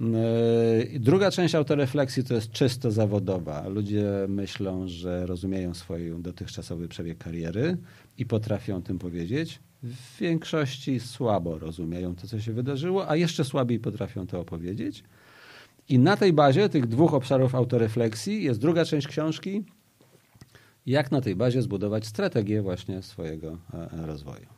Yy, 0.00 0.98
Druga 1.00 1.30
część 1.30 1.54
autorefleksji 1.54 2.24
to 2.24 2.34
jest 2.34 2.50
czysto 2.50 2.90
zawodowa. 2.90 3.68
Ludzie 3.68 4.04
myślą, 4.28 4.88
że 4.88 5.26
rozumieją 5.26 5.74
swój 5.74 6.22
dotychczasowy 6.22 6.88
przebieg 6.88 7.18
kariery 7.18 7.76
i 8.18 8.26
potrafią 8.26 8.76
o 8.76 8.80
tym 8.80 8.98
powiedzieć. 8.98 9.60
W 9.82 10.18
większości 10.20 11.00
słabo 11.00 11.58
rozumieją 11.58 12.16
to, 12.16 12.26
co 12.26 12.40
się 12.40 12.52
wydarzyło, 12.52 13.08
a 13.08 13.16
jeszcze 13.16 13.44
słabiej 13.44 13.78
potrafią 13.78 14.26
to 14.26 14.40
opowiedzieć. 14.40 15.04
I 15.88 15.98
na 15.98 16.16
tej 16.16 16.32
bazie 16.32 16.68
tych 16.68 16.86
dwóch 16.86 17.14
obszarów 17.14 17.54
autorefleksji 17.54 18.44
jest 18.44 18.60
druga 18.60 18.84
część 18.84 19.06
książki, 19.06 19.64
jak 20.86 21.12
na 21.12 21.20
tej 21.20 21.36
bazie 21.36 21.62
zbudować 21.62 22.06
strategię 22.06 22.62
właśnie 22.62 23.02
swojego 23.02 23.58
e, 23.74 23.92
e, 23.92 24.06
rozwoju. 24.06 24.53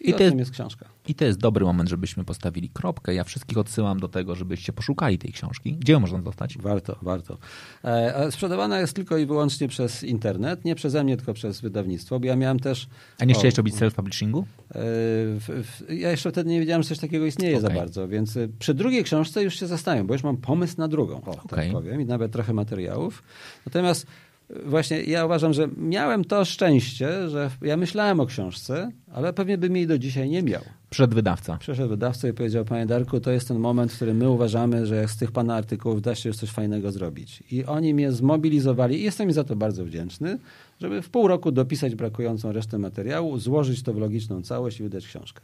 I, 0.00 0.10
I 0.10 0.14
o 0.14 0.18
to- 0.18 0.24
tym 0.24 0.38
jest 0.38 0.50
książka. 0.50 0.86
I 1.08 1.14
to 1.14 1.24
jest 1.24 1.38
dobry 1.38 1.64
moment, 1.64 1.88
żebyśmy 1.88 2.24
postawili 2.24 2.68
kropkę. 2.68 3.14
Ja 3.14 3.24
wszystkich 3.24 3.58
odsyłam 3.58 4.00
do 4.00 4.08
tego, 4.08 4.34
żebyście 4.34 4.72
poszukali 4.72 5.18
tej 5.18 5.32
książki. 5.32 5.72
Gdzie 5.72 5.92
ją 5.92 6.00
można 6.00 6.18
dostać? 6.18 6.58
Warto, 6.58 6.96
warto. 7.02 7.38
E, 7.84 8.32
Sprzedawana 8.32 8.80
jest 8.80 8.92
tylko 8.92 9.16
i 9.16 9.26
wyłącznie 9.26 9.68
przez 9.68 10.04
internet, 10.04 10.64
nie 10.64 10.74
przeze 10.74 11.04
mnie, 11.04 11.16
tylko 11.16 11.34
przez 11.34 11.60
wydawnictwo, 11.60 12.20
bo 12.20 12.26
ja 12.26 12.36
miałem 12.36 12.60
też... 12.60 12.88
A 13.18 13.24
nie 13.24 13.34
o, 13.34 13.38
chciałeś 13.38 13.56
robić 13.56 13.74
self-publishingu? 13.74 14.42
e, 14.74 15.94
ja 15.94 16.10
jeszcze 16.10 16.30
wtedy 16.30 16.50
nie 16.50 16.60
wiedziałem, 16.60 16.82
że 16.82 16.88
coś 16.88 16.98
takiego 16.98 17.26
istnieje 17.26 17.60
za 17.60 17.66
Okej. 17.66 17.78
bardzo, 17.78 18.08
więc 18.08 18.36
e, 18.36 18.48
przy 18.58 18.74
drugiej 18.74 19.04
książce 19.04 19.42
już 19.42 19.60
się 19.60 19.66
zastanawiam, 19.66 20.06
bo 20.06 20.14
już 20.14 20.22
mam 20.22 20.36
pomysł 20.36 20.74
na 20.78 20.88
drugą, 20.88 21.14
o, 21.14 21.30
Okej. 21.30 21.42
tak 21.50 21.72
powiem, 21.72 22.00
i 22.00 22.04
nawet 22.04 22.32
trochę 22.32 22.52
materiałów. 22.52 23.22
Natomiast 23.66 24.06
właśnie 24.66 25.02
ja 25.02 25.24
uważam, 25.24 25.52
że 25.52 25.68
miałem 25.76 26.24
to 26.24 26.44
szczęście, 26.44 27.28
że 27.28 27.50
ja 27.62 27.76
myślałem 27.76 28.20
o 28.20 28.26
książce, 28.26 28.90
ale 29.12 29.32
pewnie 29.32 29.58
bym 29.58 29.76
jej 29.76 29.86
do 29.86 29.98
dzisiaj 29.98 30.28
nie 30.28 30.42
miał. 30.42 30.62
Przed 30.90 31.14
wydawca. 31.14 31.56
Przyszedł 31.56 31.88
wydawca 31.88 32.28
i 32.28 32.32
powiedział, 32.32 32.64
panie 32.64 32.86
Darku, 32.86 33.20
to 33.20 33.30
jest 33.30 33.48
ten 33.48 33.58
moment, 33.58 33.92
w 33.92 33.96
którym 33.96 34.16
my 34.16 34.30
uważamy, 34.30 34.86
że 34.86 35.08
z 35.08 35.16
tych 35.16 35.32
pana 35.32 35.54
artykułów 35.54 36.02
da 36.02 36.14
się 36.14 36.28
już 36.28 36.36
coś 36.36 36.50
fajnego 36.50 36.92
zrobić. 36.92 37.42
I 37.50 37.64
oni 37.64 37.94
mnie 37.94 38.12
zmobilizowali 38.12 39.00
i 39.00 39.02
jestem 39.02 39.28
im 39.28 39.32
za 39.32 39.44
to 39.44 39.56
bardzo 39.56 39.84
wdzięczny, 39.84 40.38
żeby 40.80 41.02
w 41.02 41.10
pół 41.10 41.28
roku 41.28 41.52
dopisać 41.52 41.94
brakującą 41.94 42.52
resztę 42.52 42.78
materiału, 42.78 43.38
złożyć 43.38 43.82
to 43.82 43.92
w 43.92 43.98
logiczną 43.98 44.42
całość 44.42 44.80
i 44.80 44.82
wydać 44.82 45.06
książkę. 45.06 45.40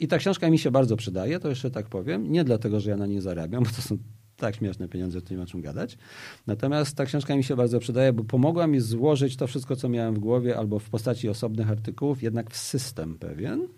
I 0.00 0.08
ta 0.08 0.18
książka 0.18 0.50
mi 0.50 0.58
się 0.58 0.70
bardzo 0.70 0.96
przydaje, 0.96 1.40
to 1.40 1.48
jeszcze 1.48 1.70
tak 1.70 1.86
powiem. 1.86 2.32
Nie 2.32 2.44
dlatego, 2.44 2.80
że 2.80 2.90
ja 2.90 2.96
na 2.96 3.06
niej 3.06 3.20
zarabiam, 3.20 3.64
bo 3.64 3.70
to 3.70 3.82
są 3.82 3.98
tak 4.36 4.56
śmieszne 4.56 4.88
pieniądze, 4.88 5.22
tu 5.22 5.34
nie 5.34 5.40
ma 5.40 5.46
czym 5.46 5.60
gadać. 5.60 5.98
Natomiast 6.46 6.96
ta 6.96 7.04
książka 7.04 7.36
mi 7.36 7.44
się 7.44 7.56
bardzo 7.56 7.78
przydaje, 7.80 8.12
bo 8.12 8.24
pomogła 8.24 8.66
mi 8.66 8.80
złożyć 8.80 9.36
to 9.36 9.46
wszystko, 9.46 9.76
co 9.76 9.88
miałem 9.88 10.14
w 10.14 10.18
głowie, 10.18 10.58
albo 10.58 10.78
w 10.78 10.90
postaci 10.90 11.28
osobnych 11.28 11.70
artykułów, 11.70 12.22
jednak 12.22 12.50
w 12.50 12.56
system 12.56 13.18
pewien. 13.18 13.68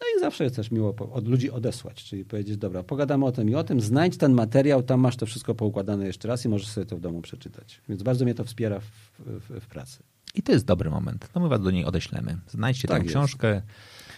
No 0.00 0.06
i 0.16 0.20
zawsze 0.20 0.44
jest 0.44 0.56
też 0.56 0.70
miło 0.70 0.94
od 1.12 1.28
ludzi 1.28 1.50
odesłać, 1.50 2.04
czyli 2.04 2.24
powiedzieć, 2.24 2.56
dobra, 2.56 2.82
pogadamy 2.82 3.24
o 3.24 3.32
tym 3.32 3.50
i 3.50 3.54
o 3.54 3.64
tym, 3.64 3.80
znajdź 3.80 4.16
ten 4.16 4.32
materiał, 4.32 4.82
tam 4.82 5.00
masz 5.00 5.16
to 5.16 5.26
wszystko 5.26 5.54
poukładane 5.54 6.06
jeszcze 6.06 6.28
raz 6.28 6.44
i 6.44 6.48
możesz 6.48 6.68
sobie 6.68 6.86
to 6.86 6.96
w 6.96 7.00
domu 7.00 7.22
przeczytać. 7.22 7.80
Więc 7.88 8.02
bardzo 8.02 8.24
mnie 8.24 8.34
to 8.34 8.44
wspiera 8.44 8.80
w, 8.80 8.84
w, 9.18 9.60
w 9.60 9.66
pracy. 9.66 10.02
I 10.34 10.42
to 10.42 10.52
jest 10.52 10.64
dobry 10.64 10.90
moment. 10.90 11.28
No 11.34 11.40
my 11.40 11.48
was 11.48 11.60
do 11.60 11.70
niej 11.70 11.84
odeślemy. 11.84 12.38
Znajdźcie 12.48 12.88
Tak 12.88 12.98
tę 12.98 13.02
jest. 13.02 13.14
książkę. 13.14 13.62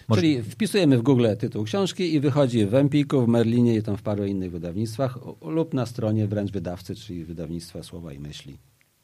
Może- 0.08 0.20
Czyli 0.20 0.42
wpisujemy 0.42 0.98
w 0.98 1.02
Google 1.02 1.26
tytuł 1.38 1.64
książki 1.64 2.14
i 2.14 2.20
wychodzi 2.20 2.66
w 2.66 2.74
Empiku, 2.74 3.22
w 3.24 3.28
Merlinie 3.28 3.76
i 3.76 3.82
tam 3.82 3.96
w 3.96 4.02
paru 4.02 4.24
innych 4.26 4.50
wydawnictwach 4.50 5.18
lub 5.42 5.74
na 5.74 5.86
stronie 5.86 6.26
wręcz 6.26 6.50
wydawcy, 6.52 6.94
czyli 6.94 7.24
wydawnictwa 7.24 7.82
Słowa 7.82 8.12
i 8.12 8.18
Myśli. 8.18 8.58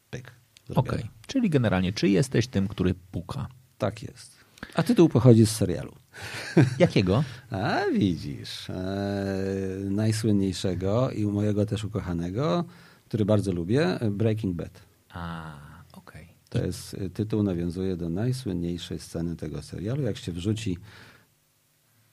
Pyk. 0.09 0.31
Okej. 0.75 0.91
Zrobione. 0.91 1.09
Czyli 1.27 1.49
generalnie, 1.49 1.93
czy 1.93 2.09
jesteś 2.09 2.47
tym, 2.47 2.67
który 2.67 2.93
puka? 3.11 3.47
Tak 3.77 4.03
jest. 4.03 4.39
A 4.75 4.83
tytuł 4.83 5.09
pochodzi 5.09 5.45
z 5.45 5.51
serialu. 5.51 5.91
Jakiego? 6.79 7.23
A 7.51 7.79
widzisz, 7.93 8.69
e, 8.69 9.35
najsłynniejszego 9.89 11.11
i 11.11 11.25
mojego 11.25 11.65
też 11.65 11.83
ukochanego, 11.83 12.65
który 13.07 13.25
bardzo 13.25 13.51
lubię, 13.51 13.99
Breaking 14.11 14.55
Bad. 14.55 14.81
A. 15.09 15.68
To 16.49 16.65
jest 16.65 16.93
e, 16.93 17.09
tytuł, 17.09 17.43
nawiązuje 17.43 17.97
do 17.97 18.09
najsłynniejszej 18.09 18.99
sceny 18.99 19.35
tego 19.35 19.61
serialu. 19.61 20.01
Jak 20.01 20.17
się 20.17 20.31
wrzuci 20.31 20.77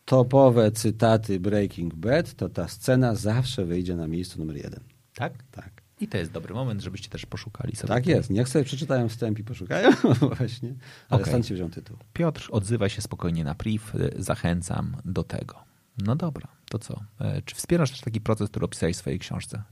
topowe 0.05 0.71
cytaty 0.73 1.41
Breaking 1.41 1.95
Bad, 1.95 2.35
to 2.35 2.49
ta 2.49 2.69
scena 2.69 3.15
zawsze 3.15 3.65
wyjdzie 3.65 3.97
na 3.97 4.07
miejscu 4.09 4.39
numer 4.39 4.57
jeden. 4.57 4.81
Tak? 5.15 5.33
Tak. 5.51 5.83
I 6.01 6.09
to 6.09 6.19
jest 6.19 6.33
dobry 6.33 6.55
moment, 6.55 6.83
żebyście 6.83 7.09
też 7.09 7.27
poszukali 7.27 7.77
sobie. 7.77 7.89
Tak 7.89 8.07
jest. 8.07 8.31
Niech 8.31 8.49
sobie 8.49 8.65
przeczytają 8.65 9.09
wstęp 9.09 9.39
i 9.39 9.45
poszukają 9.45 9.91
właśnie. 10.37 10.75
Ale 11.09 11.21
Okej. 11.21 11.33
stąd 11.33 11.47
się 11.47 11.55
wziął 11.55 11.69
tytuł. 11.69 11.97
Piotr, 12.13 12.49
odzywaj 12.51 12.91
się 12.91 13.03
spokojnie 13.03 13.45
na 13.45 13.55
priv. 13.55 13.85
y, 13.95 14.23
Zachęcam 14.23 14.97
do 15.05 15.25
tego. 15.25 15.55
No 15.99 16.17
dobra, 16.17 16.49
to 16.71 16.79
co? 16.79 17.01
E, 17.21 17.43
Czy 17.43 17.55
wspierasz 17.55 17.91
też 17.91 18.01
taki 18.01 18.21
proces, 18.21 18.51
który 18.51 18.65
opisałeś 18.65 18.97
w 18.97 18.99
swojej 18.99 19.19
książce? 19.19 19.63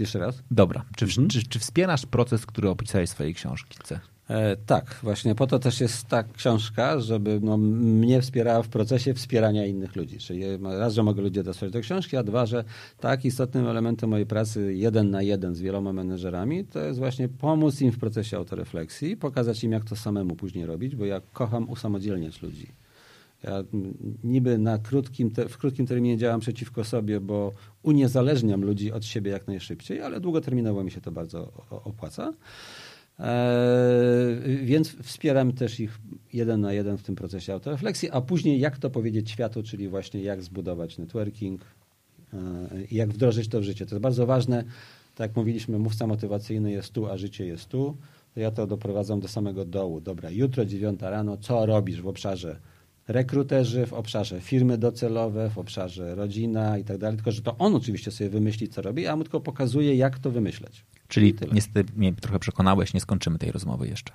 Jeszcze 0.00 0.18
raz? 0.18 0.42
Dobra. 0.50 0.84
Czy, 0.96 1.04
Mhm. 1.04 1.28
czy, 1.28 1.48
czy 1.48 1.58
wspierasz 1.58 2.06
proces, 2.06 2.46
który 2.46 2.68
opisałeś 2.70 3.10
w 3.10 3.12
swojej 3.12 3.34
książce? 3.34 4.00
E, 4.30 4.56
tak, 4.56 5.00
właśnie 5.02 5.34
po 5.34 5.46
to 5.46 5.58
też 5.58 5.80
jest 5.80 6.06
ta 6.08 6.22
książka, 6.22 7.00
żeby 7.00 7.40
no, 7.42 7.56
mnie 7.56 8.22
wspierała 8.22 8.62
w 8.62 8.68
procesie 8.68 9.14
wspierania 9.14 9.66
innych 9.66 9.96
ludzi. 9.96 10.18
Czyli 10.18 10.42
raz, 10.62 10.94
że 10.94 11.02
mogę 11.02 11.22
ludzi 11.22 11.42
dostać 11.42 11.72
do 11.72 11.80
książki, 11.80 12.16
a 12.16 12.22
dwa, 12.22 12.46
że 12.46 12.64
tak, 13.00 13.24
istotnym 13.24 13.66
elementem 13.66 14.10
mojej 14.10 14.26
pracy 14.26 14.74
jeden 14.74 15.10
na 15.10 15.22
jeden 15.22 15.54
z 15.54 15.60
wieloma 15.60 15.92
menedżerami 15.92 16.64
to 16.64 16.78
jest 16.80 16.98
właśnie 16.98 17.28
pomóc 17.28 17.80
im 17.80 17.92
w 17.92 17.98
procesie 17.98 18.36
autorefleksji, 18.36 19.16
pokazać 19.16 19.64
im, 19.64 19.72
jak 19.72 19.84
to 19.84 19.96
samemu 19.96 20.36
później 20.36 20.66
robić, 20.66 20.96
bo 20.96 21.04
ja 21.04 21.20
kocham 21.32 21.70
usamodzielniać 21.70 22.42
ludzi. 22.42 22.66
Ja 23.46 23.64
niby 24.24 24.58
na 24.58 24.78
krótkim, 24.78 25.30
w 25.48 25.58
krótkim 25.58 25.86
terminie 25.86 26.16
działam 26.16 26.40
przeciwko 26.40 26.84
sobie, 26.84 27.20
bo 27.20 27.52
uniezależniam 27.82 28.64
ludzi 28.64 28.92
od 28.92 29.04
siebie 29.04 29.30
jak 29.30 29.46
najszybciej, 29.46 30.00
ale 30.00 30.20
długoterminowo 30.20 30.84
mi 30.84 30.90
się 30.90 31.00
to 31.00 31.12
bardzo 31.12 31.52
opłaca. 31.70 32.32
Eee, 33.18 34.66
więc 34.66 34.96
wspieram 35.02 35.52
też 35.52 35.80
ich 35.80 35.98
jeden 36.32 36.60
na 36.60 36.72
jeden 36.72 36.98
w 36.98 37.02
tym 37.02 37.14
procesie 37.14 37.52
autorefleksji, 37.52 38.10
a 38.10 38.20
później 38.20 38.60
jak 38.60 38.78
to 38.78 38.90
powiedzieć 38.90 39.30
światu, 39.30 39.62
czyli 39.62 39.88
właśnie 39.88 40.22
jak 40.22 40.42
zbudować 40.42 40.98
networking, 40.98 41.60
eee, 42.32 42.86
jak 42.90 43.10
wdrożyć 43.12 43.48
to 43.48 43.60
w 43.60 43.62
życie. 43.62 43.86
To 43.86 43.94
jest 43.94 44.02
bardzo 44.02 44.26
ważne. 44.26 44.64
Tak 45.14 45.28
jak 45.28 45.36
mówiliśmy, 45.36 45.78
mówca 45.78 46.06
motywacyjny 46.06 46.70
jest 46.70 46.92
tu, 46.92 47.06
a 47.06 47.16
życie 47.16 47.46
jest 47.46 47.68
tu. 47.68 47.96
To 48.34 48.40
ja 48.40 48.50
to 48.50 48.66
doprowadzam 48.66 49.20
do 49.20 49.28
samego 49.28 49.64
dołu. 49.64 50.00
Dobra, 50.00 50.30
jutro 50.30 50.64
dziewiąta 50.64 51.10
rano, 51.10 51.36
co 51.36 51.66
robisz 51.66 52.02
w 52.02 52.06
obszarze 52.06 52.60
rekruterzy, 53.08 53.86
w 53.86 53.92
obszarze 53.92 54.40
firmy 54.40 54.78
docelowe, 54.78 55.50
w 55.50 55.58
obszarze 55.58 56.14
rodzina 56.14 56.78
i 56.78 56.84
tak 56.84 56.98
dalej. 56.98 57.16
Tylko, 57.16 57.32
że 57.32 57.42
to 57.42 57.58
on 57.58 57.74
oczywiście 57.74 58.10
sobie 58.10 58.30
wymyśli, 58.30 58.68
co 58.68 58.82
robi, 58.82 59.06
a 59.06 59.16
mu 59.16 59.22
tylko 59.22 59.40
pokazuje, 59.40 59.94
jak 59.94 60.18
to 60.18 60.30
wymyśleć. 60.30 60.84
Czyli 61.08 61.34
niestety 61.52 61.92
mnie 61.96 62.12
trochę 62.12 62.38
przekonałeś, 62.38 62.94
nie 62.94 63.00
skończymy 63.00 63.38
tej 63.38 63.52
rozmowy 63.52 63.88
jeszcze. 63.88 64.12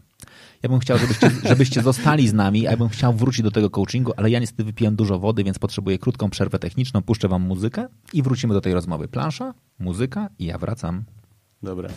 Ja 0.63 0.69
bym 0.69 0.79
chciał, 0.79 0.97
żebyście, 0.97 1.31
żebyście 1.49 1.81
zostali 1.81 2.27
z 2.27 2.33
nami, 2.33 2.67
a 2.67 2.71
ja 2.71 2.77
bym 2.77 2.89
chciał 2.89 3.13
wrócić 3.13 3.41
do 3.41 3.51
tego 3.51 3.69
coachingu, 3.69 4.13
ale 4.17 4.29
ja 4.29 4.39
niestety 4.39 4.63
wypiłem 4.63 4.95
dużo 4.95 5.19
wody, 5.19 5.43
więc 5.43 5.59
potrzebuję 5.59 5.99
krótką 5.99 6.29
przerwę 6.29 6.59
techniczną, 6.59 7.01
puszczę 7.01 7.27
wam 7.27 7.41
muzykę 7.41 7.87
i 8.13 8.21
wrócimy 8.21 8.53
do 8.53 8.61
tej 8.61 8.73
rozmowy. 8.73 9.07
Plansza, 9.07 9.53
muzyka 9.79 10.29
i 10.39 10.45
ja 10.45 10.57
wracam. 10.57 11.03
Dobra. 11.63 11.89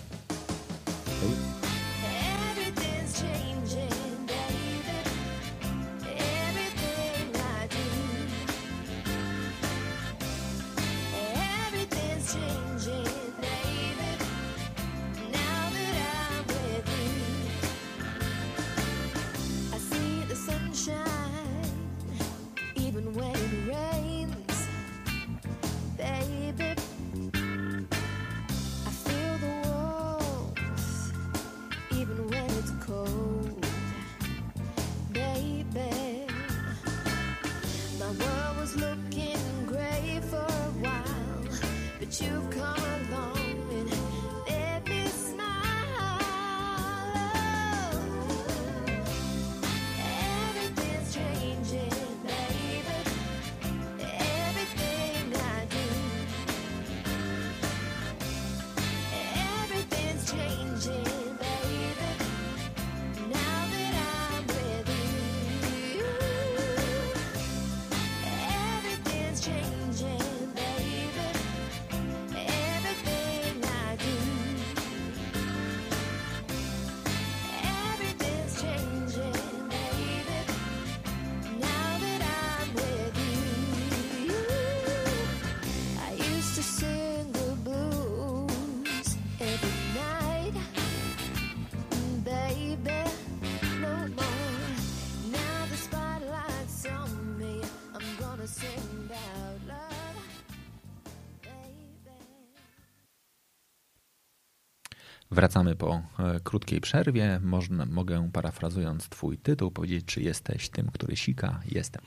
Wracamy 105.54 105.76
po 105.76 106.02
e, 106.18 106.40
krótkiej 106.44 106.80
przerwie. 106.80 107.40
Można, 107.42 107.86
mogę, 107.86 108.30
parafrazując 108.32 109.08
Twój 109.08 109.38
tytuł, 109.38 109.70
powiedzieć, 109.70 110.04
czy 110.06 110.22
jesteś 110.22 110.68
tym, 110.68 110.90
który 110.92 111.16
sika? 111.16 111.60
Jestem. 111.70 112.02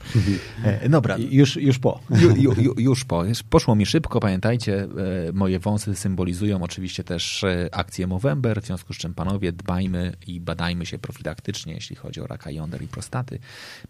E, 0.64 0.90
dobra. 0.90 1.18
Już, 1.18 1.56
już 1.56 1.80
po. 1.80 2.00
Ju, 2.10 2.54
ju, 2.62 2.74
już 2.78 3.06
po. 3.06 3.24
Poszło 3.50 3.76
mi 3.76 3.86
szybko. 3.86 4.20
Pamiętajcie, 4.20 4.84
e, 4.84 4.88
moje 5.34 5.60
wąsy 5.60 5.96
symbolizują 5.96 6.64
oczywiście 6.64 7.04
też 7.04 7.46
akcję 7.72 8.08
Movember, 8.08 8.62
w 8.62 8.66
związku 8.66 8.94
z 8.94 8.98
czym 8.98 9.14
panowie 9.14 9.52
dbajmy 9.52 10.14
i 10.28 10.40
badajmy 10.40 10.86
się 10.86 11.00
profilaktycznie, 11.00 11.74
jeśli 11.74 11.96
chodzi 11.96 12.22
o 12.22 12.28
raka 12.28 12.52
jąder 12.52 12.82
i 12.82 12.88
prostaty. 12.88 13.40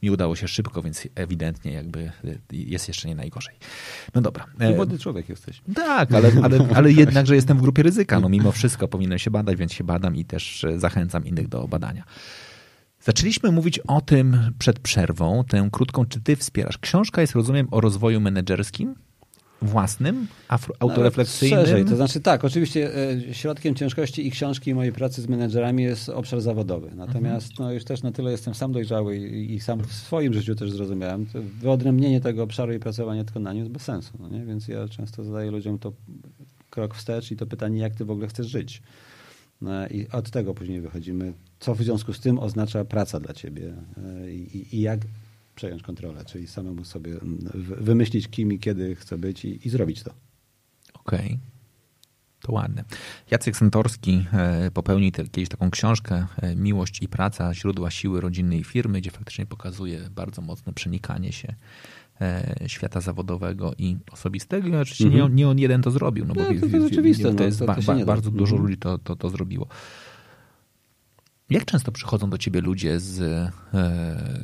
Mi 0.03 0.11
udało 0.11 0.35
się 0.35 0.47
szybko, 0.47 0.81
więc 0.81 1.07
ewidentnie 1.15 1.71
jakby 1.73 2.11
jest 2.51 2.87
jeszcze 2.87 3.07
nie 3.07 3.15
najgorzej. 3.15 3.55
No 4.15 4.21
dobra. 4.21 4.45
Młody 4.75 4.99
człowiek 4.99 5.29
jesteś. 5.29 5.61
Tak, 5.75 6.13
ale, 6.13 6.31
ale, 6.43 6.67
ale 6.75 6.91
jednakże 7.03 7.35
jestem 7.35 7.57
w 7.57 7.61
grupie 7.61 7.83
ryzyka. 7.83 8.19
No 8.19 8.29
mimo 8.29 8.51
wszystko 8.51 8.87
powinienem 8.87 9.19
się 9.19 9.27
się 9.27 9.31
badać, 9.47 9.59
więc 9.59 9.73
się 9.73 9.83
badam 9.83 10.15
i 10.15 10.25
też 10.25 10.63
e, 10.63 10.79
zachęcam 10.79 11.25
innych 11.25 11.47
do 11.47 11.67
badania. 11.67 12.03
Zaczęliśmy 13.01 13.51
mówić 13.51 13.79
o 13.79 14.01
tym 14.01 14.37
przed 14.59 14.79
przerwą, 14.79 15.43
tę 15.47 15.69
krótką, 15.71 16.05
czy 16.05 16.21
ty 16.21 16.35
wspierasz. 16.35 16.77
Książka 16.77 17.21
jest, 17.21 17.33
rozumiem, 17.33 17.67
o 17.71 17.81
rozwoju 17.81 18.21
menedżerskim 18.21 18.95
własnym, 19.61 20.27
autorefleksyjnym? 20.79 21.59
Szerzej, 21.59 21.85
to 21.85 21.95
znaczy 21.95 22.19
tak, 22.19 22.45
oczywiście 22.45 22.95
e, 23.29 23.33
środkiem 23.33 23.75
ciężkości 23.75 24.27
i 24.27 24.31
książki 24.31 24.71
i 24.71 24.75
mojej 24.75 24.91
pracy 24.91 25.21
z 25.21 25.27
menedżerami 25.27 25.83
jest 25.83 26.09
obszar 26.09 26.41
zawodowy. 26.41 26.91
Natomiast 26.95 27.51
mhm. 27.51 27.69
no, 27.69 27.73
już 27.73 27.83
też 27.83 28.03
na 28.03 28.11
tyle 28.11 28.31
jestem 28.31 28.53
sam 28.53 28.71
dojrzały 28.71 29.17
i, 29.17 29.55
i, 29.55 29.59
sam 29.59 29.83
w 29.83 29.93
swoim 29.93 30.33
życiu 30.33 30.55
też 30.55 30.71
zrozumiałem, 30.71 31.25
wyodrębnienie 31.61 32.21
tego 32.21 32.43
obszaru 32.43 32.73
i 32.73 32.79
pracowanie 32.79 33.25
tylko 33.25 33.39
na 33.39 33.53
nim 33.53 33.59
jest 33.59 33.71
bez 33.71 33.81
sensu. 33.81 34.13
No 34.19 34.29
nie? 34.29 34.45
Więc 34.45 34.67
ja 34.67 34.87
często 34.87 35.23
zadaję 35.23 35.51
ludziom 35.51 35.79
to 35.79 35.93
krok 36.69 36.95
wstecz 36.95 37.31
i 37.31 37.35
to 37.35 37.45
pytanie, 37.45 37.79
jak 37.79 37.95
ty 37.95 38.05
w 38.05 38.11
ogóle 38.11 38.27
chcesz 38.27 38.47
żyć. 38.47 38.81
No 39.61 39.87
I 39.87 40.07
od 40.07 40.31
tego 40.31 40.53
później 40.53 40.81
wychodzimy, 40.81 41.33
co 41.59 41.75
w 41.75 41.81
związku 41.81 42.13
z 42.13 42.19
tym 42.19 42.39
oznacza 42.39 42.85
praca 42.85 43.19
dla 43.19 43.33
ciebie 43.33 43.73
e, 44.23 44.31
i, 44.31 44.75
i 44.75 44.81
jak 44.81 44.99
przejąć 45.55 45.83
kontrolę, 45.83 46.25
czyli 46.25 46.47
samemu 46.47 46.85
sobie 46.85 47.15
wymyślić, 47.77 48.27
kim 48.27 48.53
i 48.53 48.59
kiedy 48.59 48.95
chcę 48.95 49.17
być 49.17 49.45
i, 49.45 49.67
i 49.67 49.69
zrobić 49.69 50.03
to. 50.03 50.11
Okej. 50.93 51.25
Okay. 51.25 51.37
To 52.41 52.51
ładne. 52.51 52.83
Jacek 53.31 53.57
Santorski 53.57 54.25
e, 54.33 54.71
popełnił 54.71 55.11
kiedyś 55.11 55.49
taką 55.49 55.71
książkę 55.71 56.27
e, 56.41 56.55
Miłość 56.55 57.01
i 57.01 57.07
praca, 57.07 57.53
źródła 57.53 57.91
siły 57.91 58.21
rodzinnej 58.21 58.63
firmy, 58.63 59.01
gdzie 59.01 59.11
faktycznie 59.11 59.45
pokazuje 59.45 60.09
bardzo 60.09 60.41
mocne 60.41 60.73
przenikanie 60.73 61.31
się 61.31 61.55
świata 62.67 63.01
zawodowego 63.01 63.73
i 63.77 63.97
osobistego. 64.11 64.67
I 64.67 64.75
oczywiście 64.75 65.03
mm 65.03 65.13
-hmm. 65.13 65.17
nie, 65.17 65.25
on, 65.25 65.35
nie 65.35 65.49
on 65.49 65.59
jeden 65.59 65.81
to 65.81 65.91
zrobił, 65.91 66.25
no 66.25 66.33
bo 66.33 66.41
no, 66.41 66.47
to, 66.47 67.33
to 67.33 67.43
jest 67.43 67.61
no, 67.61 67.67
to, 67.67 67.83
to 67.83 67.93
ba, 67.93 68.05
bardzo 68.05 68.31
dużo 68.31 68.55
-hmm. 68.55 68.61
ludzi 68.61 68.77
to, 68.77 68.97
to, 68.97 69.15
to 69.15 69.29
zrobiło. 69.29 69.67
Jak 71.49 71.65
często 71.65 71.91
przychodzą 71.91 72.29
do 72.29 72.37
ciebie 72.37 72.61
ludzie 72.61 72.99
z 72.99 73.21
e, 73.21 73.51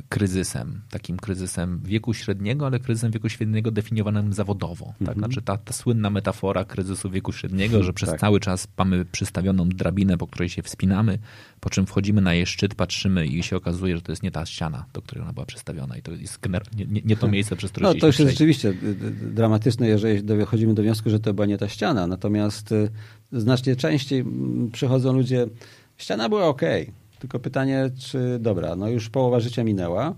kryzysem, 0.10 0.82
takim 0.90 1.18
kryzysem 1.18 1.82
wieku 1.86 2.14
średniego, 2.14 2.66
ale 2.66 2.80
kryzysem 2.80 3.12
wieku 3.12 3.30
średniego 3.30 3.72
definiowanym 3.72 4.34
zawodowo? 4.34 4.86
Tak? 4.86 5.00
Mhm. 5.00 5.18
Znaczy 5.18 5.42
ta, 5.42 5.58
ta 5.58 5.74
słynna 5.74 6.10
metafora 6.10 6.66
kryzysu 6.66 7.10
wieku 7.10 7.32
średniego, 7.32 7.84
że 7.84 7.94
przez 7.94 8.10
tak. 8.10 8.20
cały 8.20 8.40
czas 8.40 8.68
mamy 8.78 9.06
przystawioną 9.06 9.70
drabinę, 9.70 10.18
po 10.18 10.28
której 10.28 10.50
się 10.50 10.62
wspinamy, 10.62 11.20
po 11.60 11.70
czym 11.70 11.86
wchodzimy 11.86 12.22
na 12.22 12.34
jej 12.34 12.46
szczyt, 12.46 12.76
patrzymy 12.76 13.28
i 13.28 13.44
się 13.44 13.58
okazuje, 13.58 13.96
że 13.96 14.02
to 14.02 14.12
jest 14.12 14.24
nie 14.24 14.32
ta 14.32 14.46
ściana, 14.46 14.86
do 14.94 15.02
której 15.02 15.24
ona 15.24 15.34
była 15.34 15.46
przystawiona 15.46 15.98
i 15.98 16.02
to 16.02 16.12
jest 16.12 16.40
nie, 16.78 16.86
nie, 16.86 17.02
nie 17.06 17.18
to 17.18 17.28
miejsce, 17.28 17.56
przez 17.56 17.72
które 17.72 17.88
No 17.88 17.94
to 17.94 18.08
już 18.08 18.20
jest 18.20 18.32
rzeczywiście 18.32 18.74
dramatyczne, 19.22 19.88
jeżeli 19.88 20.24
dochodzimy 20.24 20.74
do 20.74 20.84
wniosku, 20.84 21.10
że 21.10 21.20
to 21.20 21.34
była 21.34 21.46
nie 21.46 21.58
ta 21.58 21.70
ściana. 21.70 22.08
Natomiast 22.08 22.72
y, 22.72 22.90
znacznie 23.32 23.76
częściej 23.76 24.26
przychodzą 24.72 25.14
ludzie 25.14 25.48
Ściana 26.04 26.30
była 26.30 26.46
ok. 26.48 26.62
Tylko 27.20 27.40
pytanie, 27.40 27.90
czy 28.00 28.38
dobra, 28.40 28.76
no 28.76 28.90
już 28.90 29.10
połowa 29.10 29.40
życia 29.40 29.64
minęła. 29.64 30.16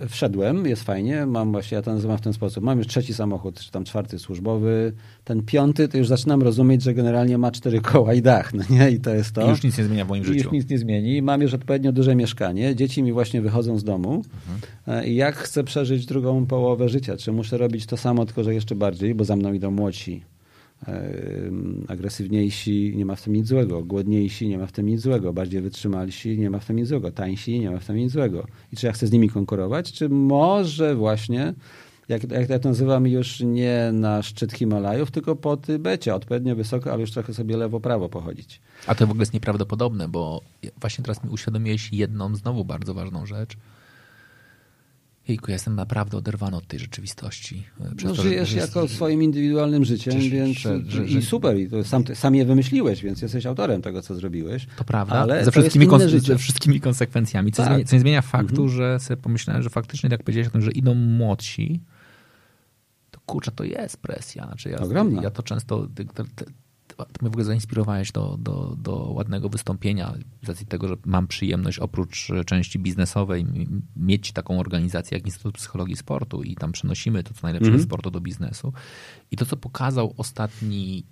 E, 0.00 0.08
wszedłem, 0.08 0.66
jest 0.66 0.82
fajnie, 0.82 1.26
mam 1.26 1.52
właśnie, 1.52 1.74
ja 1.76 1.82
to 1.82 1.94
nazywam 1.94 2.18
w 2.18 2.20
ten 2.20 2.32
sposób, 2.32 2.64
mam 2.64 2.78
już 2.78 2.86
trzeci 2.86 3.14
samochód, 3.14 3.60
czy 3.60 3.70
tam 3.70 3.84
czwarty 3.84 4.18
służbowy, 4.18 4.92
ten 5.24 5.42
piąty, 5.42 5.88
to 5.88 5.98
już 5.98 6.08
zaczynam 6.08 6.42
rozumieć, 6.42 6.82
że 6.82 6.94
generalnie 6.94 7.38
ma 7.38 7.50
cztery 7.50 7.80
koła 7.80 8.14
i 8.14 8.22
dach, 8.22 8.54
no 8.54 8.64
nie? 8.70 8.90
I 8.90 9.00
to 9.00 9.14
jest 9.14 9.32
to. 9.34 9.46
I 9.46 9.48
już 9.48 9.62
nic 9.62 9.78
nie 9.78 9.84
zmienia 9.84 10.04
w 10.04 10.08
moim 10.08 10.22
I 10.22 10.26
życiu. 10.26 10.44
już 10.44 10.52
nic 10.52 10.68
nie 10.70 10.78
zmieni. 10.78 11.22
Mam 11.22 11.42
już 11.42 11.54
odpowiednio 11.54 11.92
duże 11.92 12.14
mieszkanie, 12.14 12.76
dzieci 12.76 13.02
mi 13.02 13.12
właśnie 13.12 13.40
wychodzą 13.42 13.78
z 13.78 13.84
domu 13.84 14.22
Mhm. 14.46 15.04
E, 15.04 15.06
i 15.08 15.14
jak 15.14 15.34
chcę 15.36 15.64
przeżyć 15.64 16.06
drugą 16.06 16.46
połowę 16.46 16.88
życia? 16.88 17.16
Czy 17.16 17.32
muszę 17.32 17.58
robić 17.58 17.86
to 17.86 17.96
samo, 17.96 18.26
tylko 18.26 18.44
że 18.44 18.54
jeszcze 18.54 18.74
bardziej, 18.74 19.14
bo 19.14 19.24
za 19.24 19.36
mną 19.36 19.52
idą 19.52 19.70
młodsi, 19.70 20.22
agresywniejsi, 21.88 22.92
nie 22.96 23.06
ma 23.06 23.16
w 23.16 23.22
tym 23.22 23.32
nic 23.32 23.46
złego, 23.46 23.84
głodniejsi, 23.84 24.48
nie 24.48 24.58
ma 24.58 24.66
w 24.66 24.72
tym 24.72 24.86
nic 24.86 25.00
złego, 25.00 25.32
bardziej 25.32 25.60
wytrzymalsi, 25.60 26.38
nie 26.38 26.50
ma 26.50 26.58
w 26.58 26.66
tym 26.66 26.76
nic 26.76 26.88
złego, 26.88 27.10
tańsi, 27.10 27.60
nie 27.60 27.70
ma 27.70 27.78
w 27.78 27.86
tym 27.86 27.96
nic 27.96 28.12
złego. 28.12 28.46
I 28.72 28.76
czy 28.76 28.86
ja 28.86 28.92
chcę 28.92 29.06
z 29.06 29.12
nimi 29.12 29.28
konkurować, 29.28 29.92
czy 29.92 30.08
może 30.08 30.94
właśnie, 30.94 31.54
jak, 32.08 32.30
jak 32.30 32.48
ja 32.48 32.58
to 32.58 32.68
nazywam, 32.68 33.06
już 33.06 33.40
nie 33.40 33.90
na 33.92 34.22
szczyt 34.22 34.52
Himalajów, 34.52 35.10
tylko 35.10 35.36
po 35.36 35.56
Tybecie, 35.56 36.14
odpowiednio 36.14 36.56
wysoko, 36.56 36.92
ale 36.92 37.00
już 37.00 37.10
trochę 37.10 37.34
sobie 37.34 37.56
lewo-prawo 37.56 38.08
pochodzić. 38.08 38.60
A 38.86 38.94
to 38.94 39.06
w 39.06 39.10
ogóle 39.10 39.22
jest 39.22 39.34
nieprawdopodobne, 39.34 40.08
bo 40.08 40.40
właśnie 40.80 41.04
teraz 41.04 41.24
mi 41.24 41.30
uświadomiłeś 41.30 41.92
jedną 41.92 42.34
znowu 42.34 42.64
bardzo 42.64 42.94
ważną 42.94 43.26
rzecz. 43.26 43.56
Jejku, 45.28 45.50
ja 45.50 45.52
jestem 45.52 45.74
naprawdę 45.74 46.16
oderwany 46.18 46.56
od 46.56 46.66
tej 46.66 46.78
rzeczywistości. 46.78 47.64
e, 47.80 47.94
Przez 47.94 48.10
No, 48.10 48.16
to, 48.16 48.22
żyjesz 48.22 48.48
że- 48.48 48.58
jako 48.58 48.88
swoim 48.88 49.22
indywidualnym 49.22 49.84
życiem, 49.84 50.20
więc 50.20 50.58
że- 50.58 51.04
i 51.04 51.22
super. 51.22 51.56
I 51.58 51.68
to 51.70 51.84
sam, 51.84 52.04
sam 52.14 52.34
je 52.34 52.44
wymyśliłeś, 52.44 53.02
więc 53.02 53.22
jesteś 53.22 53.46
autorem 53.46 53.82
tego, 53.82 54.02
co 54.02 54.14
zrobiłeś. 54.14 54.66
To 54.76 54.84
prawda, 54.84 55.14
Ale 55.14 55.34
ze, 55.34 55.40
jest 55.40 55.50
wszystkimi 55.50 55.86
życie. 56.08 56.20
ze 56.20 56.38
wszystkimi 56.38 56.80
konsekwencjami. 56.80 57.52
Co, 57.52 57.62
Tak. 57.62 57.72
zmienia, 57.72 57.84
co 57.84 57.96
nie 57.96 58.00
zmienia 58.00 58.22
faktu, 58.22 58.68
że 58.68 59.00
sobie 59.00 59.16
pomyślałem, 59.16 59.62
że 59.62 59.70
faktycznie, 59.70 60.10
tak 60.10 60.18
jak 60.18 60.24
powiedziałeś 60.24 60.48
o 60.48 60.50
tym, 60.50 60.62
że 60.62 60.70
idą 60.70 60.94
młodsi, 60.94 61.80
to 63.10 63.20
kurczę, 63.26 63.50
to 63.50 63.64
jest 63.64 63.96
presja. 63.96 64.46
Znaczy 64.46 64.68
ja, 64.70 64.78
Ogromna. 64.78 65.22
ja 65.22 65.30
to 65.30 65.42
często... 65.42 65.88
Ty, 66.86 66.94
mnie 66.96 67.30
w 67.30 67.32
ogóle 67.32 67.44
zainspirowałeś 67.44 68.12
do, 68.12 68.36
do, 68.40 68.76
do 68.78 68.96
ładnego 68.96 69.48
wystąpienia 69.48 70.14
z 70.42 70.48
racji 70.48 70.66
tego, 70.66 70.88
że 70.88 70.96
mam 71.04 71.26
przyjemność 71.26 71.78
oprócz 71.78 72.28
części 72.46 72.78
biznesowej 72.78 73.46
mieć 73.96 74.32
taką 74.32 74.60
organizację 74.60 75.18
jak 75.18 75.26
Instytut 75.26 75.54
Psychologii 75.54 75.96
Sportu 75.96 76.42
i 76.42 76.54
tam 76.54 76.72
przenosimy 76.72 77.22
to, 77.22 77.34
co 77.34 77.40
najlepsze 77.42 77.66
Mhm. 77.68 77.80
ze 77.80 77.86
sportu 77.86 78.10
do 78.10 78.20
biznesu. 78.20 78.72
I 79.30 79.36
to, 79.36 79.46
co 79.46 79.56
pokazał 79.56 80.14
ostatni 80.16 81.04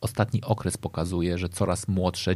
ostatni 0.00 0.42
okres 0.42 0.76
pokazuje, 0.76 1.38
że 1.38 1.48
coraz 1.48 1.88
młodsze 1.88 2.34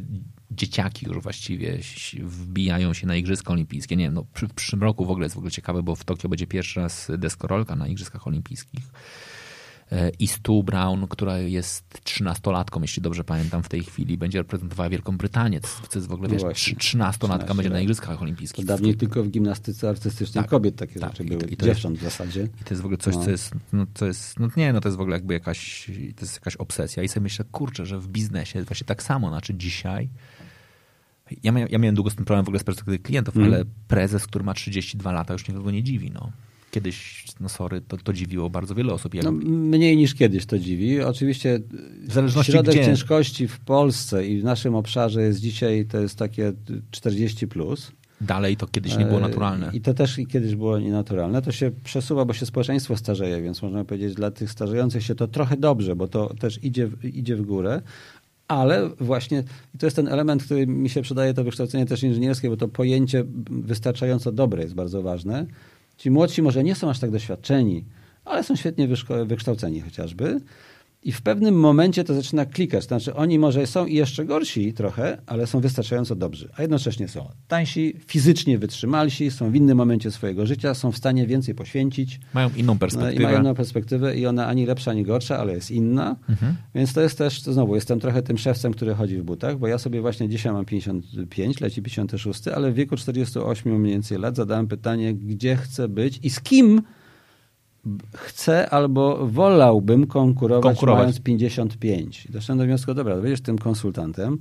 dzieciaki 0.50 1.06
już 1.06 1.22
właściwie 1.22 1.78
wbijają 2.22 2.94
się 2.94 3.06
na 3.06 3.16
Igrzyska 3.16 3.52
Olimpijskie. 3.52 3.96
Nie 3.96 4.04
wiem, 4.04 4.14
no, 4.14 4.24
w 4.34 4.54
przyszłym 4.54 4.82
roku 4.82 5.04
w 5.04 5.10
ogóle 5.10 5.24
jest 5.24 5.34
w 5.34 5.38
ogóle 5.38 5.50
ciekawe, 5.50 5.82
bo 5.82 5.96
w 5.96 6.04
Tokio 6.04 6.28
będzie 6.28 6.46
pierwszy 6.46 6.80
raz 6.80 7.10
deskorolka 7.18 7.76
na 7.76 7.88
Igrzyskach 7.88 8.26
Olimpijskich. 8.26 8.84
I 10.18 10.26
Stu 10.26 10.62
Brown, 10.62 11.06
która 11.08 11.38
jest 11.38 12.00
trzynastolatką, 12.04 12.82
jeśli 12.82 13.02
dobrze 13.02 13.24
pamiętam, 13.24 13.62
w 13.62 13.68
tej 13.68 13.82
chwili, 13.84 14.18
będzie 14.18 14.38
reprezentowała 14.38 14.88
Wielką 14.88 15.16
Brytanię. 15.16 15.60
To 15.60 15.98
jest 15.98 16.08
w 16.08 16.12
ogóle, 16.12 16.28
No 16.28 16.48
wiesz, 16.48 16.74
trzynastolatka 16.78 17.44
13 17.46 17.54
będzie 17.56 17.70
na. 17.70 17.80
Igrzyskach 17.80 18.16
To 18.16 18.22
Olimpijskich. 18.22 18.64
dawniej 18.64 18.96
tylko 18.96 19.22
w 19.22 19.28
gimnastyce 19.30 19.88
artystycznej 19.88 20.44
Tak. 20.44 20.50
kobiet 20.50 20.76
takie 20.76 21.00
Tak. 21.00 21.10
rzeczy 21.10 21.24
były. 21.24 21.40
to- 21.40 21.46
i 21.46 21.56
to 21.56 21.66
Dziewcząt 21.66 21.98
w 21.98 22.02
zasadzie. 22.02 22.42
I 22.60 22.64
to 22.64 22.70
jest 22.70 22.82
w 22.82 22.84
ogóle 22.84 22.98
coś, 22.98 23.14
No. 23.16 23.24
co 23.24 23.30
jest, 23.30 23.52
no, 23.72 23.86
co 23.94 24.06
jest, 24.06 24.40
no 24.40 24.48
nie, 24.56 24.72
no 24.72 24.80
to 24.80 24.88
jest 24.88 24.98
w 24.98 25.00
ogóle 25.00 25.16
jakby 25.16 25.34
jakaś, 25.34 25.86
to 26.16 26.20
jest 26.20 26.34
jakaś 26.34 26.56
obsesja. 26.56 27.02
I 27.02 27.08
sobie 27.08 27.24
myślę, 27.24 27.44
kurczę, 27.52 27.86
że 27.86 27.98
w 28.00 28.08
biznesie 28.08 28.62
właśnie 28.62 28.84
tak 28.86 29.02
samo, 29.02 29.28
znaczy 29.28 29.54
dzisiaj, 29.54 30.08
ja 31.42 31.52
miałem, 31.52 31.68
ja 31.72 31.78
miałem 31.78 31.94
długo 31.94 32.10
z 32.10 32.14
tym 32.14 32.24
problem 32.24 32.44
w 32.44 32.48
ogóle 32.48 32.58
z 32.60 32.64
perspektywy 32.64 32.98
klientów, 32.98 33.36
Mm. 33.36 33.48
ale 33.52 33.64
prezes, 33.88 34.26
który 34.26 34.44
ma 34.44 34.54
32 34.54 35.12
lata 35.12 35.32
już 35.32 35.48
nikogo 35.48 35.70
nie 35.70 35.82
dziwi, 35.82 36.10
no. 36.10 36.32
Kiedyś, 36.70 37.24
no 37.40 37.48
sorry, 37.48 37.80
to, 37.88 37.96
to 37.96 38.12
dziwiło 38.12 38.50
bardzo 38.50 38.74
wiele 38.74 38.92
osób. 38.92 39.14
Jak, 39.14 39.24
No, 39.24 39.32
mniej 39.32 39.96
niż 39.96 40.14
kiedyś 40.14 40.46
to 40.46 40.58
dziwi. 40.58 41.00
Oczywiście 41.00 41.60
w 42.08 42.12
zależności 42.12 42.52
środek 42.52 42.74
gdzie. 42.74 42.84
ciężkości 42.84 43.48
w 43.48 43.60
Polsce 43.60 44.26
i 44.26 44.40
w 44.40 44.44
naszym 44.44 44.74
obszarze 44.74 45.22
jest 45.22 45.40
dzisiaj, 45.40 45.86
to 45.86 46.00
jest 46.00 46.18
takie 46.18 46.52
40+. 46.92 47.46
Plus. 47.46 47.92
Dalej 48.20 48.56
to 48.56 48.66
kiedyś 48.66 48.96
nie 48.96 49.04
było 49.04 49.18
E, 49.18 49.22
naturalne. 49.22 49.70
I 49.72 49.80
to 49.80 49.94
też 49.94 50.18
i 50.18 50.26
kiedyś 50.26 50.54
było 50.54 50.78
nienaturalne. 50.78 51.42
To 51.42 51.52
się 51.52 51.70
przesuwa, 51.84 52.24
bo 52.24 52.32
się 52.32 52.46
społeczeństwo 52.46 52.96
starzeje, 52.96 53.42
więc 53.42 53.62
można 53.62 53.84
powiedzieć, 53.84 54.14
dla 54.14 54.30
tych 54.30 54.50
starzejących 54.50 55.02
się 55.02 55.14
to 55.14 55.28
trochę 55.28 55.56
dobrze, 55.56 55.96
bo 55.96 56.08
to 56.08 56.34
też 56.34 56.64
idzie, 56.64 56.88
idzie 57.02 57.36
w 57.36 57.42
górę. 57.42 57.82
Ale 58.48 58.90
właśnie 59.00 59.44
i 59.74 59.78
to 59.78 59.86
jest 59.86 59.96
ten 59.96 60.08
element, 60.08 60.44
który 60.44 60.66
mi 60.66 60.88
się 60.88 61.02
przydaje, 61.02 61.34
to 61.34 61.44
wykształcenie 61.44 61.86
też 61.86 62.02
inżynierskie, 62.02 62.50
bo 62.50 62.56
to 62.56 62.68
pojęcie 62.68 63.24
wystarczająco 63.50 64.32
dobre 64.32 64.62
jest 64.62 64.74
bardzo 64.74 65.02
ważne. 65.02 65.46
Ci 66.00 66.10
młodsi 66.10 66.42
może 66.42 66.64
nie 66.64 66.74
są 66.74 66.90
aż 66.90 66.98
tak 66.98 67.10
doświadczeni, 67.10 67.84
ale 68.24 68.44
są 68.44 68.56
świetnie 68.56 68.88
wykształceni 69.26 69.80
chociażby. 69.80 70.40
I 71.02 71.12
w 71.12 71.22
pewnym 71.22 71.54
momencie 71.54 72.04
to 72.04 72.14
zaczyna 72.14 72.46
klikać. 72.46 72.86
To 72.86 72.88
znaczy, 72.88 73.14
oni 73.14 73.38
może 73.38 73.66
są 73.66 73.86
i 73.86 73.94
jeszcze 73.94 74.24
gorsi 74.24 74.72
trochę, 74.72 75.18
ale 75.26 75.46
są 75.46 75.60
wystarczająco 75.60 76.14
dobrzy. 76.16 76.48
A 76.56 76.62
jednocześnie 76.62 77.08
są 77.08 77.28
tańsi, 77.48 77.94
fizycznie 78.06 78.58
wytrzymalsi, 78.58 79.30
są 79.30 79.50
w 79.50 79.54
innym 79.54 79.76
momencie 79.78 80.10
swojego 80.10 80.46
życia, 80.46 80.74
są 80.74 80.92
w 80.92 80.96
stanie 80.96 81.26
więcej 81.26 81.54
poświęcić. 81.54 82.20
Mają 82.34 82.50
inną 82.56 82.72
No, 82.72 82.76
I 82.76 82.78
perspektywę. 82.78 83.24
mają 83.24 83.40
inną 83.40 83.54
perspektywę 83.54 84.16
i 84.16 84.26
ona 84.26 84.46
ani 84.46 84.66
lepsza, 84.66 84.90
ani 84.90 85.02
gorsza, 85.02 85.38
ale 85.38 85.52
jest 85.52 85.70
inna. 85.70 86.16
Mhm. 86.28 86.56
Więc 86.74 86.92
to 86.92 87.00
jest 87.00 87.18
też, 87.18 87.42
to 87.42 87.52
znowu, 87.52 87.74
jestem 87.74 88.00
trochę 88.00 88.22
tym 88.22 88.38
szewcem, 88.38 88.72
który 88.72 88.94
chodzi 88.94 89.16
w 89.18 89.22
butach, 89.22 89.58
bo 89.58 89.66
ja 89.66 89.78
sobie 89.78 90.00
właśnie 90.00 90.28
dzisiaj 90.28 90.52
mam 90.52 90.64
55, 90.64 91.60
leci 91.60 91.82
56, 91.82 92.48
ale 92.48 92.72
w 92.72 92.74
wieku 92.74 92.96
48 92.96 93.80
mniej 93.80 93.92
więcej 93.92 94.18
lat 94.18 94.36
zadałem 94.36 94.68
pytanie, 94.68 95.14
gdzie 95.14 95.56
chcę 95.56 95.88
być 95.88 96.20
i 96.22 96.30
z 96.30 96.40
kim 96.40 96.82
chcę 98.16 98.70
albo 98.70 99.26
wolałbym 99.26 100.06
konkurować, 100.06 100.62
Konkurować. 100.62 101.00
mając 101.02 101.20
55. 101.20 102.26
I 102.26 102.32
doszedłem 102.32 102.58
do 102.58 102.64
wniosku, 102.64 102.94
dobra, 102.94 103.14
to 103.16 103.22
będziesz 103.22 103.40
tym 103.40 103.58
konsultantem, 103.58 104.38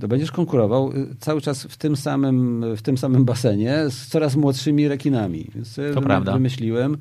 to 0.00 0.08
będziesz 0.08 0.30
konkurował 0.32 0.92
y, 0.92 1.06
cały 1.20 1.40
czas 1.40 1.62
w 1.64 1.76
tym 1.76 1.96
samym, 1.96 2.64
w 2.76 2.82
tym 2.82 2.98
samym 2.98 3.24
basenie 3.24 3.76
z 3.90 4.06
coraz 4.06 4.36
młodszymi 4.36 4.88
rekinami. 4.88 5.50
Więc 5.54 5.68
sobie 5.68 5.88
To 5.88 5.94
wymy- 5.94 6.06
prawda. 6.06 6.32
wymyśliłem, 6.32 6.96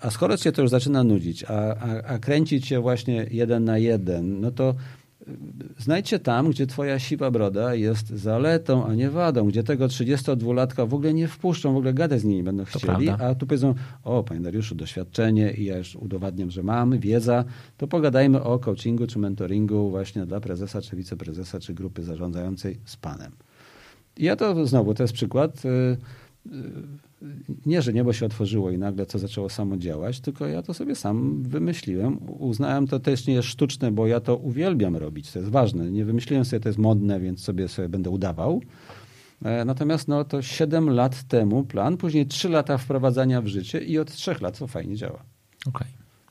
a 0.00 0.10
skoro 0.10 0.36
cię 0.36 0.52
to 0.52 0.62
już 0.62 0.70
zaczyna 0.70 1.04
nudzić, 1.04 1.44
a, 1.44 1.48
a, 1.76 2.02
a 2.02 2.18
kręcić 2.18 2.66
się 2.66 2.80
właśnie 2.80 3.26
jeden 3.30 3.64
na 3.64 3.78
jeden, 3.78 4.40
no 4.40 4.50
to 4.50 4.70
y, 4.70 4.74
znajdź 5.78 6.08
się 6.08 6.18
tam, 6.18 6.50
gdzie 6.50 6.66
twoja 6.66 6.98
siwa 6.98 7.30
broda 7.30 7.74
jest 7.74 8.08
zaletą, 8.08 8.86
a 8.86 8.94
nie 8.94 9.10
wadą, 9.10 9.48
gdzie 9.48 9.62
tego 9.62 9.86
32-latka 9.86 10.88
w 10.88 10.94
ogóle 10.94 11.14
nie 11.14 11.28
wpuszczą, 11.28 11.72
w 11.72 11.76
ogóle 11.76 11.94
gadać 11.94 12.20
z 12.20 12.24
nimi 12.24 12.42
będą 12.42 12.64
To 12.64 12.78
chcieli, 12.78 13.06
prawda. 13.06 13.26
a 13.26 13.34
tu 13.34 13.46
powiedzą, 13.46 13.74
o 14.04 14.24
panie 14.24 14.40
Dariuszu, 14.40 14.74
doświadczenie 14.74 15.52
i 15.52 15.64
ja 15.64 15.78
już 15.78 15.96
udowadniam, 15.96 16.50
że 16.50 16.62
mam, 16.62 16.98
wiedza, 16.98 17.44
to 17.76 17.88
pogadajmy 17.88 18.42
o 18.42 18.58
coachingu 18.58 19.06
czy 19.06 19.18
mentoringu 19.18 19.90
właśnie 19.90 20.26
dla 20.26 20.40
prezesa, 20.40 20.82
czy 20.82 20.96
wiceprezesa, 20.96 21.60
czy 21.60 21.74
grupy 21.74 22.02
zarządzającej 22.02 22.78
z 22.84 22.96
panem. 22.96 23.32
I 24.16 24.24
ja 24.24 24.36
to 24.36 24.66
znowu, 24.66 24.94
to 24.94 25.02
jest 25.02 25.14
przykład, 25.14 25.64
y, 25.64 25.68
y, 25.68 26.50
nie, 27.66 27.82
że 27.82 27.92
niebo 27.92 28.12
się 28.12 28.26
otworzyło 28.26 28.70
i 28.70 28.78
nagle 28.78 29.06
to 29.06 29.18
zaczęło 29.18 29.48
samo 29.48 29.76
działać, 29.76 30.20
tylko 30.20 30.46
ja 30.46 30.62
to 30.62 30.74
sobie 30.74 30.94
sam 30.94 31.42
wymyśliłem. 31.42 32.18
Uznałem, 32.38 32.86
to 32.86 33.00
też 33.00 33.26
nie 33.26 33.34
jest 33.34 33.48
sztuczne, 33.48 33.92
bo 33.92 34.06
ja 34.06 34.20
to 34.20 34.36
uwielbiam 34.36 34.96
robić, 34.96 35.32
to 35.32 35.38
jest 35.38 35.50
ważne. 35.50 35.90
Nie 35.90 36.04
wymyśliłem 36.04 36.44
sobie, 36.44 36.60
to 36.60 36.68
jest 36.68 36.78
modne, 36.78 37.20
więc 37.20 37.42
sobie, 37.42 37.68
sobie 37.68 37.88
będę 37.88 38.10
udawał. 38.10 38.62
E, 39.44 39.64
Natomiast 39.64 40.08
no, 40.08 40.24
to 40.24 40.42
7 40.42 40.90
lat 40.90 41.22
temu 41.22 41.64
plan, 41.64 41.96
później 41.96 42.26
3 42.26 42.48
lata 42.48 42.78
wprowadzania 42.78 43.42
w 43.42 43.46
życie 43.46 43.78
i 43.78 43.98
od 43.98 44.12
3 44.12 44.34
lat 44.40 44.58
to 44.58 44.66
fajnie 44.66 44.96
działa. 44.96 45.22
Okej. 45.66 45.88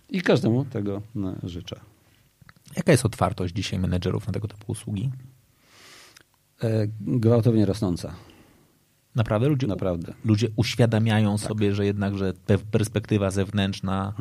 I 0.10 0.22
każdemu 0.22 0.66
tego 0.66 1.02
no, 1.16 1.36
życzę. 1.44 1.80
Jaka 2.76 2.92
jest 2.92 3.06
otwartość 3.06 3.54
dzisiaj 3.54 3.80
menedżerów 3.80 4.28
na 4.28 4.34
tego 4.34 4.48
typu 4.48 4.72
usługi? 4.72 5.10
E, 6.64 6.88
Gwałtownie 7.02 7.66
rosnąca, 7.66 8.14
Naprawdę 9.16 9.48
ludzie, 9.50 9.68
naprawdę. 9.68 10.14
ludzie 10.26 10.48
uświadamiają 10.56 11.38
Tak. 11.38 11.48
sobie, 11.48 11.76
że 11.76 11.86
jednak, 11.86 12.18
że 12.18 12.34
pe- 12.48 12.58
perspektywa 12.72 13.32
zewnętrzna 13.32 14.14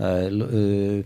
E, 0.00 0.04
l- 0.26 0.42
y, 0.42 1.02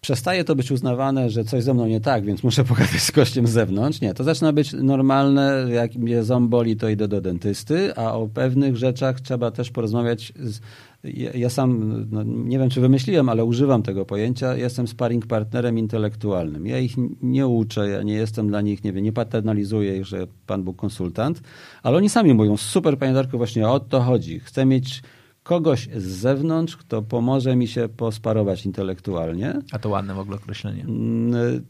Przestaje 0.00 0.44
to 0.44 0.56
być 0.56 0.70
uznawane, 0.70 1.30
że 1.30 1.44
coś 1.44 1.62
ze 1.64 1.74
mną 1.74 1.86
nie 1.86 2.00
tak, 2.00 2.24
więc 2.24 2.42
muszę 2.42 2.64
pogadać 2.74 3.00
z 3.02 3.10
gościem 3.10 3.46
z 3.46 3.50
zewnątrz. 3.50 4.00
Nie, 4.00 4.14
to 4.14 4.24
zaczyna 4.24 4.52
być 4.52 4.72
normalne. 4.72 5.66
Jak 5.70 5.94
mnie 5.94 6.22
ząb 6.24 6.50
boli, 6.50 6.76
to 6.76 6.88
idę 6.88 7.08
do 7.08 7.20
dentysty, 7.20 7.96
a 7.96 8.12
o 8.14 8.28
pewnych 8.28 8.76
rzeczach 8.76 9.20
trzeba 9.20 9.50
też 9.50 9.70
porozmawiać. 9.70 10.32
Z, 10.40 10.60
ja, 11.14 11.30
ja 11.34 11.50
sam, 11.50 12.04
no, 12.10 12.22
nie 12.22 12.58
wiem 12.58 12.70
czy 12.70 12.80
wymyśliłem, 12.80 13.28
ale 13.28 13.44
używam 13.44 13.82
tego 13.82 14.04
pojęcia. 14.04 14.56
Jestem 14.56 14.88
sparring 14.88 15.26
partnerem 15.26 15.78
intelektualnym. 15.78 16.66
Ja 16.66 16.78
ich 16.78 16.94
nie 17.22 17.46
uczę, 17.46 17.88
ja 17.88 18.02
nie 18.02 18.14
jestem 18.14 18.48
dla 18.48 18.60
nich, 18.60 18.84
nie 18.84 18.92
wiem, 18.92 19.04
nie 19.04 19.12
paternalizuję 19.12 19.96
ich, 19.96 20.06
że 20.06 20.26
Pan 20.46 20.62
Bóg 20.62 20.76
konsultant, 20.76 21.40
ale 21.82 21.96
oni 21.96 22.08
sami 22.08 22.34
mówią, 22.34 22.56
super 22.56 22.98
Panie 22.98 23.14
Darku, 23.14 23.38
właśnie 23.38 23.68
o 23.68 23.80
to 23.80 24.00
chodzi. 24.00 24.40
Chcę 24.40 24.66
mieć 24.66 25.02
kogoś 25.46 25.88
z 25.96 26.04
zewnątrz, 26.04 26.76
kto 26.76 27.02
pomoże 27.02 27.56
mi 27.56 27.68
się 27.68 27.88
posparować 27.88 28.66
intelektualnie. 28.66 29.54
A 29.72 29.78
to 29.78 29.88
ładne 29.88 30.14
w 30.14 30.18
ogóle 30.18 30.36
określenie. 30.36 30.82
Mm, 30.82 31.64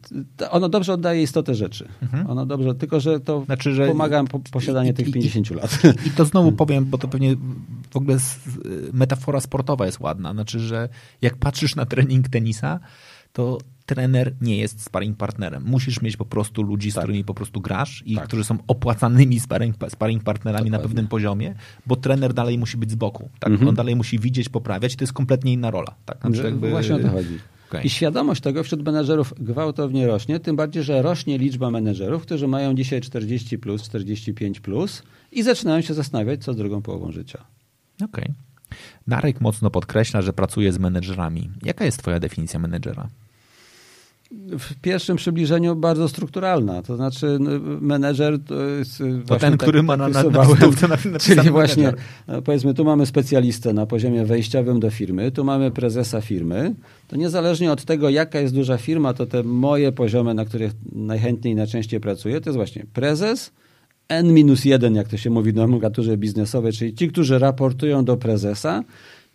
ono 0.50 0.68
dobrze 0.68 0.92
oddaje 0.92 1.22
istotę 1.22 1.54
rzeczy. 1.54 1.88
Mhm. 2.02 2.30
Ono 2.30 2.46
dobrze, 2.46 2.74
tylko 2.74 3.00
że 3.00 3.20
to 3.20 3.44
znaczy, 3.44 3.74
że 3.74 3.86
pomaga 3.86 4.24
po, 4.24 4.38
posiadanie 4.38 4.90
i, 4.90 4.94
tych 4.94 5.10
50 5.10 5.50
i, 5.50 5.54
lat. 5.54 5.78
I, 6.04 6.08
I, 6.08 6.10
to 6.10 6.24
znowu 6.24 6.52
powiem, 6.62 6.84
bo 6.84 6.98
to 6.98 7.08
pewnie 7.08 7.36
w 7.90 7.96
ogóle 7.96 8.16
metafora 8.92 9.40
sportowa 9.40 9.86
jest 9.86 10.00
ładna. 10.00 10.32
Znaczy, 10.32 10.60
że 10.60 10.88
jak 11.22 11.36
patrzysz 11.36 11.76
na 11.76 11.86
trening 11.86 12.28
tenisa, 12.28 12.80
to 13.32 13.58
trener 13.86 14.34
nie 14.40 14.58
jest 14.58 14.82
sparring 14.82 15.16
partnerem. 15.16 15.62
Musisz 15.66 16.02
mieć 16.02 16.16
po 16.16 16.24
prostu 16.24 16.62
ludzi, 16.62 16.90
z 16.90 16.94
tak. 16.94 17.04
którymi 17.04 17.24
po 17.24 17.34
prostu 17.34 17.60
grasz 17.60 18.02
i 18.06 18.14
tak. 18.14 18.24
którzy 18.24 18.44
są 18.44 18.58
opłacanymi 18.66 19.40
sparring, 19.40 19.76
sparring 19.88 20.22
partnerami 20.22 20.64
Dokładnie. 20.64 20.78
na 20.78 20.88
pewnym 20.88 21.08
poziomie, 21.08 21.54
bo 21.86 21.96
trener 21.96 22.34
dalej 22.34 22.58
musi 22.58 22.76
być 22.76 22.90
z 22.90 22.94
boku. 22.94 23.28
Tak? 23.38 23.50
Mhm. 23.50 23.68
On 23.68 23.74
dalej 23.74 23.96
musi 23.96 24.18
widzieć, 24.18 24.48
poprawiać. 24.48 24.96
To 24.96 25.02
jest 25.02 25.12
kompletnie 25.12 25.52
inna 25.52 25.70
rola. 25.70 25.94
Tak? 26.04 26.20
Znaczy, 26.20 26.42
jakby... 26.42 26.70
Właśnie 26.70 26.94
o 26.94 26.98
to 26.98 27.08
chodzi. 27.08 27.38
Okay. 27.68 27.82
I 27.82 27.90
świadomość 27.90 28.40
tego 28.40 28.62
wśród 28.62 28.84
menedżerów 28.84 29.34
gwałtownie 29.38 30.06
rośnie, 30.06 30.40
tym 30.40 30.56
bardziej, 30.56 30.82
że 30.82 31.02
rośnie 31.02 31.38
liczba 31.38 31.70
menedżerów, 31.70 32.22
którzy 32.22 32.48
mają 32.48 32.74
dzisiaj 32.74 33.00
40 33.00 33.58
plus, 33.58 33.82
45 33.82 34.60
plus 34.60 35.02
i 35.32 35.42
zaczynają 35.42 35.80
się 35.80 35.94
zastanawiać, 35.94 36.44
co 36.44 36.52
z 36.52 36.56
drugą 36.56 36.82
połową 36.82 37.12
życia. 37.12 37.44
Okej. 37.96 38.06
Okay. 38.08 38.34
Darek 39.06 39.40
mocno 39.40 39.70
podkreśla, 39.70 40.22
że 40.22 40.32
pracuje 40.32 40.72
z 40.72 40.78
menedżerami. 40.78 41.50
Jaka 41.62 41.84
jest 41.84 41.98
twoja 41.98 42.20
definicja 42.20 42.60
menedżera? 42.60 43.08
W 44.58 44.74
pierwszym 44.74 45.16
przybliżeniu 45.16 45.76
bardzo 45.76 46.08
strukturalna. 46.08 46.82
To 46.82 46.96
znaczy 46.96 47.38
menedżer 47.80 48.38
to 48.44 48.62
jest 48.62 49.02
to 49.26 49.36
ten, 49.36 49.52
tak, 49.52 49.60
który 49.60 49.82
ma 49.82 49.96
na, 49.96 50.08
na, 50.08 50.22
na, 50.22 50.44
na 50.88 51.18
Czyli 51.18 51.50
właśnie 51.50 51.92
no, 52.28 52.42
powiedzmy 52.42 52.74
tu 52.74 52.84
mamy 52.84 53.06
specjalistę 53.06 53.72
na 53.72 53.86
poziomie 53.86 54.24
wejściowym 54.24 54.80
do 54.80 54.90
firmy, 54.90 55.30
tu 55.30 55.44
mamy 55.44 55.70
prezesa 55.70 56.20
firmy. 56.20 56.74
To 57.08 57.16
niezależnie 57.16 57.72
od 57.72 57.84
tego 57.84 58.10
jaka 58.10 58.40
jest 58.40 58.54
duża 58.54 58.78
firma, 58.78 59.14
to 59.14 59.26
te 59.26 59.42
moje 59.42 59.92
poziomy, 59.92 60.34
na 60.34 60.44
których 60.44 60.72
najchętniej 60.92 61.52
i 61.52 61.56
najczęściej 61.56 62.00
pracuję, 62.00 62.40
to 62.40 62.50
jest 62.50 62.56
właśnie 62.56 62.86
prezes, 62.92 63.52
N-1, 64.08 64.94
jak 64.94 65.08
to 65.08 65.16
się 65.16 65.30
mówi 65.30 65.52
w 65.52 65.54
nomenklaturze 65.54 66.16
biznesowej, 66.16 66.72
czyli 66.72 66.94
ci, 66.94 67.08
którzy 67.08 67.38
raportują 67.38 68.04
do 68.04 68.16
prezesa, 68.16 68.84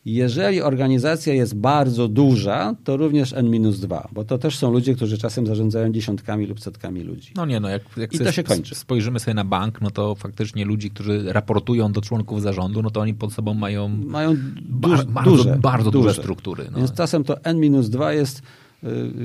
jeżeli 0.06 0.62
organizacja 0.62 1.34
jest 1.34 1.56
bardzo 1.56 2.08
duża, 2.08 2.76
to 2.84 2.98
również 2.98 3.34
N-2, 3.34 4.08
bo 4.12 4.24
to 4.24 4.38
też 4.38 4.58
są 4.58 4.72
ludzie, 4.72 4.96
którzy 4.96 5.18
czasem 5.18 5.48
zarządzają 5.48 5.92
dziesiątkami 5.92 6.48
lub 6.48 6.60
setkami 6.60 7.04
ludzi. 7.04 7.32
No 7.36 7.46
nie, 7.46 7.60
no 7.60 7.70
jak, 7.70 7.82
jak 7.98 8.14
I 8.14 8.20
to 8.20 8.32
się 8.32 8.44
kończy. 8.44 8.76
spojrzymy 8.76 9.20
sobie 9.20 9.34
na 9.34 9.44
bank, 9.46 9.82
no 9.82 9.92
to 9.92 10.16
faktycznie 10.16 10.66
ludzi, 10.66 10.90
którzy 10.90 11.34
raportują 11.34 11.92
do 11.92 12.02
członków 12.02 12.42
zarządu, 12.42 12.82
no 12.82 12.90
to 12.90 13.02
oni 13.02 13.14
pod 13.14 13.34
sobą 13.34 13.54
mają, 13.54 13.88
mają 13.88 14.36
duże, 14.62 15.04
bardzo, 15.06 15.32
duże, 15.32 15.58
bardzo 15.62 15.92
duże, 15.92 16.10
duże 16.10 16.22
struktury. 16.22 16.68
No. 16.72 16.78
Więc 16.78 16.94
czasem 16.94 17.24
to 17.24 17.44
N-2 17.44 18.10
jest 18.10 18.42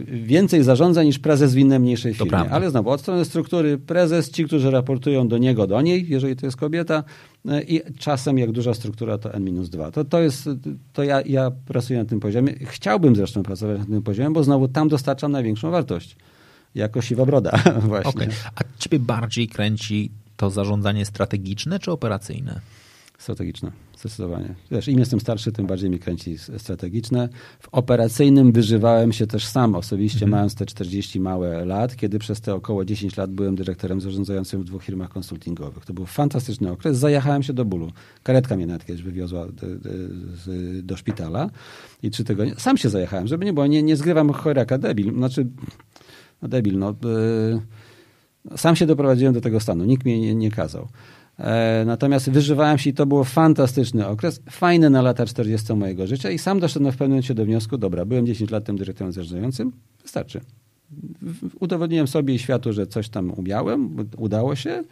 więcej 0.06 0.62
zarządza 0.62 1.02
niż 1.02 1.18
prezes 1.18 1.54
w 1.54 1.58
innej 1.58 1.80
mniejszej 1.80 2.14
firmie. 2.14 2.50
Ale 2.50 2.70
znowu, 2.70 2.90
od 2.90 3.00
strony 3.00 3.24
struktury 3.24 3.78
prezes, 3.78 4.30
ci, 4.30 4.44
którzy 4.44 4.70
raportują 4.70 5.28
do 5.28 5.38
niego, 5.38 5.66
do 5.66 5.80
niej, 5.80 6.06
jeżeli 6.08 6.36
to 6.36 6.46
jest 6.46 6.56
kobieta 6.56 7.04
y, 7.46 7.62
i 7.68 7.80
czasem 7.98 8.38
jak 8.38 8.52
duża 8.52 8.74
struktura 8.74 9.18
to 9.18 9.34
N-2. 9.34 9.90
To, 9.90 10.04
to 10.04 10.20
jest, 10.20 10.48
to 10.92 11.02
ja, 11.02 11.20
ja 11.20 11.50
pracuję 11.50 11.98
na 11.98 12.04
tym 12.04 12.20
poziomie. 12.20 12.52
Chciałbym 12.52 13.16
zresztą 13.16 13.42
pracować 13.42 13.78
na 13.78 13.84
tym 13.84 14.02
poziomie, 14.02 14.30
bo 14.30 14.44
znowu 14.44 14.68
tam 14.68 14.88
dostarczam 14.88 15.32
największą 15.32 15.70
wartość. 15.70 16.16
Jako 16.74 17.02
siwa 17.02 17.26
broda 17.26 17.62
właśnie. 17.88 18.10
Okay. 18.10 18.28
A 18.54 18.60
ciebie 18.78 18.98
bardziej 18.98 19.48
kręci 19.48 20.10
to 20.36 20.50
zarządzanie 20.50 21.06
strategiczne 21.06 21.78
czy 21.78 21.92
operacyjne? 21.92 22.60
Strategiczne. 23.18 23.72
Zdecydowanie. 23.98 24.54
Wiesz, 24.70 24.88
im 24.88 24.98
jestem 24.98 25.20
starszy, 25.20 25.52
tym 25.52 25.66
bardziej 25.66 25.90
mi 25.90 25.98
kręci 25.98 26.38
strategiczne. 26.38 27.28
W 27.60 27.68
operacyjnym 27.72 28.52
wyżywałem 28.52 29.12
się 29.12 29.26
też 29.26 29.46
sam 29.46 29.74
osobiście, 29.74 30.24
mhm. 30.24 30.30
mając 30.30 30.54
te 30.54 30.66
40 30.66 31.20
małe 31.20 31.64
lat, 31.64 31.96
kiedy 31.96 32.18
przez 32.18 32.40
te 32.40 32.54
około 32.54 32.84
10 32.84 33.16
lat 33.16 33.30
byłem 33.30 33.56
dyrektorem 33.56 34.00
zarządzającym 34.00 34.60
w 34.62 34.64
dwóch 34.64 34.84
firmach 34.84 35.08
konsultingowych. 35.10 35.84
To 35.84 35.94
był 35.94 36.06
fantastyczny 36.06 36.72
okres. 36.72 36.98
Zajechałem 36.98 37.42
się 37.42 37.52
do 37.52 37.64
bólu. 37.64 37.92
Karetka 38.22 38.56
mnie 38.56 38.66
nawet 38.66 38.84
kiedyś 38.84 39.02
wywiozła 39.02 39.46
do, 39.46 39.52
do, 39.52 39.90
do 40.82 40.96
szpitala 40.96 41.50
i 42.02 42.10
trzy 42.10 42.24
tygodnie. 42.24 42.54
Sam 42.58 42.76
się 42.76 42.88
zajechałem, 42.88 43.26
żeby 43.26 43.44
nie 43.44 43.52
było. 43.52 43.66
Nie, 43.66 43.82
nie 43.82 43.96
zgrywam 43.96 44.32
choraka, 44.32 44.78
debil. 44.78 45.14
Znaczy, 45.14 45.46
no 46.42 46.48
debil, 46.48 46.78
no. 46.78 46.94
Yy, 48.50 48.56
sam 48.56 48.76
się 48.76 48.86
doprowadziłem 48.86 49.34
do 49.34 49.40
tego 49.40 49.60
stanu. 49.60 49.84
Nikt 49.84 50.04
mnie 50.04 50.20
nie, 50.20 50.34
nie 50.34 50.50
kazał. 50.50 50.88
E, 51.38 51.84
natomiast 51.86 52.30
wyżywałem 52.30 52.78
się 52.78 52.90
i 52.90 52.94
to 52.94 53.06
był 53.06 53.24
fantastyczny 53.24 54.06
okres, 54.06 54.42
fajny 54.50 54.90
na 54.90 55.02
lata 55.02 55.26
40 55.26 55.74
mojego 55.74 56.06
życia 56.06 56.30
i 56.30 56.38
sam 56.38 56.60
doszedłem 56.60 56.92
w 56.92 56.96
pewnym 56.96 57.10
momencie 57.10 57.34
do 57.34 57.44
wniosku, 57.44 57.78
dobra, 57.78 58.04
byłem 58.04 58.26
10 58.26 58.50
lat 58.50 58.64
tym 58.64 58.76
dyrektorem 58.76 59.12
zarządzającym, 59.12 59.72
wystarczy. 60.02 60.40
Udowodniłem 61.60 62.06
sobie 62.06 62.34
i 62.34 62.38
światu, 62.38 62.72
że 62.72 62.86
coś 62.86 63.08
tam 63.08 63.30
umiałem, 63.30 63.96
udało 64.16 64.56
się, 64.56 64.84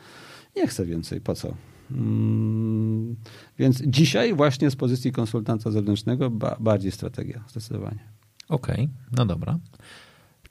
nie 0.57 0.67
chcę 0.67 0.87
więcej, 0.87 1.21
po 1.21 1.35
co? 1.35 1.55
Hmm, 1.89 3.17
więc 3.59 3.83
dzisiaj 3.87 4.35
właśnie 4.35 4.71
z 4.71 4.77
pozycji 4.77 5.13
konsultanta 5.13 5.71
zewnętrznego 5.71 6.31
ba 6.31 6.57
bardziej 6.61 6.93
strategia, 6.93 7.45
zdecydowanie. 7.49 8.09
Okej, 8.49 8.75
okay, 8.75 8.89
no 9.17 9.27
dobra. 9.27 9.59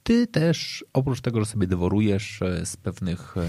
Ty 0.03 0.27
też, 0.27 0.85
oprócz 0.93 1.21
tego, 1.21 1.39
że 1.39 1.45
sobie 1.45 1.67
deworujesz 1.67 2.41
e, 2.41 2.65
z 2.65 2.77
pewnych 2.77 3.37
e, 3.37 3.41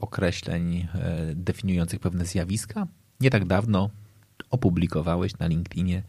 określeń 0.00 0.76
e, 0.76 0.88
definiujących 1.34 2.00
pewne 2.00 2.24
zjawiska, 2.24 2.86
nie 3.20 3.30
tak 3.30 3.46
dawno 3.46 3.90
opublikowałeś 4.50 5.38
na 5.38 5.46
LinkedInie 5.46 6.02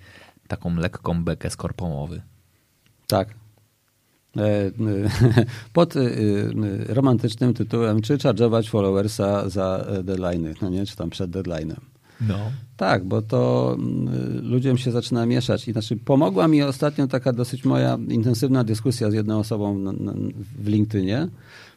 taką 0.47 0.75
lekką 0.75 1.23
bekę 1.23 1.49
z 1.49 1.55
korpomowy. 1.55 2.21
Tak. 3.07 3.33
Pod 5.73 5.93
romantycznym 6.87 7.53
tytułem, 7.53 8.01
czy 8.01 8.17
charge'ować 8.17 8.69
followersa 8.69 9.49
za 9.49 9.85
deadline'y, 10.03 10.55
no 10.61 10.69
nie, 10.69 10.85
czy 10.85 10.95
tam 10.95 11.09
przed 11.09 11.31
deadline'em. 11.31 11.88
No. 12.21 12.51
Tak, 12.77 13.05
bo 13.05 13.21
to 13.21 13.75
mm, 13.79 14.49
ludziom 14.49 14.77
się 14.77 14.91
zaczyna 14.91 15.25
mieszać. 15.25 15.67
I 15.67 15.71
znaczy, 15.71 15.97
pomogła 15.97 16.47
mi 16.47 16.61
ostatnio 16.61 17.07
taka 17.07 17.33
dosyć 17.33 17.65
moja 17.65 17.97
intensywna 18.09 18.63
dyskusja 18.63 19.11
z 19.11 19.13
jedną 19.13 19.39
osobą 19.39 19.83
w 20.59 20.67
LinkedInie. 20.67 21.27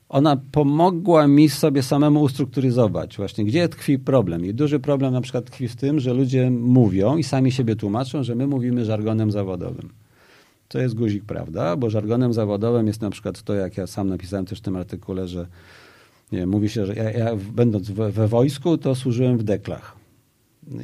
Ona 0.09 0.37
pomogła 0.53 1.27
mi 1.27 1.49
sobie 1.49 1.83
samemu 1.83 2.23
ustrukturyzować 2.23 3.17
właśnie, 3.17 3.45
gdzie 3.45 3.69
tkwi 3.69 3.99
problem. 3.99 4.47
I 4.47 4.55
duży 4.55 4.81
problem 4.81 5.13
na 5.13 5.21
przykład 5.21 5.45
tkwi 5.45 5.69
w 5.69 5.77
tym, 5.77 6.01
że 6.01 6.15
ludzie 6.15 6.51
mówią 6.51 7.17
i 7.17 7.23
sami 7.23 7.53
siebie 7.53 7.77
tłumaczą, 7.77 8.23
że 8.23 8.35
my 8.35 8.47
mówimy 8.47 8.85
żargonem 8.85 9.31
zawodowym. 9.31 9.89
To 10.69 10.79
jest 10.79 10.95
guzik, 10.95 11.25
prawda? 11.25 11.77
Bo 11.77 11.91
żargonem 11.91 12.33
zawodowym 12.33 12.87
jest 12.87 13.01
na 13.01 13.11
przykład 13.11 13.43
to, 13.43 13.55
jak 13.55 13.77
ja 13.77 13.87
sam 13.87 14.09
napisałem 14.09 14.47
też 14.47 14.59
w 14.59 14.63
tym 14.63 14.77
artykule, 14.77 15.29
że 15.29 15.47
nie, 16.33 16.47
mówi 16.47 16.69
się, 16.69 16.87
że 16.87 16.95
ja, 16.95 17.11
ja 17.11 17.37
będąc 17.53 17.91
we, 17.91 18.13
we 18.13 18.29
wojsku, 18.29 18.79
to 18.79 18.95
służyłem 18.95 19.39
w 19.39 19.43
deklach. 19.43 20.02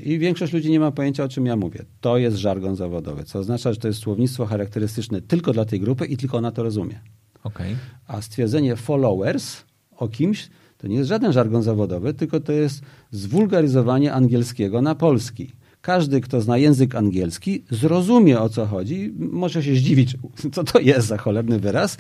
I 0.05 0.19
większość 0.19 0.53
ludzi 0.53 0.71
nie 0.71 0.81
ma 0.81 0.91
pojęcia, 0.91 1.25
o 1.25 1.29
czym 1.29 1.47
ja 1.47 1.57
mówię. 1.57 1.85
To 2.01 2.19
jest 2.19 2.37
żargon 2.37 2.77
zawodowy, 2.77 3.25
co 3.25 3.39
oznacza, 3.39 3.73
że 3.73 3.79
to 3.79 3.89
jest 3.89 4.01
słownictwo 4.01 4.47
charakterystyczne 4.47 5.21
tylko 5.21 5.53
dla 5.53 5.65
tej 5.65 5.81
grupy 5.81 6.07
i 6.07 6.17
tylko 6.17 6.39
ona 6.39 6.53
to 6.53 6.63
rozumie. 6.63 7.01
Okay. 7.45 7.77
A 8.07 8.23
stwierdzenie 8.23 8.77
followers 8.77 9.65
o 9.97 10.09
kimś 10.09 10.49
to 10.79 10.87
nie 10.87 10.97
jest 10.97 11.09
żaden 11.09 11.33
żargon 11.33 11.63
zawodowy, 11.63 12.15
tylko 12.15 12.41
to 12.41 12.53
jest 12.53 12.83
zwulgaryzowanie 13.11 14.13
angielskiego 14.13 14.83
na 14.83 14.95
polski. 14.95 15.53
Każdy, 15.81 16.21
kto 16.21 16.41
zna 16.41 16.59
język 16.59 16.95
angielski, 16.95 17.65
zrozumie 17.71 18.41
o 18.41 18.49
co 18.49 18.67
chodzi. 18.67 19.13
Może 19.19 19.63
się 19.63 19.75
zdziwić, 19.75 20.17
co 20.55 20.65
to 20.65 20.81
jest 20.81 21.09
za 21.09 21.19
cholebny 21.19 21.59
wyraz, 21.59 21.97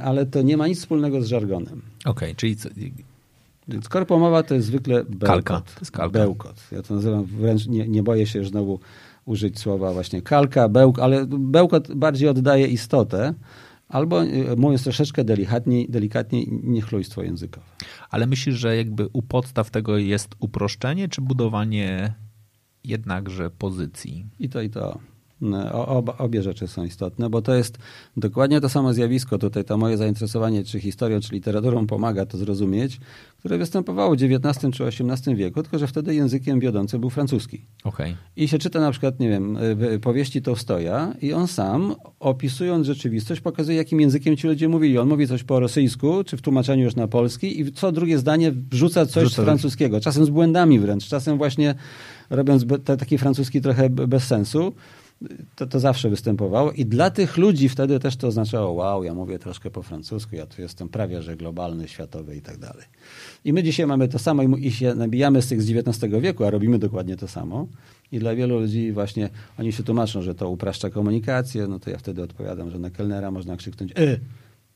ale 0.00 0.26
to 0.26 0.42
nie 0.42 0.56
ma 0.56 0.68
nic 0.68 0.78
wspólnego 0.78 1.22
z 1.22 1.26
żargonem. 1.26 1.82
Okej, 2.04 2.10
okay, 2.10 2.34
czyli 2.34 2.56
więc 3.68 3.88
korpomowa 3.88 4.42
to 4.42 4.54
jest 4.54 4.66
zwykle 4.66 5.04
bełkot. 5.04 5.28
Kalka. 5.28 5.60
To 5.60 5.80
jest 5.80 5.90
kalka. 5.90 6.18
Bełkot. 6.18 6.64
Ja 6.72 6.82
to 6.82 6.94
nazywam 6.94 7.24
wręcz, 7.24 7.66
nie, 7.66 7.88
nie 7.88 8.02
boję 8.02 8.26
się 8.26 8.44
znowu 8.44 8.80
użyć 9.24 9.58
słowa 9.58 9.92
właśnie 9.92 10.22
kalka, 10.22 10.68
bełk, 10.68 10.98
ale 10.98 11.26
bełkot 11.26 11.94
bardziej 11.94 12.28
oddaje 12.28 12.66
istotę, 12.66 13.34
albo 13.88 14.24
y, 14.24 14.56
mówiąc 14.56 14.82
troszeczkę 14.82 15.24
delikatniej, 15.24 15.88
delikatniej 15.88 16.48
niechlujstwo 16.62 17.22
językowe. 17.22 17.66
Ale 18.10 18.26
myślisz, 18.26 18.56
że 18.56 18.76
jakby 18.76 19.08
u 19.12 19.22
podstaw 19.22 19.70
tego 19.70 19.98
jest 19.98 20.34
uproszczenie, 20.38 21.08
czy 21.08 21.20
budowanie 21.20 22.14
jednakże 22.84 23.50
pozycji? 23.50 24.26
I 24.38 24.48
to, 24.48 24.60
i 24.60 24.70
to. 24.70 24.98
Oba, 25.72 26.18
obie 26.18 26.42
rzeczy 26.42 26.66
są 26.66 26.84
istotne, 26.84 27.30
bo 27.30 27.42
to 27.42 27.54
jest 27.54 27.78
dokładnie 28.16 28.60
to 28.60 28.68
samo 28.68 28.92
zjawisko. 28.92 29.38
Tutaj 29.38 29.64
to 29.64 29.78
moje 29.78 29.96
zainteresowanie 29.96 30.64
czy 30.64 30.80
historią, 30.80 31.20
czy 31.20 31.34
literaturą 31.34 31.86
pomaga 31.86 32.26
to 32.26 32.38
zrozumieć, 32.38 33.00
które 33.38 33.58
występowało 33.58 34.16
w 34.16 34.22
XIX 34.22 34.74
czy 34.74 34.84
XVIII 34.84 35.36
wieku, 35.36 35.62
tylko 35.62 35.78
że 35.78 35.86
wtedy 35.86 36.14
językiem 36.14 36.60
wiodącym 36.60 37.00
był 37.00 37.10
francuski. 37.10 37.64
Okay. 37.84 38.16
I 38.36 38.48
się 38.48 38.58
czyta 38.58 38.80
na 38.80 38.90
przykład, 38.90 39.20
nie 39.20 39.28
wiem, 39.28 39.58
powieści 40.02 40.42
Tolstoja 40.42 41.14
i 41.22 41.32
on 41.32 41.48
sam, 41.48 41.94
opisując 42.20 42.86
rzeczywistość, 42.86 43.40
pokazuje, 43.40 43.76
jakim 43.78 44.00
językiem 44.00 44.36
ci 44.36 44.46
ludzie 44.46 44.68
mówili. 44.68 44.98
On 44.98 45.08
mówi 45.08 45.26
coś 45.26 45.44
po 45.44 45.60
rosyjsku, 45.60 46.24
czy 46.24 46.36
w 46.36 46.42
tłumaczeniu 46.42 46.84
już 46.84 46.96
na 46.96 47.08
polski 47.08 47.60
i 47.60 47.72
co 47.72 47.92
drugie 47.92 48.18
zdanie 48.18 48.52
wrzuca 48.70 49.06
coś 49.06 49.24
Wrzuca 49.24 49.42
z 49.42 49.44
francuskiego. 49.44 50.00
Czasem 50.00 50.24
z 50.24 50.30
błędami 50.30 50.78
wręcz, 50.78 51.08
czasem 51.08 51.38
właśnie 51.38 51.74
robiąc 52.30 52.64
taki 52.84 53.18
francuski 53.18 53.60
trochę 53.60 53.90
bez 53.90 54.24
sensu, 54.24 54.72
to, 55.56 55.66
to 55.66 55.80
zawsze 55.80 56.10
występowało 56.10 56.72
i 56.72 56.84
dla 56.84 57.10
tych 57.10 57.36
ludzi 57.36 57.68
wtedy 57.68 57.98
też 57.98 58.16
to 58.16 58.26
oznaczało 58.26 58.72
wow, 58.72 59.04
ja 59.04 59.14
mówię 59.14 59.38
troszkę 59.38 59.70
po 59.70 59.82
francusku, 59.82 60.36
ja 60.36 60.46
tu 60.46 60.62
jestem 60.62 60.88
prawie, 60.88 61.22
że 61.22 61.36
globalny, 61.36 61.88
światowy 61.88 62.36
i 62.36 62.42
tak 62.42 62.58
dalej. 62.58 62.84
I 63.44 63.52
my 63.52 63.62
dzisiaj 63.62 63.86
mamy 63.86 64.08
to 64.08 64.18
samo 64.18 64.42
i, 64.42 64.70
się 64.70 64.94
nabijamy 64.94 65.42
z 65.42 65.48
tych 65.48 65.62
z 65.62 65.70
XIX 65.70 66.12
wieku, 66.20 66.44
a 66.44 66.50
robimy 66.50 66.78
dokładnie 66.78 67.16
to 67.16 67.28
samo. 67.28 67.68
I 68.12 68.18
dla 68.18 68.34
wielu 68.34 68.60
ludzi 68.60 68.92
właśnie 68.92 69.30
oni 69.58 69.72
się 69.72 69.82
tłumaczą, 69.82 70.22
że 70.22 70.34
to 70.34 70.50
upraszcza 70.50 70.90
komunikację, 70.90 71.66
no 71.66 71.78
to 71.78 71.90
ja 71.90 71.98
wtedy 71.98 72.22
odpowiadam, 72.22 72.70
że 72.70 72.78
na 72.78 72.90
kelnera 72.90 73.30
można 73.30 73.56
krzyknąć 73.56 73.92
y, 73.98 74.20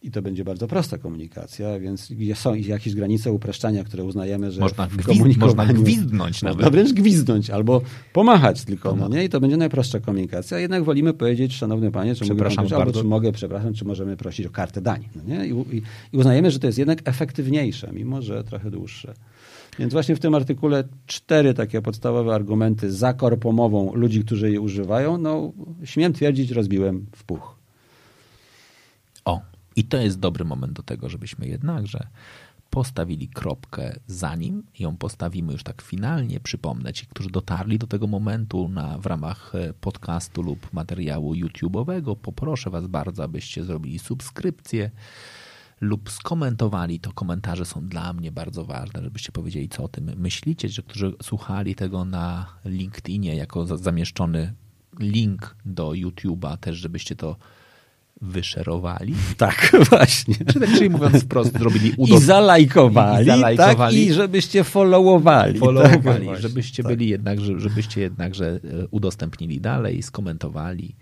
i 0.02 0.10
to 0.10 0.22
będzie 0.22 0.44
bardzo 0.44 0.68
prosta 0.68 0.98
komunikacja, 0.98 1.80
więc 1.80 2.12
są 2.34 2.54
jakieś 2.54 2.94
granice 2.94 3.32
upraszczania, 3.32 3.84
które 3.84 4.04
uznajemy, 4.04 4.52
że 4.52 4.60
można, 4.60 4.86
w 4.86 5.36
można 5.36 5.66
gwizdnąć 5.66 6.42
nawet. 6.42 6.56
Można 6.56 6.70
wręcz 6.70 6.92
gwizdnąć 6.92 7.50
albo 7.50 7.82
pomachać 8.12 8.64
tylko, 8.64 8.96
no 8.96 9.08
nie? 9.08 9.24
I 9.24 9.28
to 9.28 9.40
będzie 9.40 9.56
najprostsza 9.56 10.00
komunikacja. 10.00 10.58
Jednak 10.58 10.84
wolimy 10.84 11.14
powiedzieć, 11.14 11.54
szanowny 11.54 11.90
panie, 11.90 12.14
czy 12.14 12.34
mogę 12.34 12.76
albo 12.76 12.92
czy 12.92 13.04
mogę, 13.04 13.32
przepraszam, 13.32 13.74
czy 13.74 13.84
możemy 13.84 14.16
prosić 14.16 14.46
o 14.46 14.50
kartę 14.50 14.80
dań, 14.80 15.08
no 15.16 15.22
nie? 15.22 15.46
I, 15.46 15.50
i, 15.50 15.82
I 16.12 16.16
uznajemy, 16.16 16.50
że 16.50 16.58
to 16.58 16.66
jest 16.66 16.78
jednak 16.78 16.98
efektywniejsze, 17.04 17.90
mimo 17.92 18.22
że 18.22 18.44
trochę 18.44 18.70
dłuższe. 18.70 19.14
Więc 19.78 19.92
właśnie 19.92 20.16
w 20.16 20.20
tym 20.20 20.34
artykule 20.34 20.84
cztery 21.06 21.54
takie 21.54 21.82
podstawowe 21.82 22.34
argumenty 22.34 22.92
za 22.92 23.12
korpomową 23.12 23.94
ludzi, 23.94 24.24
którzy 24.24 24.48
jej 24.48 24.58
używają, 24.58 25.18
no 25.18 25.52
śmiem 25.84 26.12
twierdzić, 26.12 26.50
rozbiłem 26.50 27.06
w 27.16 27.24
puch. 27.24 27.56
O, 29.24 29.40
i 29.76 29.84
to 29.84 29.96
jest 29.96 30.18
dobry 30.18 30.44
moment 30.44 30.72
do 30.72 30.82
tego, 30.82 31.08
żebyśmy 31.08 31.46
jednakże 31.46 32.06
postawili 32.72 33.28
kropkę 33.28 33.94
za 34.06 34.36
nim, 34.36 34.62
ją 34.78 34.96
postawimy 34.96 35.52
już 35.52 35.62
tak 35.62 35.82
finalnie. 35.82 36.40
Przypomnę 36.40 36.92
ci, 36.92 37.06
którzy 37.06 37.30
dotarli 37.30 37.78
do 37.78 37.86
tego 37.86 38.06
momentu 38.06 38.68
na, 38.68 38.98
w 38.98 39.06
ramach 39.06 39.54
e, 39.54 39.72
podcastu 39.72 40.42
lub 40.42 40.72
materiału 40.72 41.34
YouTube'owego, 41.34 42.16
poproszę 42.16 42.70
was 42.70 42.86
bardzo, 42.86 43.24
abyście 43.24 43.64
zrobili 43.64 43.98
subskrypcję 43.98 44.90
lub 45.80 46.10
skomentowali. 46.10 47.00
To 47.00 47.12
komentarze 47.12 47.64
są 47.64 47.88
dla 47.88 48.12
mnie 48.12 48.32
bardzo 48.32 48.64
ważne, 48.64 49.02
żebyście 49.02 49.32
powiedzieli, 49.32 49.68
co 49.68 49.84
o 49.84 49.88
tym 49.88 50.10
myślicie, 50.16 50.68
że 50.68 50.82
którzy 50.82 51.12
słuchali 51.22 51.74
tego 51.74 52.04
na 52.04 52.46
LinkedInie 52.64 53.36
jako 53.36 53.76
zamieszczony 53.76 54.54
link 54.98 55.56
do 55.64 55.88
YouTube'a, 55.88 56.56
też 56.56 56.76
żebyście 56.76 57.16
to 57.16 57.36
wyszerowali. 58.22 59.14
Tak, 59.36 59.72
właśnie. 59.90 60.34
Czyli 60.76 60.90
mówiąc 60.90 61.24
wprost, 61.24 61.58
zrobili 61.58 61.92
udot... 61.96 62.20
I 62.20 62.22
zalajkowali, 62.22 63.22
i, 63.22 63.26
zalajkowali. 63.26 63.76
Tak, 63.76 64.06
i 64.06 64.12
żebyście 64.12 64.64
followowali. 64.64 65.58
Followowali, 65.58 66.26
tak, 66.26 66.40
żebyście 66.40 66.82
tak. 66.82 66.92
byli 66.92 67.08
jednak, 67.08 67.40
żebyście 67.40 68.00
jednakże 68.00 68.46
e, 68.46 68.58
udostępnili 68.90 69.60
dalej, 69.60 70.02
skomentowali 70.02 70.96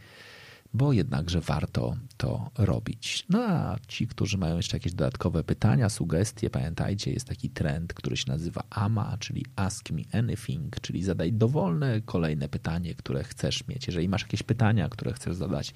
bo 0.75 0.93
jednakże 0.93 1.41
warto 1.41 1.97
to 2.17 2.51
robić. 2.59 3.25
No 3.29 3.45
a 3.45 3.77
ci, 3.89 4.07
którzy 4.07 4.39
mają 4.39 4.57
jeszcze 4.57 4.77
jakieś 4.77 4.93
dodatkowe 4.93 5.45
pytania, 5.45 5.89
sugestie, 5.89 6.51
pamiętajcie, 6.51 7.13
jest 7.13 7.29
taki 7.29 7.51
trend, 7.51 7.95
który 7.95 8.17
się 8.17 8.25
nazywa 8.29 8.63
AMA, 8.71 9.17
czyli 9.19 9.47
Ask 9.57 9.91
Me 9.91 10.03
Anything, 10.13 10.81
czyli 10.81 11.03
zadaj 11.03 11.33
dowolne 11.33 12.01
kolejne 12.01 12.49
pytanie, 12.49 12.95
które 12.95 13.25
chcesz 13.25 13.69
mieć. 13.69 13.87
Jeżeli 13.87 14.09
masz 14.09 14.23
jakieś 14.23 14.43
pytania, 14.43 14.89
które 14.89 15.13
chcesz 15.13 15.35
zadać 15.35 15.75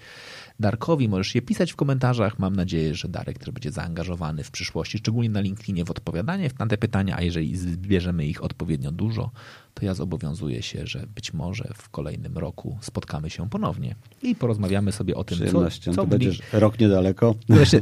Darkowi, 0.60 1.08
możesz 1.08 1.34
je 1.34 1.42
pisać 1.42 1.73
w 1.73 1.76
komentarzach. 1.76 2.39
Mam 2.39 2.57
nadzieję, 2.57 2.94
że 2.94 3.08
Darek 3.08 3.39
też 3.39 3.50
będzie 3.50 3.70
zaangażowany 3.70 4.44
w 4.44 4.50
przyszłości, 4.50 4.99
szczególnie 4.99 5.31
na 5.31 5.41
LinkedInie 5.41 5.84
w 5.84 5.91
odpowiadanie 5.91 6.50
na 6.58 6.66
te 6.66 6.78
pytania, 6.78 7.16
a 7.16 7.23
jeżeli 7.23 7.57
zbierzemy 7.57 8.26
ich 8.26 8.44
odpowiednio 8.44 8.92
dużo, 8.92 9.31
to 9.75 9.85
ja 9.85 9.94
zobowiązuję 9.94 10.62
się, 10.62 10.86
że 10.86 11.07
być 11.15 11.33
może 11.33 11.70
w 11.75 11.89
kolejnym 11.89 12.39
roku 12.39 12.78
spotkamy 12.81 13.31
się 13.31 13.49
ponownie 13.49 13.94
i 14.23 14.35
porozmawiamy 14.35 14.93
sobie 14.93 15.15
o 15.15 15.25
tym, 15.25 15.39
co, 15.53 15.93
co 15.94 16.07
będziesz 16.07 16.43
rok 16.53 16.81
niedaleko. 16.81 17.35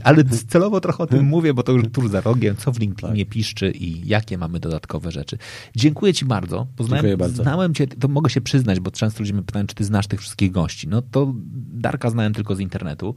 Ale 0.03 0.25
celowo 0.25 0.81
trochę 0.81 1.03
o 1.03 1.07
tym 1.07 1.25
mówię, 1.35 1.55
bo 1.55 1.63
to 1.63 1.73
już 1.73 1.85
tuż 1.93 2.09
za 2.09 2.21
rogiem, 2.21 2.57
co 2.57 2.73
w 2.73 2.81
LinkedInie 2.81 3.25
tak. 3.25 3.35
piszczy 3.35 3.71
i 3.71 4.09
jakie 4.09 4.39
mamy 4.39 4.61
dodatkowe 4.61 5.11
rzeczy. 5.11 5.39
Dziękuję 5.77 6.15
ci 6.15 6.25
bardzo. 6.25 6.67
Poznałem, 6.77 7.03
Dziękuję 7.03 7.17
bardzo. 7.17 7.43
Znałem 7.43 7.75
cię, 7.75 7.87
to 7.87 8.09
mogę 8.09 8.31
się 8.31 8.41
przyznać, 8.41 8.81
bo 8.81 8.91
często 8.91 9.21
ludzie 9.21 9.33
mnie 9.33 9.43
pytają, 9.43 9.67
czy 9.67 9.75
ty 9.75 9.85
znasz 9.85 10.07
tych 10.07 10.21
wszystkich 10.21 10.51
gości. 10.51 10.89
No 10.89 11.03
to 11.03 11.33
Darka 11.73 12.11
znałem 12.11 12.35
tylko 12.35 12.55
z 12.55 12.61
internetu. 12.61 13.15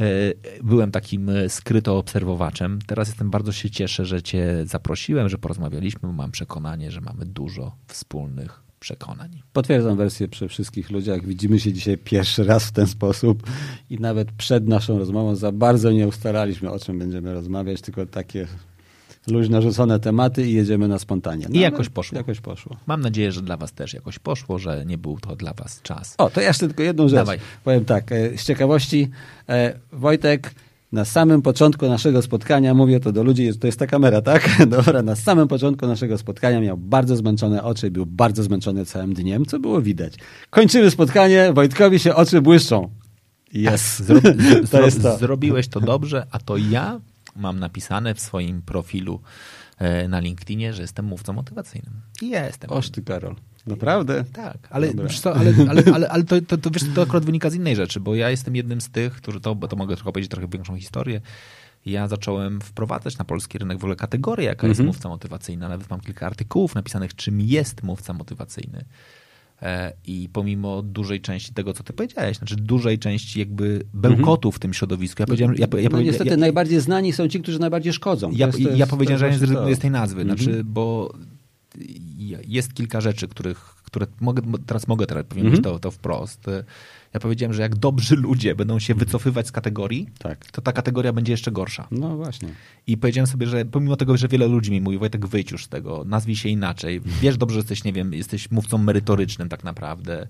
E, 0.00 0.04
byłem 0.62 0.90
takim 0.90 1.28
e, 1.28 1.48
skryto 1.48 1.98
obserwowaczem. 1.98 2.78
Teraz 2.86 3.08
jestem 3.08 3.30
bardzo 3.30 3.52
się 3.52 3.70
cieszę, 3.70 4.04
że 4.04 4.22
Cię 4.22 4.62
zaprosiłem, 4.64 5.28
że 5.28 5.38
porozmawialiśmy, 5.38 6.12
mam 6.12 6.30
przekonanie, 6.30 6.90
że 6.90 7.00
mamy 7.00 7.26
dużo 7.26 7.76
wspólnych 7.86 8.62
przekonań. 8.80 9.42
Potwierdzam 9.52 9.96
wersję 9.96 10.28
przy 10.28 10.48
wszystkich 10.48 10.90
ludziach. 10.90 11.26
Widzimy 11.26 11.60
się 11.60 11.72
dzisiaj 11.72 11.98
pierwszy 11.98 12.44
raz 12.44 12.64
w 12.64 12.72
ten 12.72 12.86
sposób 12.86 13.42
i 13.90 13.98
nawet 13.98 14.32
przed 14.32 14.68
naszą 14.68 14.98
rozmową 14.98 15.36
za 15.36 15.52
bardzo 15.52 15.92
nie 15.92 16.08
ustalaliśmy, 16.08 16.70
o 16.70 16.78
czym 16.78 16.98
będziemy 16.98 17.34
rozmawiać, 17.34 17.80
tylko 17.80 18.06
takie 18.06 18.46
luźno 19.26 19.62
rzucone 19.62 20.00
tematy 20.00 20.46
i 20.46 20.52
jedziemy 20.52 20.88
na 20.88 20.98
spontanie. 20.98 21.46
No, 21.48 21.54
I 21.54 21.60
jakoś 21.60 21.88
poszło. 21.88 22.18
Jakoś 22.18 22.40
poszło. 22.40 22.76
Mam 22.86 23.00
nadzieję, 23.00 23.32
że 23.32 23.42
dla 23.42 23.56
was 23.56 23.72
też 23.72 23.94
jakoś 23.94 24.18
poszło, 24.18 24.58
że 24.58 24.86
nie 24.86 24.98
był 24.98 25.20
to 25.20 25.36
dla 25.36 25.52
was 25.52 25.82
czas. 25.82 26.14
O, 26.18 26.30
to 26.30 26.40
jeszcze 26.40 26.66
tylko 26.66 26.82
jedną 26.82 27.08
rzecz. 27.08 27.20
Dawaj. 27.20 27.38
Powiem 27.64 27.84
tak, 27.84 28.12
e, 28.12 28.38
z 28.38 28.44
ciekawości, 28.44 29.10
e, 29.48 29.74
Wojtek 29.92 30.54
na 30.92 31.04
samym 31.04 31.42
początku 31.42 31.88
naszego 31.88 32.22
spotkania, 32.22 32.74
mówię 32.74 33.00
to 33.00 33.12
do 33.12 33.22
ludzi, 33.22 33.58
to 33.58 33.66
jest 33.66 33.78
ta 33.78 33.86
kamera, 33.86 34.22
tak? 34.22 34.48
Dobra, 34.66 35.02
na 35.02 35.16
samym 35.16 35.48
początku 35.48 35.86
naszego 35.86 36.18
spotkania 36.18 36.60
miał 36.60 36.76
bardzo 36.76 37.16
zmęczone 37.16 37.62
oczy 37.62 37.86
i 37.86 37.90
był 37.90 38.06
bardzo 38.06 38.42
zmęczony 38.42 38.84
całym 38.84 39.14
dniem, 39.14 39.46
co 39.46 39.58
było 39.58 39.82
widać. 39.82 40.14
Kończymy 40.50 40.90
spotkanie, 40.90 41.52
Wojtkowi 41.52 41.98
się 41.98 42.14
oczy 42.14 42.42
błyszczą. 42.42 42.90
Jest. 43.52 44.04
Zro, 44.04 44.20
to 44.70 44.82
jest 44.82 45.02
to. 45.02 45.18
Zrobiłeś 45.18 45.68
to 45.68 45.80
dobrze, 45.80 46.26
a 46.30 46.38
to 46.38 46.56
ja 46.56 47.00
mam 47.36 47.58
napisane 47.58 48.14
w 48.14 48.20
swoim 48.20 48.62
profilu 48.62 49.20
e, 49.78 50.08
na 50.08 50.20
LinkedInie, 50.20 50.72
że 50.72 50.82
jestem 50.82 51.04
mówcą 51.04 51.32
motywacyjnym. 51.32 52.00
I 52.22 52.28
jestem. 52.28 52.70
Oż 52.70 52.90
ty, 52.90 53.02
Karol. 53.02 53.36
Naprawdę? 53.66 54.24
Tak, 54.32 54.68
ale, 54.70 54.92
co, 55.08 55.36
ale, 55.36 55.54
ale, 55.68 55.82
ale, 55.94 56.08
ale 56.08 56.24
to, 56.24 56.40
to, 56.40 56.58
to, 56.58 56.70
wiesz, 56.70 56.82
to 56.94 57.02
akurat 57.02 57.24
wynika 57.24 57.50
z 57.50 57.54
innej 57.54 57.76
rzeczy, 57.76 58.00
bo 58.00 58.14
ja 58.14 58.30
jestem 58.30 58.56
jednym 58.56 58.80
z 58.80 58.90
tych, 58.90 59.12
którzy 59.12 59.40
to, 59.40 59.54
bo 59.54 59.68
to 59.68 59.76
mogę 59.76 59.96
trochę 59.96 60.12
powiedzieć 60.12 60.30
trochę 60.30 60.48
większą 60.48 60.76
historię. 60.76 61.20
Ja 61.86 62.08
zacząłem 62.08 62.60
wprowadzać 62.60 63.18
na 63.18 63.24
polski 63.24 63.58
rynek 63.58 63.78
w 63.78 63.80
ogóle 63.80 63.96
kategorię, 63.96 64.46
jaka 64.46 64.66
jest 64.66 64.80
mhm. 64.80 64.86
mówca 64.86 65.08
motywacyjna. 65.08 65.68
Nawet 65.68 65.90
mam 65.90 66.00
kilka 66.00 66.26
artykułów 66.26 66.74
napisanych, 66.74 67.14
czym 67.14 67.40
jest 67.40 67.82
mówca 67.82 68.12
motywacyjny. 68.12 68.84
E, 69.62 69.92
I 70.06 70.28
pomimo 70.32 70.82
dużej 70.82 71.20
części 71.20 71.54
tego, 71.54 71.72
co 71.72 71.82
ty 71.82 71.92
powiedziałeś, 71.92 72.36
znaczy 72.36 72.56
dużej 72.56 72.98
części 72.98 73.38
jakby 73.38 73.82
bełkotu 73.94 74.48
mhm. 74.48 74.52
w 74.52 74.58
tym 74.58 74.74
środowisku. 74.74 75.22
Ja 75.22 75.26
powiedziałem, 75.26 75.56
ja, 75.58 75.66
ja, 75.80 75.88
no 75.92 76.02
niestety 76.02 76.30
ja, 76.30 76.36
najbardziej 76.36 76.80
znani 76.80 77.12
są 77.12 77.28
ci, 77.28 77.40
którzy 77.40 77.58
najbardziej 77.58 77.92
szkodzą. 77.92 78.30
Ja, 78.30 78.46
jest, 78.46 78.58
ja 78.76 78.86
powiedziałem, 78.86 79.18
że 79.18 79.26
ja 79.26 79.32
nie 79.32 79.38
zrezygnuję 79.38 79.76
z 79.76 79.78
tej 79.78 79.90
nazwy, 79.90 80.20
mhm. 80.20 80.38
znaczy, 80.38 80.64
bo 80.64 81.14
jest 82.46 82.74
kilka 82.74 83.00
rzeczy, 83.00 83.28
których, 83.28 83.58
które 83.58 84.06
mogę, 84.20 84.42
teraz 84.66 84.88
mogę 84.88 85.06
teraz 85.06 85.24
powiedzieć 85.24 85.54
mhm. 85.54 85.64
to, 85.64 85.78
to 85.78 85.90
wprost. 85.90 86.46
Ja 87.14 87.20
powiedziałem, 87.20 87.54
że 87.54 87.62
jak 87.62 87.76
dobrzy 87.76 88.16
ludzie 88.16 88.54
będą 88.54 88.78
się 88.78 88.94
wycofywać 88.94 89.46
z 89.46 89.52
kategorii, 89.52 90.08
tak. 90.18 90.50
to 90.50 90.62
ta 90.62 90.72
kategoria 90.72 91.12
będzie 91.12 91.32
jeszcze 91.32 91.52
gorsza. 91.52 91.88
No 91.90 92.16
właśnie. 92.16 92.48
I 92.86 92.96
powiedziałem 92.96 93.26
sobie, 93.26 93.46
że 93.46 93.64
pomimo 93.64 93.96
tego, 93.96 94.16
że 94.16 94.28
wiele 94.28 94.46
ludzi 94.46 94.70
mi 94.70 94.80
mówi, 94.80 94.98
Wojtek, 94.98 95.26
wyjdź 95.26 95.50
już 95.50 95.64
z 95.64 95.68
tego, 95.68 96.04
nazwij 96.04 96.36
się 96.36 96.48
inaczej. 96.48 97.00
Wiesz 97.22 97.36
dobrze, 97.36 97.54
że 97.54 97.58
jesteś, 97.58 97.84
nie 97.84 97.92
wiem, 97.92 98.14
jesteś 98.14 98.50
mówcą 98.50 98.78
merytorycznym 98.78 99.48
tak 99.48 99.64
naprawdę 99.64 100.26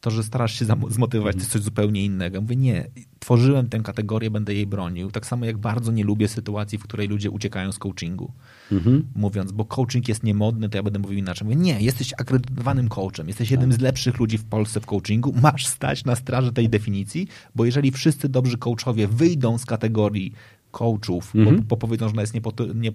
to, 0.00 0.10
że 0.10 0.22
starasz 0.22 0.58
się 0.58 0.64
zmotywować, 0.88 1.34
to 1.34 1.40
jest 1.40 1.52
coś 1.52 1.62
zupełnie 1.62 2.04
innego. 2.04 2.40
Mówię, 2.40 2.56
nie, 2.56 2.90
tworzyłem 3.18 3.68
tę 3.68 3.80
kategorię, 3.80 4.30
będę 4.30 4.54
jej 4.54 4.66
bronił. 4.66 5.10
Tak 5.10 5.26
samo 5.26 5.44
jak 5.44 5.58
bardzo 5.58 5.92
nie 5.92 6.04
lubię 6.04 6.28
sytuacji, 6.28 6.78
w 6.78 6.82
której 6.82 7.08
ludzie 7.08 7.30
uciekają 7.30 7.72
z 7.72 7.78
coachingu. 7.78 8.32
Mhm. 8.72 9.06
Mówiąc, 9.14 9.52
bo 9.52 9.64
coaching 9.64 10.08
jest 10.08 10.22
niemodny, 10.22 10.68
to 10.68 10.78
ja 10.78 10.82
będę 10.82 10.98
mówił 10.98 11.18
inaczej. 11.18 11.44
Mówię, 11.44 11.56
nie, 11.56 11.80
jesteś 11.80 12.12
akredytowanym 12.18 12.88
coachem, 12.88 13.28
jesteś 13.28 13.50
jednym 13.50 13.72
z 13.72 13.80
lepszych 13.80 14.18
ludzi 14.18 14.38
w 14.38 14.44
Polsce 14.44 14.80
w 14.80 14.86
coachingu, 14.86 15.34
masz 15.42 15.66
stać 15.66 16.04
na 16.04 16.16
straży 16.16 16.52
tej 16.52 16.68
definicji, 16.68 17.28
bo 17.54 17.64
jeżeli 17.64 17.90
wszyscy 17.90 18.28
dobrzy 18.28 18.58
coachowie 18.58 19.08
wyjdą 19.08 19.58
z 19.58 19.66
kategorii 19.66 20.32
coachów, 20.70 21.34
mhm. 21.34 21.56
bo, 21.56 21.62
bo 21.62 21.76
powiedzą, 21.76 22.08
że 22.08 22.12
ona 22.12 22.20
jest 22.20 22.34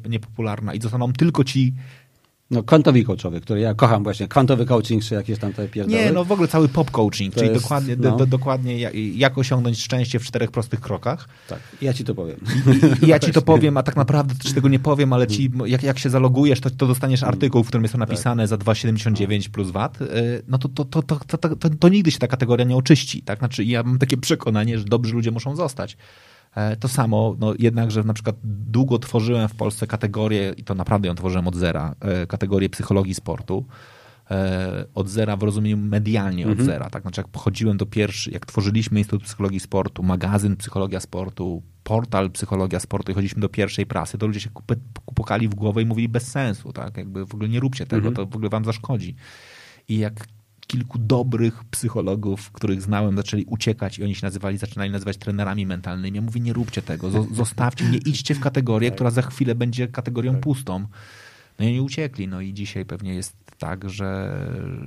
niepopularna 0.09 0.73
i 0.73 0.81
zostaną 0.81 1.13
tylko 1.13 1.43
ci 1.43 1.73
no, 2.51 2.63
kwantowi 2.63 3.05
coachowie, 3.05 3.41
który 3.41 3.59
ja 3.59 3.73
kocham 3.73 4.03
właśnie, 4.03 4.27
kwantowy 4.27 4.65
coaching, 4.65 5.03
czy 5.03 5.15
jakieś 5.15 5.39
tam 5.39 5.53
te 5.53 5.67
pierdoły. 5.67 6.03
Nie, 6.03 6.11
no 6.11 6.25
w 6.25 6.31
ogóle 6.31 6.47
cały 6.47 6.67
pop 6.67 6.91
coaching, 6.91 7.33
to 7.33 7.39
czyli 7.39 7.51
jest, 7.51 7.63
dokładnie, 7.63 7.95
no. 7.99 8.17
do, 8.17 8.25
dokładnie 8.25 8.79
jak 9.15 9.37
osiągnąć 9.37 9.81
szczęście 9.81 10.19
w 10.19 10.23
czterech 10.23 10.51
prostych 10.51 10.79
krokach. 10.79 11.29
Tak, 11.47 11.59
ja 11.81 11.93
ci 11.93 12.03
to 12.03 12.15
powiem. 12.15 12.39
I, 13.01 13.05
i 13.05 13.07
ja 13.07 13.19
ci 13.19 13.31
to 13.31 13.41
powiem, 13.41 13.77
a 13.77 13.83
tak 13.83 13.95
naprawdę 13.95 14.35
też 14.35 14.53
tego 14.53 14.69
nie 14.69 14.79
powiem, 14.79 15.13
ale 15.13 15.27
ci, 15.27 15.51
jak, 15.65 15.83
jak 15.83 15.99
się 15.99 16.09
zalogujesz, 16.09 16.59
to, 16.59 16.69
to 16.69 16.87
dostaniesz 16.87 17.23
mm. 17.23 17.33
artykuł, 17.33 17.63
w 17.63 17.67
którym 17.67 17.83
jest 17.83 17.91
to 17.91 17.97
napisane 17.97 18.43
tak. 18.43 18.49
za 18.49 18.57
2,79 18.57 19.49
plus 19.49 19.71
VAT, 19.71 20.01
y, 20.01 20.07
no 20.47 20.57
to, 20.57 20.69
to, 20.69 20.85
to, 20.85 21.01
to, 21.01 21.37
to, 21.37 21.55
to, 21.55 21.69
to 21.79 21.89
nigdy 21.89 22.11
się 22.11 22.19
ta 22.19 22.27
kategoria 22.27 22.65
nie 22.65 22.75
oczyści. 22.75 23.21
Tak? 23.21 23.39
Znaczy 23.39 23.63
ja 23.63 23.83
mam 23.83 23.99
takie 23.99 24.17
przekonanie, 24.17 24.79
że 24.79 24.85
dobrzy 24.85 25.13
ludzie 25.13 25.31
muszą 25.31 25.55
zostać. 25.55 25.97
E, 26.55 26.75
to 26.75 26.87
samo, 26.87 27.35
no 27.39 27.53
jednakże 27.59 28.03
na 28.03 28.13
przykład 28.13 28.35
długo 28.43 28.99
tworzyłem 28.99 29.47
w 29.49 29.55
Polsce 29.55 29.87
kategorię, 29.87 30.53
i 30.57 30.63
to 30.63 30.75
naprawdę 30.75 31.07
ją 31.07 31.15
tworzyłem 31.15 31.47
od 31.47 31.55
zera, 31.55 31.95
e, 31.99 32.27
kategorię 32.27 32.69
psychologii 32.69 33.13
sportu. 33.13 33.65
e, 34.31 34.85
od 34.95 35.09
zera 35.09 35.37
w 35.37 35.43
rozumieniu 35.43 35.77
medialnie 35.77 36.47
od 36.47 36.61
zera. 36.61 36.89
Tak? 36.89 37.01
Znaczy 37.01 37.21
jak 37.21 37.27
pochodziłem 37.27 37.77
do 37.77 37.85
pierwszy, 37.85 38.31
jak 38.31 38.45
tworzyliśmy 38.45 38.99
Instytut 38.99 39.23
Psychologii 39.23 39.59
Sportu, 39.59 40.03
magazyn 40.03 40.55
Psychologia 40.55 40.99
Sportu, 40.99 41.63
portal 41.83 42.31
Psychologia 42.31 42.79
Sportu 42.79 43.11
i 43.11 43.15
chodziliśmy 43.15 43.41
do 43.41 43.49
pierwszej 43.49 43.85
prasy, 43.85 44.17
to 44.17 44.27
ludzie 44.27 44.39
się 44.39 44.49
pukali 45.15 45.47
w 45.47 45.55
głowę 45.55 45.81
i 45.81 45.85
mówili 45.85 46.09
bez 46.09 46.27
sensu. 46.27 46.73
Tak? 46.73 46.97
Jakby 46.97 47.25
w 47.25 47.33
ogóle 47.33 47.49
nie 47.49 47.59
róbcie 47.59 47.85
tego, 47.85 48.11
to 48.11 48.25
w 48.25 48.35
ogóle 48.35 48.49
wam 48.49 48.65
zaszkodzi. 48.65 49.15
I 49.87 49.97
jak 49.97 50.27
kilku 50.67 50.97
dobrych 50.99 51.63
psychologów, 51.63 52.51
których 52.51 52.81
znałem, 52.81 53.15
zaczęli 53.17 53.45
uciekać 53.45 53.99
i 53.99 54.03
oni 54.03 54.15
się 54.15 54.25
nazywali, 54.27 54.57
zaczynali 54.57 54.91
nazywać 54.91 55.17
trenerami 55.17 55.65
mentalnymi. 55.65 56.15
Ja 56.15 56.21
mówię, 56.21 56.41
nie 56.41 56.53
róbcie 56.53 56.81
tego, 56.81 57.07
zo- 57.09 57.33
zostawcie, 57.43 57.85
nie 57.85 57.97
idźcie 57.97 58.35
w 58.35 58.39
kategorię, 58.39 58.91
która 58.91 59.11
za 59.11 59.21
chwilę 59.21 59.55
będzie 59.55 59.87
kategorią 59.87 60.35
pustą. 60.35 60.85
No 61.59 61.65
i 61.65 61.67
oni 61.67 61.81
uciekli, 61.81 62.27
no 62.27 62.41
i 62.41 62.53
dzisiaj 62.53 62.85
pewnie 62.85 63.13
jest 63.15 63.35
tak, 63.57 63.89
że, 63.89 64.39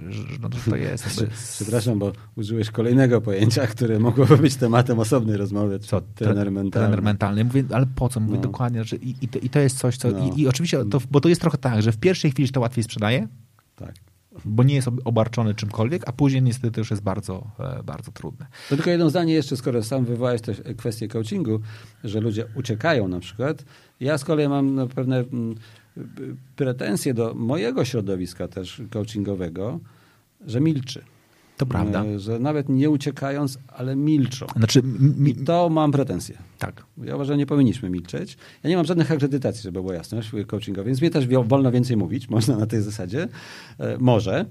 że 0.09 0.23
no, 0.41 0.49
to 0.71 0.77
jest. 0.77 1.25
Przepraszam, 1.57 1.99
bo 1.99 2.13
użyłeś 2.37 2.71
kolejnego 2.71 3.21
pojęcia, 3.21 3.67
które 3.77 3.99
mogłoby 3.99 4.37
być 4.37 4.57
tematem 4.57 4.99
osobnej 4.99 5.37
rozmowy. 5.37 5.79
co, 5.79 6.01
trener 6.01 6.47
tre- 6.47 6.51
mentalny. 6.51 6.71
Trener 6.87 7.03
mentalny. 7.03 7.45
Mówię, 7.45 7.65
ale 7.73 7.87
po 7.95 8.09
co? 8.09 8.21
Mówię 8.21 8.37
No. 8.37 8.43
dokładnie, 8.43 8.85
że 8.85 8.97
i, 8.97 9.15
i, 9.23 9.29
to, 9.29 9.39
i 9.39 9.51
to 9.51 9.59
jest 9.61 9.79
coś, 9.79 9.97
co... 9.97 10.11
No. 10.11 10.33
I, 10.37 10.41
I 10.41 10.49
oczywiście, 10.49 10.85
to, 10.91 11.01
bo 11.11 11.21
to 11.21 11.29
jest 11.29 11.41
trochę 11.41 11.59
tak, 11.59 11.83
że 11.83 11.93
w 11.93 11.97
pierwszej 11.99 12.31
chwili 12.31 12.47
się 12.47 12.53
to 12.53 12.61
łatwiej 12.61 12.85
sprzedaje, 12.85 13.29
Tak. 13.77 13.95
Bo 14.45 14.63
nie 14.63 14.75
jest 14.75 14.89
ob- 14.89 15.01
obarczony 15.05 15.55
czymkolwiek, 15.55 16.03
a 16.07 16.13
później 16.13 16.43
niestety 16.43 16.81
już 16.81 16.91
jest 16.91 17.03
bardzo, 17.03 17.51
e, 17.59 17.83
bardzo 17.83 18.13
trudne. 18.13 18.47
To 18.69 18.77
tylko 18.77 18.91
jedno 18.91 19.11
zdanie 19.11 19.35
jeszcze, 19.35 19.57
skoro 19.57 19.83
sam 19.83 20.05
wywołałeś 20.05 20.41
też 20.41 20.63
kwestię 20.77 21.09
coachingu, 21.09 21.61
że 22.05 22.21
ludzie 22.21 22.47
uciekają 22.55 23.09
na 23.09 23.21
przykład. 23.21 23.65
Ja 24.01 24.19
z 24.19 24.25
kolei 24.25 24.49
mam 24.49 24.75
no, 24.75 24.87
pewne 24.87 25.19
mm, 25.19 25.55
pretensje 26.57 27.15
do 27.15 27.35
mojego 27.35 27.85
środowiska 27.85 28.49
też 28.49 28.83
coachingowego, 28.91 29.81
że 30.47 30.61
milczy. 30.61 31.05
To 31.57 31.67
prawda. 31.67 32.05
E, 32.05 32.19
Że 32.19 32.39
nawet 32.39 32.69
nie 32.69 32.91
uciekając, 32.91 33.59
ale 33.69 33.97
milczą. 33.97 34.47
Znaczy, 34.57 34.83
mi, 34.83 35.31
I 35.31 35.35
to 35.35 35.69
mam 35.69 35.93
pretensje. 35.93 36.39
tak. 36.59 36.85
Ja 37.05 37.15
uważam, 37.15 37.35
że 37.35 37.39
nie 37.39 37.47
powinniśmy 37.47 37.91
milczeć. 37.91 38.37
Ja 38.63 38.71
nie 38.71 38.77
mam 38.77 38.87
żadnych 38.87 39.13
akredytacji, 39.13 39.63
żeby 39.63 39.83
była 39.83 39.95
jasność 39.95 40.31
coachingowej, 40.47 40.87
więc 40.87 41.01
mnie 41.01 41.11
też 41.11 41.27
wolno 41.27 41.73
więcej 41.73 41.97
mówić, 41.97 42.29
można 42.37 42.57
na 42.57 42.67
tej 42.67 42.83
zasadzie. 42.83 43.29
E, 43.79 43.99
może. 43.99 44.45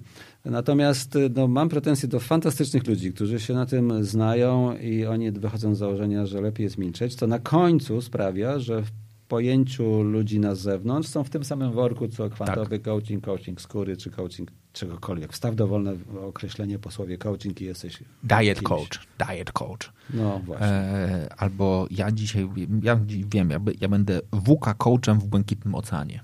Natomiast 0.45 1.15
e, 1.15 1.19
no, 1.35 1.47
mam 1.47 1.69
pretensje 1.69 2.09
do 2.09 2.19
fantastycznych 2.19 2.87
ludzi, 2.87 3.13
którzy 3.13 3.39
się 3.39 3.53
na 3.53 3.65
tym 3.65 4.03
znają 4.03 4.77
i 4.77 5.05
oni 5.05 5.31
wychodzą 5.31 5.75
z 5.75 5.77
założenia, 5.77 6.25
że 6.25 6.41
lepiej 6.41 6.63
jest 6.63 6.77
milczeć, 6.77 7.15
co 7.15 7.27
na 7.27 7.39
końcu 7.39 8.01
sprawia, 8.01 8.59
że 8.59 8.83
pojęciu 9.27 10.01
ludzi 10.01 10.39
na 10.39 10.55
zewnątrz 10.55 11.09
są 11.09 11.23
w 11.23 11.29
tym 11.29 11.43
samym 11.43 11.71
worku, 11.71 12.07
co 12.07 12.29
kwantowy 12.29 12.79
coaching, 12.79 13.25
coaching 13.25 13.61
skóry 13.61 13.97
czy 13.97 14.11
coaching 14.11 14.51
czegokolwiek. 14.73 15.33
Wstaw 15.33 15.55
dowolne 15.55 15.95
określenie 16.27 16.79
po 16.79 16.91
słowie 16.91 17.17
coaching 17.17 17.61
i 17.61 17.65
jesteś 17.65 18.03
Diet 18.23 18.57
kimś. 18.57 18.69
coach. 18.69 19.07
Diet 19.27 19.51
coach. 19.51 19.93
No 20.13 20.39
właśnie. 20.39 20.67
E, 20.67 21.29
albo 21.37 21.87
ja 21.91 22.11
dzisiaj, 22.11 22.49
ja 22.83 22.99
wiem, 23.05 23.49
ja, 23.49 23.59
ja 23.81 23.87
będę 23.87 24.21
WK 24.45 24.77
coachem 24.77 25.19
w 25.19 25.27
Błękitnym 25.27 25.75
Oceanie. 25.75 26.23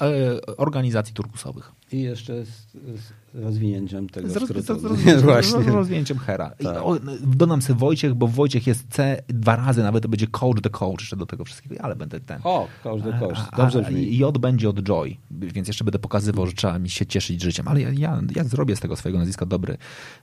E, 0.00 0.40
organizacji 0.56 1.14
turkusowych. 1.14 1.72
I 1.92 2.00
jeszcze 2.02 2.44
z, 2.44 2.48
z 2.72 3.12
rozwinięciem 3.34 4.08
tego 4.08 4.28
Z, 4.28 4.36
roz, 4.36 4.48
z, 4.48 4.64
skrótu. 4.64 4.96
z, 4.96 5.22
roz, 5.22 5.54
rozwinięciem 5.66 6.18
Hera. 6.18 6.50
Tak. 6.62 6.76
o, 6.76 6.96
dodam 7.20 7.62
sobie 7.62 7.78
Wojciech, 7.78 8.14
bo 8.14 8.28
Wojciech 8.28 8.66
jest 8.66 8.86
C 8.88 9.22
dwa 9.28 9.56
razy, 9.56 9.82
nawet 9.82 10.02
to 10.02 10.08
będzie 10.08 10.26
coach 10.26 10.60
the 10.62 10.70
coach 10.70 11.00
jeszcze 11.00 11.16
do 11.16 11.26
tego 11.26 11.44
wszystkiego, 11.44 11.76
ale 11.80 11.96
będę 11.96 12.20
ten. 12.20 12.40
O, 12.44 12.68
coach 12.82 13.02
do 13.02 13.12
coach. 13.12 13.38
Dobrze 13.56 13.82
brzmi. 13.82 14.18
J 14.18 14.38
będzie 14.38 14.68
od 14.68 14.82
Joy, 14.82 15.16
więc 15.30 15.68
jeszcze 15.68 15.84
będę 15.84 15.98
pokazywał, 15.98 16.46
że 16.46 16.52
trzeba 16.52 16.78
mi 16.78 16.90
się 16.90 17.06
cieszyć 17.06 17.42
życiem, 17.42 17.68
ale 17.68 17.80
ja, 17.80 17.90
ja, 17.92 18.22
ja 18.36 18.44
zrobię 18.44 18.76
z 18.76 18.80
tego 18.80 18.96
swojego 18.96 19.18
nazwiska 19.18 19.46
dobry, 19.46 19.76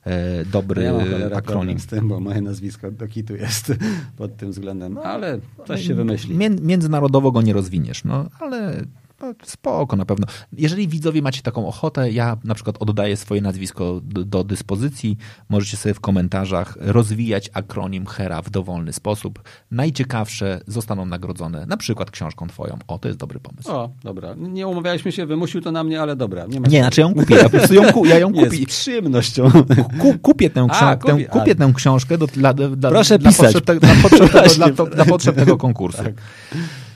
e, 0.04 0.46
dobry 0.46 0.84
ja 0.84 1.38
akronim. 1.38 1.80
z 1.80 1.86
tym, 1.86 2.08
bo 2.08 2.20
moje 2.20 2.42
nazwisko 2.42 2.92
do 2.92 3.08
kitu 3.08 3.36
jest 3.36 3.74
pod 4.18 4.38
tym 4.38 4.52
względem, 4.52 4.98
ale 4.98 5.40
coś 5.68 5.88
się 5.88 5.96
wymyśli. 5.96 6.36
Mię, 6.36 6.50
międzynarodowo 6.50 7.32
go 7.32 7.42
nie 7.42 7.54
rozwiniesz, 7.54 8.04
no 8.04 8.30
ale 8.40 8.82
no, 8.82 9.07
spoko 9.44 9.96
na 9.96 10.06
pewno. 10.06 10.28
Jeżeli 10.54 10.88
widzowie 10.88 11.22
macie 11.22 11.42
taką 11.42 11.68
ochotę, 11.68 12.12
ja 12.12 12.38
na 12.44 12.56
przykład 12.56 12.76
oddaję 12.80 13.18
swoje 13.18 13.42
nazwisko 13.42 14.00
do, 14.04 14.26
do 14.26 14.44
dyspozycji. 14.44 15.18
Możecie 15.50 15.78
sobie 15.78 15.94
w 15.94 16.00
komentarzach 16.00 16.78
rozwijać 16.82 17.50
akronim 17.54 18.06
HERA 18.06 18.42
w 18.42 18.50
dowolny 18.50 18.94
sposób. 18.94 19.40
Najciekawsze 19.72 20.62
zostaną 20.68 21.06
nagrodzone 21.06 21.66
na 21.66 21.78
przykład 21.78 22.12
książką 22.12 22.48
twoją. 22.48 22.78
O, 22.88 23.00
to 23.00 23.08
jest 23.08 23.20
dobry 23.20 23.40
pomysł. 23.40 23.72
O, 23.72 23.90
dobra. 24.04 24.36
Nie 24.38 24.68
umawialiśmy 24.68 25.12
się, 25.12 25.26
wymusił 25.26 25.62
to 25.62 25.72
na 25.72 25.84
mnie, 25.84 26.02
ale 26.02 26.16
dobra. 26.16 26.46
Nie, 26.46 26.60
ma 26.60 26.68
Nie, 26.68 26.80
znaczy 26.82 27.02
ją 27.02 27.14
kupię. 27.14 27.36
Ja, 27.36 27.44
po 27.44 27.50
prostu 27.50 27.74
ją, 27.74 27.94
ku- 27.94 28.06
ja 28.06 28.20
ją 28.20 28.34
kupię. 28.44 28.58
z 28.58 28.66
przyjemnością. 28.66 29.52
Ku, 30.00 30.20
kupię, 30.22 30.50
tę, 30.50 30.68
A, 30.70 30.96
ksią- 30.96 30.98
kupi- 30.98 31.26
tę, 31.26 31.40
kupię 31.40 31.56
tę 31.56 31.72
książkę 31.76 32.18
do, 32.18 32.28
dla, 32.28 32.54
dla, 32.54 32.90
Proszę 32.90 33.20
dla 33.20 33.30
pisać. 33.32 33.54
Potrzeb, 33.54 33.66
te, 33.66 33.80
dla, 33.80 33.90
potrzeb 34.04 34.32
tego, 34.32 34.56
dla, 34.56 34.70
to, 34.70 34.86
dla 34.86 35.06
potrzeb 35.06 35.36
tego 35.36 35.58
konkursu. 35.68 36.04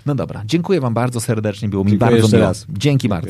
No 0.06 0.16
dobra, 0.16 0.42
dziękuję 0.46 0.82
wam 0.82 0.94
bardzo 0.94 1.20
serdecznie, 1.20 1.70
było 1.70 1.84
mi 1.84 1.92
Dziękuję 1.92 2.10
bardzo 2.12 2.22
jeszcze 2.22 2.38
miło. 2.38 2.48
raz. 2.48 2.66
Dzięki 2.70 3.10
bardzo. 3.10 3.30